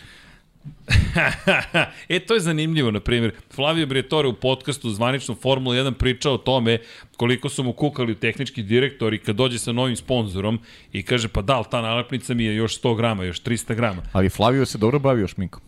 e, 2.09 2.19
to 2.19 2.33
je 2.33 2.39
zanimljivo, 2.39 2.91
na 2.91 2.99
primjer. 2.99 3.31
Flavio 3.51 3.85
Briatore 3.87 4.27
u 4.27 4.33
podcastu 4.33 4.89
zvaničnom 4.89 5.37
Formula 5.37 5.75
1 5.75 5.93
pričao 5.93 6.33
o 6.33 6.37
tome 6.37 6.77
koliko 7.17 7.49
su 7.49 7.63
mu 7.63 7.73
kukali 7.73 8.15
tehnički 8.15 8.63
direktori 8.63 9.19
kad 9.19 9.35
dođe 9.35 9.59
sa 9.59 9.71
novim 9.71 9.95
sponzorom 9.95 10.59
i 10.91 11.03
kaže, 11.03 11.27
pa 11.27 11.41
da, 11.41 11.55
ali 11.55 11.65
ta 11.71 11.81
nalepnica 11.81 12.33
mi 12.33 12.43
je 12.43 12.55
još 12.55 12.81
100 12.81 12.97
grama, 12.97 13.23
još 13.23 13.41
300 13.41 13.75
grama. 13.75 14.01
Ali 14.11 14.29
Flavio 14.29 14.65
se 14.65 14.77
dobro 14.77 14.99
bavio 14.99 15.27
šminkom. 15.27 15.61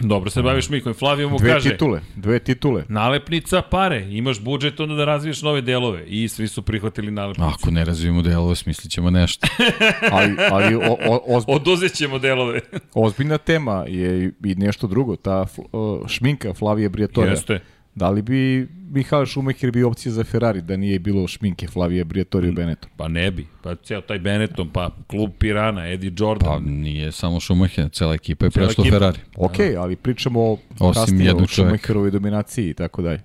Dobro 0.00 0.30
se 0.30 0.42
baviš 0.42 0.68
Mikom. 0.68 0.94
Flavio 0.94 1.28
mu 1.28 1.38
Dve 1.38 1.52
kaže, 1.52 1.70
titule, 1.70 2.00
dve 2.16 2.38
titule. 2.38 2.84
nalepnica, 2.88 3.62
pare, 3.62 4.06
imaš 4.10 4.40
budžet 4.40 4.80
onda 4.80 4.94
da 4.94 5.04
razviješ 5.04 5.42
nove 5.42 5.60
delove. 5.60 6.04
I 6.06 6.28
svi 6.28 6.48
su 6.48 6.62
prihvatili 6.62 7.10
nalepnicu. 7.10 7.48
Ako 7.48 7.70
ne 7.70 7.84
razvijemo 7.84 8.22
delove, 8.22 8.56
smislit 8.56 8.92
ćemo 8.92 9.10
nešto. 9.10 9.46
Ali, 10.12 10.36
ali 10.50 10.74
o, 10.74 10.80
o, 11.08 11.20
ozbi, 11.26 11.52
Oduzet 11.52 11.92
ćemo 11.94 12.18
delove. 12.18 12.60
ozbiljna 12.94 13.38
tema 13.38 13.84
je 13.88 14.32
i 14.44 14.54
nešto 14.54 14.86
drugo, 14.86 15.16
ta 15.16 15.46
o, 15.72 16.04
šminka 16.08 16.54
Flavije 16.54 16.88
Briatore. 16.88 17.30
Jeste. 17.30 17.60
Da 17.98 18.10
li 18.10 18.22
bi 18.22 18.68
Mihael 18.90 19.26
Schumacher 19.26 19.70
bio 19.70 19.88
opcija 19.88 20.12
za 20.12 20.24
Ferrari 20.24 20.62
da 20.62 20.76
nije 20.76 20.98
bilo 20.98 21.28
šminke 21.28 21.66
Flavije 21.66 22.04
Briatore 22.04 22.48
u 22.48 22.52
Benetton? 22.52 22.90
Pa 22.96 23.08
ne 23.08 23.30
bi. 23.30 23.46
Pa 23.62 23.74
ceo 23.74 24.00
taj 24.00 24.18
Benetton, 24.18 24.70
pa 24.70 24.90
klub 25.06 25.30
Pirana, 25.38 25.88
Eddie 25.88 26.12
Jordan. 26.18 26.48
Pa 26.48 26.58
nije 26.70 27.12
samo 27.12 27.40
Schumacher, 27.40 27.88
cela 27.90 28.14
ekipa 28.14 28.46
je 28.46 28.50
prešla. 28.50 28.84
Ferrari. 28.84 29.18
Ok, 29.36 29.56
ali 29.78 29.96
pričamo 29.96 30.40
o 30.40 30.58
Osim 30.78 31.02
kasnije 31.02 31.34
o. 31.34 31.46
Schumacherovoj 31.46 32.10
dominaciji 32.10 32.70
i 32.70 32.74
tako 32.74 33.02
dalje. 33.02 33.20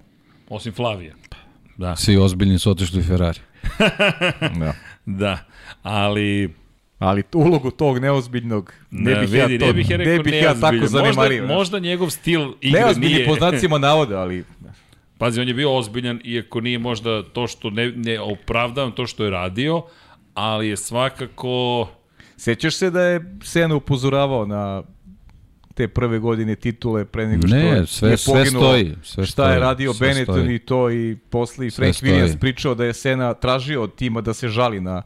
Osim 0.50 0.74
Flavija. 0.74 1.14
Da. 1.78 1.96
Svi 1.96 2.18
ozbiljni 2.18 2.60
su 2.60 2.72
otišli 2.72 3.00
u 3.00 3.04
Ferrari. 3.04 3.40
Da. 4.60 4.74
Da. 5.06 5.38
Ali 5.84 6.54
Ali 7.04 7.24
ulogu 7.34 7.72
tog 7.72 8.00
neozbiljnog 8.00 8.74
ne 8.92 9.14
Da, 9.14 9.20
bih 9.20 9.30
vidi, 9.30 9.54
ja 9.54 9.60
to, 9.60 9.66
ne 9.66 9.74
bih 9.74 9.90
ja 9.90 9.98
rekao 9.98 10.14
ne 10.14 10.20
bih 10.20 10.34
ja 10.34 10.54
tako 10.54 10.88
zanemario. 10.88 11.42
Možda, 11.42 11.56
možda 11.56 11.80
njegov 11.80 12.10
stil 12.10 12.54
igre 12.62 12.80
Neozbiljni 12.82 13.14
nije... 13.14 13.28
po 13.30 13.36
znacima 13.36 13.78
navoda, 13.78 14.20
ali 14.20 14.44
Pazi, 15.18 15.42
on 15.42 15.48
je 15.48 15.54
bio 15.54 15.76
ozbiljan, 15.76 16.20
iako 16.24 16.62
nije 16.62 16.80
možda 16.80 17.24
to 17.24 17.48
što 17.48 17.70
ne, 17.70 17.92
ne 17.92 18.20
opravdavam 18.20 18.92
to 18.92 19.08
što 19.08 19.24
je 19.24 19.30
radio, 19.30 19.84
ali 20.34 20.68
je 20.68 20.78
svakako... 20.78 21.88
Sećaš 22.38 22.76
se 22.76 22.90
da 22.90 23.02
je 23.02 23.38
Sena 23.44 23.76
upozoravao 23.76 24.46
na 24.46 24.84
te 25.74 25.88
prve 25.88 26.20
godine 26.20 26.56
titule 26.56 27.06
pre 27.06 27.28
nego 27.28 27.48
što 27.48 27.56
Ne, 27.56 27.66
je 27.66 27.86
sve- 27.86 28.10
je 28.10 28.18
sve 28.18 28.34
poginuo, 28.34 28.62
stoji, 28.62 28.96
sve 29.04 29.26
šta 29.26 29.32
stoji, 29.34 29.54
je 29.54 29.60
radio 29.60 29.94
sve 29.94 30.08
Benetton 30.08 30.36
stoji. 30.36 30.56
i 30.56 30.60
to 30.60 30.92
i 30.92 31.18
posle 31.30 31.68
i 31.68 31.72
Sve 31.72 31.94
Frank. 31.94 31.96
Williams 32.06 32.40
pričao 32.40 32.76
da 32.76 32.86
je 32.86 32.94
Sena 32.94 33.34
tražio 33.34 33.84
od 33.84 33.96
tima 33.96 34.22
da 34.22 34.34
se 34.34 34.48
žali 34.48 34.82
na, 34.82 35.02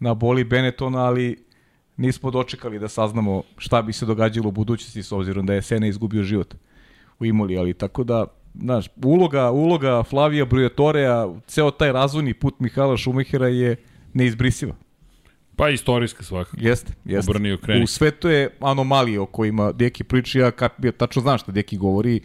na 0.00 0.14
boli 0.14 0.44
Benettona, 0.44 0.98
ali 0.98 1.44
nismo 1.96 2.30
dočekali 2.30 2.78
da 2.78 2.88
saznamo 2.88 3.42
šta 3.58 3.82
bi 3.82 3.92
se 3.92 4.06
događalo 4.06 4.48
u 4.48 4.52
budućnosti 4.52 5.02
s 5.02 5.12
obzirom 5.12 5.46
da 5.46 5.54
je 5.54 5.62
Sena 5.62 5.86
izgubio 5.86 6.22
život 6.22 6.54
u 7.18 7.24
Imoli, 7.24 7.58
ali 7.58 7.74
tako 7.74 8.04
da 8.04 8.24
znaš, 8.54 8.86
uloga, 9.04 9.50
uloga 9.50 10.02
Flavija 10.02 10.44
Briatorea, 10.44 11.34
ceo 11.46 11.70
taj 11.70 11.92
razvojni 11.92 12.34
put 12.34 12.60
Mihala 12.60 12.96
Šumahera 12.96 13.48
je 13.48 13.76
neizbrisiva. 14.12 14.74
Pa 15.56 15.70
istorijska 15.70 16.22
svakako. 16.22 16.56
Jeste, 16.60 16.92
jeste. 17.04 17.30
Obrni 17.30 17.48
i 17.48 17.52
okreni. 17.52 17.84
U 17.84 17.86
svetu 17.86 18.28
je 18.28 18.50
anomalije 18.60 19.20
o 19.20 19.26
kojima 19.26 19.72
Deki 19.72 20.04
priča, 20.04 20.38
ja 20.38 20.50
tačno 20.96 21.22
znam 21.22 21.38
šta 21.38 21.52
Deki 21.52 21.76
govori 21.76 22.20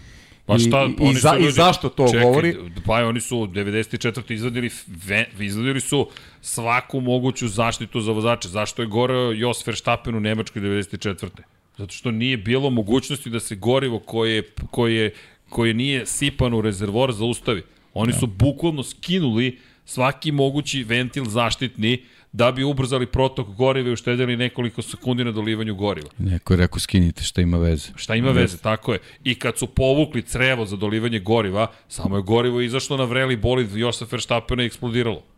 Pa 0.45 0.57
šta, 0.59 0.83
i, 0.83 0.91
i, 0.91 0.95
oni 0.99 1.11
i, 1.11 1.19
za, 1.19 1.35
i 1.39 1.41
ljudi- 1.41 1.51
zašto 1.51 1.89
to 1.89 2.07
Čekaj, 2.07 2.21
govori. 2.23 2.55
Pa 2.85 2.93
oni 2.93 3.21
su 3.21 3.35
94. 3.35 4.33
izvadili, 4.33 4.69
ve, 5.05 5.25
izvadili 5.39 5.81
su 5.81 6.09
svaku 6.41 7.01
moguću 7.01 7.47
zaštitu 7.47 8.01
za 8.01 8.11
vozače. 8.11 8.47
Zašto 8.47 8.81
je 8.81 8.87
goreo 8.87 9.31
Jos 9.31 9.67
Verstappen 9.67 10.15
u 10.15 10.19
Nemačkoj 10.19 10.61
94. 10.61 11.29
Zato 11.77 11.93
što 11.93 12.11
nije 12.11 12.37
bilo 12.37 12.69
mogućnosti 12.69 13.29
da 13.29 13.39
se 13.39 13.55
gorivo 13.55 13.99
koje, 13.99 14.43
koje, 14.71 15.13
koje 15.49 15.73
nije 15.73 16.05
sipano 16.05 16.57
u 16.57 16.61
rezervor 16.61 17.11
zaustavi. 17.11 17.63
Oni 17.93 18.13
su 18.13 18.27
bukvalno 18.27 18.83
skinuli 18.83 19.59
svaki 19.85 20.31
mogući 20.31 20.83
ventil 20.83 21.25
zaštitni 21.25 22.03
da 22.33 22.51
bi 22.51 22.63
ubrzali 22.63 23.05
protok 23.05 23.47
goriva 23.47 23.89
i 23.89 23.93
uštedili 23.93 24.37
nekoliko 24.37 24.81
sekundi 24.81 25.23
na 25.23 25.31
dolivanju 25.31 25.75
goriva. 25.75 26.09
Neko 26.17 26.53
je 26.53 26.57
rekao 26.57 26.79
skinite 26.79 27.23
šta 27.23 27.41
ima 27.41 27.57
veze. 27.57 27.89
Šta 27.95 28.15
ima 28.15 28.31
veze, 28.31 28.57
tako 28.57 28.93
je. 28.93 28.99
I 29.23 29.35
kad 29.35 29.57
su 29.57 29.67
povukli 29.67 30.21
crevo 30.21 30.65
za 30.65 30.75
dolivanje 30.75 31.19
goriva, 31.19 31.67
samo 31.87 32.15
je 32.15 32.23
gorivo 32.23 32.61
izašlo 32.61 32.97
na 32.97 33.03
vreli 33.03 33.35
bolid 33.35 33.75
Josa 33.75 34.05
Verstappena 34.11 34.63
i 34.63 34.65
eksplodiralo. 34.65 35.32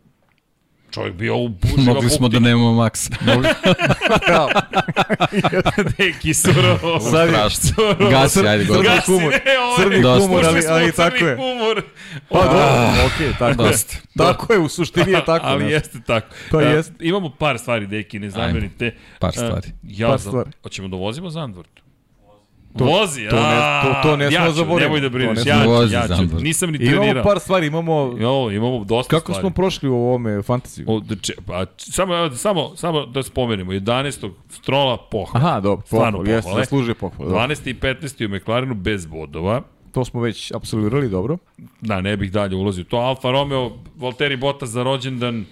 Čovjek 0.90 1.14
bio 1.14 1.36
u 1.36 1.48
buživa 1.60 1.82
Mogli 1.84 2.10
smo 2.10 2.28
da 2.28 2.38
nemamo 2.40 2.72
Maxa. 2.74 3.10
Deki 5.90 6.34
surovo. 6.34 7.00
Sad 7.02 7.28
je- 7.28 7.50
Surovo. 7.52 8.10
Gasi, 8.10 8.40
ajde, 8.40 8.64
Crni 8.64 8.66
gotovo. 8.68 8.82
Gasi, 8.84 9.06
humor. 9.08 9.32
ne, 9.34 9.58
ovo 9.60 9.76
Crni 9.78 10.02
humor, 10.20 10.44
ali, 10.44 10.60
ali 10.68 10.92
tako 10.92 11.16
crni 11.16 11.28
je. 11.28 11.36
humor. 11.36 11.82
Pa 12.30 12.38
dobro, 12.38 13.06
okej, 13.06 13.32
tako 13.38 13.62
je. 13.64 13.72
Tako 14.18 14.52
je, 14.52 14.58
u 14.58 14.68
suštini 14.68 15.12
je 15.12 15.24
tako. 15.26 15.46
ali 15.46 15.64
jeste 15.66 15.98
tako. 16.00 16.26
To 16.50 16.60
E, 16.60 16.64
jest. 16.66 16.92
Imamo 17.00 17.30
par 17.30 17.58
stvari, 17.58 17.86
deki, 17.86 18.18
ne 18.18 18.30
zamerite. 18.30 18.94
par 19.20 19.30
E, 19.30 19.32
stvari. 19.32 19.68
Ja, 19.82 20.08
Par 20.08 20.20
stvari. 20.20 20.50
Hoćemo 20.62 20.88
da 20.88 20.96
vozimo 20.96 21.30
Zandvort? 21.30 21.70
To- 22.78 22.84
Vozi, 22.84 23.28
to 23.28 23.36
ne- 23.38 23.82
to- 23.84 24.02
to 24.02 24.16
ne 24.16 24.24
ja 24.26 24.46
ću, 24.46 24.52
zaboraviti. 24.52 24.84
Nemoj 24.84 25.00
da 25.00 25.08
brineš, 25.08 25.38
ne 25.38 25.50
ja 25.50 25.62
ću, 25.64 25.68
Vozi 25.68 25.94
ja 25.94 26.08
ću. 26.08 26.36
Nisam 26.36 26.70
ni 26.70 26.78
I 26.78 26.82
imamo 26.82 26.96
trenirao. 26.96 27.24
par 27.24 27.40
stvari, 27.40 27.66
imamo... 27.66 28.16
Jo, 28.18 28.50
imamo 28.50 28.84
dosta 28.84 29.10
Kako 29.10 29.24
stvari. 29.24 29.40
smo 29.40 29.50
prošli 29.50 29.88
u 29.88 29.94
ovome 29.94 30.42
fantaziju? 30.42 30.86
O, 30.88 31.00
če, 31.16 31.32
pa, 31.46 31.66
samo, 31.76 32.30
samo, 32.32 32.72
samo 32.76 33.06
da 33.06 33.22
spomenemo, 33.22 33.72
11. 33.72 34.30
strola 34.50 34.96
pohvala. 35.00 35.46
Aha, 35.46 35.60
dobro, 35.60 35.86
Stvarno 35.86 36.12
pohval, 36.12 36.28
jeste, 36.28 36.42
pohvale. 36.42 36.62
zaslužuje 36.62 36.94
pohval. 36.94 37.18
dobro. 37.20 37.38
12. 37.38 37.66
i 37.66 37.74
15. 37.74 38.26
u 38.26 38.36
McLarenu 38.36 38.74
bez 38.74 39.06
bodova. 39.06 39.62
To 39.92 40.04
smo 40.04 40.20
već 40.20 40.52
apsolvirali, 40.52 41.08
dobro. 41.08 41.38
Da, 41.80 42.00
ne 42.00 42.16
bih 42.16 42.32
dalje 42.32 42.56
ulazio. 42.56 42.84
To 42.84 42.96
Alfa 42.96 43.30
Romeo, 43.30 43.72
Valtteri 43.96 44.36
Bottas 44.36 44.68
za 44.68 44.82
rođendan, 44.82 45.44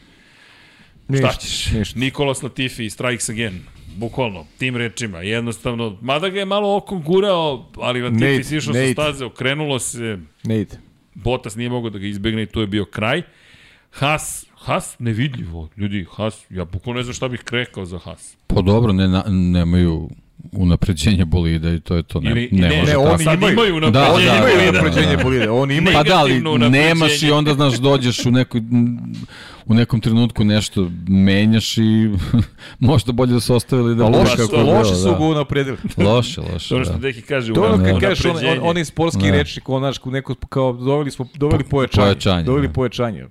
šta 1.05 1.13
Ništa, 1.13 1.33
ćeš? 1.33 1.71
ništa. 1.73 1.99
Nikolas 1.99 2.43
Latifi, 2.43 2.91
strikes 2.91 3.29
again. 3.29 3.61
Bukvalno, 3.97 4.47
tim 4.59 4.77
rečima, 4.77 5.19
jednostavno, 5.19 5.99
mada 6.01 6.29
ga 6.29 6.39
je 6.39 6.45
malo 6.45 6.77
okom 6.77 7.03
gurao, 7.03 7.71
ali 7.77 8.03
Latifi 8.03 8.45
si 8.45 8.57
išao 8.57 8.75
sa 8.75 8.93
staze, 8.93 9.25
okrenulo 9.25 9.79
se, 9.79 10.19
Ne 10.45 10.61
ide. 10.61 10.77
Bottas 11.15 11.57
nije 11.57 11.71
mogao 11.71 11.91
da 11.91 11.99
ga 11.99 12.07
izbegne 12.07 12.43
i 12.43 12.47
tu 12.47 12.61
je 12.61 12.67
bio 12.67 12.85
kraj. 12.85 13.23
Haas, 13.91 14.47
Haas 14.55 14.99
nevidljivo, 14.99 15.69
ljudi, 15.77 16.07
Haas, 16.11 16.47
ja 16.51 16.65
bukvalno 16.65 16.99
ne 16.99 17.03
znam 17.05 17.15
šta 17.15 17.29
bih 17.29 17.41
rekao 17.51 17.85
za 17.85 17.99
Haas. 17.99 18.37
Pa 18.47 18.63
dobro, 18.63 18.93
ne, 18.93 19.09
na, 19.09 19.25
nemaju 19.29 20.09
unapređenje 20.53 21.25
bolida 21.25 21.71
i 21.71 21.81
to 21.81 21.97
je 21.97 22.03
to. 22.03 22.21
Ne, 22.21 22.31
Ili, 22.31 22.49
ne, 22.53 22.69
ne, 22.69 22.77
može 22.77 22.91
ne, 22.91 22.97
oni 22.99 23.25
imaju 23.25 23.81
Da, 23.81 23.87
unapređenje 23.87 23.91
da, 23.91 24.13
Oni 24.13 24.25
imaju 24.25 24.57
da, 24.57 24.73
da, 24.73 24.81
unapređenje 24.81 25.17
da. 25.17 25.23
bolide, 25.23 25.51
oni 25.51 25.77
imaju. 25.77 25.97
Pa 25.97 26.03
da, 26.03 26.19
ali 26.19 26.41
nemaš 26.71 27.23
i 27.23 27.31
onda, 27.31 27.55
znaš, 27.55 27.75
dođeš 27.75 28.27
u, 28.27 28.31
nekoj, 28.31 28.61
u 29.67 29.75
nekom 29.75 30.01
trenutku 30.01 30.45
nešto 30.45 30.91
menjaš 31.09 31.79
i 31.79 32.11
možda 32.81 33.13
bolje 33.13 33.33
da 33.33 33.41
su 33.41 33.55
ostavili 33.55 33.95
da 33.95 34.09
loše, 34.09 34.37
kako 34.37 34.57
bilo, 34.57 34.73
loše 34.73 34.95
su 34.95 35.05
da. 35.05 35.11
ga 35.11 35.25
unapredili. 35.25 35.77
Loše, 36.07 36.41
loše, 36.43 36.69
To 36.69 36.85
što 36.85 36.93
da. 36.93 36.99
Deki 36.99 37.23
kaže, 37.23 37.53
To 37.55 37.63
ono 37.63 37.85
kad 37.85 38.01
kažeš 38.01 38.25
on, 38.25 38.37
on, 38.37 38.59
onaj 38.63 38.85
sportski 38.85 39.23
Da. 39.23 39.31
rečnik, 39.31 39.69
on, 39.69 39.81
znaš, 39.81 39.97
neko, 40.05 40.35
kao 40.35 40.73
doveli 40.73 41.11
smo, 41.11 41.27
doveli 41.35 41.65
pojačanje. 41.65 42.05
Pojačanje, 42.07 42.43
Doveli 42.43 42.67
da. 42.67 42.73
pojačanje. 42.73 43.25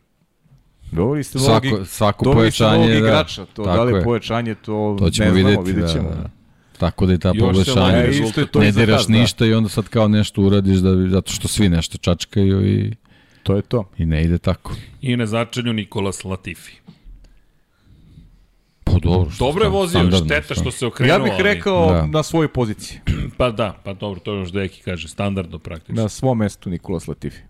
Doveli 0.91 1.23
ste 1.23 1.39
Svako, 1.39 1.85
svako 1.85 2.25
doveli 2.25 2.39
pojačanje, 2.41 2.87
da. 2.87 2.97
igrača. 2.97 3.45
To, 3.45 3.63
da 3.63 3.83
li 3.83 3.93
je 3.93 3.97
je. 3.97 4.03
pojačanje, 4.03 4.55
to, 4.55 4.95
To 4.99 5.09
ćemo 5.09 5.31
ne 5.31 5.41
znamo, 5.41 5.61
vidjet 5.61 5.81
da, 5.81 5.87
ćemo. 5.87 6.09
da. 6.09 6.29
Tako 6.77 7.05
da 7.05 7.13
i 7.13 7.17
ta 7.17 7.33
poboljšanja. 7.33 7.97
E, 7.97 8.11
ne 8.55 8.71
diraš 8.71 9.07
da. 9.07 9.13
ništa 9.13 9.45
i 9.45 9.53
onda 9.53 9.69
sad 9.69 9.87
kao 9.87 10.07
nešto 10.07 10.41
uradiš 10.41 10.77
da, 10.77 10.95
bi- 10.95 11.09
zato 11.09 11.31
što 11.31 11.47
svi 11.47 11.69
nešto 11.69 11.97
čačkaju 11.97 12.67
i, 12.69 12.93
To 13.43 13.55
je 13.55 13.61
to. 13.61 13.83
i 13.97 14.05
ne 14.05 14.23
ide 14.23 14.37
tako. 14.37 14.75
I 15.01 15.17
na 15.17 15.25
začanju 15.25 15.73
Nikolas 15.73 16.23
Latifi. 16.23 16.71
Pa 18.83 18.91
dobro. 18.93 19.31
što 19.31 19.45
Dobro 19.45 19.63
je 19.63 19.69
vozio, 19.69 19.89
standardno, 19.91 20.25
šteta 20.27 20.55
što 20.55 20.71
se 20.71 20.85
okrenuo. 20.87 21.13
Ja 21.13 21.19
bih 21.19 21.31
ali- 21.33 21.43
rekao 21.43 21.91
Da. 21.91 22.05
na 22.07 22.23
svojoj 22.23 22.47
poziciji. 22.47 22.99
Pa 23.37 23.51
da, 23.51 23.81
pa 23.83 23.93
dobro, 23.93 24.19
to 24.19 24.33
je 24.33 24.39
još 24.39 24.51
Deki 24.51 24.81
kaže, 24.81 25.07
standardno 25.07 25.59
praktično. 25.59 26.01
Na 26.01 26.09
svom 26.09 26.37
mestu 26.37 26.69
Nikolas 26.69 27.07
Latifi. 27.07 27.41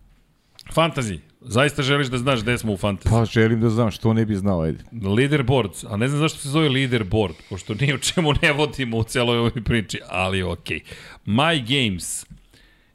Fantasy, 0.71 1.19
zaista 1.41 1.83
želiš 1.83 2.07
da 2.07 2.17
znaš 2.17 2.41
gde 2.41 2.57
smo 2.57 2.73
u 2.73 2.77
Fantasy? 2.77 3.09
Pa 3.09 3.25
želim 3.25 3.61
da 3.61 3.69
znam 3.69 3.91
što 3.91 4.13
ne 4.13 4.25
bi 4.25 4.35
znao, 4.35 4.61
ajde. 4.61 4.83
Leaderboards, 5.17 5.83
a 5.83 5.97
ne 5.97 6.07
znam 6.07 6.19
zašto 6.19 6.39
se 6.39 6.49
zove 6.49 6.69
leaderboard, 6.69 7.35
pošto 7.49 7.73
ni 7.73 7.93
o 7.93 7.97
čemu 7.97 8.33
ne 8.41 8.51
vodimo 8.51 8.97
u 8.97 9.03
celoj 9.03 9.37
ovoj 9.37 9.63
priči, 9.63 9.99
ali 10.09 10.43
okej. 10.43 10.79
My 11.25 11.63
Games. 11.67 12.25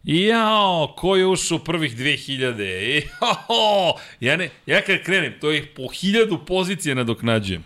Jao, 0.04 0.94
ko 0.96 1.16
je 1.16 1.26
ušao 1.26 1.56
u 1.56 1.64
prvih 1.64 1.96
2000? 1.96 3.02
Jao, 3.22 3.94
ja, 4.20 4.36
ne, 4.36 4.48
ja 4.66 4.80
kad 4.80 5.02
krenem, 5.02 5.34
to 5.40 5.50
je 5.50 5.66
po 5.66 5.88
hiljadu 5.88 6.38
pozicije 6.46 6.94
nadoknađujem. 6.94 7.64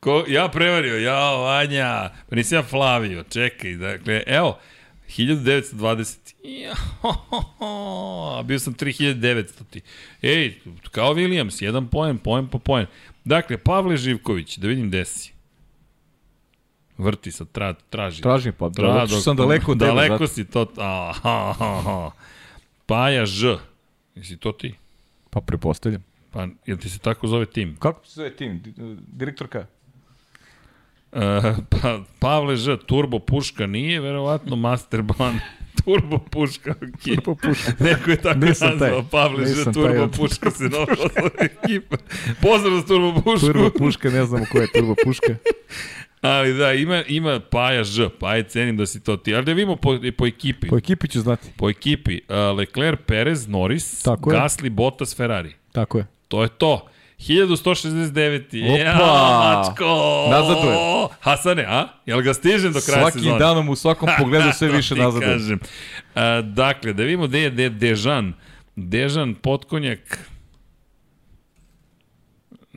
Ko, 0.00 0.24
ja 0.28 0.48
prevario, 0.48 0.98
jao, 0.98 1.42
Vanja, 1.42 2.10
pa 2.28 2.36
nisam 2.36 2.56
ja 2.56 2.62
Flavio, 2.62 3.24
čekaj, 3.30 3.74
dakle, 3.74 4.22
evo, 4.26 4.58
1920. 5.08 6.23
Jao, 6.44 8.42
bio 8.44 8.58
sam 8.58 8.74
3900. 8.74 9.80
Ej, 10.22 10.58
kao 10.90 11.14
Williams, 11.14 11.62
jedan 11.62 11.88
poen, 11.88 12.18
poen 12.18 12.48
po 12.48 12.58
poen. 12.58 12.86
Dakle, 13.24 13.58
Pavle 13.58 13.96
Živković, 13.96 14.58
da 14.58 14.68
vidim 14.68 14.88
gde 14.88 15.04
si. 15.04 15.32
Vrti 16.98 17.32
sad, 17.32 17.48
tra, 17.48 17.74
traži. 17.90 18.22
Tražim 18.22 18.52
pa, 18.52 18.70
Tra, 18.70 18.92
da, 18.92 19.06
dok- 19.06 19.20
sam 19.20 19.36
daleko 19.36 19.72
od 19.72 19.78
tebe. 19.78 19.88
Daleko 19.88 20.14
zato- 20.16 20.26
si 20.26 20.44
to, 20.44 20.66
aha, 20.78 21.38
aha. 21.50 22.10
Paja 22.86 23.26
Ž. 23.26 23.56
Jesi 24.14 24.36
to 24.36 24.52
ti? 24.52 24.74
Pa 25.30 25.40
prepostavljam. 25.40 26.04
Pa, 26.30 26.46
jel 26.66 26.76
ti 26.76 26.90
se 26.90 26.98
tako 26.98 27.26
zove 27.26 27.46
tim? 27.46 27.76
Kako 27.76 28.06
se 28.06 28.12
zove 28.12 28.36
tim? 28.36 28.60
Di- 28.60 28.74
Direktorka? 29.08 29.66
Uh, 31.12 31.20
pa, 31.70 32.00
Pavle 32.18 32.56
Ž, 32.56 32.76
Turbo 32.78 33.18
Puška 33.18 33.66
nije, 33.66 34.00
verovatno 34.00 34.56
Master 34.56 35.02
Ban. 35.02 35.40
Turbo 35.76 36.18
Puška, 36.20 36.70
okej. 36.72 37.16
Turbo 37.16 37.34
Puška. 37.36 37.72
Neko 37.80 38.10
je 38.10 38.16
tako 38.18 38.38
Nisam 38.38 38.68
taj. 38.68 38.78
nazvao, 38.80 39.04
Pavle 39.04 39.38
Ž, 39.38 39.48
Nisam 39.48 39.64
taj 39.64 39.72
Turbo 39.74 40.02
od- 40.02 40.12
Puška 40.12 40.50
se 40.50 40.64
novo 40.70 40.86
ekipa. 41.38 41.96
Pozdrav 42.42 42.72
za 42.72 42.84
Turbo 42.84 43.20
Pušku. 43.22 43.46
Turbo 43.46 43.70
Puška, 43.70 44.10
ne 44.10 44.24
znamo 44.24 44.44
ko 44.46 44.58
je 44.58 44.68
Turbo 44.68 44.94
Puška. 45.04 45.34
Ali 46.22 46.54
da, 46.54 46.72
ima, 46.72 47.02
ima 47.04 47.40
Paja 47.40 47.84
Ž, 47.84 48.08
Paja 48.10 48.42
cenim 48.44 48.76
da 48.76 48.86
si 48.86 49.00
to 49.00 49.16
ti. 49.16 49.34
Ali 49.34 49.44
da 49.44 49.52
vidimo 49.52 49.76
po, 49.76 49.98
po 50.16 50.26
ekipi. 50.26 50.68
Po 50.68 50.76
ekipi 50.78 51.08
ću 51.08 51.20
znati. 51.20 51.48
Po 51.56 51.70
ekipi, 51.70 52.20
uh, 52.20 52.58
Leclerc, 52.58 52.98
Perez, 53.06 53.48
Norris, 53.48 54.02
Tako 54.02 54.32
je. 54.32 54.38
Gasly, 54.38 54.70
Bottas, 54.70 55.16
Ferrari. 55.16 55.52
Tako 55.72 55.98
je. 55.98 56.06
To 56.28 56.42
je 56.42 56.48
to. 56.48 56.86
1169. 57.18 58.64
Opa! 58.64 58.78
Ja, 58.78 58.94
mačko! 58.98 60.26
Nazaduje. 60.30 60.76
Hasane, 61.20 61.64
a? 61.68 61.88
Jel 62.06 62.20
ga 62.22 62.34
stižem 62.34 62.72
do 62.72 62.80
kraja 62.80 63.00
Svakim 63.00 63.20
sezone? 63.20 63.38
danom 63.38 63.68
u 63.68 63.76
svakom 63.76 64.08
pogledu 64.18 64.52
sve 64.52 64.68
više 64.68 64.94
ti 64.94 65.00
nazad. 65.00 65.22
kažem. 65.22 65.58
A, 66.14 66.40
dakle, 66.42 66.92
da 66.92 67.02
vidimo 67.02 67.26
gde 67.26 67.40
je 67.40 67.50
de, 67.50 67.68
Dežan. 67.70 68.32
Dežan, 68.76 69.34
Potkonjak, 69.34 70.18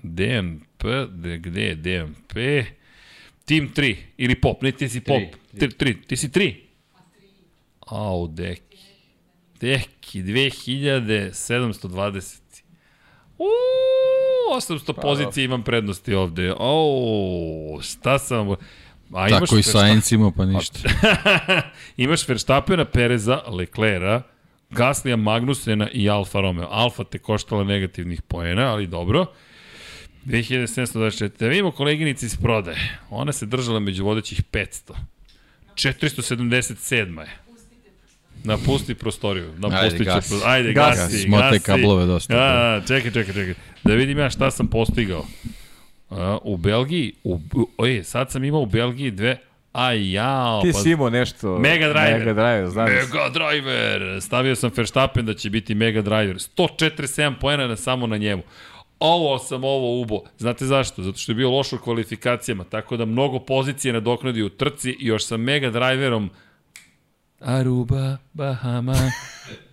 DNP, 0.04 0.84
de, 1.10 1.38
gde 1.38 1.62
je 1.62 1.76
DNP? 1.76 2.66
Tim 3.46 3.72
3, 3.76 3.96
ili 4.18 4.36
Pop, 4.36 4.62
ne 4.62 4.72
ti 4.72 4.90
si 4.90 5.02
Pop. 5.02 5.22
3, 5.54 5.78
3, 5.78 5.96
ti 6.08 6.18
si 6.18 6.30
3? 6.30 6.56
Au, 7.88 8.28
deki. 8.28 8.78
Deki, 9.62 10.24
2720. 10.24 12.42
Uuu, 13.40 13.48
800 14.56 15.02
pozicije 15.02 15.46
imam 15.46 15.64
prednosti 15.64 16.14
ovde. 16.14 16.54
O, 16.60 17.80
šta 17.82 18.20
sam... 18.20 18.56
A 19.14 19.30
Tako 19.30 19.58
i 19.58 19.64
Sainz 19.64 20.12
imao, 20.12 20.32
pa 20.32 20.46
ništa. 20.46 20.80
imaš 21.98 22.28
Verstappena, 22.28 22.86
Pereza, 22.86 23.42
Leclera, 23.48 24.22
Gaslija, 24.70 25.16
Magnusena 25.16 25.90
i 25.94 26.10
Alfa 26.10 26.42
Romeo. 26.42 26.68
Alfa 26.72 27.04
te 27.04 27.20
koštala 27.20 27.64
negativnih 27.64 28.22
poena, 28.22 28.72
ali 28.74 28.88
dobro. 28.88 29.26
2724. 30.26 31.40
Da 31.40 31.48
vidimo 31.48 31.72
koleginici 31.72 32.26
iz 32.26 32.38
prodaje. 32.38 33.00
Ona 33.10 33.32
se 33.32 33.46
držala 33.46 33.80
među 33.80 34.06
vodećih 34.06 34.44
500. 34.52 34.94
477. 35.76 37.20
je. 37.20 37.47
Napusti 38.44 38.96
prostoriju. 38.96 39.54
Napustit 39.58 39.84
Ajde, 39.84 39.98
će 39.98 40.04
gasi. 40.04 40.30
pro- 40.32 40.50
Ajde, 40.50 40.74
Gasi. 40.74 40.90
gasi, 40.92 41.12
gasi. 41.12 41.24
Smotaj 41.24 41.60
kablove 41.60 42.06
dosta. 42.06 42.34
A, 42.34 42.40
a, 42.40 42.82
čekaj, 42.88 43.12
čekaj, 43.12 43.34
čekaj. 43.34 43.54
Da 43.84 43.94
vidim 43.94 44.18
ja 44.18 44.30
šta 44.30 44.52
sam 44.52 44.68
postigao. 44.68 45.26
A, 46.10 46.38
u 46.44 46.58
Belgiji, 46.58 47.14
u, 47.24 47.40
u, 47.54 47.70
oj, 47.78 48.04
sad 48.04 48.32
sam 48.32 48.44
imao 48.44 48.62
u 48.62 48.66
Belgiji 48.66 49.12
dve, 49.12 49.38
a 49.74 49.92
jao. 49.92 50.62
Ti 50.62 50.72
pa- 50.74 50.80
si 50.80 50.92
imao 50.92 51.10
nešto... 51.10 51.58
Mega 51.60 51.88
Driver. 51.88 52.20
Mega 52.20 52.34
Driver, 52.34 52.68
znam. 52.68 52.86
Mega 52.86 53.30
Driver. 53.30 54.22
Stavio 54.22 54.56
sam 54.56 54.72
Verstappen 54.76 55.26
da 55.26 55.34
će 55.34 55.50
biti 55.50 55.76
Mega 55.76 56.02
Driver. 56.02 56.36
147 56.36 57.34
poena 57.42 57.68
na, 57.68 57.76
samo 57.76 58.08
na 58.08 58.18
njemu. 58.18 58.44
Ovo 59.00 59.40
sam 59.40 59.64
ovo 59.64 60.02
ubo. 60.02 60.22
Znate 60.38 60.66
zašto? 60.66 61.04
Zato 61.04 61.18
što 61.18 61.32
je 61.32 61.36
bio 61.36 61.50
loš 61.52 61.74
u 61.74 61.78
kvalifikacijama, 61.78 62.64
tako 62.64 62.98
da 62.98 63.06
mnogo 63.06 63.40
pozicije 63.40 63.94
nadoknadi 63.94 64.44
u 64.44 64.50
trci 64.50 64.92
i 64.92 65.06
još 65.06 65.26
sa 65.26 65.38
Mega 65.38 65.70
Driverom 65.70 66.30
Aruba, 67.42 68.20
Bahama. 68.34 68.98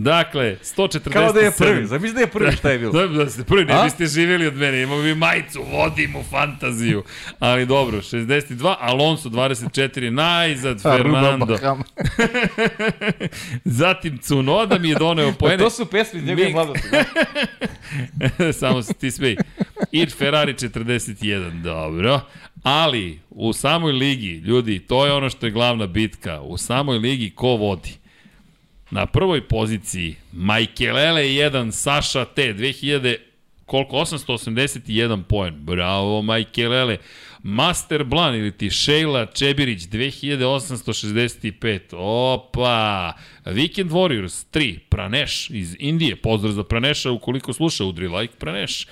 Dakle, 0.00 0.56
147. 0.62 1.12
Kao 1.12 1.32
da 1.32 1.40
je 1.40 1.50
prvi. 1.58 1.86
Zamisli 1.86 2.14
da 2.14 2.20
je 2.20 2.26
prvi 2.26 2.52
šta 2.52 2.70
je 2.70 2.78
bilo. 2.78 2.92
Da, 2.98 3.06
da 3.06 3.30
ste 3.30 3.44
prvi, 3.44 3.64
ne 3.64 3.82
biste 3.84 4.06
živjeli 4.06 4.46
od 4.46 4.56
mene, 4.56 4.82
imamo 4.82 5.02
bi 5.02 5.14
majicu, 5.14 5.62
vodim 5.72 6.16
u 6.16 6.22
fantaziju. 6.22 7.02
Ali 7.38 7.66
dobro, 7.66 7.98
62, 7.98 8.74
Alonso 8.80 9.28
24, 9.28 10.10
najzad 10.10 10.82
Fernando. 10.96 11.58
Zatim 13.80 14.18
Cunoda 14.18 14.78
mi 14.78 14.88
je 14.88 14.94
doneo 14.94 15.32
poene. 15.32 15.58
to 15.58 15.70
su 15.70 15.86
pesme 15.86 16.18
iz 16.20 16.26
njegove 16.26 16.50
mladosti. 16.50 16.88
da. 18.38 18.52
Samo 18.52 18.82
se 18.82 18.94
ti 18.94 19.10
smej. 19.10 19.36
I 19.92 20.06
Ferrari 20.06 20.54
41, 20.54 21.62
dobro. 21.62 22.20
Ali, 22.62 23.20
u 23.30 23.52
samoj 23.52 23.92
ligi, 23.92 24.32
ljudi, 24.32 24.78
to 24.78 25.06
je 25.06 25.12
ono 25.12 25.30
što 25.30 25.46
je 25.46 25.52
glavna 25.52 25.86
bitka. 25.86 26.40
U 26.40 26.58
samoj 26.58 26.98
ligi 26.98 27.30
ko 27.30 27.48
vodi? 27.48 27.98
Na 28.90 29.06
prvoj 29.06 29.48
poziciji 29.48 30.16
Majkelele 30.32 31.22
1, 31.22 31.70
Saša 31.72 32.24
T, 32.24 32.54
2000, 32.54 33.16
koliko? 33.66 33.96
881 33.96 35.22
poen. 35.22 35.54
Bravo, 35.60 36.22
Majkelele. 36.22 36.96
Master 37.42 38.04
Blan 38.04 38.34
ili 38.34 38.52
ti 38.52 38.70
Sheila 38.70 39.26
Čebirić 39.26 39.82
2865. 39.82 41.80
Opa! 41.92 43.12
Weekend 43.44 43.90
Warriors 43.90 44.46
3. 44.52 44.78
Praneš 44.88 45.50
iz 45.50 45.76
Indije. 45.78 46.16
Pozdrav 46.16 46.52
za 46.52 46.64
Praneša 46.64 47.10
ukoliko 47.10 47.52
sluša 47.52 47.84
Udri 47.84 48.08
like 48.08 48.34
Praneš. 48.38 48.86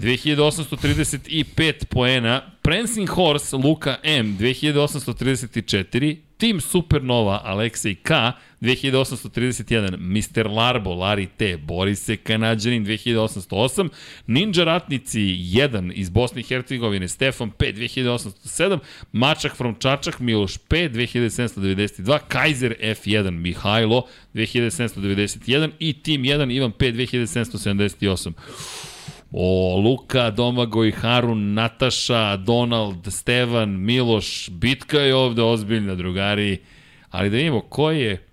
2835 0.00 1.84
poena. 1.88 2.42
Prancing 2.62 3.10
Horse 3.10 3.56
Luka 3.56 3.98
M 4.02 4.36
2834. 4.38 6.16
Team 6.38 6.60
Supernova 6.60 7.42
Aleksej 7.44 7.94
K 8.02 8.32
2831. 8.60 9.96
Mr. 9.98 10.48
Larbo 10.48 10.94
Lari 10.94 11.28
T 11.36 11.56
Borise 11.56 12.16
Kanadjanin 12.16 12.84
2808. 12.84 13.88
Ninja 14.26 14.64
Ratnici 14.64 15.20
1 15.20 15.92
iz 15.94 16.10
Bosne 16.10 16.40
i 16.40 16.44
Hercegovine 16.44 17.08
Stefan 17.08 17.50
P 17.50 17.72
2807. 17.72 18.78
Mačak 19.12 19.56
from 19.56 19.74
Čačak 19.74 20.20
Miloš 20.20 20.56
P 20.68 20.88
2792. 20.88 22.18
Kaiser 22.28 22.74
F1 22.80 23.30
Mihajlo 23.30 24.06
2791 24.34 25.70
i 25.78 25.92
Team 25.92 26.22
1 26.22 26.50
Ivan 26.56 26.72
P 26.72 26.92
2778. 26.92 28.32
O 29.32 29.76
Luka, 29.76 30.30
Domagoj, 30.30 30.92
Harun, 30.92 31.54
Nataša, 31.54 32.36
Donald, 32.36 33.12
Stevan, 33.12 33.68
Miloš, 33.68 34.48
bitka 34.50 34.98
je 34.98 35.14
ovde 35.14 35.42
ozbiljna, 35.42 35.94
drugari. 35.94 36.58
Ali 37.10 37.30
da 37.30 37.36
vidimo 37.36 37.60
ko 37.60 37.90
je... 37.90 38.26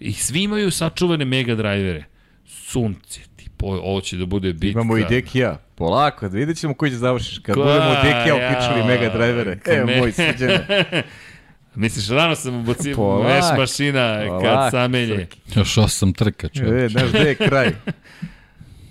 I 0.00 0.12
svi 0.12 0.42
imaju 0.42 0.70
sačuvane 0.70 1.24
mega 1.24 1.54
drajvere. 1.54 2.04
Sunce, 2.46 3.20
tipo, 3.36 3.66
ovo 3.66 4.00
će 4.00 4.16
da 4.16 4.26
bude 4.26 4.52
bitka. 4.52 4.80
Imamo 4.80 4.98
i 4.98 5.04
Dekija. 5.08 5.58
Polako, 5.74 6.28
da 6.28 6.38
vidjet 6.38 6.58
ćemo 6.58 6.74
koji 6.74 6.90
će 6.90 6.96
završiš. 6.96 7.38
Kad 7.38 7.54
Ko, 7.54 7.62
budemo 7.62 7.94
Dekija 8.02 8.34
uključili 8.34 8.84
mega 8.86 9.08
drajvere. 9.14 9.58
Evo 9.66 9.90
moj 9.98 10.12
srđene. 10.12 10.66
Misliš, 11.74 12.08
rano 12.08 12.34
sam 12.34 12.54
ubacio 12.54 13.16
veš 13.16 13.44
mašina 13.58 14.24
kad 14.42 14.70
samenje. 14.70 15.26
Još 15.56 15.78
osam 15.78 16.12
trka, 16.12 16.48
čovječ. 16.48 16.84
E, 16.84 16.88
znaš 16.88 17.08
gde 17.08 17.18
je 17.18 17.34
kraj. 17.34 17.70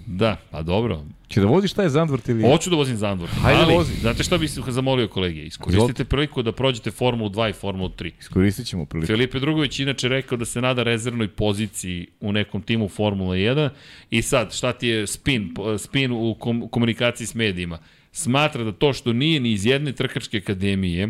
da, 0.05 0.37
pa 0.51 0.61
dobro. 0.61 1.03
Če 1.27 1.41
da 1.41 1.47
voziš 1.47 1.73
taj 1.73 1.89
Zandvort 1.89 2.29
ili... 2.29 2.43
Hoću 2.43 2.69
da 2.69 2.75
vozim 2.75 2.97
Zandvort. 2.97 3.31
Hajde 3.33 3.61
ali, 3.63 3.75
vozi. 3.75 3.93
Znate 4.01 4.23
šta 4.23 4.37
bih 4.37 4.51
zamolio 4.67 5.07
kolege? 5.07 5.43
Iskoristite 5.43 6.05
priliku 6.05 6.43
da 6.43 6.51
prođete 6.51 6.91
Formulu 6.91 7.29
2 7.29 7.49
i 7.49 7.53
Formulu 7.53 7.89
3. 7.89 8.11
Iskoristit 8.19 8.67
ćemo 8.67 8.85
priliku. 8.85 9.07
Filipe 9.07 9.39
Drugović 9.39 9.79
inače 9.79 10.07
rekao 10.07 10.37
da 10.37 10.45
se 10.45 10.61
nada 10.61 10.83
rezervnoj 10.83 11.27
poziciji 11.27 12.07
u 12.19 12.31
nekom 12.31 12.61
timu 12.61 12.89
Formula 12.89 13.35
1 13.35 13.69
i 14.09 14.21
sad 14.21 14.53
šta 14.53 14.73
ti 14.73 14.87
je 14.87 15.07
spin, 15.07 15.53
spin 15.77 16.11
u 16.11 16.35
kom, 16.39 16.67
komunikaciji 16.69 17.27
s 17.27 17.35
medijima? 17.35 17.79
Smatra 18.11 18.63
da 18.63 18.71
to 18.71 18.93
što 18.93 19.13
nije 19.13 19.39
ni 19.39 19.51
iz 19.51 19.65
jedne 19.65 19.91
trkačke 19.91 20.37
akademije 20.37 21.09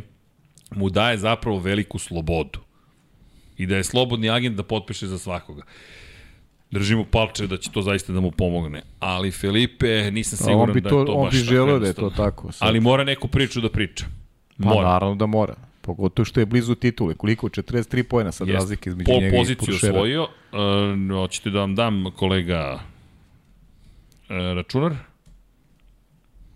mu 0.75 0.89
daje 0.89 1.17
zapravo 1.17 1.59
veliku 1.59 1.99
slobodu. 1.99 2.59
I 3.57 3.65
da 3.65 3.75
je 3.75 3.83
slobodni 3.83 4.29
agent 4.29 4.57
da 4.57 4.63
potpiše 4.63 5.07
za 5.07 5.17
svakoga 5.19 5.63
držimo 6.71 7.05
palče 7.11 7.47
da 7.47 7.57
će 7.57 7.71
to 7.71 7.81
zaista 7.81 8.13
da 8.13 8.19
mu 8.19 8.31
pomogne. 8.31 8.81
Ali 8.99 9.31
Felipe, 9.31 10.11
nisam 10.11 10.37
siguran 10.37 10.59
on 10.59 10.73
bi 10.73 10.81
to, 10.81 10.89
da 10.89 10.99
je 10.99 11.05
to 11.05 11.13
on 11.13 11.25
baš 11.25 11.33
bi 11.33 11.39
želeo 11.39 11.79
da 11.79 11.87
je 11.87 11.93
to 11.93 12.09
tako. 12.09 12.51
Sad. 12.51 12.67
Ali 12.67 12.79
mora 12.79 13.03
neku 13.03 13.27
priču 13.27 13.61
da 13.61 13.69
priča. 13.69 14.05
Pa 14.57 14.65
mora. 14.65 14.81
Pa 14.81 14.93
naravno 14.93 15.15
da 15.15 15.25
mora. 15.25 15.55
Pogotovo 15.81 16.25
što 16.25 16.39
je 16.39 16.45
blizu 16.45 16.75
titule. 16.75 17.13
Koliko? 17.13 17.49
43 17.49 18.03
pojena 18.03 18.31
sad 18.31 18.47
Jest. 18.47 18.55
razlike 18.55 18.89
između 18.89 19.05
Pol 19.11 19.15
njega 19.15 19.27
i 19.27 19.31
Pol 19.31 19.39
poziciju 19.39 19.75
osvojio. 19.75 20.23
Uh, 20.23 21.17
hoćete 21.17 21.49
da 21.49 21.59
vam 21.59 21.75
dam 21.75 22.05
kolega 22.15 22.79
uh, 24.29 24.35
računar? 24.55 24.95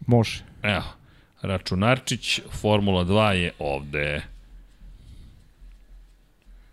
Može. 0.08 0.44
Evo. 0.64 0.84
Računarčić, 1.42 2.40
Formula 2.62 3.06
2 3.06 3.30
je 3.32 3.52
ovde. 3.60 4.22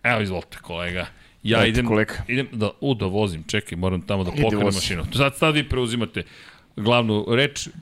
Evo, 0.02 0.20
izvolite, 0.20 0.58
kolega. 0.62 1.06
Ja 1.42 1.58
Eto, 1.58 1.66
idem, 1.66 1.86
kolega. 1.86 2.14
idem 2.28 2.48
da, 2.52 2.70
u, 2.80 2.94
da 2.94 3.06
vozim, 3.06 3.42
čekaj, 3.46 3.78
moram 3.78 4.02
tamo 4.02 4.24
da 4.24 4.30
pokrenem 4.30 4.64
mašinu. 4.64 5.04
Sad, 5.16 5.36
sad 5.36 5.54
vi 5.54 5.68
preuzimate 5.68 6.22
glavnu 6.76 7.24
reč, 7.28 7.66
uh, 7.66 7.72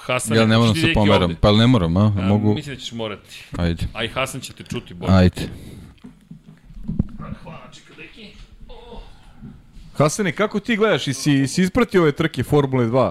Hasan, 0.00 0.36
ja 0.36 0.46
ne 0.46 0.58
moram 0.58 0.74
se 0.74 0.92
pomeram, 0.94 1.34
pa 1.40 1.52
ne 1.52 1.66
moram, 1.66 1.96
a? 1.96 2.12
a 2.18 2.22
Mogu... 2.22 2.54
Mislim 2.54 2.74
da 2.74 2.80
ćeš 2.80 2.92
morati. 2.92 3.44
Ajde. 3.56 3.86
A 3.92 4.04
i 4.04 4.08
Hasan 4.08 4.40
će 4.40 4.52
te 4.52 4.64
čuti 4.64 4.94
bolje. 4.94 5.12
Ajde. 5.12 5.48
Hvala, 7.42 7.70
čekadeki. 7.72 8.28
Oh. 8.68 9.00
Hasane, 9.96 10.32
kako 10.32 10.60
ti 10.60 10.76
gledaš? 10.76 11.08
Isi, 11.08 11.46
si 11.46 11.62
ispratio 11.62 12.02
ove 12.02 12.12
trke 12.12 12.42
Formule 12.42 12.86
2? 12.86 13.10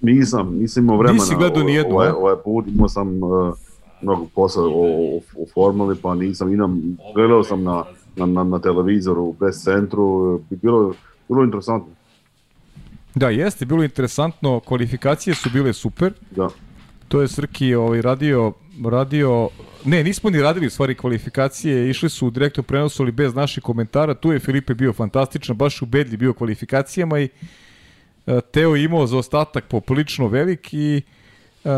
Nisam, 0.00 0.56
nisam 0.58 0.84
imao 0.84 0.96
vremena. 0.96 1.22
Nisi 1.22 1.34
gledao 1.36 1.62
ni 1.62 1.74
jednu, 1.74 1.94
ovaj, 1.94 2.08
ovaj 2.08 2.36
put 2.44 2.66
imao 2.68 2.88
sam 2.88 3.22
uh, 3.22 3.54
mnogo 4.02 4.26
posla 4.34 4.62
o, 4.62 4.68
o, 4.68 5.16
o 5.16 5.46
formuli, 5.54 5.96
pa 6.02 6.14
nisam, 6.14 6.52
inam, 6.52 6.96
gledao 7.14 7.44
sam 7.44 7.62
na 7.62 7.84
na, 8.20 8.26
na, 8.26 8.44
na 8.44 8.58
televizoru 8.58 9.22
u 9.22 9.34
press 9.34 9.64
centru, 9.64 10.38
bi 10.50 10.56
bilo, 10.56 10.94
bilo 11.28 11.44
interesantno. 11.44 11.92
Da, 13.14 13.28
jeste, 13.30 13.66
bilo 13.66 13.82
interesantno, 13.84 14.60
kvalifikacije 14.60 15.34
su 15.34 15.50
bile 15.50 15.72
super. 15.72 16.12
Da. 16.30 16.48
To 17.08 17.20
je 17.20 17.28
Srki 17.28 17.74
ovaj, 17.74 18.02
radio, 18.02 18.52
radio, 18.84 19.48
ne, 19.84 20.04
nismo 20.04 20.30
ni 20.30 20.42
radili 20.42 20.66
u 20.66 20.70
stvari 20.70 20.94
kvalifikacije, 20.94 21.90
išli 21.90 22.10
su 22.10 22.26
u 22.26 22.30
direktno 22.30 22.62
prenosu, 22.62 23.02
ali 23.02 23.12
bez 23.12 23.34
naših 23.34 23.62
komentara. 23.62 24.14
Tu 24.14 24.32
je 24.32 24.38
Filipe 24.38 24.74
bio 24.74 24.92
fantastičan, 24.92 25.56
baš 25.56 25.82
u 25.82 25.86
bedli 25.86 26.16
bio 26.16 26.32
kvalifikacijama 26.32 27.20
i 27.20 27.28
uh, 28.26 28.40
Teo 28.52 28.76
imao 28.76 29.06
za 29.06 29.18
ostatak 29.18 29.64
poprilično 29.64 30.28
velik 30.28 30.68
i 30.72 31.02
uh, 31.64 31.70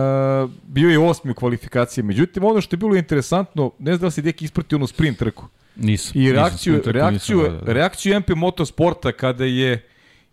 bio 0.66 0.90
je 0.90 0.98
osmi 0.98 1.30
u 1.30 1.34
kvalifikaciji. 1.34 2.04
Međutim, 2.04 2.44
ono 2.44 2.60
što 2.60 2.74
je 2.74 2.78
bilo 2.78 2.96
interesantno, 2.96 3.70
ne 3.78 3.96
znam 3.96 4.06
da 4.06 4.10
si 4.10 4.22
deki 4.22 4.44
isprati 4.44 4.74
onu 4.74 4.86
sprint 4.86 5.18
trku. 5.18 5.44
Nisam. 5.76 6.22
I 6.22 6.32
reakciju, 6.32 6.76
nisam, 6.76 6.92
reakciju, 6.92 7.38
nisam, 7.38 7.58
da, 7.58 7.64
da. 7.64 7.72
reakciju 7.72 8.20
MP 8.20 8.30
Motosporta 8.36 9.12
kada 9.12 9.44
je 9.44 9.88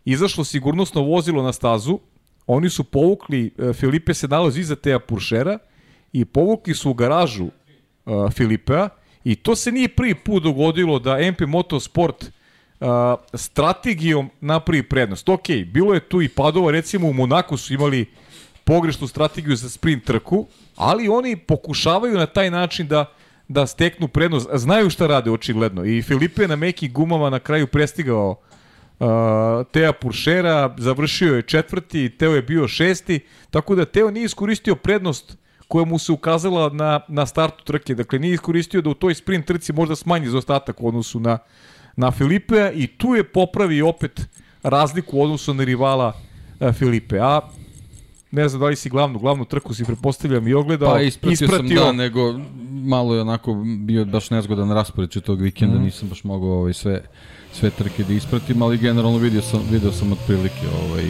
izašlo 0.06 0.44
sigurnosno 0.44 1.02
vozilo 1.02 1.44
na 1.44 1.54
stazu, 1.54 2.00
oni 2.48 2.70
su 2.70 2.84
povukli, 2.84 3.52
e, 3.58 3.74
Filipe 3.74 4.14
se 4.14 4.28
nalazi 4.28 4.62
iza 4.62 4.76
Teja 4.76 5.00
Puršera 5.00 5.58
i 6.14 6.26
povukli 6.26 6.74
su 6.74 6.90
u 6.90 6.94
garažu 6.94 7.46
uh, 8.06 8.32
Filipea 8.32 8.90
i 9.24 9.36
to 9.36 9.56
se 9.56 9.72
nije 9.72 9.88
prvi 9.88 10.16
put 10.16 10.44
dogodilo 10.44 11.00
da 11.00 11.32
MP 11.32 11.42
Motosport 11.48 12.24
uh, 12.24 12.88
strategijom 13.34 14.30
napravi 14.42 14.84
prednost. 14.84 15.30
Ok, 15.30 15.48
bilo 15.66 15.94
je 15.94 16.00
tu 16.00 16.22
i 16.22 16.30
padova, 16.30 16.72
recimo 16.72 17.08
u 17.08 17.14
Monaku 17.14 17.58
su 17.58 17.74
imali 17.74 18.06
pogrešnu 18.64 19.08
strategiju 19.08 19.56
za 19.56 19.70
sprint 19.70 20.04
trku, 20.04 20.48
ali 20.76 21.10
oni 21.10 21.36
pokušavaju 21.36 22.18
na 22.18 22.26
taj 22.26 22.52
način 22.52 22.88
da 22.88 23.06
da 23.50 23.68
steknu 23.68 24.08
prednost. 24.08 24.50
Znaju 24.54 24.90
šta 24.90 25.08
rade 25.08 25.32
očigledno. 25.32 25.86
I 25.86 26.02
Filipe 26.02 26.48
na 26.48 26.56
mekim 26.56 26.94
gumama 26.94 27.30
na 27.30 27.40
kraju 27.40 27.68
prestigao 27.68 28.36
uh, 29.00 29.08
Teja 29.72 29.94
Puršera, 29.94 30.76
završio 30.78 31.36
je 31.36 31.42
četvrti, 31.42 32.10
Teo 32.10 32.36
je 32.36 32.42
bio 32.42 32.68
šesti, 32.68 33.20
tako 33.50 33.76
da 33.76 33.86
Teo 33.86 34.12
nije 34.12 34.26
iskoristio 34.26 34.76
prednost 34.76 35.38
koja 35.68 35.86
mu 35.86 36.00
se 36.00 36.12
ukazala 36.12 36.70
na, 36.70 37.00
na 37.08 37.26
startu 37.26 37.64
trke. 37.64 37.96
Dakle, 37.96 38.20
nije 38.20 38.34
iskoristio 38.34 38.82
da 38.82 38.90
u 38.90 38.94
toj 38.94 39.16
sprint 39.16 39.46
trci 39.46 39.74
možda 39.74 39.96
smanji 39.96 40.28
zostatak 40.28 40.82
u 40.82 40.88
odnosu 40.88 41.20
na, 41.20 41.38
na 41.96 42.12
Filipea 42.12 42.72
i 42.72 42.88
tu 42.88 43.16
je 43.16 43.24
popravi 43.24 43.82
opet 43.82 44.22
razliku 44.64 45.18
u 45.18 45.24
odnosu 45.24 45.54
na 45.54 45.64
rivala 45.64 46.14
uh, 46.60 46.74
Filipe. 46.74 47.20
A 47.20 47.42
ne 48.32 48.50
znam 48.50 48.60
da 48.60 48.68
li 48.68 48.76
si 48.76 48.90
glavnu, 48.90 49.20
glavnu 49.20 49.46
trku 49.46 49.74
si 49.74 49.86
prepostavljam 49.86 50.48
i 50.48 50.54
ogledao. 50.54 50.92
Pa 50.92 51.02
ispratio, 51.02 51.34
ispratio 51.34 51.78
sam, 51.78 51.98
da, 51.98 52.04
nego 52.04 52.40
malo 52.70 53.16
je 53.16 53.22
onako 53.22 53.54
bio 53.80 54.06
baš 54.06 54.30
nezgodan 54.30 54.72
raspored 54.72 55.10
tog 55.10 55.42
vikenda, 55.42 55.80
mm. 55.80 55.84
nisam 55.84 56.10
baš 56.10 56.24
mogao 56.24 56.50
ovaj, 56.50 56.74
sve, 56.74 57.02
sve 57.54 57.70
trke 57.70 58.04
da 58.04 58.14
ispratim, 58.14 58.62
ali 58.62 58.78
generalno 58.78 59.18
vidio 59.18 59.42
sam, 59.42 59.62
video 59.72 59.92
sam 59.92 60.12
otprilike 60.12 60.68
ovaj, 60.84 61.06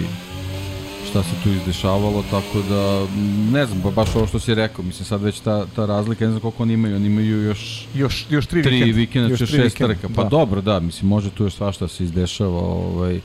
šta 1.10 1.24
se 1.24 1.30
tu 1.44 1.50
izdešavalo, 1.50 2.24
tako 2.32 2.62
da 2.70 3.08
ne 3.52 3.66
znam, 3.66 3.82
ba, 3.82 3.92
baš 3.92 4.16
ovo 4.16 4.28
što 4.28 4.40
si 4.40 4.56
rekao, 4.56 4.86
mislim 4.86 5.06
sad 5.06 5.24
već 5.24 5.40
ta, 5.40 5.66
ta 5.76 5.86
razlika, 5.86 6.26
ne 6.26 6.32
znam 6.32 6.42
koliko 6.42 6.64
oni 6.64 6.74
imaju, 6.74 6.96
oni 6.96 7.08
imaju 7.08 7.44
još, 7.44 7.88
još, 7.96 8.26
još 8.30 8.48
tri, 8.48 8.64
tri 8.64 8.76
vikenda, 8.76 8.98
vikenda, 8.98 9.30
još 9.30 9.40
šest 9.40 9.78
trka, 9.78 10.10
pa 10.16 10.24
da. 10.24 10.30
dobro, 10.30 10.62
da, 10.62 10.80
mislim 10.80 11.10
može 11.10 11.30
tu 11.30 11.44
još 11.44 11.56
svašta 11.56 11.88
se 11.88 12.04
izdešava, 12.04 12.60
ovaj, 12.60 13.22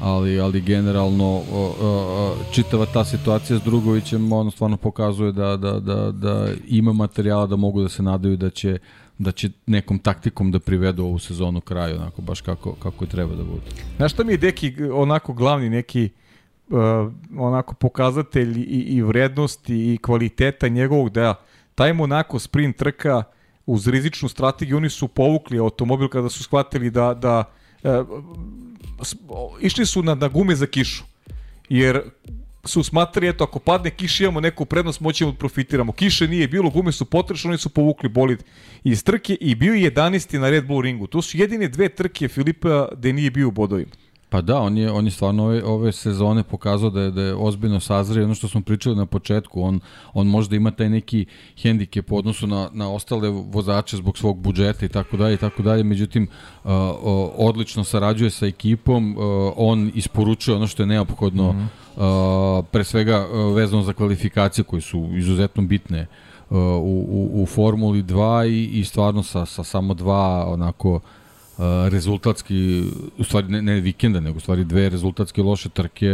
ali 0.00 0.40
ali 0.40 0.60
generalno 0.60 1.42
čitava 2.52 2.86
ta 2.86 3.04
situacija 3.04 3.58
s 3.58 3.62
Drugovićem 3.62 4.32
ono 4.32 4.50
stvarno 4.50 4.76
pokazuje 4.76 5.32
da, 5.32 5.56
da, 5.56 5.80
da, 5.80 6.12
da 6.12 6.48
ima 6.66 6.92
materijala 6.92 7.46
da 7.46 7.56
mogu 7.56 7.82
da 7.82 7.88
se 7.88 8.02
nadaju 8.02 8.36
da 8.36 8.50
će 8.50 8.78
da 9.18 9.32
će 9.32 9.50
nekom 9.66 9.98
taktikom 9.98 10.50
da 10.50 10.58
privedu 10.58 11.04
ovu 11.04 11.18
sezonu 11.18 11.60
kraju 11.60 11.96
onako 11.96 12.22
baš 12.22 12.40
kako 12.40 12.72
kako 12.72 13.04
je 13.04 13.08
treba 13.08 13.34
da 13.34 13.44
bude. 13.44 13.62
Znaš 13.96 14.12
šta 14.12 14.24
mi 14.24 14.32
je 14.32 14.36
deki 14.36 14.74
onako 14.92 15.32
glavni 15.32 15.70
neki 15.70 16.10
uh, 16.68 16.78
onako 17.38 17.74
pokazatelj 17.74 18.58
i, 18.58 18.84
i 18.88 19.02
vrednosti 19.02 19.94
i 19.94 19.98
kvaliteta 19.98 20.68
njegovog 20.68 21.10
da 21.10 21.34
taj 21.74 21.90
onako 21.90 22.38
sprint 22.38 22.76
trka 22.76 23.22
uz 23.66 23.88
rizičnu 23.88 24.28
strategiju 24.28 24.76
oni 24.76 24.90
su 24.90 25.08
povukli 25.08 25.58
automobil 25.58 26.08
kada 26.08 26.28
su 26.28 26.42
shvatili 26.42 26.90
da 26.90 27.14
da 27.14 27.44
uh, 27.82 27.90
išli 29.60 29.86
su 29.86 30.02
na, 30.02 30.14
na 30.14 30.28
gume 30.28 30.56
za 30.56 30.66
kišu. 30.66 31.04
Jer 31.68 32.00
su 32.64 32.82
smatrali, 32.82 33.28
eto, 33.28 33.44
ako 33.44 33.58
padne 33.58 33.90
kiša 33.90 34.24
imamo 34.24 34.40
neku 34.40 34.64
prednost, 34.64 35.00
moćemo 35.00 35.30
da 35.32 35.38
profitiramo. 35.38 35.92
Kiše 35.92 36.28
nije 36.28 36.48
bilo, 36.48 36.70
gume 36.70 36.92
su 36.92 37.04
potrešene, 37.04 37.52
oni 37.52 37.58
su 37.58 37.68
povukli 37.68 38.08
bolid 38.08 38.42
iz 38.84 39.04
trke 39.04 39.34
i 39.40 39.54
bio 39.54 39.74
je 39.74 39.92
11. 39.92 40.38
na 40.38 40.50
Red 40.50 40.66
Bull 40.66 40.82
ringu. 40.82 41.06
To 41.06 41.22
su 41.22 41.38
jedine 41.38 41.68
dve 41.68 41.88
trke 41.88 42.28
Filipa 42.28 42.88
gde 42.96 43.12
nije 43.12 43.30
bio 43.30 43.48
u 43.48 43.50
bodovima. 43.50 43.90
Pa 44.30 44.40
da, 44.40 44.60
on 44.60 44.78
je, 44.78 44.92
on 44.92 45.04
je 45.04 45.10
stvarno 45.10 45.44
ove, 45.44 45.64
ove 45.64 45.92
sezone 45.92 46.42
pokazao 46.42 46.90
da 46.90 47.00
je, 47.00 47.10
da 47.10 47.22
je 47.22 47.34
ozbiljno 47.34 47.80
sazrio, 47.80 48.24
ono 48.24 48.34
što 48.34 48.48
smo 48.48 48.60
pričali 48.60 48.96
na 48.96 49.06
početku, 49.06 49.62
on, 49.62 49.80
on 50.14 50.26
možda 50.26 50.56
ima 50.56 50.70
taj 50.70 50.88
neki 50.88 51.26
hendikep 51.62 52.12
u 52.12 52.16
odnosu 52.16 52.46
na, 52.46 52.68
na 52.72 52.90
ostale 52.92 53.28
vozače 53.28 53.96
zbog 53.96 54.18
svog 54.18 54.38
budžeta 54.38 54.86
i 54.86 54.88
tako 54.88 55.16
dalje 55.16 55.34
i 55.34 55.36
tako 55.38 55.62
dalje, 55.62 55.84
međutim 55.84 56.28
uh, 56.64 56.70
odlično 57.36 57.84
sarađuje 57.84 58.30
sa 58.30 58.46
ekipom, 58.46 59.16
uh, 59.16 59.52
on 59.56 59.90
isporučuje 59.94 60.56
ono 60.56 60.66
što 60.66 60.82
je 60.82 60.86
neophodno, 60.86 61.52
mm 61.52 61.70
-hmm. 61.96 62.58
uh, 62.58 62.64
pre 62.70 62.84
svega 62.84 63.26
uh, 63.26 63.56
vezano 63.56 63.82
za 63.82 63.92
kvalifikacije 63.92 64.64
koje 64.64 64.80
su 64.80 65.08
izuzetno 65.16 65.62
bitne 65.62 66.06
uh, 66.50 66.56
u, 66.58 67.06
u, 67.08 67.42
u 67.42 67.46
Formuli 67.46 68.02
2 68.02 68.48
i, 68.48 68.80
i 68.80 68.84
stvarno 68.84 69.22
sa, 69.22 69.46
sa 69.46 69.64
samo 69.64 69.94
dva 69.94 70.46
onako 70.48 70.94
uh, 70.94 71.00
rezultatski, 71.88 72.82
u 73.18 73.24
stvari 73.24 73.48
ne, 73.48 73.62
ne 73.62 73.80
vikenda, 73.80 74.20
nego 74.20 74.36
u 74.36 74.40
stvari 74.40 74.64
dve 74.64 74.88
rezultatske 74.88 75.42
loše 75.42 75.68
trke, 75.68 76.08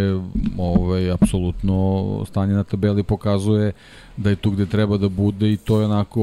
ovaj, 0.58 1.10
apsolutno 1.10 2.24
stanje 2.28 2.55
na 2.55 2.64
tabeli 2.64 3.02
pokazuje 3.02 3.73
da 4.16 4.31
je 4.31 4.36
tu 4.36 4.50
gde 4.50 4.66
treba 4.66 4.97
da 4.97 5.08
bude 5.08 5.52
i 5.52 5.56
to 5.56 5.81
je 5.81 5.86
onako 5.86 6.23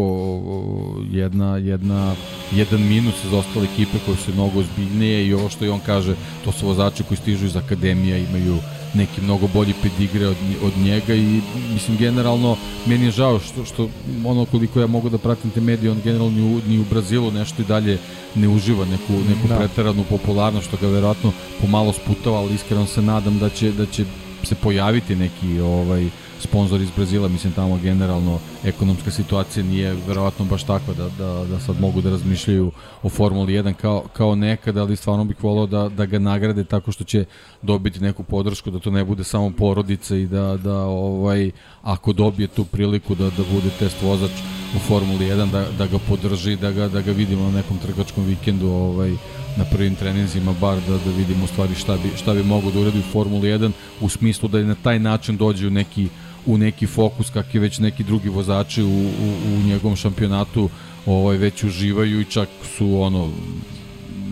jedna, 1.11 1.57
jedna, 1.57 2.15
jedan 2.51 2.81
minus 2.81 3.25
za 3.31 3.37
ostale 3.37 3.67
ekipe 3.73 3.97
koje 4.05 4.17
su 4.17 4.33
mnogo 4.33 4.59
ozbiljnije 4.59 5.27
i 5.27 5.33
ovo 5.33 5.49
što 5.49 5.65
i 5.65 5.69
on 5.69 5.79
kaže, 5.85 6.15
to 6.45 6.51
su 6.51 6.67
vozači 6.67 7.03
koji 7.03 7.17
stižu 7.17 7.45
iz 7.45 7.55
akademija, 7.55 8.17
imaju 8.17 8.57
neki 8.93 9.21
mnogo 9.21 9.47
bolji 9.47 9.73
pedigre 9.81 10.27
od, 10.27 10.37
od 10.63 10.73
njega 10.77 11.13
i 11.15 11.41
mislim 11.73 11.97
generalno 11.97 12.57
meni 12.85 13.05
je 13.05 13.11
žao 13.11 13.39
što, 13.39 13.65
što 13.65 13.89
ono 14.25 14.45
koliko 14.45 14.79
ja 14.79 14.87
mogu 14.87 15.09
da 15.09 15.17
pratim 15.17 15.51
te 15.51 15.61
medije, 15.61 15.91
on 15.91 16.01
generalno 16.03 16.31
ni 16.31 16.55
u, 16.55 16.61
ni 16.67 16.79
u 16.79 16.85
Brazilu 16.89 17.31
nešto 17.31 17.61
i 17.61 17.65
dalje 17.65 17.97
ne 18.35 18.47
uživa 18.47 18.85
neku, 18.85 19.13
neku 19.13 19.47
da. 19.47 19.57
pretaranu 19.57 20.03
popularnost 20.09 20.67
što 20.67 20.77
ga 20.77 20.87
verovatno 20.87 21.31
pomalo 21.61 21.93
sputava, 21.93 22.37
ali 22.37 22.53
iskreno 22.53 22.85
se 22.85 23.01
nadam 23.01 23.39
da 23.39 23.49
će, 23.49 23.71
da 23.71 23.85
će 23.85 24.05
se 24.43 24.55
pojaviti 24.55 25.15
neki 25.15 25.59
ovaj 25.59 26.09
sponzor 26.41 26.81
iz 26.81 26.89
Brazila, 26.95 27.27
mislim 27.27 27.53
tamo 27.53 27.77
generalno 27.77 28.39
ekonomska 28.63 29.11
situacija 29.11 29.63
nije 29.63 29.95
verovatno 30.07 30.45
baš 30.45 30.63
takva 30.63 30.93
da, 30.93 31.09
da, 31.09 31.45
da 31.45 31.59
sad 31.59 31.81
mogu 31.81 32.01
da 32.01 32.09
razmišljaju 32.09 32.71
o 33.03 33.09
Formuli 33.09 33.53
1 33.53 33.73
kao, 33.73 34.03
kao 34.13 34.35
nekada, 34.35 34.81
ali 34.81 34.95
stvarno 34.95 35.23
bih 35.23 35.43
volao 35.43 35.65
da, 35.67 35.89
da 35.89 36.05
ga 36.05 36.19
nagrade 36.19 36.63
tako 36.63 36.91
što 36.91 37.03
će 37.03 37.25
dobiti 37.61 37.99
neku 37.99 38.23
podršku, 38.23 38.71
da 38.71 38.79
to 38.79 38.91
ne 38.91 39.03
bude 39.03 39.23
samo 39.23 39.51
porodica 39.51 40.15
i 40.15 40.25
da, 40.25 40.57
da 40.57 40.77
ovaj, 40.77 41.51
ako 41.81 42.13
dobije 42.13 42.47
tu 42.47 42.65
priliku 42.65 43.15
da, 43.15 43.23
da 43.23 43.43
bude 43.53 43.69
test 43.79 44.01
vozač 44.01 44.31
u 44.75 44.79
Formuli 44.79 45.25
1, 45.25 45.51
da, 45.51 45.65
da 45.77 45.87
ga 45.87 45.97
podrži, 46.09 46.55
da 46.55 46.71
ga, 46.71 46.87
da 46.87 47.01
ga 47.01 47.11
vidimo 47.11 47.43
na 47.43 47.51
nekom 47.51 47.77
trkačkom 47.77 48.25
vikendu 48.25 48.67
ovaj, 48.67 49.11
na 49.57 49.65
prvim 49.65 49.95
treninzima 49.95 50.53
bar 50.61 50.77
da, 50.87 50.97
da 50.97 51.11
vidimo 51.17 51.47
stvari 51.47 51.75
šta 51.75 51.97
bi, 51.97 52.17
šta 52.17 52.33
bi 52.33 52.43
mogo 52.43 52.71
da 52.71 52.79
uradi 52.79 52.99
u 52.99 53.11
Formuli 53.11 53.49
1 53.49 53.71
u 54.01 54.09
smislu 54.09 54.49
da 54.49 54.59
je 54.59 54.65
na 54.65 54.75
taj 54.75 54.99
način 54.99 55.37
dođe 55.37 55.67
u 55.67 55.69
neki 55.69 56.09
u 56.45 56.57
neki 56.57 56.87
fokus 56.87 57.29
kakvi 57.29 57.59
već 57.59 57.79
neki 57.79 58.03
drugi 58.03 58.29
vozači 58.29 58.83
u, 58.83 58.87
u, 58.87 59.55
u 59.55 59.67
njegovom 59.67 59.95
šampionatu 59.95 60.69
ovaj, 61.05 61.37
već 61.37 61.63
uživaju 61.63 62.21
i 62.21 62.25
čak 62.25 62.49
su 62.77 63.01
ono 63.01 63.29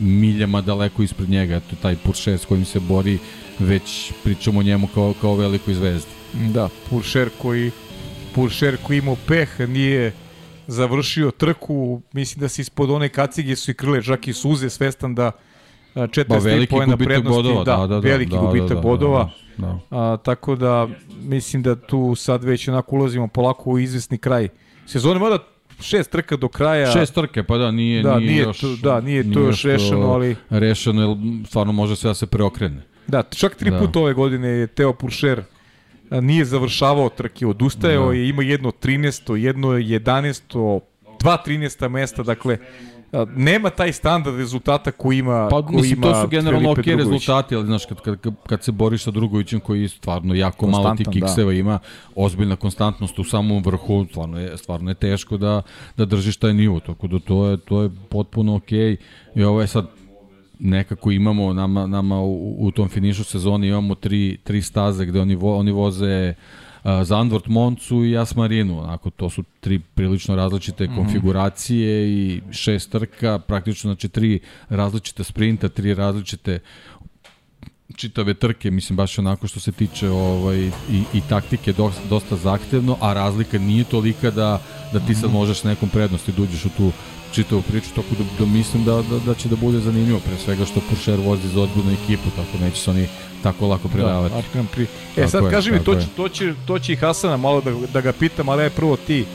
miljama 0.02 0.62
daleko 0.62 1.04
ispred 1.04 1.30
njega, 1.30 1.56
eto 1.56 1.76
taj 1.82 1.96
Puršer 1.96 2.38
s 2.40 2.46
kojim 2.46 2.66
se 2.66 2.80
bori, 2.80 3.18
već 3.60 4.12
pričamo 4.24 4.60
o 4.60 4.64
njemu 4.64 4.88
kao, 4.88 5.14
kao 5.22 5.36
velikoj 5.36 5.74
zvezdi. 5.74 6.12
Da, 6.34 6.70
Puršer 6.90 7.30
koji 7.42 7.72
Puršer 8.36 8.78
koji 8.84 8.98
imao 8.98 9.16
peh, 9.28 9.60
nije 9.60 10.14
završio 10.68 11.32
trku, 11.32 12.02
mislim 12.14 12.42
da 12.42 12.50
se 12.50 12.62
ispod 12.62 12.92
one 12.92 13.10
kacige 13.10 13.56
su 13.56 13.72
i 13.72 13.74
krle 13.74 14.04
čak 14.04 14.28
i 14.28 14.34
suze, 14.34 14.70
svestan 14.70 15.16
da 15.16 15.32
43 15.96 16.70
pojena 16.70 16.98
prednosti, 16.98 17.30
bodova, 17.30 17.64
da, 17.64 17.78
da, 17.78 17.88
da, 17.88 18.00
veliki 18.00 18.32
da, 18.32 18.38
gubitak 18.38 18.70
da, 18.70 18.76
da, 18.76 18.82
bodova. 18.82 19.24
Da, 19.24 19.26
da 19.26 19.50
Da. 19.60 19.80
A, 19.90 20.18
tako 20.18 20.56
da 20.56 20.88
mislim 21.22 21.64
da 21.64 21.76
tu 21.76 22.16
sad 22.16 22.44
već 22.44 22.68
onako 22.68 22.96
ulazimo 22.96 23.28
polako 23.28 23.70
u 23.70 23.80
izvesni 23.80 24.18
kraj 24.18 24.48
sezone, 24.86 25.20
mada 25.20 25.38
šest 25.80 26.12
trka 26.12 26.38
do 26.38 26.48
kraja. 26.48 26.92
Šest 26.92 27.14
trke, 27.14 27.44
pa 27.44 27.58
da, 27.58 27.72
nije, 27.72 28.04
da, 28.04 28.20
nije, 28.20 28.32
nije 28.32 28.44
još... 28.44 28.62
Da, 28.62 29.02
nije, 29.02 29.24
nije 29.24 29.34
to 29.34 29.40
još 29.40 29.64
rešeno, 29.64 30.12
ali... 30.12 30.36
Rešeno, 30.50 31.02
jer 31.02 31.18
stvarno 31.48 31.74
može 31.74 31.96
sve 31.96 32.10
da 32.10 32.14
se 32.14 32.26
preokrene. 32.26 32.82
Da, 33.08 33.24
čak 33.24 33.56
tri 33.56 33.72
da. 33.72 33.80
puta 33.80 34.00
ove 34.00 34.14
godine 34.14 34.48
je 34.48 34.68
Teo 34.68 34.94
Puršer 34.94 35.44
nije 36.12 36.46
završavao 36.46 37.10
trke, 37.10 37.48
odustajao 37.48 38.08
da. 38.08 38.14
je, 38.14 38.30
ima 38.30 38.44
jedno 38.44 38.72
13. 38.72 39.36
jedno 39.36 39.68
11. 39.68 40.80
dva 41.20 41.44
13. 41.48 41.90
mesta, 41.90 42.24
dakle 42.24 42.58
nema 43.36 43.70
taj 43.70 43.94
standard 43.94 44.38
rezultata 44.38 44.92
koji 44.92 45.18
ima 45.18 45.48
pa, 45.52 45.66
koji 45.66 45.76
mislim, 45.76 45.98
ima 45.98 46.08
to 46.08 46.22
su 46.22 46.28
generalno 46.28 46.72
ok 46.72 46.78
rezultati, 46.78 47.56
ali 47.56 47.66
znaš, 47.66 47.86
kad, 47.86 48.02
kad, 48.02 48.34
kad 48.48 48.64
se 48.64 48.72
boriš 48.72 49.04
sa 49.04 49.12
Drugovićem 49.12 49.60
koji 49.60 49.82
je 49.82 49.90
stvarno 49.90 50.36
jako 50.36 50.68
malo 50.68 50.96
tih 50.96 51.08
kikseva 51.12 51.52
da. 51.52 51.58
ima, 51.58 51.80
ozbiljna 52.16 52.56
konstantnost 52.56 53.20
u 53.20 53.24
samom 53.24 53.64
vrhu, 53.64 54.06
stvarno 54.10 54.40
je, 54.40 54.58
stvarno 54.58 54.92
je 54.92 54.96
teško 54.96 55.38
da, 55.38 55.62
da 55.98 56.06
držiš 56.06 56.38
taj 56.38 56.54
nivo, 56.54 56.80
tako 56.80 57.08
da 57.08 57.20
to 57.20 57.48
je, 57.48 57.58
to 57.58 57.82
je 57.82 57.90
potpuno 58.10 58.56
ok 58.56 58.72
i 59.36 59.44
ovo 59.44 59.62
je 59.62 59.68
sad 59.68 59.88
nekako 60.60 61.12
imamo 61.12 61.54
nama, 61.54 61.88
nama 61.88 62.22
u, 62.22 62.56
u 62.60 62.72
tom 62.72 62.90
finišu 62.90 63.24
sezoni 63.24 63.68
imamo 63.68 63.96
tri, 63.96 64.38
tri 64.44 64.62
staze 64.62 65.06
gde 65.06 65.22
oni, 65.22 65.36
vo, 65.36 65.58
oni 65.58 65.72
voze 65.72 66.34
Zandvort 67.04 67.48
Moncu 67.48 68.06
i 68.06 68.18
Asmarinu, 68.18 68.84
onako 68.84 69.10
to 69.10 69.30
su 69.30 69.44
tri 69.60 69.80
prilično 69.80 70.36
različite 70.36 70.84
mm 70.84 70.92
-hmm. 70.92 70.96
konfiguracije 70.96 72.10
i 72.10 72.42
šest 72.52 72.92
trka, 72.92 73.40
praktično 73.40 73.88
znači 73.88 74.10
tri 74.10 74.40
različite 74.70 75.24
sprinta, 75.24 75.70
tri 75.70 75.94
različite 75.94 76.60
čitave 77.96 78.34
trke, 78.34 78.72
mislim 78.72 78.98
baš 78.98 79.20
onako 79.20 79.48
što 79.48 79.60
se 79.60 79.72
tiče 79.72 80.10
ovaj, 80.10 80.58
i, 80.92 81.04
i 81.14 81.22
taktike 81.30 81.74
dosta, 81.74 82.02
dosta 82.10 82.36
zahtevno, 82.36 82.98
a 83.02 83.14
razlika 83.14 83.60
nije 83.60 83.84
tolika 83.84 84.32
da, 84.32 84.62
da 84.94 85.00
ti 85.00 85.16
sad 85.16 85.30
mhm. 85.30 85.34
možeš 85.34 85.64
nekom 85.64 85.90
prednosti 85.90 86.32
da 86.32 86.42
uđeš 86.42 86.66
u 86.66 86.70
tu 86.70 86.92
čitavu 87.32 87.62
priču, 87.62 87.90
tako 87.96 88.16
da, 88.18 88.24
da 88.40 88.52
mislim 88.52 88.84
da, 88.84 89.02
da, 89.10 89.20
da 89.26 89.34
će 89.34 89.50
da 89.50 89.56
bude 89.56 89.80
zanimljivo, 89.80 90.20
pre 90.20 90.38
svega 90.38 90.66
što 90.66 90.82
Puršer 90.90 91.20
vozi 91.20 91.48
za 91.48 91.62
odgovornu 91.62 91.98
ekipu, 92.04 92.30
tako 92.36 92.58
neće 92.62 92.82
se 92.82 92.92
oni 92.92 93.08
tako 93.44 93.68
lako 93.68 93.88
da, 93.88 93.94
predavati. 93.94 94.36
Da, 94.54 94.64
pri... 94.72 94.88
E 95.18 95.28
sad 95.28 95.44
je, 95.44 95.52
kaži 95.52 95.72
mi, 95.72 95.84
to 95.84 95.96
će, 95.96 96.08
to, 96.16 96.30
će, 96.30 96.54
to 96.68 96.80
će 96.80 96.94
i 96.94 96.96
Hasana 96.96 97.38
malo 97.38 97.62
da, 97.62 97.72
da 97.94 98.02
ga 98.02 98.12
pitam, 98.12 98.50
ali 98.50 98.64
je 98.64 98.70
prvo 98.70 98.98
ti. 98.98 99.26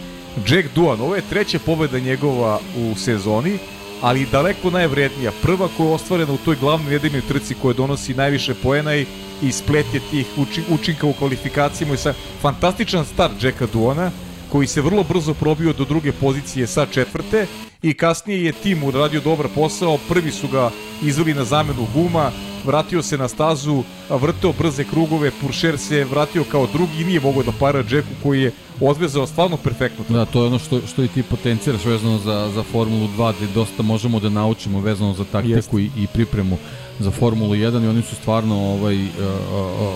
Jack 0.49 0.68
Duan, 0.74 1.00
ovo 1.00 1.16
je 1.16 1.23
treća 1.31 1.58
pobeda 1.58 1.99
njegova 1.99 2.60
u 2.76 2.94
sezoni, 2.97 3.58
ali 4.00 4.26
daleko 4.33 4.70
najvrednija. 4.70 5.33
Prva 5.42 5.68
koja 5.76 5.86
je 5.86 5.94
ostvarena 5.94 6.33
u 6.33 6.36
toj 6.36 6.57
glavnoj 6.57 6.92
nedeljnoj 6.92 7.23
trci 7.28 7.55
koja 7.62 7.74
donosi 7.74 8.15
najviše 8.15 8.55
poena 8.55 8.97
i, 8.97 9.07
i 9.42 9.52
splet 9.52 9.86
je 9.94 10.00
tih 10.10 10.26
učinka 10.70 11.07
u 11.07 11.12
kvalifikacijama 11.12 11.94
i 11.94 11.97
sa 11.97 12.15
fantastičan 12.41 13.05
start 13.05 13.42
Jacka 13.42 13.66
Duana 13.73 14.10
koji 14.52 14.66
se 14.66 14.83
vrlo 14.83 15.02
brzo 15.02 15.34
probio 15.34 15.73
do 15.73 15.84
druge 15.84 16.12
pozicije 16.12 16.66
sa 16.66 16.86
četvrte 16.86 17.47
i 17.84 17.94
kasnije 17.94 18.44
je 18.44 18.52
tim 18.52 18.84
uradio 18.84 19.20
dobar 19.20 19.48
posao, 19.54 19.98
prvi 20.08 20.30
su 20.30 20.48
ga 20.48 20.70
izveli 21.02 21.34
na 21.34 21.44
zamenu 21.44 21.86
guma, 21.94 22.30
vratio 22.64 23.02
se 23.02 23.18
na 23.18 23.28
stazu, 23.28 23.82
vrteo 24.10 24.52
brze 24.52 24.84
krugove, 24.84 25.30
Puršer 25.40 25.78
se 25.78 26.04
vratio 26.04 26.44
kao 26.44 26.66
drugi 26.66 27.00
i 27.00 27.04
nije 27.04 27.20
mogao 27.20 27.42
da 27.42 27.52
para 27.60 27.78
Jacku 27.78 28.14
koji 28.22 28.42
je 28.42 28.52
odvezao 28.80 29.26
stvarno 29.26 29.56
perfektno. 29.56 30.04
Da, 30.08 30.24
to 30.24 30.40
je 30.40 30.46
ono 30.46 30.58
što, 30.58 30.80
što 30.86 31.04
i 31.04 31.08
ti 31.08 31.22
potenciraš 31.22 31.84
vezano 31.84 32.18
za, 32.18 32.50
za 32.54 32.62
Formulu 32.62 33.08
2, 33.18 33.32
gde 33.36 33.52
dosta 33.54 33.82
možemo 33.82 34.20
da 34.20 34.28
naučimo 34.28 34.80
vezano 34.80 35.14
za 35.14 35.24
taktiku 35.24 35.78
i, 35.78 35.90
i 35.96 36.06
pripremu 36.06 36.58
za 36.98 37.10
Formulu 37.10 37.54
1 37.54 37.84
i 37.84 37.88
oni 37.88 38.02
su 38.02 38.14
stvarno 38.14 38.56
ovaj 38.56 38.96
uh, 38.96 39.10
uh, 39.52 39.92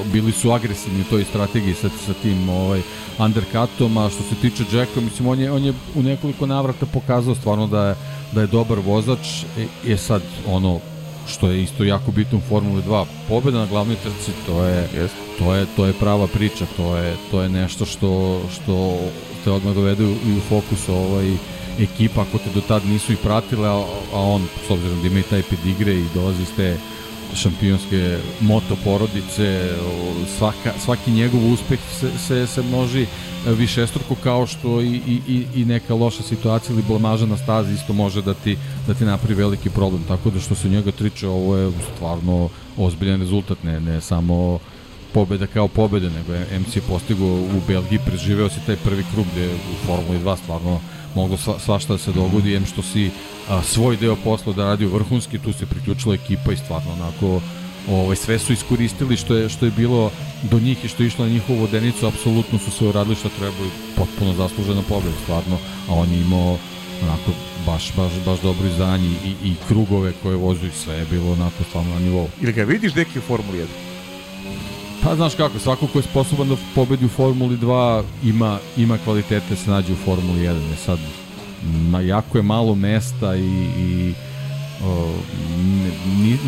uh, 0.00 0.06
bili 0.12 0.32
su 0.32 0.52
agresivni 0.52 1.00
u 1.00 1.10
toj 1.10 1.24
strategiji 1.24 1.74
sa, 1.74 1.88
sa 2.06 2.12
tim 2.22 2.48
ovaj 2.48 2.82
undercutom, 3.18 3.96
a 3.96 4.10
što 4.10 4.22
se 4.22 4.34
tiče 4.40 4.64
Jacka, 4.72 5.00
mislim 5.00 5.28
on 5.28 5.40
je 5.40 5.52
on 5.52 5.64
je 5.64 5.72
u 5.94 6.02
nekoliko 6.02 6.46
navrata 6.46 6.86
pokazao 6.86 7.21
stvarno 7.34 7.66
da 7.66 7.86
je 7.88 7.94
da 8.32 8.40
je 8.40 8.46
dobar 8.46 8.78
vozač, 8.78 9.44
je 9.84 9.98
sad 9.98 10.22
ono 10.46 10.80
što 11.28 11.48
je 11.48 11.62
isto 11.62 11.84
jako 11.84 12.10
bitno 12.10 12.38
u 12.38 12.40
Formuli 12.40 12.82
2. 12.82 13.04
Pobeda 13.28 13.58
na 13.58 13.66
glavnoj 13.66 13.96
trci, 13.96 14.32
to 14.46 14.64
je, 14.64 14.88
yes. 14.96 15.08
to 15.38 15.54
je, 15.54 15.66
to 15.76 15.86
je 15.86 15.92
prava 15.92 16.26
priča, 16.26 16.66
to 16.76 16.96
je, 16.96 17.16
to 17.30 17.42
je 17.42 17.48
nešto 17.48 17.84
što, 17.84 18.40
što 18.54 18.98
te 19.44 19.50
odmah 19.50 19.74
dovede 19.74 20.04
i 20.04 20.32
u 20.38 20.40
fokus 20.48 20.88
ovaj, 20.88 21.34
ekipa 21.80 22.20
ako 22.20 22.38
te 22.38 22.50
do 22.54 22.60
tad 22.60 22.86
nisu 22.86 23.12
i 23.12 23.16
pratile, 23.16 23.68
a, 23.68 23.84
a 24.12 24.20
on, 24.20 24.46
s 24.68 24.70
obzirom 24.70 25.00
da 25.02 25.06
ima 25.06 25.18
i 25.18 25.22
taj 25.22 25.42
pedigre 25.42 25.94
i 25.94 26.08
dolazi 26.14 26.42
iz 26.42 26.52
te 26.56 26.76
šampionske 27.34 28.18
moto 28.40 28.76
porodice, 28.84 29.68
svaka, 30.38 30.72
svaki 30.84 31.10
njegov 31.10 31.52
uspeh 31.52 31.78
se, 32.00 32.10
se, 32.18 32.46
se 32.46 32.62
množi 32.62 33.06
višestruko 33.46 34.14
kao 34.22 34.46
što 34.46 34.80
i, 34.80 35.00
i, 35.28 35.46
i 35.54 35.64
neka 35.64 35.94
loša 35.94 36.22
situacija 36.22 36.74
ili 36.74 36.84
blamaža 36.88 37.26
na 37.26 37.36
stazi 37.36 37.74
isto 37.74 37.92
može 37.92 38.22
da 38.22 38.34
ti, 38.34 38.56
da 38.86 38.94
ti 38.94 39.04
napravi 39.04 39.34
veliki 39.34 39.70
problem. 39.70 40.02
Tako 40.08 40.30
da 40.30 40.40
što 40.40 40.54
se 40.54 40.68
njega 40.68 40.92
triče, 40.92 41.28
ovo 41.28 41.56
je 41.56 41.72
stvarno 41.94 42.48
ozbiljan 42.76 43.20
rezultat, 43.20 43.62
ne, 43.62 43.80
ne 43.80 44.00
samo 44.00 44.58
pobeda 45.14 45.46
kao 45.46 45.68
pobeda, 45.68 46.08
nego 46.08 46.34
je 46.34 46.58
MC 46.60 46.76
je 46.76 46.82
postigo 46.82 47.24
u 47.24 47.60
Belgiji, 47.68 47.98
preživeo 48.06 48.48
si 48.48 48.66
taj 48.66 48.76
prvi 48.76 49.04
krug 49.14 49.26
gde 49.32 49.54
u 49.54 49.86
Formuli 49.86 50.18
2 50.18 50.36
stvarno 50.36 50.80
moglo 51.14 51.36
sva, 51.36 51.58
svašta 51.58 51.92
da 51.92 51.98
se 51.98 52.12
dogodi, 52.12 52.54
em 52.54 52.66
što 52.66 52.82
si 52.82 53.10
a, 53.48 53.62
svoj 53.62 53.96
deo 53.96 54.16
posla 54.24 54.52
da 54.52 54.64
radio 54.64 54.88
vrhunski, 54.88 55.38
tu 55.38 55.52
se 55.52 55.66
priključila 55.66 56.14
ekipa 56.14 56.52
i 56.52 56.56
stvarno 56.56 56.92
onako 56.92 57.40
ovaj, 57.90 58.16
sve 58.16 58.38
su 58.38 58.52
iskoristili 58.52 59.16
što 59.16 59.34
je, 59.36 59.48
što 59.48 59.64
je 59.64 59.70
bilo 59.70 60.10
do 60.50 60.60
njih 60.60 60.84
i 60.84 60.88
što 60.88 61.02
je 61.02 61.06
išlo 61.06 61.24
na 61.24 61.32
njihovu 61.32 61.58
vodenicu, 61.58 62.06
apsolutno 62.06 62.58
su 62.58 62.70
sve 62.70 62.88
uradili 62.88 63.16
što 63.16 63.28
treba 63.28 63.56
i 63.66 63.96
potpuno 63.96 64.34
zaslužena 64.34 64.82
pobjeda, 64.88 65.16
stvarno, 65.22 65.58
a 65.88 65.94
on 65.94 66.12
je 66.12 66.20
imao 66.20 66.58
onako 67.02 67.30
baš, 67.66 67.92
baš, 67.96 68.12
baš 68.26 68.40
dobro 68.40 68.66
izdanje 68.66 69.08
i, 69.24 69.48
i 69.48 69.54
krugove 69.68 70.12
koje 70.22 70.36
vozu 70.36 70.66
i 70.66 70.70
sve 70.84 70.94
je 70.94 71.06
bilo 71.10 71.32
onako 71.32 71.64
stvarno 71.68 71.94
na 71.94 72.00
nivou. 72.00 72.28
Ili 72.40 72.52
ga 72.52 72.64
vidiš 72.64 72.94
neki 72.94 73.18
u 73.18 73.22
Formuli 73.22 73.58
1? 73.58 73.66
Pa 75.02 75.16
znaš 75.16 75.34
kako, 75.34 75.58
svako 75.58 75.86
ko 75.86 75.98
je 75.98 76.02
sposoban 76.02 76.48
da 76.48 76.56
pobedi 76.74 77.04
u 77.04 77.08
Formuli 77.08 77.56
2 77.56 78.02
ima, 78.24 78.58
ima 78.76 78.98
kvalitete 79.04 79.46
da 79.50 79.56
se 79.56 79.70
nađe 79.70 79.92
u 79.92 79.96
Formuli 79.96 80.40
1. 80.40 80.70
Je 80.70 80.76
sad, 80.76 80.98
ma, 81.90 82.00
jako 82.00 82.38
je 82.38 82.42
malo 82.42 82.74
mesta 82.74 83.36
i, 83.36 83.66
i 83.78 84.14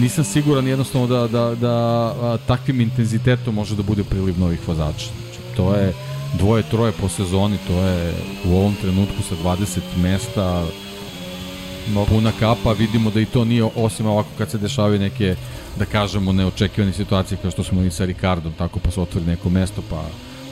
nisam 0.01 0.25
siguran 0.25 0.67
jednostavno 0.67 1.07
da, 1.07 1.29
da, 1.29 1.55
da 1.55 1.75
a, 2.23 2.39
takvim 2.47 2.81
intenzitetom 2.81 3.55
može 3.55 3.77
da 3.77 3.83
bude 3.83 4.05
priliv 4.05 4.39
novih 4.39 4.69
vozača. 4.69 5.07
Znači, 5.07 5.57
to 5.57 5.75
je 5.75 5.93
dvoje, 6.39 6.63
troje 6.63 6.93
po 6.93 7.09
sezoni, 7.09 7.59
to 7.67 7.73
je 7.73 8.15
u 8.45 8.57
ovom 8.57 8.75
trenutku 8.81 9.23
sa 9.29 9.35
20 9.45 9.81
mesta 9.97 10.65
no. 11.95 12.05
puna 12.05 12.33
kapa, 12.41 12.73
vidimo 12.73 13.11
da 13.11 13.21
i 13.21 13.27
to 13.27 13.45
nije 13.45 13.65
osim 13.77 14.07
ovako 14.07 14.29
kad 14.39 14.51
se 14.51 14.59
dešavaju 14.59 14.99
neke 14.99 15.37
da 15.79 15.85
kažemo 15.85 16.33
neočekivane 16.33 16.93
situacije 16.93 17.39
kao 17.43 17.51
što 17.51 17.65
smo 17.65 17.83
i 17.83 17.91
sa 17.91 18.05
Ricardom, 18.05 18.53
tako 18.59 18.79
pa 18.79 18.91
se 18.91 19.01
otvori 19.01 19.27
neko 19.27 19.51
mesto 19.51 19.83
pa 19.91 20.05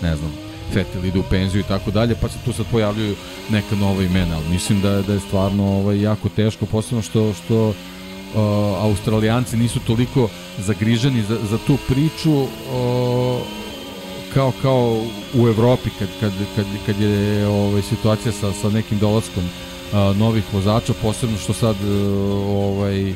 ne 0.03 0.17
znam, 0.17 0.52
Vettel 0.75 1.05
ide 1.05 1.19
u 1.19 1.23
penziju 1.31 1.61
i 1.61 1.69
tako 1.69 1.91
dalje, 1.91 2.15
pa 2.21 2.29
se 2.29 2.39
tu 2.45 2.53
sad 2.53 2.67
pojavljuju 2.71 3.15
neka 3.51 3.77
nova 3.77 4.03
imena, 4.03 4.37
ali 4.37 4.49
mislim 4.49 4.81
da, 4.81 5.03
da 5.03 5.13
je 5.13 5.21
stvarno 5.21 5.65
ovaj, 5.65 6.01
jako 6.01 6.29
teško, 6.29 6.67
posebno 6.67 7.03
što, 7.03 7.33
što 7.33 7.69
uh, 7.69 7.75
Australijanci 8.79 9.57
nisu 9.57 9.81
toliko 9.81 10.29
zagriženi 10.59 11.23
za, 11.23 11.39
za 11.51 11.59
tu 11.67 11.77
priču 11.89 12.33
uh, 12.33 12.49
kao 14.35 14.53
kao 14.63 15.03
u 15.35 15.49
Evropi 15.49 15.91
kad, 15.99 16.09
kad, 16.21 16.33
kad, 16.57 16.67
kad 16.87 17.01
je 17.01 17.47
ovaj, 17.47 17.83
situacija 17.83 18.33
sa, 18.33 18.53
sa 18.53 18.69
nekim 18.71 18.99
dolaskom 18.99 19.45
uh, 19.45 20.17
novih 20.17 20.45
vozača, 20.53 20.93
posebno 21.03 21.39
što 21.39 21.53
sad 21.53 21.77
uh, 21.77 21.91
ovaj, 22.49 23.15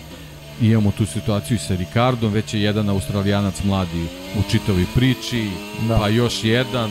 imamo 0.61 0.93
tu 0.99 1.07
situaciju 1.07 1.55
i 1.55 1.59
sa 1.59 1.77
Ricardom, 1.77 2.33
već 2.33 2.55
je 2.55 2.63
jedan 2.63 2.89
australijanac 2.89 3.63
mladi 3.65 4.07
u 4.39 4.51
čitavi 4.51 4.87
priči, 4.95 5.51
da. 5.89 5.99
pa 5.99 6.09
još 6.09 6.45
jedan, 6.45 6.91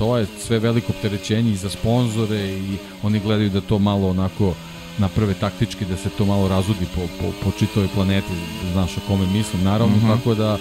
to 0.00 0.16
je 0.16 0.26
sve 0.38 0.58
veliko 0.58 0.92
opterećenje 0.92 1.52
i 1.52 1.56
za 1.56 1.70
sponzore 1.70 2.48
i 2.48 2.76
oni 3.02 3.20
gledaju 3.20 3.50
da 3.50 3.60
to 3.60 3.78
malo 3.78 4.08
onako 4.08 4.54
naprave 4.98 5.34
taktički 5.34 5.84
da 5.84 5.96
se 5.96 6.08
to 6.18 6.24
malo 6.24 6.48
razudi 6.48 6.86
po, 6.94 7.00
po, 7.00 7.32
po 7.44 7.58
čitavoj 7.58 7.88
planeti, 7.94 8.32
znaš 8.72 8.96
o 8.96 9.00
kome 9.08 9.26
mislim, 9.26 9.64
naravno, 9.64 9.96
mm 9.96 10.00
-hmm. 10.00 10.16
tako 10.16 10.34
da 10.34 10.58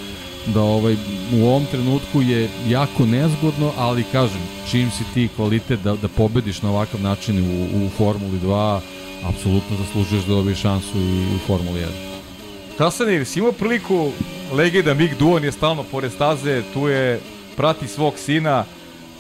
da 0.53 0.61
ovaj 0.61 0.95
u 1.33 1.45
ovom 1.45 1.65
trenutku 1.71 2.21
je 2.21 2.49
jako 2.67 3.05
nezgodno, 3.05 3.71
ali 3.77 4.03
kažem, 4.11 4.41
čim 4.71 4.91
si 4.91 5.03
ti 5.13 5.29
kvalitet 5.35 5.79
da, 5.83 5.95
da 5.95 6.07
pobediš 6.07 6.61
na 6.61 6.69
ovakav 6.69 7.01
način 7.01 7.39
u, 7.39 7.85
u 7.85 7.89
Formuli 7.89 8.39
2, 8.39 8.79
apsolutno 9.23 9.77
zaslužuješ 9.77 10.23
da 10.23 10.33
dobiješ 10.33 10.59
šansu 10.59 10.97
i 10.97 11.35
u 11.35 11.39
Formuli 11.47 11.79
1. 11.79 11.85
Hasan, 12.77 13.25
si 13.25 13.39
imao 13.39 13.51
priliku, 13.51 14.11
legenda 14.53 14.93
Mick 14.93 15.19
Duon 15.19 15.43
je 15.43 15.51
stalno 15.51 15.83
pored 15.83 16.11
staze, 16.11 16.63
tu 16.73 16.87
je, 16.87 17.19
prati 17.55 17.87
svog 17.87 18.13
sina, 18.17 18.65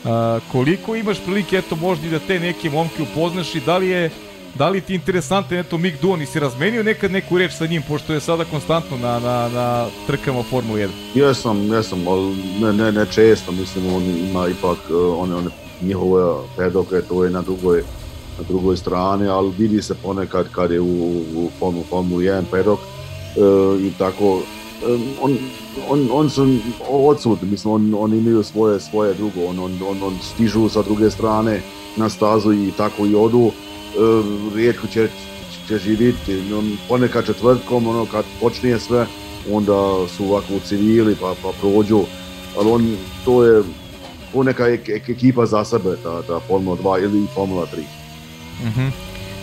a, 0.05 0.39
koliko 0.51 0.95
imaš 0.95 1.19
prilike, 1.25 1.57
eto, 1.57 1.75
možda 1.75 2.07
i 2.07 2.09
da 2.09 2.19
te 2.19 2.39
neke 2.39 2.69
momke 2.69 3.03
upoznaš 3.03 3.55
i 3.55 3.59
da 3.59 3.77
li 3.77 3.87
je 3.87 4.09
Da 4.55 4.69
li 4.69 4.81
ti 4.81 4.95
interesantno, 4.95 5.57
eto, 5.57 5.77
Mick 5.77 6.01
Duon, 6.01 6.25
si 6.25 6.39
razmenio 6.39 6.83
nekad 6.83 7.11
neku 7.11 7.37
reč 7.37 7.53
sa 7.53 7.65
njim, 7.65 7.83
pošto 7.87 8.13
je 8.13 8.19
sada 8.19 8.45
konstantno 8.45 8.97
na, 8.97 9.19
na, 9.19 9.49
na 9.53 9.87
trkama 10.07 10.43
Formula 10.43 10.79
1? 10.79 10.89
Jesam, 11.15 11.73
jesam, 11.73 12.07
ali 12.07 12.35
ne, 12.61 12.73
ne, 12.73 12.91
ne 12.91 13.05
često, 13.11 13.51
mislim, 13.51 13.93
on 13.93 14.03
ima 14.03 14.47
ipak, 14.47 14.77
e, 14.89 14.93
one, 14.93 15.35
one 15.35 15.49
njihove 15.81 16.43
pedoke, 16.57 17.01
to 17.01 17.23
je 17.23 17.29
na 17.29 17.41
drugoj, 17.41 17.83
na 18.37 18.43
drugoj 18.47 18.77
strani, 18.77 19.27
ali 19.27 19.53
vidi 19.57 19.81
se 19.81 19.95
ponekad 19.95 20.49
kad 20.51 20.71
je 20.71 20.79
u, 20.79 21.23
u 21.35 21.49
Formula, 21.59 21.85
Formula 21.89 22.21
1 22.21 22.43
pedok 22.51 22.79
e, 22.79 23.87
i 23.87 23.91
tako, 23.97 24.41
on, 25.21 25.37
on, 25.89 26.09
on 26.11 26.29
su 26.29 26.57
odsutni, 26.89 27.49
mislim, 27.49 27.73
on, 27.73 27.93
on 27.97 28.13
imaju 28.13 28.43
svoje, 28.43 28.79
svoje 28.79 29.13
drugo, 29.13 29.45
on, 29.45 29.59
on, 29.59 29.79
on, 29.89 30.03
on 30.03 30.17
stižu 30.21 30.69
sa 30.69 30.81
druge 30.81 31.11
strane 31.11 31.61
na 31.97 32.09
stazu 32.09 32.53
i 32.53 32.71
tako 32.77 33.05
i 33.05 33.15
odu, 33.15 33.39
uh, 33.39 33.53
rijetko 34.55 34.87
će, 34.87 35.09
će 35.67 35.77
živiti. 35.77 36.41
No, 36.49 36.63
ponekad 36.87 37.25
četvrtkom, 37.25 37.87
ono, 37.87 38.05
kad 38.05 38.25
počne 38.41 38.79
sve, 38.79 39.07
onda 39.51 40.07
su 40.07 40.25
ovako 40.25 40.53
u 40.53 40.59
civili 40.59 41.15
pa, 41.21 41.35
pa 41.43 41.51
prođu, 41.61 42.01
ali 42.57 42.71
on, 42.71 42.97
to 43.25 43.43
je 43.43 43.63
to 44.33 44.43
neka 44.43 44.67
ek, 44.67 44.89
ek, 44.89 45.09
ekipa 45.09 45.45
za 45.45 45.65
sebe, 45.65 45.95
ta, 46.03 46.21
ta 46.21 46.39
Formula 46.47 46.77
2 46.77 47.03
ili 47.03 47.27
Formula 47.35 47.67
3. 47.75 47.79
Mm 48.63 48.73
-hmm. 48.77 48.91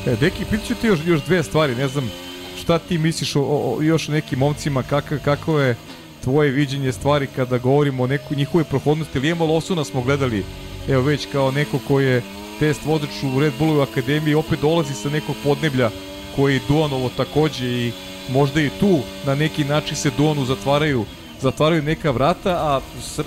e, 0.06 0.16
Deki, 0.16 0.44
pitaću 0.50 0.74
još, 0.82 0.98
još 1.06 1.24
dve 1.24 1.42
stvari, 1.42 1.74
ne 1.74 1.88
znam 1.88 2.10
šta 2.66 2.78
ti 2.78 2.98
misliš 2.98 3.36
o, 3.36 3.42
o, 3.42 3.82
još 3.82 4.08
nekim 4.08 4.38
momcima, 4.38 4.82
kako, 4.82 5.14
kako 5.24 5.58
je 5.60 5.76
tvoje 6.24 6.50
viđenje 6.50 6.92
stvari 6.92 7.26
kada 7.36 7.58
govorimo 7.58 8.02
o 8.02 8.06
neku 8.06 8.34
njihove 8.34 8.64
prohodnosti, 8.64 9.18
ili 9.18 9.30
Ema 9.30 9.44
Losuna 9.44 9.84
smo 9.84 10.02
gledali, 10.02 10.44
evo 10.88 11.02
već 11.02 11.26
kao 11.32 11.50
neko 11.50 11.78
ko 11.88 12.00
je 12.00 12.22
test 12.58 12.80
vozač 12.84 13.10
u 13.22 13.40
Red 13.40 13.52
Bullu 13.58 13.80
akademiji 13.80 14.34
opet 14.34 14.60
dolazi 14.60 14.94
sa 14.94 15.10
nekog 15.10 15.36
podneblja 15.44 15.90
koji 16.36 16.60
Duanovo 16.68 17.10
takođe 17.16 17.66
i 17.66 17.92
možda 18.32 18.60
i 18.60 18.70
tu 18.80 18.98
na 19.26 19.34
neki 19.34 19.64
način 19.64 19.96
se 19.96 20.10
Duanu 20.18 20.44
zatvaraju 20.44 21.04
zatvaraju 21.40 21.82
neka 21.82 22.10
vrata, 22.10 22.50
a 22.50 22.80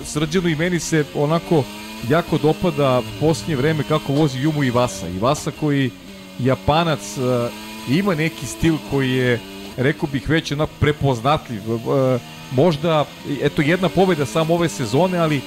Srđanu 0.04 0.50
i 0.50 0.56
meni 0.56 0.80
se 0.80 1.06
onako 1.16 1.64
jako 2.10 2.38
dopada 2.38 3.02
posljednje 3.20 3.56
vreme 3.56 3.84
kako 3.84 4.14
vozi 4.14 4.40
Jumu 4.40 4.64
i 4.64 4.72
Vasa. 4.72 5.08
I 5.08 5.20
Vasa 5.20 5.52
koji 5.60 5.92
Japanac 6.40 7.18
uh, 7.18 7.69
ima 7.98 8.16
neki 8.16 8.46
stil 8.46 8.76
koji 8.92 9.12
je 9.12 9.40
rekao 9.78 10.10
bih 10.12 10.30
već 10.30 10.52
onako 10.52 10.72
prepoznatljiv. 10.80 11.74
Uh, 11.74 12.22
možda, 12.52 13.06
eto 13.42 13.62
jedna 13.62 13.90
pobeda 13.90 14.26
samo 14.26 14.54
ove 14.54 14.70
sezone, 14.70 15.18
ali 15.18 15.42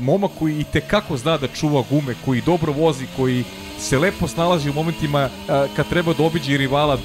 momak 0.00 0.30
koji 0.38 0.60
i 0.60 0.64
tekako 0.64 1.16
zna 1.16 1.38
da 1.38 1.48
čuva 1.48 1.82
gume, 1.90 2.14
koji 2.24 2.40
dobro 2.40 2.72
vozi, 2.72 3.06
koji 3.16 3.44
se 3.78 3.98
lepo 3.98 4.28
snalazi 4.28 4.70
u 4.70 4.72
momentima 4.72 5.28
kad 5.76 5.88
treba 5.88 6.12
da 6.14 6.24
obiđe 6.24 6.56
rivala, 6.56 6.98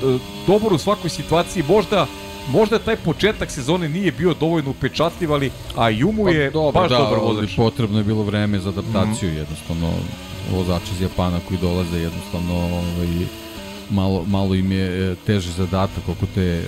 dobro 0.47 0.75
u 0.75 0.77
svakoj 0.77 1.09
situaciji, 1.09 1.63
možda 1.67 2.07
možda 2.51 2.79
taj 2.79 2.95
početak 2.95 3.51
sezone 3.51 3.89
nije 3.89 4.11
bio 4.11 4.33
dovoljno 4.33 4.69
upečatljiv, 4.69 5.33
ali 5.33 5.51
a 5.75 5.89
Jumu 5.89 6.23
pa 6.23 6.29
je 6.29 6.51
pa, 6.51 6.53
dobro, 6.53 6.81
baš 6.81 6.89
da, 6.89 6.97
dobar 6.97 7.19
vozač. 7.19 7.55
Potrebno 7.55 7.97
je 7.97 8.03
bilo 8.03 8.23
vreme 8.23 8.59
za 8.59 8.69
adaptaciju, 8.69 9.29
mm 9.29 9.33
-hmm. 9.33 9.37
jednostavno 9.37 9.91
vozači 10.51 10.91
iz 10.93 11.01
Japana 11.01 11.39
koji 11.47 11.59
dolaze 11.59 11.99
jednostavno 11.99 12.53
ovaj, 12.53 13.25
malo, 13.89 14.23
malo 14.27 14.55
im 14.55 14.71
je 14.71 15.11
e, 15.11 15.15
teži 15.25 15.51
zadatak 15.51 16.09
oko 16.09 16.25
te, 16.35 16.63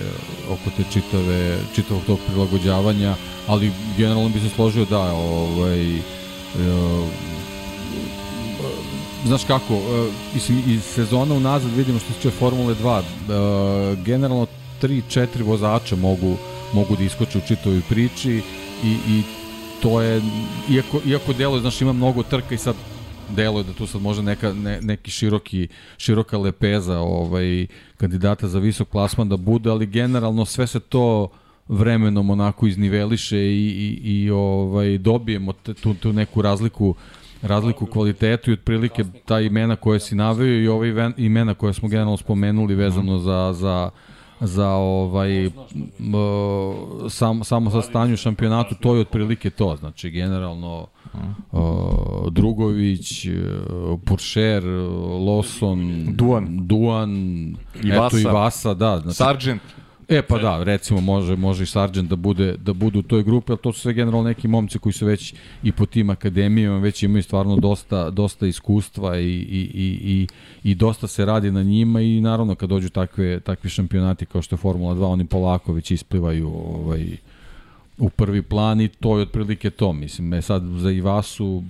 oko 0.50 0.70
te 0.76 0.84
čitave, 0.92 1.58
čitavog 1.74 2.02
tog 2.06 2.18
prilagođavanja, 2.26 3.14
ali 3.46 3.72
generalno 3.96 4.28
bi 4.28 4.40
se 4.40 4.48
složio 4.48 4.84
da 4.84 5.12
ovaj, 5.12 5.96
e, 5.96 6.00
znaš 9.26 9.44
kako, 9.44 9.74
e, 9.74 10.10
mislim, 10.34 10.62
iz 10.66 10.84
sezona 10.84 11.34
unazad 11.34 11.70
vidimo 11.76 11.98
što 11.98 12.08
se 12.08 12.14
tiče 12.14 12.30
Formule 12.30 12.74
2, 13.28 14.02
generalno 14.04 14.46
3-4 14.82 15.26
vozača 15.44 15.96
mogu, 15.96 16.36
mogu 16.72 16.96
da 16.96 17.04
iskoče 17.04 17.38
u 17.38 17.46
čitavoj 17.48 17.80
priči 17.88 18.42
i, 18.84 18.96
i 19.08 19.22
to 19.82 20.00
je, 20.02 20.22
iako, 20.70 21.00
iako 21.06 21.32
delo, 21.32 21.60
znaš, 21.60 21.80
ima 21.80 21.92
mnogo 21.92 22.22
trka 22.22 22.54
i 22.54 22.58
sad 22.58 22.74
deluje 23.36 23.64
da 23.64 23.72
tu 23.72 23.86
sad 23.86 24.02
može 24.02 24.22
neka, 24.22 24.52
ne, 24.52 24.80
neki 24.80 25.10
široki, 25.10 25.68
široka 25.98 26.38
lepeza 26.38 26.98
ovaj, 26.98 27.66
kandidata 27.96 28.48
za 28.48 28.58
visok 28.58 28.88
plasman 28.88 29.28
da 29.28 29.36
bude, 29.36 29.70
ali 29.70 29.86
generalno 29.86 30.44
sve 30.44 30.66
se 30.66 30.80
to 30.80 31.28
vremenom 31.68 32.30
onako 32.30 32.66
izniveliše 32.66 33.38
i, 33.38 34.00
i, 34.02 34.14
i 34.14 34.30
ovaj, 34.30 34.98
dobijemo 34.98 35.52
te, 35.52 35.74
tu, 35.74 35.94
tu 35.94 36.12
neku 36.12 36.42
razliku 36.42 36.94
razliku 37.42 37.86
kvalitetu 37.86 38.50
i 38.50 38.54
otprilike 38.54 39.04
ta 39.24 39.40
imena 39.40 39.76
koje 39.76 40.00
si 40.00 40.14
naveo 40.14 40.60
i 40.60 40.68
ove 40.68 41.12
imena 41.16 41.54
koje 41.54 41.72
smo 41.72 41.88
generalno 41.88 42.16
spomenuli 42.16 42.74
vezano 42.74 43.18
za, 43.18 43.52
za 43.52 43.90
za 44.40 44.68
ovaj 44.68 45.50
sam, 47.08 47.44
samo 47.44 47.70
sa 47.70 47.82
stanju 47.82 48.16
šampionatu 48.16 48.74
to 48.74 48.94
je 48.94 49.00
otprilike 49.00 49.50
to. 49.50 49.76
Znači 49.76 50.10
generalno 50.10 50.86
uh, 51.52 51.60
Drugović, 52.30 53.26
uh, 53.26 54.00
Puršer, 54.04 54.64
Lawson, 54.64 56.06
Duan, 56.16 56.66
Duan 56.66 57.12
i 57.82 57.92
Vasa, 57.92 58.18
i 58.18 58.24
Vasa 58.24 58.74
da, 58.74 59.00
znači, 59.00 59.16
Sargent. 59.16 59.62
E 60.08 60.22
pa 60.22 60.38
da, 60.38 60.62
recimo 60.62 61.00
može 61.00 61.36
može 61.36 61.62
i 61.62 61.66
Sargent 61.66 62.10
da 62.10 62.16
bude 62.16 62.56
da 62.56 62.72
bude 62.72 62.98
u 62.98 63.02
toj 63.02 63.22
grupi, 63.22 63.52
al 63.52 63.58
to 63.58 63.72
su 63.72 63.80
sve 63.80 63.92
generalno 63.92 64.28
neki 64.28 64.48
momci 64.48 64.78
koji 64.78 64.92
su 64.92 65.06
već 65.06 65.34
i 65.62 65.72
po 65.72 65.86
tim 65.86 66.10
akademijama 66.10 66.78
već 66.78 67.02
imaju 67.02 67.22
stvarno 67.22 67.56
dosta 67.56 68.10
dosta 68.10 68.46
iskustva 68.46 69.18
i 69.18 69.24
i 69.24 69.70
i 69.74 69.98
i 70.02 70.26
i 70.64 70.74
dosta 70.74 71.06
se 71.06 71.24
radi 71.24 71.50
na 71.50 71.62
njima 71.62 72.00
i 72.00 72.20
naravno 72.20 72.54
kad 72.54 72.68
dođu 72.68 72.88
takve 72.88 73.40
takvi 73.40 73.70
šampionati 73.70 74.26
kao 74.26 74.42
što 74.42 74.54
je 74.54 74.58
Formula 74.58 74.94
2, 74.94 75.04
oni 75.04 75.26
polako 75.26 75.72
već 75.72 75.90
isplivaju 75.90 76.48
ovaj 76.48 77.16
u 77.98 78.10
prvi 78.10 78.42
plan 78.42 78.80
i 78.80 78.88
to 78.88 79.16
je 79.16 79.22
otprilike 79.22 79.70
to. 79.70 79.92
Mislim, 79.92 80.34
e 80.34 80.42
sad 80.42 80.62
za 80.62 80.90
Ivasu 80.90 81.62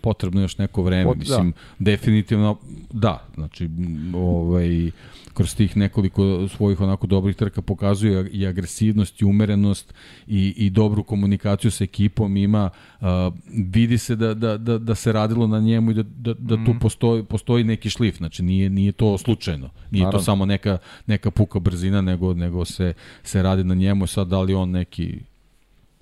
potrebno 0.00 0.40
još 0.40 0.58
neko 0.58 0.82
vreme. 0.82 1.04
Pot, 1.04 1.18
Mislim, 1.18 1.50
da. 1.50 1.90
definitivno 1.90 2.56
da. 2.92 3.26
Znači, 3.34 3.68
ovaj, 4.14 4.90
kroz 5.36 5.54
tih 5.54 5.76
nekoliko 5.76 6.48
svojih 6.48 6.80
onako 6.80 7.06
dobrih 7.06 7.36
trka 7.36 7.62
pokazuje 7.62 8.30
i 8.32 8.46
agresivnost 8.46 9.22
i 9.22 9.24
umerenost 9.24 9.94
i, 10.26 10.54
i 10.56 10.70
dobru 10.70 11.02
komunikaciju 11.02 11.70
sa 11.70 11.84
ekipom 11.84 12.36
ima 12.36 12.70
uh, 13.00 13.06
vidi 13.48 13.98
se 13.98 14.16
da, 14.16 14.34
da, 14.34 14.58
da, 14.58 14.78
da 14.78 14.94
se 14.94 15.12
radilo 15.12 15.46
na 15.46 15.60
njemu 15.60 15.90
i 15.90 15.94
da, 15.94 16.02
da, 16.02 16.34
da 16.34 16.54
tu 16.54 16.70
mhm. 16.70 16.78
postoji, 16.78 17.22
postoji 17.22 17.64
neki 17.64 17.90
šlif 17.90 18.16
znači 18.16 18.42
nije, 18.42 18.70
nije 18.70 18.92
to 18.92 19.18
slučajno 19.18 19.70
nije 19.90 20.04
Naravno. 20.04 20.18
to 20.18 20.24
samo 20.24 20.46
neka, 20.46 20.78
neka 21.06 21.30
puka 21.30 21.58
brzina 21.58 22.00
nego, 22.00 22.34
nego 22.34 22.64
se, 22.64 22.92
se 23.22 23.42
radi 23.42 23.64
na 23.64 23.74
njemu 23.74 24.06
sad 24.06 24.28
da 24.28 24.40
li 24.40 24.54
on 24.54 24.70
neki 24.70 25.18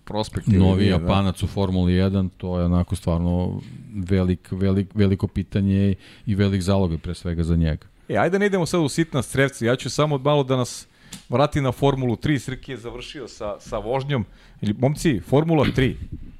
prospekt 0.04 0.46
novi 0.46 0.84
da. 0.84 0.90
Japanac 0.90 1.40
da. 1.40 1.44
u 1.44 1.48
Formuli 1.48 1.92
1, 1.92 2.28
to 2.36 2.58
je 2.58 2.64
onako 2.64 2.96
stvarno 2.96 3.60
velik, 3.94 4.48
velik, 4.50 4.88
veliko 4.94 5.26
pitanje 5.26 5.94
i 6.26 6.34
velik 6.34 6.62
zalog 6.62 7.00
pre 7.02 7.14
svega 7.14 7.42
za 7.42 7.56
njega. 7.56 7.93
E, 8.08 8.16
ajde 8.16 8.30
da 8.30 8.38
ne 8.38 8.46
idemo 8.46 8.66
sad 8.66 8.80
u 8.80 8.88
sitna 8.88 9.22
strevci, 9.22 9.66
ja 9.66 9.76
ću 9.76 9.90
samo 9.90 10.18
malo 10.18 10.42
da 10.42 10.56
nas 10.56 10.86
vrati 11.28 11.60
na 11.60 11.72
Formulu 11.72 12.16
3, 12.16 12.38
Srki 12.38 12.72
je 12.72 12.76
završio 12.76 13.28
sa, 13.28 13.60
sa 13.60 13.78
vožnjom. 13.78 14.24
Ili, 14.60 14.74
momci, 14.78 15.20
Formula 15.20 15.64
3, 15.64 15.94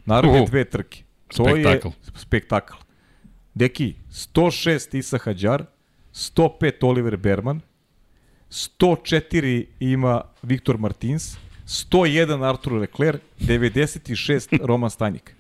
naravno 0.05 0.43
uh, 0.43 0.49
dve 0.49 0.65
trke. 0.65 1.03
To 1.37 1.45
spektakl. 1.45 1.89
je 1.89 1.93
spektakl. 2.15 2.75
Deki, 3.55 3.95
106 4.11 4.99
Isa 4.99 5.19
Hadjar, 5.19 5.65
105 6.13 6.87
Oliver 6.87 7.17
Berman, 7.17 7.61
104 8.51 9.65
ima 9.81 10.23
Viktor 10.43 10.79
Martins, 10.79 11.37
101 11.67 12.49
Artur 12.49 12.73
Leclerc, 12.73 13.21
96 13.41 14.59
Roman 14.69 14.91
Stanjik. 14.91 15.35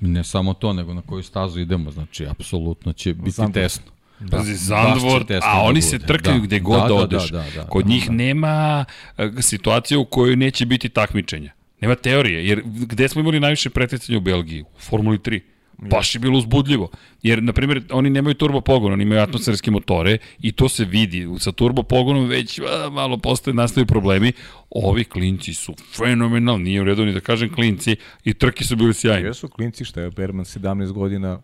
Ne 0.00 0.24
samo 0.24 0.54
to, 0.54 0.72
nego 0.72 0.94
na 0.94 1.02
koju 1.02 1.22
stazu 1.22 1.60
idemo, 1.60 1.90
znači, 1.90 2.26
apsolutno 2.26 2.92
će 2.92 3.14
biti 3.14 3.30
Znam 3.30 3.52
tesno. 3.52 3.92
Da. 4.20 4.36
Pazi, 4.36 4.54
Zandvoort, 4.54 5.30
a 5.30 5.62
oni 5.62 5.82
se 5.82 5.98
trkaju 5.98 6.40
da. 6.40 6.46
gde 6.46 6.60
god 6.60 6.82
da, 6.82 6.88
da, 6.88 6.88
da 6.88 6.94
odeš. 6.94 7.30
Da, 7.30 7.38
da, 7.38 7.62
da, 7.62 7.66
Kod 7.66 7.84
da, 7.84 7.90
njih 7.90 8.06
da. 8.06 8.12
nema 8.12 8.84
e, 9.18 9.30
situacije 9.38 9.98
u 9.98 10.04
kojoj 10.04 10.36
neće 10.36 10.66
biti 10.66 10.88
takmičenja. 10.88 11.52
Nema 11.80 11.94
teorije, 11.94 12.46
jer 12.46 12.62
gde 12.64 13.08
smo 13.08 13.20
imali 13.20 13.40
najviše 13.40 13.70
pretjecanja 13.70 14.18
u 14.18 14.20
Belgiji? 14.20 14.62
U 14.62 14.66
Formuli 14.78 15.18
3. 15.18 15.40
Baš 15.78 16.14
je 16.14 16.18
bilo 16.18 16.38
uzbudljivo. 16.38 16.90
Jer, 17.22 17.42
na 17.42 17.52
primjer, 17.52 17.82
oni 17.90 18.10
nemaju 18.10 18.34
turbo 18.34 18.60
pogon, 18.60 18.92
oni 18.92 19.02
imaju 19.02 19.22
atmosferske 19.22 19.70
motore 19.70 20.18
i 20.40 20.52
to 20.52 20.68
se 20.68 20.84
vidi. 20.84 21.28
Sa 21.38 21.52
turbo 21.52 21.82
pogonom 21.82 22.28
već 22.28 22.58
a, 22.58 22.90
malo 22.90 23.18
postoje 23.18 23.54
nastaju 23.54 23.86
problemi. 23.86 24.32
Ovi 24.70 25.04
klinci 25.04 25.54
su 25.54 25.74
fenomenalni, 25.96 26.64
nije 26.64 26.80
u 26.80 26.84
redu 26.84 27.04
ni 27.04 27.12
da 27.12 27.20
kažem 27.20 27.54
klinci 27.54 27.96
i 28.24 28.34
trke 28.34 28.64
su 28.64 28.76
bili 28.76 28.94
sjajni. 28.94 29.28
Jesu 29.28 29.48
klinci, 29.48 29.84
što 29.84 30.00
je 30.00 30.10
Berman 30.10 30.44
17 30.44 30.92
godina 30.92 31.40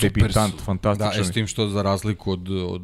debitant, 0.00 0.54
fantastičan. 0.64 1.12
Da, 1.14 1.20
e, 1.20 1.24
s 1.24 1.30
tim 1.30 1.46
što 1.46 1.68
za 1.68 1.82
razliku 1.82 2.32
od, 2.32 2.48
od 2.50 2.82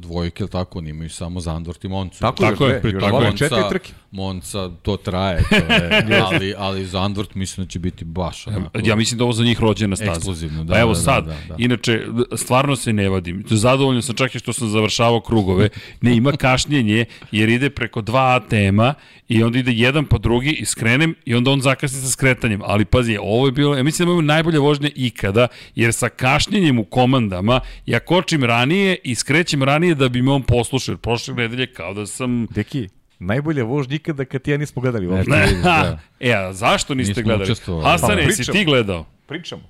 dvojke, 0.00 0.46
tako, 0.46 0.78
oni 0.78 0.90
imaju 0.90 1.10
samo 1.10 1.40
Zandvort 1.40 1.84
i 1.84 1.88
Moncu. 1.88 2.20
Tako, 2.20 2.42
tako 2.42 2.66
je, 2.66 2.80
je 2.84 3.00
tako 3.00 3.22
je. 3.22 3.36
Četiri 3.36 3.62
trke. 3.70 3.92
Monca, 4.10 4.70
to 4.82 4.96
traje, 4.96 5.42
to 5.48 5.56
je, 5.56 6.20
ali, 6.26 6.54
ali 6.58 6.86
Zandvort 6.86 7.34
mislim 7.34 7.66
da 7.66 7.70
će 7.70 7.78
biti 7.78 8.04
baš 8.04 8.46
onako. 8.46 8.78
Ja 8.84 8.96
mislim 8.96 9.18
da 9.18 9.24
ovo 9.24 9.32
za 9.32 9.44
njih 9.44 9.60
rođena 9.60 9.96
staza. 9.96 10.12
Ekskluzivno, 10.12 10.64
da. 10.64 10.72
Pa 10.72 10.80
evo 10.80 10.92
da, 10.92 10.98
sad, 10.98 11.24
da, 11.24 11.32
da, 11.32 11.38
da. 11.48 11.54
inače, 11.58 12.06
stvarno 12.36 12.76
se 12.76 12.92
ne 12.92 13.08
vadim. 13.08 13.44
Zadovoljno 13.50 14.02
sam 14.02 14.14
čak 14.14 14.34
i 14.34 14.38
što 14.38 14.52
sam 14.52 14.68
završavao 14.68 15.20
krugove. 15.20 15.68
Ne, 16.00 16.16
ima 16.16 16.32
kašnjenje, 16.32 17.04
jer 17.32 17.48
ide 17.48 17.70
preko 17.70 18.00
dva 18.00 18.36
ATM-a 18.36 18.94
i 19.28 19.42
onda 19.42 19.58
ide 19.58 19.72
jedan 19.72 20.04
pa 20.04 20.18
drugi 20.18 20.50
i 20.50 20.64
skrenem 20.64 21.14
i 21.24 21.34
onda 21.34 21.50
on 21.50 21.60
zakasni 21.60 22.00
sa 22.00 22.10
skretanjem. 22.10 22.60
Ali 22.64 22.84
pazi, 22.84 23.18
ovo 23.20 23.46
je 23.46 23.52
bilo, 23.52 23.76
ja 23.76 23.82
mislim 23.82 24.06
da 24.06 24.10
imamo 24.10 24.22
najbolje 24.22 24.58
vožnje 24.58 24.90
ikada, 24.94 25.48
jer 25.74 25.92
sa 25.92 26.08
kašnjenjem 26.32 26.78
u 26.78 26.84
komandama 26.84 27.60
ja 27.86 28.00
kočim 28.00 28.44
ranije 28.44 28.98
i 29.04 29.14
skrećem 29.14 29.62
ranije 29.62 29.94
da 29.94 30.08
bi 30.08 30.22
me 30.22 30.32
on 30.32 30.42
poslušao. 30.42 30.96
Prošle 30.96 31.34
nedelje 31.34 31.66
kao 31.66 31.94
da 31.94 32.06
sam... 32.06 32.46
Deki, 32.50 32.88
najbolja 33.18 33.64
vožnja 33.64 33.94
ikada 33.96 34.24
kad 34.24 34.48
ja 34.48 34.56
nismo 34.56 34.82
gledali 34.82 35.06
vožnju. 35.12 35.34
da. 35.62 35.98
E, 36.20 36.32
a 36.32 36.52
zašto 36.52 36.94
niste 36.94 37.20
Nismo 37.20 37.22
gledali? 37.22 37.82
Hasan, 37.82 38.16
pa, 38.16 38.22
jesi 38.22 38.52
ti 38.52 38.64
gledao? 38.64 39.04
Pričamo. 39.26 39.62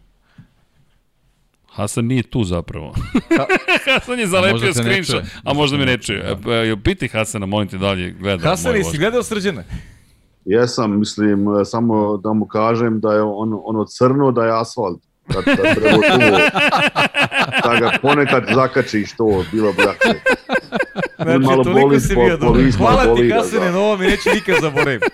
Hasan 1.66 2.05
nije 2.05 2.23
tu 2.23 2.44
zapravo. 2.44 2.94
Hasan 3.86 4.18
je 4.18 4.26
zalepio 4.26 4.73
screenshot, 4.73 5.23
a 5.44 5.52
možda 5.52 5.76
mi 5.76 5.84
neče. 5.84 6.15
Da. 6.15 6.76
Piti 6.84 7.08
Hasana, 7.08 7.47
molim 7.47 7.68
te 7.68 7.78
dalje, 7.78 8.10
gleda. 8.10 8.49
Hasan, 8.49 8.76
jesi 8.76 8.99
gledao 8.99 9.23
srđene? 9.23 9.65
Jesam, 10.44 10.99
mislim, 10.99 11.47
samo 11.65 12.16
da 12.16 12.32
mu 12.32 12.47
kažem 12.47 13.00
da 13.00 13.12
je 13.12 13.23
on, 13.23 13.60
ono 13.65 13.84
crno, 13.84 14.32
da 14.32 14.44
je 14.44 14.60
asfalt. 14.60 15.11
Da, 15.26 15.41
da 15.41 15.75
treba 15.75 15.94
tu, 15.94 16.18
da 17.65 17.76
ga 17.81 17.99
ponekad 18.02 18.44
zakačiš 18.55 19.12
to, 19.17 19.44
bilo 19.52 19.73
bi 19.73 19.83
lakše. 19.83 20.20
Znači, 21.17 21.39
malo 21.39 21.65
toliko 21.65 21.89
boli, 21.89 22.01
si 22.01 22.15
bio 22.15 22.36
dobro. 22.36 22.62
Hvala 22.76 23.17
ti, 23.17 23.31
Hasane, 23.31 23.73
da. 23.73 23.78
ovo 23.78 23.97
mi 23.97 24.07
neću 24.07 24.31
nikad 24.34 24.57
zaboraviti. 24.60 25.07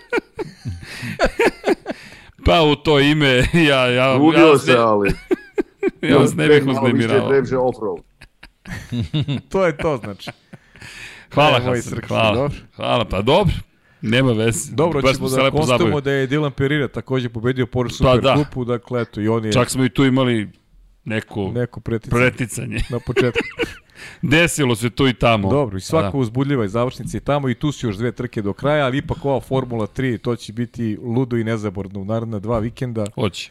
pa 2.47 2.63
u 2.63 2.77
to 2.77 3.01
ime, 3.01 3.45
ja... 3.53 3.87
ja 3.87 4.15
Trudio 4.15 4.47
ja, 4.47 4.59
se, 4.59 4.77
ali... 4.77 5.11
ja 6.11 6.17
vas 6.17 6.35
ne 6.35 6.49
bih 6.49 6.67
uznemirao. 6.67 7.33
to 9.49 9.67
je 9.67 9.77
to, 9.77 9.97
znači. 9.97 10.31
Hvala, 11.35 11.61
Hasan, 11.61 12.01
hvala. 12.09 12.35
Dobro. 12.35 12.59
Hvala, 12.77 13.05
pa 13.05 13.23
dobro. 13.23 13.55
Nema 14.03 14.33
veze. 14.33 14.73
Dobro, 14.73 15.01
Baš 15.03 15.17
ćemo 15.17 15.29
da 15.29 15.51
konstatujemo 15.51 16.01
da 16.01 16.13
je 16.13 16.29
Dylan 16.29 16.51
Perira 16.51 16.89
takođe 16.89 17.29
pobedio 17.29 17.67
Super 17.73 17.91
pa, 18.01 18.17
da. 18.17 18.35
Kupu, 18.35 18.65
dakle, 18.65 19.03
eto, 19.03 19.21
i 19.21 19.29
on 19.29 19.45
je... 19.45 19.53
Čak 19.53 19.71
smo 19.71 19.85
i 19.85 19.89
tu 19.89 20.05
imali 20.05 20.49
neko, 21.05 21.53
neko 21.55 21.81
preticanje. 21.81 22.21
preticanje. 22.21 22.79
Na 22.91 22.99
početku. 23.07 23.41
Desilo 24.23 24.77
se 24.77 24.91
tu 24.91 25.09
i 25.09 25.15
tamo. 25.15 25.51
Dobro, 25.51 25.79
i 25.79 25.81
svaka 25.81 26.11
da. 26.11 26.19
uzbudljiva 26.19 26.65
i 26.65 26.69
završnica 26.69 27.17
i 27.17 27.21
tamo 27.21 27.49
i 27.49 27.55
tu 27.55 27.73
su 27.73 27.87
još 27.87 27.97
dve 27.97 28.13
trke 28.13 28.43
do 28.43 28.53
kraja, 28.53 28.85
ali 28.85 28.99
ipak 28.99 29.25
ova 29.25 29.41
Formula 29.41 29.87
3, 29.87 30.19
to 30.19 30.37
će 30.37 30.53
biti 30.53 30.99
ludo 31.03 31.37
i 31.37 31.45
nezaborno 31.45 32.01
u 32.01 32.05
naredna 32.05 32.39
dva 32.39 32.59
vikenda. 32.59 33.07
Hoće. 33.15 33.51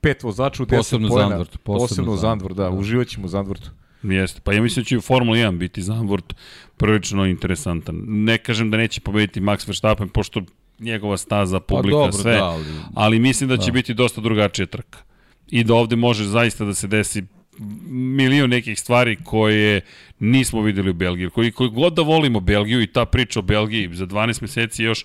Pet 0.00 0.22
vozača 0.22 0.62
u 0.62 0.66
10 0.66 0.76
posebno 0.76 1.08
Zandvort, 1.08 1.58
posebno, 1.58 1.88
posebno 1.88 2.16
Zandvort, 2.16 2.56
da, 2.56 2.62
da. 2.62 2.70
uživaćemo 2.70 3.26
u 3.26 3.28
Zandvortu. 3.28 3.70
Jeste, 4.02 4.40
pa 4.44 4.52
ja 4.52 4.62
mislim 4.62 4.82
da 4.82 4.88
će 4.88 4.98
u 4.98 5.00
Formula 5.00 5.38
1 5.38 5.58
biti 5.58 5.82
Zandvoort 5.82 6.34
prilično 6.76 7.26
interesantan. 7.26 8.04
Ne 8.06 8.38
kažem 8.38 8.70
da 8.70 8.76
neće 8.76 9.00
pobediti 9.00 9.40
Max 9.40 9.68
Verstappen, 9.68 10.08
pošto 10.08 10.42
njegova 10.78 11.16
staza, 11.16 11.60
pa 11.60 11.74
publika, 11.74 11.96
pa 11.96 12.04
dobro, 12.04 12.12
sve, 12.12 12.32
da, 12.32 12.44
ali, 12.44 12.64
ali 12.94 13.18
mislim 13.18 13.48
da 13.48 13.56
će 13.56 13.66
da. 13.66 13.72
biti 13.72 13.94
dosta 13.94 14.20
drugačija 14.20 14.66
trka. 14.66 14.98
I 15.50 15.64
da 15.64 15.74
ovde 15.74 15.96
može 15.96 16.24
zaista 16.24 16.64
da 16.64 16.74
se 16.74 16.86
desi 16.86 17.24
milion 17.88 18.50
nekih 18.50 18.78
stvari 18.78 19.16
koje 19.24 19.80
nismo 20.18 20.62
videli 20.62 20.90
u 20.90 20.94
Belgiji. 20.94 21.30
Koji, 21.30 21.52
koji 21.52 21.70
god 21.70 21.94
da 21.94 22.02
volimo 22.02 22.40
Belgiju 22.40 22.82
i 22.82 22.86
ta 22.86 23.04
priča 23.04 23.38
o 23.38 23.42
Belgiji 23.42 23.94
za 23.94 24.06
12 24.06 24.42
meseci 24.42 24.82
još 24.82 25.04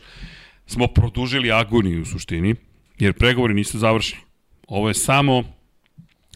smo 0.66 0.88
produžili 0.88 1.52
agoniju 1.52 2.02
u 2.02 2.06
suštini, 2.06 2.56
jer 3.00 3.14
pregovori 3.14 3.54
nisu 3.54 3.80
završeni. 3.80 4.22
Ovo 4.68 4.88
je 4.88 4.94
samo 4.94 5.44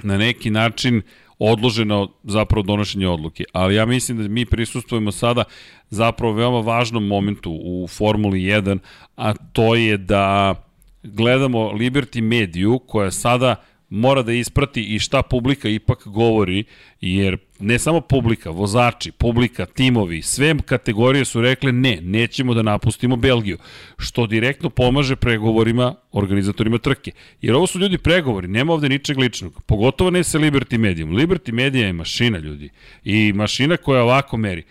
na 0.04 0.18
neki 0.18 0.50
način 0.50 1.02
odloženo 1.40 2.08
zapravo 2.24 2.64
donošenje 2.64 3.08
odluke. 3.08 3.44
Ali 3.54 3.76
ja 3.76 3.86
mislim 3.86 4.18
da 4.18 4.28
mi 4.28 4.46
prisustujemo 4.46 5.12
sada 5.12 5.44
zapravo 5.90 6.34
veoma 6.34 6.60
važnom 6.60 7.08
momentu 7.08 7.52
u 7.52 7.88
Formuli 7.88 8.40
1, 8.40 8.80
a 9.16 9.34
to 9.34 9.76
je 9.76 9.98
da 9.98 10.56
gledamo 11.04 11.60
Liberty 11.60 12.22
Mediju 12.22 12.80
koja 12.80 13.12
sada 13.12 13.56
mora 13.90 14.22
da 14.22 14.32
isprati 14.32 14.84
i 14.96 15.00
šta 15.00 15.22
publika 15.22 15.70
ipak 15.70 16.08
govori, 16.08 16.64
jer 17.02 17.38
ne 17.60 17.80
samo 17.80 18.02
publika, 18.02 18.50
vozači, 18.50 19.12
publika, 19.12 19.66
timovi, 19.66 20.22
sve 20.22 20.56
kategorije 20.66 21.26
su 21.26 21.42
rekle 21.42 21.72
ne, 21.72 22.00
nećemo 22.02 22.54
da 22.54 22.62
napustimo 22.62 23.16
Belgiju, 23.16 23.58
što 23.98 24.28
direktno 24.28 24.70
pomaže 24.70 25.16
pregovorima 25.16 25.96
organizatorima 26.12 26.78
trke. 26.78 27.12
Jer 27.42 27.56
ovo 27.56 27.68
su 27.68 27.80
ljudi 27.80 27.98
pregovori, 27.98 28.48
nema 28.48 28.74
ovde 28.74 28.90
ničeg 28.90 29.18
ličnog, 29.18 29.62
pogotovo 29.66 30.10
ne 30.10 30.24
sa 30.24 30.40
Liberty 30.40 30.78
Medium. 30.78 31.12
Liberty 31.12 31.52
Media 31.52 31.86
je 31.86 31.94
mašina 31.94 32.38
ljudi 32.38 32.70
i 33.04 33.34
mašina 33.34 33.78
koja 33.78 34.04
ovako 34.04 34.38
meri 34.38 34.64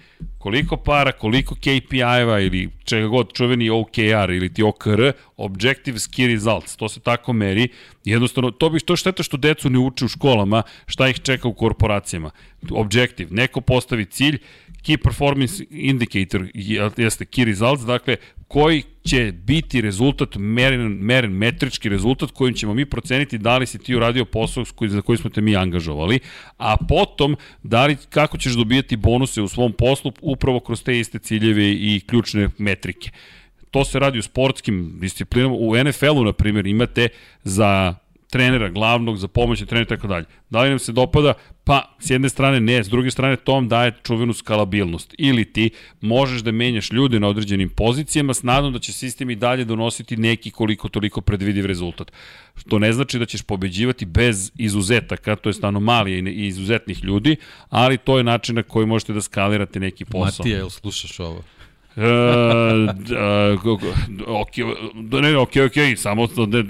koliko 0.46 0.76
para, 0.76 1.12
koliko 1.12 1.54
KPI-eva 1.54 2.40
ili 2.40 2.68
čega 2.84 3.06
god 3.06 3.32
čuveni 3.32 3.70
OKR 3.70 4.30
ili 4.30 4.54
ti 4.54 4.62
OKR, 4.62 5.12
Objective 5.36 5.98
Key 5.98 6.32
Results, 6.32 6.76
to 6.76 6.88
se 6.88 7.00
tako 7.00 7.32
meri. 7.32 7.68
Jednostavno, 8.04 8.50
to 8.50 8.70
bi 8.70 8.80
to 8.80 8.96
šteta 8.96 9.22
što 9.22 9.36
decu 9.36 9.70
ne 9.70 9.78
uče 9.78 10.04
u 10.04 10.08
školama, 10.08 10.62
šta 10.86 11.08
ih 11.08 11.20
čeka 11.20 11.48
u 11.48 11.54
korporacijama. 11.54 12.15
Objective, 12.70 13.30
neko 13.30 13.60
postavi 13.60 14.04
cilj, 14.04 14.38
Key 14.82 14.96
Performance 15.02 15.64
Indicator 15.70 16.46
jeste 16.96 17.24
Key 17.24 17.44
Results, 17.44 17.84
dakle, 17.84 18.16
koji 18.48 18.82
će 19.08 19.32
biti 19.32 19.80
rezultat, 19.80 20.36
meren, 20.36 20.92
meren 20.92 21.32
metrički 21.32 21.88
rezultat 21.88 22.30
kojim 22.30 22.54
ćemo 22.54 22.74
mi 22.74 22.86
proceniti 22.86 23.38
da 23.38 23.58
li 23.58 23.66
si 23.66 23.78
ti 23.78 23.96
uradio 23.96 24.24
posao 24.24 24.64
za 24.80 25.00
koji 25.00 25.18
smo 25.18 25.30
te 25.30 25.40
mi 25.40 25.56
angažovali, 25.56 26.20
a 26.56 26.76
potom 26.88 27.36
da 27.62 27.86
li, 27.86 27.96
kako 28.10 28.38
ćeš 28.38 28.52
dobijati 28.52 28.96
bonuse 28.96 29.42
u 29.42 29.48
svom 29.48 29.72
poslu 29.72 30.12
upravo 30.22 30.60
kroz 30.60 30.82
te 30.82 30.98
iste 30.98 31.18
ciljeve 31.18 31.72
i 31.72 32.00
ključne 32.06 32.48
metrike. 32.58 33.10
To 33.70 33.84
se 33.84 33.98
radi 33.98 34.18
u 34.18 34.22
sportskim 34.22 34.98
disciplinama. 35.00 35.54
U 35.54 35.84
NFL-u, 35.84 36.24
na 36.24 36.32
primjer, 36.32 36.66
imate 36.66 37.08
za 37.44 37.94
trenera, 38.30 38.68
glavnog 38.68 39.16
za 39.16 39.28
pomoćni 39.28 39.66
trener 39.66 39.86
i 39.86 39.88
tako 39.88 40.06
dalje. 40.06 40.24
Da 40.50 40.62
li 40.62 40.68
nam 40.68 40.78
se 40.78 40.92
dopada? 40.92 41.34
Pa, 41.66 41.96
s 41.98 42.10
jedne 42.10 42.28
strane 42.28 42.60
ne, 42.60 42.84
s 42.84 42.88
druge 42.88 43.10
strane 43.10 43.36
to 43.36 43.52
vam 43.52 43.68
daje 43.68 43.92
čuvenu 44.02 44.32
skalabilnost. 44.32 45.14
Ili 45.18 45.44
ti 45.44 45.70
možeš 46.00 46.42
da 46.42 46.52
menjaš 46.52 46.92
ljude 46.92 47.20
na 47.20 47.28
određenim 47.28 47.68
pozicijama 47.68 48.34
s 48.34 48.42
nadom 48.42 48.72
da 48.72 48.78
će 48.78 48.92
sistem 48.92 49.30
i 49.30 49.34
dalje 49.34 49.64
donositi 49.64 50.16
neki 50.16 50.50
koliko 50.50 50.88
toliko 50.88 51.20
predvidiv 51.20 51.66
rezultat. 51.66 52.12
Što 52.56 52.78
ne 52.78 52.92
znači 52.92 53.18
da 53.18 53.26
ćeš 53.26 53.42
pobeđivati 53.42 54.04
bez 54.04 54.52
izuzetaka, 54.58 55.36
to 55.36 55.48
je 55.48 55.54
anomalije 55.62 56.18
i 56.18 56.46
izuzetnih 56.46 57.04
ljudi, 57.04 57.36
ali 57.68 57.98
to 57.98 58.18
je 58.18 58.24
način 58.24 58.54
na 58.54 58.62
koji 58.62 58.86
možete 58.86 59.12
da 59.12 59.20
skalirate 59.20 59.80
neki 59.80 60.04
posao. 60.04 60.44
Matija, 60.44 60.56
jel 60.56 60.70
slušaš 60.70 61.20
ovo? 61.20 61.42
E, 61.96 62.02
ok, 64.26 64.50
ne, 65.22 65.36
ok, 65.36 65.50
ok, 65.66 65.96
samo 65.96 66.28
ne, 66.46 66.64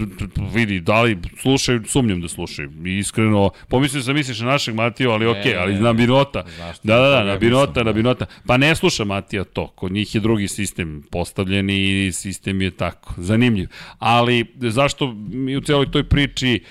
vidi, 0.54 0.80
da 0.80 1.02
li 1.02 1.18
slušaju, 1.40 1.82
sumnjam 1.86 2.20
da 2.20 2.28
slušaju. 2.28 2.70
Iskreno, 2.84 3.50
pomislio 3.68 4.02
sam 4.02 4.14
misliš 4.14 4.40
na 4.40 4.46
našeg 4.46 4.74
Matiju, 4.74 5.10
ali 5.10 5.26
ok, 5.26 5.46
ali 5.58 5.74
na 5.74 5.92
Binota. 5.92 6.44
Da, 6.82 6.96
da, 6.96 7.08
da, 7.08 7.24
na 7.24 7.36
Binota, 7.36 7.82
na 7.82 7.92
Binota. 7.92 8.26
Pa 8.46 8.56
ne 8.56 8.74
sluša 8.74 9.04
Matija 9.04 9.44
to, 9.44 9.66
kod 9.66 9.92
njih 9.92 10.14
je 10.14 10.20
drugi 10.20 10.48
sistem 10.48 11.02
postavljen 11.10 11.70
i 11.70 12.10
sistem 12.12 12.62
je 12.62 12.70
tako, 12.70 13.14
zanimljiv. 13.16 13.68
Ali 13.98 14.46
zašto 14.60 15.14
mi 15.28 15.56
u 15.56 15.60
celoj 15.60 15.90
toj 15.90 16.04
priči 16.04 16.62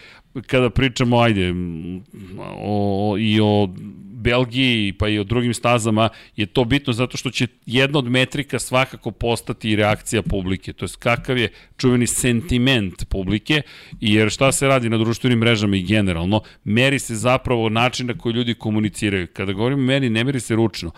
kada 0.47 0.69
pričamo, 0.69 1.19
ajde, 1.19 1.53
o, 2.57 3.15
i 3.19 3.39
o 3.41 3.69
Belgiji 4.25 4.93
pa 4.93 5.07
i 5.07 5.19
o 5.19 5.23
drugim 5.23 5.53
stazama 5.53 6.09
je 6.35 6.45
to 6.45 6.63
bitno 6.63 6.93
zato 6.93 7.17
što 7.17 7.29
će 7.29 7.47
jedna 7.65 7.99
od 7.99 8.09
metrika 8.09 8.59
svakako 8.59 9.11
postati 9.11 9.69
i 9.69 9.75
reakcija 9.75 10.21
publike. 10.21 10.73
To 10.73 10.85
je 10.85 10.89
kakav 10.99 11.37
je 11.37 11.51
čuveni 11.77 12.07
sentiment 12.07 13.05
publike 13.09 13.61
jer 14.01 14.29
šta 14.29 14.51
se 14.51 14.67
radi 14.67 14.89
na 14.89 14.97
društvenim 14.97 15.39
mrežama 15.39 15.77
i 15.77 15.83
generalno 15.83 16.41
meri 16.63 16.99
se 16.99 17.15
zapravo 17.15 17.69
način 17.69 18.07
na 18.07 18.17
koji 18.17 18.33
ljudi 18.33 18.53
komuniciraju. 18.53 19.27
Kada 19.33 19.53
govorimo 19.53 19.81
meni, 19.81 20.09
ne 20.09 20.23
meri 20.23 20.39
se 20.39 20.55
ručno. 20.55 20.91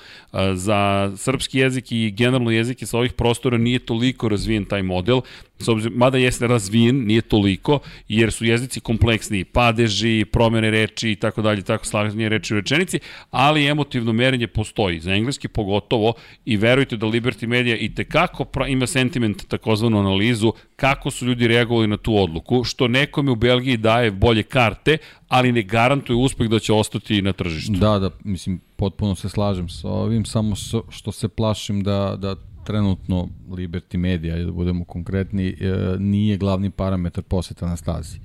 Za 0.54 1.12
srpski 1.18 1.60
jezik 1.60 1.92
i 1.92 2.12
generalno 2.12 2.52
jezike 2.52 2.86
sa 2.86 2.98
ovih 2.98 3.14
prostora 3.14 3.58
nije 3.58 3.80
toliko 3.80 4.30
razvijen 4.30 4.66
taj 4.66 4.84
model, 4.84 5.22
s 5.60 5.68
obzirom, 5.68 5.98
mada 5.98 6.18
jeste 6.18 6.48
razvijen, 6.48 7.06
nije 7.06 7.22
toliko, 7.22 7.80
jer 8.08 8.32
su 8.32 8.46
jezici 8.46 8.80
kompleksni, 8.80 9.44
padeži, 9.44 10.26
promene 10.32 10.72
reči 10.72 11.12
i 11.12 11.16
tako 11.16 11.42
dalje, 11.42 11.62
tako 11.62 11.86
slaganje 11.86 12.30
reči 12.30 12.54
u 12.54 12.58
rečenici, 12.58 13.00
ali 13.32 13.66
emotivno 13.66 14.14
merenje 14.14 14.48
postoji, 14.48 15.00
za 15.00 15.14
engleski 15.14 15.48
pogotovo, 15.48 16.14
i 16.46 16.58
verujte 16.58 16.98
da 16.98 17.06
Liberty 17.06 17.48
Media 17.48 17.78
i 17.78 17.96
tekako 17.96 18.46
ima 18.68 18.88
sentiment, 18.88 19.48
takozvanu 19.48 20.00
analizu, 20.00 20.54
kako 20.76 21.12
su 21.12 21.26
ljudi 21.26 21.48
reagovali 21.48 21.88
na 21.88 21.98
tu 21.98 22.18
odluku, 22.18 22.64
što 22.64 22.88
nekome 22.88 23.32
u 23.32 23.36
Belgiji 23.36 23.78
daje 23.78 24.12
bolje 24.12 24.44
karte, 24.44 24.98
ali 25.28 25.52
ne 25.52 25.64
garantuje 25.64 26.18
uspeh 26.18 26.50
da 26.50 26.60
će 26.60 26.74
ostati 26.74 27.22
na 27.22 27.34
tržištu. 27.34 27.72
Da, 27.72 28.00
da, 28.00 28.10
mislim, 28.24 28.60
potpuno 28.76 29.16
se 29.16 29.30
slažem 29.30 29.70
sa 29.70 29.90
ovim, 29.90 30.26
samo 30.26 30.56
što 30.90 31.12
se 31.12 31.28
plašim 31.28 31.84
da, 31.84 32.16
da 32.20 32.36
trenutno 32.64 33.28
Liberty 33.50 33.98
Media, 33.98 34.46
da 34.46 34.52
budemo 34.52 34.86
konkretni, 34.86 35.48
e, 35.48 35.96
nije 36.00 36.38
glavni 36.38 36.70
parametar 36.70 37.24
poseta 37.24 37.68
na 37.68 37.78
stazi 37.78 38.20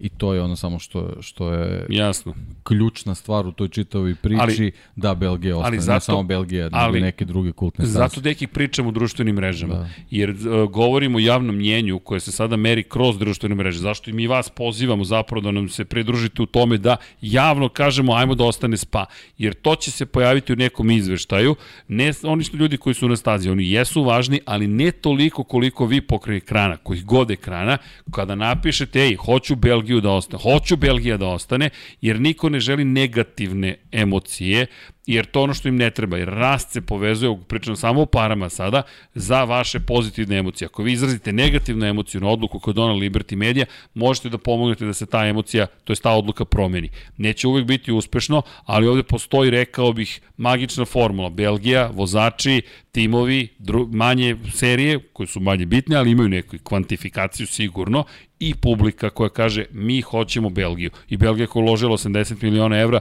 i 0.00 0.08
to 0.08 0.34
je 0.34 0.42
ono 0.42 0.56
samo 0.56 0.78
što, 0.78 1.10
što 1.20 1.52
je 1.52 1.86
Jasno. 1.88 2.34
ključna 2.62 3.14
stvar 3.14 3.46
u 3.46 3.52
toj 3.52 3.68
čitavoj 3.68 4.14
priči 4.14 4.40
ali, 4.40 4.72
da 4.96 5.14
Belgija 5.14 5.56
ostane, 5.56 5.76
ali 5.76 5.82
zato, 5.82 5.94
ne 5.94 6.00
samo 6.00 6.22
Belgija, 6.22 6.64
nego 6.64 6.76
ali, 6.76 7.00
neke 7.00 7.24
druge 7.24 7.52
kultne 7.52 7.86
stvari. 7.86 8.08
Zato 8.08 8.28
neki 8.28 8.46
pričam 8.46 8.86
u 8.86 8.90
društvenim 8.90 9.34
mrežama, 9.34 9.74
da. 9.74 9.88
jer 10.10 10.30
uh, 10.30 10.70
govorimo 10.70 11.18
o 11.18 11.20
javnom 11.20 11.56
mnjenju 11.56 11.98
koje 11.98 12.20
se 12.20 12.32
sada 12.32 12.56
meri 12.56 12.82
kroz 12.82 13.18
društvene 13.18 13.54
mreže, 13.54 13.78
zašto 13.78 14.10
i 14.10 14.12
mi 14.12 14.26
vas 14.26 14.50
pozivamo 14.50 15.04
zapravo 15.04 15.40
da 15.40 15.50
nam 15.50 15.68
se 15.68 15.84
pridružite 15.84 16.42
u 16.42 16.46
tome 16.46 16.78
da 16.78 16.96
javno 17.20 17.68
kažemo 17.68 18.14
ajmo 18.14 18.34
da 18.34 18.44
ostane 18.44 18.76
spa, 18.76 19.06
jer 19.38 19.54
to 19.54 19.74
će 19.74 19.90
se 19.90 20.06
pojaviti 20.06 20.52
u 20.52 20.56
nekom 20.56 20.90
izveštaju, 20.90 21.54
ne 21.88 22.12
oni 22.22 22.44
što 22.44 22.56
ljudi 22.56 22.76
koji 22.76 22.94
su 22.94 23.08
na 23.08 23.16
stazi, 23.16 23.50
oni 23.50 23.70
jesu 23.70 24.02
važni, 24.02 24.40
ali 24.44 24.66
ne 24.66 24.90
toliko 24.90 25.44
koliko 25.44 25.86
vi 25.86 26.00
pokraj 26.00 26.36
ekrana, 26.36 26.76
kojih 26.76 27.04
god 27.04 27.30
ekrana, 27.30 27.78
kada 28.10 28.34
napišete, 28.34 29.00
ej, 29.00 29.14
hoću 29.14 29.56
Belgiju 29.56 29.87
Belgiju 29.88 30.00
da 30.00 30.10
ostane. 30.10 30.42
Hoću 30.42 30.76
Belgija 30.76 31.16
da 31.16 31.26
ostane, 31.26 31.70
jer 32.00 32.20
niko 32.20 32.48
ne 32.48 32.60
želi 32.60 32.84
negativne 32.84 33.76
emocije, 33.92 34.66
jer 35.08 35.26
to 35.26 35.42
ono 35.42 35.54
što 35.54 35.68
im 35.68 35.76
ne 35.76 35.90
treba, 35.90 36.16
jer 36.16 36.28
rast 36.28 36.70
se 36.70 36.80
povezuje, 36.80 37.38
pričam 37.48 37.76
samo 37.76 38.02
o 38.02 38.06
parama 38.06 38.48
sada, 38.48 38.82
za 39.14 39.44
vaše 39.44 39.80
pozitivne 39.80 40.36
emocije. 40.38 40.66
Ako 40.66 40.82
vi 40.82 40.92
izrazite 40.92 41.32
negativnu 41.32 41.86
emociju 41.86 42.20
na 42.20 42.28
odluku 42.28 42.60
koju 42.60 42.74
donala 42.74 42.98
Liberty 42.98 43.36
Media, 43.36 43.66
možete 43.94 44.28
da 44.28 44.38
pomognete 44.38 44.86
da 44.86 44.92
se 44.92 45.06
ta 45.06 45.26
emocija, 45.26 45.66
to 45.84 45.92
je 45.92 45.96
ta 45.96 46.12
odluka 46.12 46.44
promeni. 46.44 46.90
Neće 47.16 47.48
uvek 47.48 47.64
biti 47.64 47.92
uspešno, 47.92 48.42
ali 48.64 48.86
ovde 48.86 49.02
postoji, 49.02 49.50
rekao 49.50 49.92
bih, 49.92 50.20
magična 50.36 50.84
formula. 50.84 51.30
Belgija, 51.30 51.90
vozači, 51.94 52.62
timovi, 52.92 53.48
dru, 53.58 53.88
manje 53.92 54.36
serije, 54.52 54.98
koje 55.12 55.26
su 55.26 55.40
manje 55.40 55.66
bitne, 55.66 55.96
ali 55.96 56.10
imaju 56.10 56.28
neku 56.28 56.56
kvantifikaciju 56.62 57.46
sigurno, 57.46 58.04
i 58.40 58.54
publika 58.54 59.10
koja 59.10 59.28
kaže 59.28 59.64
mi 59.72 60.00
hoćemo 60.00 60.50
Belgiju. 60.50 60.90
I 61.08 61.16
Belgija 61.16 61.46
koja 61.46 61.62
uložila 61.62 61.92
80 61.92 62.42
miliona 62.42 62.78
evra, 62.78 63.00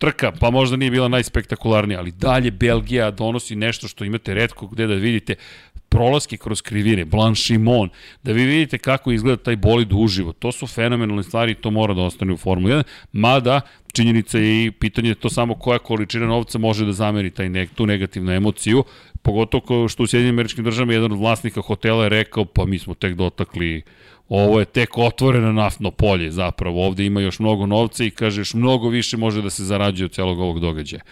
trka, 0.00 0.32
pa 0.40 0.50
možda 0.50 0.76
nije 0.76 0.90
bila 0.90 1.08
najspektakularnija, 1.08 1.98
ali 1.98 2.12
dalje 2.12 2.50
Belgija 2.50 3.10
donosi 3.10 3.56
nešto 3.56 3.88
što 3.88 4.04
imate 4.04 4.34
redko 4.34 4.66
gde 4.66 4.86
da 4.86 4.94
vidite 4.94 5.34
prolaske 5.90 6.36
kroz 6.36 6.62
krivine, 6.62 7.04
Blanchimon, 7.04 7.88
da 8.22 8.32
vi 8.32 8.44
vidite 8.44 8.78
kako 8.78 9.12
izgleda 9.12 9.42
taj 9.42 9.56
bolid 9.56 9.92
uživo. 9.92 10.32
To 10.32 10.52
su 10.52 10.66
fenomenalne 10.66 11.22
stvari 11.22 11.52
i 11.52 11.54
to 11.54 11.70
mora 11.70 11.94
da 11.94 12.02
ostane 12.02 12.32
u 12.32 12.36
Formuli 12.36 12.72
1, 12.72 12.82
mada 13.12 13.60
činjenica 13.92 14.38
je 14.38 14.64
i 14.64 14.70
pitanje 14.70 15.14
to 15.14 15.30
samo 15.30 15.54
koja 15.54 15.78
količina 15.78 16.26
novca 16.26 16.58
može 16.58 16.86
da 16.86 16.92
zameri 16.92 17.30
taj 17.30 17.48
ne, 17.48 17.66
tu 17.66 17.86
negativnu 17.86 18.32
emociju, 18.32 18.84
pogotovo 19.22 19.88
što 19.88 20.02
u 20.02 20.06
Sjedinim 20.06 20.34
američkim 20.34 20.64
državama 20.64 20.92
jedan 20.92 21.12
od 21.12 21.18
vlasnika 21.18 21.60
hotela 21.60 22.02
je 22.02 22.08
rekao 22.08 22.44
pa 22.44 22.64
mi 22.64 22.78
smo 22.78 22.94
tek 22.94 23.14
dotakli 23.14 23.82
Ovo 24.30 24.60
je 24.60 24.64
tek 24.64 24.98
otvoreno 24.98 25.52
naftno 25.52 25.90
polje 25.90 26.30
zapravo. 26.30 26.86
Ovde 26.86 27.04
ima 27.04 27.20
još 27.20 27.38
mnogo 27.38 27.66
novca 27.66 28.04
i 28.04 28.10
kaže 28.10 28.40
još 28.40 28.54
mnogo 28.54 28.88
više 28.88 29.16
može 29.16 29.42
da 29.42 29.50
se 29.50 29.64
zarađuje 29.64 30.04
od 30.04 30.12
celog 30.12 30.40
ovog 30.40 30.60
događaja. 30.60 31.02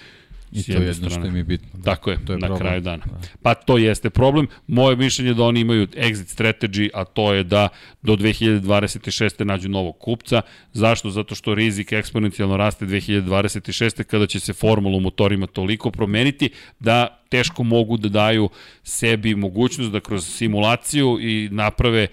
I 0.52 0.62
to 0.62 0.72
je 0.72 0.86
jedno 0.86 1.10
što 1.10 1.26
im 1.26 1.36
je 1.36 1.44
bitno. 1.44 1.68
Da, 1.74 1.82
Tako 1.82 2.10
je, 2.10 2.24
to 2.24 2.32
je 2.32 2.38
na 2.38 2.46
problem. 2.46 2.66
kraju 2.66 2.80
dana. 2.80 3.04
Da. 3.06 3.18
Pa 3.42 3.54
to 3.54 3.78
jeste 3.78 4.10
problem. 4.10 4.46
Moje 4.66 4.96
mišljenje 4.96 5.30
je 5.30 5.34
da 5.34 5.42
oni 5.42 5.60
imaju 5.60 5.86
exit 5.86 6.36
strategy, 6.36 6.90
a 6.94 7.04
to 7.04 7.32
je 7.32 7.44
da 7.44 7.68
do 8.02 8.16
2026. 8.16 9.44
nađu 9.44 9.68
novog 9.68 9.98
kupca. 9.98 10.42
Zašto? 10.72 11.10
Zato 11.10 11.34
što 11.34 11.54
rizik 11.54 11.92
eksponencijalno 11.92 12.56
raste 12.56 12.86
2026. 12.86 14.02
kada 14.02 14.26
će 14.26 14.40
se 14.40 14.52
formula 14.52 14.96
u 14.96 15.00
motorima 15.00 15.46
toliko 15.46 15.90
promeniti 15.90 16.50
da 16.80 17.22
teško 17.28 17.62
mogu 17.62 17.96
da 17.96 18.08
daju 18.08 18.48
sebi 18.82 19.34
mogućnost 19.34 19.92
da 19.92 20.00
kroz 20.00 20.26
simulaciju 20.26 21.18
i 21.20 21.48
naprave 21.52 22.06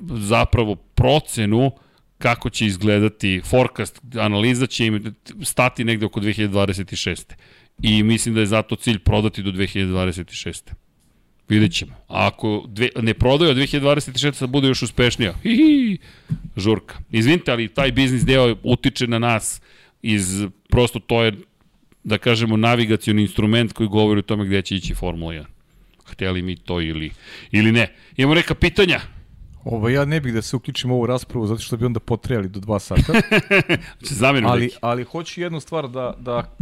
zapravo 0.00 0.74
procenu 0.74 1.70
kako 2.18 2.50
će 2.50 2.66
izgledati 2.66 3.40
forecast, 3.44 4.00
analiza 4.18 4.66
će 4.66 4.86
im 4.86 5.14
stati 5.42 5.84
negde 5.84 6.06
oko 6.06 6.20
2026. 6.20 7.32
I 7.82 8.02
mislim 8.02 8.34
da 8.34 8.40
je 8.40 8.46
zato 8.46 8.76
cilj 8.76 8.98
prodati 8.98 9.42
do 9.42 9.50
2026. 9.50 10.72
Vidjet 11.48 11.72
ćemo. 11.72 11.92
A 11.92 12.26
ako 12.26 12.64
dve, 12.68 12.88
ne 12.96 13.14
prodaju, 13.14 13.50
a 13.50 13.54
2026. 13.54 14.40
da 14.40 14.46
bude 14.46 14.68
još 14.68 14.82
uspešnija, 14.82 15.34
hihi, 15.42 15.98
žurka. 16.56 16.98
Izvinite, 17.10 17.52
ali 17.52 17.68
taj 17.68 17.92
biznis 17.92 18.24
deo 18.24 18.56
utiče 18.62 19.06
na 19.06 19.18
nas 19.18 19.60
iz, 20.02 20.46
prosto 20.68 20.98
to 20.98 21.22
je, 21.22 21.32
da 22.04 22.18
kažemo, 22.18 22.56
navigacioni 22.56 23.22
instrument 23.22 23.72
koji 23.72 23.88
govori 23.88 24.18
o 24.18 24.22
tome 24.22 24.44
gde 24.44 24.62
će 24.62 24.76
ići 24.76 24.94
Formula 24.94 25.32
1. 25.32 25.44
Hteli 26.04 26.42
mi 26.42 26.56
to 26.56 26.80
ili, 26.80 27.10
ili 27.50 27.72
ne. 27.72 27.94
Imamo 28.16 28.34
neka 28.34 28.54
pitanja? 28.54 29.00
Ovo, 29.64 29.88
ja 29.88 30.04
ne 30.04 30.20
bih 30.20 30.34
da 30.34 30.42
se 30.42 30.56
uključim 30.56 30.90
u 30.90 30.94
ovu 30.94 31.06
raspravu 31.06 31.46
zato 31.46 31.60
što 31.60 31.76
bi 31.76 31.84
onda 31.84 32.00
potrejali 32.00 32.48
do 32.48 32.60
dva 32.60 32.78
sata. 32.78 33.12
ali, 34.46 34.62
neki. 34.62 34.76
ali 34.80 35.04
hoću 35.04 35.40
jednu 35.40 35.60
stvar 35.60 35.88
da, 35.88 36.14
da 36.18 36.56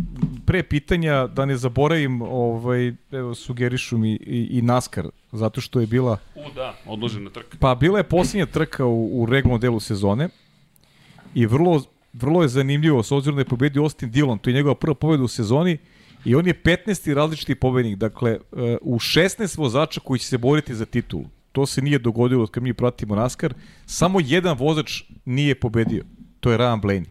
pre 0.46 0.62
pitanja 0.62 1.26
da 1.26 1.44
ne 1.44 1.56
zaboravim, 1.56 2.22
ovaj, 2.22 2.92
evo, 3.10 3.34
sugerišu 3.34 3.98
mi 3.98 4.12
i, 4.12 4.48
i 4.50 4.62
NASCAR, 4.62 5.08
zato 5.32 5.60
što 5.60 5.80
je 5.80 5.86
bila... 5.86 6.16
U, 6.34 6.54
da, 6.54 6.74
odložena 6.86 7.30
trka. 7.30 7.56
Pa 7.60 7.74
bila 7.74 7.98
je 7.98 8.04
posljednja 8.04 8.46
trka 8.46 8.86
u, 8.86 9.22
u 9.22 9.26
regulnom 9.26 9.60
delu 9.60 9.80
sezone 9.80 10.28
i 11.34 11.46
vrlo, 11.46 11.82
vrlo 12.12 12.42
je 12.42 12.48
zanimljivo, 12.48 13.02
s 13.02 13.12
obzirom 13.12 13.36
da 13.36 13.40
je 13.40 13.48
pobedio 13.48 13.82
Austin 13.82 14.10
Dillon, 14.10 14.38
to 14.38 14.50
je 14.50 14.54
njegova 14.54 14.74
prva 14.74 14.94
pobeda 14.94 15.22
u 15.22 15.28
sezoni, 15.28 15.78
I 16.24 16.34
on 16.34 16.46
je 16.46 16.54
15. 16.62 17.14
različiti 17.14 17.54
pobednik, 17.54 17.96
dakle, 17.96 18.30
e, 18.30 18.38
u 18.82 18.98
16 18.98 19.58
vozača 19.58 20.00
koji 20.00 20.18
će 20.18 20.26
se 20.26 20.38
boriti 20.38 20.74
za 20.74 20.84
titulu 20.84 21.24
to 21.58 21.66
se 21.66 21.82
nije 21.82 21.98
dogodilo 21.98 22.46
kad 22.46 22.62
mi 22.62 22.74
pratimo 22.74 23.16
NASCAR, 23.16 23.54
samo 23.86 24.20
jedan 24.24 24.56
vozač 24.58 25.02
nije 25.24 25.54
pobedio, 25.54 26.04
to 26.40 26.50
je 26.50 26.58
Ryan 26.58 26.80
Blaney. 26.80 27.06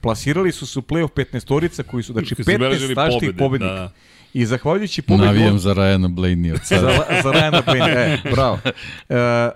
Plasirali 0.00 0.52
su 0.52 0.66
se 0.66 0.78
u 0.78 0.82
play-off 0.82 1.08
15-orica 1.08 1.82
koji 1.82 2.02
su, 2.02 2.12
znači 2.12 2.34
15 2.34 2.92
staštih 2.92 3.30
pobednika. 3.38 3.74
Da. 3.74 3.92
I 4.34 4.46
zahvaljujući 4.46 5.02
pobedu... 5.02 5.24
Navijam 5.24 5.58
za 5.58 5.74
Ryana 5.74 6.14
Blaney 6.14 6.54
od 6.54 6.60
sada. 6.64 6.80
za, 6.80 7.22
za 7.22 7.32
Ryana 7.32 7.62
Blaney, 7.66 7.96
e, 7.96 8.18
bravo. 8.34 8.58
E, 9.08 9.50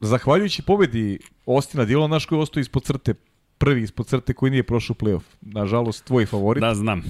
zahvaljujući 0.00 0.62
pobedi 0.62 1.18
Ostina 1.46 1.84
Dillona, 1.84 2.14
naš 2.14 2.26
koji 2.26 2.40
ostoji 2.40 2.62
ispod 2.62 2.84
crte 2.84 3.14
prvi 3.58 3.82
ispod 3.82 4.06
crte 4.06 4.34
koji 4.34 4.50
nije 4.50 4.62
prošao 4.62 4.96
playoff. 4.96 5.22
Nažalost, 5.40 6.04
tvoj 6.04 6.26
favorit. 6.26 6.60
Da, 6.60 6.74
znam. 6.74 7.02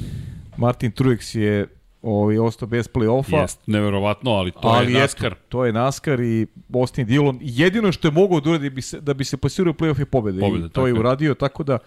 Martin 0.57 0.93
Truex 0.93 1.39
je 1.39 1.67
ovaj, 2.03 2.39
ostao 2.39 2.69
bez 2.69 2.89
play-offa. 2.89 3.41
Jest, 3.41 3.61
neverovatno, 3.67 4.31
ali 4.31 4.51
to 4.51 4.61
ali 4.63 4.93
je 4.93 5.01
NASCAR. 5.01 5.33
Eto, 5.33 5.41
to 5.49 5.65
je 5.65 5.73
NASCAR 5.73 6.21
i 6.21 6.47
Austin 6.75 7.07
Dillon. 7.07 7.39
Jedino 7.41 7.93
što 7.93 8.09
je 8.09 8.13
mogao 8.13 8.41
da 8.41 8.51
uradi 8.51 8.71
bi 8.71 8.83
se, 8.83 9.01
da 9.01 9.15
bi 9.15 9.25
se 9.25 9.37
pasirao 9.37 9.73
play-off 9.73 9.99
je 9.99 10.07
pobeda. 10.07 10.41
Pobeda, 10.41 10.67
I 10.67 10.69
to 10.69 10.87
je 10.87 10.93
uradio, 10.93 11.35
tako 11.35 11.63
da 11.63 11.79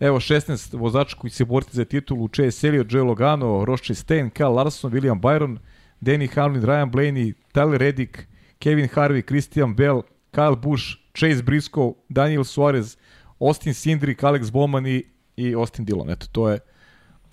Evo 0.00 0.20
16 0.20 0.78
vozača 0.78 1.16
koji 1.16 1.30
se 1.30 1.44
boriti 1.44 1.76
za 1.76 1.84
titulu, 1.84 2.28
Chase 2.28 2.68
Elliott, 2.68 2.92
Joe 2.92 3.02
Logano, 3.02 3.64
Roche 3.64 3.94
Stein, 3.94 4.30
Cal 4.30 4.54
Larson, 4.54 4.92
William 4.92 5.20
Byron, 5.20 5.58
Danny 6.00 6.28
Hamlin, 6.34 6.64
Ryan 6.64 6.90
Blaney, 6.90 7.32
Tyler 7.52 7.80
Reddick, 7.80 8.18
Kevin 8.58 8.88
Harvey, 8.94 9.22
Christian 9.22 9.74
Bell, 9.74 10.02
Kyle 10.32 10.56
Busch, 10.56 10.96
Chase 11.14 11.42
Briscoe, 11.42 11.94
Daniel 12.08 12.44
Suarez, 12.44 12.96
Austin 13.40 13.72
Cindric, 13.72 14.24
Alex 14.24 14.50
Bowman 14.50 14.86
i, 14.86 15.04
i 15.36 15.54
Austin 15.54 15.84
Dillon. 15.84 16.10
Eto, 16.10 16.26
to 16.32 16.50
je 16.50 16.58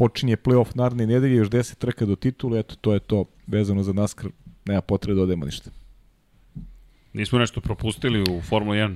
počinje 0.02 0.38
playoff 0.38 0.76
naredne 0.76 1.08
nedelje, 1.08 1.36
još 1.36 1.50
10 1.50 1.76
trka 1.78 2.06
do 2.06 2.16
titule, 2.16 2.60
eto, 2.60 2.76
to 2.76 2.94
je 2.94 3.00
to 3.00 3.26
vezano 3.48 3.84
za 3.84 3.94
NASCAR, 3.94 4.32
nema 4.66 4.82
potrebe 4.82 5.16
da 5.16 5.22
odemo 5.24 5.46
ništa. 5.46 5.70
Nismo 7.14 7.40
nešto 7.40 7.62
propustili 7.62 8.22
u 8.22 8.42
Formula 8.42 8.76
1. 8.76 8.96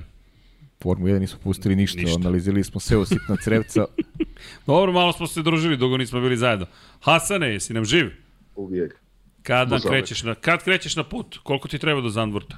Formu 0.82 1.06
1 1.06 1.18
nisu 1.18 1.38
pustili 1.38 1.76
ništa, 1.76 2.00
Ništa. 2.00 2.18
analizirali 2.20 2.64
smo 2.64 2.80
sve 2.80 2.96
u 2.96 3.04
sitna 3.04 3.36
crevca. 3.44 3.86
Dobro, 4.66 4.92
malo 4.92 5.12
smo 5.12 5.26
se 5.26 5.42
družili, 5.42 5.76
dugo 5.76 5.96
nismo 5.96 6.20
bili 6.20 6.36
zajedno. 6.36 6.66
Hasane, 7.00 7.46
jesi 7.48 7.74
nam 7.74 7.84
živ? 7.84 8.10
uvijek. 8.56 9.00
Kad, 9.42 9.70
nam 9.70 9.80
krećeš 9.80 10.22
na, 10.22 10.34
kad 10.34 10.64
krećeš 10.64 10.96
na 10.96 11.04
put? 11.04 11.38
Koliko 11.42 11.68
ti 11.68 11.78
treba 11.78 12.00
do 12.00 12.08
Zandvorta? 12.08 12.56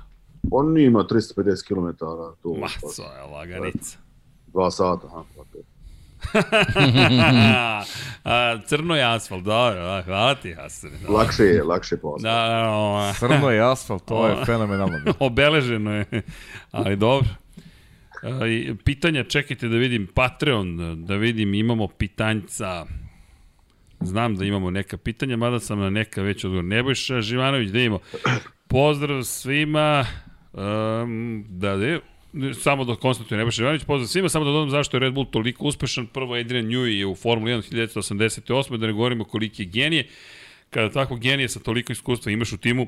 On 0.51 0.79
ima 0.79 1.05
350 1.05 1.67
km 1.69 2.05
tu. 2.43 2.57
Ma, 2.61 2.69
co 2.95 3.03
je 3.03 3.23
laganica. 3.33 3.99
Dva 4.47 4.71
sata. 4.71 5.07
Aha, 5.07 5.25
tako 5.37 5.59
je. 5.59 5.63
A, 5.65 5.68
crno 8.69 8.97
je 8.97 9.15
asfalt, 9.15 9.45
dobro, 9.45 9.75
da, 9.75 10.03
hvala 10.07 10.35
ti 10.35 10.55
Hasane. 10.55 10.93
Da, 11.07 11.13
Lakše 11.13 11.43
je, 11.43 11.63
lakše 11.63 11.97
posao. 11.97 12.19
da, 12.19 12.49
da, 12.49 13.13
Crno 13.29 13.51
je 13.51 13.73
asfalt, 13.73 14.05
to 14.05 14.29
je 14.29 14.45
fenomenalno. 14.45 14.99
obeleženo 15.19 15.95
je, 15.95 16.23
ali 16.71 16.97
dobro. 16.97 17.29
A, 18.23 18.47
i 18.47 18.75
pitanja, 18.85 19.25
čekajte 19.25 19.69
da 19.69 19.77
vidim 19.77 20.07
Patreon, 20.15 20.77
da 21.07 21.17
vidim, 21.17 21.55
imamo 21.55 21.89
pitanjca. 21.89 22.87
Znam 24.01 24.37
da 24.37 24.45
imamo 24.45 24.71
neka 24.71 24.97
pitanja, 24.97 25.37
mada 25.37 25.61
sam 25.61 25.81
na 25.81 25.91
neka 25.91 26.23
već 26.23 26.45
odgovor. 26.45 26.65
Nebojša 26.65 27.21
Živanović, 27.21 27.71
da 27.71 27.79
imamo. 27.79 28.01
Pozdrav 28.69 29.23
svima. 29.23 30.05
Um, 30.53 31.45
da, 31.49 31.77
da, 31.77 31.99
samo 32.61 32.85
da 32.85 32.97
konstatujem 32.97 33.39
Nebojša 33.39 33.57
Živanović, 33.57 33.85
pozdrav 33.85 34.09
svima, 34.09 34.29
samo 34.29 34.45
da 34.45 34.51
dodam 34.51 34.71
zašto 34.71 34.97
je 34.97 35.01
Red 35.01 35.13
Bull 35.13 35.27
toliko 35.31 35.65
uspešan. 35.65 36.07
Prvo, 36.07 36.35
Adrian 36.35 36.67
Newey 36.67 36.99
je 36.99 37.07
u 37.07 37.15
Formuli 37.15 37.53
1 37.53 37.73
1988. 37.73 38.77
Da 38.77 38.87
ne 38.87 38.93
govorimo 38.93 39.25
koliki 39.25 39.63
je 39.63 39.67
genije. 39.67 40.09
Kada 40.71 40.93
tako 40.93 41.17
genije 41.17 41.49
sa 41.49 41.61
toliko 41.61 41.93
iskustva 41.93 42.33
imaš 42.33 42.53
u 42.53 42.57
timu, 42.57 42.87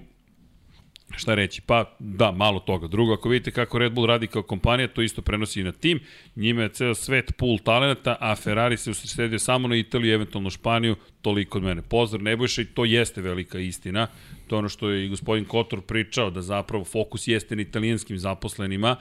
Šta 1.16 1.34
reći? 1.34 1.60
Pa 1.60 1.96
da, 1.98 2.32
malo 2.32 2.60
toga. 2.60 2.86
Drugo, 2.86 3.12
ako 3.12 3.28
vidite 3.28 3.50
kako 3.50 3.78
Red 3.78 3.92
Bull 3.92 4.06
radi 4.06 4.26
kao 4.26 4.42
kompanija, 4.42 4.88
to 4.88 5.02
isto 5.02 5.22
prenosi 5.22 5.60
i 5.60 5.64
na 5.64 5.72
tim. 5.72 6.00
Njima 6.36 6.62
je 6.62 6.68
ceo 6.68 6.94
svet 6.94 7.32
pool 7.36 7.58
talenata, 7.58 8.16
a 8.20 8.36
Ferrari 8.36 8.76
se 8.76 8.90
usredio 8.90 9.38
samo 9.38 9.68
na 9.68 9.76
Italiju, 9.76 10.14
eventualno 10.14 10.50
Španiju, 10.50 10.96
toliko 11.22 11.58
od 11.58 11.64
mene. 11.64 11.82
Pozdrav 11.82 12.22
Nebojša 12.22 12.62
i 12.62 12.64
to 12.64 12.84
jeste 12.84 13.20
velika 13.20 13.58
istina. 13.58 14.06
To 14.46 14.56
je 14.56 14.58
ono 14.58 14.68
što 14.68 14.90
je 14.90 15.06
i 15.06 15.08
gospodin 15.08 15.44
Kotor 15.44 15.80
pričao, 15.80 16.30
da 16.30 16.42
zapravo 16.42 16.84
fokus 16.84 17.28
jeste 17.28 17.56
na 17.56 17.62
italijanskim 17.62 18.18
zaposlenima 18.18 18.96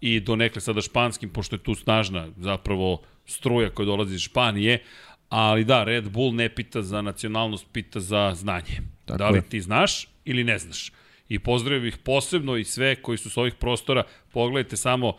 i 0.00 0.20
donekle 0.20 0.60
sada 0.60 0.80
španskim, 0.80 1.30
pošto 1.30 1.56
je 1.56 1.62
tu 1.62 1.74
snažna 1.74 2.28
zapravo 2.36 3.02
struja 3.26 3.70
koja 3.70 3.86
dolazi 3.86 4.14
iz 4.14 4.20
Španije, 4.20 4.82
ali 5.28 5.64
da, 5.64 5.84
Red 5.84 6.10
Bull 6.10 6.34
ne 6.34 6.48
pita 6.48 6.82
za 6.82 7.02
nacionalnost, 7.02 7.66
pita 7.72 8.00
za 8.00 8.34
znanje. 8.34 8.80
Tako 9.04 9.18
da 9.18 9.30
li 9.30 9.38
je. 9.38 9.42
ti 9.42 9.60
znaš 9.60 10.08
ili 10.24 10.44
ne 10.44 10.58
znaš? 10.58 10.92
I 11.34 11.38
pozdravio 11.38 11.80
bih 11.80 11.98
posebno 11.98 12.56
i 12.56 12.64
sve 12.64 12.96
koji 12.96 13.18
su 13.18 13.30
s 13.30 13.36
ovih 13.36 13.54
prostora. 13.54 14.02
Pogledajte 14.32 14.76
samo 14.76 15.16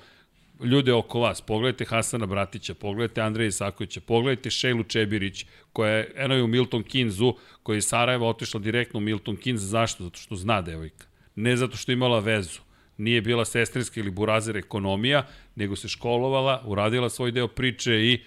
ljude 0.63 0.93
oko 0.93 1.19
vas. 1.19 1.41
Pogledajte 1.41 1.85
Hasana 1.85 2.25
Bratića, 2.25 2.73
pogledajte 2.73 3.21
Andreja 3.21 3.47
Isakovića, 3.47 4.01
pogledajte 4.01 4.49
Šejlu 4.49 4.83
Čebirić, 4.83 5.45
koja 5.73 5.91
je, 5.91 6.11
eno 6.15 6.35
je 6.35 6.43
u 6.43 6.47
Milton 6.47 6.83
Kinzu, 6.83 7.33
koja 7.63 7.73
je 7.73 7.77
iz 7.77 7.85
Sarajeva 7.85 8.27
otišla 8.27 8.59
direktno 8.59 8.97
u 8.97 9.01
Milton 9.01 9.35
Kinz. 9.35 9.61
Zašto? 9.61 10.03
Zato 10.03 10.19
što 10.19 10.35
zna 10.35 10.61
devojka. 10.61 11.05
Ne 11.35 11.57
zato 11.57 11.77
što 11.77 11.91
imala 11.91 12.19
vezu. 12.19 12.59
Nije 12.97 13.21
bila 13.21 13.45
sestrinska 13.45 13.99
ili 13.99 14.11
burazer 14.11 14.57
ekonomija, 14.57 15.27
nego 15.55 15.75
se 15.75 15.87
školovala, 15.87 16.61
uradila 16.65 17.09
svoj 17.09 17.31
deo 17.31 17.47
priče 17.47 17.95
i 17.95 18.19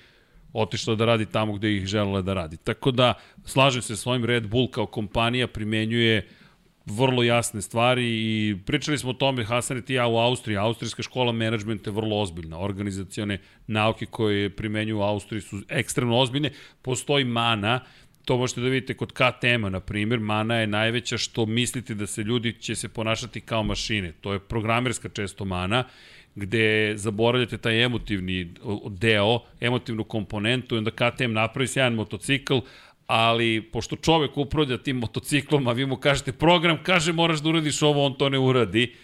otišla 0.52 0.94
da 0.94 1.05
radi 1.05 1.26
tamo 1.26 1.52
gde 1.52 1.76
ih 1.76 1.86
želela 1.86 2.23
da 2.23 2.34
radi. 2.34 2.57
Tako 2.57 2.91
da, 2.91 3.15
slažem 3.44 3.83
se 3.83 3.97
s 3.97 4.07
ovim 4.07 4.25
Red 4.25 4.47
Bull 4.47 4.70
kao 4.70 4.86
kompanija 4.86 5.47
primenjuje 5.47 6.28
vrlo 6.91 7.23
jasne 7.23 7.62
stvari 7.62 8.05
i 8.07 8.57
pričali 8.67 8.99
smo 8.99 9.10
o 9.10 9.15
tome, 9.15 9.44
Hasan 9.44 9.78
i 9.78 9.84
ti 9.84 9.94
ja 9.94 10.07
u 10.07 10.17
Austriji. 10.17 10.57
Austrijska 10.57 11.02
škola 11.02 11.33
menadžmenta 11.33 11.91
je 11.91 11.94
vrlo 11.94 12.20
ozbiljna. 12.20 12.58
Organizacione 12.58 13.39
nauke 13.67 14.07
koje 14.07 14.50
primenjuju 14.50 14.99
u 14.99 15.02
Austriji 15.02 15.41
su 15.41 15.60
ekstremno 15.68 16.18
ozbiljne. 16.18 16.50
Postoji 16.83 17.25
mana, 17.25 17.81
to 18.25 18.36
možete 18.36 18.60
da 18.60 18.68
vidite 18.68 18.94
kod 18.94 19.12
KTM-a, 19.12 19.68
na 19.68 19.81
primjer, 19.81 20.20
mana 20.20 20.55
je 20.55 20.67
najveća 20.67 21.18
što 21.18 21.47
mislite 21.47 21.94
da 21.94 22.07
se 22.07 22.23
ljudi 22.23 22.52
će 22.52 22.75
se 22.75 22.89
ponašati 22.89 23.41
kao 23.41 23.62
mašine. 23.62 24.12
To 24.20 24.33
je 24.33 24.39
programerska 24.39 25.08
često 25.08 25.44
mana, 25.44 25.84
gde 26.34 26.92
zaboravljate 26.97 27.58
taj 27.58 27.84
emotivni 27.84 28.55
deo, 28.89 29.41
emotivnu 29.60 30.05
komponentu 30.05 30.75
i 30.75 30.78
onda 30.78 30.91
KTM 30.91 31.33
napravi 31.33 31.68
sjajan 31.68 31.94
motocikl, 31.94 32.58
ali 33.09 33.62
pošto 33.73 33.97
čovek 33.97 34.37
upravlja 34.37 34.78
tim 34.78 34.97
motociklom, 34.97 35.69
a 35.69 35.73
vi 35.73 35.87
mu 35.87 35.97
kažete 35.97 36.33
program, 36.33 36.78
kaže 36.83 37.12
moraš 37.12 37.41
da 37.41 37.49
uradiš 37.49 37.83
ovo, 37.83 38.07
on 38.07 38.15
to 38.15 38.28
ne 38.28 38.39
uradi, 38.39 38.95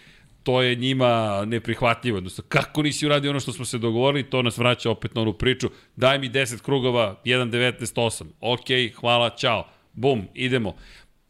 to 0.43 0.63
je 0.63 0.75
njima 0.75 1.45
neprihvatljivo. 1.47 2.19
Odnosno, 2.19 2.45
kako 2.49 2.83
nisi 2.83 3.07
uradio 3.07 3.31
ono 3.31 3.41
što 3.41 3.53
smo 3.53 3.65
se 3.65 3.79
dogovorili, 3.79 4.31
to 4.31 4.43
nas 4.43 4.59
vraća 4.59 4.91
opet 4.91 5.15
na 5.15 5.23
onu 5.23 5.33
priču. 5.33 5.71
Daj 5.97 6.19
mi 6.19 6.31
10 6.31 6.63
krugova, 6.63 7.21
1.19.8. 7.25 8.25
Ok, 8.41 8.95
hvala, 9.01 9.31
čao. 9.31 9.67
Bum, 9.93 10.23
idemo. 10.35 10.77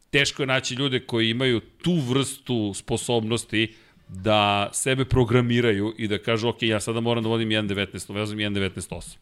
Teško 0.09 0.43
je 0.43 0.47
naći 0.47 0.75
ljude 0.75 0.99
koji 0.99 1.29
imaju 1.29 1.59
tu 1.59 1.95
vrstu 1.95 2.73
sposobnosti 2.73 3.75
da 4.07 4.69
sebe 4.73 5.05
programiraju 5.05 5.93
i 5.97 6.07
da 6.07 6.17
kažu, 6.17 6.47
ok, 6.47 6.63
ja 6.63 6.79
sada 6.79 6.99
moram 6.99 7.23
da 7.23 7.29
vodim 7.29 7.49
1.19, 7.49 8.13
vezam 8.13 8.37
1.19.8. 8.37 9.17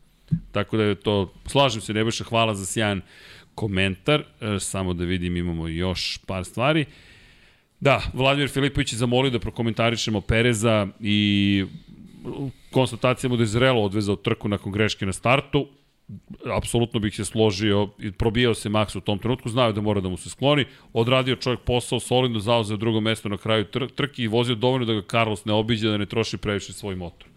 Tako 0.51 0.77
da 0.77 0.83
je 0.83 0.95
to, 0.95 1.33
slažem 1.45 1.81
se, 1.81 1.93
Nebojša, 1.93 2.23
hvala 2.23 2.55
za 2.55 2.65
sjajan 2.65 3.01
komentar. 3.55 4.23
E, 4.41 4.59
samo 4.59 4.93
da 4.93 5.03
vidim, 5.03 5.37
imamo 5.37 5.67
još 5.67 6.19
par 6.27 6.45
stvari. 6.45 6.85
Da, 7.79 8.01
Vladimir 8.13 8.49
Filipović 8.49 8.93
je 8.93 8.97
zamolio 8.97 9.31
da 9.31 9.39
prokomentarišemo 9.39 10.21
Pereza 10.21 10.87
i 10.99 11.65
konstatacijama 12.71 13.35
da 13.35 13.43
je 13.43 13.47
zrelo 13.47 13.81
odvezao 13.83 14.15
trku 14.15 14.47
nakon 14.47 14.71
greške 14.71 15.05
na 15.05 15.13
startu. 15.13 15.67
Apsolutno 16.57 16.99
bih 16.99 17.15
se 17.15 17.25
složio, 17.25 17.89
i 17.99 18.11
probijao 18.11 18.53
se 18.53 18.69
Max 18.69 18.97
u 18.97 19.01
tom 19.01 19.19
trenutku, 19.19 19.49
znao 19.49 19.71
da 19.71 19.81
mora 19.81 20.01
da 20.01 20.09
mu 20.09 20.17
se 20.17 20.29
skloni, 20.29 20.65
odradio 20.93 21.35
čovjek 21.35 21.59
posao, 21.59 21.99
solidno 21.99 22.39
zauzeo 22.39 22.77
drugo 22.77 23.01
mesto 23.01 23.29
na 23.29 23.37
kraju 23.37 23.65
tr 23.65 23.87
trke 23.95 24.23
i 24.23 24.27
vozio 24.27 24.55
dovoljno 24.55 24.85
da 24.85 24.93
ga 24.93 25.01
Carlos 25.11 25.45
ne 25.45 25.53
obiđe, 25.53 25.89
da 25.89 25.97
ne 25.97 26.05
troši 26.05 26.37
previše 26.37 26.73
svoj 26.73 26.95
motor. 26.95 27.32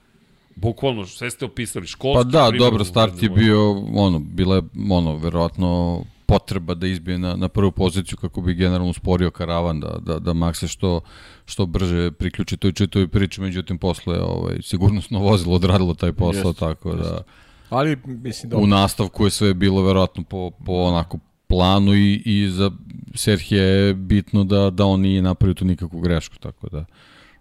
Bukvalno, 0.56 1.06
sve 1.06 1.30
ste 1.30 1.44
opisali, 1.44 1.86
školski 1.86 2.24
Pa 2.24 2.38
da, 2.38 2.48
primjer 2.48 2.70
dobro, 2.70 2.84
start 2.84 3.22
je 3.22 3.28
bio, 3.28 3.70
ono, 3.94 4.18
bila 4.18 4.56
je, 4.56 4.62
ono, 4.90 5.16
verovatno 5.16 6.02
potreba 6.26 6.74
da 6.74 6.86
izbije 6.86 7.18
na, 7.18 7.36
na 7.36 7.48
prvu 7.48 7.72
poziciju 7.72 8.18
kako 8.18 8.40
bi 8.40 8.54
generalno 8.54 8.90
usporio 8.90 9.30
karavan, 9.30 9.80
da, 9.80 9.98
da, 10.00 10.18
da 10.18 10.32
Max 10.32 10.54
se 10.54 10.68
što, 10.68 11.00
što 11.44 11.66
brže 11.66 12.10
priključi 12.10 12.56
toj 12.56 12.72
čitoj 12.72 13.08
priči, 13.08 13.40
međutim 13.40 13.78
posle 13.78 14.20
ovaj, 14.20 14.56
sigurnosno 14.62 15.18
vozilo 15.18 15.54
odradilo 15.54 15.94
taj 15.94 16.12
posao, 16.12 16.48
Jeste, 16.48 16.60
tako 16.60 16.94
da 16.94 17.22
Ali, 17.70 17.96
mislim 18.06 18.50
da... 18.50 18.56
u 18.56 18.66
nastavku 18.66 19.24
je 19.24 19.30
sve 19.30 19.54
bilo 19.54 19.82
verovatno 19.82 20.22
po, 20.22 20.50
po 20.50 20.72
onako 20.72 21.18
planu 21.46 21.94
i, 21.94 22.22
i 22.24 22.48
za 22.50 22.70
Serhije 23.14 23.62
je 23.62 23.94
bitno 23.94 24.44
da, 24.44 24.70
da 24.70 24.84
on 24.84 25.00
nije 25.00 25.22
napravio 25.22 25.54
tu 25.54 25.64
nikakvu 25.64 26.00
grešku, 26.00 26.36
tako 26.38 26.68
da 26.68 26.84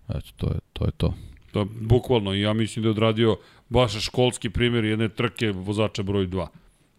eto, 0.09 0.31
to 0.37 0.47
je 0.47 0.59
to. 0.73 0.85
Je 0.85 0.91
to. 0.91 1.13
Je 1.59 1.65
bukvalno, 1.81 2.33
ja 2.33 2.53
mislim 2.53 2.83
da 2.83 2.87
je 2.87 2.91
odradio 2.91 3.37
baš 3.69 4.05
školski 4.05 4.49
primjer 4.49 4.85
jedne 4.85 5.09
trke 5.09 5.51
vozača 5.51 6.03
broj 6.03 6.27
2. 6.27 6.47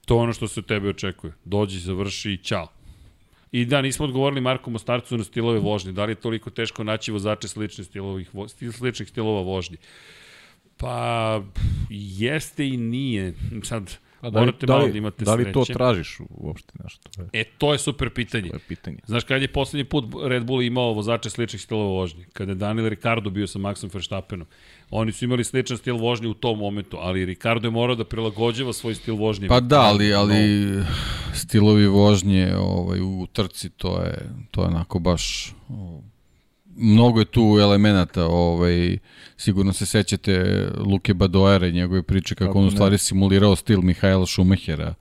To 0.05 0.15
je 0.15 0.20
ono 0.23 0.33
što 0.33 0.49
se 0.49 0.60
od 0.60 0.67
tebe 0.67 0.89
očekuje. 0.89 1.33
Dođi, 1.44 1.78
završi 1.78 2.33
i 2.33 2.36
čao. 2.36 2.68
I 3.52 3.65
da, 3.65 3.83
nismo 3.83 4.05
odgovorili 4.05 4.41
Marku 4.41 4.70
Mostarcu 4.70 5.17
na 5.17 5.25
stilove 5.25 5.59
vožnje. 5.59 5.93
Da 5.93 6.05
li 6.05 6.12
je 6.12 6.20
toliko 6.20 6.51
teško 6.51 6.85
naći 6.85 7.12
vozače 7.12 7.49
sličnih, 7.49 7.86
stilovih, 7.86 8.31
sličnih 8.73 9.09
stilova 9.09 9.41
vožnje? 9.41 9.76
Pa, 10.76 11.43
jeste 11.91 12.68
i 12.68 12.76
nije. 12.76 13.35
Sad, 13.62 13.99
A 14.20 14.31
da 14.31 14.41
li, 14.41 14.47
Morate 14.47 14.67
da 14.67 14.73
malo 14.73 14.85
li, 14.85 14.93
da 14.93 14.99
imate 14.99 15.25
da 15.25 15.35
li 15.35 15.43
sreće. 15.43 15.53
to 15.55 15.65
tražiš 15.65 16.19
uopšte 16.31 16.73
nešto? 16.85 17.09
To 17.11 17.23
je, 17.23 17.28
E, 17.33 17.45
to 17.59 17.73
je 17.73 17.78
super 17.78 18.11
pitanje. 18.11 18.49
to 18.51 18.57
je 18.57 18.61
pitanje. 18.69 18.99
Znaš 19.07 19.25
kad 19.25 19.43
je 19.43 19.49
poslednji 19.49 19.85
put 19.85 20.05
Red 20.25 20.45
Bull 20.45 20.62
imao 20.62 20.93
vozače 20.93 21.31
sličnih 21.31 21.62
stilova 21.62 21.91
vožnje? 21.91 22.25
Kada 22.33 22.53
je 22.53 22.57
Daniel 22.57 22.89
Ricardo 22.89 23.31
bio 23.31 23.47
sa 23.47 23.59
Maxom 23.59 23.95
Verstappenom. 23.95 24.47
Oni 24.91 25.12
su 25.12 25.25
imali 25.25 25.45
sličan 25.45 25.77
stil 25.77 25.97
vožnje 25.97 26.28
u 26.28 26.35
tom 26.35 26.59
momentu, 26.59 26.97
ali 27.01 27.25
Ricardo 27.25 27.67
je 27.69 27.73
morao 27.73 27.97
da 27.97 28.05
prilagođava 28.05 28.73
svoj 28.73 28.95
stil 28.95 29.15
vožnje. 29.17 29.49
Pa 29.49 29.61
da, 29.61 29.81
ali, 29.81 30.15
ali 30.15 30.36
stilovi 31.35 31.86
vožnje 31.86 32.55
ovaj, 32.59 33.01
u 33.01 33.27
trci, 33.33 33.70
to 33.70 34.03
je, 34.03 34.19
to 34.51 34.62
je 34.62 34.67
onako 34.67 34.99
baš... 34.99 35.55
o, 35.69 36.01
Mnogo 36.79 37.19
je 37.19 37.25
tu 37.25 37.59
elemenata, 37.61 38.25
ovaj, 38.27 38.99
sigurno 39.37 39.73
se 39.73 39.87
sećate 39.87 40.67
Luke 40.79 41.15
Badoera 41.15 41.67
i 41.67 41.73
njegove 41.73 42.03
priče 42.03 42.35
kako, 42.35 42.49
Kako 42.49 42.59
on 42.59 42.65
u 42.65 42.67
ne. 42.67 42.71
stvari 42.71 42.99
simulirao 42.99 43.57
stil 43.57 43.81
Mihajla 43.83 44.27
Šumahera 44.27 44.95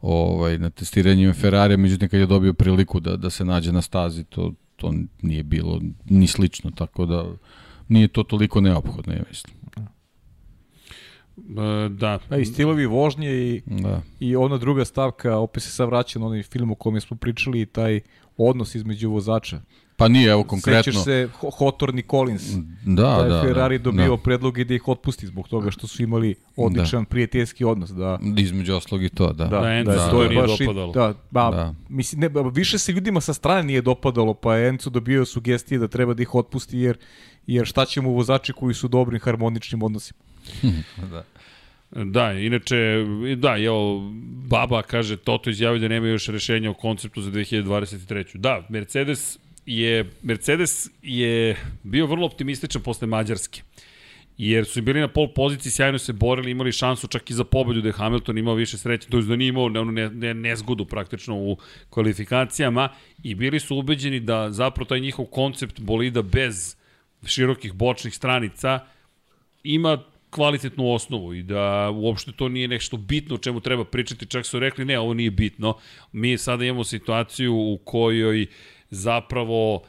ovaj, 0.00 0.58
na 0.58 0.70
testiranju 0.70 1.32
Ferrari, 1.34 1.76
međutim 1.76 2.08
kad 2.08 2.20
je 2.20 2.26
dobio 2.26 2.52
priliku 2.52 3.00
da, 3.00 3.16
da 3.16 3.30
se 3.30 3.44
nađe 3.44 3.72
na 3.72 3.82
stazi, 3.82 4.24
to, 4.24 4.52
to 4.76 4.92
nije 5.22 5.42
bilo 5.42 5.80
ni 6.04 6.26
slično, 6.26 6.70
tako 6.70 7.06
da 7.06 7.24
nije 7.88 8.08
to 8.08 8.22
toliko 8.22 8.60
neophodno, 8.60 9.12
ja 9.14 9.22
mislim. 9.28 9.54
E, 11.38 11.88
da. 11.88 12.18
A 12.30 12.36
i 12.36 12.44
stilovi 12.44 12.86
vožnje 12.86 13.30
i, 13.30 13.62
Da. 13.66 14.02
i 14.20 14.36
ona 14.36 14.58
druga 14.58 14.84
stavka, 14.84 15.36
opet 15.36 15.62
se 15.62 15.70
sad 15.70 15.88
vraća 15.88 16.18
na 16.18 16.26
onaj 16.26 16.42
film 16.42 16.70
o 16.70 16.74
kome 16.74 17.00
smo 17.00 17.16
pričali, 17.16 17.66
taj 17.66 18.00
odnos 18.36 18.74
između 18.74 19.10
vozača. 19.10 19.60
Pa 19.98 20.08
nije, 20.08 20.30
evo 20.30 20.42
konkretno. 20.42 20.82
Sećaš 20.82 21.04
se 21.04 21.28
Ho- 21.40 21.50
Hotorni 21.50 22.02
Collins, 22.02 22.42
Da, 22.86 23.02
da 23.02 23.28
da, 23.28 23.36
je 23.36 23.42
Ferrari 23.42 23.78
da, 23.78 23.82
dobio 23.82 24.16
da. 24.16 24.22
predloge 24.22 24.64
da 24.64 24.74
ih 24.74 24.88
otpusti 24.88 25.26
zbog 25.26 25.48
toga 25.48 25.70
što 25.70 25.86
su 25.86 26.02
imali 26.02 26.34
odličan 26.56 27.04
prijateljski 27.04 27.64
odnos. 27.64 27.90
Da, 27.90 28.18
Između 28.36 28.74
oslog 28.74 29.04
i 29.04 29.08
to, 29.08 29.32
da. 29.32 29.44
da, 29.44 29.60
Da, 29.60 29.70
Enzo 29.70 29.92
da, 29.92 29.98
se 29.98 30.10
to 30.10 30.22
je 30.22 30.28
baš 30.30 30.60
i-. 30.60 30.66
Da, 30.94 31.14
ba, 31.30 31.50
Da. 31.50 31.74
Mislim, 31.88 32.20
ne, 32.20 32.28
ba, 32.28 32.42
više 32.42 32.78
se 32.78 32.92
ljudima 32.92 33.20
sa 33.20 33.34
strane 33.34 33.62
nije 33.62 33.82
dopadalo, 33.82 34.34
pa 34.34 34.56
je 34.56 34.68
Enzo 34.68 34.90
dobio 34.90 35.24
sugestije 35.24 35.78
da 35.78 35.88
treba 35.88 36.14
da 36.14 36.22
ih 36.22 36.34
otpusti, 36.34 36.78
jer, 36.78 36.96
jer 37.46 37.66
šta 37.66 37.84
ćemo 37.84 38.10
vozači 38.10 38.52
koji 38.52 38.74
su 38.74 38.88
dobrim 38.88 39.20
harmoničnim 39.20 39.82
odnosima. 39.82 40.18
da. 41.12 41.24
Da, 42.04 42.32
inače, 42.32 42.76
da, 43.36 43.56
evo, 43.58 44.12
Baba 44.48 44.82
kaže, 44.82 45.16
Toto 45.16 45.50
izjavio 45.50 45.80
da 45.80 45.88
nema 45.88 46.06
još 46.06 46.26
rešenja 46.28 46.70
o 46.70 46.74
konceptu 46.74 47.22
za 47.22 47.30
2023. 47.30 48.36
Da, 48.36 48.66
Mercedes 48.68 49.38
je, 49.68 50.10
Mercedes 50.22 50.90
je 51.02 51.56
bio 51.82 52.06
vrlo 52.06 52.26
optimističan 52.26 52.82
posle 52.82 53.06
Mađarske 53.06 53.62
jer 54.38 54.66
su 54.66 54.82
bili 54.82 55.00
na 55.00 55.08
pol 55.08 55.28
poziciji, 55.34 55.72
sjajno 55.72 55.98
se 55.98 56.12
borili, 56.12 56.50
imali 56.50 56.72
šansu 56.72 57.06
čak 57.06 57.30
i 57.30 57.34
za 57.34 57.44
pobedu 57.44 57.80
da 57.80 57.88
je 57.88 57.92
Hamilton 57.92 58.38
imao 58.38 58.54
više 58.54 58.78
sreće, 58.78 59.08
to 59.08 59.16
je 59.16 59.22
da 59.22 59.36
nije 59.36 59.48
imao 59.48 59.64
onu 59.64 59.92
ne, 59.92 60.10
ne, 60.10 60.34
nezgodu 60.34 60.84
praktično 60.84 61.36
u 61.36 61.56
kvalifikacijama 61.90 62.88
i 63.22 63.34
bili 63.34 63.60
su 63.60 63.76
ubeđeni 63.76 64.20
da 64.20 64.50
zapravo 64.50 64.86
taj 64.86 65.00
njihov 65.00 65.24
koncept 65.24 65.80
bolida 65.80 66.22
bez 66.22 66.76
širokih 67.26 67.72
bočnih 67.72 68.14
stranica 68.14 68.80
ima 69.64 69.98
kvalitetnu 70.30 70.92
osnovu 70.92 71.34
i 71.34 71.42
da 71.42 71.90
uopšte 71.90 72.32
to 72.32 72.48
nije 72.48 72.68
nešto 72.68 72.96
bitno 72.96 73.34
o 73.34 73.38
čemu 73.38 73.60
treba 73.60 73.84
pričati, 73.84 74.26
čak 74.26 74.46
su 74.46 74.58
rekli 74.58 74.84
ne, 74.84 74.98
ovo 74.98 75.14
nije 75.14 75.30
bitno. 75.30 75.76
Mi 76.12 76.38
sada 76.38 76.64
imamo 76.64 76.84
situaciju 76.84 77.54
u 77.54 77.78
kojoj 77.84 78.46
zapravo 78.90 79.82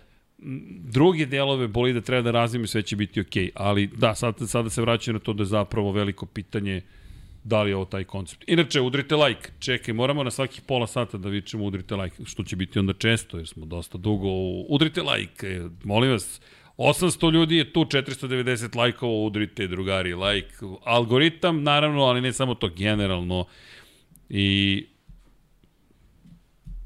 druge 0.83 1.25
delove 1.25 1.67
bolida 1.67 2.01
treba 2.01 2.21
da 2.21 2.31
razvijemo 2.31 2.67
sve 2.67 2.81
će 2.81 2.95
biti 2.95 3.21
okej. 3.21 3.51
Ali 3.55 3.87
da, 3.87 4.15
sad, 4.15 4.35
sada 4.47 4.69
se 4.69 4.81
vraćaju 4.81 5.13
na 5.13 5.19
to 5.19 5.33
da 5.33 5.41
je 5.41 5.47
zapravo 5.47 5.91
veliko 5.91 6.25
pitanje 6.25 6.81
da 7.43 7.63
li 7.63 7.71
je 7.71 7.75
ovo 7.75 7.85
taj 7.85 8.03
koncept. 8.03 8.43
Inače, 8.47 8.81
udrite 8.81 9.15
like. 9.15 9.49
Čekaj, 9.59 9.93
moramo 9.93 10.23
na 10.23 10.31
svakih 10.31 10.61
pola 10.61 10.87
sata 10.87 11.17
da 11.17 11.29
vičemo 11.29 11.65
udrite 11.65 11.95
like, 11.95 12.25
što 12.25 12.43
će 12.43 12.55
biti 12.55 12.79
onda 12.79 12.93
često, 12.93 13.37
jer 13.37 13.47
smo 13.47 13.65
dosta 13.65 13.97
dugo. 13.97 14.27
Udrite 14.69 15.01
like, 15.01 15.47
e, 15.47 15.69
molim 15.83 16.11
vas. 16.11 16.41
800 16.77 17.31
ljudi 17.31 17.55
je 17.55 17.73
tu, 17.73 17.85
490 17.85 18.77
lajkova, 18.77 19.13
udrite 19.13 19.67
drugari 19.67 20.15
like. 20.15 20.53
Algoritam, 20.83 21.63
naravno, 21.63 22.03
ali 22.03 22.21
ne 22.21 22.33
samo 22.33 22.55
to, 22.55 22.69
generalno. 22.69 23.45
I 24.29 24.85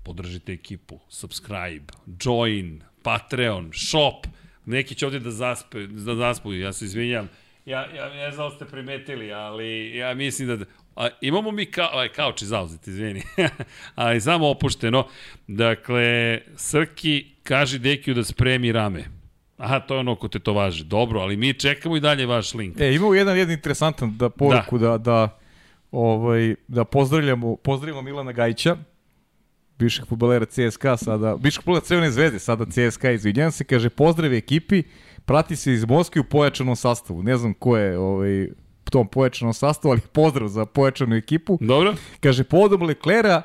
podržite 0.04 0.54
ekipu, 0.54 1.00
subscribe, 1.10 1.94
join, 2.24 2.82
Patreon, 3.04 3.72
shop, 3.74 4.28
neki 4.66 4.96
će 4.96 5.06
ovde 5.06 5.20
da 5.20 5.32
zaspe, 5.32 5.88
da 5.88 6.16
zaspu, 6.16 6.54
ja 6.54 6.74
se 6.74 6.86
izvinjam, 6.86 7.30
ja, 7.66 7.96
ja 7.96 8.10
ne 8.10 8.32
znam 8.32 8.50
da 8.50 8.56
ste 8.56 8.66
primetili, 8.66 9.34
ali 9.34 9.98
ja 9.98 10.14
mislim 10.14 10.48
da, 10.48 10.66
a, 10.96 11.08
imamo 11.22 11.52
mi 11.52 11.66
ka, 11.66 11.90
aj, 11.94 12.10
kauč 12.10 12.42
je 12.42 12.48
zauzet, 12.48 12.88
izvini, 12.88 13.22
ali 13.96 14.22
samo 14.22 14.50
opušteno, 14.50 15.08
dakle, 15.48 16.40
Srki 16.56 17.26
kaže 17.44 17.80
Dekiju 17.80 18.14
da 18.14 18.24
spremi 18.24 18.72
rame, 18.72 19.04
Aha, 19.58 19.80
to 19.80 19.94
je 19.94 20.00
ono 20.00 20.16
ko 20.16 20.28
te 20.28 20.40
to 20.40 20.54
važe. 20.54 20.84
Dobro, 20.84 21.20
ali 21.20 21.38
mi 21.38 21.54
čekamo 21.54 21.98
i 21.98 22.00
dalje 22.00 22.26
vaš 22.26 22.54
link. 22.54 22.80
E, 22.80 22.96
imamo 22.96 23.14
jedan, 23.14 23.38
jedan 23.38 23.54
interesantan 23.54 24.18
da 24.18 24.30
poruku 24.30 24.78
da, 24.78 24.90
da, 24.90 24.98
da, 24.98 25.38
ovaj, 25.92 26.56
da 26.68 26.84
pozdravljamo, 26.84 27.56
pozdravimo 27.56 28.02
Milana 28.02 28.32
Gajića, 28.32 28.78
bivšeg 29.84 30.08
futbolera 30.08 30.46
CSKA, 30.46 30.98
sada, 30.98 31.36
bivšeg 31.38 31.64
futbolera 31.64 31.86
Crvene 31.86 32.12
zvezde, 32.12 32.40
sada 32.40 32.66
CSKA, 32.66 33.12
izvinjam 33.12 33.52
se, 33.52 33.64
kaže 33.64 33.90
pozdrav 33.90 34.34
ekipi, 34.34 34.84
prati 35.26 35.56
se 35.56 35.74
iz 35.74 35.86
Moskve 35.86 36.22
u 36.22 36.24
pojačanom 36.24 36.76
sastavu. 36.76 37.24
Ne 37.24 37.38
znam 37.38 37.54
ko 37.54 37.78
je 37.78 37.98
ovaj, 37.98 38.44
u 38.88 38.90
tom 38.92 39.08
pojačanom 39.08 39.54
sastavu, 39.54 39.92
ali 39.92 40.02
pozdrav 40.02 40.48
za 40.48 40.66
pojačanu 40.66 41.16
ekipu. 41.16 41.58
Dobro? 41.62 41.96
Kaže, 42.20 42.44
povodom 42.44 42.82
Leklera 42.82 43.42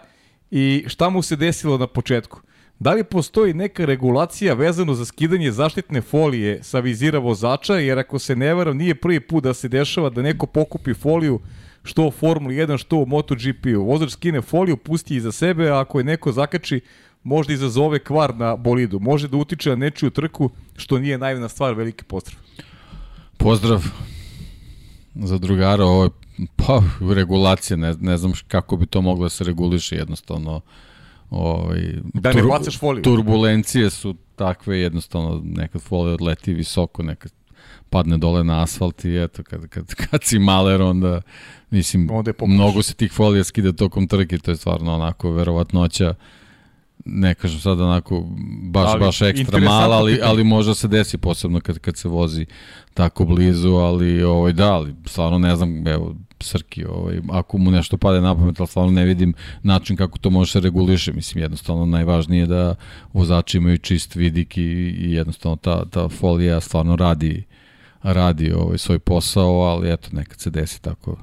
i 0.50 0.84
šta 0.86 1.08
mu 1.08 1.22
se 1.22 1.36
desilo 1.36 1.78
na 1.78 1.86
početku? 1.86 2.40
Da 2.78 2.92
li 2.94 3.04
postoji 3.04 3.54
neka 3.54 3.84
regulacija 3.84 4.54
vezano 4.54 4.94
za 4.94 5.04
skidanje 5.04 5.52
zaštitne 5.52 6.00
folije 6.00 6.62
sa 6.62 6.80
vizira 6.80 7.18
vozača, 7.18 7.74
jer 7.74 7.98
ako 7.98 8.18
se 8.18 8.36
ne 8.36 8.54
varam, 8.54 8.76
nije 8.76 8.94
prvi 8.94 9.20
put 9.20 9.44
da 9.44 9.54
se 9.54 9.68
dešava 9.68 10.10
da 10.10 10.22
neko 10.22 10.46
pokupi 10.46 10.94
foliju 10.94 11.40
što 11.88 12.06
u 12.06 12.10
Formuli 12.10 12.54
1, 12.54 12.78
što 12.78 12.96
u 12.96 13.06
MotoGP-u. 13.06 13.84
Vozač 13.84 14.10
skine 14.10 14.40
foliju, 14.42 14.76
pusti 14.76 15.16
iza 15.16 15.32
sebe, 15.32 15.70
a 15.70 15.80
ako 15.80 16.00
je 16.00 16.04
neko 16.04 16.32
zakači, 16.32 16.80
možda 17.22 17.52
izazove 17.52 17.98
kvar 17.98 18.36
na 18.36 18.56
bolidu. 18.56 19.00
Može 19.00 19.28
da 19.28 19.36
utiče 19.36 19.70
na 19.70 19.76
nečiju 19.76 20.10
trku, 20.10 20.50
što 20.76 20.98
nije 20.98 21.18
naivna 21.18 21.48
stvar, 21.48 21.74
veliki 21.74 22.04
pozdrav. 22.04 22.38
Pozdrav 23.36 23.84
za 25.14 25.38
drugara, 25.38 25.84
ovo 25.84 26.04
je 26.04 26.10
pa, 26.56 26.82
regulacija, 27.14 27.76
ne, 27.76 27.94
ne 28.00 28.16
znam 28.18 28.32
kako 28.48 28.76
bi 28.76 28.86
to 28.86 29.02
moglo 29.02 29.24
da 29.24 29.30
se 29.30 29.44
reguliše 29.44 29.96
jednostavno. 29.96 30.60
Ovaj, 31.30 31.80
Da 32.14 32.32
ne 32.32 32.42
bacaš 32.42 32.78
foliju. 32.78 33.02
Turbulencije 33.02 33.90
su 33.90 34.14
takve, 34.36 34.78
jednostavno 34.78 35.42
nekad 35.44 35.82
folija 35.82 36.14
odleti 36.14 36.54
visoko, 36.54 37.02
nekad 37.02 37.32
padne 37.90 38.18
dole 38.18 38.44
na 38.44 38.62
asfalt 38.62 39.04
i 39.04 39.16
eto, 39.16 39.42
kad, 39.42 39.68
kad, 39.68 39.94
kad 39.94 40.24
si 40.24 40.38
maler, 40.38 40.82
onda, 40.82 41.20
mislim, 41.70 42.10
Onda 42.10 42.32
mnogo 42.46 42.82
se 42.82 42.94
tih 42.94 43.12
folija 43.12 43.44
skida 43.44 43.72
tokom 43.72 44.08
trke, 44.08 44.38
to 44.38 44.50
je 44.50 44.56
stvarno 44.56 44.94
onako 44.94 45.30
verovatnoća, 45.30 46.14
ne 47.04 47.34
kažem 47.34 47.60
sad 47.60 47.80
onako 47.80 48.26
baš, 48.62 48.88
Ali, 48.90 49.00
baš 49.00 49.22
ekstra 49.22 49.58
mala, 49.58 49.96
ali, 49.96 50.20
ali 50.22 50.44
možda 50.44 50.74
se 50.74 50.88
desi 50.88 51.18
posebno 51.18 51.60
kad, 51.60 51.78
kad 51.78 51.96
se 51.96 52.08
vozi 52.08 52.46
tako 52.94 53.24
blizu, 53.24 53.70
ali 53.70 54.22
ovaj, 54.22 54.52
da, 54.52 54.74
ali 54.74 54.94
stvarno 55.06 55.38
ne 55.38 55.56
znam, 55.56 55.86
evo, 55.86 56.14
Srki, 56.40 56.84
ovaj, 56.84 57.20
ako 57.30 57.58
mu 57.58 57.70
nešto 57.70 57.96
pade 57.96 58.20
na 58.20 58.34
pamet, 58.34 58.60
ali 58.60 58.66
stvarno 58.66 58.92
ne 58.92 59.04
vidim 59.04 59.34
način 59.62 59.96
kako 59.96 60.18
to 60.18 60.30
može 60.30 60.52
se 60.52 60.60
reguliše. 60.60 61.12
Mislim, 61.12 61.42
jednostavno 61.42 61.86
najvažnije 61.86 62.40
je 62.40 62.46
da 62.46 62.74
vozači 63.12 63.58
imaju 63.58 63.78
čist 63.78 64.14
vidik 64.14 64.56
i, 64.56 64.62
i 64.98 65.12
jednostavno 65.12 65.56
ta, 65.56 65.84
ta 65.84 66.08
folija 66.08 66.60
stvarno 66.60 66.96
radi 66.96 67.44
radi 68.02 68.52
ovaj 68.52 68.78
svoj 68.78 68.98
posao, 68.98 69.60
ali 69.60 69.92
eto, 69.92 70.08
nekad 70.12 70.40
se 70.40 70.50
desi 70.50 70.82
tako 70.82 71.16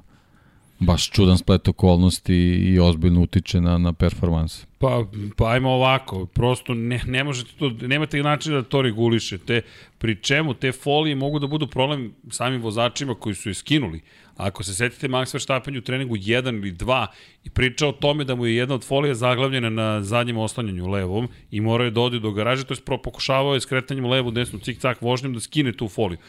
baš 0.79 1.11
čudan 1.11 1.37
splet 1.37 1.67
okolnosti 1.67 2.35
i 2.35 2.79
ozbiljno 2.79 3.21
utiče 3.21 3.61
na, 3.61 3.77
na 3.77 3.93
performanse. 3.93 4.65
Pa, 4.77 5.03
pa 5.37 5.51
ajmo 5.51 5.69
ovako, 5.69 6.25
prosto 6.25 6.73
ne, 6.73 7.01
ne 7.05 7.23
možete 7.23 7.51
to, 7.59 7.69
nemate 7.69 8.23
načina 8.23 8.55
da 8.55 8.63
to 8.63 8.81
regulišete, 8.81 9.61
pri 9.97 10.15
čemu 10.21 10.53
te 10.53 10.71
folije 10.71 11.15
mogu 11.15 11.39
da 11.39 11.47
budu 11.47 11.67
problem 11.67 12.13
samim 12.29 12.61
vozačima 12.61 13.15
koji 13.15 13.35
su 13.35 13.49
je 13.49 13.53
skinuli. 13.53 14.01
Ako 14.37 14.63
se 14.63 14.73
setite 14.73 15.07
Max 15.07 15.33
Verstappen 15.33 15.77
u 15.77 15.81
treningu 15.81 16.15
1 16.15 16.57
ili 16.57 16.73
2 16.73 17.07
i 17.43 17.49
priča 17.49 17.87
o 17.87 17.91
tome 17.91 18.23
da 18.23 18.35
mu 18.35 18.45
je 18.45 18.55
jedna 18.55 18.75
od 18.75 18.83
folija 18.83 19.15
zaglavljena 19.15 19.69
na 19.69 20.01
zadnjem 20.01 20.37
oslanjanju 20.37 20.87
levom 20.87 21.27
i 21.51 21.61
mora 21.61 21.85
je 21.85 21.91
da 21.91 22.01
ode 22.01 22.19
do 22.19 22.31
garaže, 22.31 22.63
to 22.63 22.73
je 22.73 22.97
pokušavao 23.03 23.53
je 23.53 23.61
skretanjem 23.61 24.05
levu, 24.05 24.31
desnu, 24.31 24.59
cik-cak 24.59 25.01
vožnjem 25.01 25.33
da 25.33 25.39
skine 25.39 25.71
tu 25.71 25.87
foliju 25.87 26.19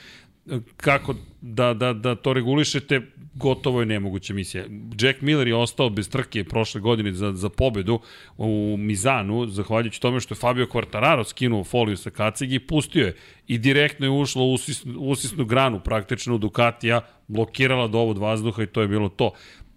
kako 0.76 1.14
da, 1.40 1.74
da, 1.74 1.92
da 1.92 2.14
to 2.14 2.32
regulišete, 2.32 3.00
gotovo 3.34 3.80
je 3.80 3.86
nemoguća 3.86 4.34
misija. 4.34 4.64
Jack 5.00 5.20
Miller 5.20 5.48
je 5.48 5.54
ostao 5.54 5.90
bez 5.90 6.08
trke 6.08 6.44
prošle 6.44 6.80
godine 6.80 7.12
za, 7.12 7.32
za 7.32 7.48
pobedu 7.48 8.00
u 8.38 8.76
Mizanu, 8.78 9.46
zahvaljujući 9.46 10.00
tome 10.00 10.20
što 10.20 10.34
je 10.34 10.38
Fabio 10.38 10.66
Quartararo 10.66 11.24
skinuo 11.24 11.64
foliju 11.64 11.96
sa 11.96 12.10
kacigi 12.10 12.54
i 12.54 12.66
pustio 12.66 13.06
je. 13.06 13.16
I 13.46 13.58
direktno 13.58 14.06
je 14.06 14.10
ušlo 14.10 14.44
u 14.44 14.52
usisnu, 14.52 15.00
usisnu 15.00 15.44
granu 15.44 15.80
praktično 15.80 16.38
Ducatija, 16.38 17.00
blokirala 17.28 17.88
dovod 17.88 18.18
vazduha 18.18 18.62
i 18.62 18.66
to 18.66 18.82
je 18.82 18.88
bilo 18.88 19.08
to. 19.08 19.32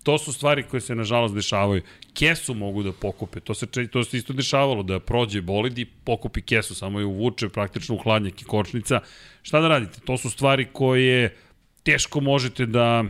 To 0.10 0.18
su 0.18 0.34
stvari 0.34 0.64
koje 0.64 0.82
se 0.82 0.96
nažalost 0.96 1.36
dešavaju. 1.36 1.82
Kesu 2.14 2.54
mogu 2.54 2.84
da 2.84 2.92
pokupe, 2.92 3.40
to 3.40 3.54
se, 3.54 3.68
to 3.92 4.04
se 4.04 4.18
isto 4.18 4.34
dešavalo, 4.34 4.84
da 4.84 5.00
prođe 5.00 5.42
bolid 5.42 5.78
i 5.78 5.86
pokupi 5.86 6.42
kesu, 6.42 6.76
samo 6.76 7.00
je 7.00 7.06
uvuče 7.06 7.50
praktično 7.50 7.96
u 7.96 7.98
hladnjak 7.98 8.42
i 8.42 8.46
kočnica. 8.46 9.02
Šta 9.42 9.62
da 9.62 9.68
radite? 9.68 10.00
To 10.06 10.18
su 10.18 10.30
stvari 10.30 10.66
koje 10.74 11.36
teško 11.84 12.22
možete 12.22 12.66
da 12.66 13.04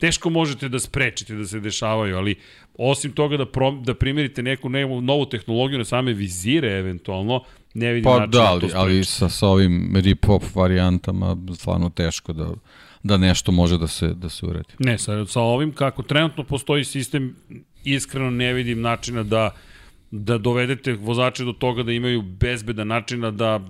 teško 0.00 0.30
možete 0.30 0.68
da 0.68 0.78
sprečite 0.78 1.34
da 1.34 1.46
se 1.46 1.60
dešavaju, 1.60 2.16
ali 2.16 2.34
osim 2.78 3.12
toga 3.12 3.36
da, 3.36 3.46
prom, 3.46 3.82
da 3.84 3.94
primerite 3.94 4.42
neku 4.42 4.68
nevu, 4.68 5.00
novu 5.00 5.26
tehnologiju 5.26 5.78
na 5.78 5.84
same 5.84 6.12
vizire 6.12 6.78
eventualno, 6.78 7.42
ne 7.74 7.92
vidim 7.92 8.04
pa, 8.04 8.18
način 8.18 8.30
da, 8.30 8.38
da 8.38 8.50
ali, 8.50 8.68
to 8.68 8.78
ali 8.78 9.04
sa, 9.04 9.28
sa 9.28 9.48
ovim 9.48 9.96
rip-off 9.96 10.54
varijantama 10.54 11.36
stvarno 11.54 11.90
teško 11.90 12.32
da, 12.32 12.54
da 13.02 13.16
nešto 13.16 13.52
može 13.52 13.78
da 13.78 13.86
se, 13.86 14.14
da 14.14 14.28
se 14.28 14.46
uredi. 14.46 14.74
Ne, 14.78 14.98
sa, 14.98 15.26
sa 15.26 15.40
ovim 15.40 15.72
kako 15.72 16.02
trenutno 16.02 16.44
postoji 16.44 16.84
sistem, 16.84 17.36
iskreno 17.84 18.30
ne 18.30 18.52
vidim 18.52 18.80
načina 18.80 19.22
da 19.22 19.50
da 20.10 20.38
dovedete 20.38 20.92
vozače 20.92 21.44
do 21.44 21.52
toga 21.52 21.82
da 21.82 21.92
imaju 21.92 22.22
bezbedan 22.22 22.88
načina 22.88 23.30
da 23.30 23.60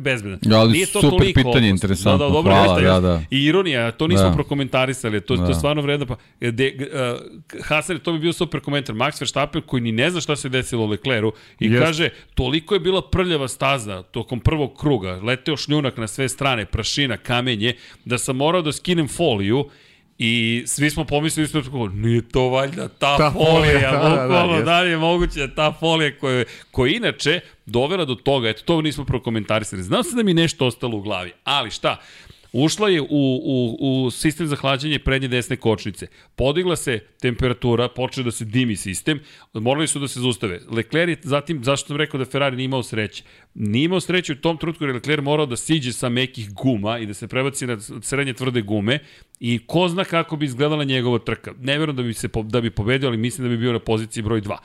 bezbedan. 0.00 0.38
Ja, 0.42 0.58
ali 0.58 0.72
Nije 0.72 0.86
to 0.86 1.00
super 1.00 1.26
pitanje, 1.26 1.48
opasno. 1.48 1.66
interesantno. 1.66 2.18
Da, 2.18 2.24
da, 2.24 2.30
dobro, 2.30 2.52
Hvala, 2.52 2.80
da, 2.80 3.00
da. 3.00 3.22
I 3.30 3.44
ironija, 3.44 3.90
to 3.90 4.06
nismo 4.06 4.28
da. 4.28 4.34
prokomentarisali, 4.34 5.20
to, 5.20 5.36
da. 5.36 5.44
to 5.44 5.50
je 5.50 5.54
stvarno 5.54 5.82
vredno. 5.82 6.06
Pa, 6.06 6.16
de, 6.40 6.76
uh, 6.78 7.62
Hasan, 7.62 7.98
to 7.98 8.12
bi 8.12 8.18
bio 8.18 8.32
super 8.32 8.60
komentar. 8.60 8.94
Max 8.94 9.20
Verstappen 9.20 9.62
koji 9.66 9.80
ni 9.82 9.92
ne 9.92 10.10
zna 10.10 10.20
šta 10.20 10.36
se 10.36 10.48
desilo 10.48 10.86
Lecleru 10.86 11.32
i 11.60 11.68
yes. 11.68 11.78
kaže, 11.78 12.10
toliko 12.34 12.74
je 12.74 12.80
bila 12.80 13.02
prljava 13.10 13.48
staza 13.48 14.02
tokom 14.02 14.40
prvog 14.40 14.76
kruga, 14.80 15.20
leteo 15.22 15.56
šljunak 15.56 15.96
na 15.96 16.06
sve 16.06 16.28
strane, 16.28 16.64
prašina, 16.64 17.16
kamenje, 17.16 17.74
da 18.04 18.18
sam 18.18 18.36
morao 18.36 18.62
da 18.62 18.72
skinem 18.72 19.08
foliju 19.08 19.68
I 20.18 20.62
svi 20.66 20.90
smo 20.90 21.04
pomislili 21.04 21.44
isto 21.44 21.62
tako, 21.62 21.88
nije 21.88 22.28
to 22.28 22.48
valjda 22.48 22.88
ta, 22.88 23.16
ta 23.16 23.30
folija, 23.30 23.60
folija 23.62 23.90
da, 24.02 24.08
bukvalno, 24.08 24.52
da, 24.52 24.58
da, 24.58 24.64
da 24.64 24.80
li 24.80 24.90
je 24.90 24.96
moguće 24.96 25.46
da 25.46 25.54
ta 25.54 25.72
folija 25.80 26.18
koja, 26.18 26.44
koja 26.70 26.92
inače 26.92 27.40
dovela 27.66 28.04
do 28.04 28.14
toga, 28.14 28.48
eto 28.48 28.62
to 28.64 28.82
nismo 28.82 29.04
prokomentarisali, 29.04 29.82
znao 29.82 30.02
se 30.02 30.16
da 30.16 30.22
mi 30.22 30.34
nešto 30.34 30.66
ostalo 30.66 30.96
u 30.96 31.00
glavi, 31.00 31.32
ali 31.44 31.70
šta, 31.70 31.96
Ušla 32.52 32.88
je 32.88 33.00
u, 33.00 33.06
u, 33.10 33.76
u 33.80 34.10
sistem 34.10 34.46
za 34.46 34.56
hlađenje 34.56 34.98
prednje 34.98 35.28
desne 35.28 35.56
kočnice. 35.56 36.06
Podigla 36.36 36.76
se 36.76 36.98
temperatura, 37.20 37.88
počeo 37.88 38.24
da 38.24 38.30
se 38.30 38.44
dimi 38.44 38.76
sistem, 38.76 39.20
morali 39.54 39.88
su 39.88 39.98
da 39.98 40.08
se 40.08 40.20
zaustave. 40.20 40.60
Leclerc 40.70 41.10
je 41.10 41.16
zatim, 41.22 41.64
zašto 41.64 41.86
sam 41.86 41.96
rekao 41.96 42.18
da 42.18 42.24
Ferrari 42.24 42.56
nije 42.56 42.64
imao 42.64 42.82
sreće? 42.82 43.22
Nije 43.54 43.84
imao 43.84 44.00
sreće 44.00 44.32
u 44.32 44.36
tom 44.36 44.56
trenutku 44.56 44.84
jer 44.84 44.94
Leclerc 44.94 45.24
morao 45.24 45.46
da 45.46 45.56
siđe 45.56 45.92
sa 45.92 46.08
mekih 46.08 46.54
guma 46.54 46.98
i 46.98 47.06
da 47.06 47.14
se 47.14 47.28
prebaci 47.28 47.66
na 47.66 47.80
srednje 48.02 48.32
tvrde 48.32 48.62
gume 48.62 48.98
i 49.40 49.58
ko 49.66 49.88
zna 49.88 50.04
kako 50.04 50.36
bi 50.36 50.46
izgledala 50.46 50.84
njegova 50.84 51.18
trka. 51.18 51.52
Ne 51.60 51.78
verujem 51.78 51.96
da 51.96 52.02
bi, 52.02 52.14
se, 52.14 52.28
da 52.44 52.60
bi 52.60 52.70
pobedio, 52.70 53.08
ali 53.08 53.16
mislim 53.16 53.46
da 53.46 53.50
bi 53.50 53.58
bio 53.58 53.72
na 53.72 53.78
poziciji 53.78 54.22
broj 54.22 54.40
2. 54.40 54.56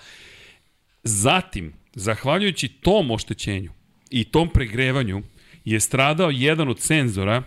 Zatim, 1.03 1.73
zahvaljujući 1.93 2.67
tom 2.67 3.11
oštećenju 3.11 3.71
i 4.09 4.23
tom 4.23 4.49
pregrevanju, 4.49 5.21
je 5.65 5.79
stradao 5.79 6.29
jedan 6.29 6.69
od 6.69 6.79
senzora 6.79 7.43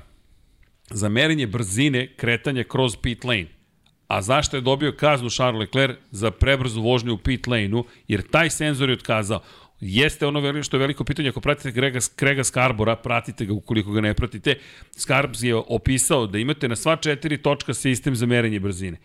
za 0.91 1.09
merenje 1.09 1.47
brzine 1.47 2.07
kretanja 2.17 2.65
kroz 2.65 2.97
pit 2.97 3.25
lane. 3.25 3.47
A 4.09 4.23
zašto 4.23 4.57
je 4.57 4.61
dobio 4.61 4.93
kaznu 4.93 5.31
Charles 5.31 5.61
Leclerc 5.61 5.99
za 6.11 6.31
prebrzu 6.31 6.83
vožnju 6.83 7.15
u 7.15 7.19
pit 7.19 7.47
lane-u? 7.47 7.85
Jer 8.09 8.23
taj 8.23 8.51
senzor 8.51 8.89
je 8.89 8.93
otkazao. 8.93 9.41
Jeste 9.81 10.27
ono 10.27 10.63
što 10.63 10.77
je 10.77 10.81
veliko 10.81 11.05
pitanje, 11.05 11.29
ako 11.29 11.41
pratite 11.41 11.71
Grega, 11.71 11.99
Grega 12.19 12.45
Skarbora, 12.45 12.97
pratite 12.97 13.47
ga 13.47 13.53
ukoliko 13.53 13.91
ga 13.91 14.01
ne 14.01 14.15
pratite, 14.15 14.55
Skarbs 14.97 15.43
je 15.43 15.55
opisao 15.55 16.27
da 16.27 16.39
imate 16.39 16.69
na 16.69 16.77
sva 16.77 16.97
četiri 16.97 17.43
točka 17.43 17.75
sistem 17.75 18.17
za 18.17 18.27
merenje 18.27 18.61
brzine. 18.61 18.99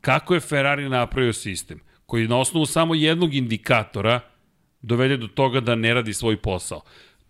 Kako 0.00 0.34
je 0.34 0.40
Ferrari 0.40 0.88
napravio 0.88 1.32
sistem? 1.32 1.80
Koji 2.06 2.28
na 2.28 2.38
osnovu 2.38 2.66
samo 2.66 2.94
jednog 2.94 3.34
indikatora 3.34 4.20
dovede 4.82 5.16
do 5.16 5.26
toga 5.26 5.60
da 5.60 5.74
ne 5.74 5.94
radi 5.94 6.14
svoj 6.14 6.36
posao. 6.36 6.80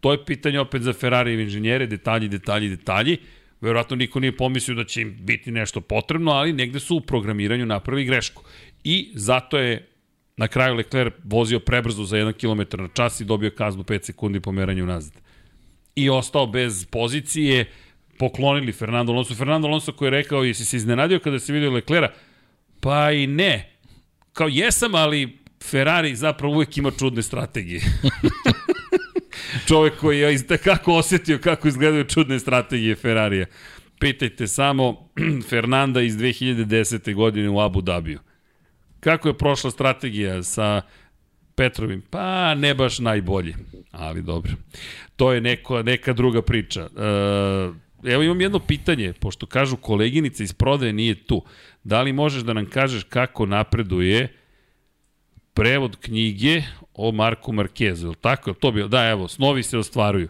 To 0.00 0.12
je 0.12 0.24
pitanje 0.24 0.60
opet 0.60 0.82
za 0.82 0.92
Ferrari 0.92 1.34
i 1.34 1.42
inženjere, 1.42 1.86
detalji, 1.86 2.28
detalji, 2.28 2.68
detalji. 2.68 3.18
Verovatno 3.60 3.96
niko 3.96 4.20
nije 4.20 4.36
pomislio 4.36 4.74
da 4.74 4.84
će 4.84 5.00
im 5.02 5.16
biti 5.20 5.50
nešto 5.50 5.80
potrebno, 5.80 6.32
ali 6.32 6.52
negde 6.52 6.80
su 6.80 6.96
u 6.96 7.00
programiranju 7.00 7.66
napravili 7.66 8.04
grešku. 8.04 8.42
I 8.84 9.10
zato 9.14 9.58
je 9.58 9.88
na 10.36 10.48
kraju 10.48 10.74
Leclerc 10.74 11.14
vozio 11.24 11.60
prebrzo 11.60 12.04
za 12.04 12.16
1 12.16 12.32
km 12.32 12.82
na 12.82 12.88
čas 12.88 13.20
i 13.20 13.24
dobio 13.24 13.50
kaznu 13.50 13.82
5 13.82 14.02
sekundi 14.02 14.40
pomeranju 14.40 14.86
nazad. 14.86 15.12
I 15.94 16.10
ostao 16.10 16.46
bez 16.46 16.86
pozicije, 16.86 17.70
poklonili 18.18 18.72
Fernando 18.72 19.12
Alonso. 19.12 19.34
Fernando 19.34 19.68
Alonso 19.68 19.92
koji 19.92 20.06
je 20.06 20.10
rekao, 20.10 20.44
jesi 20.44 20.64
se 20.64 20.76
iznenadio 20.76 21.18
kada 21.18 21.38
se 21.38 21.52
vidio 21.52 21.70
Leclerca? 21.70 22.14
Pa 22.80 23.12
i 23.12 23.26
ne. 23.26 23.72
Kao 24.32 24.48
jesam, 24.48 24.94
ali 24.94 25.38
Ferrari 25.64 26.16
zapravo 26.16 26.54
uvek 26.54 26.76
ima 26.76 26.90
čudne 26.90 27.22
strategije. 27.22 27.80
čovek 29.66 29.96
koji 29.96 30.18
je 30.18 30.58
kako 30.64 30.94
osetio 30.94 31.38
kako 31.38 31.68
izgledaju 31.68 32.04
čudne 32.04 32.38
strategije 32.38 32.94
Ferrarija. 32.94 33.46
Pitajte 33.98 34.46
samo 34.46 35.08
Fernanda 35.50 36.00
iz 36.00 36.16
2010. 36.16 37.14
godine 37.14 37.48
u 37.48 37.60
Abu 37.60 37.80
Dhabiju. 37.80 38.18
Kako 39.00 39.28
je 39.28 39.38
prošla 39.38 39.70
strategija 39.70 40.42
sa 40.42 40.82
Petrovim? 41.54 42.02
Pa 42.10 42.54
ne 42.54 42.74
baš 42.74 42.98
najbolje, 42.98 43.54
ali 43.90 44.22
dobro. 44.22 44.52
To 45.16 45.32
je 45.32 45.40
neko, 45.40 45.82
neka 45.82 46.12
druga 46.12 46.42
priča. 46.42 46.80
E, 46.80 48.12
evo 48.12 48.22
imam 48.22 48.40
jedno 48.40 48.58
pitanje, 48.58 49.12
pošto 49.20 49.46
kažu 49.46 49.76
koleginica 49.76 50.42
iz 50.42 50.52
prodaje 50.52 50.92
nije 50.92 51.14
tu. 51.14 51.44
Da 51.84 52.02
li 52.02 52.12
možeš 52.12 52.42
da 52.42 52.52
nam 52.52 52.66
kažeš 52.66 53.04
kako 53.04 53.46
napreduje 53.46 54.28
prevod 55.54 55.96
knjige 55.96 56.62
o 56.96 57.12
Marku 57.12 57.52
Markezu, 57.52 58.14
tako? 58.14 58.52
To 58.52 58.70
bi, 58.72 58.88
da, 58.88 59.08
evo, 59.08 59.28
snovi 59.28 59.62
se 59.62 59.78
ostvaruju. 59.78 60.28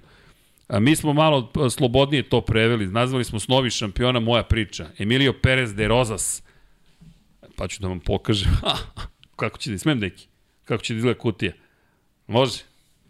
A 0.69 0.81
mi 0.81 0.97
smo 0.97 1.13
malo 1.13 1.53
slobodnije 1.71 2.29
to 2.29 2.41
preveli, 2.41 2.87
nazvali 2.87 3.25
smo 3.25 3.41
snovi 3.41 3.71
šampiona 3.71 4.21
moja 4.21 4.43
priča. 4.43 4.87
Emilio 4.99 5.33
Perez 5.43 5.75
de 5.75 5.89
Rosas. 5.89 6.43
Pa 7.57 7.69
ću 7.69 7.83
da 7.83 7.89
vam 7.89 8.01
pokažem. 8.01 8.53
kako 9.37 9.59
će 9.59 9.71
da 9.71 9.79
smem 9.79 10.01
deki? 10.01 10.27
Kako 10.65 10.83
će 10.83 10.95
da 10.95 10.99
izgleda 10.99 11.19
kutija? 11.19 11.53
Može? 12.27 12.59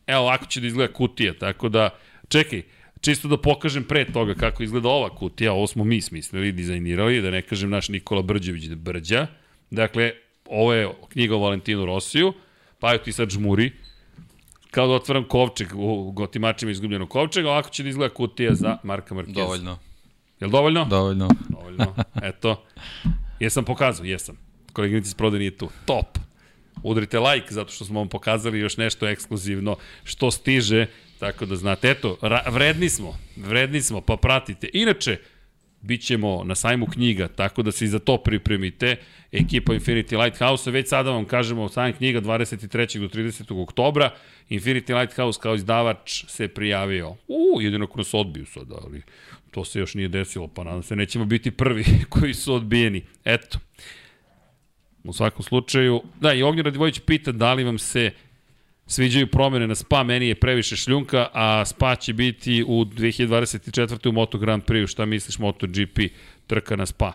Evo, 0.06 0.20
ovako 0.20 0.46
će 0.46 0.60
da 0.60 0.66
izgleda 0.66 0.92
kutija, 0.92 1.34
tako 1.38 1.68
da, 1.68 1.90
čekaj, 2.28 2.62
čisto 3.00 3.28
da 3.28 3.40
pokažem 3.40 3.84
pre 3.84 4.04
toga 4.12 4.34
kako 4.34 4.62
izgleda 4.62 4.88
ova 4.88 5.16
kutija, 5.16 5.52
ovo 5.52 5.66
smo 5.66 5.84
mi 5.84 6.00
smislili, 6.00 6.52
dizajnirali, 6.52 7.20
da 7.20 7.30
ne 7.30 7.42
kažem 7.42 7.70
naš 7.70 7.88
Nikola 7.88 8.22
Brđević 8.22 8.64
da 8.64 8.74
brđa. 8.74 9.26
Dakle, 9.70 10.12
ovo 10.44 10.74
je 10.74 10.88
knjiga 11.08 11.36
o 11.36 11.38
Valentinu 11.38 11.86
Rosiju, 11.86 12.32
pa 12.80 12.92
je 12.92 13.02
ti 13.02 13.12
sad 13.12 13.30
žmuri, 13.30 13.72
kao 14.70 14.86
da 14.86 14.92
otvaram 14.92 15.24
kovčeg 15.24 15.68
u 15.74 16.10
gotimačima 16.10 16.70
izgubljenog 16.70 17.08
kovčega, 17.08 17.50
ovako 17.50 17.70
će 17.70 17.82
da 17.82 17.88
izgleda 17.88 18.14
kutija 18.14 18.54
za 18.54 18.78
Marka 18.82 19.14
Marquez. 19.14 19.34
Dovoljno. 19.34 19.78
Je 20.40 20.46
li 20.46 20.52
dovoljno? 20.52 20.84
Dovoljno. 20.84 21.28
Dovoljno. 21.48 21.94
Eto. 22.22 22.64
Jesam 23.40 23.64
pokazao, 23.64 24.06
jesam. 24.06 24.38
Koleginici 24.72 25.08
iz 25.08 25.14
prode 25.14 25.38
nije 25.38 25.56
tu. 25.56 25.68
Top. 25.84 26.18
Udrite 26.82 27.18
like 27.18 27.54
zato 27.54 27.72
što 27.72 27.84
smo 27.84 28.00
vam 28.00 28.08
pokazali 28.08 28.58
još 28.58 28.76
nešto 28.76 29.08
ekskluzivno 29.08 29.76
što 30.04 30.30
stiže, 30.30 30.86
tako 31.18 31.46
da 31.46 31.56
znate. 31.56 31.90
Eto, 31.90 32.18
vredni 32.50 32.88
smo, 32.88 33.18
vredni 33.36 33.82
smo, 33.82 34.00
pa 34.00 34.16
pratite. 34.16 34.68
Inače, 34.72 35.18
Bićemo 35.86 36.44
na 36.44 36.54
sajmu 36.54 36.86
knjiga, 36.86 37.28
tako 37.28 37.62
da 37.62 37.72
se 37.72 37.84
i 37.84 37.88
za 37.88 37.98
to 37.98 38.16
pripremite. 38.16 38.96
Ekipa 39.32 39.72
Infinity 39.72 40.22
Lighthouse, 40.22 40.70
već 40.70 40.88
sada 40.88 41.10
vam 41.10 41.24
kažemo 41.24 41.68
sajam 41.68 41.92
knjiga 41.92 42.20
23. 42.20 43.00
do 43.00 43.08
30. 43.08 43.62
oktobra. 43.62 44.10
Infinity 44.50 45.00
Lighthouse 45.00 45.40
kao 45.42 45.54
izdavač 45.54 46.24
se 46.28 46.48
prijavio. 46.48 47.16
U, 47.28 47.60
jedino 47.60 47.88
nas 47.96 48.14
odbiju 48.14 48.46
sada, 48.46 48.74
ali 48.84 49.02
to 49.50 49.64
se 49.64 49.78
još 49.80 49.94
nije 49.94 50.08
desilo, 50.08 50.48
pa 50.48 50.64
nadam 50.64 50.82
se 50.82 50.96
nećemo 50.96 51.24
biti 51.24 51.50
prvi 51.50 51.84
koji 52.14 52.34
su 52.34 52.54
odbijeni. 52.54 53.02
Eto. 53.24 53.58
U 55.04 55.12
svakom 55.12 55.42
slučaju, 55.42 56.02
da, 56.20 56.32
i 56.32 56.42
Ognjen 56.42 56.64
Radivojić 56.64 57.00
pita 57.00 57.32
da 57.32 57.54
li 57.54 57.64
vam 57.64 57.78
se 57.78 58.10
sviđaju 58.86 59.26
promene 59.26 59.66
na 59.66 59.74
spa, 59.74 60.02
meni 60.02 60.28
je 60.28 60.34
previše 60.34 60.76
šljunka, 60.76 61.28
a 61.32 61.64
spa 61.64 61.96
će 61.96 62.12
biti 62.12 62.64
u 62.66 62.84
2024. 62.84 64.08
u 64.08 64.12
Moto 64.12 64.38
Grand 64.38 64.62
Prix, 64.64 64.90
šta 64.90 65.04
misliš 65.04 65.38
MotoGP 65.38 65.98
trka 66.46 66.76
na 66.76 66.86
spa? 66.86 67.12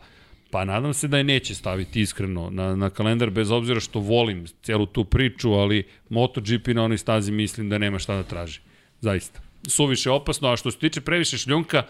Pa 0.52 0.66
nadam 0.66 0.94
se 0.94 1.08
da 1.08 1.18
je 1.18 1.24
neće 1.24 1.56
staviti 1.56 2.02
iskreno 2.02 2.50
na, 2.50 2.76
na 2.76 2.90
kalendar, 2.90 3.30
bez 3.30 3.52
obzira 3.52 3.80
što 3.80 4.00
volim 4.00 4.46
celu 4.62 4.86
tu 4.86 5.06
priču, 5.06 5.52
ali 5.54 5.84
MotoGP 6.10 6.68
na 6.68 6.84
onoj 6.84 6.98
stazi 6.98 7.32
mislim 7.32 7.70
da 7.70 7.78
nema 7.78 8.00
šta 8.00 8.16
da 8.16 8.24
traži. 8.24 8.60
Zaista. 9.02 9.42
Suviše 9.68 10.10
opasno, 10.10 10.50
a 10.50 10.58
što 10.58 10.72
se 10.72 10.78
tiče 10.78 11.02
previše 11.02 11.38
šljunka, 11.38 11.84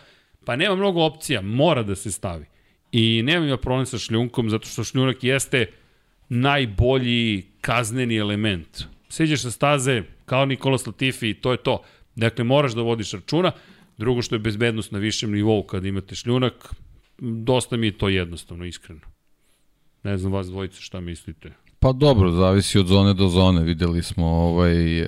pa 0.45 0.55
nema 0.55 0.75
mnogo 0.75 1.03
opcija, 1.03 1.41
mora 1.41 1.83
da 1.83 1.95
se 1.95 2.11
stavi. 2.11 2.45
I 2.91 3.21
nemam 3.23 3.49
ja 3.49 3.57
problem 3.57 3.85
sa 3.85 3.97
šljunkom, 3.97 4.49
zato 4.49 4.67
što 4.67 4.83
šljunak 4.83 5.23
jeste 5.23 5.65
najbolji 6.29 7.45
kazneni 7.61 8.17
element 8.17 8.85
siđeš 9.11 9.41
sa 9.41 9.51
staze 9.51 10.03
kao 10.25 10.45
Nikola 10.45 10.77
Latifi 10.87 11.29
i 11.29 11.33
to 11.33 11.51
je 11.51 11.57
to. 11.57 11.81
Dakle, 12.15 12.43
moraš 12.43 12.73
da 12.73 12.81
vodiš 12.81 13.11
računa. 13.11 13.51
Drugo 13.97 14.21
što 14.21 14.35
je 14.35 14.39
bezbednost 14.39 14.91
na 14.91 14.99
višem 14.99 15.31
nivou 15.31 15.63
kad 15.63 15.85
imate 15.85 16.15
šljunak, 16.15 16.75
dosta 17.19 17.77
mi 17.77 17.87
je 17.87 17.97
to 17.97 18.09
jednostavno, 18.09 18.65
iskreno. 18.65 19.01
Ne 20.03 20.17
znam 20.17 20.33
vas 20.33 20.47
dvojice 20.47 20.81
šta 20.81 20.99
mislite. 20.99 21.51
Pa 21.79 21.91
dobro, 21.91 22.31
zavisi 22.31 22.79
od 22.79 22.87
zone 22.87 23.13
do 23.13 23.27
zone. 23.27 23.63
Videli 23.63 24.03
smo 24.03 24.25
ovaj, 24.25 24.99
e, 24.99 25.07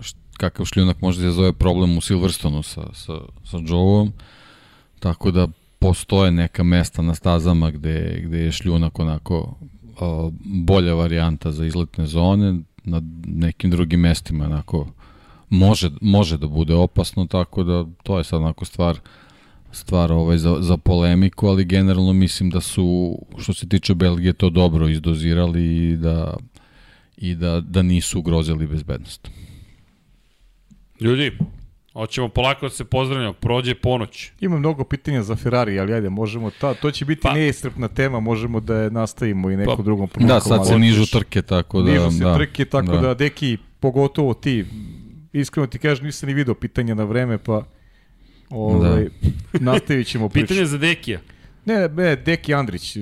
št, 0.00 0.16
kakav 0.36 0.66
šljunak 0.66 1.00
može 1.00 1.22
da 1.22 1.30
zove 1.30 1.52
problem 1.52 1.98
u 1.98 2.00
Silverstonu 2.00 2.62
sa, 2.62 2.92
sa, 2.92 3.12
sa 3.44 3.58
Joe-om. 3.66 4.12
Tako 4.98 5.30
da 5.30 5.48
postoje 5.78 6.30
neka 6.30 6.62
mesta 6.62 7.02
na 7.02 7.14
stazama 7.14 7.70
gde, 7.70 8.22
gde 8.24 8.38
je 8.38 8.52
šljunak 8.52 8.98
onako 8.98 9.58
o, 10.00 10.30
bolja 10.44 10.94
varijanta 10.94 11.52
za 11.52 11.66
izletne 11.66 12.06
zone, 12.06 12.60
na 12.84 13.02
nekim 13.26 13.70
drugim 13.70 14.00
mestima 14.00 14.44
onako 14.44 14.86
može, 15.50 15.90
može 16.00 16.38
da 16.38 16.46
bude 16.46 16.74
opasno, 16.74 17.26
tako 17.26 17.64
da 17.64 17.86
to 18.02 18.18
je 18.18 18.24
sad 18.24 18.40
onako 18.40 18.64
stvar 18.64 18.98
stvar 19.74 20.12
ovaj 20.12 20.38
za, 20.38 20.56
za 20.60 20.76
polemiku, 20.76 21.46
ali 21.46 21.64
generalno 21.64 22.12
mislim 22.12 22.50
da 22.50 22.60
su, 22.60 23.18
što 23.38 23.54
se 23.54 23.68
tiče 23.68 23.94
Belgije, 23.94 24.32
to 24.32 24.50
dobro 24.50 24.88
izdozirali 24.88 25.90
i 25.90 25.96
da, 25.96 26.36
i 27.16 27.34
da, 27.34 27.60
da 27.60 27.82
nisu 27.82 28.18
ugrozili 28.18 28.66
bezbednost. 28.66 29.30
Ljudi, 31.00 31.38
hoćemo 31.94 32.28
polako 32.28 32.66
da 32.66 32.70
se 32.70 32.84
pozdravljamo, 32.84 33.32
prođe 33.32 33.74
ponoć. 33.74 34.30
Ima 34.40 34.58
mnogo 34.58 34.84
pitanja 34.84 35.22
za 35.22 35.36
Ferrari, 35.36 35.80
ali 35.80 35.94
ajde, 35.94 36.08
možemo 36.10 36.50
ta, 36.50 36.74
to 36.74 36.90
će 36.90 37.04
biti 37.04 37.20
Pa- 37.22 37.32
neiscrpna 37.32 37.88
tema, 37.88 38.20
možemo 38.20 38.60
da 38.60 38.76
je 38.76 38.90
nastavimo 38.90 39.50
i 39.50 39.56
nekom 39.56 39.76
Pa- 39.76 39.82
drugom 39.82 40.06
Da, 40.06 40.12
prilikom. 40.12 40.40
sad 40.40 40.66
se 40.66 40.78
nižu 40.78 41.06
trke, 41.06 41.42
tako 41.42 41.82
da... 41.82 41.90
Nižu 41.92 42.10
se 42.10 42.24
da, 42.24 42.34
trke, 42.34 42.64
tako 42.64 42.92
da. 42.92 43.00
da, 43.00 43.14
deki, 43.14 43.58
pogotovo 43.80 44.34
ti, 44.34 44.64
iskreno 45.32 45.66
ti 45.66 45.78
kažem, 45.78 46.06
nisam 46.06 46.26
ni 46.26 46.34
video 46.34 46.54
pitanja 46.54 46.94
na 46.94 47.04
vreme, 47.04 47.38
pa 47.38 47.62
ovaj, 48.50 49.04
da. 49.52 49.60
nastavit 49.72 50.06
ćemo 50.06 50.28
priču. 50.28 50.46
Pitanje 50.46 50.66
za 50.66 50.78
Dekija. 50.78 51.20
Ne, 51.64 51.88
ne, 51.88 52.16
Deki 52.16 52.54
Andrić, 52.54 52.96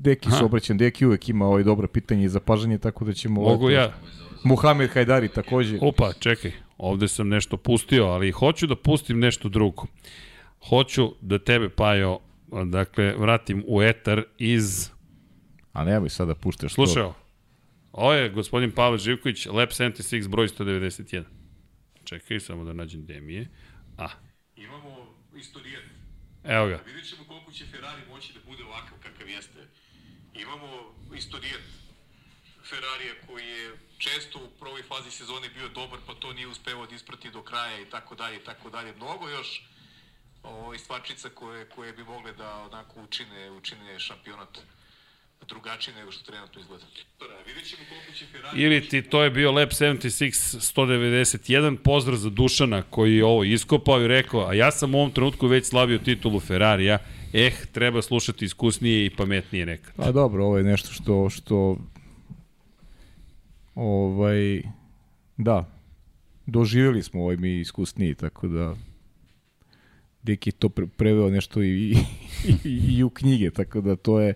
Deki 0.00 0.28
Aha. 0.28 0.38
se 0.38 0.44
obraćam, 0.44 0.78
Deki 0.78 1.06
uvek 1.06 1.28
ima 1.28 1.46
ovaj 1.46 1.62
dobra 1.62 1.88
pitanja 1.88 2.24
i 2.24 2.28
zapažanje, 2.28 2.78
tako 2.78 3.04
da 3.04 3.12
ćemo... 3.12 3.40
Mogu 3.40 3.64
ovaj, 3.64 3.74
ja. 3.74 3.92
Muhamed 4.44 4.90
Hajdari 4.90 5.28
takođe. 5.28 5.78
Opa, 5.80 6.12
čekaj, 6.18 6.52
ovde 6.82 7.08
sam 7.08 7.28
nešto 7.28 7.56
pustio, 7.56 8.04
ali 8.04 8.30
hoću 8.30 8.66
da 8.66 8.76
pustim 8.76 9.18
nešto 9.18 9.48
drugo. 9.48 9.86
Hoću 10.68 11.14
da 11.20 11.38
tebe, 11.38 11.68
Pajo, 11.68 12.18
dakle, 12.66 13.14
vratim 13.16 13.64
u 13.66 13.82
etar 13.82 14.22
iz... 14.38 14.90
A 15.72 15.84
nemoj 15.84 16.08
sada 16.08 16.34
puštaš 16.34 16.74
Slušaj 16.74 16.94
to. 16.94 17.04
ovo. 17.04 17.14
Ovo 17.92 18.12
je 18.12 18.28
gospodin 18.28 18.70
Pavle 18.70 18.98
Živković, 18.98 19.46
Lab 19.46 19.68
76, 19.68 20.28
broj 20.28 20.48
191. 20.48 21.24
Čekaj, 22.04 22.40
samo 22.40 22.64
da 22.64 22.72
nađem 22.72 23.02
gde 23.02 23.20
mi 23.20 23.34
je. 23.34 23.48
A, 23.98 24.08
Imamo 24.56 25.14
istorijet. 25.36 25.84
evo 26.44 26.66
ga. 26.66 26.80
Vidjet 26.86 27.08
ćemo 27.08 27.24
koliko 27.24 27.52
će 27.52 27.64
Ferrari 27.66 28.02
moći 28.10 28.32
da 28.32 28.40
bude 28.46 28.64
ovakav 28.64 28.98
kakav 29.02 29.28
jeste. 29.28 29.58
Imamo 30.34 30.66
istorijet 31.16 31.62
Ferrarija 32.64 33.14
koji 33.26 33.44
je 33.44 33.70
često 34.00 34.38
u 34.38 34.48
prvoj 34.60 34.82
fazi 34.82 35.10
sezone 35.10 35.48
bio 35.48 35.68
dobar, 35.68 35.98
pa 36.06 36.14
to 36.14 36.32
nije 36.32 36.46
uspevao 36.46 36.86
da 36.86 36.94
isprati 36.94 37.30
do 37.30 37.42
kraja 37.42 37.80
i 37.80 37.90
tako 37.90 38.14
dalje 38.14 38.36
i 38.36 38.44
tako 38.44 38.70
dalje. 38.70 38.94
Mnogo 38.96 39.28
još 39.28 39.62
ovaj, 40.42 40.78
stvarčica 40.78 41.28
koje, 41.28 41.68
koje 41.74 41.92
bi 41.92 42.04
mogle 42.04 42.32
da 42.32 42.64
onako 42.68 43.02
učine, 43.02 43.50
učine 43.50 43.98
šampionat 43.98 44.58
drugačiji 45.48 45.94
nego 45.94 46.12
što 46.12 46.32
trenutno 46.32 46.60
izgleda. 46.60 46.84
Vidjet 47.46 47.68
ćemo 47.68 47.82
koliko 47.88 48.12
će 48.18 48.24
Ferrari... 48.32 48.62
Ili 48.62 48.88
ti 48.88 49.02
to 49.02 49.22
je 49.22 49.30
bio 49.30 49.52
Lab 49.52 49.68
76 49.68 50.74
191, 50.76 51.76
pozdrav 51.76 52.16
za 52.16 52.30
Dušana 52.30 52.82
koji 52.82 53.16
je 53.16 53.24
ovo 53.24 53.44
iskopao 53.44 54.02
i 54.02 54.08
rekao, 54.08 54.46
a 54.46 54.54
ja 54.54 54.70
sam 54.70 54.94
u 54.94 54.98
ovom 54.98 55.12
trenutku 55.12 55.46
već 55.46 55.66
slavio 55.66 55.98
titulu 55.98 56.40
Ferrarija, 56.40 56.98
eh, 57.32 57.52
treba 57.72 58.02
slušati 58.02 58.44
iskusnije 58.44 59.06
i 59.06 59.10
pametnije 59.10 59.66
nekad. 59.66 59.94
Pa 59.96 60.12
dobro, 60.12 60.44
ovo 60.44 60.58
je 60.58 60.64
nešto 60.64 60.92
što, 60.92 61.30
što 61.30 61.76
ovaj, 63.80 64.62
da, 65.36 65.64
doživjeli 66.46 67.02
smo 67.02 67.22
ovaj 67.22 67.36
mi 67.36 67.60
iskusniji, 67.60 68.14
tako 68.14 68.48
da 68.48 68.74
Deki 70.22 70.48
je 70.48 70.52
to 70.52 70.68
pre, 70.68 70.86
preveo 70.86 71.30
nešto 71.30 71.62
i, 71.62 71.66
i, 71.68 71.96
i, 72.64 72.96
i 72.96 73.02
u 73.02 73.10
knjige, 73.10 73.50
tako 73.50 73.80
da 73.80 73.96
to 73.96 74.20
je 74.20 74.34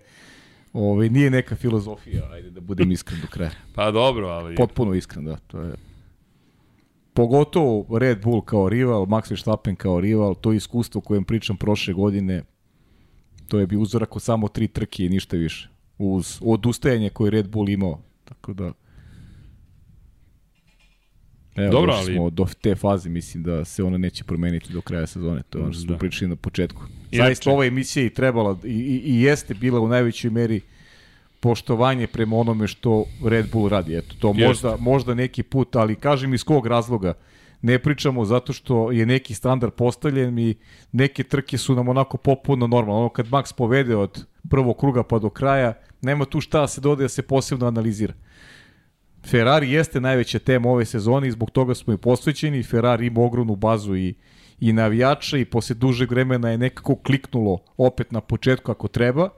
ovaj, 0.73 1.09
nije 1.09 1.31
neka 1.31 1.57
filozofija, 1.57 2.31
ajde 2.33 2.51
da 2.51 2.61
budem 2.61 2.93
iskren 2.93 3.21
do 3.21 3.27
kraja. 3.27 3.51
Pa 3.75 3.91
dobro, 3.91 4.29
ali... 4.29 4.55
Potpuno 4.55 4.95
iskren, 4.95 5.25
da, 5.25 5.37
to 5.37 5.61
je 5.61 5.75
pogotovo 7.15 7.99
Red 7.99 8.23
Bull 8.23 8.41
kao 8.41 8.69
rival, 8.69 9.07
Max 9.07 9.31
Verstappen 9.31 9.77
kao 9.77 10.01
rival, 10.01 10.35
to 10.35 10.53
iskustvo 10.53 10.99
o 10.99 11.03
kojem 11.03 11.25
pričam 11.25 11.57
prošle 11.57 11.95
godine, 11.95 12.43
to 13.49 13.59
je 13.59 13.67
bio 13.67 13.81
uzorak 13.81 14.17
od 14.17 14.23
samo 14.23 14.49
tri 14.49 14.69
trke 14.69 15.05
i 15.05 15.09
ništa 15.09 15.37
više. 15.37 15.69
Uz 15.99 16.39
odustajanje 16.43 17.11
koje 17.11 17.27
je 17.27 17.31
Red 17.31 17.49
Bull 17.49 17.69
imao. 17.69 18.01
Tako 18.25 18.53
da... 18.53 18.73
Evo, 21.57 21.71
Dobro, 21.71 21.93
ali- 21.93 22.15
smo 22.15 22.31
do 22.31 22.47
te 22.61 22.75
faze, 22.75 23.09
mislim 23.09 23.43
da 23.43 23.65
se 23.65 23.83
ona 23.83 23.99
neće 23.99 24.25
promeniti 24.25 24.73
do 24.73 24.81
kraja 24.81 25.07
sezone. 25.07 25.43
To 25.51 25.59
je 25.59 25.65
ono 25.65 25.73
što 25.73 25.83
smo 25.83 25.93
Da. 25.93 25.99
pričali 25.99 26.29
na 26.29 26.37
početku. 26.37 26.83
Inače- 27.11 27.17
Zaista 27.17 27.51
ova 27.51 27.65
emisija 27.65 28.05
i 28.05 28.11
trebala 28.11 28.59
i, 28.65 28.69
i, 28.69 29.03
i 29.07 29.23
jeste 29.23 29.55
bila 29.55 29.81
u 29.81 29.89
najvećoj 29.89 30.31
meri 30.31 30.61
poštovanje 31.41 32.07
prema 32.07 32.37
onome 32.37 32.67
što 32.67 33.05
Red 33.25 33.47
Bull 33.53 33.69
radi. 33.69 33.97
Eto, 33.97 34.15
to 34.19 34.29
Jeste. 34.29 34.47
možda, 34.47 34.77
možda 34.77 35.15
neki 35.15 35.43
put, 35.43 35.77
ali 35.77 35.97
kažem 35.97 36.35
iz 36.35 36.45
kog 36.45 36.67
razloga. 36.67 37.15
Ne 37.63 37.79
pričamo 37.79 38.25
zato 38.25 38.53
što 38.53 38.93
je 38.93 39.07
neki 39.07 39.35
standard 39.35 39.73
postavljen 39.73 40.39
i 40.39 40.55
neke 40.93 41.23
trke 41.23 41.59
su 41.59 41.75
nam 41.75 41.89
onako 41.89 42.17
popuno 42.17 42.67
normalno. 42.67 43.01
Ono 43.01 43.09
kad 43.09 43.27
Max 43.27 43.55
povede 43.55 43.97
od 43.97 44.27
prvog 44.51 44.77
kruga 44.79 45.03
pa 45.03 45.19
do 45.19 45.31
kraja, 45.31 45.73
nema 46.03 46.25
tu 46.25 46.41
šta 46.41 46.61
da 46.61 46.69
se 46.69 46.81
dodaje 46.81 47.05
da 47.05 47.09
se 47.09 47.23
posebno 47.23 47.67
analizira. 47.67 48.15
Ferrari 49.27 49.73
jeste 49.73 50.01
najveća 50.01 50.39
tema 50.39 50.71
ove 50.71 50.85
sezone 50.85 51.29
i 51.29 51.31
zbog 51.31 51.51
toga 51.51 51.75
smo 51.75 51.93
i 51.93 51.97
posvećeni. 51.97 52.63
Ferrari 52.63 53.07
ima 53.07 53.21
ogromnu 53.21 53.57
bazu 53.57 53.97
i, 53.97 54.15
i 54.61 54.73
navijača 54.73 55.39
i 55.39 55.45
posle 55.45 55.75
dužeg 55.75 56.11
vremena 56.11 56.51
je 56.51 56.59
nekako 56.59 56.97
kliknulo 56.97 57.59
opet 57.77 58.13
na 58.13 58.21
početku 58.21 58.73
ako 58.73 58.89
treba 58.89 59.29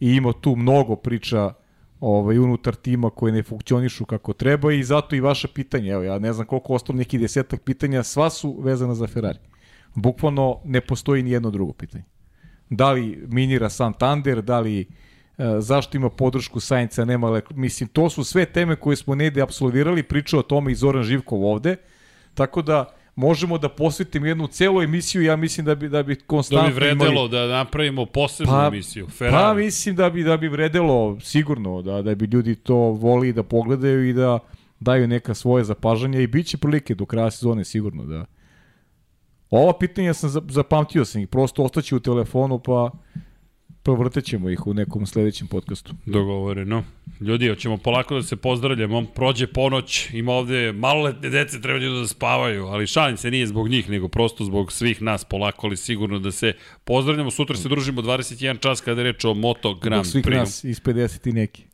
i 0.00 0.12
ima 0.12 0.32
tu 0.32 0.56
mnogo 0.56 0.96
priča 0.96 1.52
ovaj, 2.00 2.38
unutar 2.38 2.74
tima 2.74 3.10
koje 3.10 3.32
ne 3.32 3.42
funkcionišu 3.42 4.04
kako 4.04 4.32
treba 4.32 4.72
i 4.72 4.82
zato 4.82 5.16
i 5.16 5.20
vaša 5.20 5.48
pitanja, 5.48 5.92
evo 5.92 6.02
ja 6.02 6.18
ne 6.18 6.32
znam 6.32 6.46
koliko 6.46 6.74
ostalo 6.74 6.96
neki 6.96 7.18
desetak 7.18 7.62
pitanja, 7.62 8.02
sva 8.02 8.30
su 8.30 8.60
vezana 8.60 8.94
za 8.94 9.06
Ferrari. 9.06 9.38
Bukvalno 9.94 10.60
ne 10.64 10.80
postoji 10.80 11.22
ni 11.22 11.30
jedno 11.30 11.50
drugo 11.50 11.72
pitanje. 11.72 12.04
Da 12.70 12.92
li 12.92 13.26
minira 13.28 13.68
Santander, 13.68 14.42
da 14.42 14.60
li 14.60 14.88
zašto 15.58 15.96
ima 15.96 16.10
podršku 16.10 16.60
Sainca, 16.60 17.04
nema 17.04 17.30
lek... 17.30 17.50
Mislim, 17.50 17.88
to 17.88 18.10
su 18.10 18.24
sve 18.24 18.46
teme 18.46 18.76
koje 18.76 18.96
smo 18.96 19.14
negde 19.14 19.42
apsolvirali, 19.42 20.02
pričao 20.02 20.40
o 20.40 20.44
tome 20.44 20.72
i 20.72 20.76
Zoran 20.76 21.02
Živkov 21.02 21.44
ovde, 21.44 21.76
tako 22.34 22.62
da 22.62 22.84
možemo 23.14 23.58
da 23.58 23.68
posvetimo 23.68 24.26
jednu 24.26 24.46
celu 24.46 24.82
emisiju, 24.82 25.22
ja 25.22 25.36
mislim 25.36 25.66
da 25.66 25.74
bi, 25.74 25.88
da 25.88 26.02
bi 26.02 26.14
Da 26.14 26.20
konstantno 26.22 26.68
bi 26.68 26.74
vredelo 26.74 27.10
imali... 27.12 27.28
da 27.28 27.46
napravimo 27.46 28.06
posebnu 28.06 28.52
Pa- 28.52 28.66
emisiju. 28.66 29.06
Pa 29.06 29.12
Ferrari. 29.12 29.64
mislim 29.64 29.96
da 29.96 30.10
bi 30.10 30.22
da 30.22 30.36
bi 30.36 30.48
vredelo 30.48 31.18
sigurno 31.20 31.82
da 31.82 32.02
da 32.02 32.14
bi 32.14 32.24
ljudi 32.26 32.54
to 32.54 32.74
voli 32.76 33.32
da 33.32 33.42
pogledaju 33.42 34.08
i 34.08 34.12
da 34.12 34.38
daju 34.80 35.08
neka 35.08 35.34
svoje 35.34 35.64
zapažanja 35.64 36.20
i 36.20 36.26
biće 36.26 36.56
prilike 36.56 36.94
do 36.94 37.06
kraja 37.06 37.30
sezone 37.30 37.64
sigurno 37.64 38.04
da 38.04 38.24
Ova 39.50 39.78
pitanja 39.78 40.14
sam 40.14 40.30
za- 40.30 40.42
zapamtio 40.48 41.04
sam 41.04 41.20
ih, 41.20 41.28
prosto 41.28 41.62
ostaće 41.62 41.96
u 41.96 42.00
telefonu 42.00 42.58
pa 42.58 42.90
provrtećemo 43.86 44.50
ih 44.50 44.66
u 44.66 44.74
nekom 44.74 45.06
sledećem 45.06 45.46
podcastu. 45.46 45.94
Dogovoreno. 46.06 46.84
Ljudi, 47.20 47.48
hoćemo 47.48 47.76
polako 47.76 48.14
da 48.14 48.22
se 48.22 48.36
pozdravljamo. 48.36 49.04
Prođe 49.04 49.46
ponoć, 49.46 50.10
ima 50.12 50.32
ovde 50.32 50.72
maloletne 50.72 51.30
dece, 51.30 51.60
treba 51.60 51.78
da 51.78 52.06
spavaju, 52.06 52.66
ali 52.66 52.86
šalim 52.86 53.16
se 53.16 53.30
nije 53.30 53.46
zbog 53.46 53.68
njih, 53.68 53.90
nego 53.90 54.08
prosto 54.08 54.44
zbog 54.44 54.72
svih 54.72 55.02
nas 55.02 55.24
polako, 55.24 55.66
ali 55.66 55.76
sigurno 55.76 56.18
da 56.18 56.32
se 56.32 56.52
pozdravljamo. 56.84 57.30
Sutra 57.30 57.56
se 57.56 57.68
družimo 57.68 58.02
21 58.02 58.60
čas 58.60 58.80
kada 58.80 59.00
je 59.00 59.12
reč 59.12 59.24
o 59.24 59.34
Moto 59.34 59.74
Grand 59.74 60.04
Zbog 60.04 60.12
svih 60.12 60.24
Prix. 60.24 60.38
nas 60.38 60.64
iz 60.64 60.80
50 60.82 61.28
i 61.28 61.32
neki. 61.32 61.64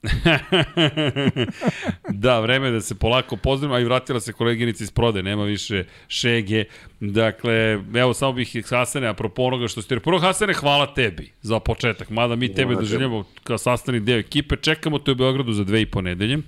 da, 2.25 2.41
vreme 2.41 2.71
da 2.71 2.81
se 2.81 2.95
polako 2.95 3.37
pozdravimo, 3.37 3.75
a 3.75 3.81
i 3.81 3.85
vratila 3.85 4.21
se 4.21 4.33
koleginica 4.33 4.85
iz 4.85 4.91
prode, 4.91 5.23
nema 5.23 5.45
više 5.45 5.85
šege. 6.09 6.65
Dakle, 7.01 7.83
evo 7.95 8.15
samo 8.15 8.33
bih 8.33 8.57
ih 8.57 8.67
Hasane, 8.67 9.09
apropo 9.09 9.43
onoga 9.43 9.69
što 9.69 9.83
ste... 9.83 10.01
Prvo 10.01 10.19
Hasane, 10.19 10.55
hvala 10.55 10.95
tebi 10.95 11.33
za 11.43 11.61
početak, 11.61 12.02
mada 12.11 12.37
mi 12.37 12.55
tebe 12.55 12.75
doživljamo 12.75 13.25
kao 13.45 13.59
sastavni 13.59 14.01
deo 14.01 14.19
ekipe, 14.19 14.57
čekamo 14.57 14.99
te 14.99 15.11
u 15.11 15.15
Beogradu 15.15 15.53
za 15.53 15.65
dve 15.65 15.83
i 15.83 15.87
po 15.87 16.01
nedelje. 16.01 16.39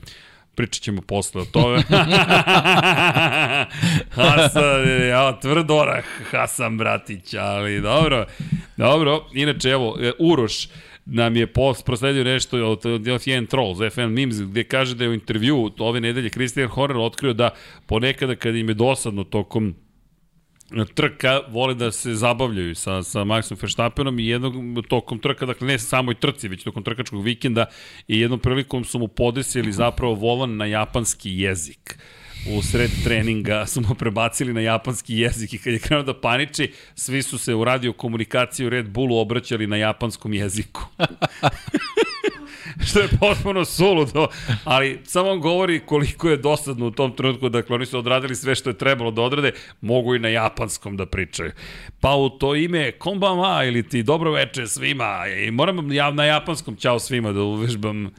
Pričat 0.54 0.82
ćemo 0.82 1.02
posle 1.02 1.42
o 1.42 1.44
tome. 1.44 1.76
Hasan, 4.16 4.88
ja, 5.08 5.38
tvrd 5.40 5.70
orah, 5.70 6.04
Hasan 6.30 6.78
Bratić, 6.78 7.34
ali 7.34 7.80
dobro. 7.80 8.26
Dobro, 8.76 9.26
inače, 9.32 9.68
evo, 9.68 9.96
e, 10.00 10.12
Uroš, 10.18 10.68
nam 11.06 11.36
je 11.36 11.46
post 11.46 11.84
prosledio 11.84 12.24
nešto 12.24 12.70
od, 12.70 12.86
od 12.86 13.22
FN 13.22 13.46
Trolls, 13.46 13.78
FN 13.92 14.00
Memes, 14.00 14.42
gde 14.42 14.64
kaže 14.64 14.94
da 14.94 15.04
je 15.04 15.10
u 15.10 15.14
intervju 15.14 15.70
ove 15.78 16.00
nedelje 16.00 16.30
Christian 16.30 16.68
Horner 16.68 16.96
otkrio 16.96 17.32
da 17.32 17.50
ponekada 17.86 18.34
kad 18.34 18.54
im 18.54 18.68
je 18.68 18.74
dosadno 18.74 19.24
tokom 19.24 19.74
trka 20.94 21.40
vole 21.48 21.74
da 21.74 21.92
se 21.92 22.14
zabavljaju 22.14 22.74
sa, 22.74 23.02
sa 23.02 23.24
Maxom 23.24 23.56
Verstappenom 23.62 24.18
i 24.18 24.26
jednog 24.26 24.54
tokom 24.88 25.18
trka, 25.18 25.46
dakle 25.46 25.66
ne 25.66 25.78
samoj 25.78 26.14
trci, 26.14 26.48
već 26.48 26.62
tokom 26.62 26.82
trkačkog 26.82 27.22
vikenda 27.22 27.66
i 28.08 28.20
jednom 28.20 28.40
prilikom 28.40 28.84
su 28.84 28.98
mu 28.98 29.08
podesili 29.08 29.72
zapravo 29.72 30.14
volan 30.14 30.56
na 30.56 30.66
japanski 30.66 31.38
jezik 31.38 31.98
u 32.46 32.62
sred 32.62 32.90
treninga 33.04 33.66
su 33.66 33.80
mu 33.80 33.94
prebacili 33.94 34.52
na 34.52 34.60
japanski 34.60 35.18
jezik 35.18 35.52
i 35.52 35.58
kad 35.58 35.72
je 35.72 35.78
krenuo 35.78 36.04
da 36.04 36.20
paniči, 36.20 36.72
svi 36.94 37.22
su 37.22 37.38
se 37.38 37.54
u 37.54 37.64
radio 37.64 37.92
komunikaciju 37.92 38.70
Red 38.70 38.90
Bullu 38.90 39.18
obraćali 39.18 39.66
na 39.66 39.76
japanskom 39.76 40.34
jeziku. 40.34 40.82
što 42.86 43.00
je 43.00 43.08
potpuno 43.20 43.64
suludo, 43.64 44.26
ali 44.64 45.00
samo 45.04 45.28
vam 45.28 45.40
govori 45.40 45.80
koliko 45.80 46.28
je 46.28 46.36
dosadno 46.36 46.86
u 46.86 46.90
tom 46.90 47.16
trenutku, 47.16 47.48
dakle 47.48 47.74
oni 47.74 47.86
su 47.86 47.98
odradili 47.98 48.34
sve 48.34 48.54
što 48.54 48.70
je 48.70 48.78
trebalo 48.78 49.10
da 49.10 49.22
odrade, 49.22 49.52
mogu 49.80 50.14
i 50.14 50.18
na 50.18 50.28
japanskom 50.28 50.96
da 50.96 51.06
pričaju. 51.06 51.52
Pa 52.00 52.14
u 52.14 52.28
to 52.28 52.54
ime, 52.54 52.92
konbama 52.92 53.64
ili 53.64 53.88
ti 53.88 54.02
dobro 54.02 54.32
veče 54.32 54.66
svima, 54.66 55.26
i 55.46 55.50
moram 55.50 55.92
ja 55.92 56.10
na 56.10 56.24
japanskom 56.24 56.76
ćao 56.76 56.98
svima 56.98 57.32
da 57.32 57.42
uvežbam 57.42 58.10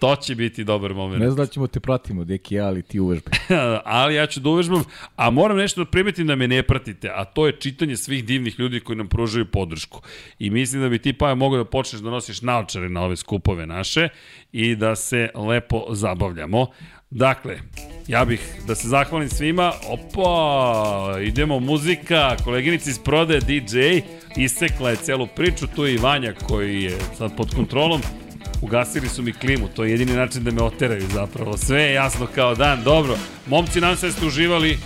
To 0.00 0.16
će 0.16 0.34
biti 0.34 0.64
dobar 0.64 0.94
moment. 0.94 1.20
Ne 1.20 1.30
znam 1.30 1.46
da 1.46 1.52
ćemo 1.52 1.66
te 1.66 1.80
pratimo, 1.80 2.24
deki 2.24 2.54
ja, 2.54 2.66
ali 2.66 2.82
ti 2.82 3.00
uvežbaj. 3.00 3.38
ali 3.84 4.14
ja 4.14 4.26
ću 4.26 4.40
da 4.40 4.48
uvežbam, 4.48 4.84
a 5.16 5.30
moram 5.30 5.56
nešto 5.56 5.84
da 5.84 5.90
primetim 5.90 6.26
da 6.26 6.36
me 6.36 6.48
ne 6.48 6.62
pratite, 6.62 7.10
a 7.14 7.24
to 7.24 7.46
je 7.46 7.52
čitanje 7.60 7.96
svih 7.96 8.24
divnih 8.24 8.60
ljudi 8.60 8.80
koji 8.80 8.96
nam 8.96 9.08
pružaju 9.08 9.46
podršku. 9.46 10.02
I 10.38 10.50
mislim 10.50 10.82
da 10.82 10.88
bi 10.88 10.98
ti 10.98 11.12
pa 11.12 11.34
mogao 11.34 11.64
da 11.64 11.70
počneš 11.70 12.02
da 12.02 12.10
nosiš 12.10 12.42
naočare 12.42 12.88
na 12.88 13.02
ove 13.02 13.16
skupove 13.16 13.66
naše 13.66 14.08
i 14.52 14.76
da 14.76 14.96
se 14.96 15.28
lepo 15.34 15.86
zabavljamo. 15.90 16.66
Dakle, 17.10 17.58
ja 18.06 18.24
bih 18.24 18.40
da 18.66 18.74
se 18.74 18.88
zahvalim 18.88 19.28
svima. 19.28 19.72
Opa, 19.88 21.20
idemo 21.20 21.60
muzika, 21.60 22.36
koleginica 22.44 22.90
iz 22.90 22.98
prode 22.98 23.40
DJ, 23.40 23.78
isekla 24.36 24.90
je 24.90 24.96
celu 24.96 25.26
priču, 25.36 25.66
tu 25.76 25.86
je 25.86 25.94
i 25.94 25.98
Vanja 25.98 26.34
koji 26.48 26.82
je 26.82 26.98
sad 27.18 27.36
pod 27.36 27.54
kontrolom. 27.54 28.00
Ugasili 28.62 29.08
su 29.08 29.22
mi 29.22 29.32
klimu, 29.32 29.68
to 29.68 29.84
je 29.84 29.90
jedini 29.90 30.12
način 30.12 30.44
da 30.44 30.50
me 30.50 30.62
oteraju 30.62 31.06
zapravo. 31.14 31.56
Sve 31.56 31.82
je 31.82 31.94
jasno 31.94 32.26
kao 32.34 32.54
dan, 32.54 32.82
dobro. 32.84 33.16
Momci, 33.46 33.80
nam 33.80 33.96
se 33.96 34.12
ste 34.12 34.26
uživali. 34.26 34.78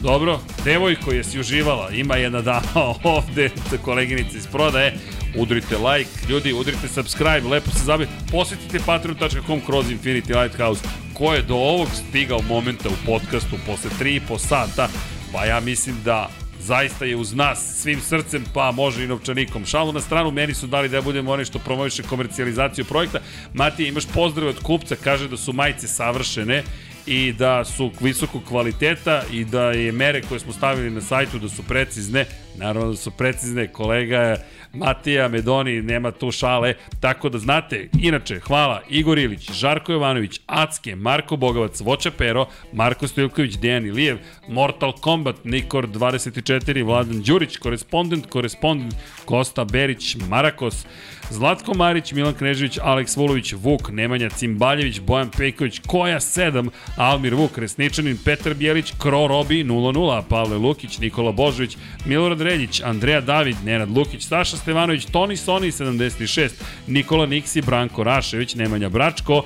Dobro, 0.00 0.40
devojko 0.64 1.12
jesi 1.12 1.40
uživala, 1.40 1.90
ima 1.90 2.16
jedna 2.16 2.40
dama 2.40 2.62
ovde, 3.04 3.50
koleginica 3.84 4.38
iz 4.38 4.46
prodaje. 4.46 4.94
Udrite 5.36 5.76
like, 5.78 6.10
ljudi, 6.28 6.52
udrite 6.52 6.88
subscribe, 6.88 7.48
lepo 7.50 7.70
se 7.70 7.84
zabavite. 7.84 8.12
Posjetite 8.30 8.78
patreon.com 8.86 9.60
kroz 9.66 9.86
Infinity 9.90 10.42
Lighthouse. 10.42 10.82
Ko 11.14 11.34
je 11.34 11.42
do 11.42 11.54
ovog 11.54 11.88
stigao 12.08 12.42
momenta 12.48 12.88
u 12.88 13.06
podcastu 13.06 13.56
posle 13.66 13.90
3,5 14.00 14.38
sata, 14.38 14.88
pa 15.32 15.44
ja 15.44 15.60
mislim 15.60 15.96
da 16.04 16.30
zaista 16.64 17.04
je 17.04 17.16
uz 17.16 17.34
nas 17.34 17.80
svim 17.82 18.00
srcem, 18.00 18.44
pa 18.54 18.70
može 18.72 19.04
i 19.04 19.06
novčanikom. 19.06 19.66
Šalu 19.66 19.92
na 19.92 20.00
stranu, 20.00 20.30
meni 20.30 20.54
su 20.54 20.66
dali 20.66 20.88
da 20.88 21.02
budemo 21.02 21.32
oni 21.32 21.44
što 21.44 21.58
promoviše 21.58 22.02
komercijalizaciju 22.02 22.84
projekta. 22.84 23.20
Matija, 23.54 23.88
imaš 23.88 24.06
pozdrav 24.06 24.48
od 24.48 24.62
kupca, 24.62 24.96
kaže 25.04 25.28
da 25.28 25.36
su 25.36 25.52
majice 25.52 25.88
savršene 25.88 26.62
i 27.06 27.32
da 27.32 27.64
su 27.64 27.90
visokog 28.00 28.42
kvaliteta 28.48 29.22
i 29.32 29.44
da 29.44 29.70
je 29.70 29.92
mere 29.92 30.22
koje 30.22 30.40
smo 30.40 30.52
stavili 30.52 30.90
na 30.90 31.00
sajtu 31.00 31.38
da 31.38 31.48
su 31.48 31.62
precizne. 31.62 32.26
Naravno 32.56 32.90
da 32.90 32.96
su 32.96 33.10
precizne, 33.10 33.68
kolega 33.72 34.36
Matija 34.74 35.28
Medoni, 35.28 35.82
nema 35.82 36.10
tu 36.10 36.30
šale, 36.30 36.74
tako 37.00 37.28
da 37.28 37.38
znate, 37.38 37.88
inače, 38.00 38.40
hvala 38.40 38.82
Igor 38.88 39.18
Ilić, 39.18 39.52
Žarko 39.52 39.92
Jovanović, 39.92 40.40
Acke, 40.46 40.96
Marko 40.96 41.36
Bogovac, 41.36 41.80
Voća 41.80 42.10
Pero, 42.10 42.46
Marko 42.72 43.08
Stojilković, 43.08 43.56
Dejan 43.56 43.86
Ilijev, 43.86 44.18
Mortal 44.48 44.92
Kombat, 44.92 45.36
Nikor 45.44 45.88
24, 45.88 46.84
Vladan 46.84 47.22
Đurić, 47.22 47.56
korespondent, 47.56 48.26
korespondent, 48.26 48.94
Kosta 49.24 49.64
Berić, 49.64 50.16
Marakos, 50.28 50.86
Zlatko 51.30 51.74
Marić, 51.74 52.12
Milan 52.12 52.34
Knežević, 52.34 52.78
Aleks 52.82 53.16
Vulović, 53.16 53.52
Vuk, 53.52 53.90
Nemanja 53.90 54.30
Cimbaljević, 54.30 55.00
Bojan 55.00 55.30
Pejković, 55.30 55.80
Koja 55.86 56.20
7, 56.20 56.68
Almir 56.96 57.34
Vuk, 57.34 57.58
Resničanin, 57.58 58.18
Petar 58.24 58.54
Bjelić, 58.54 58.92
Kro 58.98 59.26
Robi 59.26 59.64
0-0, 59.64 60.22
Pavle 60.28 60.56
Lukić, 60.56 60.98
Nikola 60.98 61.32
Božović, 61.32 61.76
Milorad 62.06 62.40
Reljić, 62.40 62.80
Andreja 62.80 63.20
David, 63.20 63.56
Nenad 63.64 63.90
Lukić, 63.90 64.24
Saša 64.24 64.56
Stevanović, 64.56 65.04
Toni 65.04 65.36
Soni 65.36 65.72
76, 65.72 66.50
Nikola 66.86 67.26
Niksi, 67.26 67.62
Branko 67.62 68.04
Rašević, 68.04 68.54
Nemanja 68.54 68.88
Bračko, 68.88 69.42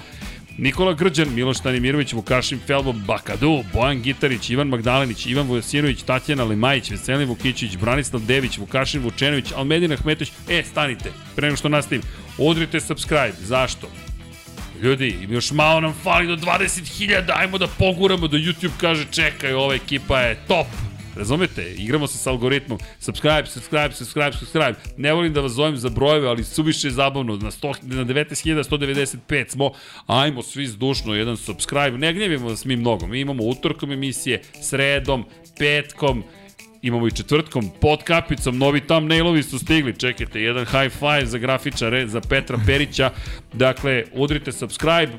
Nikola 0.59 0.93
Grđan, 0.95 1.35
Miloš 1.35 1.61
Tanimirović, 1.61 2.13
Vukašin 2.13 2.59
Felbo, 2.67 2.93
Bakadu, 2.93 3.63
Bojan 3.73 4.03
Gitarić, 4.03 4.51
Ivan 4.51 4.69
Magdalenić, 4.69 5.27
Ivan 5.27 5.47
Vujasinović, 5.47 6.03
Tatjana 6.03 6.45
Limajić, 6.45 6.91
Veselin 6.91 7.29
Vukićić, 7.29 7.77
Branislav 7.77 8.23
Dević, 8.23 8.59
Vukašin 8.59 9.03
Vučenović, 9.03 9.53
Almedina 9.57 9.95
Ahmetović. 9.95 10.33
E, 10.49 10.63
stanite, 10.63 11.13
pre 11.37 11.47
nego 11.47 11.57
što 11.57 11.69
nastavim. 11.69 12.03
Udrite 12.39 12.81
subscribe. 12.81 13.35
Zašto? 13.41 13.89
Ljudi, 14.83 15.19
još 15.29 15.51
malo 15.51 15.81
nam 15.81 15.95
fali 16.03 16.27
do 16.27 16.37
20.000, 16.37 17.31
ajmo 17.35 17.59
da 17.59 17.67
poguramo 17.67 18.29
da 18.29 18.37
YouTube 18.37 18.79
kaže 18.81 19.05
čekaj, 19.11 19.53
ova 19.53 19.75
ekipa 19.75 20.21
je 20.21 20.39
top. 20.49 20.67
Razumete? 21.19 21.75
Igramo 21.75 22.07
se 22.07 22.19
sa 22.19 22.31
algoritmom. 22.31 22.79
Subscribe, 23.01 23.47
subscribe, 23.47 23.95
subscribe, 23.95 24.33
subscribe. 24.33 24.75
Ne 24.97 25.13
volim 25.13 25.33
da 25.33 25.41
vas 25.41 25.53
zovem 25.53 25.77
za 25.77 25.89
brojeve, 25.89 26.29
ali 26.29 26.45
suviše 26.45 26.89
je 26.89 26.93
zabavno. 26.93 27.37
Na, 27.37 27.51
100, 27.51 27.75
na 27.83 28.05
19.195 28.05 29.49
smo. 29.49 29.71
Ajmo 30.07 30.43
svi 30.43 30.67
zdušno 30.67 31.15
jedan 31.15 31.37
subscribe. 31.37 31.99
Ne 31.99 32.13
gnjevimo 32.13 32.49
vas 32.49 32.65
mi 32.65 32.77
mnogo. 32.77 33.07
Mi 33.07 33.21
imamo 33.21 33.43
utorkom 33.43 33.93
emisije, 33.93 34.43
sredom, 34.63 35.25
petkom, 35.59 36.25
imamo 36.83 37.07
i 37.07 37.11
četvrtkom 37.11 37.71
pod 37.81 38.03
kapicom, 38.03 38.59
novi 38.59 38.81
thumbnailovi 38.81 39.43
su 39.43 39.59
stigli, 39.59 39.99
čekajte, 39.99 40.41
jedan 40.41 40.65
high 40.65 40.93
five 40.93 41.27
za 41.27 41.39
grafičare, 41.39 42.07
za 42.07 42.21
Petra 42.21 42.59
Perića, 42.67 43.11
dakle, 43.53 44.05
udrite 44.13 44.53
subscribe, 44.53 45.13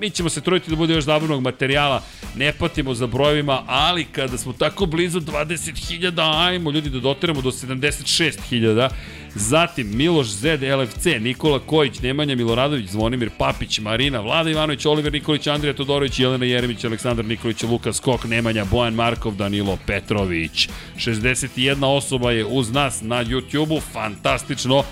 mi 0.00 0.10
ćemo 0.10 0.28
se 0.28 0.40
truditi 0.40 0.70
da 0.70 0.76
bude 0.76 0.94
još 0.94 1.04
zabavnog 1.04 1.42
materijala, 1.42 2.02
ne 2.36 2.52
patimo 2.52 2.94
za 2.94 3.06
brojevima, 3.06 3.62
ali 3.66 4.04
kada 4.04 4.38
smo 4.38 4.52
tako 4.52 4.86
blizu 4.86 5.20
20.000, 5.20 6.46
ajmo 6.46 6.70
ljudi 6.70 6.90
da 6.90 7.00
doteramo 7.00 7.40
do 7.40 7.50
76.000, 7.50 8.88
Zatim 9.36 9.96
Miloš 9.96 10.26
Zed, 10.26 10.62
LFC, 10.62 11.04
Nikola 11.20 11.58
Kojić, 11.58 12.00
Nemanja 12.00 12.36
Miloradović, 12.36 12.90
Zvonimir 12.90 13.30
Papić, 13.38 13.78
Marina, 13.78 14.20
Vlada 14.20 14.50
Ivanović, 14.50 14.86
Oliver 14.86 15.12
Nikolić, 15.12 15.46
Andrija 15.46 15.74
Todorović, 15.74 16.18
Jelena 16.18 16.44
Jeremić, 16.44 16.84
Aleksandar 16.84 17.24
Nikolić, 17.24 17.62
Lukas 17.62 18.00
Kok, 18.00 18.24
Nemanja, 18.24 18.64
Bojan 18.64 18.94
Markov, 18.94 19.34
Danilo 19.34 19.78
Petrović. 19.86 20.68
61 20.96 21.84
osoba 21.84 22.30
je 22.30 22.44
uz 22.44 22.72
nas 22.72 23.02
na 23.02 23.24
YouTube-u, 23.24 23.80
fantastično 23.80 24.84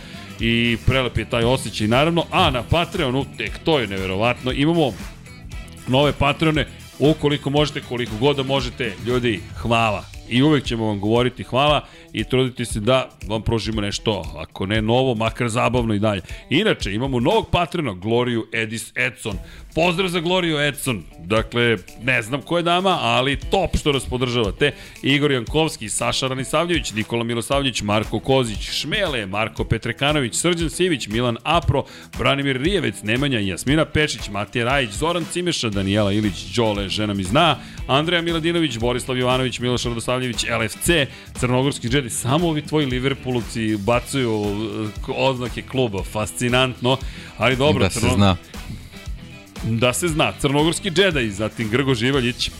i 0.42 0.76
prelep 0.86 1.18
je 1.18 1.30
taj 1.30 1.44
osjećaj 1.44 1.88
naravno, 1.88 2.24
a 2.30 2.50
na 2.50 2.62
Patreonu, 2.62 3.24
tek 3.38 3.58
to 3.64 3.78
je 3.78 3.86
neverovatno, 3.86 4.52
imamo 4.52 4.92
nove 5.88 6.12
Patreone, 6.12 6.66
ukoliko 6.98 7.50
možete, 7.50 7.80
koliko 7.88 8.12
god 8.20 8.36
da 8.36 8.42
možete, 8.42 8.92
ljudi, 9.06 9.40
hvala. 9.56 10.04
I 10.28 10.42
uvek 10.42 10.64
ćemo 10.64 10.86
vam 10.86 11.00
govoriti 11.00 11.42
hvala 11.42 11.86
i 12.12 12.24
truditi 12.24 12.64
se 12.64 12.80
da 12.80 13.08
vam 13.26 13.42
pružimo 13.42 13.80
nešto, 13.80 14.22
ako 14.36 14.66
ne 14.66 14.82
novo, 14.82 15.14
makar 15.14 15.48
zabavno 15.48 15.94
i 15.94 15.98
dalje. 15.98 16.22
Inače, 16.50 16.94
imamo 16.94 17.20
novog 17.20 17.50
patrona, 17.50 17.92
Gloriju 17.92 18.46
Edis 18.52 18.92
Edson. 18.96 19.38
Pozdrav 19.74 20.08
za 20.08 20.20
Gloriju 20.20 20.58
Edson. 20.58 21.02
Dakle, 21.18 21.76
ne 22.02 22.22
znam 22.22 22.42
ko 22.42 22.56
je 22.56 22.62
dama, 22.62 22.98
ali 23.00 23.40
top 23.50 23.76
što 23.76 23.92
nas 23.92 24.04
podržavate. 24.04 24.72
Igor 25.02 25.32
Jankovski, 25.32 25.88
Saša 25.88 26.28
Ranisavljević, 26.28 26.92
Nikola 26.92 27.24
Milosavljević, 27.24 27.82
Marko 27.82 28.20
Kozić, 28.20 28.70
Šmele, 28.70 29.26
Marko 29.26 29.64
Petrekanović, 29.64 30.34
Srđan 30.34 30.70
Sivić, 30.70 31.08
Milan 31.08 31.36
Apro, 31.42 31.84
Branimir 32.18 32.56
Rijevec, 32.56 33.02
Nemanja 33.02 33.38
Jasmina 33.38 33.84
Pešić, 33.84 34.28
Matija 34.30 34.64
Rajić, 34.64 34.90
Zoran 34.90 35.24
Cimeša, 35.32 35.68
Danijela 35.68 36.12
Ilić, 36.12 36.44
Đole, 36.56 36.88
žena 36.88 37.14
mi 37.14 37.24
zna, 37.24 37.56
Andreja 37.86 38.22
Miladinović, 38.22 38.78
Borislav 38.78 39.18
Jovanović, 39.18 39.58
Miloš 39.58 39.84
Radosavljević, 39.84 40.44
LFC, 40.44 40.90
Crnogorski 41.40 41.88
džedi, 41.88 42.10
samo 42.10 42.48
ovi 42.48 42.62
tvoji 42.62 42.86
Liverpoolovci 42.86 43.76
bacuju 43.76 44.44
eh, 45.08 45.12
oznake 45.16 45.62
kluba, 45.62 46.02
fascinantno, 46.02 46.96
ali 47.38 47.56
dobro. 47.56 47.84
Da 47.84 47.90
se 47.90 48.00
Crno... 48.00 48.14
zna. 48.14 48.36
Da 49.64 49.92
se 49.92 50.08
zna, 50.08 50.32
Crnogorski 50.40 50.90
džedaj, 50.90 51.30
zatim 51.30 51.68
Grgo 51.68 51.94
Živaljić, 51.94 52.50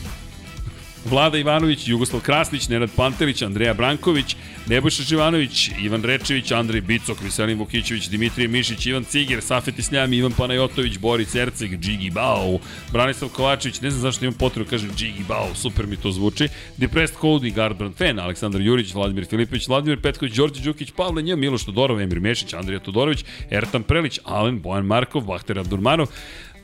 Vlada 1.05 1.37
Ivanović, 1.37 1.87
Jugoslav 1.87 2.21
Krasnić, 2.21 2.67
Nenad 2.67 2.89
Pantelić, 2.95 3.41
Andreja 3.41 3.73
Branković, 3.73 4.35
Nebojša 4.67 5.03
Živanović, 5.03 5.69
Ivan 5.81 6.03
Rečević, 6.03 6.51
Andrej 6.51 6.81
Bicok, 6.81 7.21
Veselin 7.21 7.59
Vukićević, 7.59 8.07
Dimitrije 8.09 8.47
Mišić, 8.47 8.85
Ivan 8.85 9.03
Ciger, 9.03 9.41
Safet 9.41 9.79
Isljam, 9.79 10.13
Ivan 10.13 10.31
Panajotović, 10.31 10.97
Boris 10.97 11.35
Erceg, 11.35 11.79
Džigi 11.79 12.09
Bao, 12.09 12.59
Branislav 12.91 13.29
Kovačević, 13.31 13.81
ne 13.81 13.89
znam 13.91 14.01
zašto 14.01 14.25
imam 14.25 14.37
potrebu, 14.37 14.69
kažem 14.69 14.91
Džigi 14.95 15.23
Bao, 15.27 15.55
super 15.55 15.87
mi 15.87 15.95
to 15.95 16.11
zvuči, 16.11 16.47
Depressed 16.77 17.17
Cody, 17.21 17.53
Gardbrand 17.53 17.95
Fan, 17.95 18.19
Aleksandar 18.19 18.61
Jurić, 18.61 18.93
Vladimir 18.93 19.25
Filipović, 19.25 19.67
Vladimir 19.67 20.01
Petković, 20.01 20.33
Đorđe 20.33 20.63
Đukić, 20.63 20.91
Pavle 20.91 21.21
Njo, 21.21 21.35
Miloš 21.35 21.65
Todorov, 21.65 22.01
Emir 22.01 22.19
Mešić, 22.19 22.53
Andrija 22.53 22.79
Todorović, 22.79 23.25
Ertan 23.51 23.83
Prelić, 23.83 24.19
Alen, 24.23 24.61
Bojan 24.61 24.85
Markov, 24.85 25.21
Bahter 25.21 25.59
Abdurmanov, 25.59 26.07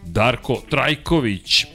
Darko 0.05 0.61
Trajković, 0.69 1.67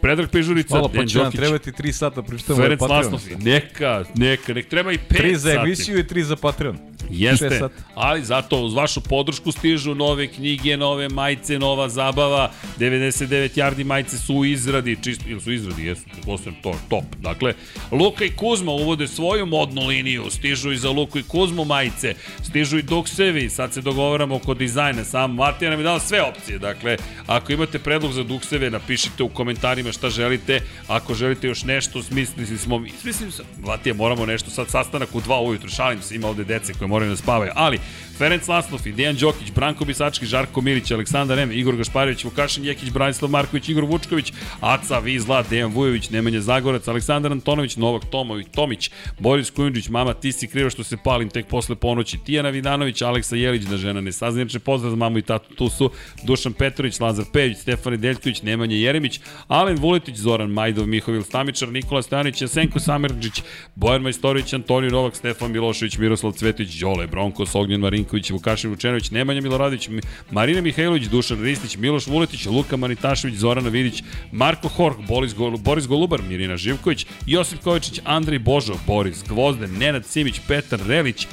Predrag 0.00 0.30
Pežurica, 0.30 0.74
Malo 0.74 0.88
pa 0.88 0.92
Dejan 0.92 1.08
će 1.08 1.18
nam 1.18 1.24
Đokić, 1.24 1.40
trebati 1.40 1.72
3 1.72 1.92
sata 1.92 2.22
pričitamo 2.22 2.58
ovaj 2.62 2.76
Patreon. 2.76 3.04
Laslofi. 3.04 3.36
Neka, 3.36 4.04
neka, 4.14 4.54
nek 4.54 4.68
treba 4.68 4.92
i 4.92 4.98
5 4.98 5.16
Tri 5.16 5.36
za 5.36 5.50
sati. 5.50 5.66
emisiju 5.66 5.98
i 5.98 6.06
tri 6.06 6.22
za 6.22 6.36
Patreon. 6.36 6.78
Jeste, 7.10 7.58
sati. 7.58 7.74
ali 7.94 8.24
zato 8.24 8.60
uz 8.60 8.74
vašu 8.74 9.00
podršku 9.00 9.52
stižu 9.52 9.94
nove 9.94 10.26
knjige, 10.26 10.76
nove 10.76 11.08
majice, 11.08 11.58
nova 11.58 11.88
zabava, 11.88 12.50
99 12.78 13.58
yardi 13.58 13.84
majice 13.84 14.18
su 14.18 14.34
u 14.34 14.44
izradi, 14.44 14.98
čisto, 15.02 15.24
ili 15.28 15.40
su 15.40 15.50
u 15.50 15.52
izradi, 15.52 15.86
jesu, 15.86 16.02
pretpostavljam 16.12 16.62
to, 16.62 16.74
top. 16.90 17.04
Dakle, 17.20 17.54
Luka 17.90 18.24
i 18.24 18.30
Kuzma 18.36 18.72
uvode 18.72 19.08
svoju 19.08 19.46
modnu 19.46 19.86
liniju, 19.86 20.24
stižu 20.30 20.72
i 20.72 20.76
za 20.76 20.90
Luku 20.90 21.18
i 21.18 21.22
Kuzmu 21.22 21.64
majice, 21.64 22.14
stižu 22.42 22.78
i 22.78 22.82
duksevi, 22.82 23.50
sad 23.50 23.72
se 23.72 23.80
dogovaramo 23.80 24.34
oko 24.34 24.54
dizajna, 24.54 25.04
sam 25.04 25.34
Matija 25.34 25.70
nam 25.70 25.80
je 25.80 25.84
dao 25.84 26.00
sve 26.00 26.22
opcije, 26.22 26.58
dakle, 26.58 26.96
ako 27.26 27.52
imate 27.52 27.78
predlog 27.78 28.12
za 28.12 28.22
dukseve, 28.22 28.70
napišite 28.70 29.22
u 29.22 29.28
komentarima 29.28 29.81
šta 29.90 30.10
želite, 30.10 30.60
ako 30.88 31.14
želite 31.14 31.46
još 31.46 31.64
nešto, 31.64 32.02
smislili 32.02 32.58
smo, 32.58 32.78
mislim, 32.78 33.30
Matija, 33.58 33.94
moramo 33.94 34.26
nešto, 34.26 34.50
sad 34.50 34.68
sastanak 34.68 35.14
u 35.14 35.20
dva 35.20 35.40
ujutru, 35.40 35.70
šalim 35.70 36.02
se, 36.02 36.14
ima 36.14 36.28
ovde 36.28 36.44
dece 36.44 36.72
koje 36.72 36.88
moraju 36.88 37.10
da 37.10 37.16
spavaju, 37.16 37.52
ali 37.54 37.78
Ferenc 38.18 38.48
Laslov 38.48 38.86
i 38.86 38.92
Dejan 38.92 39.16
Đokić, 39.16 39.52
Branko 39.52 39.84
Bisački, 39.84 40.26
Žarko 40.26 40.60
Milić, 40.60 40.90
Aleksandar 40.90 41.38
M, 41.38 41.52
Igor 41.52 41.76
Gašparević, 41.76 42.24
Vukašin 42.24 42.64
Jekić, 42.64 42.90
Branislav 42.90 43.30
Marković, 43.30 43.68
Igor 43.68 43.84
Vučković, 43.84 44.32
Aca 44.60 44.98
Vizla, 44.98 45.42
Dejan 45.50 45.72
Vujović, 45.72 46.10
Nemanja 46.10 46.40
Zagorac, 46.40 46.88
Aleksandar 46.88 47.32
Antonović, 47.32 47.76
Novak 47.76 48.04
Tomović, 48.10 48.46
Tomić, 48.54 48.90
Boris 49.18 49.50
Kujundžić, 49.50 49.88
Mama 49.88 50.14
ti 50.14 50.32
si 50.32 50.48
krivo 50.48 50.70
što 50.70 50.84
se 50.84 50.96
palim 51.04 51.30
tek 51.30 51.46
posle 51.46 51.76
ponoći, 51.76 52.18
Tijana 52.18 52.48
Vidanović, 52.48 53.02
Aleksa 53.02 53.36
Jelić, 53.36 53.62
da 53.62 53.76
žena 53.76 54.00
ne 54.00 54.12
sazna, 54.12 54.46
pozdrav 54.64 54.90
za 54.90 54.96
mamu 54.96 55.18
i 55.18 55.22
tatu, 55.22 55.54
tu 55.54 55.68
su 55.68 55.90
Dušan 56.22 56.52
Petrović, 56.52 57.00
Lazar 57.00 57.24
Pević, 57.32 57.58
Stefan 57.58 58.00
Deljković, 58.00 58.42
Nemanja 58.42 58.76
Jeremić, 58.76 59.20
Alen 59.48 59.78
Vuletić, 59.78 60.16
Zoran 60.16 60.50
Majdov, 60.50 60.86
Mihovil 60.86 61.22
Stamičar, 61.22 61.68
Nikola 61.68 62.02
Stojanić, 62.02 62.42
Jasenko 62.42 62.80
Samerđić, 62.80 63.42
Bojan 63.74 64.02
Majstorović, 64.02 64.52
Antonio 64.52 64.90
Novak, 64.90 65.16
Stefan 65.16 65.52
Milošević, 65.52 65.98
Miroslav 65.98 66.32
Cvetić, 66.32 66.80
Đole 66.80 67.06
Bronkos, 67.06 67.54
Ognjen 67.54 67.80
Marinković, 68.02 68.30
Vukašin 68.30 68.70
Vučenović, 68.70 69.10
Nemanja 69.10 69.40
Miloradić, 69.40 69.88
Mi- 69.88 70.02
Marina 70.30 70.60
Mihajlović, 70.60 71.04
Dušan 71.08 71.42
Ristić, 71.42 71.76
Miloš 71.76 72.06
Vuletić, 72.06 72.46
Luka 72.46 72.76
Manitašević, 72.76 73.36
Zorana 73.36 73.68
Vidić, 73.68 74.02
Marko 74.32 74.68
Hork, 74.68 74.98
Boris, 75.08 75.34
Gol, 75.34 75.56
Boris 75.58 75.86
Golubar, 75.86 76.22
Mirina 76.22 76.56
Živković, 76.56 77.06
Josip 77.26 77.60
Kovičić, 77.62 78.00
Andrej 78.04 78.38
Božo, 78.38 78.74
Boris 78.86 79.22
Gvozden, 79.28 79.78
Nenad 79.78 80.06
Simić, 80.06 80.40
Petar 80.48 80.80
Relić, 80.86 81.26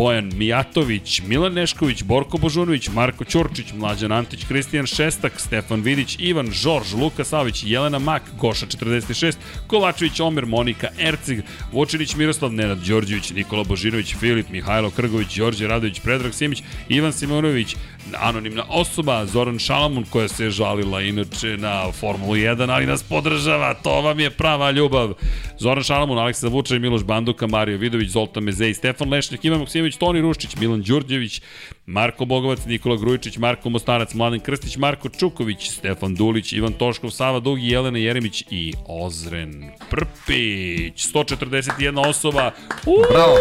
Bojan 0.00 0.30
Mijatović, 0.34 1.22
Milan 1.26 1.52
Nešković, 1.52 2.02
Borko 2.02 2.38
Božunović, 2.38 2.88
Marko 2.88 3.24
Ćurčić, 3.24 3.72
Mlađan 3.72 4.12
Antić, 4.12 4.44
Kristijan 4.44 4.86
Šestak, 4.86 5.40
Stefan 5.40 5.82
Vidić, 5.82 6.16
Ivan 6.18 6.50
Žorž, 6.50 6.94
Luka 6.94 7.24
Savić, 7.24 7.64
Jelena 7.66 7.98
Mak, 7.98 8.22
Goša 8.38 8.66
46, 8.66 9.36
Kovačević, 9.66 10.20
Omer, 10.20 10.46
Monika 10.46 10.88
Ercig, 10.98 11.42
Vučinić, 11.72 12.14
Miroslav, 12.16 12.52
Nenad 12.52 12.78
Đorđević, 12.78 13.30
Nikola 13.30 13.64
Božinović, 13.64 14.14
Filip, 14.16 14.48
Mihajlo 14.48 14.90
Krgović, 14.90 15.36
Đorđe 15.36 15.68
Radović, 15.68 16.00
Predrag 16.00 16.34
Simić, 16.34 16.62
Ivan 16.88 17.12
Simonović, 17.12 17.76
anonimna 18.18 18.64
osoba, 18.68 19.26
Zoran 19.26 19.58
Šalamun 19.58 20.04
koja 20.10 20.28
se 20.28 20.44
je 20.44 20.50
žalila 20.50 21.02
inače 21.02 21.56
na 21.56 21.92
Formulu 21.92 22.34
1, 22.34 22.74
ali 22.74 22.86
nas 22.86 23.02
podržava, 23.02 23.74
to 23.74 24.00
vam 24.00 24.20
je 24.20 24.30
prava 24.30 24.70
ljubav. 24.70 25.14
Zoran 25.58 25.84
Šalamun, 25.84 26.18
Aleksa 26.18 26.48
Vučaj, 26.48 26.78
Miloš 26.78 27.04
Banduka, 27.04 27.46
Mario 27.46 27.78
Vidović, 27.78 28.10
Zoltan 28.10 28.44
Mezej, 28.44 28.74
Stefan 28.74 29.10
Lešnjak, 29.10 29.44
Ivan 29.44 29.60
Maksimović, 29.60 29.96
Toni 29.96 30.20
Ruščić, 30.20 30.56
Milan 30.56 30.82
Đurđević, 30.82 31.42
Marko 31.90 32.24
Bogovac, 32.24 32.66
Nikola 32.66 32.96
Grujičić, 32.96 33.38
Marko 33.38 33.70
Mostarac, 33.70 34.14
Mladen 34.14 34.40
Krstić, 34.40 34.76
Marko 34.76 35.08
Čuković, 35.08 35.70
Stefan 35.70 36.14
Dulić, 36.14 36.52
Ivan 36.52 36.72
Toškov, 36.72 37.10
Sava 37.10 37.40
Dugi, 37.40 37.68
Jelena 37.68 37.98
Jeremić 37.98 38.44
i 38.50 38.72
Ozren 38.86 39.70
Prpić. 39.90 41.06
141 41.14 42.08
osoba. 42.08 42.50
Uuu, 42.86 43.04
Bravo. 43.12 43.34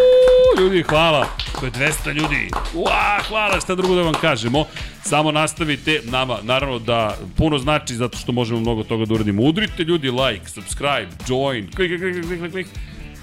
ljudi, 0.60 0.84
hvala. 0.84 1.28
To 1.60 1.66
je 1.66 1.72
200 1.72 2.14
ljudi. 2.14 2.50
Ua, 2.74 3.20
hvala, 3.28 3.60
šta 3.62 3.76
drugo 3.76 3.96
da 3.96 4.02
vam 4.02 4.14
kažemo. 4.14 4.66
Samo 5.04 5.32
nastavite, 5.32 6.02
nama, 6.06 6.38
naravno 6.44 6.80
da 6.80 7.18
puno 7.38 7.58
znači 7.58 7.96
zato 7.96 8.18
što 8.18 8.32
možemo 8.32 8.60
mnogo 8.60 8.84
toga 8.84 9.06
da 9.06 9.14
uradimo. 9.14 9.44
Udrite 9.44 9.84
ljudi 9.84 10.12
like, 10.12 10.50
subscribe, 10.50 11.08
join, 11.28 11.72
klik, 11.76 11.90
klik, 11.90 12.02
klik, 12.02 12.26
klik, 12.26 12.40
klik, 12.40 12.52
klik. 12.52 12.68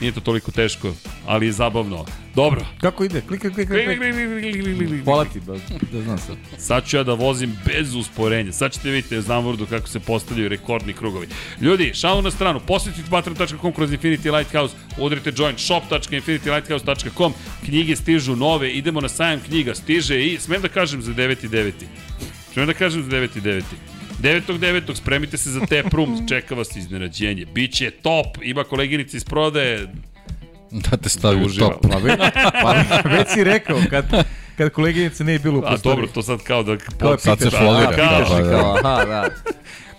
Nije 0.01 0.13
to 0.13 0.21
toliko 0.21 0.53
teško, 0.53 0.95
ali 1.27 1.47
je 1.47 1.53
zabavno. 1.53 2.05
Dobro. 2.35 2.67
Kako 2.81 3.05
ide? 3.05 3.21
Klik, 3.21 3.41
klik, 3.41 3.55
klik, 3.55 3.69
klik, 3.69 3.87
klik, 3.87 3.99
klik, 3.99 4.77
klik, 4.77 4.89
klik. 4.89 5.05
Hvala 5.05 5.25
ti, 5.25 5.41
da, 5.41 5.53
da 5.93 6.03
znam 6.03 6.19
sad. 6.19 6.37
Sad 6.59 6.87
ću 6.87 6.97
ja 6.97 7.03
da 7.03 7.15
vozim 7.15 7.57
bez 7.67 7.95
usporenja. 7.95 8.53
Sad 8.53 8.73
ćete 8.73 8.91
vidjeti 8.91 9.23
znam 9.23 9.47
vrdu 9.47 9.67
kako 9.67 9.89
se 9.89 10.01
postavljaju 10.01 10.49
rekordni 10.49 10.93
krugovi. 10.93 11.29
Ljudi, 11.61 11.95
šalu 11.95 12.23
na 12.23 12.31
stranu, 12.31 12.61
posjetite 12.67 13.11
patreon.com 13.11 13.73
kroz 13.73 13.91
Infinity 13.91 14.37
Lighthouse, 14.37 14.75
udrite 14.99 15.33
join 15.37 15.59
shop.infinitylighthouse.com, 15.59 17.33
knjige 17.65 17.97
stižu 17.97 18.37
nove, 18.37 18.71
idemo 18.71 19.01
na 19.01 19.09
sajam 19.09 19.41
knjiga, 19.41 19.75
stiže 19.75 20.25
i, 20.25 20.39
smem 20.39 20.63
da 20.63 20.69
kažem 20.69 21.03
za 21.03 21.13
9.9. 21.13 21.73
Smem 22.53 22.67
da 22.67 22.75
kažem 22.75 23.03
za 23.03 23.11
9.9. 23.11 23.96
9.9. 24.23 24.95
spremite 24.95 25.37
se 25.37 25.51
za 25.51 25.61
tap 25.61 25.93
room, 25.95 26.19
čeka 26.29 26.55
vas 26.55 26.77
iznenađenje. 26.77 27.47
Biće 27.55 27.91
top, 27.91 28.27
ima 28.43 28.65
koleginica 28.65 29.17
iz 29.17 29.25
prodaje, 29.25 29.87
Da 30.71 30.97
te 30.97 31.09
stavi 31.09 31.45
u 31.45 31.49
top. 31.59 31.87
Pa, 31.91 31.99
već, 31.99 32.19
pa 32.63 33.09
već 33.09 33.29
si 33.35 33.45
rekao, 33.45 33.79
kad, 33.91 34.27
kad 34.57 34.71
koleginice 34.73 35.25
nije 35.25 35.39
bilo 35.39 35.59
u 35.59 35.63
a 35.65 35.69
prostoriji. 35.69 35.97
dobro, 35.97 36.13
to 36.15 36.23
sad 36.23 36.43
kao 36.43 36.63
da... 36.63 36.77
Kao 36.77 37.13
je 37.13 37.19
Sad 37.19 37.39
se 37.39 37.51
folira, 37.51 37.89
a, 37.89 37.91
pitaš 37.91 38.29
da, 38.31 38.39
i 38.41 38.43
da, 38.43 38.51
kao, 38.51 38.77
aha, 38.85 39.05
da. 39.05 39.29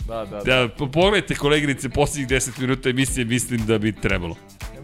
Da, 0.07 0.25
da, 0.25 0.43
da. 0.43 0.43
Da, 0.43 0.67
po- 0.77 0.87
pogledajte 0.91 1.35
koleginice 1.35 1.89
posljednjih 1.89 2.27
10 2.27 2.59
minuta 2.59 2.89
emisije, 2.89 3.25
mislim 3.25 3.65
da 3.65 3.77
bi 3.77 3.91
trebalo. 3.91 4.35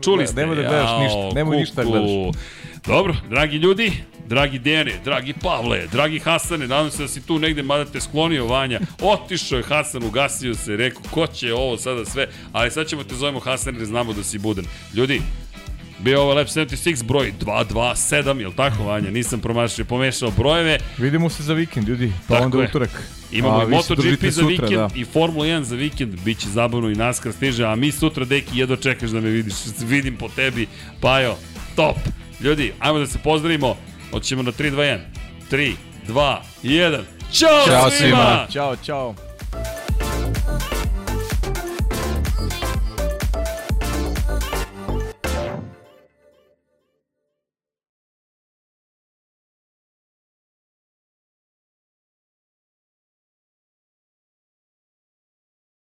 Čuli 0.04 0.28
ste? 0.28 0.36
Nemoj 0.42 0.56
da 0.56 0.62
gledaš 0.62 0.90
ništa, 1.00 1.36
nemoj 1.36 1.58
ništa 1.58 1.84
da 1.84 1.90
gledaš. 1.90 2.10
Dobro, 2.86 3.16
dragi 3.30 3.58
ljudi, 3.58 3.92
dragi 4.28 4.60
Dejane, 4.60 4.94
dragi 5.06 5.34
Pavle, 5.42 5.88
dragi 5.92 6.20
Hasane, 6.20 6.68
nadam 6.68 6.92
se 6.92 7.02
da 7.02 7.08
si 7.08 7.22
tu 7.22 7.40
negde, 7.40 7.64
mada 7.64 7.86
te 7.86 8.02
sklonio 8.02 8.46
Vanja. 8.48 8.80
Otišao 9.02 9.58
je 9.58 9.64
Hasan, 9.64 10.04
ugasio 10.04 10.56
se, 10.56 10.78
rekao, 10.78 11.02
ko 11.12 11.28
će 11.28 11.54
ovo 11.54 11.78
sada 11.78 12.06
sve, 12.06 12.28
ali 12.52 12.72
sad 12.72 12.88
ćemo 12.88 13.04
te 13.04 13.16
zovemo 13.16 13.40
Hasan 13.40 13.76
jer 13.76 13.86
znamo 13.86 14.14
da 14.14 14.24
si 14.24 14.40
budan. 14.40 14.66
Ljudi, 14.94 15.22
bio 16.00 16.22
ovo 16.22 16.34
Lab 16.34 16.48
76 16.48 17.04
broj 17.04 17.34
227, 17.42 18.40
jel 18.40 18.52
tako 18.52 18.84
Vanja? 18.84 19.12
Nisam 19.12 19.40
promašio, 19.40 19.86
pomešao 19.86 20.32
brojeve. 20.32 20.78
Vidimo 20.98 21.30
se 21.30 21.44
za 21.44 21.54
vikend, 21.54 21.90
ljudi, 21.90 22.12
pa 22.28 22.34
Tako 22.34 22.46
onda 22.46 22.58
je. 22.58 22.68
utorak. 22.68 23.04
Imamo 23.32 23.60
A 23.60 23.64
i 23.64 23.68
MotoGP 23.68 24.24
za 24.24 24.32
sutra, 24.32 24.48
vikend 24.48 24.72
da. 24.72 24.90
i 24.96 25.06
Formula 25.06 25.46
1 25.46 25.62
za 25.62 25.76
vikend, 25.76 26.16
biće 26.26 26.48
zabavno 26.50 26.90
i 26.90 26.96
NASCAR 26.96 27.34
stiže, 27.34 27.66
a 27.66 27.76
mi 27.76 27.92
sutra, 27.92 28.26
deki, 28.26 28.60
jedva 28.60 28.76
čekaš 28.76 29.10
da 29.10 29.22
me 29.22 29.30
vidiš, 29.30 29.54
vidim 29.94 30.16
po 30.18 30.30
tebi, 30.36 30.68
Pajo, 31.02 31.36
top. 31.76 31.98
Ljudi, 32.42 32.72
ajmo 32.80 33.00
da 33.00 33.08
se 33.08 33.20
pozdravimo, 33.24 33.78
hoćemo 34.14 34.44
na 34.44 34.52
3, 34.52 34.72
2, 34.72 34.82
1. 34.82 35.00
3, 35.52 35.74
2, 36.08 36.38
1. 36.64 37.00
Ćao, 37.32 37.66
Ćao 37.68 37.90
svima! 37.90 37.90
svima! 37.90 38.48
Ćao, 38.52 38.76
čao. 38.76 39.16